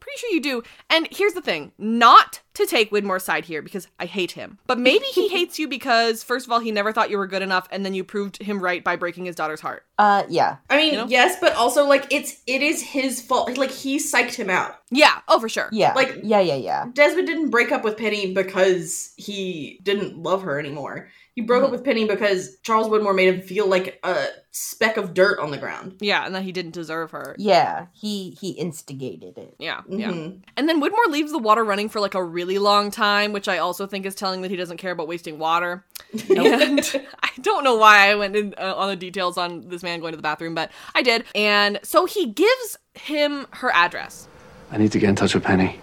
pretty 0.00 0.18
sure 0.18 0.30
you 0.32 0.40
do 0.42 0.62
and 0.90 1.08
here's 1.10 1.32
the 1.32 1.40
thing 1.40 1.72
not 1.78 2.42
to 2.52 2.66
take 2.66 2.90
widmore's 2.92 3.24
side 3.24 3.46
here 3.46 3.62
because 3.62 3.88
i 3.98 4.04
hate 4.04 4.32
him 4.32 4.58
but 4.66 4.78
maybe 4.78 5.06
he 5.06 5.28
hates 5.36 5.58
you 5.58 5.66
because 5.66 6.22
first 6.22 6.46
of 6.46 6.52
all 6.52 6.60
he 6.60 6.70
never 6.70 6.92
thought 6.92 7.08
you 7.10 7.16
were 7.16 7.26
good 7.26 7.40
enough 7.40 7.66
and 7.70 7.86
then 7.86 7.94
you 7.94 8.04
proved 8.04 8.40
him 8.42 8.60
right 8.60 8.84
by 8.84 8.96
breaking 8.96 9.24
his 9.24 9.34
daughter's 9.34 9.60
heart 9.62 9.86
Uh, 9.98 10.24
yeah. 10.28 10.56
I 10.68 10.76
mean, 10.76 10.92
You 10.92 10.98
know? 11.00 11.06
yes, 11.08 11.38
but 11.40 11.54
also 11.54 11.86
like 11.86 12.06
it's 12.12 12.42
it 12.46 12.62
is 12.62 12.82
his 12.82 13.22
fault. 13.22 13.56
Like 13.56 13.70
he 13.70 13.96
psyched 13.96 14.34
him 14.34 14.50
out. 14.50 14.76
yeah 14.90 15.20
oh 15.28 15.40
for 15.40 15.48
sure 15.48 15.68
Yeah. 15.72 15.94
Like- 15.94 16.20
yeah, 16.22 16.40
yeah, 16.40 16.56
yeah. 16.56 16.86
Desmond 16.92 17.26
didn't 17.26 17.50
break 17.50 17.72
up 17.72 17.82
with 17.82 17.96
Penny 17.96 18.34
because 18.34 19.14
he 19.16 19.80
didn't 19.82 20.18
love 20.18 20.42
her 20.42 20.58
anymore. 20.58 21.08
He 21.34 21.42
broke 21.42 21.64
up 21.64 21.72
with 21.72 21.82
Penny 21.84 22.04
because 22.06 22.58
Charles 22.62 22.86
Widmore 22.86 23.14
made 23.14 23.26
him 23.34 23.40
feel 23.42 23.66
like 23.66 23.98
a 24.04 24.26
speck 24.52 24.96
of 24.96 25.14
dirt 25.14 25.40
on 25.40 25.50
the 25.50 25.58
ground. 25.58 25.96
yeah 26.00 26.24
and 26.24 26.32
that 26.34 26.44
he 26.44 26.52
didn't 26.52 26.70
deserve 26.70 27.10
her 27.10 27.34
Yeah. 27.38 27.86
He 27.92 28.36
he 28.40 28.50
instigated 28.50 29.36
it. 29.36 29.56
yeah 29.58 29.80
yeah 29.88 30.10
Mhm. 30.12 30.42
and 30.56 30.68
then 30.68 30.80
widmore 30.80 31.08
leaves 31.10 31.32
the 31.32 31.38
water 31.40 31.64
running 31.64 31.88
for 31.88 31.98
like 31.98 32.14
a 32.14 32.22
really 32.22 32.58
long 32.58 32.92
time 32.92 33.32
which 33.32 33.48
i 33.48 33.58
also 33.58 33.84
think 33.88 34.06
is 34.06 34.14
telling 34.14 34.42
that 34.42 34.52
he 34.52 34.56
doesn't 34.56 34.76
care 34.76 34.92
about 34.92 35.08
wasting 35.08 35.40
water 35.40 35.84
and 36.28 37.02
I 37.24 37.30
don't 37.40 37.64
know 37.64 37.74
why 37.74 38.10
I 38.10 38.14
went 38.14 38.36
in 38.36 38.54
uh, 38.56 38.74
on 38.76 38.88
the 38.88 38.94
details 38.96 39.36
on 39.36 39.68
this 39.68 39.82
man 39.82 39.98
going 39.98 40.12
to 40.12 40.16
the 40.16 40.22
bathroom, 40.22 40.54
but 40.54 40.70
I 40.94 41.02
did. 41.02 41.24
And 41.34 41.80
so 41.82 42.04
he 42.06 42.26
gives 42.26 42.78
him 42.94 43.46
her 43.50 43.70
address. 43.74 44.28
I 44.70 44.78
need 44.78 44.92
to 44.92 45.00
get 45.00 45.08
in 45.08 45.16
touch 45.16 45.34
with 45.34 45.42
Penny. 45.42 45.80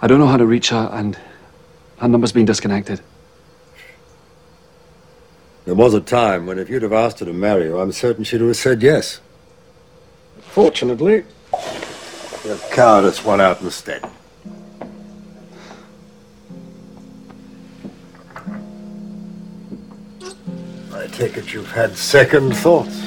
I 0.00 0.06
don't 0.06 0.18
know 0.18 0.26
how 0.26 0.38
to 0.38 0.46
reach 0.46 0.70
her, 0.70 0.88
and 0.92 1.18
her 1.98 2.08
number's 2.08 2.32
been 2.32 2.46
disconnected. 2.46 3.00
There 5.64 5.74
was 5.74 5.94
a 5.94 6.00
time 6.00 6.44
when 6.46 6.58
if 6.58 6.68
you'd 6.68 6.82
have 6.82 6.92
asked 6.92 7.20
her 7.20 7.26
to 7.26 7.32
marry 7.32 7.64
you, 7.64 7.78
I'm 7.78 7.90
certain 7.92 8.22
she'd 8.22 8.42
have 8.42 8.54
said 8.54 8.82
yes. 8.82 9.20
Fortunately, 10.40 11.24
the 12.42 12.62
cowardice 12.70 13.24
won 13.24 13.40
out 13.40 13.62
instead. 13.62 14.04
I 20.92 21.06
take 21.08 21.38
it 21.38 21.52
you've 21.54 21.72
had 21.72 21.96
second 21.96 22.54
thoughts. 22.54 23.00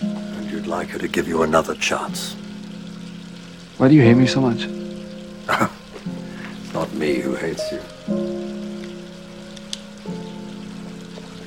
And 0.00 0.50
you'd 0.50 0.66
like 0.66 0.88
her 0.88 0.98
to 0.98 1.08
give 1.08 1.28
you 1.28 1.42
another 1.42 1.74
chance. 1.74 2.36
Why 3.76 3.88
do 3.88 3.94
you 3.94 4.02
hate 4.02 4.14
me 4.14 4.26
so 4.26 4.40
much? 4.40 4.66
It's 6.62 6.74
not 6.74 6.94
me 6.94 7.16
who 7.16 7.34
hates 7.34 7.72
you. 7.72 8.39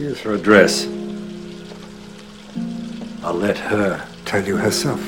Here's 0.03 0.19
her 0.23 0.33
address. 0.33 0.85
I'll 3.23 3.33
let 3.35 3.57
her 3.57 4.05
tell 4.25 4.43
you 4.43 4.57
herself. 4.57 4.99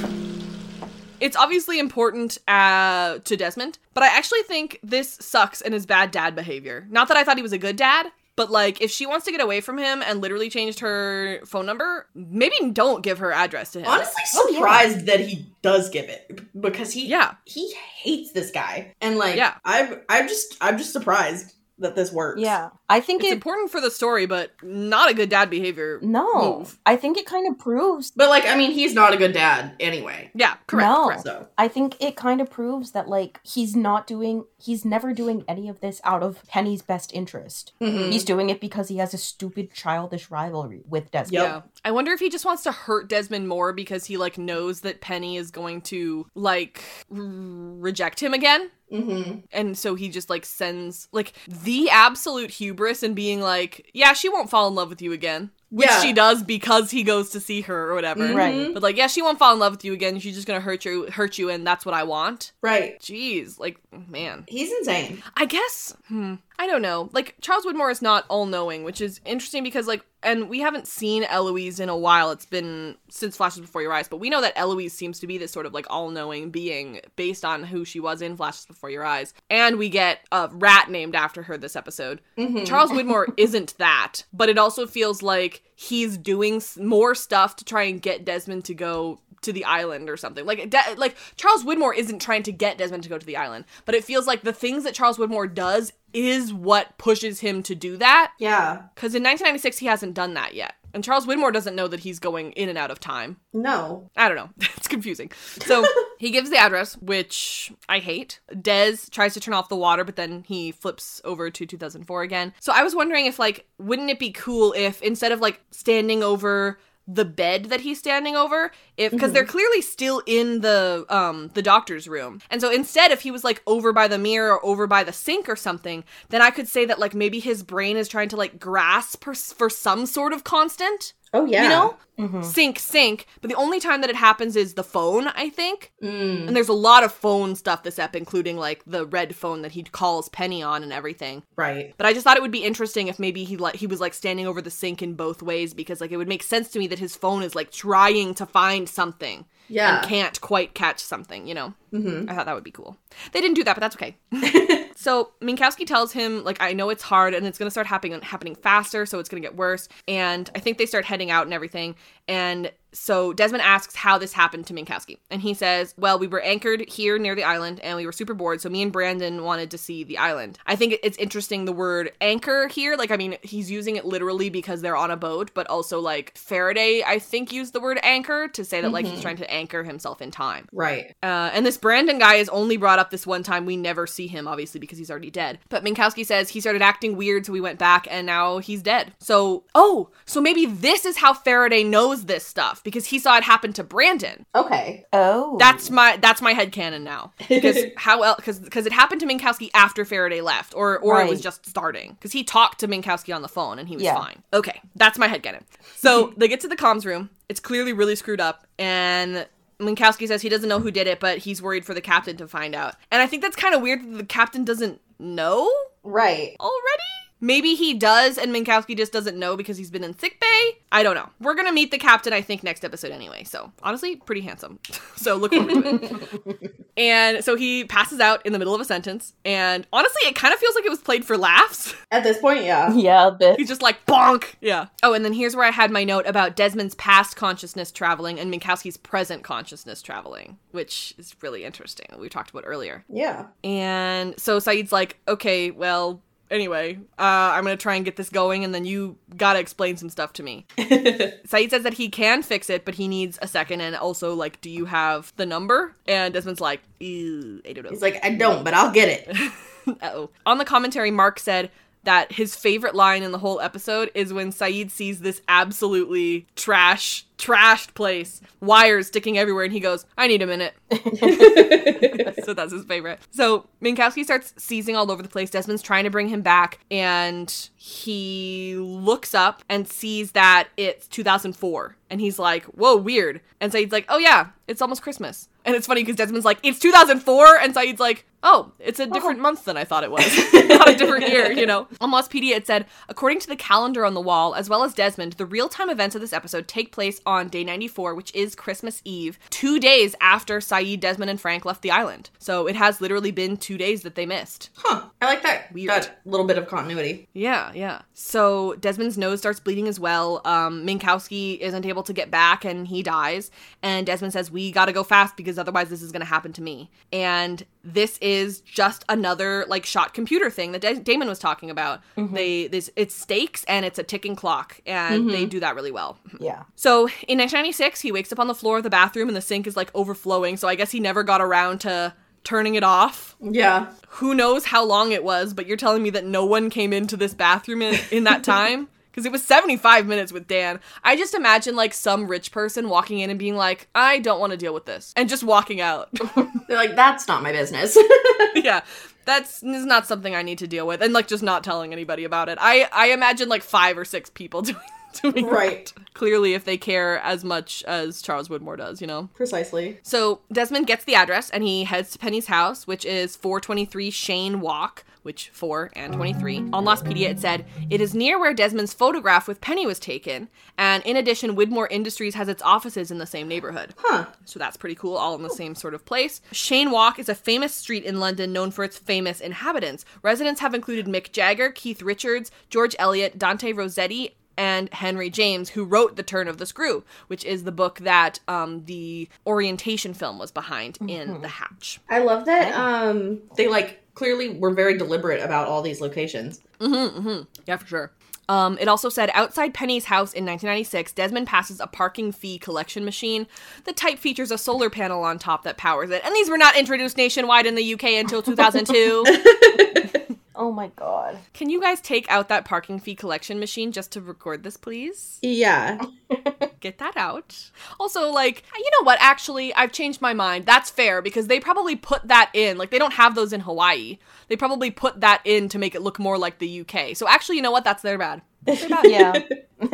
It's 1.19 1.35
obviously 1.35 1.79
important 1.79 2.37
uh, 2.47 3.19
to 3.25 3.35
Desmond, 3.35 3.77
but 3.93 4.03
I 4.03 4.07
actually 4.15 4.43
think 4.43 4.79
this 4.83 5.17
sucks 5.19 5.59
and 5.59 5.73
is 5.73 5.85
bad 5.85 6.11
dad 6.11 6.33
behavior. 6.33 6.87
Not 6.89 7.09
that 7.09 7.17
I 7.17 7.25
thought 7.25 7.35
he 7.35 7.43
was 7.43 7.51
a 7.51 7.57
good 7.57 7.75
dad, 7.75 8.07
but 8.37 8.49
like 8.49 8.79
if 8.81 8.89
she 8.89 9.05
wants 9.05 9.25
to 9.25 9.31
get 9.33 9.41
away 9.41 9.59
from 9.59 9.77
him 9.77 10.01
and 10.01 10.21
literally 10.21 10.49
changed 10.49 10.79
her 10.79 11.41
phone 11.45 11.65
number, 11.65 12.07
maybe 12.15 12.55
don't 12.71 13.03
give 13.03 13.17
her 13.19 13.33
address 13.33 13.73
to 13.73 13.79
him. 13.81 13.87
Honestly, 13.87 14.23
Oh, 14.35 14.47
yeah. 14.49 14.55
surprised 14.59 15.05
that 15.07 15.19
he 15.19 15.45
does 15.61 15.89
give 15.89 16.05
it 16.07 16.39
because 16.61 16.93
he 16.93 17.05
Yeah. 17.07 17.33
he 17.43 17.73
hates 17.73 18.31
this 18.31 18.49
guy 18.49 18.93
and 19.01 19.17
like 19.17 19.35
Yeah. 19.35 19.55
I'm 19.65 19.99
I'm 20.07 20.29
just 20.29 20.55
I'm 20.61 20.77
just 20.77 20.93
surprised 20.93 21.51
that 21.79 21.93
this 21.93 22.09
works. 22.13 22.39
Yeah. 22.39 22.69
I 22.89 22.99
think 22.99 23.23
it's 23.23 23.31
it 23.31 23.35
important 23.35 23.71
for 23.71 23.81
the 23.81 23.89
story, 23.89 24.25
but 24.27 24.51
not 24.61 25.09
a 25.09 25.13
good 25.13 25.29
dad 25.29 25.49
behavior. 25.49 25.99
no. 26.03 26.57
move. 26.59 26.77
I 26.85 26.95
think 26.97 27.17
it 27.17 27.25
kind 27.25 27.47
of 27.51 27.57
proves 27.57 28.11
But 28.11 28.29
like 28.29 28.45
I 28.45 28.55
mean 28.55 28.71
he's 28.71 28.93
not 28.93 29.13
a 29.13 29.17
good 29.17 29.33
dad 29.33 29.73
anyway. 29.79 30.29
Yeah, 30.35 30.55
correct. 30.67 30.87
No. 30.87 31.05
correct. 31.07 31.23
So 31.23 31.47
I 31.57 31.67
think 31.67 31.95
it 31.99 32.15
kind 32.15 32.41
of 32.41 32.49
proves 32.49 32.91
that 32.91 33.07
like 33.09 33.39
he's 33.43 33.75
not 33.75 34.05
doing 34.05 34.45
he's 34.61 34.85
never 34.85 35.13
doing 35.13 35.43
any 35.47 35.67
of 35.67 35.79
this 35.81 35.99
out 36.03 36.21
of 36.21 36.45
Penny's 36.47 36.81
best 36.83 37.11
interest. 37.13 37.73
Mhm. 37.81 38.11
He's 38.11 38.23
doing 38.23 38.49
it 38.49 38.61
because 38.61 38.87
he 38.89 38.97
has 38.97 39.13
a 39.13 39.17
stupid 39.17 39.73
childish 39.73 40.29
rivalry 40.29 40.83
with 40.87 41.09
Desmond. 41.11 41.33
Yep. 41.33 41.43
Yeah. 41.47 41.61
I 41.83 41.91
wonder 41.91 42.11
if 42.11 42.19
he 42.19 42.29
just 42.29 42.45
wants 42.45 42.61
to 42.63 42.71
hurt 42.71 43.09
Desmond 43.09 43.47
more 43.47 43.73
because 43.73 44.05
he 44.05 44.17
like 44.17 44.37
knows 44.37 44.81
that 44.81 45.01
Penny 45.01 45.37
is 45.37 45.49
going 45.49 45.81
to 45.81 46.27
like 46.35 46.83
r- 47.11 47.17
reject 47.19 48.19
him 48.21 48.33
again. 48.33 48.69
Mhm. 48.91 49.43
And 49.51 49.75
so 49.75 49.95
he 49.95 50.09
just 50.09 50.29
like 50.29 50.45
sends 50.45 51.07
like 51.11 51.33
the 51.47 51.89
absolute 51.89 52.51
hubris 52.75 53.03
and 53.03 53.15
being 53.15 53.41
like, 53.41 53.89
yeah, 53.93 54.13
she 54.13 54.29
won't 54.29 54.49
fall 54.49 54.67
in 54.67 54.75
love 54.75 54.89
with 54.89 55.01
you 55.01 55.11
again. 55.13 55.51
Which 55.71 55.89
Yeah. 55.89 55.99
she 56.01 56.13
does 56.13 56.43
because 56.43 56.91
he 56.91 57.03
goes 57.03 57.31
to 57.31 57.39
see 57.39 57.61
her 57.61 57.89
or 57.89 57.95
whatever. 57.95 58.27
Mhm. 58.29 58.35
Right. 58.35 58.73
But 58.73 58.83
like, 58.83 58.95
yeah, 58.97 59.07
she 59.07 59.21
won't 59.21 59.39
fall 59.39 59.51
in 59.53 59.59
love 59.59 59.73
with 59.73 59.83
you 59.83 59.93
again. 59.93 60.19
She's 60.19 60.35
just 60.35 60.47
gonna 60.47 60.59
hurt 60.61 60.85
you 60.85 61.07
hurt 61.11 61.37
you 61.37 61.49
and 61.49 61.65
that's 61.67 61.85
what 61.85 61.95
I 61.95 62.03
want. 62.03 62.51
Right. 62.61 62.99
Jeez, 63.01 63.59
like 63.59 63.77
man. 63.91 64.45
He's 64.47 64.71
insane. 64.71 65.21
I 65.35 65.45
guess. 65.45 65.95
Hmm. 66.07 66.35
I 66.57 66.67
don't 66.67 66.81
know. 66.81 67.09
Like 67.13 67.35
Charles 67.41 67.65
Widmore 67.65 67.91
is 67.91 68.01
not 68.01 68.25
all 68.29 68.45
knowing, 68.45 68.83
which 68.83 69.01
is 69.01 69.19
interesting 69.25 69.63
because 69.63 69.87
like 69.87 70.05
and 70.23 70.49
we 70.49 70.59
haven't 70.59 70.87
seen 70.87 71.23
Eloise 71.25 71.79
in 71.79 71.89
a 71.89 71.95
while. 71.97 72.31
It's 72.31 72.45
been 72.45 72.95
since 73.09 73.37
Flashes 73.37 73.61
Before 73.61 73.81
Your 73.81 73.93
Eyes, 73.93 74.07
but 74.07 74.17
we 74.17 74.29
know 74.29 74.41
that 74.41 74.53
Eloise 74.57 74.93
seems 74.93 75.19
to 75.19 75.27
be 75.27 75.37
this 75.37 75.51
sort 75.51 75.65
of 75.65 75.73
like 75.73 75.85
all 75.89 76.09
knowing 76.09 76.49
being 76.49 77.01
based 77.15 77.45
on 77.45 77.63
who 77.63 77.85
she 77.85 77.99
was 77.99 78.21
in 78.21 78.35
Flashes 78.37 78.65
Before 78.65 78.89
Your 78.89 79.03
Eyes. 79.05 79.33
And 79.49 79.77
we 79.77 79.89
get 79.89 80.21
a 80.31 80.49
rat 80.51 80.89
named 80.89 81.15
after 81.15 81.43
her 81.43 81.57
this 81.57 81.75
episode. 81.75 82.21
Mhm. 82.37 82.65
Charles 82.65 82.91
Widmore 82.93 83.33
isn't 83.37 83.77
that, 83.77 84.23
but 84.33 84.49
it 84.49 84.57
also 84.57 84.87
feels 84.87 85.21
like 85.21 85.61
he's 85.75 86.17
doing 86.17 86.61
more 86.77 87.13
stuff 87.15 87.55
to 87.57 87.65
try 87.65 87.83
and 87.83 88.01
get 88.01 88.25
Desmond 88.25 88.65
to 88.65 88.73
go 88.73 89.19
to 89.41 89.53
the 89.53 89.65
island 89.65 90.09
or 90.09 90.17
something. 90.17 90.43
Like 90.45 90.71
De- 90.71 90.95
like 90.97 91.15
Charles 91.35 91.63
Widmore 91.63 91.95
isn't 91.95 92.19
trying 92.19 92.41
to 92.43 92.51
get 92.51 92.79
Desmond 92.79 93.03
to 93.03 93.09
go 93.09 93.19
to 93.19 93.25
the 93.25 93.37
island, 93.37 93.65
but 93.85 93.93
it 93.93 94.03
feels 94.03 94.25
like 94.25 94.41
the 94.41 94.53
things 94.53 94.83
that 94.85 94.95
Charles 94.95 95.17
Widmore 95.19 95.53
does 95.53 95.93
is 96.15 96.53
what 96.53 96.97
pushes 96.97 97.41
him 97.41 97.61
to 97.63 97.75
do 97.75 97.97
that. 97.97 98.31
Yeah. 98.39 98.83
Cuz 98.95 99.13
in 99.13 99.23
1996 99.23 99.79
he 99.79 99.85
hasn't 99.85 100.13
done 100.13 100.33
that 100.35 100.53
yet. 100.53 100.75
And 100.95 101.03
Charles 101.03 101.25
Widmore 101.25 101.51
doesn't 101.51 101.75
know 101.75 101.89
that 101.89 101.99
he's 101.99 102.19
going 102.19 102.53
in 102.53 102.69
and 102.69 102.77
out 102.77 102.89
of 102.89 103.01
time. 103.01 103.35
No. 103.51 104.09
I 104.15 104.29
don't 104.29 104.37
know. 104.37 104.49
it's 104.77 104.87
confusing. 104.87 105.29
So 105.59 105.85
he 106.17 106.31
gives 106.31 106.49
the 106.49 106.57
address, 106.57 106.95
which 106.97 107.73
I 107.89 107.99
hate. 107.99 108.39
Dez 108.49 109.09
tries 109.09 109.33
to 109.33 109.41
turn 109.41 109.53
off 109.53 109.67
the 109.67 109.75
water, 109.75 110.05
but 110.05 110.15
then 110.15 110.45
he 110.47 110.71
flips 110.71 111.19
over 111.25 111.49
to 111.49 111.65
2004 111.65 112.21
again. 112.21 112.53
So 112.61 112.71
I 112.73 112.81
was 112.81 112.95
wondering 112.95 113.25
if, 113.25 113.37
like, 113.37 113.67
wouldn't 113.77 114.09
it 114.09 114.19
be 114.19 114.31
cool 114.31 114.71
if 114.71 115.01
instead 115.01 115.33
of 115.33 115.41
like 115.41 115.59
standing 115.69 116.23
over 116.23 116.79
the 117.07 117.25
bed 117.25 117.65
that 117.65 117.81
he's 117.81 117.99
standing 117.99 118.35
over 118.35 118.71
if 118.97 119.11
because 119.11 119.31
they're 119.31 119.45
clearly 119.45 119.81
still 119.81 120.23
in 120.25 120.61
the 120.61 121.05
um 121.09 121.51
the 121.53 121.61
doctor's 121.61 122.07
room. 122.07 122.41
And 122.49 122.61
so 122.61 122.71
instead 122.71 123.11
if 123.11 123.21
he 123.21 123.31
was 123.31 123.43
like 123.43 123.61
over 123.67 123.93
by 123.93 124.07
the 124.07 124.17
mirror 124.17 124.53
or 124.53 124.65
over 124.65 124.87
by 124.87 125.03
the 125.03 125.13
sink 125.13 125.47
or 125.47 125.55
something 125.55 126.03
then 126.29 126.41
i 126.41 126.49
could 126.49 126.67
say 126.67 126.85
that 126.85 126.99
like 126.99 127.13
maybe 127.13 127.39
his 127.39 127.63
brain 127.63 127.97
is 127.97 128.07
trying 128.07 128.29
to 128.29 128.35
like 128.35 128.59
grasp 128.59 129.23
for, 129.23 129.33
for 129.33 129.69
some 129.69 130.05
sort 130.05 130.33
of 130.33 130.43
constant 130.43 131.13
Oh 131.35 131.45
yeah. 131.45 131.63
you 131.63 131.69
know 131.69 131.95
Mhm. 132.17 132.45
sync 132.45 132.79
sync 132.79 133.27
but 133.41 133.49
the 133.49 133.57
only 133.57 133.77
time 133.81 133.99
that 133.99 134.09
it 134.09 134.15
happens 134.15 134.55
is 134.55 134.75
the 134.75 134.85
phone 134.85 135.27
i 135.35 135.49
think 135.49 135.91
Mm. 136.01 136.47
and 136.47 136.55
there's 136.55 136.69
a 136.69 136.73
lot 136.89 137.03
of 137.03 137.11
phone 137.11 137.55
stuff 137.55 137.83
this 137.83 137.99
ep 137.99 138.15
including 138.15 138.55
like 138.57 138.81
the 138.87 139.05
red 139.05 139.35
phone 139.35 139.61
that 139.63 139.73
he 139.73 139.83
calls 139.83 140.29
penny 140.29 140.63
on 140.63 140.81
and 140.81 140.93
everything 140.93 141.43
Right. 141.57 141.93
but 141.97 142.05
i 142.07 142.13
just 142.13 142.23
thought 142.23 142.37
it 142.37 142.41
would 142.41 142.51
be 142.59 142.63
interesting 142.63 143.09
if 143.09 143.19
maybe 143.19 143.43
he 143.43 143.57
like 143.57 143.75
he 143.75 143.85
was 143.85 143.99
like 143.99 144.13
standing 144.13 144.47
over 144.47 144.61
the 144.61 144.71
sink 144.71 145.01
in 145.01 145.15
both 145.15 145.41
ways 145.43 145.73
because 145.73 145.99
like 145.99 146.11
it 146.13 146.17
would 146.17 146.29
make 146.29 146.43
sense 146.43 146.69
to 146.69 146.79
me 146.79 146.87
that 146.87 146.99
his 146.99 147.17
phone 147.17 147.43
is 147.43 147.53
like 147.53 147.69
trying 147.71 148.33
to 148.35 148.45
find 148.45 148.87
something 148.87 149.43
Yeah. 149.67 149.99
and 149.99 150.07
can't 150.07 150.39
quite 150.39 150.73
catch 150.73 151.01
something 151.01 151.45
you 151.47 151.53
know 151.53 151.73
Mhm. 151.91 152.29
i 152.29 152.33
thought 152.35 152.45
that 152.45 152.55
would 152.55 152.63
be 152.63 152.71
cool 152.79 152.95
they 153.33 153.41
didn't 153.41 153.55
do 153.55 153.63
that 153.65 153.75
but 153.75 153.81
that's 153.81 153.95
okay 153.97 154.15
so 154.95 155.31
Minkowski 155.41 155.85
tells 155.85 156.11
him 156.13 156.43
like 156.43 156.57
I 156.61 156.73
know 156.73 156.89
it's 156.89 157.03
hard 157.03 157.33
and 157.33 157.45
it's 157.45 157.57
going 157.57 157.67
to 157.67 157.71
start 157.71 157.87
happening 157.87 158.19
happening 158.21 158.55
faster 158.55 159.05
so 159.05 159.19
it's 159.19 159.29
going 159.29 159.41
to 159.41 159.47
get 159.47 159.55
worse 159.57 159.87
and 160.07 160.49
I 160.55 160.59
think 160.59 160.77
they 160.77 160.85
start 160.85 161.05
heading 161.05 161.31
out 161.31 161.45
and 161.45 161.53
everything 161.53 161.95
and 162.27 162.71
so 162.91 163.33
Desmond 163.33 163.61
asks 163.61 163.93
how 163.93 164.17
this 164.17 164.31
happened 164.31 164.65
to 164.67 164.73
Minkowski 164.73 165.17
and 165.29 165.41
he 165.41 165.53
says 165.53 165.93
well 165.97 166.17
we 166.17 166.27
were 166.27 166.39
anchored 166.41 166.87
here 166.87 167.17
near 167.19 167.35
the 167.35 167.43
island 167.43 167.81
and 167.81 167.97
we 167.97 168.05
were 168.05 168.13
super 168.13 168.33
bored 168.33 168.61
so 168.61 168.69
me 168.69 168.81
and 168.81 168.91
Brandon 168.91 169.43
wanted 169.43 169.69
to 169.71 169.77
see 169.77 170.03
the 170.05 170.17
island 170.17 170.57
I 170.65 170.75
think 170.77 170.95
it's 171.03 171.17
interesting 171.17 171.65
the 171.65 171.73
word 171.73 172.11
anchor 172.21 172.67
here 172.69 172.95
like 172.95 173.11
I 173.11 173.17
mean 173.17 173.35
he's 173.43 173.69
using 173.69 173.97
it 173.97 174.05
literally 174.05 174.49
because 174.49 174.81
they're 174.81 174.95
on 174.95 175.11
a 175.11 175.17
boat 175.17 175.51
but 175.53 175.67
also 175.67 175.99
like 175.99 176.37
Faraday 176.37 177.03
I 177.05 177.19
think 177.19 177.51
used 177.51 177.73
the 177.73 177.81
word 177.81 177.99
anchor 178.01 178.47
to 178.47 178.63
say 178.63 178.79
that 178.81 178.91
like 178.91 179.05
he's 179.05 179.19
Mhm. 179.19 179.21
trying 179.23 179.37
to 179.37 179.51
anchor 179.51 179.83
himself 179.83 180.21
in 180.21 180.31
time 180.31 180.67
Right. 180.71 181.15
uh, 181.21 181.49
and 181.53 181.65
this 181.65 181.77
Brandon 181.77 182.17
guy 182.17 182.35
is 182.35 182.47
only 182.49 182.77
brought 182.77 182.99
up 182.99 183.09
this 183.09 183.27
one 183.27 183.43
time. 183.43 183.65
We 183.65 183.75
never 183.77 184.07
see 184.07 184.27
him, 184.27 184.47
obviously, 184.47 184.79
because 184.85 184.97
he's 184.97 185.09
already 185.11 185.31
dead. 185.31 185.59
But 185.69 185.83
Minkowski 185.83 186.25
says 186.25 186.49
he 186.49 186.61
started 186.61 186.81
acting 186.81 187.15
weird, 187.15 187.45
so 187.45 187.53
we 187.53 187.61
went 187.61 187.79
back, 187.79 188.07
and 188.09 188.25
now 188.25 188.57
he's 188.59 188.81
dead. 188.81 189.13
So, 189.19 189.63
oh, 189.73 190.09
so 190.25 190.41
maybe 190.41 190.65
this 190.65 191.05
is 191.05 191.17
how 191.17 191.33
Faraday 191.33 191.83
knows 191.83 192.25
this 192.25 192.45
stuff 192.45 192.83
because 192.83 193.07
he 193.07 193.19
saw 193.19 193.37
it 193.37 193.43
happen 193.43 193.73
to 193.73 193.83
Brandon. 193.83 194.45
Okay. 194.55 195.05
Oh, 195.13 195.57
That's 195.59 195.89
my 195.89 196.17
that's 196.17 196.41
my 196.41 196.53
head 196.53 196.71
headcanon 196.71 197.01
now. 197.01 197.31
Because 197.47 197.77
how 197.97 198.21
else? 198.23 198.37
Because 198.37 198.59
because 198.59 198.85
it 198.85 198.91
happened 198.93 199.21
to 199.21 199.27
Minkowski 199.27 199.69
after 199.73 200.05
Faraday 200.05 200.41
left, 200.41 200.73
or 200.75 200.97
or 200.99 201.21
it 201.21 201.29
was 201.29 201.41
just 201.41 201.65
starting. 201.65 202.13
Because 202.13 202.31
he 202.31 202.43
talked 202.43 202.79
to 202.79 202.87
Minkowski 202.87 203.35
on 203.35 203.41
the 203.41 203.47
phone 203.47 203.79
and 203.79 203.87
he 203.87 203.95
was 203.95 204.03
Yeah. 204.03 204.15
fine. 204.15 204.43
Okay, 204.53 204.81
that's 204.95 205.17
my 205.17 205.27
head 205.27 205.43
headcanon. 205.43 205.63
So 205.95 206.33
they 206.37 206.47
get 206.47 206.59
to 206.61 206.67
the 206.67 206.75
comms 206.75 207.05
room. 207.05 207.29
It's 207.49 207.59
clearly 207.59 207.93
really 207.93 208.15
screwed 208.15 208.41
up, 208.41 208.65
and 208.79 209.47
Minkowski 209.79 210.27
says 210.27 210.41
he 210.41 210.49
doesn't 210.49 210.69
know 210.69 210.79
who 210.79 210.91
did 210.91 211.07
it, 211.07 211.19
but 211.19 211.39
he's 211.39 211.61
worried 211.61 211.85
for 211.85 211.93
the 211.93 212.01
captain 212.01 212.37
to 212.37 212.47
find 212.47 212.73
out. 212.75 212.95
And 213.11 213.21
I 213.21 213.27
think 213.27 213.41
that's 213.41 213.55
kind 213.55 213.75
of 213.75 213.81
weird 213.81 214.01
that 214.03 214.17
the 214.17 214.25
captain 214.25 214.63
doesn't 214.65 215.01
know 215.19 215.69
Right. 216.03 216.55
already. 216.59 217.03
Maybe 217.45 217.75
he 217.75 217.93
does, 217.93 218.39
and 218.39 218.51
Minkowski 218.51 218.97
just 218.97 219.11
doesn't 219.11 219.37
know 219.37 219.55
because 219.55 219.77
he's 219.77 219.91
been 219.91 220.03
in 220.03 220.17
sick 220.17 220.39
bay. 220.41 220.79
I 220.91 221.03
don't 221.03 221.13
know. 221.13 221.29
We're 221.39 221.53
gonna 221.53 221.71
meet 221.71 221.91
the 221.91 221.99
captain, 221.99 222.33
I 222.33 222.41
think, 222.41 222.63
next 222.63 222.83
episode 222.83 223.11
anyway. 223.11 223.43
So 223.43 223.71
honestly, 223.83 224.15
pretty 224.15 224.41
handsome. 224.41 224.79
so 225.15 225.35
look 225.35 225.53
forward 225.53 225.69
to 225.69 226.49
it. 226.49 226.75
and 226.97 227.45
so 227.45 227.55
he 227.55 227.83
passes 227.83 228.19
out 228.19 228.43
in 228.47 228.51
the 228.51 228.57
middle 228.57 228.73
of 228.73 228.81
a 228.81 228.85
sentence, 228.85 229.33
and 229.45 229.85
honestly, 229.93 230.23
it 230.27 230.35
kind 230.35 230.55
of 230.55 230.59
feels 230.59 230.73
like 230.73 230.85
it 230.85 230.89
was 230.89 231.01
played 231.01 231.23
for 231.23 231.37
laughs. 231.37 231.93
At 232.11 232.23
this 232.23 232.39
point, 232.39 232.63
yeah. 232.63 232.91
yeah, 232.93 233.27
a 233.27 233.31
bit. 233.31 233.59
He's 233.59 233.67
just 233.67 233.83
like 233.83 234.03
bonk. 234.07 234.55
Yeah. 234.59 234.87
Oh, 235.03 235.13
and 235.13 235.23
then 235.23 235.33
here's 235.33 235.55
where 235.55 235.67
I 235.67 235.71
had 235.71 235.91
my 235.91 236.03
note 236.03 236.25
about 236.25 236.55
Desmond's 236.55 236.95
past 236.95 237.35
consciousness 237.35 237.91
traveling 237.91 238.39
and 238.39 238.51
Minkowski's 238.51 238.97
present 238.97 239.43
consciousness 239.43 240.01
traveling, 240.01 240.57
which 240.71 241.13
is 241.19 241.35
really 241.41 241.63
interesting. 241.63 242.07
We 242.17 242.27
talked 242.27 242.49
about 242.49 242.63
earlier. 242.65 243.05
Yeah. 243.07 243.45
And 243.63 244.33
so 244.39 244.57
Sayid's 244.57 244.91
like, 244.91 245.19
okay, 245.27 245.69
well, 245.69 246.23
anyway, 246.49 246.97
uh, 247.19 247.53
I'm 247.53 247.63
gonna 247.63 247.77
try 247.77 247.95
and 247.95 248.05
get 248.05 248.15
this 248.15 248.29
going, 248.29 248.63
and 248.63 248.73
then 248.73 248.85
you 248.85 249.17
gotta 249.35 249.59
explain 249.59 249.97
some 249.97 250.09
stuff 250.09 250.33
to 250.33 250.43
me. 250.43 250.65
Sayid 250.77 251.69
says 251.69 251.83
that 251.83 251.93
he 251.95 252.09
can 252.09 252.41
fix 252.43 252.69
it, 252.69 252.85
but 252.85 252.95
he 252.95 253.07
needs 253.07 253.37
a 253.41 253.47
second, 253.47 253.81
and 253.81 253.95
also 253.95 254.33
like, 254.33 254.61
do 254.61 254.69
you 254.69 254.85
have 254.85 255.33
the 255.37 255.45
number? 255.45 255.95
And 256.07 256.33
Desmond's 256.33 256.61
like, 256.61 256.81
ew, 256.99 257.61
I 257.67 257.73
don't 257.73 257.83
know. 257.83 257.89
He's 257.89 258.01
like, 258.01 258.23
I 258.23 258.31
don't, 258.31 258.63
but 258.63 258.73
I'll 258.73 258.91
get 258.91 259.09
it. 259.09 259.51
Uh-oh. 259.87 260.29
On 260.45 260.57
the 260.57 260.65
commentary, 260.65 261.11
Mark 261.11 261.39
said 261.39 261.69
that 262.05 262.31
his 262.31 262.55
favorite 262.55 262.95
line 262.95 263.23
in 263.23 263.31
the 263.31 263.37
whole 263.39 263.59
episode 263.59 264.11
is 264.13 264.31
when 264.31 264.51
Sayid 264.51 264.91
sees 264.91 265.19
this 265.19 265.41
absolutely 265.47 266.45
trash, 266.55 267.25
trashed 267.37 267.93
place, 267.93 268.41
wires 268.61 269.07
sticking 269.07 269.37
everywhere, 269.37 269.63
and 269.63 269.73
he 269.73 269.79
goes, 269.79 270.05
I 270.17 270.27
need 270.27 270.41
a 270.41 270.47
minute. 270.47 270.73
so 272.43 272.53
that's 272.53 272.71
his 272.71 272.85
favorite. 272.85 273.19
So 273.31 273.67
Minkowski 273.81 274.23
starts 274.23 274.53
seizing 274.57 274.95
all 274.95 275.11
over 275.11 275.21
the 275.21 275.29
place. 275.29 275.49
Desmond's 275.49 275.81
trying 275.81 276.05
to 276.05 276.09
bring 276.09 276.29
him 276.29 276.41
back, 276.41 276.79
and 276.89 277.69
he 277.75 278.75
looks 278.77 279.33
up 279.33 279.63
and 279.69 279.87
sees 279.87 280.31
that 280.31 280.69
it's 280.77 281.07
2004. 281.07 281.95
And 282.09 282.21
he's 282.21 282.39
like, 282.39 282.65
whoa, 282.65 282.95
weird. 282.95 283.41
And 283.59 283.71
Sayid's 283.71 283.91
like, 283.91 284.05
oh 284.09 284.17
yeah, 284.17 284.49
it's 284.67 284.81
almost 284.81 285.01
Christmas. 285.01 285.49
And 285.65 285.75
it's 285.75 285.87
funny 285.87 286.01
because 286.01 286.15
Desmond's 286.15 286.45
like, 286.45 286.59
it's 286.61 286.79
2004. 286.79 287.57
And 287.57 287.73
Sayid's 287.73 287.99
like, 287.99 288.25
oh, 288.43 288.71
it's 288.79 288.99
a 288.99 289.07
different 289.07 289.39
month 289.39 289.65
than 289.65 289.75
I 289.75 289.83
thought 289.83 290.03
it 290.03 290.11
was. 290.11 290.25
Not 290.67 290.89
a 290.89 290.95
different 290.95 291.27
year, 291.27 291.51
you 291.51 291.65
know? 291.65 291.87
On 291.99 292.11
Lostpedia, 292.11 292.55
it 292.55 292.67
said, 292.67 292.85
according 293.09 293.39
to 293.41 293.47
the 293.47 293.55
calendar 293.55 294.05
on 294.05 294.13
the 294.13 294.21
wall, 294.21 294.53
as 294.55 294.69
well 294.69 294.83
as 294.83 294.93
Desmond, 294.93 295.33
the 295.33 295.45
real 295.45 295.67
time 295.67 295.89
events 295.89 296.15
of 296.15 296.21
this 296.21 296.33
episode 296.33 296.67
take 296.67 296.91
place 296.91 297.19
on 297.25 297.49
day 297.49 297.63
94, 297.63 298.15
which 298.15 298.33
is 298.33 298.55
Christmas 298.55 299.01
Eve, 299.05 299.39
two 299.49 299.79
days 299.79 300.15
after 300.21 300.59
Sayid, 300.59 300.99
Desmond, 300.99 301.29
and 301.29 301.41
Frank 301.41 301.65
left 301.65 301.81
the 301.81 301.91
island. 301.91 302.29
So 302.39 302.67
it 302.67 302.75
has 302.75 303.01
literally 303.01 303.31
been 303.31 303.57
two 303.57 303.77
days 303.77 304.01
that 304.03 304.15
they 304.15 304.25
missed. 304.25 304.69
Huh. 304.75 305.03
I 305.21 305.25
like 305.25 305.43
that. 305.43 305.71
Weird. 305.73 305.89
That 305.89 306.19
little 306.25 306.45
bit 306.45 306.57
of 306.57 306.67
continuity. 306.67 307.27
Yeah, 307.33 307.71
yeah. 307.73 308.01
So 308.13 308.75
Desmond's 308.75 309.17
nose 309.17 309.39
starts 309.39 309.59
bleeding 309.59 309.87
as 309.87 309.99
well. 309.99 310.41
Um, 310.45 310.85
Minkowski 310.85 311.57
isn't 311.59 311.85
able 311.85 312.03
to 312.03 312.13
get 312.13 312.29
back 312.29 312.65
and 312.65 312.87
he 312.87 313.01
dies. 313.03 313.51
And 313.81 314.05
Desmond 314.05 314.33
says, 314.33 314.51
We 314.51 314.71
gotta 314.71 314.93
go 314.93 315.03
fast 315.03 315.37
because 315.37 315.57
otherwise 315.57 315.89
this 315.89 316.01
is 316.01 316.11
gonna 316.11 316.25
happen 316.25 316.53
to 316.53 316.61
me. 316.61 316.89
And 317.11 317.63
this 317.87 318.17
is 318.17 318.61
just 318.61 319.05
another 319.07 319.63
like 319.67 319.85
shot 319.85 320.13
computer 320.15 320.49
thing 320.49 320.71
that 320.71 320.81
Da- 320.81 320.95
Damon 320.95 321.27
was 321.27 321.37
talking 321.39 321.69
about. 321.69 322.01
They 322.17 322.67
this 322.67 322.89
it's 322.95 323.13
stakes 323.15 323.63
and 323.67 323.85
it's 323.85 323.99
a 323.99 324.03
ticking 324.03 324.35
clock, 324.35 324.81
and 324.87 325.25
Mhm. 325.25 325.31
they 325.31 325.45
do 325.45 325.59
that 325.59 325.75
really 325.75 325.91
well. 325.91 326.17
Yeah. 326.39 326.63
So 326.75 327.07
in 327.27 327.37
1996, 327.37 328.01
he 328.01 328.11
wakes 328.11 328.31
up 328.33 328.39
on 328.39 328.47
the 328.47 328.55
floor 328.55 328.77
of 328.77 328.83
the 328.83 328.89
bathroom 328.89 329.27
and 329.29 329.37
the 329.37 329.41
sink 329.41 329.67
is 329.67 329.77
like 329.77 329.91
overflowing. 329.93 330.57
So 330.57 330.67
I 330.67 330.75
guess 330.75 330.91
he 330.91 330.99
never 330.99 331.23
got 331.23 331.41
around 331.41 331.79
to 331.81 332.13
turning 332.43 332.75
it 332.75 332.83
off. 332.83 333.35
Yeah. 333.39 333.87
Who 334.09 334.33
knows 334.33 334.65
how 334.65 334.83
long 334.83 335.11
it 335.11 335.23
was, 335.23 335.53
but 335.53 335.65
you're 335.67 335.77
telling 335.77 336.03
me 336.03 336.09
that 336.11 336.25
no 336.25 336.45
one 336.45 336.69
came 336.69 336.93
into 336.93 337.17
this 337.17 337.33
bathroom 337.33 337.81
in, 337.81 337.99
in 338.11 338.23
that 338.25 338.43
time? 338.55 338.87
Because 339.15 339.25
it 339.25 339.31
was 339.31 339.45
75 339.45 340.07
minutes 340.07 340.33
with 340.33 340.45
Dan. 340.45 340.81
I 341.01 341.15
just 341.15 341.33
imagine 341.33 341.77
like 341.77 341.93
some 341.93 342.27
rich 342.27 342.51
person 342.51 342.89
walking 342.89 343.19
in 343.19 343.29
and 343.29 343.39
being 343.39 343.55
like, 343.55 343.87
I 343.95 344.19
don't 344.19 344.41
want 344.41 344.51
to 344.51 344.57
deal 344.57 344.73
with 344.73 344.83
this. 344.83 345.13
And 345.15 345.29
just 345.29 345.41
walking 345.41 345.79
out. 345.79 346.09
They're 346.67 346.75
like, 346.75 346.97
that's 346.97 347.25
not 347.25 347.41
my 347.41 347.53
business. 347.53 347.97
yeah. 348.55 348.81
That's 349.23 349.63
is 349.63 349.85
not 349.85 350.05
something 350.05 350.35
I 350.35 350.41
need 350.41 350.57
to 350.57 350.67
deal 350.67 350.85
with. 350.85 351.01
And 351.01 351.13
like 351.13 351.27
just 351.27 351.43
not 351.43 351.63
telling 351.63 351.93
anybody 351.93 352.25
about 352.25 352.49
it. 352.49 352.57
I, 352.59 352.89
I 352.91 353.11
imagine 353.11 353.47
like 353.47 353.63
five 353.63 353.97
or 353.97 354.03
six 354.03 354.29
people 354.29 354.61
doing 354.63 354.81
doing 355.21 355.45
Right. 355.47 355.91
that. 355.95 356.13
Clearly 356.13 356.53
if 356.53 356.65
they 356.65 356.77
care 356.77 357.19
as 357.19 357.43
much 357.43 357.83
as 357.83 358.21
Charles 358.21 358.47
Widmore 358.47 358.77
does, 358.77 359.01
you 359.01 359.07
know? 359.07 359.29
Precisely. 359.33 359.99
So 360.03 360.41
Desmond 360.51 360.87
gets 360.87 361.03
the 361.05 361.15
address 361.15 361.49
and 361.49 361.63
he 361.63 361.83
heads 361.83 362.11
to 362.11 362.19
Penny's 362.19 362.47
house, 362.47 362.87
which 362.87 363.05
is 363.05 363.35
423 363.35 364.11
Cheyne 364.11 364.61
Walk, 364.61 365.03
which 365.23 365.49
4 365.49 365.89
and 365.95 366.13
23. 366.13 366.57
On 366.71 366.85
Lostpedia, 366.85 367.29
it 367.29 367.39
said, 367.39 367.65
It 367.89 367.99
is 367.99 368.13
near 368.13 368.39
where 368.39 368.53
Desmond's 368.53 368.93
photograph 368.93 369.47
with 369.47 369.59
Penny 369.59 369.87
was 369.87 369.97
taken, 369.97 370.49
and 370.77 371.01
in 371.03 371.17
addition, 371.17 371.55
Widmore 371.55 371.87
Industries 371.89 372.35
has 372.35 372.47
its 372.47 372.61
offices 372.61 373.09
in 373.09 373.17
the 373.17 373.25
same 373.25 373.47
neighborhood. 373.47 373.95
Huh. 373.97 374.27
So 374.45 374.59
that's 374.59 374.77
pretty 374.77 374.93
cool, 374.93 375.17
all 375.17 375.33
in 375.35 375.41
the 375.41 375.49
same 375.49 375.73
sort 375.73 375.95
of 375.95 376.05
place. 376.05 376.41
Cheyne 376.51 376.91
Walk 376.91 377.17
is 377.17 377.27
a 377.27 377.33
famous 377.33 377.73
street 377.73 378.03
in 378.03 378.19
London 378.19 378.53
known 378.53 378.69
for 378.69 378.83
its 378.83 378.99
famous 378.99 379.41
inhabitants. 379.41 380.05
Residents 380.21 380.61
have 380.61 380.75
included 380.75 381.07
Mick 381.07 381.31
Jagger, 381.31 381.71
Keith 381.71 382.03
Richards, 382.03 382.51
George 382.69 382.95
Eliot, 382.99 383.39
Dante 383.39 383.71
Rossetti, 383.73 384.35
and 384.57 384.93
Henry 384.93 385.29
James, 385.29 385.69
who 385.69 385.83
wrote 385.83 386.15
The 386.15 386.23
Turn 386.23 386.47
of 386.47 386.57
the 386.57 386.65
Screw, 386.65 387.03
which 387.27 387.43
is 387.45 387.63
the 387.63 387.71
book 387.71 387.99
that 387.99 388.39
um, 388.47 388.85
the 388.85 389.27
orientation 389.45 390.13
film 390.13 390.39
was 390.39 390.51
behind 390.51 390.97
in 391.07 391.41
The 391.41 391.47
Hatch. 391.47 391.99
I 392.09 392.19
love 392.19 392.45
that 392.45 392.73
um 392.73 393.41
they 393.55 393.67
like 393.67 394.01
clearly 394.15 394.57
were 394.57 394.71
very 394.71 394.97
deliberate 394.97 395.43
about 395.43 395.67
all 395.67 395.81
these 395.81 396.01
locations. 396.01 396.61
Mm-hmm, 396.79 397.19
mm-hmm. 397.19 397.43
Yeah, 397.67 397.77
for 397.77 397.87
sure. 397.87 398.11
Um, 398.47 398.77
it 398.79 398.87
also 398.87 399.09
said 399.09 399.31
outside 399.33 399.73
Penny's 399.73 400.05
house 400.05 400.31
in 400.33 400.45
1996, 400.45 401.13
Desmond 401.13 401.47
passes 401.47 401.79
a 401.79 401.87
parking 401.87 402.31
fee 402.31 402.59
collection 402.59 403.03
machine. 403.03 403.47
The 403.85 403.93
type 403.93 404.19
features 404.19 404.51
a 404.51 404.57
solar 404.57 404.89
panel 404.89 405.23
on 405.23 405.39
top 405.39 405.63
that 405.63 405.77
powers 405.77 406.11
it, 406.11 406.21
and 406.23 406.33
these 406.35 406.49
were 406.49 406.57
not 406.57 406.77
introduced 406.77 407.17
nationwide 407.17 407.65
in 407.65 407.75
the 407.75 407.93
UK 407.93 408.03
until 408.03 408.41
2002. 408.43 409.25
Oh 410.57 410.71
my 410.71 410.87
god. 410.95 411.37
Can 411.53 411.69
you 411.69 411.81
guys 411.81 411.99
take 411.99 412.29
out 412.31 412.47
that 412.49 412.63
parking 412.65 412.99
fee 412.99 413.15
collection 413.15 413.59
machine 413.59 413.91
just 413.91 414.11
to 414.13 414.21
record 414.21 414.63
this, 414.63 414.77
please? 414.77 415.37
Yeah. 415.41 415.99
Get 416.79 416.97
that 416.99 417.17
out. 417.17 417.71
Also, 417.99 418.29
like, 418.31 418.63
you 418.77 418.89
know 418.99 419.03
what? 419.05 419.17
Actually, 419.21 419.73
I've 419.75 419.91
changed 419.91 420.21
my 420.21 420.33
mind. 420.33 420.65
That's 420.65 420.89
fair 420.89 421.21
because 421.21 421.47
they 421.47 421.59
probably 421.59 421.95
put 421.95 422.27
that 422.29 422.51
in. 422.53 422.77
Like, 422.77 422.89
they 422.91 422.99
don't 422.99 423.13
have 423.13 423.35
those 423.35 423.51
in 423.53 423.59
Hawaii. 423.61 424.17
They 424.47 424.55
probably 424.55 424.91
put 424.91 425.19
that 425.21 425.41
in 425.43 425.67
to 425.69 425.77
make 425.79 425.93
it 425.95 426.01
look 426.01 426.19
more 426.19 426.37
like 426.37 426.59
the 426.59 426.81
UK. 426.81 427.15
So 427.17 427.27
actually, 427.27 427.57
you 427.57 427.61
know 427.61 427.71
what? 427.71 427.83
That's 427.83 428.01
their 428.01 428.17
bad. 428.17 428.41
Their 428.63 428.89
bad. 428.89 429.05
Yeah. 429.09 429.33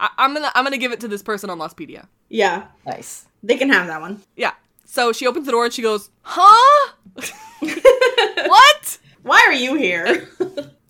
I- 0.00 0.10
I'm 0.18 0.34
gonna 0.34 0.50
I'm 0.54 0.62
gonna 0.64 0.78
give 0.78 0.92
it 0.92 1.00
to 1.00 1.08
this 1.08 1.22
person 1.22 1.48
on 1.50 1.58
Lostpedia. 1.58 2.06
Yeah. 2.28 2.66
Nice. 2.86 3.26
They 3.42 3.56
can 3.56 3.70
have 3.70 3.86
that 3.88 4.00
one. 4.00 4.22
Yeah. 4.36 4.52
So 4.84 5.12
she 5.12 5.26
opens 5.26 5.46
the 5.46 5.52
door 5.52 5.64
and 5.64 5.72
she 5.74 5.82
goes, 5.82 6.10
"Huh? 6.22 6.92
what? 8.46 8.98
Why 9.22 9.42
are 9.46 9.52
you 9.52 9.74
here?" 9.74 10.28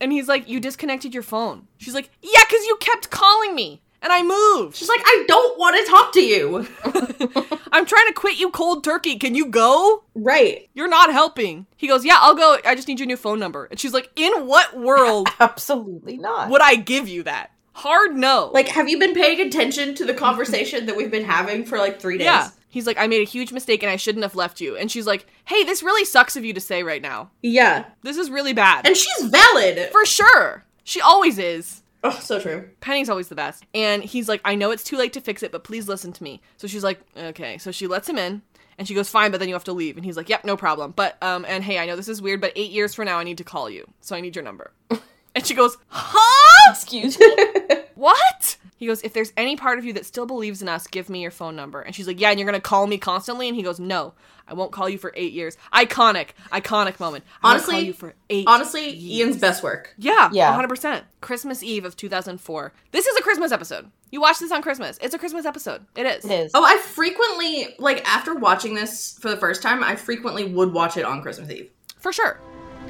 And 0.01 0.13
he's 0.13 0.29
like, 0.29 0.49
"You 0.49 0.61
disconnected 0.61 1.13
your 1.13 1.25
phone." 1.25 1.67
She's 1.79 1.93
like, 1.93 2.11
"Yeah, 2.23 2.45
cuz 2.49 2.65
you 2.67 2.77
kept 2.79 3.11
calling 3.11 3.57
me 3.57 3.83
and 4.01 4.13
I 4.13 4.23
moved." 4.23 4.77
She's 4.77 4.89
like, 4.89 5.01
"I 5.05 5.25
don't 5.27 5.59
want 5.59 5.77
to 5.77 5.91
talk 5.91 6.13
to 6.13 6.21
you." 6.21 6.69
I'm 7.73 7.85
trying 7.85 8.07
to 8.07 8.13
quit 8.15 8.39
you 8.39 8.51
cold 8.51 8.85
turkey. 8.85 9.17
Can 9.17 9.35
you 9.35 9.47
go? 9.47 10.05
Right. 10.15 10.69
You're 10.73 10.87
not 10.89 11.13
helping. 11.13 11.67
He 11.77 11.89
goes, 11.89 12.05
"Yeah, 12.05 12.19
I'll 12.21 12.37
go. 12.37 12.59
I 12.65 12.77
just 12.77 12.87
need 12.87 13.01
your 13.01 13.09
new 13.09 13.17
phone 13.17 13.41
number." 13.41 13.65
And 13.65 13.81
she's 13.81 13.93
like, 13.93 14.09
"In 14.15 14.47
what 14.47 14.79
world 14.79 15.29
Absolutely 15.41 16.17
not. 16.17 16.49
would 16.49 16.63
I 16.63 16.77
give 16.77 17.09
you 17.09 17.25
that?" 17.25 17.51
Hard 17.73 18.17
no. 18.17 18.51
Like, 18.55 18.69
have 18.69 18.89
you 18.89 19.01
been 19.01 19.15
paying 19.15 19.41
attention 19.41 19.97
to 19.97 20.05
the 20.05 20.15
conversation 20.15 20.87
that 20.87 20.97
we've 20.97 21.11
been 21.11 21.25
having 21.25 21.65
for 21.65 21.79
like 21.79 22.01
three 22.01 22.19
days? 22.19 22.27
Yeah. 22.27 22.49
He's 22.69 22.87
like, 22.87 22.99
I 22.99 23.07
made 23.07 23.23
a 23.23 23.31
huge 23.31 23.53
mistake 23.53 23.83
and 23.83 23.91
I 23.91 23.97
shouldn't 23.97 24.25
have 24.25 24.35
left 24.35 24.61
you. 24.61 24.77
And 24.77 24.91
she's 24.91 25.07
like, 25.07 25.27
Hey, 25.47 25.65
this 25.65 25.83
really 25.83 26.05
sucks 26.05 26.37
of 26.37 26.45
you 26.45 26.53
to 26.53 26.61
say 26.61 26.83
right 26.83 27.03
now. 27.03 27.31
Yeah. 27.43 27.85
This 28.03 28.17
is 28.17 28.31
really 28.31 28.53
bad. 28.53 28.87
And 28.87 28.97
she's 28.97 29.25
valid. 29.29 29.91
For 29.91 30.05
sure. 30.05 30.65
She 30.85 31.01
always 31.01 31.39
is. 31.39 31.83
Oh, 32.05 32.19
so 32.21 32.39
true. 32.39 32.69
Penny's 32.81 33.09
always 33.09 33.29
the 33.29 33.35
best. 33.35 33.65
And 33.75 34.03
he's 34.05 34.29
like, 34.29 34.41
I 34.45 34.55
know 34.55 34.71
it's 34.71 34.85
too 34.85 34.97
late 34.97 35.13
to 35.15 35.21
fix 35.21 35.43
it, 35.43 35.51
but 35.51 35.65
please 35.65 35.89
listen 35.89 36.13
to 36.13 36.23
me. 36.23 36.41
So 36.57 36.69
she's 36.69 36.85
like, 36.85 37.01
okay. 37.17 37.59
So 37.59 37.73
she 37.73 37.87
lets 37.87 38.09
him 38.09 38.19
in. 38.19 38.43
And 38.79 38.87
she 38.87 38.95
goes, 38.95 39.09
fine, 39.09 39.33
but 39.33 39.41
then 39.41 39.49
you 39.49 39.55
have 39.57 39.65
to 39.65 39.73
leave. 39.73 39.97
And 39.97 40.05
he's 40.05 40.17
like, 40.17 40.29
yep, 40.29 40.45
no 40.45 40.57
problem. 40.57 40.93
But, 40.95 41.21
um, 41.21 41.45
and 41.49 41.65
hey, 41.65 41.81
I 41.81 41.87
know 41.87 41.97
this 41.97 42.07
is 42.07 42.23
weird, 42.23 42.41
but 42.41 42.53
eight 42.55 42.71
years 42.71 42.95
from 42.95 43.07
now, 43.07 43.19
I 43.19 43.25
need 43.25 43.39
to 43.39 43.45
call 43.45 43.69
you. 43.69 43.85
So 44.01 44.15
I 44.15 44.21
need 44.21 44.37
your 44.37 44.45
number. 44.45 44.71
and 45.35 45.45
she 45.45 45.55
goes, 45.55 45.77
huh? 45.89 46.71
Excuse 46.73 47.19
me. 47.19 47.27
What? 47.99 48.58
He 48.79 48.87
goes, 48.87 49.03
if 49.03 49.13
there's 49.13 49.33
any 49.37 49.57
part 49.57 49.79
of 49.79 49.85
you 49.85 49.93
that 49.95 50.07
still 50.07 50.25
believes 50.25 50.63
in 50.63 50.69
us, 50.69 50.87
give 50.87 51.09
me 51.11 51.21
your 51.21 51.31
phone 51.31 51.55
number. 51.57 51.81
And 51.81 51.95
she's 51.95 52.07
like, 52.07 52.21
yeah, 52.21 52.31
and 52.31 52.39
you're 52.39 52.47
gonna 52.47 52.61
call 52.61 52.87
me 52.87 52.97
constantly. 52.97 53.49
And 53.49 53.57
he 53.57 53.63
goes, 53.63 53.79
no, 53.81 54.15
I 54.47 54.55
won't 54.55 54.73
call 54.73 54.89
you 54.89 54.97
for 54.99 55.13
eight 55.17 55.33
years. 55.33 55.57
Iconic, 55.75 56.29
iconic 56.53 56.99
moment. 57.01 57.25
I 57.43 57.51
Honestly, 57.51 57.75
call 57.75 57.83
you 57.83 57.93
for 57.93 58.15
eight. 58.31 58.47
honestly, 58.47 58.91
Ian's 58.97 59.37
best 59.37 59.63
work. 59.63 59.95
Yeah, 59.99 60.31
Yeah. 60.33 60.57
100%. 60.57 61.03
Christmas 61.21 61.63
Eve 61.63 61.85
of 61.85 61.97
2004. 61.97 62.73
This 62.93 63.07
is 63.07 63.17
a 63.17 63.23
Christmas 63.23 63.53
episode. 63.53 63.91
You 64.11 64.21
watch 64.23 64.39
this 64.39 64.53
on 64.53 64.63
Christmas. 64.63 64.99
It's 65.03 65.15
a 65.15 65.19
Christmas 65.19 65.45
episode. 65.45 65.85
It 65.97 66.07
is. 66.07 66.25
It 66.25 66.31
is. 66.31 66.51
Oh, 66.55 66.65
I 66.65 66.79
frequently 66.79 67.75
like 67.79 68.09
after 68.09 68.35
watching 68.35 68.75
this 68.75 69.19
for 69.21 69.29
the 69.29 69.37
first 69.37 69.61
time, 69.61 69.83
I 69.83 69.97
frequently 69.97 70.45
would 70.45 70.73
watch 70.73 70.97
it 70.97 71.05
on 71.05 71.21
Christmas 71.21 71.51
Eve. 71.51 71.71
For 71.99 72.13
sure. 72.13 72.41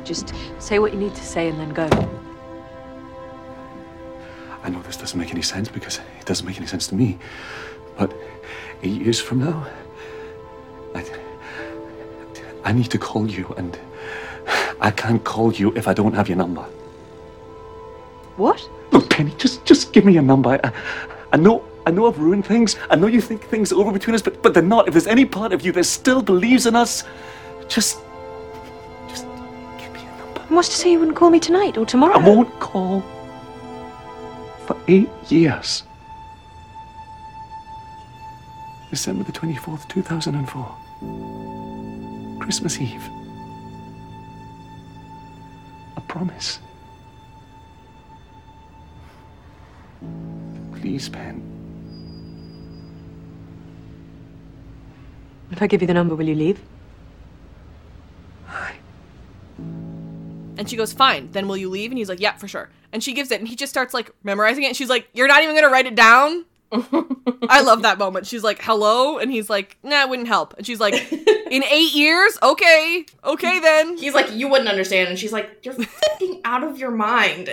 Just 0.05 0.33
say 0.59 0.79
what 0.79 0.93
you 0.93 0.99
need 1.01 1.15
to 1.15 1.25
say 1.25 1.49
and 1.49 1.59
then 1.59 1.71
go. 1.71 1.89
I 4.63 4.71
know 4.71 4.83
this 4.83 4.97
doesn't 4.97 5.19
make 5.19 5.31
any 5.31 5.43
sense 5.43 5.69
because 5.69 5.99
it 6.21 6.27
doesn't 6.27 6.47
make 6.47 6.57
any 6.57 6.67
sense 6.67 6.87
to 6.89 6.95
me. 6.95 7.19
But 7.97 8.13
eight 8.83 9.01
years 9.01 9.21
from 9.21 9.41
now, 9.41 9.67
I, 10.95 11.05
I 12.65 12.73
need 12.73 12.91
to 12.91 12.99
call 12.99 13.29
you, 13.29 13.55
and 13.57 13.79
I 14.81 14.91
can't 14.91 15.23
call 15.25 15.53
you 15.53 15.73
if 15.75 15.89
I 15.89 15.95
don't 15.95 16.15
have 16.15 16.29
your 16.29 16.39
number. 16.39 16.63
What? 18.37 18.69
Look, 18.93 19.11
Penny, 19.11 19.33
just 19.39 19.65
just 19.65 19.93
give 19.93 20.05
me 20.05 20.13
your 20.13 20.23
number. 20.23 20.61
I, 20.63 20.73
I 21.33 21.37
know 21.37 21.65
I 21.87 21.91
know 21.91 22.07
I've 22.07 22.19
ruined 22.19 22.47
things. 22.47 22.77
I 22.91 22.97
know 22.97 23.07
you 23.07 23.21
think 23.21 23.43
things 23.45 23.73
are 23.73 23.77
over 23.77 23.93
between 23.93 24.15
us, 24.15 24.23
but 24.23 24.43
but 24.43 24.55
they're 24.55 24.63
not. 24.63 24.87
If 24.89 24.95
there's 24.95 25.07
any 25.07 25.25
part 25.25 25.53
of 25.53 25.65
you 25.65 25.73
that 25.73 25.85
still 25.85 26.23
believes 26.23 26.67
in 26.67 26.77
us, 26.77 27.05
just 27.69 28.01
just 29.09 29.25
give 29.79 29.93
me 29.93 30.03
your 30.03 30.17
number. 30.19 30.41
And 30.41 30.51
What's 30.51 30.69
to 30.69 30.77
say 30.77 30.93
you 30.93 30.99
wouldn't 30.99 31.17
call 31.17 31.31
me 31.31 31.41
tonight 31.41 31.77
or 31.77 31.87
tomorrow? 31.87 32.15
I 32.15 32.27
won't 32.27 32.61
call 32.61 33.03
eight 34.89 35.09
years. 35.29 35.85
December 38.91 39.23
the 39.25 39.33
24th, 39.33 39.87
2004. 39.89 40.77
Christmas 42.41 42.81
Eve. 42.81 43.11
A 45.97 46.01
promise. 46.01 46.59
Please, 50.73 51.09
Pen. 51.09 51.43
If 55.51 55.61
I 55.61 55.67
give 55.67 55.83
you 55.83 55.87
the 55.87 55.95
number, 55.95 56.15
will 56.15 56.27
you 56.27 56.35
leave? 56.35 56.61
And 60.57 60.69
she 60.69 60.77
goes, 60.77 60.93
fine, 60.93 61.31
then 61.31 61.47
will 61.47 61.57
you 61.57 61.69
leave? 61.69 61.93
And 61.93 61.99
he's 61.99 62.09
like, 62.09 62.21
yeah, 62.21 62.37
for 62.37 62.49
sure. 62.49 62.69
And 62.93 63.03
she 63.03 63.13
gives 63.13 63.31
it, 63.31 63.41
and 63.41 63.49
he 63.49 63.57
just 63.57 63.71
starts 63.71 63.93
like 63.93 64.11
memorizing 64.23 64.65
it. 64.65 64.69
And 64.69 64.77
she's 64.77 64.89
like, 64.89 65.09
you're 65.13 65.29
not 65.29 65.43
even 65.43 65.55
gonna 65.55 65.69
write 65.69 65.87
it 65.87 65.95
down? 65.95 66.45
I 67.51 67.63
love 67.63 67.83
that 67.83 67.99
moment. 67.99 68.27
She's 68.27 68.43
like, 68.43 68.61
hello? 68.63 69.19
And 69.19 69.31
he's 69.31 69.49
like, 69.49 69.79
nah, 69.83 70.03
it 70.03 70.09
wouldn't 70.09 70.29
help. 70.29 70.55
And 70.59 70.67
she's 70.67 70.81
like, 70.81 70.95
in 71.13 71.65
eight 71.65 71.95
years? 71.95 72.39
Okay. 72.43 73.07
Okay 73.25 73.59
then. 73.61 73.97
He's 73.97 74.15
like, 74.15 74.31
you 74.33 74.49
wouldn't 74.49 74.69
understand, 74.69 75.09
and 75.09 75.19
she's 75.19 75.33
like, 75.33 75.65
you're 75.65 75.75
fucking 75.75 76.43
out 76.45 76.65
of 76.65 76.79
your 76.79 76.91
mind. 76.91 77.51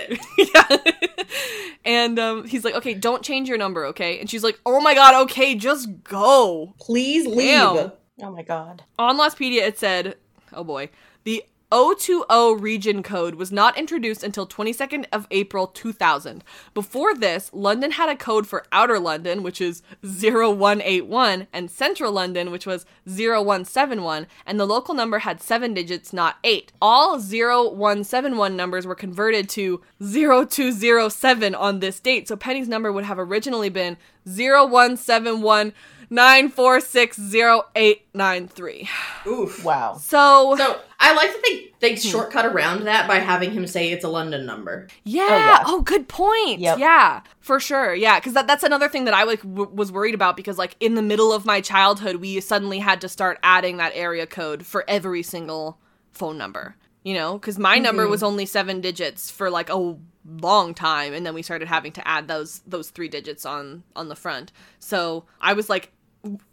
And 1.86 2.18
um, 2.18 2.44
he's 2.44 2.64
like, 2.64 2.74
okay, 2.74 2.94
don't 2.94 3.22
change 3.22 3.48
your 3.48 3.58
number, 3.58 3.86
okay? 3.86 4.18
And 4.18 4.28
she's 4.28 4.42
like, 4.42 4.60
oh 4.66 4.80
my 4.80 4.92
god, 4.92 5.22
okay, 5.22 5.54
just 5.54 6.02
go. 6.02 6.74
Please 6.80 7.26
leave. 7.26 7.36
Damn. 7.38 7.92
Oh 8.22 8.30
my 8.32 8.42
god. 8.42 8.82
On 8.98 9.16
Lostpedia, 9.16 9.62
it 9.62 9.78
said, 9.78 10.16
oh 10.52 10.64
boy, 10.64 10.90
the 11.22 11.44
020 11.70 12.60
region 12.60 13.02
code 13.02 13.34
was 13.34 13.50
not 13.50 13.76
introduced 13.76 14.22
until 14.22 14.46
22nd 14.46 15.06
of 15.12 15.26
April 15.30 15.66
2000. 15.66 16.44
Before 16.74 17.14
this, 17.14 17.50
London 17.52 17.92
had 17.92 18.08
a 18.08 18.16
code 18.16 18.46
for 18.46 18.64
Outer 18.70 19.00
London, 19.00 19.42
which 19.42 19.60
is 19.60 19.82
0181, 20.02 21.48
and 21.52 21.70
Central 21.70 22.12
London, 22.12 22.52
which 22.52 22.66
was 22.66 22.86
0171, 23.04 24.26
and 24.46 24.60
the 24.60 24.66
local 24.66 24.94
number 24.94 25.18
had 25.18 25.42
7 25.42 25.74
digits, 25.74 26.12
not 26.12 26.36
8. 26.44 26.72
All 26.80 27.18
0171 27.18 28.56
numbers 28.56 28.86
were 28.86 28.94
converted 28.94 29.48
to 29.50 29.82
0207 30.00 31.54
on 31.54 31.80
this 31.80 31.98
date, 31.98 32.28
so 32.28 32.36
Penny's 32.36 32.68
number 32.68 32.92
would 32.92 33.04
have 33.04 33.18
originally 33.18 33.70
been 33.70 33.96
0171 34.24 35.72
9460893. 36.10 38.88
Oof. 39.26 39.64
Wow. 39.64 39.94
So 39.94 40.54
So 40.56 40.80
I 41.00 41.14
like 41.14 41.32
that 41.32 41.42
they 41.42 41.72
they 41.80 41.96
shortcut 41.96 42.46
around 42.46 42.84
that 42.84 43.06
by 43.06 43.16
having 43.16 43.52
him 43.52 43.66
say 43.66 43.92
it's 43.92 44.04
a 44.04 44.08
London 44.08 44.46
number. 44.46 44.88
Yeah. 45.04 45.62
Oh, 45.66 45.82
good 45.82 46.08
point. 46.08 46.60
Yeah, 46.60 47.20
for 47.40 47.60
sure. 47.60 47.94
Yeah, 47.94 48.18
because 48.18 48.32
that, 48.34 48.46
that's 48.46 48.62
another 48.64 48.88
thing 48.88 49.04
that 49.04 49.14
I 49.14 49.24
like 49.24 49.42
w- 49.42 49.70
was 49.72 49.92
worried 49.92 50.14
about 50.14 50.36
because 50.36 50.58
like 50.58 50.76
in 50.80 50.94
the 50.94 51.02
middle 51.02 51.32
of 51.32 51.44
my 51.44 51.60
childhood, 51.60 52.16
we 52.16 52.40
suddenly 52.40 52.78
had 52.78 53.00
to 53.02 53.08
start 53.08 53.38
adding 53.42 53.76
that 53.76 53.92
area 53.94 54.26
code 54.26 54.64
for 54.64 54.84
every 54.88 55.22
single 55.22 55.78
phone 56.12 56.38
number. 56.38 56.76
You 57.04 57.14
know, 57.14 57.34
because 57.38 57.56
my 57.56 57.78
number 57.78 58.06
Mhm. 58.06 58.10
was 58.10 58.22
only 58.24 58.46
seven 58.46 58.80
digits 58.80 59.30
for 59.30 59.48
like 59.48 59.70
a 59.70 59.94
long 60.40 60.74
time, 60.74 61.12
and 61.14 61.24
then 61.24 61.34
we 61.34 61.42
started 61.42 61.68
having 61.68 61.92
to 61.92 62.08
add 62.08 62.26
those 62.26 62.62
those 62.66 62.90
three 62.90 63.06
digits 63.08 63.46
on 63.46 63.84
on 63.94 64.08
the 64.08 64.16
front. 64.16 64.50
So 64.80 65.24
I 65.40 65.52
was 65.52 65.70
like 65.70 65.82
w- 65.82 65.92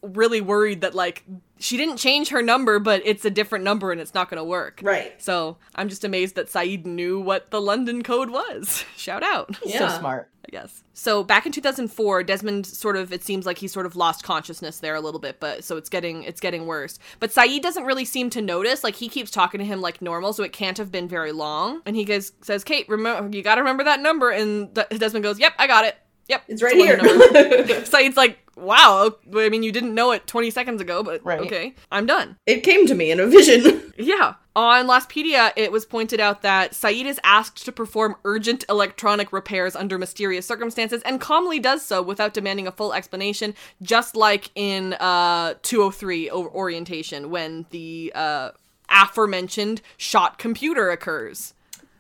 really 0.01 0.41
worried 0.41 0.81
that 0.81 0.93
like 0.93 1.23
she 1.59 1.77
didn't 1.77 1.97
change 1.97 2.29
her 2.29 2.41
number, 2.41 2.79
but 2.79 3.01
it's 3.05 3.23
a 3.25 3.29
different 3.29 3.63
number 3.63 3.91
and 3.91 4.01
it's 4.01 4.13
not 4.13 4.29
going 4.29 4.37
to 4.37 4.43
work. 4.43 4.81
Right. 4.83 5.21
So 5.21 5.57
I'm 5.75 5.87
just 5.89 6.03
amazed 6.03 6.35
that 6.35 6.47
Sayid 6.47 6.85
knew 6.85 7.19
what 7.19 7.51
the 7.51 7.61
London 7.61 8.03
code 8.03 8.29
was. 8.29 8.83
Shout 8.97 9.23
out. 9.23 9.55
So 9.65 9.87
smart. 9.87 10.29
I 10.45 10.51
guess. 10.51 10.83
So 10.93 11.23
back 11.23 11.45
in 11.45 11.53
2004, 11.53 12.23
Desmond 12.23 12.65
sort 12.65 12.97
of 12.97 13.13
it 13.13 13.23
seems 13.23 13.45
like 13.45 13.57
he 13.57 13.67
sort 13.69 13.85
of 13.85 13.95
lost 13.95 14.23
consciousness 14.23 14.79
there 14.79 14.93
a 14.93 14.99
little 14.99 15.21
bit, 15.21 15.39
but 15.39 15.63
so 15.63 15.77
it's 15.77 15.87
getting 15.87 16.23
it's 16.23 16.41
getting 16.41 16.65
worse. 16.65 16.99
But 17.19 17.31
Sayid 17.31 17.61
doesn't 17.61 17.85
really 17.85 18.03
seem 18.03 18.29
to 18.31 18.41
notice. 18.41 18.83
Like 18.83 18.95
he 18.95 19.07
keeps 19.07 19.31
talking 19.31 19.59
to 19.59 19.65
him 19.65 19.79
like 19.79 20.01
normal, 20.01 20.33
so 20.33 20.43
it 20.43 20.51
can't 20.51 20.77
have 20.77 20.91
been 20.91 21.07
very 21.07 21.31
long. 21.31 21.81
And 21.85 21.95
he 21.95 22.03
goes 22.03 22.33
says, 22.41 22.65
"Kate, 22.65 22.87
remember 22.89 23.35
you 23.35 23.41
got 23.41 23.55
to 23.55 23.61
remember 23.61 23.85
that 23.85 24.01
number." 24.01 24.31
And 24.31 24.73
D- 24.73 24.83
Desmond 24.97 25.23
goes, 25.23 25.39
"Yep, 25.39 25.53
I 25.57 25.65
got 25.65 25.85
it. 25.85 25.95
Yep, 26.27 26.43
It's 26.49 26.61
right 26.61 26.75
the 26.75 26.83
here." 26.83 26.97
Sayid's 27.83 28.17
like, 28.17 28.39
"Wow, 28.55 29.15
I 29.35 29.49
mean, 29.49 29.63
you 29.63 29.71
didn't 29.71 29.93
know 29.95 30.11
it 30.11 30.27
20 30.27 30.49
seconds 30.51 30.81
ago, 30.81 31.03
but 31.03 31.23
Right. 31.25 31.41
okay, 31.41 31.75
I'm 31.91 32.05
done." 32.05 32.37
It 32.45 32.61
came 32.61 32.85
to 32.87 32.95
me 32.95 33.11
in 33.11 33.19
a 33.19 33.27
vision. 33.27 33.81
Yeah. 33.95 34.33
On 34.55 34.87
Lostpedia, 34.87 35.51
it 35.55 35.71
was 35.71 35.85
pointed 35.85 36.19
out 36.19 36.41
that 36.41 36.71
Sayid 36.71 37.05
is 37.05 37.19
asked 37.23 37.63
to 37.65 37.71
perform 37.71 38.15
urgent 38.25 38.65
electronic 38.67 39.31
repairs 39.31 39.75
under 39.75 39.97
mysterious 39.99 40.47
circumstances 40.47 41.01
and 41.05 41.21
calmly 41.21 41.59
does 41.59 41.83
so 41.85 42.01
without 42.01 42.33
demanding 42.33 42.65
a 42.67 42.71
full 42.71 42.91
explanation, 42.93 43.53
just 43.83 44.15
like 44.15 44.49
in 44.55 44.93
uh, 44.93 45.53
203 45.61 46.29
o- 46.31 46.47
orientation 46.47 47.29
when 47.29 47.65
the 47.69 48.11
uh, 48.15 48.49
aforementioned 48.89 49.81
shot 49.97 50.37
computer 50.37 50.89
occurs. 50.89 51.53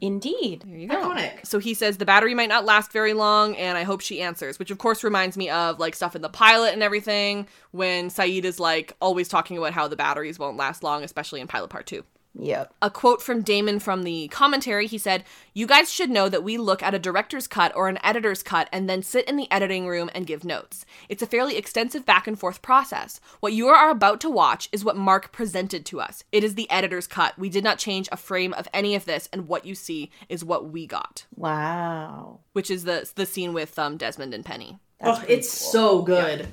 Indeed. 0.03 0.65
There 0.67 0.77
you 0.77 0.89
go. 0.89 0.95
Iconic. 0.97 1.45
So 1.45 1.59
he 1.59 1.73
says 1.73 1.95
the 1.95 2.03
battery 2.03 2.35
might 2.35 2.49
not 2.49 2.65
last 2.65 2.91
very 2.91 3.13
long, 3.13 3.55
and 3.55 3.77
I 3.77 3.83
hope 3.83 4.01
she 4.01 4.21
answers, 4.21 4.59
which 4.59 4.69
of 4.69 4.77
course 4.77 5.01
reminds 5.01 5.37
me 5.37 5.49
of 5.49 5.79
like 5.79 5.95
stuff 5.95 6.13
in 6.13 6.21
the 6.21 6.27
pilot 6.27 6.73
and 6.73 6.83
everything 6.83 7.47
when 7.71 8.09
Sayid 8.09 8.43
is 8.43 8.59
like 8.59 8.97
always 8.99 9.29
talking 9.29 9.57
about 9.57 9.71
how 9.71 9.87
the 9.87 9.95
batteries 9.95 10.37
won't 10.37 10.57
last 10.57 10.83
long, 10.83 11.05
especially 11.05 11.39
in 11.39 11.47
Pilot 11.47 11.69
Part 11.69 11.85
2. 11.85 12.03
Yep. 12.35 12.73
A 12.81 12.89
quote 12.89 13.21
from 13.21 13.43
Damon 13.43 13.79
from 13.79 14.03
the 14.03 14.27
commentary 14.29 14.87
he 14.87 14.97
said, 14.97 15.23
You 15.53 15.67
guys 15.67 15.91
should 15.91 16.09
know 16.09 16.29
that 16.29 16.43
we 16.43 16.57
look 16.57 16.81
at 16.81 16.95
a 16.95 16.99
director's 16.99 17.47
cut 17.47 17.71
or 17.75 17.87
an 17.87 17.99
editor's 18.03 18.41
cut 18.41 18.69
and 18.71 18.89
then 18.89 19.03
sit 19.03 19.27
in 19.29 19.37
the 19.37 19.51
editing 19.51 19.87
room 19.87 20.09
and 20.15 20.25
give 20.25 20.43
notes. 20.43 20.83
It's 21.09 21.21
a 21.21 21.27
fairly 21.27 21.57
extensive 21.57 22.05
back 22.05 22.25
and 22.27 22.39
forth 22.39 22.61
process. 22.63 23.19
What 23.39 23.53
you 23.53 23.67
are 23.67 23.89
about 23.91 24.19
to 24.21 24.29
watch 24.31 24.67
is 24.71 24.83
what 24.83 24.97
Mark 24.97 25.31
presented 25.31 25.85
to 25.87 26.01
us. 26.01 26.23
It 26.31 26.43
is 26.43 26.55
the 26.55 26.69
editor's 26.71 27.05
cut. 27.05 27.37
We 27.37 27.49
did 27.49 27.63
not 27.63 27.77
change 27.77 28.09
a 28.11 28.17
frame 28.17 28.53
of 28.53 28.67
any 28.73 28.95
of 28.95 29.05
this, 29.05 29.29
and 29.31 29.47
what 29.47 29.65
you 29.65 29.75
see 29.75 30.09
is 30.27 30.43
what 30.43 30.69
we 30.71 30.87
got. 30.87 31.25
Wow. 31.35 32.39
Which 32.53 32.71
is 32.71 32.83
the 32.83 33.09
the 33.15 33.27
scene 33.27 33.53
with 33.53 33.77
um, 33.77 33.97
Desmond 33.97 34.33
and 34.33 34.43
Penny. 34.43 34.79
oh, 35.01 35.23
it's 35.27 35.51
so 35.51 36.01
good. 36.01 36.47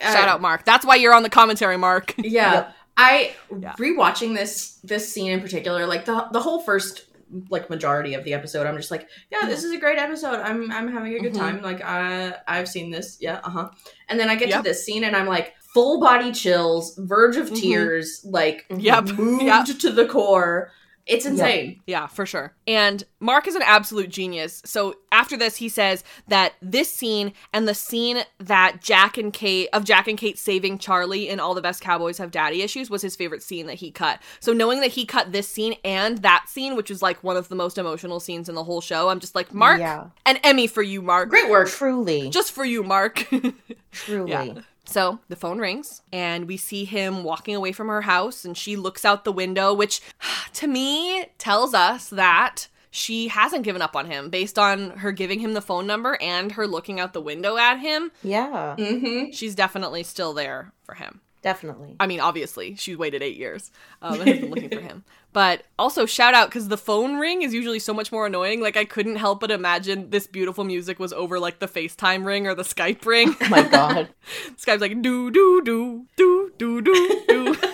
Shout 0.00 0.28
out, 0.28 0.40
Mark. 0.40 0.64
That's 0.64 0.84
why 0.84 0.96
you're 0.96 1.14
on 1.14 1.22
the 1.22 1.30
commentary, 1.30 1.76
Mark. 1.76 2.14
Yeah. 2.18 2.72
I 2.96 3.32
rewatching 3.50 4.34
this 4.36 4.78
this 4.84 5.12
scene 5.12 5.30
in 5.32 5.40
particular, 5.40 5.86
like 5.86 6.04
the 6.04 6.26
the 6.32 6.40
whole 6.40 6.60
first 6.62 7.06
like 7.48 7.70
majority 7.70 8.12
of 8.12 8.24
the 8.24 8.34
episode, 8.34 8.66
I'm 8.66 8.76
just 8.76 8.90
like, 8.90 9.08
yeah, 9.30 9.46
this 9.46 9.64
is 9.64 9.72
a 9.72 9.78
great 9.78 9.98
episode. 9.98 10.40
I'm 10.40 10.70
I'm 10.70 10.92
having 10.92 11.14
a 11.14 11.18
good 11.20 11.32
Mhm. 11.32 11.38
time. 11.38 11.62
Like 11.62 11.80
I 11.82 12.34
I've 12.46 12.68
seen 12.68 12.90
this, 12.90 13.16
yeah, 13.20 13.40
uh 13.42 13.50
huh. 13.50 13.70
And 14.08 14.20
then 14.20 14.28
I 14.28 14.34
get 14.36 14.48
Yep. 14.50 14.58
to 14.58 14.62
this 14.68 14.84
scene 14.84 15.04
and 15.04 15.16
I'm 15.16 15.26
like, 15.26 15.54
full 15.72 15.98
body 15.98 16.32
chills, 16.32 16.94
verge 16.98 17.36
of 17.38 17.48
Mhm. 17.50 17.56
tears, 17.60 18.20
like 18.24 18.66
Yep. 18.76 19.04
moved 19.12 19.44
Yep. 19.44 19.66
to 19.78 19.90
the 19.90 20.04
core. 20.06 20.70
It's 21.04 21.26
insane. 21.26 21.80
Yeah, 21.86 22.06
for 22.06 22.24
sure. 22.24 22.54
And 22.66 23.02
Mark 23.18 23.48
is 23.48 23.56
an 23.56 23.62
absolute 23.64 24.08
genius. 24.08 24.62
So 24.64 24.94
after 25.10 25.36
this, 25.36 25.56
he 25.56 25.68
says 25.68 26.04
that 26.28 26.52
this 26.62 26.92
scene 26.92 27.32
and 27.52 27.66
the 27.66 27.74
scene 27.74 28.18
that 28.38 28.80
Jack 28.80 29.18
and 29.18 29.32
Kate 29.32 29.68
of 29.72 29.82
Jack 29.84 30.06
and 30.06 30.16
Kate 30.16 30.38
saving 30.38 30.78
Charlie 30.78 31.28
in 31.28 31.40
All 31.40 31.54
the 31.54 31.60
Best 31.60 31.80
Cowboys 31.80 32.18
Have 32.18 32.30
Daddy 32.30 32.62
Issues 32.62 32.88
was 32.88 33.02
his 33.02 33.16
favorite 33.16 33.42
scene 33.42 33.66
that 33.66 33.74
he 33.74 33.90
cut. 33.90 34.20
So 34.38 34.52
knowing 34.52 34.80
that 34.80 34.92
he 34.92 35.04
cut 35.04 35.32
this 35.32 35.48
scene 35.48 35.74
and 35.84 36.18
that 36.18 36.44
scene, 36.48 36.76
which 36.76 36.88
was 36.88 37.02
like 37.02 37.22
one 37.24 37.36
of 37.36 37.48
the 37.48 37.56
most 37.56 37.78
emotional 37.78 38.20
scenes 38.20 38.48
in 38.48 38.54
the 38.54 38.64
whole 38.64 38.80
show, 38.80 39.08
I'm 39.08 39.18
just 39.18 39.34
like, 39.34 39.52
Mark, 39.52 39.80
Yeah. 39.80 40.06
an 40.24 40.36
Emmy 40.44 40.68
for 40.68 40.82
you, 40.82 41.02
Mark. 41.02 41.30
Great 41.30 41.50
work. 41.50 41.68
Truly. 41.68 42.30
Just 42.30 42.52
for 42.52 42.64
you, 42.64 42.84
Mark. 42.84 43.26
Truly. 43.90 44.30
Yeah. 44.30 44.54
So 44.92 45.18
the 45.28 45.36
phone 45.36 45.58
rings, 45.58 46.02
and 46.12 46.46
we 46.46 46.56
see 46.56 46.84
him 46.84 47.24
walking 47.24 47.54
away 47.54 47.72
from 47.72 47.88
her 47.88 48.02
house, 48.02 48.44
and 48.44 48.56
she 48.56 48.76
looks 48.76 49.04
out 49.04 49.24
the 49.24 49.32
window, 49.32 49.72
which 49.72 50.00
to 50.54 50.66
me 50.66 51.26
tells 51.38 51.74
us 51.74 52.08
that 52.10 52.68
she 52.90 53.28
hasn't 53.28 53.64
given 53.64 53.80
up 53.80 53.96
on 53.96 54.06
him 54.06 54.28
based 54.28 54.58
on 54.58 54.90
her 54.98 55.12
giving 55.12 55.40
him 55.40 55.54
the 55.54 55.62
phone 55.62 55.86
number 55.86 56.18
and 56.20 56.52
her 56.52 56.66
looking 56.66 57.00
out 57.00 57.14
the 57.14 57.22
window 57.22 57.56
at 57.56 57.78
him. 57.78 58.12
Yeah. 58.22 58.76
Mm-hmm. 58.78 59.30
She's 59.30 59.54
definitely 59.54 60.02
still 60.02 60.34
there 60.34 60.72
for 60.84 60.94
him. 60.94 61.20
Definitely. 61.40 61.96
I 61.98 62.06
mean, 62.06 62.20
obviously, 62.20 62.76
she 62.76 62.94
waited 62.94 63.22
eight 63.22 63.36
years 63.36 63.72
um, 64.00 64.20
and 64.20 64.28
has 64.28 64.38
been 64.38 64.50
looking 64.50 64.70
for 64.70 64.80
him. 64.80 65.04
But 65.32 65.64
also, 65.78 66.04
shout 66.04 66.34
out 66.34 66.48
because 66.48 66.68
the 66.68 66.76
phone 66.76 67.16
ring 67.16 67.42
is 67.42 67.54
usually 67.54 67.78
so 67.78 67.94
much 67.94 68.12
more 68.12 68.26
annoying. 68.26 68.60
Like, 68.60 68.76
I 68.76 68.84
couldn't 68.84 69.16
help 69.16 69.40
but 69.40 69.50
imagine 69.50 70.10
this 70.10 70.26
beautiful 70.26 70.64
music 70.64 70.98
was 70.98 71.12
over 71.12 71.38
like 71.40 71.58
the 71.58 71.68
FaceTime 71.68 72.26
ring 72.26 72.46
or 72.46 72.54
the 72.54 72.62
Skype 72.62 73.04
ring. 73.06 73.34
Oh 73.40 73.48
my 73.48 73.62
god. 73.62 74.08
Skype's 74.56 74.82
like 74.82 75.00
do 75.00 75.30
do 75.30 75.62
do 75.62 76.06
do 76.16 76.52
do 76.58 76.82
do 76.82 77.24
do. 77.28 77.56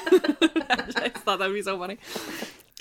I 0.71 0.77
just 0.87 1.19
thought 1.25 1.41
that'd 1.41 1.55
be 1.55 1.63
so 1.63 1.79
funny. 1.79 1.99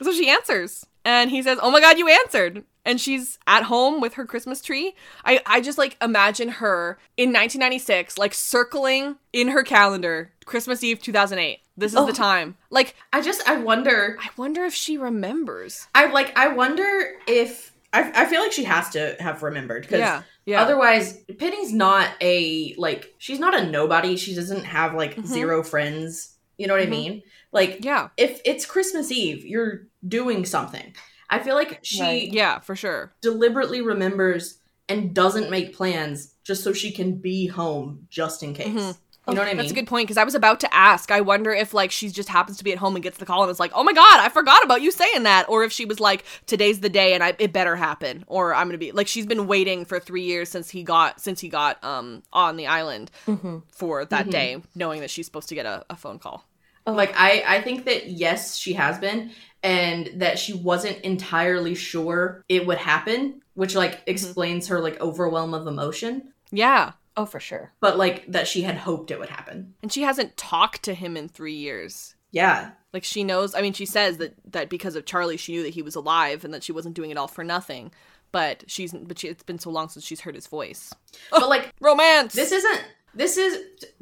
So 0.01 0.11
she 0.13 0.29
answers, 0.29 0.85
and 1.05 1.29
he 1.31 1.41
says, 1.41 1.57
"Oh 1.61 1.71
my 1.71 1.79
god, 1.81 1.97
you 1.97 2.07
answered!" 2.07 2.63
And 2.85 3.01
she's 3.01 3.37
at 3.47 3.63
home 3.63 3.99
with 3.99 4.13
her 4.13 4.25
Christmas 4.25 4.61
tree. 4.61 4.95
I 5.25 5.41
I 5.45 5.59
just 5.61 5.77
like 5.77 5.97
imagine 6.01 6.49
her 6.49 6.97
in 7.17 7.29
1996, 7.33 8.17
like 8.17 8.33
circling 8.33 9.17
in 9.33 9.49
her 9.49 9.63
calendar 9.63 10.31
Christmas 10.45 10.83
Eve 10.83 11.01
2008. 11.01 11.59
This 11.75 11.91
is 11.91 11.97
Oh. 11.97 12.05
the 12.05 12.13
time. 12.13 12.55
Like 12.69 12.95
I 13.11 13.21
just 13.21 13.47
I 13.49 13.57
wonder 13.57 14.17
I 14.21 14.29
wonder 14.37 14.63
if 14.65 14.73
she 14.73 14.97
remembers. 14.97 15.87
I 15.93 16.05
like 16.07 16.37
I 16.37 16.47
wonder 16.49 17.13
if 17.27 17.73
I, 17.93 18.11
I 18.15 18.25
feel 18.25 18.41
like 18.41 18.51
she 18.51 18.63
has 18.65 18.89
to 18.91 19.15
have 19.19 19.43
remembered 19.43 19.83
because 19.83 19.99
Yeah, 19.99 20.21
yeah. 20.45 20.61
otherwise 20.61 21.17
Penny's 21.39 21.73
not 21.73 22.09
a 22.21 22.73
like 22.77 23.13
she's 23.17 23.39
not 23.39 23.53
a 23.55 23.65
nobody. 23.69 24.15
She 24.17 24.33
doesn't 24.35 24.63
have 24.65 24.93
like 24.93 25.15
Mhm. 25.15 25.25
zero 25.25 25.63
friends. 25.63 26.35
You 26.57 26.67
know 26.67 26.73
what 26.73 26.83
Mhm. 26.83 26.87
I 26.87 26.89
mean? 26.89 27.23
Like 27.57 27.83
Yeah, 27.83 28.09
if 28.17 28.39
it's 28.45 28.65
Christmas 28.65 29.11
Eve, 29.11 29.43
you're 29.45 29.87
doing 30.07 30.45
something. 30.45 30.93
I 31.29 31.39
feel 31.39 31.55
like 31.55 31.79
she 31.83 32.01
Right. 32.01 32.31
yeah, 32.31 32.59
for 32.59 32.75
sure. 32.75 33.11
deliberately 33.21 33.81
remembers 33.81 34.59
and 34.87 35.13
doesn't 35.13 35.49
make 35.49 35.75
plans 35.75 36.35
just 36.45 36.63
so 36.63 36.71
she 36.71 36.91
can 36.91 37.15
be 37.15 37.47
home 37.47 38.07
just 38.09 38.43
in 38.43 38.53
case. 38.53 38.67
Mhm. 38.69 38.97
You 39.29 39.33
know 39.33 39.41
what 39.41 39.47
I 39.47 39.51
mean? 39.51 39.57
That's 39.57 39.71
a 39.71 39.75
good 39.75 39.87
point 39.87 40.07
because 40.07 40.15
I 40.15 40.23
was 40.23 40.35
about 40.35 40.61
to 40.61 40.73
ask. 40.73 41.11
I 41.11 41.19
wonder 41.19 41.51
if 41.51 41.73
like 41.73 41.91
she 41.91 42.07
just 42.09 42.29
happens 42.29 42.57
to 42.59 42.63
be 42.63 42.71
at 42.71 42.77
home 42.77 42.95
and 42.95 43.03
gets 43.03 43.17
the 43.17 43.25
call 43.25 43.43
and 43.43 43.51
is 43.51 43.59
like, 43.59 43.73
"Oh 43.75 43.83
my 43.83 43.91
god, 43.91 44.21
I 44.21 44.29
forgot 44.29 44.63
about 44.63 44.81
you 44.81 44.89
saying 44.89 45.23
that," 45.23 45.49
or 45.49 45.65
if 45.65 45.73
she 45.73 45.83
was 45.83 45.99
like, 45.99 46.23
"Today's 46.45 46.79
the 46.79 46.87
day 46.87 47.13
and 47.13 47.21
I 47.21 47.35
it 47.37 47.51
better 47.51 47.75
happen," 47.75 48.23
or 48.27 48.55
I'm 48.55 48.67
gonna 48.69 48.77
be 48.77 48.93
like 48.93 49.07
she's 49.09 49.25
been 49.25 49.45
waiting 49.45 49.83
for 49.83 49.99
three 49.99 50.23
years 50.23 50.47
since 50.47 50.69
he 50.69 50.81
got 50.81 51.19
since 51.19 51.41
he 51.41 51.49
got 51.49 51.83
um 51.83 52.23
on 52.31 52.55
the 52.55 52.67
island 52.67 53.11
Mhm. 53.27 53.63
for 53.73 54.05
that 54.05 54.27
Mhm. 54.27 54.31
day, 54.31 54.57
knowing 54.75 55.01
that 55.01 55.09
she's 55.09 55.25
supposed 55.25 55.49
to 55.49 55.55
get 55.55 55.65
a, 55.65 55.83
a 55.89 55.97
phone 55.97 56.19
call. 56.19 56.45
Oh. 56.87 56.93
Like 56.93 57.13
I, 57.15 57.43
I 57.45 57.61
think 57.61 57.85
that 57.85 58.07
yes, 58.09 58.57
she 58.57 58.73
has 58.73 58.97
been, 58.97 59.31
and 59.61 60.09
that 60.15 60.39
she 60.39 60.53
wasn't 60.53 60.99
entirely 61.01 61.75
sure 61.75 62.43
it 62.49 62.65
would 62.65 62.79
happen, 62.79 63.41
which 63.53 63.75
like 63.75 63.97
mm-hmm. 63.97 64.09
explains 64.11 64.69
her 64.69 64.79
like 64.79 64.99
overwhelm 64.99 65.53
of 65.53 65.67
emotion. 65.67 66.33
Yeah, 66.49 66.93
Oh, 67.17 67.25
for 67.25 67.39
sure. 67.39 67.73
But 67.79 67.97
like 67.97 68.31
that 68.31 68.47
she 68.47 68.61
had 68.61 68.77
hoped 68.77 69.09
it 69.09 69.19
would 69.19 69.29
happen. 69.29 69.73
and 69.81 69.91
she 69.91 70.03
hasn't 70.03 70.37
talked 70.37 70.83
to 70.83 70.93
him 70.93 71.17
in 71.17 71.27
three 71.27 71.55
years. 71.55 72.15
Yeah. 72.31 72.71
Like 72.93 73.03
she 73.03 73.23
knows. 73.23 73.55
I 73.55 73.61
mean, 73.61 73.73
she 73.73 73.87
says 73.87 74.17
that 74.17 74.35
that 74.51 74.69
because 74.69 74.95
of 74.95 75.05
Charlie, 75.05 75.37
she 75.37 75.53
knew 75.53 75.63
that 75.63 75.73
he 75.73 75.81
was 75.81 75.95
alive 75.95 76.45
and 76.45 76.53
that 76.53 76.63
she 76.63 76.71
wasn't 76.71 76.95
doing 76.95 77.09
it 77.09 77.17
all 77.17 77.27
for 77.27 77.43
nothing. 77.43 77.91
But 78.31 78.65
she's 78.67 78.93
but 78.93 79.17
she, 79.17 79.29
it's 79.29 79.41
been 79.41 79.57
so 79.57 79.71
long 79.71 79.89
since 79.89 80.05
she's 80.05 80.21
heard 80.21 80.35
his 80.35 80.45
voice. 80.45 80.93
But 81.31 81.49
like 81.49 81.73
Romance. 81.81 82.33
this 82.33 82.51
isn't 82.51 82.83
this 83.17 83.37
is 83.37 83.57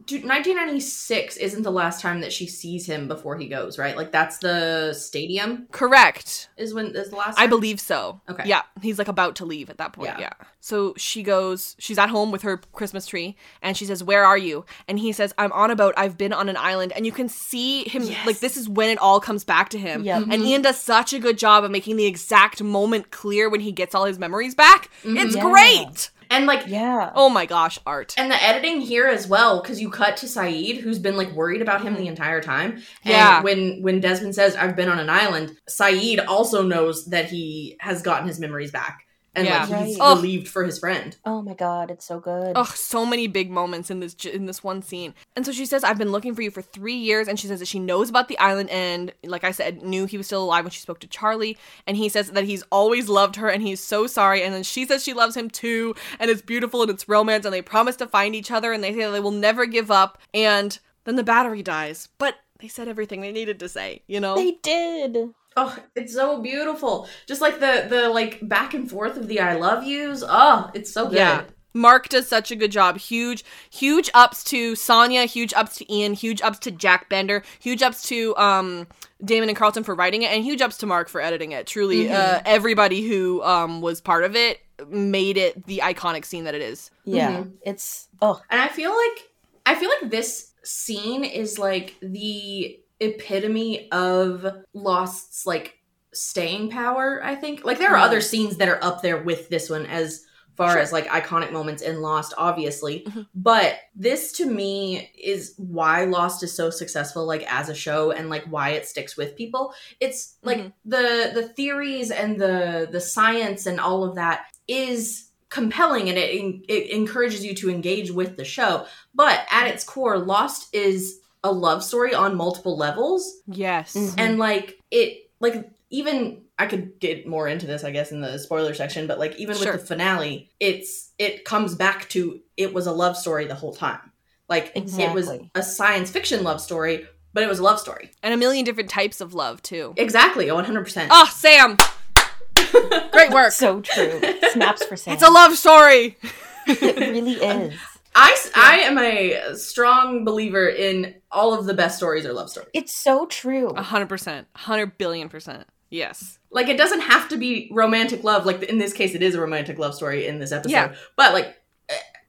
dude, 0.06 0.24
1996 0.24 1.38
isn't 1.38 1.64
the 1.64 1.72
last 1.72 2.02
time 2.02 2.22
that 2.22 2.32
she 2.32 2.46
sees 2.48 2.86
him 2.86 3.08
before 3.08 3.38
he 3.38 3.48
goes, 3.48 3.80
right? 3.80 3.96
Like 3.96 4.12
that's 4.12 4.38
the 4.40 4.94
stadium 4.94 5.68
correct. 5.72 6.50
is 6.58 6.74
when 6.74 6.88
is 6.96 7.10
the 7.10 7.16
last 7.16 7.38
I 7.38 7.44
time? 7.44 7.50
believe 7.50 7.80
so. 7.80 8.22
Okay. 8.30 8.44
Yeah, 8.46 8.62
he's 8.82 8.98
like 9.00 9.08
about 9.08 9.36
to 9.38 9.46
leave 9.46 9.70
at 9.70 9.78
that 9.78 9.94
point. 9.94 10.10
Yeah. 10.10 10.20
Yeah. 10.20 10.34
So 10.60 10.94
she 10.98 11.22
goes, 11.24 11.76
she's 11.80 11.98
at 12.00 12.10
home 12.10 12.32
with 12.32 12.42
her 12.42 12.58
Christmas 12.74 13.06
tree 13.06 13.36
and 13.62 13.78
she 13.78 13.86
says, 13.86 14.04
Where 14.04 14.26
are 14.26 14.38
you? 14.38 14.66
And 14.88 14.98
he 14.98 15.12
says, 15.12 15.34
I'm 15.38 15.52
on 15.52 15.70
a 15.72 15.76
boat. 15.76 15.94
I've 15.96 16.18
been 16.18 16.34
on 16.34 16.50
an 16.50 16.58
island. 16.58 16.92
And 16.96 17.06
you 17.06 17.12
can 17.12 17.30
see 17.30 17.88
him, 17.88 18.04
Yes. 18.04 18.26
like, 18.26 18.40
this 18.40 18.58
is 18.58 18.68
when 18.68 18.90
it 18.90 18.98
all 18.98 19.20
comes 19.20 19.44
back 19.44 19.70
to 19.70 19.78
him. 19.78 20.04
Yep. 20.04 20.24
And 20.24 20.32
mm-hmm. 20.32 20.44
Ian 20.44 20.62
does 20.64 20.80
such 20.80 21.14
a 21.14 21.20
good 21.20 21.38
job 21.38 21.64
of 21.64 21.72
making 21.72 21.98
the 21.98 22.06
exact 22.06 22.64
moment 22.64 23.12
clear 23.12 23.48
when 23.50 23.62
he 23.62 23.72
gets 23.72 23.94
all 23.94 24.06
his 24.06 24.18
memories 24.18 24.56
back. 24.56 24.90
It's 25.04 25.36
Yeah. 25.36 25.42
great. 25.42 26.10
And 26.30 26.46
like 26.46 26.68
Yeah. 26.68 27.12
Oh 27.16 27.30
my 27.30 27.46
gosh, 27.46 27.80
art. 27.86 28.14
And 28.18 28.32
the 28.32 28.44
editing 28.44 28.82
here 28.82 29.08
as 29.08 29.28
well, 29.28 29.62
because 29.62 29.82
you 29.82 29.90
cut 29.90 30.18
to 30.18 30.26
Sayid, 30.26 30.82
who's 30.82 31.00
been 31.00 31.18
like 31.18 31.32
worried 31.32 31.62
about 31.62 31.82
him 31.84 31.96
the 31.96 32.08
entire 32.08 32.42
time. 32.42 32.74
And. 33.04 33.14
Yeah. 33.14 33.42
when 33.42 33.82
when 33.82 34.00
Desmond 34.00 34.36
says, 34.36 34.56
"I've 34.56 34.76
been 34.76 34.90
on 34.90 35.00
an 35.00 35.10
island," 35.10 35.56
Sayid 35.70 36.26
also 36.28 36.62
knows 36.64 37.06
that 37.06 37.26
he 37.30 37.78
has 37.80 38.02
gotten 38.02 38.28
his 38.28 38.40
memories 38.40 38.72
back. 38.72 39.05
And 39.36 39.46
Yeah. 39.46 39.66
like 39.66 39.86
he's 39.88 40.00
Right. 40.00 40.16
relieved 40.16 40.48
for 40.48 40.64
his 40.64 40.80
friend. 40.80 41.16
Oh 41.26 41.42
my 41.42 41.54
god, 41.54 41.92
it's 41.92 42.06
so 42.06 42.20
good. 42.20 42.54
Oh, 42.56 42.64
so 42.76 43.06
many 43.06 43.28
big 43.28 43.52
moments 43.52 43.92
in 43.92 44.00
this 44.00 44.16
in 44.26 44.46
this 44.46 44.64
one 44.64 44.82
scene. 44.82 45.14
And 45.36 45.46
so 45.46 45.52
she 45.52 45.66
says, 45.66 45.84
"I've 45.84 45.98
been 45.98 46.12
looking 46.12 46.34
for 46.34 46.42
you 46.42 46.52
for 46.52 46.62
three 46.62 46.96
years." 46.96 47.28
And 47.28 47.40
she 47.40 47.48
says 47.48 47.60
that 47.60 47.68
she 47.68 47.80
knows 47.80 48.10
about 48.10 48.28
the 48.28 48.38
island, 48.40 48.70
and 48.70 49.12
like 49.24 49.44
I 49.44 49.52
said, 49.52 49.84
knew 49.84 50.06
he 50.06 50.18
was 50.18 50.26
still 50.28 50.44
alive 50.44 50.64
when 50.64 50.72
she 50.72 50.80
spoke 50.80 51.00
to 51.02 51.08
Charlie. 51.08 51.58
And 51.86 51.98
he 51.98 52.10
says 52.10 52.32
that 52.32 52.46
he's 52.46 52.64
always 52.72 53.10
loved 53.10 53.36
her, 53.36 53.50
and 53.50 53.62
he's 53.62 53.80
so 53.82 54.08
sorry. 54.08 54.44
And 54.44 54.54
then 54.54 54.64
she 54.64 54.86
says 54.86 55.04
she 55.04 55.14
loves 55.14 55.36
him 55.38 55.50
too, 55.50 55.96
and 56.20 56.32
it's 56.32 56.42
beautiful 56.42 56.82
and 56.82 56.90
it's 56.92 57.08
romance. 57.10 57.46
And 57.46 57.54
they 57.54 57.62
promise 57.62 57.96
to 57.98 58.08
find 58.08 58.36
each 58.36 58.52
other, 58.52 58.72
and 58.74 58.84
they 58.84 58.92
say 58.94 59.06
that 59.06 59.12
they 59.12 59.20
will 59.20 59.32
never 59.32 59.66
give 59.66 59.92
up. 59.92 60.18
And 60.34 60.78
then 61.04 61.16
the 61.18 61.24
battery 61.24 61.62
dies, 61.62 62.10
but 62.18 62.36
they 62.60 62.68
said 62.68 62.88
everything 62.88 63.22
they 63.22 63.32
needed 63.32 63.60
to 63.60 63.70
say. 63.70 64.02
You 64.08 64.20
know, 64.20 64.36
They 64.36 64.58
did. 64.64 65.34
Oh, 65.58 65.78
it's 65.96 66.14
so 66.14 66.42
beautiful. 66.42 67.08
Just 67.28 67.42
like 67.42 67.60
the 67.60 67.86
the 67.90 68.10
like 68.10 68.40
back 68.48 68.74
and 68.74 68.90
forth 68.90 69.16
of 69.18 69.28
the 69.28 69.40
I 69.40 69.56
love 69.56 69.84
yous. 69.84 70.24
Oh, 70.28 70.70
it's 70.74 70.92
so 70.92 71.06
good. 71.06 71.16
Yeah. 71.16 71.44
Mark 71.74 72.08
does 72.08 72.26
such 72.26 72.52
a 72.52 72.56
good 72.56 72.72
job. 72.72 72.98
Huge, 72.98 73.44
huge 73.70 74.10
ups 74.14 74.46
to 74.46 74.76
Sonya, 74.76 75.26
huge 75.26 75.54
ups 75.54 75.76
to 75.78 75.94
Ian, 75.94 76.14
huge 76.14 76.42
ups 76.42 76.58
to 76.60 76.72
Jack 76.72 77.10
Bender, 77.10 77.44
huge 77.60 77.82
ups 77.84 78.04
to 78.08 78.36
um 78.38 78.88
Damon 79.24 79.50
and 79.50 79.58
Carlton 79.58 79.84
for 79.84 79.94
writing 79.96 80.24
it, 80.24 80.32
and 80.32 80.44
huge 80.44 80.62
ups 80.62 80.78
to 80.78 80.86
Mark 80.86 81.10
for 81.10 81.20
editing 81.22 81.52
it. 81.52 81.68
Truly, 81.68 82.06
Mhm. 82.06 82.12
uh, 82.14 82.42
everybody 82.46 83.02
who 83.08 83.42
um 83.44 83.82
was 83.82 84.00
part 84.02 84.24
of 84.24 84.36
it 84.36 84.60
made 84.90 85.38
it 85.38 85.66
the 85.68 85.80
iconic 85.84 86.26
scene 86.26 86.44
that 86.46 86.56
it 86.56 86.62
is. 86.62 86.92
Yeah. 87.06 87.32
Mhm. 87.38 87.54
It's 87.66 88.08
oh 88.22 88.42
And 88.50 88.60
I 88.62 88.68
feel 88.70 88.92
like 88.96 89.30
I 89.66 89.76
feel 89.76 89.90
like 90.02 90.12
this 90.12 90.52
scene 90.64 91.24
is 91.26 91.58
like 91.60 91.96
the 92.02 92.80
epitome 93.00 93.90
of 93.92 94.46
Lost's 94.74 95.46
like 95.46 95.80
staying 96.14 96.70
power, 96.70 97.22
I 97.24 97.36
think. 97.36 97.64
Like 97.66 97.78
there 97.78 97.92
are 97.92 97.96
mm-hmm. 97.96 98.06
other 98.06 98.22
scenes 98.22 98.58
that 98.58 98.70
are 98.70 98.84
up 98.84 99.02
there 99.02 99.22
with 99.22 99.50
this 99.50 99.70
one 99.70 99.86
as 99.86 100.26
far 100.56 100.72
Sure. 100.72 100.82
as 100.82 100.94
like 100.94 101.08
iconic 101.08 101.52
moments 101.52 101.82
in 101.82 102.02
Lost, 102.02 102.34
obviously. 102.38 103.02
Mm-hmm. 103.02 103.22
But 103.36 103.76
this 103.96 104.32
to 104.34 104.46
me 104.46 105.12
is 105.22 105.54
why 105.58 106.06
Lost 106.06 106.44
is 106.44 106.54
so 106.54 106.70
successful 106.70 107.26
like 107.26 107.44
as 107.52 107.70
a 107.70 107.76
show 107.76 108.12
and 108.12 108.30
like 108.30 108.46
why 108.46 108.72
it 108.72 108.86
sticks 108.86 109.18
with 109.18 109.36
people. 109.36 109.74
It's 110.00 110.38
like 110.44 110.60
mm-hmm. 110.60 110.70
the 110.86 111.32
the 111.34 111.50
theories 111.50 112.12
and 112.12 112.40
the 112.40 112.88
the 112.92 113.02
science 113.02 113.66
and 113.66 113.80
all 113.80 114.04
of 114.04 114.16
that 114.16 114.46
is 114.68 115.30
compelling 115.50 116.10
and 116.10 116.18
it 116.18 116.64
it 116.68 116.90
encourages 116.92 117.46
you 117.46 117.54
to 117.56 117.70
engage 117.70 118.12
with 118.12 118.38
the 118.38 118.46
show. 118.46 118.86
But 119.14 119.46
at 119.52 119.68
its 119.68 119.84
core, 119.84 120.18
Lost 120.18 120.74
is 120.74 121.20
a 121.46 121.52
love 121.52 121.84
story 121.84 122.14
on 122.14 122.36
multiple 122.36 122.76
levels 122.78 123.42
Yes. 123.48 123.94
Mm-hmm. 123.96 124.20
and 124.20 124.38
like 124.40 124.78
it 124.92 125.30
like 125.40 125.70
even 125.90 126.42
i 126.58 126.66
could 126.66 127.00
get 127.00 127.28
more 127.28 127.48
into 127.48 127.66
this 127.68 127.84
i 127.84 127.92
guess 127.92 128.12
in 128.12 128.20
the 128.22 128.38
spoiler 128.40 128.74
section 128.74 129.06
but 129.08 129.20
like 129.20 129.36
even 129.38 129.56
Sure. 129.56 129.74
with 129.74 129.82
the 129.82 129.88
finale 129.88 130.50
it's 130.60 131.12
it 131.20 131.46
comes 131.46 131.76
back 131.76 132.10
to 132.10 132.40
it 132.58 132.74
was 132.74 132.88
a 132.88 132.92
love 132.92 133.16
story 133.16 133.46
the 133.46 133.56
whole 133.56 133.74
time 133.74 134.12
like 134.50 134.72
it 134.76 135.14
was 135.14 135.30
a 135.56 135.64
science 135.64 136.10
fiction 136.12 136.44
love 136.44 136.60
story 136.62 137.06
but 137.34 137.44
it 137.44 137.48
was 137.50 137.60
a 137.60 137.64
love 137.64 137.80
story 137.80 138.10
And 138.24 138.34
a 138.34 138.38
million 138.38 138.64
different 138.66 138.90
types 138.90 139.20
of 139.22 139.34
love 139.34 139.62
too. 139.62 139.94
exactly 139.98 140.46
100% 140.48 141.04
Oh, 141.04 141.08
ah, 141.12 141.32
Sam. 141.34 141.78
Great 143.12 143.32
work. 143.32 143.52
so 143.52 143.82
true. 143.82 144.22
Snaps 144.52 144.86
for 144.86 144.96
Sam. 144.96 145.14
It's 145.16 145.24
a 145.24 145.30
love 145.32 145.56
story. 145.58 146.18
It 146.68 146.98
really 146.98 147.34
is. 147.34 147.74
I, 148.18 148.32
s- 148.32 148.52
I 148.56 148.78
am 148.80 148.98
a 148.98 149.56
strong 149.56 150.24
believer 150.24 150.68
in 150.68 151.16
all 151.32 151.54
of 151.54 151.66
the 151.66 151.74
best 151.74 151.98
stories 151.98 152.26
are 152.26 152.32
love 152.34 152.50
stories 152.50 152.70
It's 152.74 152.94
so 152.96 153.26
true. 153.26 153.70
A 153.72 153.84
hundred 153.84 154.08
percent. 154.10 154.48
Hundred 154.56 154.98
billion 154.98 155.28
percent. 155.30 155.68
Yes. 155.90 156.40
like 156.50 156.68
it 156.68 156.78
doesn't 156.78 157.02
have 157.02 157.30
to 157.30 157.38
be 157.38 157.70
romantic 157.72 158.24
love 158.24 158.46
like 158.46 158.64
in 158.64 158.80
this 158.80 158.92
case 158.94 159.14
it 159.16 159.22
is 159.22 159.36
a 159.36 159.40
romantic 159.42 159.78
love 159.78 159.94
story 159.96 160.26
in 160.28 160.40
this 160.40 160.52
episode 160.52 160.72
Yeah. 160.74 160.96
but 161.16 161.32
like 161.34 161.56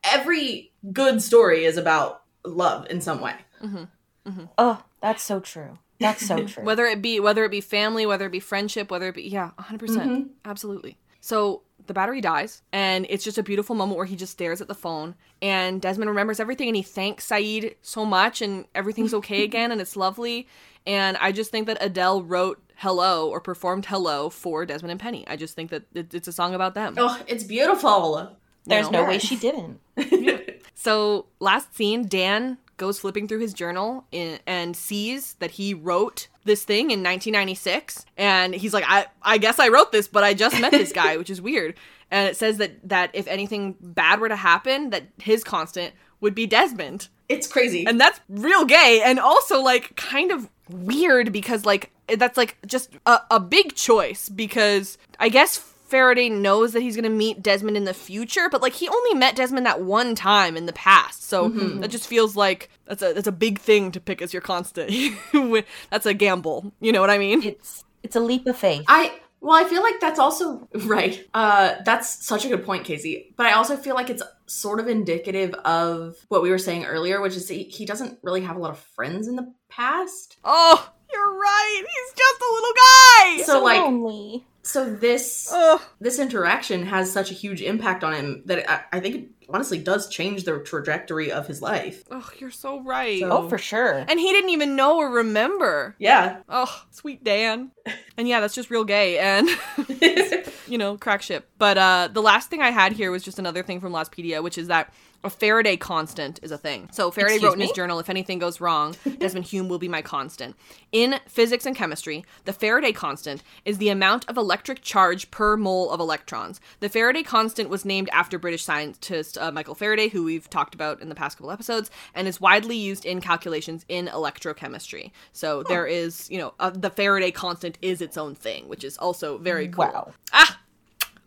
every 0.04 0.72
good 0.92 1.22
story 1.22 1.64
is 1.64 1.76
about 1.76 2.22
love 2.44 2.86
in 2.90 3.00
some 3.00 3.20
way 3.20 3.34
Mm-hmm. 3.64 4.44
Oh, 4.58 4.82
that's 5.00 5.22
so 5.22 5.40
true. 5.40 5.78
That's 5.98 6.26
so 6.26 6.44
true. 6.46 6.62
whether 6.64 6.84
it 6.84 7.00
be 7.00 7.18
whether 7.20 7.44
it 7.44 7.50
be 7.50 7.60
family 7.62 8.04
whether 8.06 8.26
it 8.26 8.32
be 8.32 8.40
friendship 8.40 8.90
whether 8.90 9.08
it 9.08 9.14
be 9.14 9.22
yeah 9.22 9.50
100% 9.58 9.78
Mhm. 9.80 10.28
absolutely 10.44 10.98
so 11.20 11.62
the 11.86 11.94
battery 11.94 12.20
dies 12.20 12.62
and 12.72 13.06
it's 13.08 13.24
just 13.24 13.38
a 13.38 13.42
beautiful 13.42 13.74
moment 13.76 13.96
where 13.96 14.06
he 14.06 14.16
just 14.16 14.32
stares 14.32 14.60
at 14.60 14.68
the 14.68 14.74
phone 14.74 15.14
and 15.42 15.80
desmond 15.80 16.08
remembers 16.08 16.40
everything 16.40 16.68
and 16.68 16.76
he 16.76 16.82
thanks 16.82 17.26
sayid 17.28 17.74
so 17.82 18.04
much 18.04 18.40
and 18.42 18.64
everything's 18.74 19.14
okay 19.14 19.42
again 19.50 19.70
and 19.72 19.80
it's 19.80 19.96
lovely 19.96 20.46
and 20.86 21.16
i 21.18 21.32
just 21.32 21.50
think 21.50 21.66
that 21.66 21.78
adele 21.80 22.22
wrote 22.22 22.62
hello 22.76 23.28
or 23.30 23.40
performed 23.40 23.86
hello 23.86 24.28
for 24.28 24.66
desmond 24.66 24.90
and 24.90 25.00
penny 25.00 25.26
i 25.28 25.36
just 25.36 25.54
think 25.54 25.70
that 25.70 25.82
it- 25.94 26.12
it's 26.14 26.28
a 26.28 26.32
song 26.32 26.54
about 26.54 26.74
them 26.74 26.94
oh 26.98 27.20
it's 27.26 27.44
beautiful 27.44 28.36
There's 28.66 28.90
know? 28.90 29.02
no 29.02 29.08
way 29.08 29.18
she 29.18 29.36
didn't. 29.46 29.80
So 30.78 31.26
last 31.40 31.74
scene, 31.74 32.06
Dan 32.06 32.58
goes 32.76 32.98
flipping 32.98 33.26
through 33.28 33.38
his 33.40 33.54
journal 33.54 34.04
in, 34.12 34.38
and 34.46 34.76
sees 34.76 35.34
that 35.38 35.52
he 35.52 35.72
wrote 35.72 36.28
this 36.46 36.64
thing 36.64 36.90
in 36.90 37.02
1996, 37.02 38.06
and 38.16 38.54
he's 38.54 38.72
like, 38.72 38.84
"I 38.86 39.06
I 39.22 39.38
guess 39.38 39.58
I 39.58 39.68
wrote 39.68 39.92
this, 39.92 40.08
but 40.08 40.24
I 40.24 40.34
just 40.34 40.60
met 40.60 40.72
this 40.72 40.92
guy, 40.92 41.16
which 41.18 41.30
is 41.30 41.40
weird." 41.40 41.74
And 42.10 42.28
it 42.28 42.36
says 42.36 42.58
that 42.58 42.88
that 42.88 43.10
if 43.12 43.26
anything 43.26 43.76
bad 43.80 44.20
were 44.20 44.28
to 44.28 44.36
happen, 44.36 44.90
that 44.90 45.04
his 45.20 45.44
constant 45.44 45.94
would 46.20 46.34
be 46.34 46.46
Desmond, 46.46 47.08
it's 47.28 47.46
crazy 47.46 47.86
and 47.86 48.00
that's 48.00 48.20
real 48.28 48.64
gay, 48.64 49.02
and 49.04 49.18
also 49.18 49.60
like 49.60 49.96
kind 49.96 50.32
of 50.32 50.48
weird 50.70 51.32
because 51.32 51.64
like 51.64 51.90
that's 52.16 52.36
like 52.36 52.56
just 52.66 52.90
a, 53.06 53.20
a 53.30 53.40
big 53.40 53.74
choice 53.74 54.28
because 54.28 54.98
I 55.18 55.28
guess 55.28 55.74
Faraday 55.86 56.28
knows 56.28 56.72
that 56.72 56.80
he's 56.82 56.96
gonna 56.96 57.10
meet 57.10 57.42
Desmond 57.42 57.76
in 57.76 57.84
the 57.84 57.94
future, 57.94 58.48
but 58.50 58.60
like 58.62 58.72
he 58.74 58.88
only 58.88 59.14
met 59.14 59.36
Desmond 59.36 59.66
that 59.66 59.80
one 59.80 60.14
time 60.14 60.56
in 60.56 60.66
the 60.66 60.72
past, 60.72 61.22
so 61.28 61.48
Mhm. 61.50 61.80
that 61.80 61.88
just 61.88 62.06
feels 62.06 62.36
like 62.36 62.70
that's 62.86 63.02
a 63.02 63.12
that's 63.12 63.26
a 63.28 63.32
big 63.32 63.58
thing 63.60 63.92
to 63.92 64.00
pick 64.00 64.20
as 64.20 64.32
your 64.32 64.42
constant. 64.42 64.90
that's 65.90 66.06
a 66.06 66.14
gamble, 66.14 66.72
you 66.80 66.92
know 66.92 67.00
what 67.00 67.10
I 67.10 67.18
mean? 67.18 67.42
It's 67.42 67.84
it's 68.02 68.16
a 68.16 68.20
leap 68.20 68.46
of 68.46 68.56
faith. 68.56 68.84
I 68.88 69.12
well, 69.40 69.54
I 69.62 69.68
feel 69.68 69.82
like 69.82 70.00
that's 70.00 70.18
also 70.18 70.66
right. 70.86 71.24
Uh, 71.34 71.74
that's 71.84 72.24
such 72.26 72.44
a 72.44 72.48
good 72.48 72.64
point, 72.64 72.84
Casey. 72.84 73.32
But 73.36 73.46
I 73.46 73.52
also 73.52 73.76
feel 73.76 73.94
like 73.94 74.10
it's 74.10 74.22
sort 74.46 74.80
of 74.80 74.88
indicative 74.88 75.54
of 75.64 76.16
what 76.28 76.42
we 76.42 76.50
were 76.50 76.58
saying 76.58 76.84
earlier, 76.84 77.20
which 77.20 77.36
is 77.36 77.48
he, 77.48 77.64
he 77.64 77.84
doesn't 77.84 78.18
really 78.22 78.40
have 78.40 78.56
a 78.56 78.58
lot 78.58 78.70
of 78.70 78.78
friends 78.78 79.28
in 79.28 79.36
the 79.36 79.52
past. 79.68 80.36
Oh, 80.42 80.90
you're 81.12 81.38
right. 81.38 81.82
He's 81.84 82.14
just 82.16 82.40
a 82.40 82.54
little 82.54 82.74
guy. 82.74 83.42
So, 83.44 83.62
like, 83.62 83.80
lonely. 83.80 84.44
So 84.66 84.92
this 84.92 85.52
this 86.00 86.18
interaction 86.18 86.84
has 86.86 87.10
such 87.12 87.30
a 87.30 87.34
huge 87.34 87.62
impact 87.62 88.02
on 88.04 88.12
him 88.12 88.42
that 88.46 88.68
I, 88.70 88.82
I 88.96 89.00
think 89.00 89.14
it 89.16 89.28
honestly 89.48 89.78
does 89.78 90.08
change 90.08 90.42
the 90.42 90.58
trajectory 90.58 91.30
of 91.30 91.46
his 91.46 91.62
life. 91.62 92.02
Oh, 92.10 92.28
you're 92.38 92.50
so 92.50 92.80
right. 92.82 93.20
So- 93.20 93.30
Oh, 93.30 93.48
for 93.48 93.58
sure. 93.58 94.04
And 94.08 94.18
he 94.18 94.32
didn't 94.32 94.50
even 94.50 94.74
know 94.74 94.96
or 94.98 95.08
remember. 95.10 95.94
Yeah. 96.00 96.38
Oh, 96.48 96.82
sweet 96.90 97.22
Dan. 97.24 97.70
And 98.18 98.26
yeah, 98.26 98.40
that's 98.40 98.54
just 98.54 98.70
real 98.70 98.84
gay 98.84 99.18
and 99.18 99.46
you 100.66 100.78
know, 100.78 100.96
crack 100.96 101.20
ship. 101.22 101.48
But 101.58 101.76
uh 101.78 102.08
the 102.12 102.22
last 102.22 102.48
thing 102.50 102.62
I 102.62 102.70
had 102.70 102.92
here 102.92 103.10
was 103.10 103.22
just 103.22 103.38
another 103.38 103.62
thing 103.62 103.78
from 103.78 103.92
Lostpedia, 103.92 104.42
which 104.42 104.56
is 104.58 104.68
that 104.68 104.92
a 105.26 105.30
Faraday 105.30 105.76
constant 105.76 106.38
is 106.42 106.52
a 106.52 106.56
thing. 106.56 106.88
So 106.92 107.10
Faraday 107.10 107.34
Excuse 107.34 107.48
wrote 107.48 107.54
in 107.54 107.60
his 107.60 107.72
journal, 107.72 107.98
if 107.98 108.08
anything 108.08 108.38
goes 108.38 108.60
wrong, 108.60 108.94
Desmond 109.18 109.46
Hume 109.46 109.68
will 109.68 109.80
be 109.80 109.88
my 109.88 110.00
constant. 110.00 110.56
In 110.92 111.16
physics 111.26 111.66
and 111.66 111.74
chemistry, 111.74 112.24
the 112.44 112.52
Faraday 112.52 112.92
constant 112.92 113.42
is 113.64 113.78
the 113.78 113.88
amount 113.88 114.24
of 114.28 114.36
electric 114.36 114.82
charge 114.82 115.30
per 115.32 115.56
mole 115.56 115.90
of 115.90 115.98
electrons. 115.98 116.60
The 116.78 116.88
Faraday 116.88 117.24
constant 117.24 117.68
was 117.68 117.84
named 117.84 118.08
after 118.12 118.38
British 118.38 118.64
scientist 118.64 119.36
uh, 119.36 119.50
Michael 119.50 119.74
Faraday, 119.74 120.08
who 120.08 120.24
we've 120.24 120.48
talked 120.48 120.74
about 120.74 121.02
in 121.02 121.08
the 121.08 121.14
past 121.14 121.36
couple 121.36 121.50
episodes, 121.50 121.90
and 122.14 122.28
is 122.28 122.40
widely 122.40 122.76
used 122.76 123.04
in 123.04 123.20
calculations 123.20 123.84
in 123.88 124.06
electrochemistry. 124.06 125.10
So 125.32 125.64
there 125.64 125.86
is, 125.86 126.30
you 126.30 126.38
know, 126.38 126.54
uh, 126.60 126.70
the 126.70 126.90
Faraday 126.90 127.32
constant 127.32 127.78
is 127.82 128.00
its 128.00 128.16
own 128.16 128.36
thing, 128.36 128.68
which 128.68 128.84
is 128.84 128.96
also 128.96 129.38
very 129.38 129.66
cool. 129.66 129.86
Wow. 129.86 130.12
Ah, 130.32 130.60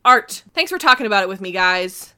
Art, 0.06 0.44
thanks 0.54 0.72
for 0.72 0.78
talking 0.78 1.06
about 1.06 1.24
it 1.24 1.30
with 1.30 1.42
me, 1.42 1.52
guys. 1.52 2.14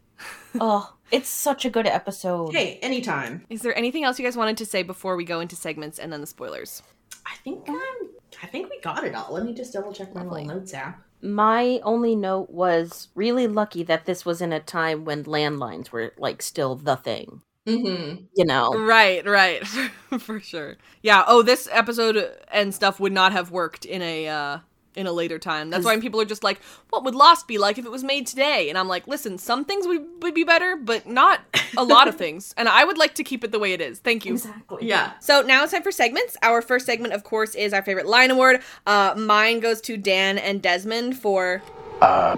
oh, 0.60 0.94
it's 1.11 1.29
such 1.29 1.65
a 1.65 1.69
good 1.69 1.88
episode. 1.88 2.53
Hey, 2.53 2.79
anytime. 2.81 3.45
Is 3.49 3.61
there 3.61 3.77
anything 3.77 4.03
else 4.03 4.19
you 4.19 4.25
guys 4.25 4.38
wanted 4.38 4.57
to 4.57 4.65
say 4.65 4.83
before 4.83 5.15
we 5.15 5.23
go 5.23 5.39
into 5.39 5.55
segments 5.55 5.99
and 5.99 6.11
then 6.11 6.21
the 6.21 6.27
spoilers? 6.27 6.81
I 7.25 7.35
think 7.43 7.65
I'm, 7.67 8.09
I 8.41 8.47
think 8.47 8.69
we 8.69 8.79
got 8.81 9.03
it 9.03 9.15
all. 9.15 9.33
Let 9.33 9.45
me 9.45 9.53
just 9.53 9.73
double 9.73 9.93
check 9.93 10.13
my 10.13 10.21
Lovely. 10.23 10.43
little 10.43 10.59
notes 10.59 10.73
app. 10.73 11.01
My 11.21 11.79
only 11.83 12.15
note 12.15 12.49
was 12.49 13.09
really 13.13 13.47
lucky 13.47 13.83
that 13.83 14.05
this 14.05 14.25
was 14.25 14.41
in 14.41 14.51
a 14.51 14.59
time 14.59 15.05
when 15.05 15.23
landlines 15.25 15.91
were 15.91 16.13
like 16.17 16.41
still 16.41 16.75
the 16.75 16.95
thing. 16.95 17.41
Mm-hmm. 17.67 18.23
You 18.35 18.45
know. 18.45 18.71
Right, 18.73 19.23
right, 19.25 19.65
for 20.19 20.39
sure. 20.39 20.77
Yeah. 21.03 21.23
Oh, 21.27 21.43
this 21.43 21.69
episode 21.71 22.31
and 22.51 22.73
stuff 22.73 22.99
would 22.99 23.13
not 23.13 23.33
have 23.33 23.51
worked 23.51 23.85
in 23.85 24.01
a 24.01 24.27
uh, 24.27 24.57
in 24.95 25.07
a 25.07 25.11
later 25.11 25.39
time. 25.39 25.69
That's 25.69 25.85
why 25.85 25.99
people 25.99 26.19
are 26.22 26.26
just 26.26 26.43
like, 26.43 26.61
"What 26.89 27.03
would 27.03 27.15
Lost 27.15 27.47
be 27.47 27.57
like 27.57 27.77
if 27.77 27.85
it 27.85 27.91
was 27.91 28.03
made 28.03 28.27
today?" 28.27 28.69
And 28.69 28.77
I'm 28.77 28.88
like, 28.88 29.07
"Listen, 29.07 29.38
some 29.38 29.65
things 29.65 29.88
would, 29.88 30.05
would 30.22 30.34
be 30.34 30.43
better, 30.43 30.76
but 30.76 31.07
not 31.07 31.41
a 31.77 31.84
lot 31.84 32.07
of 32.07 32.15
things. 32.23 32.53
And 32.57 32.68
I 32.68 32.84
would 32.84 32.97
like 32.97 33.15
to 33.15 33.23
keep 33.23 33.43
it 33.43 33.51
the 33.51 33.59
way 33.59 33.73
it 33.73 33.81
is. 33.81 33.99
Thank 33.99 34.26
you." 34.26 34.34
Exactly. 34.34 34.88
Yeah. 34.88 35.13
So 35.19 35.41
now 35.41 35.63
it's 35.63 35.72
time 35.72 35.84
for 35.84 35.91
segments. 35.91 36.35
Our 36.41 36.61
first 36.61 36.85
segment, 36.85 37.13
of 37.13 37.23
course, 37.23 37.55
is 37.55 37.73
our 37.73 37.81
favorite 37.84 38.07
line 38.07 38.31
award. 38.31 38.61
Uh, 38.85 39.13
mine 39.18 39.59
goes 39.59 39.80
to 39.81 39.97
Dan 39.97 40.38
and 40.38 40.61
Desmond 40.61 41.18
for 41.18 41.61
Uh, 42.01 42.35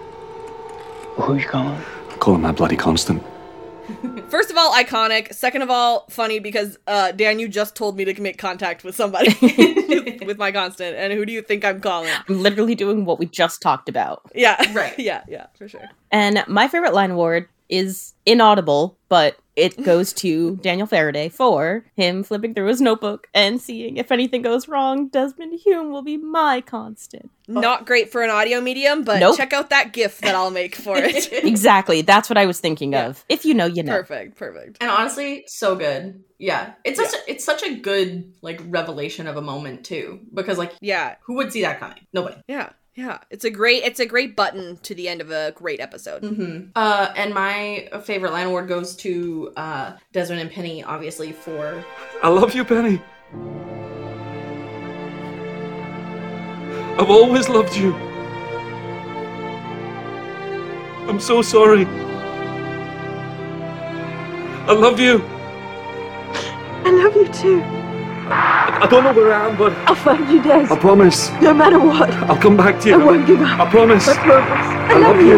Who 1.15 1.33
are 1.33 1.39
you 1.39 1.45
calling? 1.47 1.81
Call 2.19 2.35
him 2.35 2.41
my 2.41 2.51
bloody 2.51 2.77
constant. 2.77 3.23
First 4.29 4.49
of 4.49 4.57
all, 4.57 4.73
iconic. 4.73 5.33
Second 5.33 5.61
of 5.61 5.69
all, 5.69 6.05
funny 6.09 6.39
because 6.39 6.77
uh, 6.87 7.11
Dan, 7.11 7.39
you 7.39 7.47
just 7.47 7.75
told 7.75 7.97
me 7.97 8.05
to 8.05 8.21
make 8.21 8.37
contact 8.37 8.83
with 8.83 8.95
somebody 8.95 9.35
with 10.25 10.37
my 10.37 10.51
constant, 10.51 10.95
and 10.95 11.13
who 11.13 11.25
do 11.25 11.33
you 11.33 11.41
think 11.41 11.63
I'm 11.63 11.79
calling? 11.79 12.09
I'm 12.27 12.41
literally 12.41 12.75
doing 12.75 13.05
what 13.05 13.19
we 13.19 13.25
just 13.25 13.61
talked 13.61 13.89
about. 13.89 14.23
Yeah, 14.33 14.57
right. 14.73 14.93
yeah, 14.97 15.23
yeah, 15.27 15.47
for 15.57 15.67
sure. 15.67 15.89
And 16.11 16.43
my 16.47 16.67
favorite 16.67 16.93
line 16.93 17.11
award 17.11 17.47
is 17.69 18.13
inaudible, 18.25 18.97
but 19.09 19.37
it 19.55 19.81
goes 19.83 20.13
to 20.13 20.55
Daniel 20.57 20.87
Faraday 20.87 21.29
for 21.29 21.85
him 21.95 22.23
flipping 22.23 22.53
through 22.53 22.67
his 22.67 22.81
notebook 22.81 23.27
and 23.33 23.61
seeing 23.61 23.97
if 23.97 24.11
anything 24.11 24.41
goes 24.41 24.67
wrong, 24.67 25.07
Desmond 25.09 25.59
Hume 25.59 25.91
will 25.91 26.01
be 26.01 26.17
my 26.17 26.61
constant. 26.61 27.29
Not 27.47 27.85
great 27.85 28.11
for 28.11 28.23
an 28.23 28.29
audio 28.29 28.61
medium, 28.61 29.03
but 29.03 29.19
Nope. 29.19 29.37
check 29.37 29.51
out 29.53 29.69
that 29.69 29.91
GIF 29.91 30.19
that 30.19 30.33
I'll 30.33 30.49
make 30.49 30.75
for 30.75 30.97
it. 30.97 31.29
exactly. 31.43 32.01
That's 32.01 32.29
what 32.29 32.37
I 32.37 32.45
was 32.45 32.59
thinking 32.59 32.95
of. 32.95 33.25
If 33.27 33.45
you 33.45 33.53
know, 33.53 33.65
you 33.65 33.83
know. 33.83 33.91
Perfect, 33.91 34.37
perfect. 34.37 34.77
And 34.81 34.89
honestly, 34.89 35.43
so 35.47 35.75
good. 35.75 36.23
Yeah, 36.39 36.73
it's 36.83 36.99
such 36.99 37.13
a, 37.13 37.31
it's 37.31 37.43
such 37.45 37.63
a 37.63 37.75
good 37.75 38.33
like 38.41 38.61
revelation 38.67 39.27
of 39.27 39.37
a 39.37 39.41
moment 39.41 39.85
too, 39.85 40.21
because 40.33 40.57
like 40.57 40.73
yeah, 40.81 41.15
who 41.21 41.35
would 41.35 41.51
see 41.53 41.61
that 41.61 41.79
coming? 41.79 41.99
Nobody. 42.11 42.37
Yeah, 42.47 42.69
yeah. 42.95 43.19
It's 43.29 43.43
a 43.45 43.49
great, 43.49 43.83
it's 43.83 43.99
a 43.99 44.05
great 44.05 44.35
button 44.35 44.77
to 44.83 44.93
the 44.95 45.07
end 45.09 45.21
of 45.21 45.31
a 45.31 45.51
great 45.55 45.79
episode. 45.79 46.23
hmm 46.23 46.67
Uh, 46.75 47.11
and 47.15 47.33
my 47.33 47.89
favorite 48.03 48.31
line 48.31 48.47
award 48.47 48.67
goes 48.67 48.95
to 48.97 49.51
uh, 49.57 49.93
Desmond 50.11 50.41
and 50.41 50.51
Penny, 50.51 50.83
obviously 50.83 51.31
for 51.31 51.83
I 52.21 52.29
love 52.29 52.53
you, 52.55 52.63
Penny. 52.63 53.01
I've 56.99 57.09
always 57.09 57.49
loved 57.49 57.75
you. 57.75 57.93
I'm 61.09 61.19
so 61.19 61.41
sorry. 61.41 61.85
I 64.65 64.71
love 64.73 64.99
you. 64.99 65.21
I 66.85 66.91
love 66.91 67.15
you 67.15 67.27
too. 67.33 67.82
I, 68.29 68.79
I 68.83 68.87
don't 68.87 69.03
know 69.03 69.13
where 69.13 69.33
I 69.33 69.49
am, 69.49 69.57
but 69.57 69.73
I'll 69.87 69.95
find 69.95 70.27
you, 70.29 70.41
Des. 70.41 70.67
I 70.71 70.77
promise. 70.79 71.29
No 71.41 71.53
matter 71.53 71.79
what. 71.79 72.09
I'll 72.29 72.37
come 72.37 72.55
back 72.57 72.79
to 72.81 72.89
you. 72.89 73.01
I 73.01 73.05
won't 73.05 73.27
give 73.27 73.41
up. 73.41 73.59
I 73.59 73.69
promise. 73.69 74.07
I 74.07 74.15
promise. 74.15 74.93
I 74.93 74.97
love 74.97 75.19
you. 75.21 75.35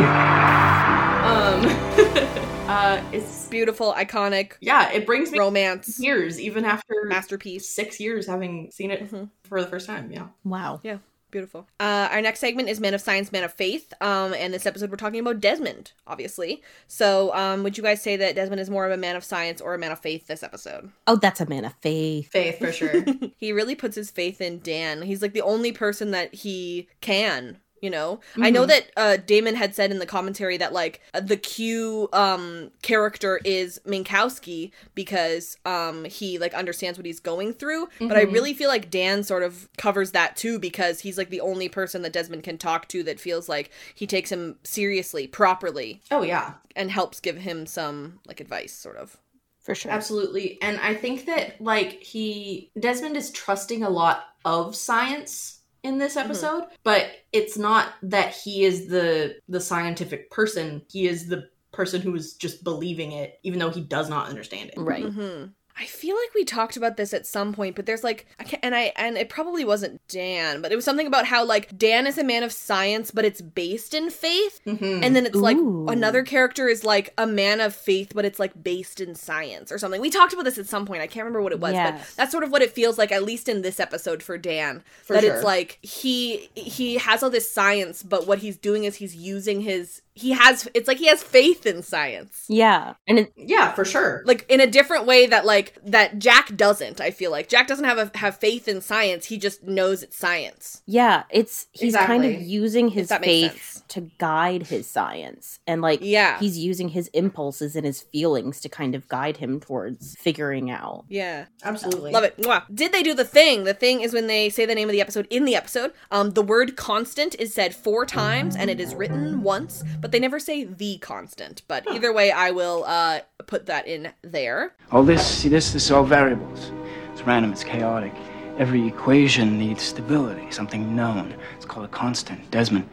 um, 1.25 2.69
uh, 2.69 3.01
it's 3.11 3.47
beautiful, 3.47 3.93
iconic. 3.93 4.53
Yeah, 4.61 4.91
it 4.91 5.05
brings 5.05 5.31
me 5.31 5.39
romance 5.39 5.99
years, 5.99 6.39
even 6.39 6.65
after 6.65 7.03
masterpiece. 7.05 7.67
Six 7.69 7.99
years 7.99 8.27
having 8.27 8.71
seen 8.71 8.91
it 8.91 9.09
for 9.43 9.61
the 9.61 9.67
first 9.67 9.87
time. 9.87 10.11
Yeah. 10.11 10.27
Wow. 10.43 10.79
Yeah. 10.83 10.97
Beautiful. 11.35 11.67
Uh, 11.81 12.07
our 12.11 12.21
next 12.21 12.39
segment 12.39 12.69
is 12.69 12.79
Man 12.79 12.93
of 12.93 13.01
Science, 13.01 13.29
Man 13.29 13.43
of 13.43 13.51
Faith. 13.51 13.93
Um, 13.99 14.33
and 14.33 14.53
this 14.53 14.65
episode 14.65 14.89
we're 14.89 14.95
talking 14.95 15.19
about 15.19 15.41
Desmond, 15.41 15.91
obviously. 16.07 16.63
So, 16.87 17.35
um, 17.35 17.61
would 17.63 17.77
you 17.77 17.83
guys 17.83 18.01
say 18.01 18.15
that 18.15 18.35
Desmond 18.35 18.61
is 18.61 18.69
more 18.69 18.85
of 18.85 18.93
a 18.93 18.95
man 18.95 19.17
of 19.17 19.23
science 19.25 19.59
or 19.59 19.73
a 19.73 19.77
man 19.77 19.91
of 19.91 19.99
faith 19.99 20.27
this 20.27 20.43
episode? 20.43 20.93
Oh, 21.07 21.17
that's 21.17 21.41
a 21.41 21.45
man 21.45 21.65
of 21.65 21.73
faith. 21.81 22.31
Faith 22.31 22.59
for 22.59 22.71
sure. 22.71 23.03
he 23.37 23.51
really 23.51 23.75
puts 23.75 23.97
his 23.97 24.11
faith 24.11 24.39
in 24.39 24.61
Dan. 24.61 25.01
He's 25.01 25.21
like 25.21 25.33
the 25.33 25.41
only 25.41 25.73
person 25.73 26.11
that 26.11 26.33
he 26.33 26.87
can. 27.01 27.57
You 27.85 27.91
know, 27.91 28.19
I 28.41 28.49
know 28.49 28.63
Mhm. 28.63 28.67
that 28.69 28.91
uh, 28.97 29.17
Damon 29.17 29.53
had 29.53 29.75
said 29.75 29.91
in 29.91 29.99
the 29.99 30.07
commentary 30.07 30.57
that 30.57 30.73
like 30.73 31.01
uh, 31.13 31.19
the 31.19 31.37
Q 31.37 32.09
um, 32.13 32.71
character 32.81 33.39
is 33.45 33.79
Minkowski 33.85 34.71
because 34.95 35.57
um, 35.65 36.03
he 36.05 36.39
like 36.39 36.55
understands 36.55 36.97
what 36.97 37.05
he's 37.05 37.19
going 37.19 37.53
through. 37.53 37.87
But 37.99 38.17
I 38.17 38.25
Mhm. 38.25 38.33
really 38.33 38.53
feel 38.55 38.69
like 38.69 38.89
Dan 38.89 39.21
sort 39.23 39.43
of 39.43 39.69
covers 39.77 40.13
that 40.13 40.35
too 40.35 40.57
because 40.57 41.01
he's 41.01 41.15
like 41.19 41.29
the 41.29 41.41
only 41.41 41.69
person 41.69 42.01
that 42.01 42.13
Desmond 42.13 42.41
can 42.43 42.57
talk 42.57 42.87
to 42.87 43.03
that 43.03 43.19
feels 43.19 43.47
like 43.47 43.69
he 43.93 44.07
takes 44.07 44.31
him 44.31 44.57
seriously, 44.63 45.27
properly. 45.27 46.01
Oh 46.09 46.23
yeah, 46.23 46.53
and 46.75 46.89
helps 46.89 47.19
give 47.19 47.37
him 47.37 47.67
some 47.67 48.19
like 48.25 48.39
advice, 48.39 48.73
sort 48.73 48.97
of. 48.97 49.17
For 49.61 49.75
sure. 49.75 49.91
Absolutely. 49.91 50.57
And 50.61 50.79
I 50.79 50.95
think 50.95 51.25
that 51.27 51.61
like 51.61 52.01
he 52.01 52.71
Desmond 52.79 53.15
is 53.15 53.29
trusting 53.29 53.83
a 53.83 53.89
lot 53.91 54.23
of 54.43 54.75
science 54.75 55.59
in 55.85 55.97
this 55.99 56.17
episode, 56.17 56.65
but 56.83 57.07
it's 57.31 57.57
not 57.57 57.89
that 58.03 58.33
he 58.33 58.65
is 58.65 58.87
the 58.87 59.35
the 59.47 59.61
scientific 59.61 60.31
person. 60.31 60.81
He 60.89 61.07
is 61.07 61.27
the 61.27 61.49
person 61.71 62.01
who 62.01 62.15
is 62.15 62.33
just 62.33 62.63
believing 62.63 63.11
it 63.11 63.39
even 63.43 63.59
though 63.59 63.69
he 63.69 63.81
does 63.81 64.09
not 64.09 64.29
understand 64.29 64.69
it. 64.69 64.77
Mhm. 64.77 65.53
I 65.77 65.85
feel 65.85 66.15
like 66.15 66.33
we 66.33 66.45
talked 66.45 66.77
about 66.77 66.95
this 66.95 67.13
at 67.13 67.27
some 67.27 67.53
point, 67.53 67.75
but 67.75 67.85
there's 67.85 68.03
like, 68.03 68.25
I 68.39 68.45
can't, 68.45 68.63
and 68.63 68.73
I 68.73 68.93
and 68.95 69.17
it 69.17 69.27
probably 69.27 69.65
wasn't 69.65 69.99
Dan, 70.07 70.61
but 70.61 70.71
it 70.71 70.75
was 70.77 70.85
something 70.85 71.05
about 71.07 71.25
how 71.25 71.43
like 71.43 71.77
Dan 71.77 72.07
is 72.07 72.17
a 72.17 72.23
man 72.23 72.43
of 72.43 72.53
science, 72.53 73.11
but 73.11 73.25
it's 73.25 73.41
based 73.41 73.93
in 73.93 74.09
faith, 74.09 74.61
Mm-hmm. 74.65 75.03
and 75.03 75.15
then 75.15 75.25
it's 75.25 75.35
like 75.35 75.57
another 75.57 76.23
character 76.23 76.67
is 76.69 76.83
like 76.85 77.13
a 77.17 77.27
man 77.27 77.59
of 77.59 77.75
faith, 77.75 78.13
but 78.15 78.23
it's 78.25 78.39
like 78.39 78.63
based 78.63 79.01
in 79.01 79.15
science 79.15 79.69
or 79.71 79.77
something. 79.77 79.99
We 79.99 80.09
talked 80.09 80.31
about 80.33 80.45
this 80.45 80.57
at 80.57 80.65
some 80.67 80.85
point. 80.85 81.01
I 81.01 81.07
can't 81.07 81.25
remember 81.25 81.41
what 81.41 81.51
it 81.51 81.59
was, 81.59 81.73
but 81.73 82.01
that's 82.15 82.31
sort 82.31 82.43
of 82.45 82.51
what 82.51 82.61
it 82.61 82.71
feels 82.71 82.97
like, 82.97 83.11
at 83.11 83.23
least 83.23 83.49
in 83.49 83.61
this 83.61 83.79
episode 83.79 84.23
for 84.23 84.37
Dan. 84.37 84.81
For 85.03 85.13
that 85.13 85.23
sure. 85.23 85.35
it's 85.35 85.43
like 85.43 85.79
he 85.81 86.49
he 86.55 86.95
has 86.97 87.21
all 87.21 87.29
this 87.29 87.51
science, 87.51 88.01
but 88.01 88.25
what 88.27 88.39
he's 88.39 88.57
doing 88.57 88.85
is 88.85 88.95
he's 88.95 89.15
using 89.15 89.61
his 89.61 90.01
he 90.17 90.31
has 90.31 90.69
it's 90.73 90.87
like 90.87 90.97
he 90.99 91.07
has 91.07 91.21
faith 91.21 91.65
in 91.65 91.83
science 91.83 92.45
Yeah. 92.47 92.93
And 93.05 93.19
it, 93.19 93.33
Yeah, 93.35 93.73
for 93.73 93.83
sure. 93.83 94.23
like 94.25 94.45
in 94.47 94.61
a 94.61 94.67
different 94.67 95.05
way 95.05 95.27
that 95.27 95.45
like 95.45 95.64
that 95.85 96.19
Jack 96.19 96.55
doesn't. 96.55 96.99
I 97.01 97.11
feel 97.11 97.31
like 97.31 97.49
Jack 97.49 97.67
doesn't 97.67 97.85
have 97.85 97.97
a, 97.97 98.17
have 98.17 98.37
faith 98.37 98.67
in 98.67 98.81
science. 98.81 99.25
He 99.25 99.37
just 99.37 99.63
knows 99.63 100.03
it's 100.03 100.17
science. 100.17 100.81
yeah, 100.85 101.23
it's 101.29 101.67
he's 101.71 101.95
kind 101.95 102.25
of 102.25 102.41
using 102.41 102.89
his 102.89 103.09
that 103.09 103.23
faith 103.23 103.83
to 103.89 104.09
guide 104.17 104.63
his 104.67 104.87
science. 104.87 105.59
And 105.67 105.81
like 105.81 105.99
Yeah. 106.01 106.39
he's 106.39 106.57
using 106.57 106.89
his 106.89 107.07
impulses 107.09 107.75
and 107.75 107.85
his 107.85 108.01
feelings 108.01 108.59
to 108.61 108.69
kind 108.69 108.95
of 108.95 109.07
guide 109.07 109.37
him 109.37 109.59
towards 109.59 110.15
figuring 110.17 110.69
out. 110.71 111.05
Yeah, 111.09 111.45
absolutely. 111.63 112.11
Love 112.11 112.23
it. 112.23 112.37
Mwah. 112.37 112.63
Did 112.73 112.91
they 112.91 113.03
do 113.03 113.13
the 113.13 113.23
thing? 113.25 113.63
The 113.63 113.73
thing 113.73 114.01
is 114.01 114.13
when 114.13 114.27
they 114.27 114.49
say 114.49 114.65
the 114.65 114.75
name 114.75 114.89
of 114.89 114.93
the 114.93 115.01
episode 115.01 115.27
in 115.29 115.45
the 115.45 115.55
episode. 115.55 115.93
Um, 116.11 116.31
the 116.31 116.41
word 116.41 116.75
constant 116.75 117.35
is 117.39 117.53
said 117.53 117.75
four 117.75 118.05
times 118.05 118.55
and 118.55 118.69
it 118.69 118.79
is 118.79 118.95
written 118.95 119.43
once, 119.43 119.83
but 120.01 120.11
they 120.11 120.19
never 120.19 120.39
say 120.39 120.63
the 120.63 120.97
constant. 120.97 121.61
But 121.67 121.89
either 121.91 122.11
way, 122.13 122.31
I 122.31 122.51
will 122.51 122.83
uh 122.85 123.19
put 123.47 123.67
that 123.67 123.87
in 123.87 124.11
there. 124.23 124.73
All 124.91 125.03
this, 125.03 125.25
see, 125.25 125.49
this, 125.55 125.71
this 125.71 125.85
is 125.85 125.91
all 125.91 126.03
variables. 126.03 126.73
It's 127.13 127.21
random, 127.21 127.53
it's 127.53 127.63
chaotic. 127.63 128.13
Every 128.57 128.85
equation 128.85 129.57
needs 129.57 129.81
stability, 129.83 130.51
something 130.51 130.93
known. 130.93 131.33
It's 131.55 131.63
called 131.63 131.85
a 131.85 131.89
constant. 131.89 132.51
Desmond, 132.51 132.89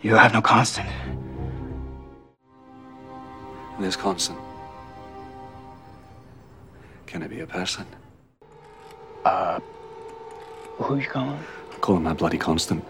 you 0.00 0.14
have 0.14 0.32
no 0.32 0.40
constant. 0.40 0.88
And 3.74 3.84
this 3.84 3.96
constant. 3.96 4.38
Can 7.06 7.22
it 7.22 7.30
be 7.30 7.40
a 7.40 7.46
person? 7.48 7.84
Uh, 9.24 9.58
who 10.76 10.98
you 10.98 11.08
calling? 11.08 11.42
Call 11.80 11.96
him 11.96 12.04
my 12.04 12.12
bloody 12.12 12.38
constant. 12.38 12.84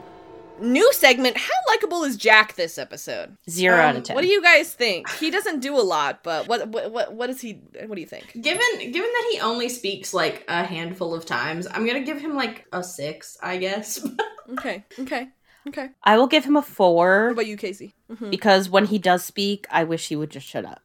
New 0.60 0.90
segment. 0.94 1.36
How 1.36 1.52
likable 1.68 2.02
is 2.04 2.16
Jack 2.16 2.54
this 2.56 2.78
episode? 2.78 3.36
Zero 3.48 3.76
out 3.76 3.90
Um, 3.90 3.96
of 3.98 4.02
ten. 4.04 4.14
What 4.14 4.22
do 4.22 4.28
you 4.28 4.42
guys 4.42 4.72
think? 4.72 5.08
He 5.18 5.30
doesn't 5.30 5.60
do 5.60 5.76
a 5.78 5.82
lot, 5.82 6.22
but 6.22 6.48
what 6.48 6.68
what 6.68 6.90
what, 6.90 7.12
what 7.14 7.28
is 7.30 7.40
he? 7.40 7.60
What 7.86 7.94
do 7.94 8.00
you 8.00 8.06
think? 8.06 8.32
Given 8.32 8.62
given 8.78 9.10
that 9.12 9.28
he 9.32 9.40
only 9.40 9.68
speaks 9.68 10.14
like 10.14 10.44
a 10.48 10.64
handful 10.64 11.14
of 11.14 11.26
times, 11.26 11.66
I'm 11.70 11.86
gonna 11.86 12.00
give 12.04 12.18
him 12.20 12.34
like 12.34 12.64
a 12.72 12.82
six, 12.82 13.36
I 13.42 13.56
guess. 13.58 14.04
Okay, 14.48 14.84
okay, 15.00 15.26
okay. 15.66 15.88
I 16.04 16.16
will 16.16 16.28
give 16.28 16.44
him 16.44 16.54
a 16.56 16.62
four. 16.62 17.24
What 17.24 17.32
about 17.32 17.46
you, 17.48 17.56
Casey? 17.56 17.96
Mhm. 18.08 18.30
Because 18.30 18.70
when 18.70 18.84
he 18.86 18.96
does 18.96 19.24
speak, 19.24 19.66
I 19.72 19.82
wish 19.82 20.06
he 20.06 20.14
would 20.14 20.30
just 20.30 20.46
shut 20.46 20.64
up. 20.64 20.82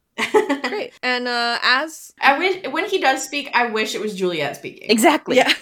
Great. 0.68 0.92
And 1.02 1.28
uh 1.28 1.58
as 1.62 2.14
I 2.20 2.38
wish 2.38 2.66
when 2.70 2.88
he 2.88 2.98
does 2.98 3.22
speak, 3.22 3.50
I 3.54 3.66
wish 3.66 3.94
it 3.94 4.00
was 4.00 4.14
Juliet 4.14 4.56
speaking. 4.56 4.90
Exactly. 4.90 5.36
Yeah. 5.36 5.52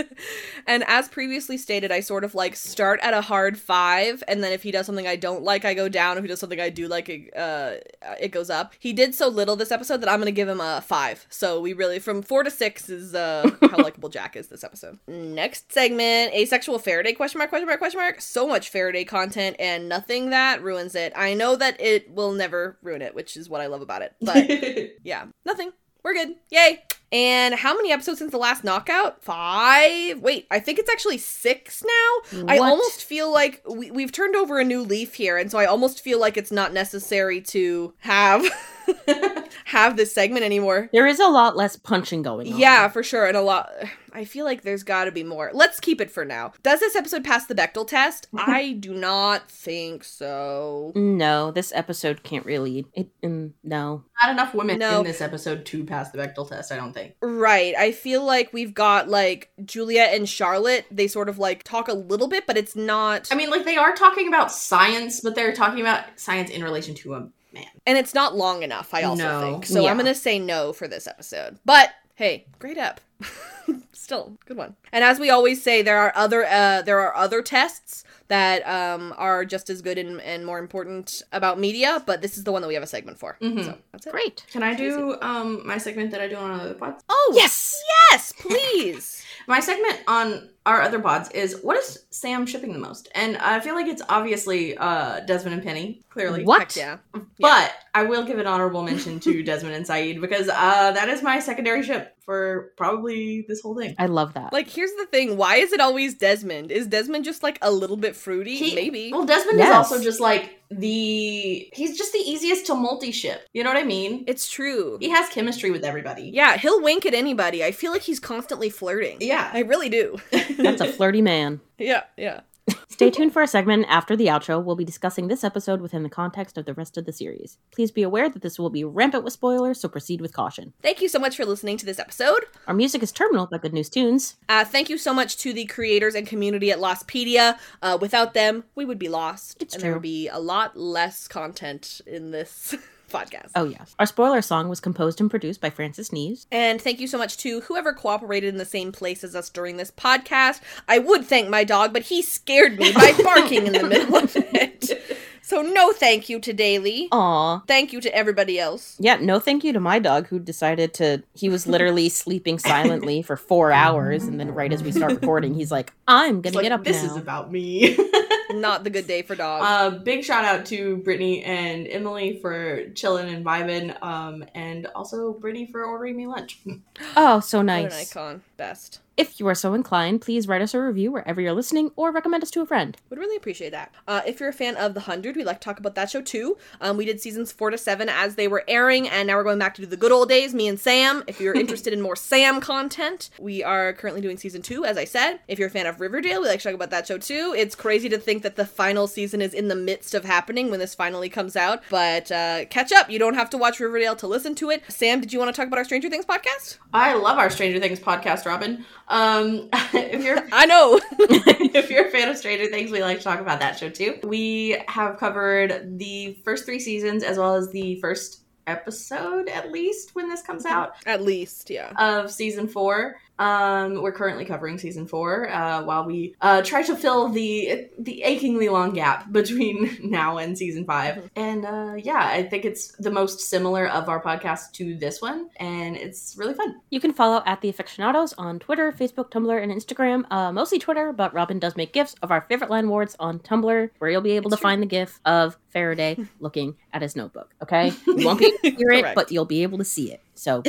and 0.66 0.84
as 0.86 1.08
previously 1.08 1.58
stated, 1.58 1.90
I 1.92 2.00
sort 2.00 2.24
of 2.24 2.34
like 2.34 2.56
start 2.56 3.00
at 3.02 3.14
a 3.14 3.20
hard 3.20 3.58
five, 3.58 4.22
and 4.28 4.42
then 4.42 4.52
if 4.52 4.62
he 4.62 4.70
does 4.70 4.86
something 4.86 5.06
I 5.06 5.16
don't 5.16 5.42
like, 5.42 5.64
I 5.64 5.74
go 5.74 5.88
down. 5.88 6.16
If 6.18 6.24
he 6.24 6.28
does 6.28 6.40
something 6.40 6.60
I 6.60 6.70
do 6.70 6.88
like, 6.88 7.08
it, 7.08 7.36
uh, 7.36 7.76
it 8.20 8.28
goes 8.28 8.50
up. 8.50 8.72
He 8.78 8.92
did 8.92 9.14
so 9.14 9.28
little 9.28 9.56
this 9.56 9.70
episode 9.70 10.00
that 10.00 10.08
I'm 10.08 10.18
gonna 10.18 10.30
give 10.30 10.48
him 10.48 10.60
a 10.60 10.80
five. 10.80 11.26
So 11.30 11.60
we 11.60 11.72
really 11.72 11.98
from 11.98 12.22
four 12.22 12.42
to 12.42 12.50
six 12.50 12.88
is 12.88 13.14
uh 13.14 13.50
how 13.62 13.76
likable 13.82 14.08
Jack 14.08 14.36
is 14.36 14.48
this 14.48 14.64
episode. 14.64 14.98
Next 15.06 15.72
segment: 15.72 16.32
asexual 16.32 16.78
Faraday 16.78 17.12
question 17.12 17.38
mark 17.38 17.50
question 17.50 17.66
mark 17.66 17.78
question 17.78 18.00
mark. 18.00 18.20
So 18.20 18.46
much 18.46 18.68
Faraday 18.70 19.04
content 19.04 19.56
and 19.58 19.88
nothing 19.88 20.30
that 20.30 20.62
ruins 20.62 20.94
it. 20.94 21.12
I 21.16 21.34
know 21.34 21.56
that 21.56 21.80
it 21.80 22.10
will 22.10 22.32
never 22.32 22.78
ruin 22.82 23.02
it, 23.02 23.14
which 23.14 23.36
is 23.36 23.48
what 23.48 23.60
I 23.60 23.66
love 23.66 23.82
about 23.82 23.95
it. 24.02 24.14
But 24.20 24.94
yeah, 25.04 25.26
nothing. 25.44 25.72
We're 26.02 26.14
good. 26.14 26.36
Yay. 26.50 26.82
And 27.12 27.54
how 27.54 27.74
many 27.76 27.92
episodes 27.92 28.18
since 28.18 28.32
the 28.32 28.38
last 28.38 28.64
knockout? 28.64 29.22
Five? 29.22 30.20
Wait, 30.20 30.46
I 30.50 30.58
think 30.58 30.78
it's 30.78 30.90
actually 30.90 31.18
six 31.18 31.84
now. 31.84 32.44
I 32.48 32.58
almost 32.58 33.04
feel 33.04 33.32
like 33.32 33.62
we, 33.68 33.90
we've 33.90 34.12
turned 34.12 34.34
over 34.34 34.58
a 34.58 34.64
new 34.64 34.82
leaf 34.82 35.14
here, 35.14 35.36
and 35.36 35.50
so 35.50 35.58
I 35.58 35.66
almost 35.66 36.00
feel 36.00 36.20
like 36.20 36.36
it's 36.36 36.50
not 36.50 36.72
necessary 36.72 37.40
to 37.42 37.94
have 37.98 38.44
have 39.66 39.96
this 39.96 40.12
segment 40.12 40.44
anymore. 40.44 40.88
There 40.92 41.06
is 41.06 41.20
a 41.20 41.28
lot 41.28 41.56
less 41.56 41.76
punching 41.76 42.22
going 42.22 42.52
on. 42.52 42.58
Yeah, 42.58 42.88
for 42.88 43.02
sure. 43.02 43.26
And 43.26 43.36
a 43.36 43.40
lot. 43.42 43.70
I 44.12 44.24
feel 44.24 44.44
like 44.44 44.62
there's 44.62 44.82
got 44.82 45.04
to 45.04 45.12
be 45.12 45.22
more. 45.22 45.50
Let's 45.52 45.78
keep 45.80 46.00
it 46.00 46.10
for 46.10 46.24
now. 46.24 46.52
Does 46.62 46.80
this 46.80 46.96
episode 46.96 47.24
pass 47.24 47.46
the 47.46 47.54
Bechdel 47.54 47.86
test? 47.86 48.28
I 48.36 48.72
do 48.72 48.94
not 48.94 49.50
think 49.50 50.04
so. 50.04 50.92
No, 50.94 51.50
this 51.50 51.72
episode 51.74 52.22
can't 52.22 52.46
really. 52.46 52.86
It, 52.94 53.08
mm, 53.22 53.52
no. 53.62 54.04
Not 54.22 54.30
enough 54.30 54.54
women 54.54 54.78
No. 54.78 55.00
in 55.00 55.04
this 55.04 55.20
episode 55.20 55.66
to 55.66 55.84
pass 55.84 56.10
the 56.10 56.18
Bechdel 56.18 56.48
test, 56.48 56.72
I 56.72 56.76
don't 56.76 56.92
think. 56.94 57.14
Right. 57.20 57.74
I 57.76 57.92
feel 57.92 58.24
like 58.24 58.52
we've 58.52 58.72
got 58.72 59.08
like 59.08 59.50
Julia 59.64 60.02
and 60.02 60.28
Charlotte. 60.28 60.86
They 60.90 61.08
sort 61.08 61.28
of 61.28 61.38
like 61.38 61.64
talk 61.64 61.88
a 61.88 61.94
little 61.94 62.28
bit, 62.28 62.46
but 62.46 62.56
it's 62.56 62.76
not. 62.76 63.28
I 63.30 63.34
mean, 63.34 63.50
like, 63.50 63.64
they 63.64 63.76
are 63.76 63.94
talking 63.94 64.28
about 64.28 64.50
science, 64.52 65.20
but 65.20 65.34
they're 65.34 65.52
talking 65.52 65.80
about 65.80 66.04
science 66.16 66.50
in 66.50 66.62
relation 66.64 66.94
to 66.94 67.14
a 67.14 67.28
man. 67.56 67.66
and 67.86 67.98
it's 67.98 68.14
not 68.14 68.36
long 68.36 68.62
enough, 68.62 68.92
I 68.94 69.02
also 69.02 69.24
No. 69.24 69.40
think. 69.40 69.66
So 69.66 69.82
Yeah. 69.82 69.90
I'm 69.90 69.96
going 69.96 70.06
to 70.06 70.14
say 70.14 70.38
no 70.38 70.72
for 70.72 70.86
this 70.88 71.06
episode. 71.06 71.58
But 71.64 71.90
hey, 72.14 72.46
great 72.58 72.78
up. 72.78 73.00
Still, 73.92 74.36
good 74.46 74.56
one. 74.56 74.76
And 74.92 75.02
as 75.02 75.18
we 75.18 75.30
always 75.30 75.62
say, 75.62 75.82
there 75.82 75.98
are 75.98 76.12
other 76.14 76.44
uh 76.44 76.82
there 76.82 77.00
are 77.00 77.16
other 77.16 77.42
tests 77.42 78.04
that 78.28 78.62
um 78.68 79.12
are 79.16 79.44
just 79.44 79.68
as 79.70 79.82
good 79.82 79.98
and, 79.98 80.20
and 80.20 80.46
more 80.46 80.58
important 80.60 81.22
about 81.32 81.58
media, 81.58 82.02
but 82.06 82.22
this 82.22 82.36
is 82.38 82.44
the 82.44 82.52
one 82.52 82.62
that 82.62 82.68
we 82.68 82.74
have 82.74 82.82
a 82.84 82.86
segment 82.86 83.18
for. 83.18 83.36
Mhm. 83.42 83.64
So 83.64 83.78
that's 83.92 84.06
it. 84.06 84.12
Great. 84.12 84.44
Can 84.52 84.62
I 84.62 84.74
do 84.74 85.16
um 85.22 85.66
my 85.66 85.78
segment 85.78 86.10
that 86.12 86.20
I 86.20 86.28
do 86.28 86.36
on 86.36 86.60
other 86.60 86.74
pods? 86.74 87.02
Oh 87.08 87.32
yes, 87.34 87.82
yes, 88.12 88.32
please. 88.38 89.24
my 89.48 89.58
segment 89.60 89.98
on 90.06 90.50
our 90.66 90.82
other 90.82 91.00
pods 91.00 91.30
is 91.30 91.60
what 91.62 91.76
is 91.78 92.04
Sam 92.10 92.44
shipping 92.44 92.72
the 92.72 92.78
most? 92.78 93.08
And 93.14 93.36
I 93.38 93.60
feel 93.60 93.74
like 93.74 93.86
it's 93.86 94.02
obviously 94.08 94.76
uh 94.76 95.20
Desmond 95.20 95.54
and 95.54 95.62
Penny, 95.64 96.02
clearly. 96.10 96.44
What? 96.44 96.60
Heck 96.60 96.76
yeah. 96.76 96.96
But 97.38 97.72
I 97.94 98.02
will 98.02 98.24
give 98.24 98.38
an 98.38 98.46
honorable 98.46 98.82
mention 98.82 99.20
to 99.20 99.42
Desmond 99.50 99.74
and 99.76 99.86
Sayid 99.86 100.20
because 100.20 100.48
uh 100.48 100.90
that 100.92 101.08
is 101.08 101.22
my 101.22 101.38
secondary 101.38 101.82
ship 101.82 102.14
for 102.24 102.72
probably 102.76 103.44
this 103.48 103.60
whole 103.62 103.76
thing. 103.78 103.94
I 103.98 104.06
love 104.06 104.34
that. 104.34 104.52
Like 104.52 104.68
here's 104.68 104.92
the 104.94 105.06
thing, 105.06 105.36
why 105.36 105.56
is 105.56 105.72
it 105.72 105.80
always 105.80 106.14
Desmond? 106.14 106.72
Is 106.72 106.88
Desmond 106.88 107.24
just 107.24 107.42
like 107.44 107.58
a 107.62 107.70
little 107.70 107.96
bit 107.96 108.16
fruity? 108.16 108.56
He- 108.56 108.74
Maybe. 108.74 109.12
Well, 109.12 109.24
Desmond 109.24 109.58
Yes. 109.58 109.68
is 109.86 109.92
also 109.92 110.02
just 110.04 110.20
like 110.20 110.60
the 110.70 111.68
he's 111.72 111.96
just 111.96 112.12
the 112.12 112.18
easiest 112.18 112.66
to 112.66 112.74
multi-ship. 112.74 113.46
You 113.52 113.64
know 113.64 113.70
what 113.70 113.78
I 113.78 113.84
mean? 113.84 114.24
It's 114.26 114.48
true. 114.50 114.98
He 115.00 115.10
has 115.10 115.28
chemistry 115.28 115.70
with 115.70 115.84
everybody. 115.84 116.30
Yeah, 116.32 116.56
he'll 116.56 116.82
wink 116.82 117.06
at 117.06 117.14
anybody. 117.14 117.64
I 117.64 117.72
feel 117.72 117.92
like 117.92 118.02
he's 118.02 118.20
constantly 118.20 118.70
flirting. 118.70 119.18
Yeah. 119.20 119.50
I 119.52 119.60
really 119.60 119.88
do. 119.88 120.18
That's 120.58 120.80
a 120.80 120.92
flirty 120.92 121.22
man. 121.22 121.60
yeah, 121.78 122.04
yeah. 122.16 122.40
Stay 122.88 123.10
tuned 123.10 123.32
for 123.32 123.42
a 123.42 123.46
segment 123.46 123.84
after 123.88 124.16
the 124.16 124.26
outro. 124.26 124.62
We'll 124.64 124.74
be 124.74 124.84
discussing 124.84 125.28
this 125.28 125.44
episode 125.44 125.82
within 125.82 126.02
the 126.02 126.08
context 126.08 126.56
of 126.56 126.64
the 126.64 126.72
rest 126.72 126.96
of 126.96 127.04
the 127.04 127.12
series. 127.12 127.58
Please 127.70 127.90
be 127.90 128.02
aware 128.02 128.30
that 128.30 128.40
this 128.40 128.58
will 128.58 128.70
be 128.70 128.84
rampant 128.84 129.22
with 129.22 129.34
spoilers, 129.34 129.80
so 129.80 129.88
proceed 129.88 130.22
with 130.22 130.32
caution. 130.32 130.72
Thank 130.80 131.02
you 131.02 131.08
so 131.08 131.18
much 131.18 131.36
for 131.36 131.44
listening 131.44 131.76
to 131.76 131.84
this 131.84 131.98
episode. 131.98 132.46
Our 132.66 132.72
music 132.72 133.02
is 133.02 133.12
Terminal 133.12 133.46
by 133.46 133.58
Good 133.58 133.74
News 133.74 133.90
Tunes. 133.90 134.36
Uh, 134.48 134.64
thank 134.64 134.88
you 134.88 134.96
so 134.96 135.12
much 135.12 135.36
to 135.38 135.52
the 135.52 135.66
creators 135.66 136.14
and 136.14 136.26
community 136.26 136.70
at 136.70 136.78
Lostpedia. 136.78 137.58
Uh, 137.82 137.98
without 138.00 138.32
them, 138.32 138.64
we 138.74 138.86
would 138.86 138.98
be 138.98 139.08
lost. 139.08 139.60
It's 139.60 139.74
and 139.74 139.82
there 139.82 139.92
would 139.92 140.00
be 140.00 140.28
a 140.28 140.38
lot 140.38 140.76
less 140.76 141.28
content 141.28 142.00
in 142.06 142.30
this 142.30 142.74
podcast. 143.08 143.52
Oh, 143.54 143.64
yes. 143.64 143.94
Our 143.98 144.06
spoiler 144.06 144.42
song 144.42 144.68
was 144.68 144.80
composed 144.80 145.20
and 145.20 145.30
produced 145.30 145.60
by 145.60 145.70
Francis 145.70 146.10
Neves. 146.10 146.46
And 146.50 146.80
thank 146.80 147.00
you 147.00 147.06
so 147.06 147.18
much 147.18 147.36
to 147.38 147.60
whoever 147.62 147.92
cooperated 147.92 148.48
in 148.48 148.58
the 148.58 148.64
same 148.64 148.92
place 148.92 149.24
as 149.24 149.34
us 149.34 149.48
during 149.50 149.76
this 149.76 149.90
podcast. 149.90 150.60
I 150.88 150.98
would 150.98 151.24
thank 151.24 151.48
my 151.48 151.64
dog, 151.64 151.92
but 151.92 152.02
he 152.02 152.22
scared 152.22 152.78
me 152.78 152.92
by 152.92 153.12
barking 153.22 153.66
in 153.66 153.72
the 153.72 153.84
middle 153.84 154.16
of 154.16 154.32
it. 154.36 154.92
So 155.46 155.62
no 155.62 155.92
thank 155.92 156.28
you 156.28 156.40
to 156.40 156.52
Daly. 156.52 157.06
Aw. 157.12 157.60
Thank 157.68 157.92
you 157.92 158.00
to 158.00 158.12
everybody 158.12 158.58
else. 158.58 158.96
Yeah, 158.98 159.18
no 159.20 159.38
thank 159.38 159.62
you 159.62 159.72
to 159.74 159.78
my 159.78 160.00
dog 160.00 160.26
who 160.26 160.40
decided 160.40 160.92
to. 160.94 161.22
He 161.34 161.48
was 161.48 161.68
literally 161.68 162.08
sleeping 162.22 162.58
silently 162.58 163.22
for 163.22 163.36
four 163.36 163.70
hours, 163.70 164.24
and 164.24 164.40
then 164.40 164.52
right 164.52 164.72
as 164.72 164.82
we 164.82 164.90
start 164.90 165.12
recording, 165.12 165.54
he's 165.54 165.70
like, 165.70 165.92
I'm 166.08 166.40
gonna 166.40 166.56
like, 166.56 166.64
get 166.64 166.72
up 166.72 166.82
this 166.82 167.00
now. 167.00 167.10
is 167.10 167.16
about 167.16 167.52
me. 167.52 167.96
Not 168.50 168.82
the 168.82 168.90
good 168.90 169.06
day 169.06 169.22
for 169.22 169.36
dogs. 169.36 169.64
Uh, 169.64 169.90
big 170.00 170.24
shout 170.24 170.44
out 170.44 170.66
to 170.66 170.96
Brittany 170.96 171.44
and 171.44 171.86
Emily 171.86 172.40
for 172.40 172.88
chilling 172.90 173.32
and 173.32 173.44
vibing, 173.46 173.96
um, 174.02 174.44
and 174.56 174.86
also 174.96 175.32
Brittany 175.34 175.66
for 175.70 175.84
ordering 175.84 176.16
me 176.16 176.26
lunch. 176.26 176.58
Oh, 177.14 177.38
so 177.38 177.58
What 177.58 177.60
an 177.62 177.66
nice. 177.66 178.10
icon. 178.10 178.42
Best. 178.56 179.00
If 179.16 179.40
you 179.40 179.48
are 179.48 179.54
so 179.54 179.72
inclined, 179.72 180.20
please 180.20 180.46
write 180.46 180.60
us 180.60 180.74
a 180.74 180.80
review 180.82 181.10
wherever 181.10 181.40
you're 181.40 181.54
listening 181.54 181.90
or 181.96 182.12
recommend 182.12 182.42
us 182.42 182.50
to 182.50 182.60
a 182.60 182.66
friend. 182.66 182.98
Would 183.08 183.18
really 183.18 183.36
appreciate 183.36 183.70
that. 183.70 183.94
Uh, 184.06 184.20
if 184.26 184.38
you're 184.38 184.50
a 184.50 184.52
fan 184.52 184.76
of 184.76 184.92
The 184.92 185.00
Hundred, 185.00 185.36
we'd 185.36 185.46
like 185.46 185.58
to 185.58 185.64
talk 185.64 185.78
about 185.78 185.94
that 185.94 186.10
show 186.10 186.20
too. 186.20 186.58
Um, 186.82 186.98
we 186.98 187.06
did 187.06 187.18
seasons 187.18 187.50
four 187.50 187.70
to 187.70 187.78
seven 187.78 188.10
as 188.10 188.34
they 188.34 188.46
were 188.46 188.62
airing, 188.68 189.08
and 189.08 189.26
now 189.26 189.36
we're 189.36 189.44
going 189.44 189.58
back 189.58 189.74
to 189.76 189.80
do 189.80 189.86
the 189.86 189.96
good 189.96 190.12
old 190.12 190.28
days, 190.28 190.52
me 190.52 190.68
and 190.68 190.78
Sam. 190.78 191.24
If 191.26 191.40
you're 191.40 191.54
interested 191.58 191.94
in 191.94 192.02
more 192.02 192.14
Sam 192.14 192.60
content, 192.60 193.30
we 193.38 193.64
are 193.64 193.94
currently 193.94 194.20
doing 194.20 194.36
season 194.36 194.60
two, 194.60 194.84
as 194.84 194.98
I 194.98 195.06
said. 195.06 195.40
If 195.48 195.58
you're 195.58 195.68
a 195.68 195.70
fan 195.70 195.86
of 195.86 195.98
Riverdale, 195.98 196.42
we 196.42 196.48
like 196.48 196.60
to 196.60 196.64
talk 196.64 196.74
about 196.74 196.90
that 196.90 197.06
show 197.06 197.16
too. 197.16 197.54
It's 197.56 197.74
crazy 197.74 198.10
to 198.10 198.18
think 198.18 198.42
that 198.42 198.56
the 198.56 198.66
final 198.66 199.06
season 199.06 199.40
is 199.40 199.54
in 199.54 199.68
the 199.68 199.74
midst 199.74 200.12
of 200.12 200.26
happening 200.26 200.70
when 200.70 200.78
this 200.78 200.94
finally 200.94 201.30
comes 201.30 201.56
out, 201.56 201.82
but 201.88 202.30
uh, 202.30 202.66
catch 202.66 202.92
up. 202.92 203.08
You 203.08 203.18
don't 203.18 203.32
have 203.32 203.48
to 203.48 203.56
watch 203.56 203.80
Riverdale 203.80 204.16
to 204.16 204.26
listen 204.26 204.54
to 204.56 204.68
it. 204.68 204.82
Sam, 204.88 205.22
did 205.22 205.32
you 205.32 205.38
want 205.38 205.54
to 205.54 205.58
talk 205.58 205.68
about 205.68 205.78
our 205.78 205.84
Stranger 205.84 206.10
Things 206.10 206.26
podcast? 206.26 206.76
I 206.92 207.14
love 207.14 207.38
our 207.38 207.48
Stranger 207.48 207.80
Things 207.80 207.98
podcast, 207.98 208.44
Robyn. 208.44 208.84
Um, 209.08 209.68
if 209.72 210.24
you're 210.24 210.38
I 210.52 210.66
know. 210.66 211.00
if 211.18 211.90
you're 211.90 212.08
a 212.08 212.10
fan 212.10 212.28
of 212.28 212.36
Stranger 212.36 212.66
Things, 212.66 212.90
we 212.90 213.02
like 213.02 213.18
to 213.18 213.24
talk 213.24 213.40
about 213.40 213.60
that 213.60 213.78
show 213.78 213.88
too. 213.88 214.18
We 214.24 214.82
have 214.88 215.18
covered 215.18 215.98
the 215.98 216.38
first 216.44 216.64
three 216.64 216.80
seasons 216.80 217.22
as 217.22 217.38
well 217.38 217.54
as 217.54 217.70
the 217.70 218.00
first 218.00 218.42
episode, 218.66 219.48
at 219.48 219.70
least 219.70 220.14
when 220.14 220.28
this 220.28 220.42
comes 220.42 220.66
out, 220.66 220.94
At 221.06 221.22
least, 221.22 221.70
yeah. 221.70 221.92
of 221.96 222.30
season 222.32 222.66
four. 222.68 223.16
Um, 223.38 224.02
we're 224.02 224.12
currently 224.12 224.44
covering 224.44 224.78
season 224.78 225.06
four, 225.06 225.48
uh, 225.50 225.82
while 225.82 226.04
we 226.04 226.34
uh, 226.40 226.62
try 226.62 226.82
to 226.82 226.96
fill 226.96 227.28
the 227.28 227.88
the 227.98 228.22
achingly 228.22 228.68
long 228.68 228.92
gap 228.92 229.30
between 229.32 229.98
now 230.02 230.38
and 230.38 230.56
season 230.56 230.84
5 230.84 231.30
And 231.36 231.64
uh, 231.64 231.94
yeah, 231.96 232.26
I 232.26 232.42
think 232.42 232.64
it's 232.64 232.92
the 232.98 233.10
most 233.10 233.40
similar 233.40 233.88
of 233.88 234.08
our 234.08 234.22
podcast 234.22 234.72
to 234.72 234.96
this 234.96 235.20
one, 235.20 235.48
and 235.56 235.96
it's 235.96 236.34
really 236.38 236.54
fun. 236.54 236.80
You 236.90 237.00
can 237.00 237.12
follow 237.12 237.42
at 237.46 237.60
the 237.60 237.72
Afictionados 237.72 238.34
on 238.38 238.58
Twitter, 238.58 238.92
Facebook, 238.92 239.30
Tumblr, 239.30 239.62
and 239.62 239.72
Instagram. 239.72 240.24
Uh, 240.30 240.52
mostly 240.52 240.78
Twitter, 240.78 241.12
but 241.12 241.32
Robyn 241.34 241.58
does 241.58 241.76
make 241.76 241.92
gifs 241.92 242.14
of 242.22 242.30
our 242.30 242.42
favorite 242.42 242.70
landlords 242.70 243.16
on 243.18 243.38
Tumblr, 243.40 243.90
where 243.98 244.10
you'll 244.10 244.20
be 244.20 244.32
able 244.32 244.50
to 244.50 244.56
find 244.56 244.82
the 244.82 244.86
gif 244.86 245.20
of 245.24 245.56
Faraday 245.70 246.16
looking 246.40 246.76
at 246.92 247.02
his 247.02 247.16
notebook. 247.16 247.54
Okay, 247.62 247.92
you 248.06 248.24
won't 248.24 248.38
be 248.38 248.46
able 248.64 248.70
to 248.70 248.70
hear 248.70 248.92
it, 248.92 249.14
but 249.14 249.30
you'll 249.30 249.44
be 249.44 249.62
able 249.62 249.78
to 249.78 249.84
see 249.84 250.12
it. 250.12 250.20
So 250.34 250.62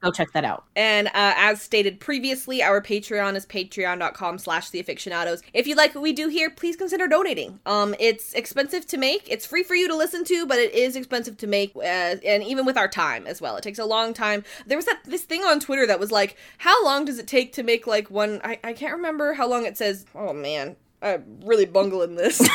go 0.00 0.10
check 0.10 0.32
that 0.32 0.44
out. 0.44 0.64
And 0.76 1.08
uh, 1.08 1.34
as 1.36 1.60
stated 1.60 2.00
previously, 2.00 2.62
our 2.62 2.80
Patreon 2.80 3.36
is 3.36 3.46
patreon.com 3.46 4.38
slash 4.38 4.70
the 4.70 4.82
afictionados. 4.82 5.42
If 5.52 5.66
you 5.66 5.74
like 5.74 5.94
what 5.94 6.02
we 6.02 6.12
do 6.12 6.28
here, 6.28 6.50
please 6.50 6.76
consider 6.76 7.06
donating. 7.08 7.60
Um, 7.66 7.94
it's 7.98 8.32
expensive 8.34 8.86
to 8.88 8.96
make. 8.96 9.28
It's 9.30 9.46
free 9.46 9.62
for 9.62 9.74
you 9.74 9.88
to 9.88 9.96
listen 9.96 10.24
to, 10.24 10.46
but 10.46 10.58
it 10.58 10.72
is 10.74 10.96
expensive 10.96 11.36
to 11.38 11.46
make, 11.46 11.74
uh, 11.76 11.80
and 11.80 12.42
even 12.42 12.64
with 12.64 12.76
our 12.76 12.88
time 12.88 13.26
as 13.26 13.40
well. 13.40 13.56
It 13.56 13.62
takes 13.62 13.78
a 13.78 13.84
long 13.84 14.14
time. 14.14 14.44
There 14.66 14.78
was 14.78 14.86
that 14.86 15.00
this 15.04 15.22
thing 15.22 15.42
on 15.42 15.60
Twitter 15.60 15.86
that 15.86 16.00
was 16.00 16.10
like, 16.10 16.36
how 16.58 16.84
long 16.84 17.04
does 17.04 17.18
it 17.18 17.26
take 17.26 17.52
to 17.54 17.62
make 17.62 17.86
like 17.86 18.10
one? 18.10 18.40
I, 18.44 18.58
I 18.64 18.72
can't 18.72 18.94
remember 18.94 19.34
how 19.34 19.48
long 19.48 19.66
it 19.66 19.76
says. 19.76 20.06
Oh 20.14 20.32
man, 20.32 20.76
I'm 21.02 21.40
really 21.44 21.66
bungling 21.66 22.16
this. 22.16 22.40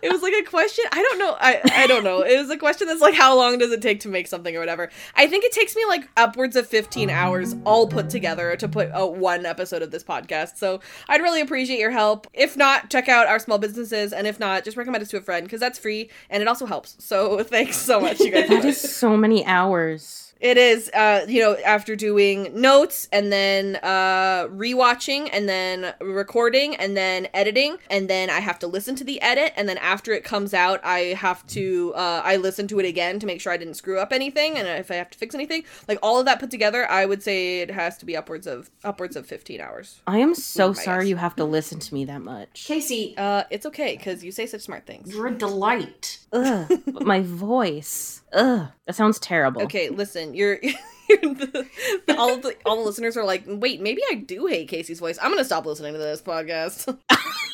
it 0.01 0.11
was 0.11 0.21
like 0.21 0.33
a 0.33 0.43
question 0.43 0.85
i 0.91 1.01
don't 1.01 1.19
know 1.19 1.33
I, 1.43 1.61
I 1.73 1.87
don't 1.87 2.03
know. 2.03 2.21
It 2.21 2.37
was 2.39 2.49
a 2.49 2.57
question 2.57 2.87
that's 2.87 3.01
like 3.01 3.13
how 3.13 3.35
long 3.35 3.57
does 3.57 3.71
it 3.71 3.81
take 3.81 3.99
to 4.01 4.07
make 4.07 4.27
something 4.27 4.55
or 4.55 4.59
whatever? 4.59 4.89
I 5.15 5.27
think 5.27 5.43
it 5.43 5.51
takes 5.51 5.75
me 5.75 5.83
like 5.85 6.07
upwards 6.15 6.55
of 6.55 6.67
15 6.67 7.09
hours 7.09 7.55
all 7.65 7.87
put 7.87 8.09
together 8.09 8.55
to 8.55 8.67
put 8.67 8.89
out 8.91 9.15
one 9.15 9.45
episode 9.45 9.81
of 9.81 9.91
this 9.91 10.03
podcast. 10.03 10.57
So 10.57 10.79
i'd 11.09 11.21
really 11.21 11.41
appreciate 11.41 11.79
your 11.79 11.91
help. 11.91 12.27
If 12.33 12.55
not 12.55 12.89
check 12.89 13.09
out 13.09 13.27
our 13.27 13.39
small 13.39 13.57
businesses 13.57 14.13
and 14.13 14.25
if 14.27 14.39
not 14.39 14.63
just 14.63 14.77
recommend 14.77 15.03
us 15.03 15.09
to 15.09 15.17
a 15.17 15.21
friend 15.21 15.45
because 15.45 15.59
that's 15.59 15.77
free 15.79 16.09
and 16.29 16.41
it 16.41 16.47
also 16.47 16.65
helps. 16.65 16.95
So 17.03 17.43
thanks 17.43 17.77
so 17.77 17.99
much 17.99 18.19
you 18.19 18.31
guys. 18.31 18.49
That 18.49 18.65
is 18.65 18.79
so 18.79 19.17
many 19.17 19.45
hours. 19.45 20.32
It 20.43 20.57
is, 20.57 20.89
uh, 20.93 21.25
you 21.27 21.39
know, 21.41 21.55
after 21.65 21.95
doing 21.95 22.51
notes 22.59 23.07
and 23.13 23.31
then 23.31 23.77
uh, 23.77 24.47
rewatching 24.49 25.29
and 25.31 25.47
then 25.47 25.93
recording 26.01 26.75
and 26.75 26.97
then 26.97 27.27
editing, 27.33 27.77
and 27.89 28.09
then 28.09 28.29
I 28.29 28.39
have 28.41 28.59
to 28.59 28.67
listen 28.67 28.95
to 28.97 29.03
the 29.05 29.21
edit, 29.21 29.53
and 29.55 29.69
then 29.69 29.77
after 29.77 30.11
it 30.11 30.23
comes 30.25 30.53
out, 30.53 30.81
I 30.83 30.99
have 31.15 31.47
to 31.47 31.93
uh, 31.95 32.21
I 32.23 32.35
listen 32.35 32.67
to 32.67 32.79
it 32.79 32.85
again 32.85 33.19
to 33.21 33.25
make 33.25 33.39
sure 33.41 33.53
I 33.53 33.57
didn't 33.57 33.75
screw 33.75 33.99
up 33.99 34.11
anything, 34.11 34.57
and 34.57 34.67
if 34.67 34.91
I 34.91 34.95
have 34.95 35.09
to 35.11 35.17
fix 35.17 35.33
anything, 35.33 35.63
like 35.87 35.97
all 36.03 36.19
of 36.19 36.25
that 36.25 36.39
put 36.39 36.51
together, 36.51 36.89
I 36.91 37.05
would 37.05 37.23
say 37.23 37.61
it 37.61 37.71
has 37.71 37.97
to 37.99 38.05
be 38.05 38.15
upwards 38.17 38.45
of 38.45 38.69
upwards 38.83 39.15
of 39.15 39.25
fifteen 39.25 39.61
hours. 39.61 40.01
I 40.05 40.17
am 40.19 40.35
so 40.35 40.67
My 40.69 40.73
sorry 40.73 41.03
guess. 41.05 41.09
you 41.09 41.15
have 41.15 41.35
to 41.37 41.45
listen 41.45 41.79
to 41.79 41.93
me 41.93 42.05
that 42.05 42.21
much. 42.21 42.65
Casey, 42.67 43.15
Uh, 43.17 43.43
it's 43.49 43.65
okay 43.65 43.95
because 43.95 44.23
you 44.25 44.31
say 44.33 44.45
such 44.45 44.61
smart 44.61 44.85
things. 44.85 45.13
you're 45.13 45.27
a 45.27 45.31
delight. 45.33 46.19
Ugh, 46.33 46.81
my 47.01 47.21
voice. 47.21 48.21
Ugh, 48.33 48.67
that 48.87 48.95
sounds 48.95 49.19
terrible. 49.19 49.61
Okay, 49.63 49.89
listen, 49.89 50.33
you're. 50.33 50.59
you're 51.09 51.19
the, 51.19 51.67
the- 52.07 52.17
all 52.17 52.37
the 52.37 52.55
all 52.65 52.77
the 52.77 52.81
listeners 52.83 53.15
are 53.17 53.23
like, 53.25 53.43
wait, 53.47 53.81
maybe 53.81 54.01
I 54.11 54.15
do 54.15 54.47
hate 54.47 54.67
Casey's 54.67 54.99
voice. 54.99 55.17
I'm 55.21 55.29
gonna 55.31 55.43
stop 55.45 55.65
listening 55.65 55.93
to 55.93 55.99
this 55.99 56.21
podcast. 56.21 56.97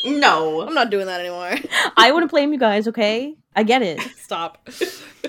No. 0.05 0.61
I'm 0.61 0.73
not 0.73 0.91
doing 0.91 1.07
that 1.07 1.19
anymore. 1.19 1.55
I 1.97 2.13
want 2.13 2.23
to 2.23 2.27
blame 2.29 2.53
you 2.53 2.59
guys, 2.59 2.87
okay? 2.87 3.35
I 3.55 3.63
get 3.63 3.81
it. 3.81 3.99
Stop. 4.17 4.69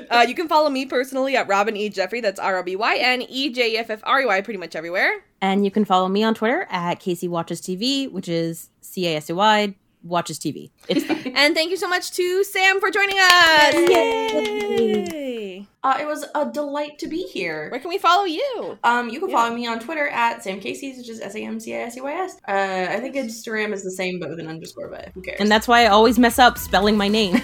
Uh, 0.09 0.25
you 0.29 0.35
can 0.35 0.47
follow 0.47 0.71
me 0.71 0.87
personally 0.87 1.37
at 1.37 1.49
Robyn 1.49 1.77
E. 1.77 1.89
Jeffrey. 1.89 2.21
That's 2.21 2.39
R 2.39 2.59
O 2.59 2.63
B 2.63 2.77
Y 2.77 2.97
N 2.97 3.23
E 3.23 3.51
J 3.51 3.77
F 3.79 3.91
F 3.91 4.01
R 4.05 4.21
E 4.23 4.27
Y 4.27 4.41
pretty 4.43 4.59
much 4.59 4.77
everywhere. 4.77 5.25
And 5.43 5.65
you 5.65 5.73
can 5.73 5.85
follow 5.85 6.09
me 6.09 6.23
on 6.23 6.35
Twitter 6.35 6.69
at 6.71 7.01
Casey 7.01 7.27
Watches 7.27 7.61
TV, 7.61 8.09
which 8.13 8.29
is 8.29 8.71
C 8.81 9.09
A 9.09 9.17
S 9.17 9.29
E 9.29 9.33
Y 9.33 9.75
Watches 10.03 10.39
TV. 10.39 10.71
It's 10.89 11.05
fun. 11.05 11.19
And 11.37 11.55
thank 11.55 11.71
you 11.71 11.77
so 11.77 11.89
much 11.89 12.11
to 12.13 12.45
Sam 12.45 12.81
for 12.81 12.91
joining 12.91 13.17
us. 13.19 13.75
Yay! 13.75 15.67
Uh, 15.83 15.97
it 16.01 16.07
was 16.07 16.27
a 16.35 16.45
delight 16.51 16.99
to 16.99 17.07
be 17.07 17.23
here. 17.23 17.71
Where 17.71 17.81
can 17.81 17.89
we 17.89 17.97
follow 17.99 18.25
you? 18.25 18.79
Um, 18.85 19.09
you 19.09 19.19
can 19.21 19.31
follow 19.31 19.55
me 19.55 19.67
on 19.67 19.81
Twitter 19.81 20.09
at 20.09 20.43
Sam 20.43 20.61
Casey's, 20.61 20.99
which 20.99 21.09
is 21.09 21.21
S 21.21 21.35
A 21.35 21.41
M 21.41 21.59
C 21.59 21.75
I 21.75 21.79
S 21.81 21.97
E 21.97 22.01
Y 22.03 22.13
S. 22.13 22.37
Uh, 22.47 22.87
I 22.91 23.01
think 23.01 23.15
Instagram 23.15 23.73
is 23.73 23.83
the 23.83 23.91
same, 23.91 24.19
but 24.21 24.29
with 24.29 24.41
an 24.41 24.49
underscore. 24.49 24.89
But 24.89 25.11
who 25.15 25.23
cares? 25.23 25.41
and 25.41 25.51
that's 25.51 25.67
why 25.67 25.85
I 25.85 25.87
always 25.87 26.19
mess 26.19 26.39
up 26.39 26.59
spelling 26.59 26.97
my 26.97 27.09
name. 27.09 27.33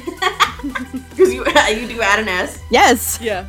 because 1.10 1.32
you 1.32 1.44
you 1.68 1.88
do 1.88 2.02
add 2.02 2.18
an 2.18 2.28
S. 2.28 2.60
Yes. 2.70 3.18
Yeah. 3.22 3.46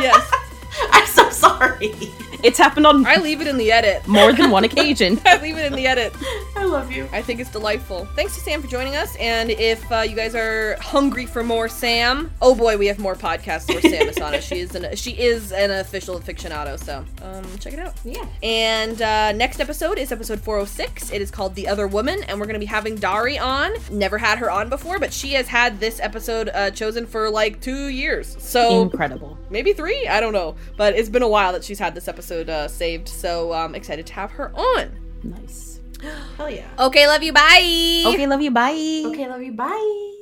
Yes. 0.00 0.32
I'm 0.92 1.06
so 1.06 1.30
sorry. 1.30 1.94
It's 2.42 2.58
happened 2.58 2.86
on 2.86 3.06
I 3.06 3.16
leave 3.16 3.40
it 3.40 3.46
in 3.46 3.56
the 3.56 3.72
edit. 3.72 4.06
more 4.06 4.32
than 4.32 4.50
one 4.50 4.62
occasion. 4.70 5.18
I 5.24 5.40
leave 5.42 5.56
it 5.56 5.64
in 5.64 5.72
the 5.72 5.86
edit. 5.86 6.14
I 6.54 6.64
love 6.64 6.92
you. 6.92 7.08
I 7.12 7.22
think 7.22 7.40
it's 7.40 7.50
delightful. 7.50 8.04
Thanks 8.14 8.34
to 8.34 8.40
Sam 8.40 8.60
for 8.62 8.68
joining 8.68 8.94
us. 8.94 9.16
And 9.16 9.50
if 9.50 9.90
uh, 9.90 10.00
you 10.02 10.14
guys 10.14 10.34
are 10.34 10.76
hungry 10.80 11.26
for 11.26 11.42
more 11.42 11.68
Sam, 11.68 12.30
oh 12.42 12.54
boy, 12.54 12.76
we 12.76 12.86
have 12.86 12.98
more 12.98 13.14
podcasts 13.14 13.72
for 13.72 13.80
Sam 13.80 14.08
is 14.08 14.18
on. 14.18 14.38
She 14.40 14.60
is 14.60 14.74
an 14.74 14.94
she 14.96 15.12
is 15.12 15.50
an 15.52 15.70
official 15.70 16.20
afictionado. 16.20 16.78
So 16.78 17.04
um, 17.22 17.44
check 17.58 17.72
it 17.72 17.78
out. 17.78 17.94
Yeah. 18.04 18.26
And 18.42 19.00
uh, 19.00 19.32
next 19.32 19.58
episode 19.58 19.98
is 19.98 20.12
episode 20.12 20.40
406. 20.40 21.10
It 21.12 21.22
is 21.22 21.30
called 21.30 21.54
The 21.54 21.66
Other 21.66 21.86
Woman, 21.88 22.22
and 22.24 22.38
we're 22.38 22.46
going 22.46 22.54
to 22.54 22.60
be 22.60 22.66
having 22.66 22.96
Dari 22.96 23.38
on. 23.38 23.72
Never 23.90 24.18
had 24.18 24.38
her 24.38 24.50
on 24.50 24.68
before, 24.68 24.98
but 24.98 25.12
she 25.12 25.32
has 25.32 25.48
had 25.48 25.80
this 25.80 25.98
episode 26.00 26.50
uh, 26.50 26.70
chosen 26.70 27.06
for 27.06 27.30
like 27.30 27.60
two 27.60 27.88
years. 27.88 28.36
So 28.38 28.82
Incredible. 28.82 29.36
maybe 29.50 29.72
three. 29.72 30.06
I 30.06 30.20
don't 30.20 30.32
know, 30.34 30.54
but 30.76 30.94
it's 30.94 31.08
been 31.08 31.22
a 31.22 31.28
while 31.28 31.52
that 31.52 31.64
she's 31.64 31.78
had 31.78 31.94
this 31.94 32.08
episode 32.08 32.48
uh, 32.48 32.68
saved. 32.68 33.08
So 33.08 33.52
um, 33.52 33.74
excited 33.74 34.06
to 34.06 34.12
have 34.14 34.30
her 34.32 34.52
on. 34.54 34.90
Nice. 35.22 35.80
Hell 36.36 36.50
yeah. 36.50 36.68
Okay, 36.78 37.06
love 37.06 37.22
you. 37.22 37.32
Bye. 37.32 38.04
Okay, 38.06 38.26
love 38.26 38.42
you. 38.42 38.50
Bye. 38.50 39.02
Okay, 39.06 39.28
love 39.28 39.42
you. 39.42 39.52
Bye. 39.52 40.12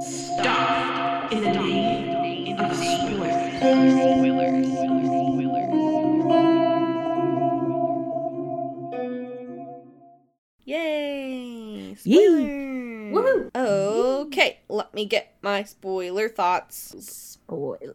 Stop 0.00 1.32
in 1.32 1.42
the 1.42 1.52
name 1.52 2.58
of 2.58 2.76
spoilers. 2.76 3.24
Yay! 10.66 11.94
Yay. 11.94 11.94
Spoilers. 11.94 13.52
Woohoo. 13.54 14.24
Okay, 14.26 14.60
let 14.68 14.92
me 14.94 15.06
get 15.06 15.36
my 15.42 15.62
spoiler 15.62 16.28
thoughts. 16.28 16.94
Spoilers. 16.98 17.94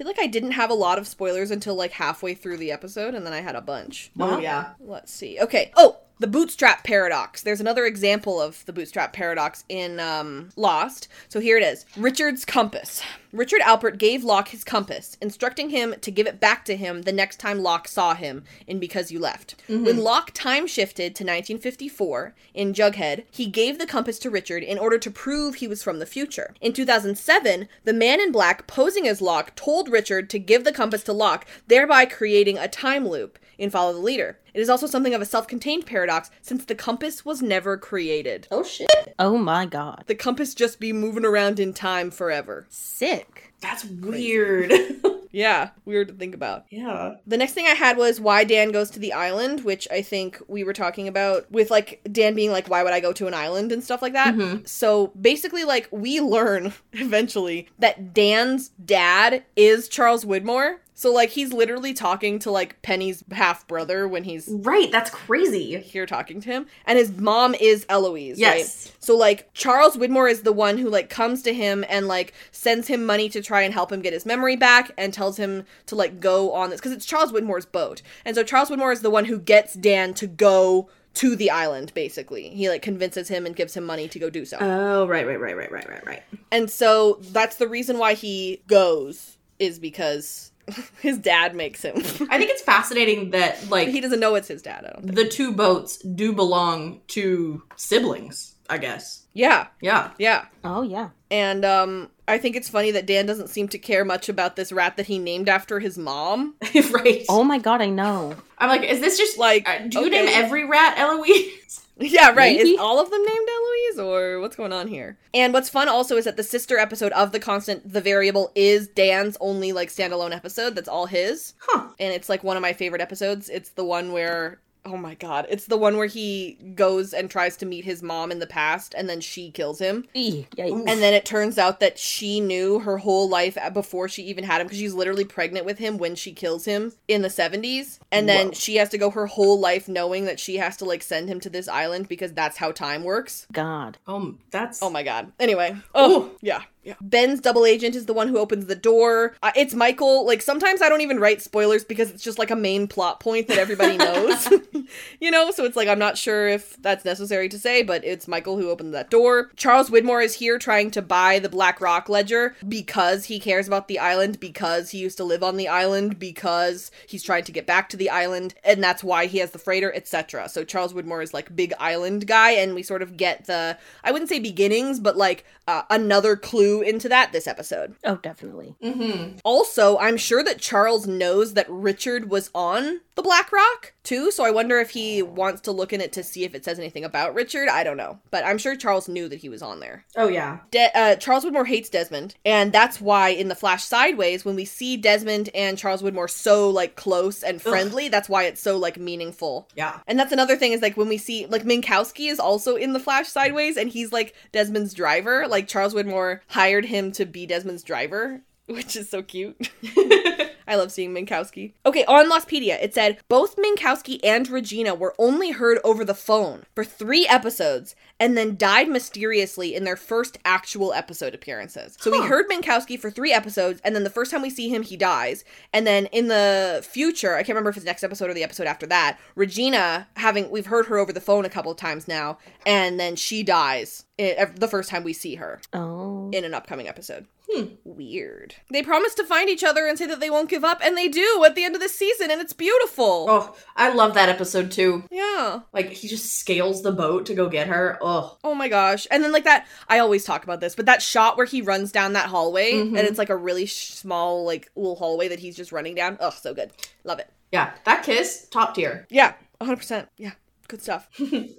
I 0.00 0.02
feel 0.02 0.08
like 0.08 0.18
I 0.18 0.28
didn't 0.28 0.52
have 0.52 0.70
a 0.70 0.74
lot 0.74 0.98
of 0.98 1.06
spoilers 1.06 1.50
until 1.50 1.74
like 1.74 1.92
halfway 1.92 2.32
through 2.32 2.56
the 2.56 2.72
episode, 2.72 3.14
and 3.14 3.26
then 3.26 3.34
I 3.34 3.42
had 3.42 3.54
a 3.54 3.60
bunch. 3.60 4.10
Oh 4.18 4.38
yeah. 4.38 4.70
Let's 4.80 5.12
see. 5.12 5.38
Okay. 5.38 5.72
Oh, 5.76 5.98
the 6.20 6.26
bootstrap 6.26 6.84
paradox. 6.84 7.42
There's 7.42 7.60
another 7.60 7.84
example 7.84 8.40
of 8.40 8.64
the 8.64 8.72
bootstrap 8.72 9.12
paradox 9.12 9.62
in 9.68 10.00
um, 10.00 10.48
Lost. 10.56 11.08
So 11.28 11.38
here 11.38 11.58
it 11.58 11.62
is 11.62 11.84
Richard's 11.98 12.46
compass. 12.46 13.02
Richard 13.32 13.60
Alpert 13.60 13.96
gave 13.96 14.24
Locke 14.24 14.48
his 14.48 14.64
compass, 14.64 15.16
instructing 15.20 15.70
him 15.70 15.94
to 16.00 16.10
give 16.10 16.26
it 16.26 16.40
back 16.40 16.64
to 16.64 16.76
him 16.76 17.02
the 17.02 17.12
next 17.12 17.38
time 17.38 17.62
Locke 17.62 17.86
saw 17.86 18.14
him 18.14 18.42
in 18.66 18.80
Because 18.80 19.12
You 19.12 19.20
Left. 19.20 19.54
Mm-hmm. 19.68 19.84
When 19.84 19.98
Locke 19.98 20.32
time 20.34 20.66
shifted 20.66 21.14
to 21.14 21.24
1954 21.24 22.34
in 22.54 22.72
Jughead, 22.72 23.24
he 23.30 23.46
gave 23.46 23.78
the 23.78 23.86
compass 23.86 24.18
to 24.20 24.30
Richard 24.30 24.64
in 24.64 24.78
order 24.78 24.98
to 24.98 25.10
prove 25.10 25.56
he 25.56 25.68
was 25.68 25.82
from 25.82 26.00
the 26.00 26.06
future. 26.06 26.54
In 26.60 26.72
2007, 26.72 27.68
the 27.84 27.92
man 27.92 28.20
in 28.20 28.32
black 28.32 28.66
posing 28.66 29.06
as 29.06 29.22
Locke 29.22 29.54
told 29.54 29.88
Richard 29.88 30.28
to 30.30 30.38
give 30.38 30.64
the 30.64 30.72
compass 30.72 31.04
to 31.04 31.12
Locke, 31.12 31.46
thereby 31.68 32.06
creating 32.06 32.58
a 32.58 32.66
time 32.68 33.06
loop 33.06 33.38
in 33.60 33.70
Follow 33.70 33.92
the 33.92 33.98
Leader. 34.00 34.38
It 34.54 34.60
is 34.60 34.70
also 34.70 34.86
something 34.86 35.14
of 35.14 35.20
a 35.20 35.26
self 35.26 35.46
contained 35.46 35.86
paradox 35.86 36.30
since 36.42 36.64
the 36.64 36.74
compass 36.74 37.24
was 37.24 37.42
never 37.42 37.76
created. 37.76 38.48
Oh 38.50 38.64
shit. 38.64 39.14
Oh 39.18 39.38
my 39.38 39.66
god. 39.66 40.04
The 40.06 40.14
compass 40.16 40.54
just 40.54 40.80
be 40.80 40.92
moving 40.92 41.24
around 41.24 41.60
in 41.60 41.72
time 41.72 42.10
forever. 42.10 42.66
Sick. 42.70 43.52
That's 43.60 43.84
weird. 43.84 44.72
Yeah, 45.32 45.70
weird 45.84 46.08
to 46.08 46.14
think 46.14 46.34
about. 46.34 46.64
yeah. 46.70 47.14
The 47.26 47.36
next 47.36 47.52
thing 47.52 47.66
I 47.66 47.74
had 47.74 47.96
was 47.96 48.20
why 48.20 48.42
Dan 48.42 48.72
goes 48.72 48.90
to 48.90 48.98
the 48.98 49.12
island, 49.12 49.62
which 49.62 49.86
I 49.90 50.02
think 50.02 50.42
we 50.48 50.64
were 50.64 50.72
talking 50.72 51.06
about 51.06 51.48
with 51.52 51.70
like 51.70 52.00
Dan 52.10 52.34
being 52.34 52.50
like, 52.50 52.68
why 52.68 52.82
would 52.82 52.92
I 52.92 52.98
go 52.98 53.12
to 53.12 53.28
an 53.28 53.34
island 53.34 53.70
and 53.70 53.82
stuff 53.82 54.02
like 54.02 54.14
that. 54.14 54.34
Mm-hmm. 54.34 54.64
So 54.64 55.08
basically, 55.08 55.62
like, 55.62 55.88
we 55.92 56.20
learn 56.20 56.72
eventually 56.94 57.68
that 57.78 58.12
Dan's 58.12 58.70
dad 58.84 59.44
is 59.54 59.88
Charles 59.88 60.24
Widmore. 60.24 60.78
So, 61.00 61.10
like, 61.10 61.30
he's 61.30 61.50
literally 61.50 61.94
talking 61.94 62.38
to 62.40 62.50
like 62.50 62.82
Penny's 62.82 63.24
half 63.32 63.66
brother 63.66 64.06
when 64.06 64.24
he's 64.24 64.48
Right. 64.50 64.92
That's 64.92 65.08
crazy. 65.08 65.78
here 65.80 66.04
talking 66.04 66.42
to 66.42 66.48
him 66.50 66.66
and 66.84 66.98
his 66.98 67.10
mom 67.12 67.54
is 67.54 67.86
eloise 67.88 68.38
Yes. 68.38 68.86
right 68.86 68.96
so 69.02 69.16
like 69.16 69.52
charles 69.54 69.96
widmore 69.96 70.30
is 70.30 70.42
the 70.42 70.52
one 70.52 70.76
who 70.76 70.90
like 70.90 71.08
comes 71.08 71.40
to 71.42 71.54
him 71.54 71.84
and 71.88 72.06
like 72.06 72.34
sends 72.52 72.86
him 72.88 73.06
money 73.06 73.28
to 73.30 73.40
try 73.40 73.62
and 73.62 73.72
help 73.72 73.90
him 73.90 74.02
get 74.02 74.12
his 74.12 74.26
memory 74.26 74.56
back 74.56 74.90
and 74.98 75.14
tells 75.14 75.36
him 75.38 75.64
to 75.86 75.94
like 75.94 76.20
go 76.20 76.52
on 76.52 76.68
this 76.70 76.78
because 76.80 76.92
it's 76.92 77.06
charles 77.06 77.32
widmore's 77.32 77.64
boat 77.66 78.02
and 78.26 78.36
so 78.36 78.42
charles 78.42 78.68
widmore 78.68 78.92
is 78.92 79.00
the 79.00 79.10
one 79.10 79.24
who 79.24 79.38
gets 79.38 79.72
dan 79.74 80.12
to 80.14 80.26
go 80.26 80.88
to 81.14 81.34
the 81.36 81.50
island 81.50 81.92
basically 81.94 82.48
he 82.50 82.68
like 82.68 82.82
convinces 82.82 83.28
him 83.28 83.46
and 83.46 83.56
gives 83.56 83.74
him 83.74 83.84
money 83.84 84.06
to 84.08 84.18
go 84.18 84.28
do 84.28 84.44
so 84.44 84.58
Oh 84.60 85.06
right, 85.06 85.26
right, 85.26 85.40
right, 85.40 85.56
right, 85.56 85.72
right, 85.72 85.88
right, 85.88 86.06
right. 86.06 86.22
and 86.52 86.70
so 86.70 87.18
that's 87.32 87.56
the 87.56 87.68
reason 87.68 87.96
why 87.98 88.12
he 88.14 88.62
goes 88.66 89.38
is 89.58 89.78
because 89.78 90.49
his 91.00 91.18
dad 91.18 91.54
makes 91.54 91.82
him 91.82 91.96
I 91.96 92.38
think 92.38 92.50
it's 92.50 92.62
fascinating 92.62 93.30
that 93.30 93.68
like 93.70 93.88
he 93.88 94.00
doesn't 94.00 94.20
know 94.20 94.34
it's 94.34 94.48
his 94.48 94.62
dad 94.62 94.84
i 94.86 94.92
don't 94.92 95.04
think 95.04 95.14
the 95.14 95.28
two 95.28 95.52
boats 95.52 95.98
do 95.98 96.32
belong 96.32 97.00
to 97.08 97.62
siblings. 97.76 98.49
I 98.70 98.78
guess. 98.78 99.26
yeah 99.34 99.66
Yeah. 99.82 100.10
yeah 100.18 100.46
Oh 100.64 100.82
yeah. 100.82 101.10
And 101.30 101.64
um 101.64 102.10
I 102.28 102.38
think 102.38 102.54
it's 102.54 102.68
funny 102.68 102.92
that 102.92 103.06
Dan 103.06 103.26
doesn't 103.26 103.48
seem 103.48 103.68
to 103.68 103.78
care 103.78 104.04
much 104.04 104.28
about 104.28 104.54
this 104.54 104.70
rat 104.70 104.96
that 104.96 105.06
he 105.06 105.18
named 105.18 105.48
after 105.48 105.80
his 105.80 105.98
mom. 105.98 106.54
right. 106.92 107.24
Oh 107.28 107.42
my 107.42 107.58
god, 107.58 107.82
I 107.82 107.86
know. 107.90 108.36
I'm 108.58 108.68
like, 108.68 108.82
is 108.88 109.00
this 109.00 109.18
just 109.18 109.36
Like, 109.36 109.68
uh, 109.68 109.78
do 109.88 110.00
you 110.00 110.06
okay. 110.06 110.24
name 110.26 110.28
every 110.32 110.64
rat 110.64 110.96
Eloise? 110.96 111.86
Yeah, 112.02 112.28
right. 112.28 112.56
Maybe. 112.56 112.70
Is 112.70 112.80
all 112.80 112.98
of 112.98 113.10
them 113.10 113.22
named 113.22 113.48
Eloise 113.48 113.98
or 113.98 114.40
what's 114.40 114.56
going 114.56 114.72
on 114.72 114.88
here? 114.88 115.18
And 115.34 115.52
what's 115.52 115.68
fun 115.68 115.86
also 115.86 116.16
is 116.16 116.24
that 116.24 116.38
the 116.38 116.42
sister 116.42 116.78
episode 116.78 117.12
of 117.12 117.32
The 117.32 117.38
Constant 117.38 117.92
The 117.92 118.00
Variable 118.00 118.52
is 118.54 118.88
Dan's 118.88 119.36
only 119.38 119.72
like 119.72 119.90
standalone 119.90 120.34
episode 120.34 120.74
that's 120.74 120.88
all 120.88 121.04
his. 121.04 121.52
Huh. 121.58 121.88
And 121.98 122.14
it's 122.14 122.30
like 122.30 122.42
one 122.42 122.56
of 122.56 122.62
my 122.62 122.72
favorite 122.72 123.02
episodes. 123.02 123.50
It's 123.50 123.68
the 123.70 123.84
one 123.84 124.12
where 124.12 124.60
Oh 124.84 124.96
my 124.96 125.14
god. 125.14 125.46
It's 125.50 125.66
the 125.66 125.76
one 125.76 125.96
where 125.96 126.06
he 126.06 126.58
goes 126.74 127.12
and 127.12 127.30
tries 127.30 127.56
to 127.58 127.66
meet 127.66 127.84
his 127.84 128.02
mom 128.02 128.32
in 128.32 128.38
the 128.38 128.46
past 128.46 128.94
and 128.96 129.08
then 129.08 129.20
she 129.20 129.50
kills 129.50 129.78
him. 129.78 130.06
Eeh, 130.14 130.48
yikes. 130.50 130.84
And 130.86 131.02
then 131.02 131.14
it 131.14 131.24
turns 131.24 131.58
out 131.58 131.80
that 131.80 131.98
she 131.98 132.40
knew 132.40 132.78
her 132.80 132.98
whole 132.98 133.28
life 133.28 133.58
before 133.72 134.08
she 134.08 134.22
even 134.24 134.44
had 134.44 134.60
him 134.60 134.66
because 134.66 134.78
she's 134.78 134.94
literally 134.94 135.24
pregnant 135.24 135.66
with 135.66 135.78
him 135.78 135.98
when 135.98 136.14
she 136.14 136.32
kills 136.32 136.64
him 136.64 136.92
in 137.08 137.22
the 137.22 137.28
70s. 137.28 137.98
And 138.10 138.28
then 138.28 138.48
Whoa. 138.48 138.52
she 138.54 138.76
has 138.76 138.88
to 138.90 138.98
go 138.98 139.10
her 139.10 139.26
whole 139.26 139.60
life 139.60 139.88
knowing 139.88 140.24
that 140.24 140.40
she 140.40 140.56
has 140.56 140.76
to 140.78 140.84
like 140.84 141.02
send 141.02 141.28
him 141.28 141.40
to 141.40 141.50
this 141.50 141.68
island 141.68 142.08
because 142.08 142.32
that's 142.32 142.56
how 142.56 142.72
time 142.72 143.04
works. 143.04 143.46
God. 143.52 143.98
Um, 144.06 144.40
that's 144.50 144.82
Oh 144.82 144.90
my 144.90 145.02
god. 145.02 145.32
Anyway. 145.38 145.76
Oh, 145.94 146.30
yeah. 146.40 146.62
Yeah. 146.82 146.94
Ben's 147.00 147.40
double 147.40 147.66
agent 147.66 147.94
is 147.94 148.06
the 148.06 148.14
one 148.14 148.28
who 148.28 148.38
opens 148.38 148.66
the 148.66 148.74
door. 148.74 149.34
Uh, 149.42 149.52
it's 149.54 149.74
Michael. 149.74 150.26
Like 150.26 150.40
sometimes 150.40 150.80
I 150.80 150.88
don't 150.88 151.02
even 151.02 151.20
write 151.20 151.42
spoilers 151.42 151.84
because 151.84 152.10
it's 152.10 152.22
just 152.22 152.38
like 152.38 152.50
a 152.50 152.56
main 152.56 152.88
plot 152.88 153.20
point 153.20 153.48
that 153.48 153.58
everybody 153.58 153.96
knows. 153.96 154.48
you 155.20 155.30
know, 155.30 155.50
so 155.50 155.64
it's 155.64 155.76
like 155.76 155.88
I'm 155.88 155.98
not 155.98 156.18
sure 156.18 156.48
if 156.48 156.80
that's 156.82 157.04
necessary 157.04 157.48
to 157.48 157.58
say, 157.58 157.82
but 157.82 158.04
it's 158.04 158.28
Michael 158.28 158.56
who 158.56 158.70
opened 158.70 158.94
that 158.94 159.10
door. 159.10 159.50
Charles 159.56 159.90
Widmore 159.90 160.24
is 160.24 160.34
here 160.34 160.58
trying 160.58 160.90
to 160.92 161.02
buy 161.02 161.38
the 161.38 161.48
Black 161.48 161.80
Rock 161.80 162.08
Ledger 162.08 162.56
because 162.66 163.26
he 163.26 163.40
cares 163.40 163.66
about 163.66 163.88
the 163.88 163.98
island, 163.98 164.40
because 164.40 164.90
he 164.90 164.98
used 164.98 165.16
to 165.18 165.24
live 165.24 165.42
on 165.42 165.56
the 165.56 165.68
island, 165.68 166.18
because 166.18 166.90
he's 167.06 167.22
trying 167.22 167.44
to 167.44 167.52
get 167.52 167.66
back 167.66 167.88
to 167.90 167.96
the 167.96 168.10
island, 168.10 168.54
and 168.64 168.82
that's 168.82 169.04
why 169.04 169.26
he 169.26 169.38
has 169.38 169.50
the 169.50 169.58
freighter, 169.58 169.92
etc. 169.94 170.48
So 170.48 170.64
Charles 170.64 170.92
Widmore 170.92 171.22
is 171.22 171.34
like 171.34 171.54
big 171.54 171.72
island 171.78 172.26
guy, 172.26 172.52
and 172.52 172.74
we 172.74 172.82
sort 172.82 173.02
of 173.02 173.16
get 173.16 173.46
the 173.46 173.78
I 174.04 174.12
wouldn't 174.12 174.28
say 174.28 174.38
beginnings, 174.38 175.00
but 175.00 175.16
like 175.16 175.44
uh, 175.66 175.82
another 175.90 176.36
clue 176.36 176.69
into 176.78 177.08
that 177.08 177.32
this 177.32 177.46
episode. 177.46 177.96
Oh, 178.04 178.16
definitely. 178.16 178.76
Mm-hmm. 178.82 179.38
Also, 179.44 179.98
I'm 179.98 180.16
sure 180.16 180.42
that 180.44 180.60
Charles 180.60 181.06
knows 181.06 181.54
that 181.54 181.66
Richard 181.68 182.30
was 182.30 182.50
on 182.54 183.00
the 183.16 183.22
Black 183.22 183.50
Rock 183.52 183.94
too. 184.02 184.30
So 184.30 184.44
I 184.44 184.50
wonder 184.50 184.78
if 184.78 184.90
he 184.90 185.22
wants 185.22 185.60
to 185.62 185.72
look 185.72 185.92
in 185.92 186.00
it 186.00 186.12
to 186.14 186.22
see 186.22 186.44
if 186.44 186.54
it 186.54 186.64
says 186.64 186.78
anything 186.78 187.04
about 187.04 187.34
Richard. 187.34 187.68
I 187.68 187.84
don't 187.84 187.96
know, 187.96 188.18
but 188.30 188.44
I'm 188.44 188.58
sure 188.58 188.76
Charles 188.76 189.08
knew 189.08 189.28
that 189.28 189.40
he 189.40 189.48
was 189.48 189.62
on 189.62 189.80
there. 189.80 190.04
Oh 190.16 190.28
yeah. 190.28 190.58
De- 190.70 190.96
uh, 190.96 191.16
Charles 191.16 191.44
Widmore 191.44 191.66
hates 191.66 191.88
Desmond, 191.88 192.34
and 192.44 192.72
that's 192.72 193.00
why 193.00 193.30
in 193.30 193.48
the 193.48 193.54
Flash 193.54 193.84
Sideways, 193.84 194.44
when 194.44 194.56
we 194.56 194.64
see 194.64 194.96
Desmond 194.96 195.50
and 195.54 195.78
Charles 195.78 196.02
Widmore 196.02 196.30
so 196.30 196.70
like 196.70 196.96
close 196.96 197.42
and 197.42 197.60
friendly, 197.60 198.08
that's 198.08 198.28
why 198.28 198.44
it's 198.44 198.60
so 198.60 198.76
like 198.76 198.98
meaningful. 198.98 199.68
Yeah. 199.74 200.00
And 200.06 200.18
that's 200.18 200.32
another 200.32 200.56
thing 200.56 200.72
is 200.72 200.82
like 200.82 200.96
when 200.96 201.08
we 201.08 201.18
see 201.18 201.46
like 201.46 201.64
Minkowski 201.64 202.30
is 202.30 202.40
also 202.40 202.76
in 202.76 202.92
the 202.92 203.00
Flash 203.00 203.28
Sideways, 203.28 203.76
and 203.76 203.90
he's 203.90 204.12
like 204.12 204.34
Desmond's 204.52 204.94
driver. 204.94 205.46
Like 205.46 205.68
Charles 205.68 205.94
Widmore 205.94 206.40
hired 206.48 206.84
him 206.86 207.12
to 207.12 207.26
be 207.26 207.46
Desmond's 207.46 207.82
driver, 207.82 208.40
which 208.66 208.96
is 208.96 209.08
so 209.10 209.22
cute. 209.22 209.70
I 210.70 210.76
love 210.76 210.92
seeing 210.92 211.12
Minkowski. 211.12 211.72
Okay, 211.84 212.04
on 212.04 212.30
Lostpedia, 212.30 212.80
it 212.80 212.94
said 212.94 213.18
both 213.28 213.56
Minkowski 213.56 214.20
and 214.22 214.48
Regina 214.48 214.94
were 214.94 215.16
only 215.18 215.50
heard 215.50 215.80
over 215.82 216.04
the 216.04 216.14
phone 216.14 216.62
for 216.76 216.84
three 216.84 217.26
episodes 217.26 217.96
and 218.20 218.36
then 218.36 218.56
died 218.56 218.88
mysteriously 218.88 219.74
in 219.74 219.82
their 219.84 219.96
first 219.96 220.38
actual 220.44 220.92
episode 220.92 221.34
appearances. 221.34 221.96
So 221.98 222.10
we 222.12 222.20
heard 222.22 222.48
Minkowski 222.48 223.00
for 223.00 223.10
three 223.10 223.32
episodes, 223.32 223.80
and 223.82 223.96
then 223.96 224.04
the 224.04 224.10
first 224.10 224.30
time 224.30 224.42
we 224.42 224.50
see 224.50 224.68
him, 224.68 224.82
he 224.82 224.96
dies. 224.96 225.42
And 225.72 225.86
then 225.86 226.06
in 226.06 226.28
the 226.28 226.86
future, 226.88 227.34
I 227.34 227.38
can't 227.38 227.48
remember 227.50 227.70
if 227.70 227.76
it's 227.76 227.86
next 227.86 228.04
episode 228.04 228.30
or 228.30 228.34
the 228.34 228.44
episode 228.44 228.66
after 228.68 228.86
that, 228.86 229.18
Regina, 229.34 230.06
having, 230.16 230.50
we've 230.50 230.66
heard 230.66 230.86
her 230.86 230.98
over 230.98 231.12
the 231.12 231.20
phone 231.20 231.44
a 231.44 231.50
couple 231.50 231.72
of 231.72 231.78
times 231.78 232.06
now, 232.06 232.38
and 232.64 233.00
then 233.00 233.16
she 233.16 233.42
dies 233.42 234.04
the 234.18 234.68
first 234.70 234.90
time 234.90 235.02
we 235.02 235.14
see 235.14 235.36
her 235.36 235.62
Oh. 235.72 236.28
in 236.32 236.44
an 236.44 236.52
upcoming 236.52 236.86
episode. 236.86 237.26
Hmm. 237.50 237.64
Weird. 237.84 238.54
They 238.70 238.82
promise 238.82 239.14
to 239.14 239.24
find 239.24 239.48
each 239.48 239.64
other 239.64 239.86
and 239.86 239.98
say 239.98 240.06
that 240.06 240.20
they 240.20 240.30
won't 240.30 240.50
give 240.50 240.62
up, 240.62 240.80
and 240.84 240.96
they 240.96 241.08
do 241.08 241.42
at 241.44 241.54
the 241.54 241.64
end 241.64 241.74
of 241.74 241.80
the 241.80 241.88
season, 241.88 242.30
and 242.30 242.40
it's 242.40 242.52
beautiful. 242.52 243.26
Oh, 243.28 243.56
I 243.76 243.92
love 243.92 244.14
that 244.14 244.28
episode 244.28 244.70
too. 244.70 245.04
Yeah. 245.10 245.60
Like 245.72 245.88
he 245.90 246.06
just 246.06 246.36
scales 246.38 246.82
the 246.82 246.92
boat 246.92 247.26
to 247.26 247.34
go 247.34 247.48
get 247.48 247.66
her. 247.68 247.98
Oh. 248.02 248.09
Oh 248.44 248.54
my 248.54 248.68
gosh. 248.68 249.06
And 249.10 249.22
then, 249.22 249.32
like, 249.32 249.44
that, 249.44 249.66
I 249.88 249.98
always 249.98 250.24
talk 250.24 250.44
about 250.44 250.60
this, 250.60 250.74
but 250.74 250.86
that 250.86 251.02
shot 251.02 251.36
where 251.36 251.46
he 251.46 251.62
runs 251.62 251.92
down 251.92 252.12
that 252.14 252.26
hallway, 252.28 252.72
Mhm. 252.72 252.88
and 252.98 252.98
it's 252.98 253.18
like 253.18 253.30
a 253.30 253.36
really 253.36 253.66
sh- 253.66 253.90
small, 253.92 254.44
like, 254.44 254.70
little 254.76 254.96
hallway 254.96 255.28
that 255.28 255.38
he's 255.38 255.56
just 255.56 255.72
running 255.72 255.94
down. 255.94 256.16
Oh, 256.20 256.30
so 256.30 256.52
good. 256.54 256.70
Love 257.04 257.18
it. 257.18 257.28
Yeah, 257.52 257.72
that 257.84 258.02
kiss, 258.04 258.46
top 258.50 258.74
tier. 258.74 259.06
Yeah, 259.10 259.34
100%. 259.60 260.08
Yeah. 260.16 260.32
Good 260.70 260.82
stuff. 260.82 261.08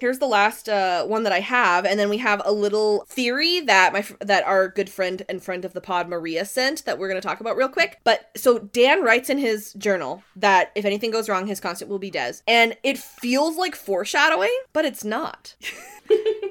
Here's 0.00 0.18
the 0.20 0.26
last 0.26 0.70
uh, 0.70 1.04
one 1.04 1.22
that 1.24 1.34
I 1.34 1.40
have, 1.40 1.84
and 1.84 2.00
then 2.00 2.08
we 2.08 2.16
have 2.16 2.40
a 2.46 2.50
little 2.50 3.04
theory 3.08 3.60
that 3.60 3.92
my 3.92 4.00
fr- 4.00 4.14
that 4.20 4.42
our 4.44 4.68
good 4.68 4.88
friend 4.88 5.22
and 5.28 5.42
friend 5.42 5.66
of 5.66 5.74
the 5.74 5.82
pod 5.82 6.08
Maria 6.08 6.46
sent 6.46 6.86
that 6.86 6.98
we're 6.98 7.08
going 7.08 7.20
to 7.20 7.26
talk 7.28 7.40
about 7.40 7.54
real 7.58 7.68
quick. 7.68 7.98
But 8.04 8.30
so 8.38 8.58
Dan 8.58 9.02
writes 9.02 9.28
in 9.28 9.36
his 9.36 9.74
journal 9.74 10.22
that 10.36 10.72
if 10.74 10.86
anything 10.86 11.10
goes 11.10 11.28
wrong, 11.28 11.46
his 11.46 11.60
constant 11.60 11.90
will 11.90 11.98
be 11.98 12.10
Des, 12.10 12.36
and 12.48 12.74
it 12.82 12.96
feels 12.96 13.58
like 13.58 13.76
foreshadowing, 13.76 14.56
but 14.72 14.86
it's 14.86 15.04
not. 15.04 15.56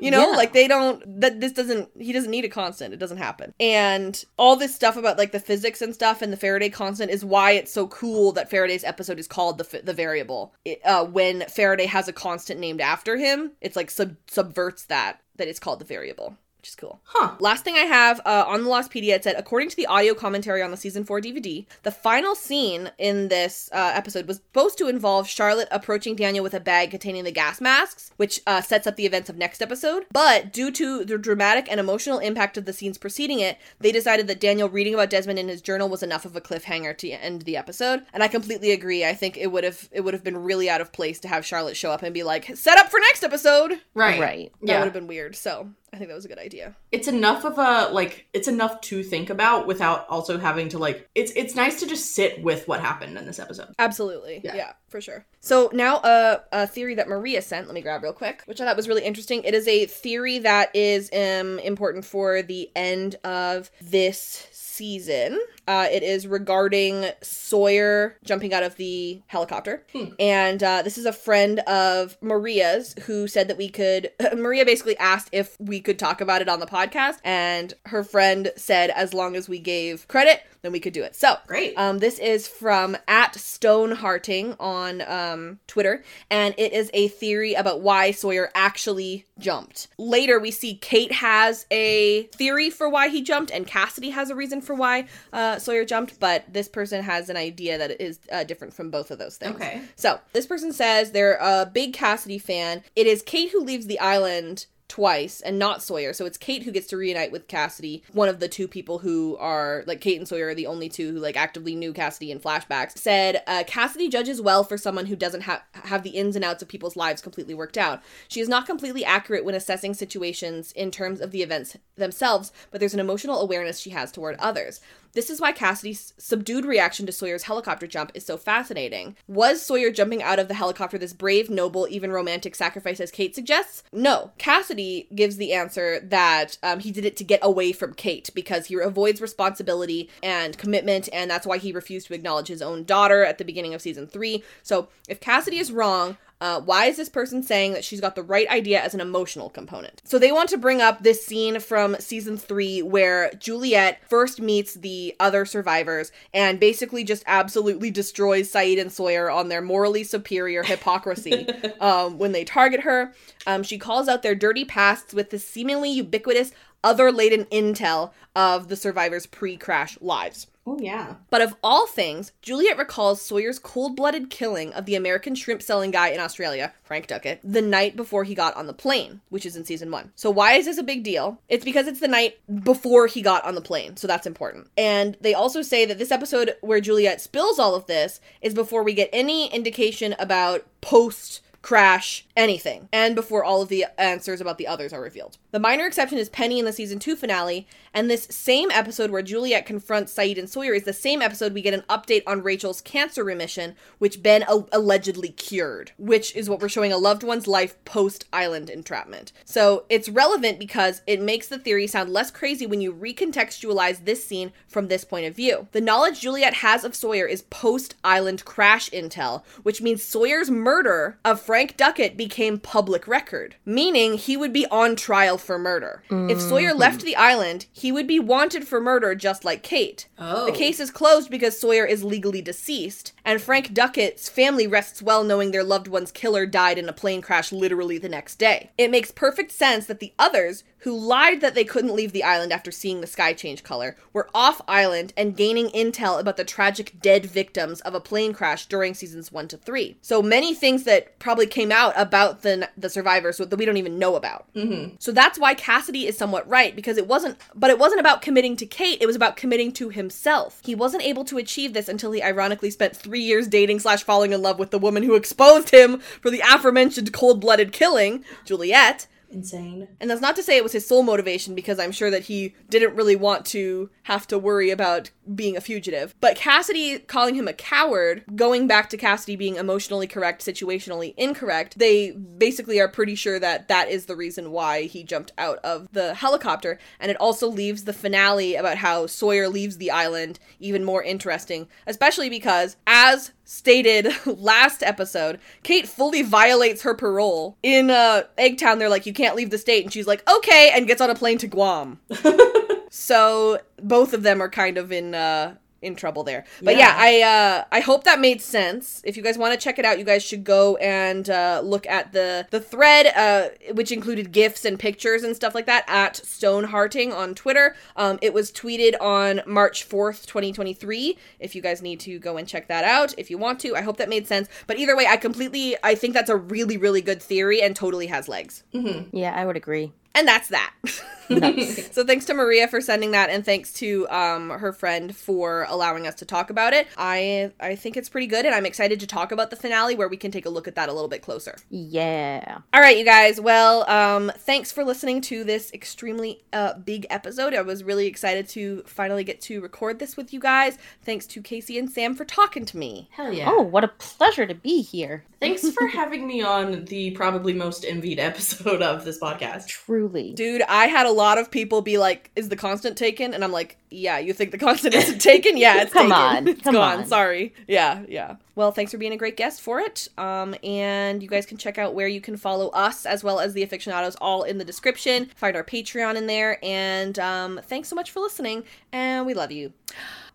you 0.01 0.09
know 0.09 0.31
Yeah. 0.31 0.37
like 0.37 0.53
they 0.53 0.67
don't 0.67 1.03
that 1.21 1.41
this 1.41 1.51
doesn't 1.51 1.89
he 1.99 2.13
doesn't 2.13 2.31
need 2.31 2.45
a 2.45 2.49
constant 2.49 2.93
it 2.93 2.97
doesn't 2.97 3.17
happen 3.17 3.53
and 3.59 4.23
all 4.37 4.55
this 4.55 4.73
stuff 4.73 4.97
about 4.97 5.17
like 5.17 5.33
the 5.33 5.39
physics 5.39 5.81
and 5.81 5.93
stuff 5.93 6.21
and 6.21 6.31
the 6.31 6.37
faraday 6.37 6.69
constant 6.69 7.11
is 7.11 7.23
why 7.23 7.51
it's 7.51 7.71
so 7.71 7.85
cool 7.87 8.31
that 8.31 8.49
faraday's 8.49 8.83
episode 8.85 9.19
is 9.19 9.27
called 9.27 9.57
the 9.59 9.81
the 9.83 9.93
variable 9.93 10.53
it, 10.65 10.79
uh, 10.85 11.03
when 11.05 11.41
faraday 11.47 11.85
has 11.85 12.07
a 12.07 12.13
constant 12.13 12.50
named 12.59 12.81
after 12.81 13.17
him 13.17 13.51
it's 13.61 13.75
like 13.75 13.89
sub- 13.89 14.17
subverts 14.27 14.85
that 14.85 15.21
that 15.35 15.47
it's 15.47 15.59
called 15.59 15.79
the 15.79 15.85
variable 15.85 16.37
which 16.61 16.69
is 16.69 16.75
cool. 16.75 16.99
Huh. 17.05 17.31
Last 17.39 17.63
thing 17.63 17.73
I 17.73 17.79
have 17.85 18.19
uh, 18.23 18.43
on 18.47 18.63
the 18.63 18.69
Lostpedia, 18.69 19.15
it 19.15 19.23
said, 19.23 19.33
according 19.35 19.69
to 19.69 19.75
the 19.75 19.87
audio 19.87 20.13
commentary 20.13 20.61
on 20.61 20.69
the 20.69 20.77
season 20.77 21.03
four 21.03 21.19
DVD, 21.19 21.65
the 21.81 21.89
final 21.89 22.35
scene 22.35 22.91
in 22.99 23.29
this 23.29 23.67
uh, 23.73 23.91
episode 23.95 24.27
was 24.27 24.37
supposed 24.37 24.77
to 24.77 24.87
involve 24.87 25.27
Charlotte 25.27 25.67
approaching 25.71 26.15
Daniel 26.15 26.43
with 26.43 26.53
a 26.53 26.59
bag 26.59 26.91
containing 26.91 27.23
the 27.23 27.31
gas 27.31 27.59
masks, 27.59 28.11
which 28.17 28.41
uh, 28.45 28.61
sets 28.61 28.85
up 28.85 28.95
the 28.95 29.07
events 29.07 29.27
of 29.27 29.37
next 29.37 29.59
episode. 29.63 30.05
But 30.11 30.53
due 30.53 30.69
to 30.73 31.03
the 31.03 31.17
dramatic 31.17 31.67
and 31.71 31.79
emotional 31.79 32.19
impact 32.19 32.57
of 32.57 32.65
the 32.65 32.73
scenes 32.73 32.99
preceding 32.99 33.39
it, 33.39 33.57
they 33.79 33.91
decided 33.91 34.27
that 34.27 34.39
Daniel 34.39 34.69
reading 34.69 34.93
about 34.93 35.09
Desmond 35.09 35.39
in 35.39 35.47
his 35.47 35.63
journal 35.63 35.89
was 35.89 36.03
enough 36.03 36.25
of 36.25 36.35
a 36.35 36.41
cliffhanger 36.41 36.95
to 36.99 37.09
end 37.09 37.41
the 37.41 37.57
episode. 37.57 38.03
And 38.13 38.21
I 38.21 38.27
completely 38.27 38.71
agree. 38.71 39.03
I 39.03 39.15
think 39.15 39.35
it 39.35 39.51
would 39.51 39.63
have 39.63 39.89
it 39.91 40.01
would 40.01 40.13
have 40.13 40.23
been 40.23 40.37
really 40.37 40.69
out 40.69 40.79
of 40.81 40.91
place 40.93 41.19
to 41.21 41.27
have 41.27 41.43
Charlotte 41.43 41.75
show 41.75 41.89
up 41.91 42.03
and 42.03 42.13
be 42.13 42.21
like, 42.21 42.55
"Set 42.55 42.77
up 42.77 42.91
for 42.91 42.99
next 42.99 43.23
episode." 43.23 43.81
Right. 43.95 44.19
Right. 44.19 44.51
That 44.61 44.67
Yeah. 44.67 44.77
would 44.79 44.85
have 44.85 44.93
been 44.93 45.07
weird. 45.07 45.35
So 45.35 45.71
I 45.93 45.97
think 45.97 46.07
that 46.09 46.15
was 46.15 46.25
a 46.25 46.29
good 46.29 46.39
idea. 46.39 46.75
It's 46.91 47.07
enough 47.09 47.43
of 47.43 47.57
a 47.57 47.91
like 47.91 48.27
it's 48.33 48.47
enough 48.47 48.79
to 48.81 49.03
think 49.03 49.29
about 49.29 49.67
without 49.67 50.07
also 50.07 50.39
having 50.39 50.69
to 50.69 50.77
like 50.77 51.09
it's 51.15 51.33
it's 51.35 51.53
nice 51.53 51.79
to 51.81 51.87
just 51.87 52.15
sit 52.15 52.41
with 52.41 52.67
what 52.67 52.79
happened 52.79 53.17
in 53.17 53.25
this 53.25 53.39
episode. 53.39 53.73
Absolutely. 53.77 54.39
Yeah. 54.43 54.55
Yeah. 54.55 54.73
for 54.87 55.01
sure. 55.01 55.25
So 55.41 55.69
now 55.73 55.97
uh, 55.97 56.39
a 56.51 56.67
theory 56.67 56.95
that 56.95 57.09
Maria 57.09 57.41
sent, 57.41 57.67
let 57.67 57.73
me 57.73 57.81
grab 57.81 58.03
real 58.03 58.13
quick, 58.13 58.43
which 58.45 58.61
I 58.61 58.65
thought 58.65 58.77
was 58.77 58.87
really 58.87 59.03
interesting. 59.03 59.43
It 59.43 59.53
is 59.53 59.67
a 59.67 59.85
theory 59.85 60.39
that 60.39 60.73
is 60.75 61.09
um, 61.13 61.59
important 61.59 62.05
for 62.05 62.41
the 62.41 62.69
end 62.75 63.15
of 63.23 63.69
this 63.81 64.47
season. 64.51 65.39
Uh, 65.71 65.87
it 65.89 66.03
is 66.03 66.27
regarding 66.27 67.05
Sawyer 67.21 68.17
jumping 68.25 68.53
out 68.53 68.61
of 68.61 68.75
the 68.75 69.21
helicopter. 69.27 69.85
And 70.19 70.61
uh, 70.61 70.81
this 70.81 70.97
is 70.97 71.05
a 71.05 71.13
friend 71.13 71.59
of 71.59 72.17
Maria's 72.21 72.93
who 73.03 73.25
said 73.25 73.47
that 73.47 73.57
we 73.57 73.69
could. 73.69 74.11
Maria 74.35 74.65
basically 74.65 74.97
asked 74.97 75.29
if 75.31 75.55
we 75.61 75.79
could 75.79 75.97
talk 75.97 76.19
about 76.19 76.41
it 76.41 76.49
on 76.49 76.59
the 76.59 76.65
podcast. 76.65 77.19
And 77.23 77.73
her 77.85 78.03
friend 78.03 78.51
said, 78.57 78.89
as 78.89 79.13
long 79.13 79.37
as 79.37 79.47
we 79.47 79.59
gave 79.59 80.09
credit, 80.09 80.43
then 80.61 80.71
we 80.71 80.79
could 80.79 80.93
do 80.93 81.03
it. 81.03 81.15
So, 81.15 81.35
Great. 81.47 81.73
um, 81.77 81.99
this 81.99 82.19
is 82.19 82.47
from 82.47 82.97
at 83.07 83.33
Stonehearting 83.33 84.55
on 84.59 85.01
um, 85.01 85.59
Twitter, 85.67 86.03
and 86.29 86.53
it 86.57 86.73
is 86.73 86.89
a 86.93 87.07
theory 87.07 87.53
about 87.53 87.81
why 87.81 88.11
Sawyer 88.11 88.51
actually 88.53 89.25
jumped. 89.39 89.87
Later, 89.97 90.39
we 90.39 90.51
see 90.51 90.75
Kate 90.75 91.13
has 91.13 91.65
a 91.71 92.23
theory 92.35 92.69
for 92.69 92.87
why 92.89 93.07
he 93.07 93.21
jumped, 93.21 93.51
and 93.51 93.65
Cassidy 93.65 94.11
has 94.11 94.29
a 94.29 94.35
reason 94.35 94.61
for 94.61 94.75
why 94.75 95.07
uh, 95.33 95.57
Sawyer 95.61 95.85
jumped, 95.85 96.19
but 96.19 96.43
this 96.51 96.67
person 96.67 97.03
has 97.03 97.29
an 97.29 97.37
idea 97.37 97.77
that 97.77 98.01
is 98.01 98.19
uh, 98.31 98.43
different 98.43 98.73
from 98.73 98.91
both 98.91 99.11
of 99.11 99.19
those 99.19 99.37
things. 99.37 99.55
Okay. 99.55 99.81
So, 99.95 100.19
this 100.33 100.45
person 100.45 100.73
says 100.73 101.11
they're 101.11 101.37
a 101.41 101.69
big 101.71 101.93
Cassidy 101.93 102.39
fan. 102.39 102.83
It 102.95 103.07
is 103.07 103.21
Kate 103.21 103.51
who 103.51 103.63
leaves 103.63 103.87
the 103.87 103.99
island 103.99 104.65
twice 104.91 105.39
and 105.39 105.57
not 105.57 105.81
Sawyer. 105.81 106.11
So 106.11 106.25
it's 106.25 106.37
Kate 106.37 106.63
who 106.63 106.71
gets 106.71 106.87
to 106.87 106.97
reunite 106.97 107.31
with 107.31 107.47
Cassidy, 107.47 108.03
one 108.11 108.27
of 108.27 108.41
the 108.41 108.49
two 108.49 108.67
people 108.67 108.99
who 108.99 109.37
are 109.39 109.85
like 109.87 110.01
Kate 110.01 110.17
and 110.17 110.27
Sawyer 110.27 110.47
are 110.47 110.53
the 110.53 110.67
only 110.67 110.89
two 110.89 111.13
who 111.13 111.19
like 111.19 111.37
actively 111.37 111.77
knew 111.77 111.93
Cassidy 111.93 112.29
in 112.29 112.41
flashbacks. 112.41 112.97
Said 112.97 113.41
uh, 113.47 113.63
Cassidy 113.65 114.09
judges 114.09 114.41
well 114.41 114.65
for 114.65 114.77
someone 114.77 115.05
who 115.05 115.15
doesn't 115.15 115.41
have 115.41 115.61
have 115.71 116.03
the 116.03 116.09
ins 116.09 116.35
and 116.35 116.43
outs 116.43 116.61
of 116.61 116.67
people's 116.67 116.97
lives 116.97 117.21
completely 117.21 117.53
worked 117.53 117.77
out. 117.77 118.01
She 118.27 118.41
is 118.41 118.49
not 118.49 118.65
completely 118.65 119.05
accurate 119.05 119.45
when 119.45 119.55
assessing 119.55 119.93
situations 119.93 120.73
in 120.73 120.91
terms 120.91 121.21
of 121.21 121.31
the 121.31 121.41
events 121.41 121.77
themselves, 121.95 122.51
but 122.69 122.81
there's 122.81 122.93
an 122.93 122.99
emotional 122.99 123.39
awareness 123.39 123.79
she 123.79 123.91
has 123.91 124.11
toward 124.11 124.35
others. 124.39 124.81
This 125.13 125.29
is 125.29 125.41
why 125.41 125.51
Cassidy's 125.51 126.13
subdued 126.17 126.65
reaction 126.65 127.05
to 127.05 127.11
Sawyer's 127.11 127.43
helicopter 127.43 127.87
jump 127.87 128.11
is 128.13 128.25
so 128.25 128.37
fascinating. 128.37 129.15
Was 129.27 129.61
Sawyer 129.61 129.91
jumping 129.91 130.23
out 130.23 130.39
of 130.39 130.47
the 130.47 130.53
helicopter 130.53 130.97
this 130.97 131.13
brave, 131.13 131.49
noble, 131.49 131.87
even 131.89 132.11
romantic 132.11 132.55
sacrifice 132.55 132.99
as 132.99 133.11
Kate 133.11 133.35
suggests? 133.35 133.83
No. 133.91 134.31
Cassidy 134.37 135.07
gives 135.13 135.37
the 135.37 135.53
answer 135.53 135.99
that 135.99 136.57
um, 136.63 136.79
he 136.79 136.91
did 136.91 137.05
it 137.05 137.17
to 137.17 137.23
get 137.23 137.39
away 137.43 137.71
from 137.71 137.93
Kate 137.93 138.29
because 138.33 138.67
he 138.67 138.75
avoids 138.79 139.21
responsibility 139.21 140.09
and 140.23 140.57
commitment, 140.57 141.09
and 141.11 141.29
that's 141.29 141.45
why 141.45 141.57
he 141.57 141.71
refused 141.71 142.07
to 142.07 142.13
acknowledge 142.13 142.47
his 142.47 142.61
own 142.61 142.83
daughter 142.83 143.23
at 143.23 143.37
the 143.37 143.45
beginning 143.45 143.73
of 143.73 143.81
season 143.81 144.07
three. 144.07 144.43
So 144.63 144.87
if 145.09 145.19
Cassidy 145.19 145.59
is 145.59 145.71
wrong, 145.71 146.17
uh, 146.41 146.59
why 146.59 146.85
is 146.85 146.97
this 146.97 147.07
person 147.07 147.43
saying 147.43 147.73
that 147.73 147.85
she's 147.85 148.01
got 148.01 148.15
the 148.15 148.23
right 148.23 148.49
idea 148.49 148.81
as 148.81 148.95
an 148.95 148.99
emotional 148.99 149.49
component? 149.49 150.01
So 150.05 150.17
they 150.17 150.31
want 150.31 150.49
to 150.49 150.57
bring 150.57 150.81
up 150.81 151.03
this 151.03 151.23
scene 151.23 151.59
from 151.59 151.95
season 151.99 152.35
three 152.35 152.81
where 152.81 153.31
Juliet 153.39 154.01
first 154.09 154.41
meets 154.41 154.73
the 154.73 155.15
other 155.19 155.45
survivors 155.45 156.11
and 156.33 156.59
basically 156.59 157.03
just 157.03 157.23
absolutely 157.27 157.91
destroys 157.91 158.51
Sayid 158.51 158.81
and 158.81 158.91
Sawyer 158.91 159.29
on 159.29 159.49
their 159.49 159.61
morally 159.61 160.03
superior 160.03 160.63
hypocrisy 160.63 161.47
um, 161.79 162.17
when 162.17 162.31
they 162.31 162.43
target 162.43 162.81
her. 162.81 163.13
Um, 163.45 163.61
she 163.61 163.77
calls 163.77 164.07
out 164.07 164.23
their 164.23 164.35
dirty 164.35 164.65
pasts 164.65 165.13
with 165.13 165.29
the 165.29 165.37
seemingly 165.37 165.91
ubiquitous 165.91 166.51
other 166.83 167.11
laden 167.11 167.45
intel 167.45 168.11
of 168.35 168.67
the 168.67 168.75
survivors' 168.75 169.27
pre 169.27 169.57
crash 169.57 169.95
lives. 170.01 170.47
Oh 170.71 170.77
yeah. 170.79 171.15
But 171.29 171.41
of 171.41 171.53
all 171.61 171.85
things, 171.85 172.31
Juliet 172.41 172.77
recalls 172.77 173.21
Sawyer's 173.21 173.59
cold 173.59 173.97
blooded 173.97 174.29
killing 174.29 174.71
of 174.71 174.85
the 174.85 174.95
American 174.95 175.35
shrimp 175.35 175.61
selling 175.61 175.91
guy 175.91 176.09
in 176.09 176.21
Australia, 176.21 176.71
Frank 176.81 177.07
Duckett, 177.07 177.41
the 177.43 177.61
night 177.61 177.97
before 177.97 178.23
he 178.23 178.33
got 178.33 178.55
on 178.55 178.67
the 178.67 178.73
plane, 178.73 179.19
which 179.27 179.45
is 179.45 179.57
in 179.57 179.65
season 179.65 179.91
one. 179.91 180.13
So, 180.15 180.31
why 180.31 180.53
is 180.53 180.65
this 180.65 180.77
a 180.77 180.83
big 180.83 181.03
deal? 181.03 181.41
It's 181.49 181.65
because 181.65 181.87
it's 181.87 181.99
the 181.99 182.07
night 182.07 182.39
before 182.63 183.07
he 183.07 183.21
got 183.21 183.43
on 183.43 183.55
the 183.55 183.61
plane, 183.61 183.97
so 183.97 184.07
that's 184.07 184.25
important. 184.25 184.69
And 184.77 185.17
they 185.19 185.33
also 185.33 185.61
say 185.61 185.85
that 185.85 185.97
this 185.97 186.09
episode 186.09 186.55
where 186.61 186.79
Juliet 186.79 187.19
spills 187.19 187.59
all 187.59 187.75
of 187.75 187.87
this 187.87 188.21
is 188.41 188.53
before 188.53 188.83
we 188.83 188.93
get 188.93 189.09
any 189.11 189.51
indication 189.51 190.15
about 190.19 190.65
post 190.79 191.41
Crash, 191.61 192.25
anything, 192.35 192.89
and 192.91 193.15
before 193.15 193.43
all 193.43 193.61
of 193.61 193.69
the 193.69 193.85
answers 193.97 194.41
about 194.41 194.57
the 194.57 194.67
others 194.67 194.93
are 194.93 195.01
revealed. 195.01 195.37
The 195.51 195.59
minor 195.59 195.85
exception 195.85 196.17
is 196.17 196.29
Penny 196.29 196.59
in 196.59 196.65
the 196.65 196.73
season 196.73 196.99
2 196.99 197.15
finale, 197.15 197.67
and 197.93 198.09
this 198.09 198.27
same 198.29 198.71
episode 198.71 199.11
where 199.11 199.21
Juliet 199.21 199.65
confronts 199.65 200.13
Sayid 200.13 200.37
and 200.37 200.49
Sawyer 200.49 200.73
is 200.73 200.83
the 200.83 200.93
same 200.93 201.21
episode 201.21 201.53
we 201.53 201.61
get 201.61 201.73
an 201.73 201.83
update 201.89 202.23
on 202.25 202.41
Rachel's 202.41 202.81
cancer 202.81 203.23
remission, 203.23 203.75
which 203.99 204.23
Ben 204.23 204.43
a- 204.47 204.65
allegedly 204.71 205.29
cured, 205.29 205.91
which 205.97 206.35
is 206.35 206.49
what 206.49 206.61
we're 206.61 206.69
showing 206.69 206.93
a 206.93 206.97
loved 206.97 207.23
one's 207.23 207.47
life 207.47 207.83
post 207.85 208.25
island 208.31 208.69
entrapment. 208.69 209.31
So 209.45 209.85
it's 209.89 210.09
relevant 210.09 210.59
because 210.59 211.01
it 211.05 211.21
makes 211.21 211.47
the 211.47 211.59
theory 211.59 211.87
sound 211.87 212.11
less 212.11 212.31
crazy 212.31 212.65
when 212.65 212.81
you 212.81 212.93
recontextualize 212.93 214.05
this 214.05 214.23
scene 214.23 214.53
from 214.67 214.87
this 214.87 215.03
point 215.03 215.25
of 215.25 215.35
view. 215.35 215.67
The 215.71 215.81
knowledge 215.81 216.21
Juliet 216.21 216.55
has 216.55 216.83
of 216.83 216.95
Sawyer 216.95 217.25
is 217.25 217.41
post 217.43 217.95
island 218.03 218.45
crash 218.45 218.89
intel, 218.91 219.43
which 219.63 219.81
means 219.81 220.03
Sawyer's 220.03 220.49
murder 220.49 221.19
of 221.25 221.41
Frank 221.41 221.77
Duckett 221.77 222.17
became 222.21 222.59
public 222.59 223.07
record, 223.07 223.55
meaning 223.65 224.13
he 224.13 224.37
would 224.37 224.53
be 224.53 224.67
on 224.67 224.95
trial 224.95 225.39
for 225.39 225.57
murder. 225.57 226.03
If 226.11 226.39
Sawyer 226.39 226.71
left 226.71 227.01
hmm. 227.01 227.07
the 227.07 227.15
island, 227.15 227.65
he 227.71 227.91
would 227.91 228.05
be 228.05 228.19
wanted 228.19 228.67
for 228.67 228.79
murder 228.79 229.15
just 229.15 229.43
like 229.43 229.63
Kate. 229.63 230.07
Oh. 230.19 230.45
The 230.45 230.51
case 230.51 230.79
is 230.79 230.91
closed 230.91 231.31
because 231.31 231.59
Sawyer 231.59 231.83
is 231.83 232.03
legally 232.03 232.43
deceased, 232.43 233.13
and 233.25 233.41
Frank 233.41 233.73
Duckett's 233.73 234.29
family 234.29 234.67
rests 234.67 235.01
well 235.01 235.23
knowing 235.23 235.49
their 235.49 235.63
loved 235.63 235.87
one's 235.87 236.11
killer 236.11 236.45
died 236.45 236.77
in 236.77 236.87
a 236.87 236.93
plane 236.93 237.23
crash 237.23 237.51
literally 237.51 237.97
the 237.97 238.07
next 238.07 238.35
day. 238.35 238.69
It 238.77 238.91
makes 238.91 239.09
perfect 239.09 239.51
sense 239.51 239.87
that 239.87 239.99
the 239.99 240.13
others, 240.19 240.63
who 240.81 240.97
lied 240.97 241.41
that 241.41 241.55
they 241.55 241.63
couldn't 241.63 241.95
leave 241.95 242.11
the 242.11 242.23
island 242.23 242.51
after 242.51 242.71
seeing 242.71 243.01
the 243.01 243.07
sky 243.07 243.33
change 243.33 243.63
color, 243.63 243.95
were 244.13 244.29
off 244.33 244.61
island 244.67 245.13
and 245.15 245.37
gaining 245.37 245.69
intel 245.69 246.19
about 246.19 246.37
the 246.37 246.43
tragic 246.43 246.99
dead 247.01 247.25
victims 247.25 247.81
of 247.81 247.93
a 247.93 247.99
plane 247.99 248.33
crash 248.33 248.65
during 248.65 248.93
seasons 248.93 249.31
1 249.31 249.47
to 249.49 249.57
3. 249.57 249.97
So 250.01 250.21
many 250.21 250.53
things 250.53 250.83
that 250.83 251.17
probably 251.19 251.47
came 251.47 251.71
out 251.71 251.93
about 251.95 252.41
the 252.41 252.69
the 252.77 252.89
survivors 252.89 253.37
that 253.37 253.55
we 253.55 253.65
don't 253.65 253.77
even 253.77 253.99
know 253.99 254.15
about. 254.15 254.45
Mm-hmm. 254.53 254.95
So 254.99 255.11
that's 255.11 255.39
why 255.39 255.53
Cassidy 255.53 256.07
is 256.07 256.17
somewhat 256.17 256.47
right 256.47 256.75
because 256.75 256.97
it 256.97 257.07
wasn't 257.07 257.37
but 257.55 257.69
it 257.69 257.79
wasn't 257.79 258.01
about 258.01 258.21
committing 258.21 258.55
to 258.57 258.65
Kate, 258.65 259.01
it 259.01 259.07
was 259.07 259.15
about 259.15 259.37
committing 259.37 259.71
to 259.73 259.89
himself. 259.89 260.61
He 260.63 260.75
wasn't 260.75 261.03
able 261.03 261.25
to 261.25 261.37
achieve 261.37 261.73
this 261.73 261.89
until 261.89 262.11
he 262.11 262.23
ironically 262.23 262.71
spent 262.71 262.95
3 262.95 263.19
years 263.19 263.47
dating 263.47 263.79
slash 263.79 264.03
falling 264.03 264.33
in 264.33 264.41
love 264.41 264.59
with 264.59 264.71
the 264.71 264.79
woman 264.79 265.03
who 265.03 265.15
exposed 265.15 265.69
him 265.69 265.99
for 265.99 266.29
the 266.29 266.41
aforementioned 266.41 267.13
cold-blooded 267.13 267.71
killing, 267.71 268.23
Juliet. 268.45 269.07
Insane. 269.31 269.87
And 269.99 270.09
that's 270.09 270.21
not 270.21 270.35
to 270.35 270.43
say 270.43 270.57
it 270.57 270.63
was 270.63 270.73
his 270.73 270.85
sole 270.85 271.03
motivation 271.03 271.55
because 271.55 271.79
I'm 271.79 271.91
sure 271.91 272.11
that 272.11 272.23
he 272.23 272.53
didn't 272.69 272.95
really 272.95 273.15
want 273.15 273.45
to 273.47 273.89
have 274.03 274.27
to 274.27 274.37
worry 274.37 274.69
about 274.69 275.11
being 275.35 275.57
a 275.57 275.61
fugitive. 275.61 276.15
But 276.19 276.35
Cassidy 276.35 276.99
calling 276.99 277.35
him 277.35 277.47
a 277.47 277.53
coward, 277.53 278.23
going 278.35 278.67
back 278.67 278.89
to 278.89 278.97
Cassidy 278.97 279.35
being 279.35 279.55
emotionally 279.55 280.07
correct, 280.07 280.45
situationally 280.45 281.13
incorrect, 281.17 281.77
they 281.79 282.11
basically 282.11 282.79
are 282.79 282.87
pretty 282.87 283.15
sure 283.15 283.39
that 283.39 283.67
that 283.67 283.89
is 283.89 284.05
the 284.05 284.15
reason 284.15 284.51
why 284.51 284.83
he 284.83 285.03
jumped 285.03 285.31
out 285.37 285.59
of 285.59 285.87
the 285.91 286.13
helicopter. 286.13 286.79
And 286.99 287.11
it 287.11 287.17
also 287.17 287.47
leaves 287.47 287.83
the 287.83 287.93
finale 287.93 288.55
about 288.55 288.77
how 288.77 289.07
Sawyer 289.07 289.47
leaves 289.47 289.77
the 289.77 289.91
island 289.91 290.39
even 290.59 290.83
more 290.83 291.03
interesting, 291.03 291.67
especially 291.87 292.29
because, 292.29 292.77
as 292.87 293.31
stated 293.43 294.07
last 294.25 294.81
episode, 294.83 295.39
Kate 295.63 295.87
fully 295.87 296.21
violates 296.21 296.83
her 296.83 296.93
parole. 296.93 297.57
In 297.61 297.89
uh, 297.89 298.23
Eggtown, 298.37 298.79
they're 298.79 298.89
like, 298.89 299.05
you 299.05 299.13
can't 299.13 299.35
leave 299.35 299.49
the 299.49 299.57
state. 299.57 299.83
And 299.83 299.91
she's 299.91 300.07
like, 300.07 300.27
okay, 300.29 300.71
and 300.73 300.87
gets 300.87 301.01
on 301.01 301.09
a 301.09 301.15
plane 301.15 301.37
to 301.39 301.47
Guam. 301.47 301.99
so 302.93 303.59
both 303.81 304.13
of 304.13 304.21
them 304.21 304.41
are 304.41 304.49
kind 304.49 304.77
of 304.77 304.91
in. 304.91 305.15
Uh, 305.15 305.55
in 305.81 305.95
trouble 305.95 306.23
there. 306.23 306.45
But 306.61 306.77
yeah, 306.77 306.95
I 306.95 307.21
uh 307.21 307.65
I 307.71 307.79
hope 307.79 308.03
that 308.03 308.19
made 308.19 308.41
sense. 308.41 309.01
If 309.03 309.17
you 309.17 309.23
guys 309.23 309.37
want 309.37 309.53
to 309.53 309.59
check 309.59 309.79
it 309.79 309.85
out, 309.85 309.97
you 309.97 310.05
guys 310.05 310.23
should 310.23 310.43
go 310.43 310.75
and 310.77 311.29
uh 311.29 311.61
look 311.63 311.87
at 311.87 312.13
the 312.13 312.47
the 312.51 312.59
thread 312.59 313.07
uh 313.15 313.49
which 313.73 313.91
included 313.91 314.31
gifs 314.31 314.63
and 314.63 314.79
pictures 314.79 315.23
and 315.23 315.35
stuff 315.35 315.55
like 315.55 315.65
that 315.65 315.83
at 315.87 316.17
Stone 316.17 316.65
Hearting 316.65 317.11
on 317.11 317.33
Twitter. 317.33 317.75
Um 317.95 318.19
it 318.21 318.33
was 318.33 318.51
tweeted 318.51 318.93
on 319.01 319.41
March 319.47 319.87
4th, 319.87 320.25
2023. 320.27 321.17
If 321.39 321.55
you 321.55 321.61
guys 321.61 321.81
need 321.81 321.99
to 322.01 322.19
go 322.19 322.37
and 322.37 322.47
check 322.47 322.67
that 322.67 322.83
out 322.83 323.15
if 323.17 323.29
you 323.31 323.37
want 323.37 323.59
to. 323.61 323.75
I 323.75 323.81
hope 323.81 323.97
that 323.97 324.09
made 324.09 324.27
sense. 324.27 324.47
But 324.67 324.77
either 324.77 324.95
way, 324.95 325.07
I 325.07 325.17
completely 325.17 325.75
I 325.83 325.95
think 325.95 326.13
that's 326.13 326.29
a 326.29 326.35
really 326.35 326.77
really 326.77 327.01
good 327.01 327.23
theory 327.23 327.61
and 327.61 327.75
totally 327.75 328.07
has 328.07 328.27
legs. 328.27 328.63
Mm-hmm. 328.73 329.15
Yeah, 329.15 329.33
I 329.35 329.45
would 329.45 329.57
agree. 329.57 329.93
And 330.13 330.27
that's 330.27 330.49
that. 330.49 330.73
so 331.91 332.05
thanks 332.05 332.25
to 332.25 332.33
Maria 332.33 332.67
for 332.67 332.81
sending 332.81 333.11
that, 333.11 333.29
and 333.29 333.45
thanks 333.45 333.71
to 333.73 334.07
um, 334.09 334.49
her 334.49 334.73
friend 334.73 335.15
for 335.15 335.65
allowing 335.69 336.05
us 336.05 336.15
to 336.15 336.25
talk 336.25 336.49
about 336.49 336.73
it. 336.73 336.87
I 336.97 337.51
I 337.59 337.75
think 337.75 337.95
it's 337.95 338.09
pretty 338.09 338.27
good, 338.27 338.45
and 338.45 338.53
I'm 338.53 338.65
excited 338.65 338.99
to 338.99 339.07
talk 339.07 339.31
about 339.31 339.49
the 339.49 339.55
finale 339.55 339.95
where 339.95 340.09
we 340.09 340.17
can 340.17 340.31
take 340.31 340.45
a 340.45 340.49
look 340.49 340.67
at 340.67 340.75
that 340.75 340.89
a 340.89 340.93
little 340.93 341.07
bit 341.07 341.21
closer. 341.21 341.55
Yeah. 341.69 342.59
All 342.73 342.81
right, 342.81 342.97
you 342.97 343.05
guys. 343.05 343.39
Well, 343.39 343.89
um, 343.89 344.31
thanks 344.39 344.71
for 344.71 344.83
listening 344.83 345.21
to 345.21 345.43
this 345.43 345.71
extremely 345.73 346.43
uh, 346.51 346.73
big 346.73 347.07
episode. 347.09 347.53
I 347.53 347.61
was 347.61 347.83
really 347.83 348.07
excited 348.07 348.49
to 348.49 348.83
finally 348.85 349.23
get 349.23 349.39
to 349.41 349.61
record 349.61 349.99
this 349.99 350.17
with 350.17 350.33
you 350.33 350.39
guys. 350.39 350.77
Thanks 351.03 351.25
to 351.27 351.41
Casey 351.41 351.77
and 351.77 351.89
Sam 351.89 352.15
for 352.15 352.25
talking 352.25 352.65
to 352.65 352.77
me. 352.77 353.09
Hell 353.11 353.31
yeah. 353.31 353.45
Oh, 353.47 353.61
what 353.61 353.83
a 353.83 353.89
pleasure 353.89 354.45
to 354.45 354.55
be 354.55 354.81
here. 354.81 355.23
Thanks 355.39 355.67
for 355.71 355.87
having 355.87 356.27
me 356.27 356.41
on 356.41 356.85
the 356.85 357.11
probably 357.11 357.53
most 357.53 357.85
envied 357.85 358.19
episode 358.19 358.81
of 358.81 359.05
this 359.05 359.19
podcast. 359.19 359.71
Truly. 360.01 360.33
Dude, 360.33 360.63
I 360.63 360.87
had 360.87 361.05
a 361.05 361.11
lot 361.11 361.37
of 361.37 361.51
people 361.51 361.81
be 361.81 361.97
like, 361.99 362.31
"Is 362.35 362.49
the 362.49 362.55
constant 362.55 362.97
taken?" 362.97 363.33
And 363.35 363.43
I'm 363.43 363.51
like, 363.51 363.77
"Yeah, 363.91 364.17
you 364.17 364.33
think 364.33 364.49
the 364.51 364.57
constant 364.57 364.95
isn't 364.95 365.19
taken? 365.19 365.57
Yeah, 365.57 365.81
it's 365.83 365.93
Come 365.93 366.07
taken. 366.09 366.11
on, 366.13 366.47
it's 366.47 366.61
come 366.61 366.73
gone. 366.73 366.99
on. 367.01 367.05
Sorry. 367.05 367.53
Yeah, 367.67 368.03
yeah. 368.09 368.37
Well, 368.55 368.71
thanks 368.71 368.91
for 368.91 368.97
being 368.97 369.13
a 369.13 369.17
great 369.17 369.37
guest 369.37 369.61
for 369.61 369.79
it. 369.79 370.07
Um, 370.17 370.55
and 370.63 371.21
you 371.21 371.29
guys 371.29 371.45
can 371.45 371.57
check 371.57 371.77
out 371.77 371.93
where 371.93 372.07
you 372.07 372.19
can 372.19 372.35
follow 372.35 372.69
us 372.69 373.05
as 373.05 373.23
well 373.23 373.39
as 373.39 373.53
the 373.53 373.65
afictionados 373.65 374.15
all 374.19 374.41
in 374.43 374.57
the 374.57 374.65
description. 374.65 375.29
Find 375.35 375.55
our 375.55 375.63
Patreon 375.63 376.15
in 376.15 376.25
there. 376.27 376.57
And 376.63 377.17
um, 377.19 377.59
thanks 377.63 377.87
so 377.87 377.95
much 377.95 378.09
for 378.11 378.19
listening. 378.21 378.63
And 378.91 379.25
we 379.27 379.33
love 379.35 379.51
you. 379.51 379.71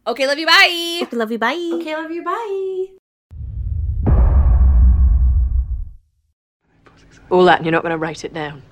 Okay, 0.07 0.27
love 0.29 0.39
you. 0.39 0.47
Bye. 0.47 1.01
Okay, 1.03 1.17
Love 1.17 1.33
you. 1.33 1.39
Bye. 1.39 1.71
Okay, 1.75 1.97
love 1.97 2.11
you. 2.13 2.23
Bye. 2.23 2.87
All 7.31 7.45
that, 7.47 7.57
and 7.59 7.67
you're 7.67 7.73
not 7.73 7.83
going 7.83 7.91
to 7.91 7.99
write 7.99 8.25
it 8.25 8.33
down. 8.33 8.63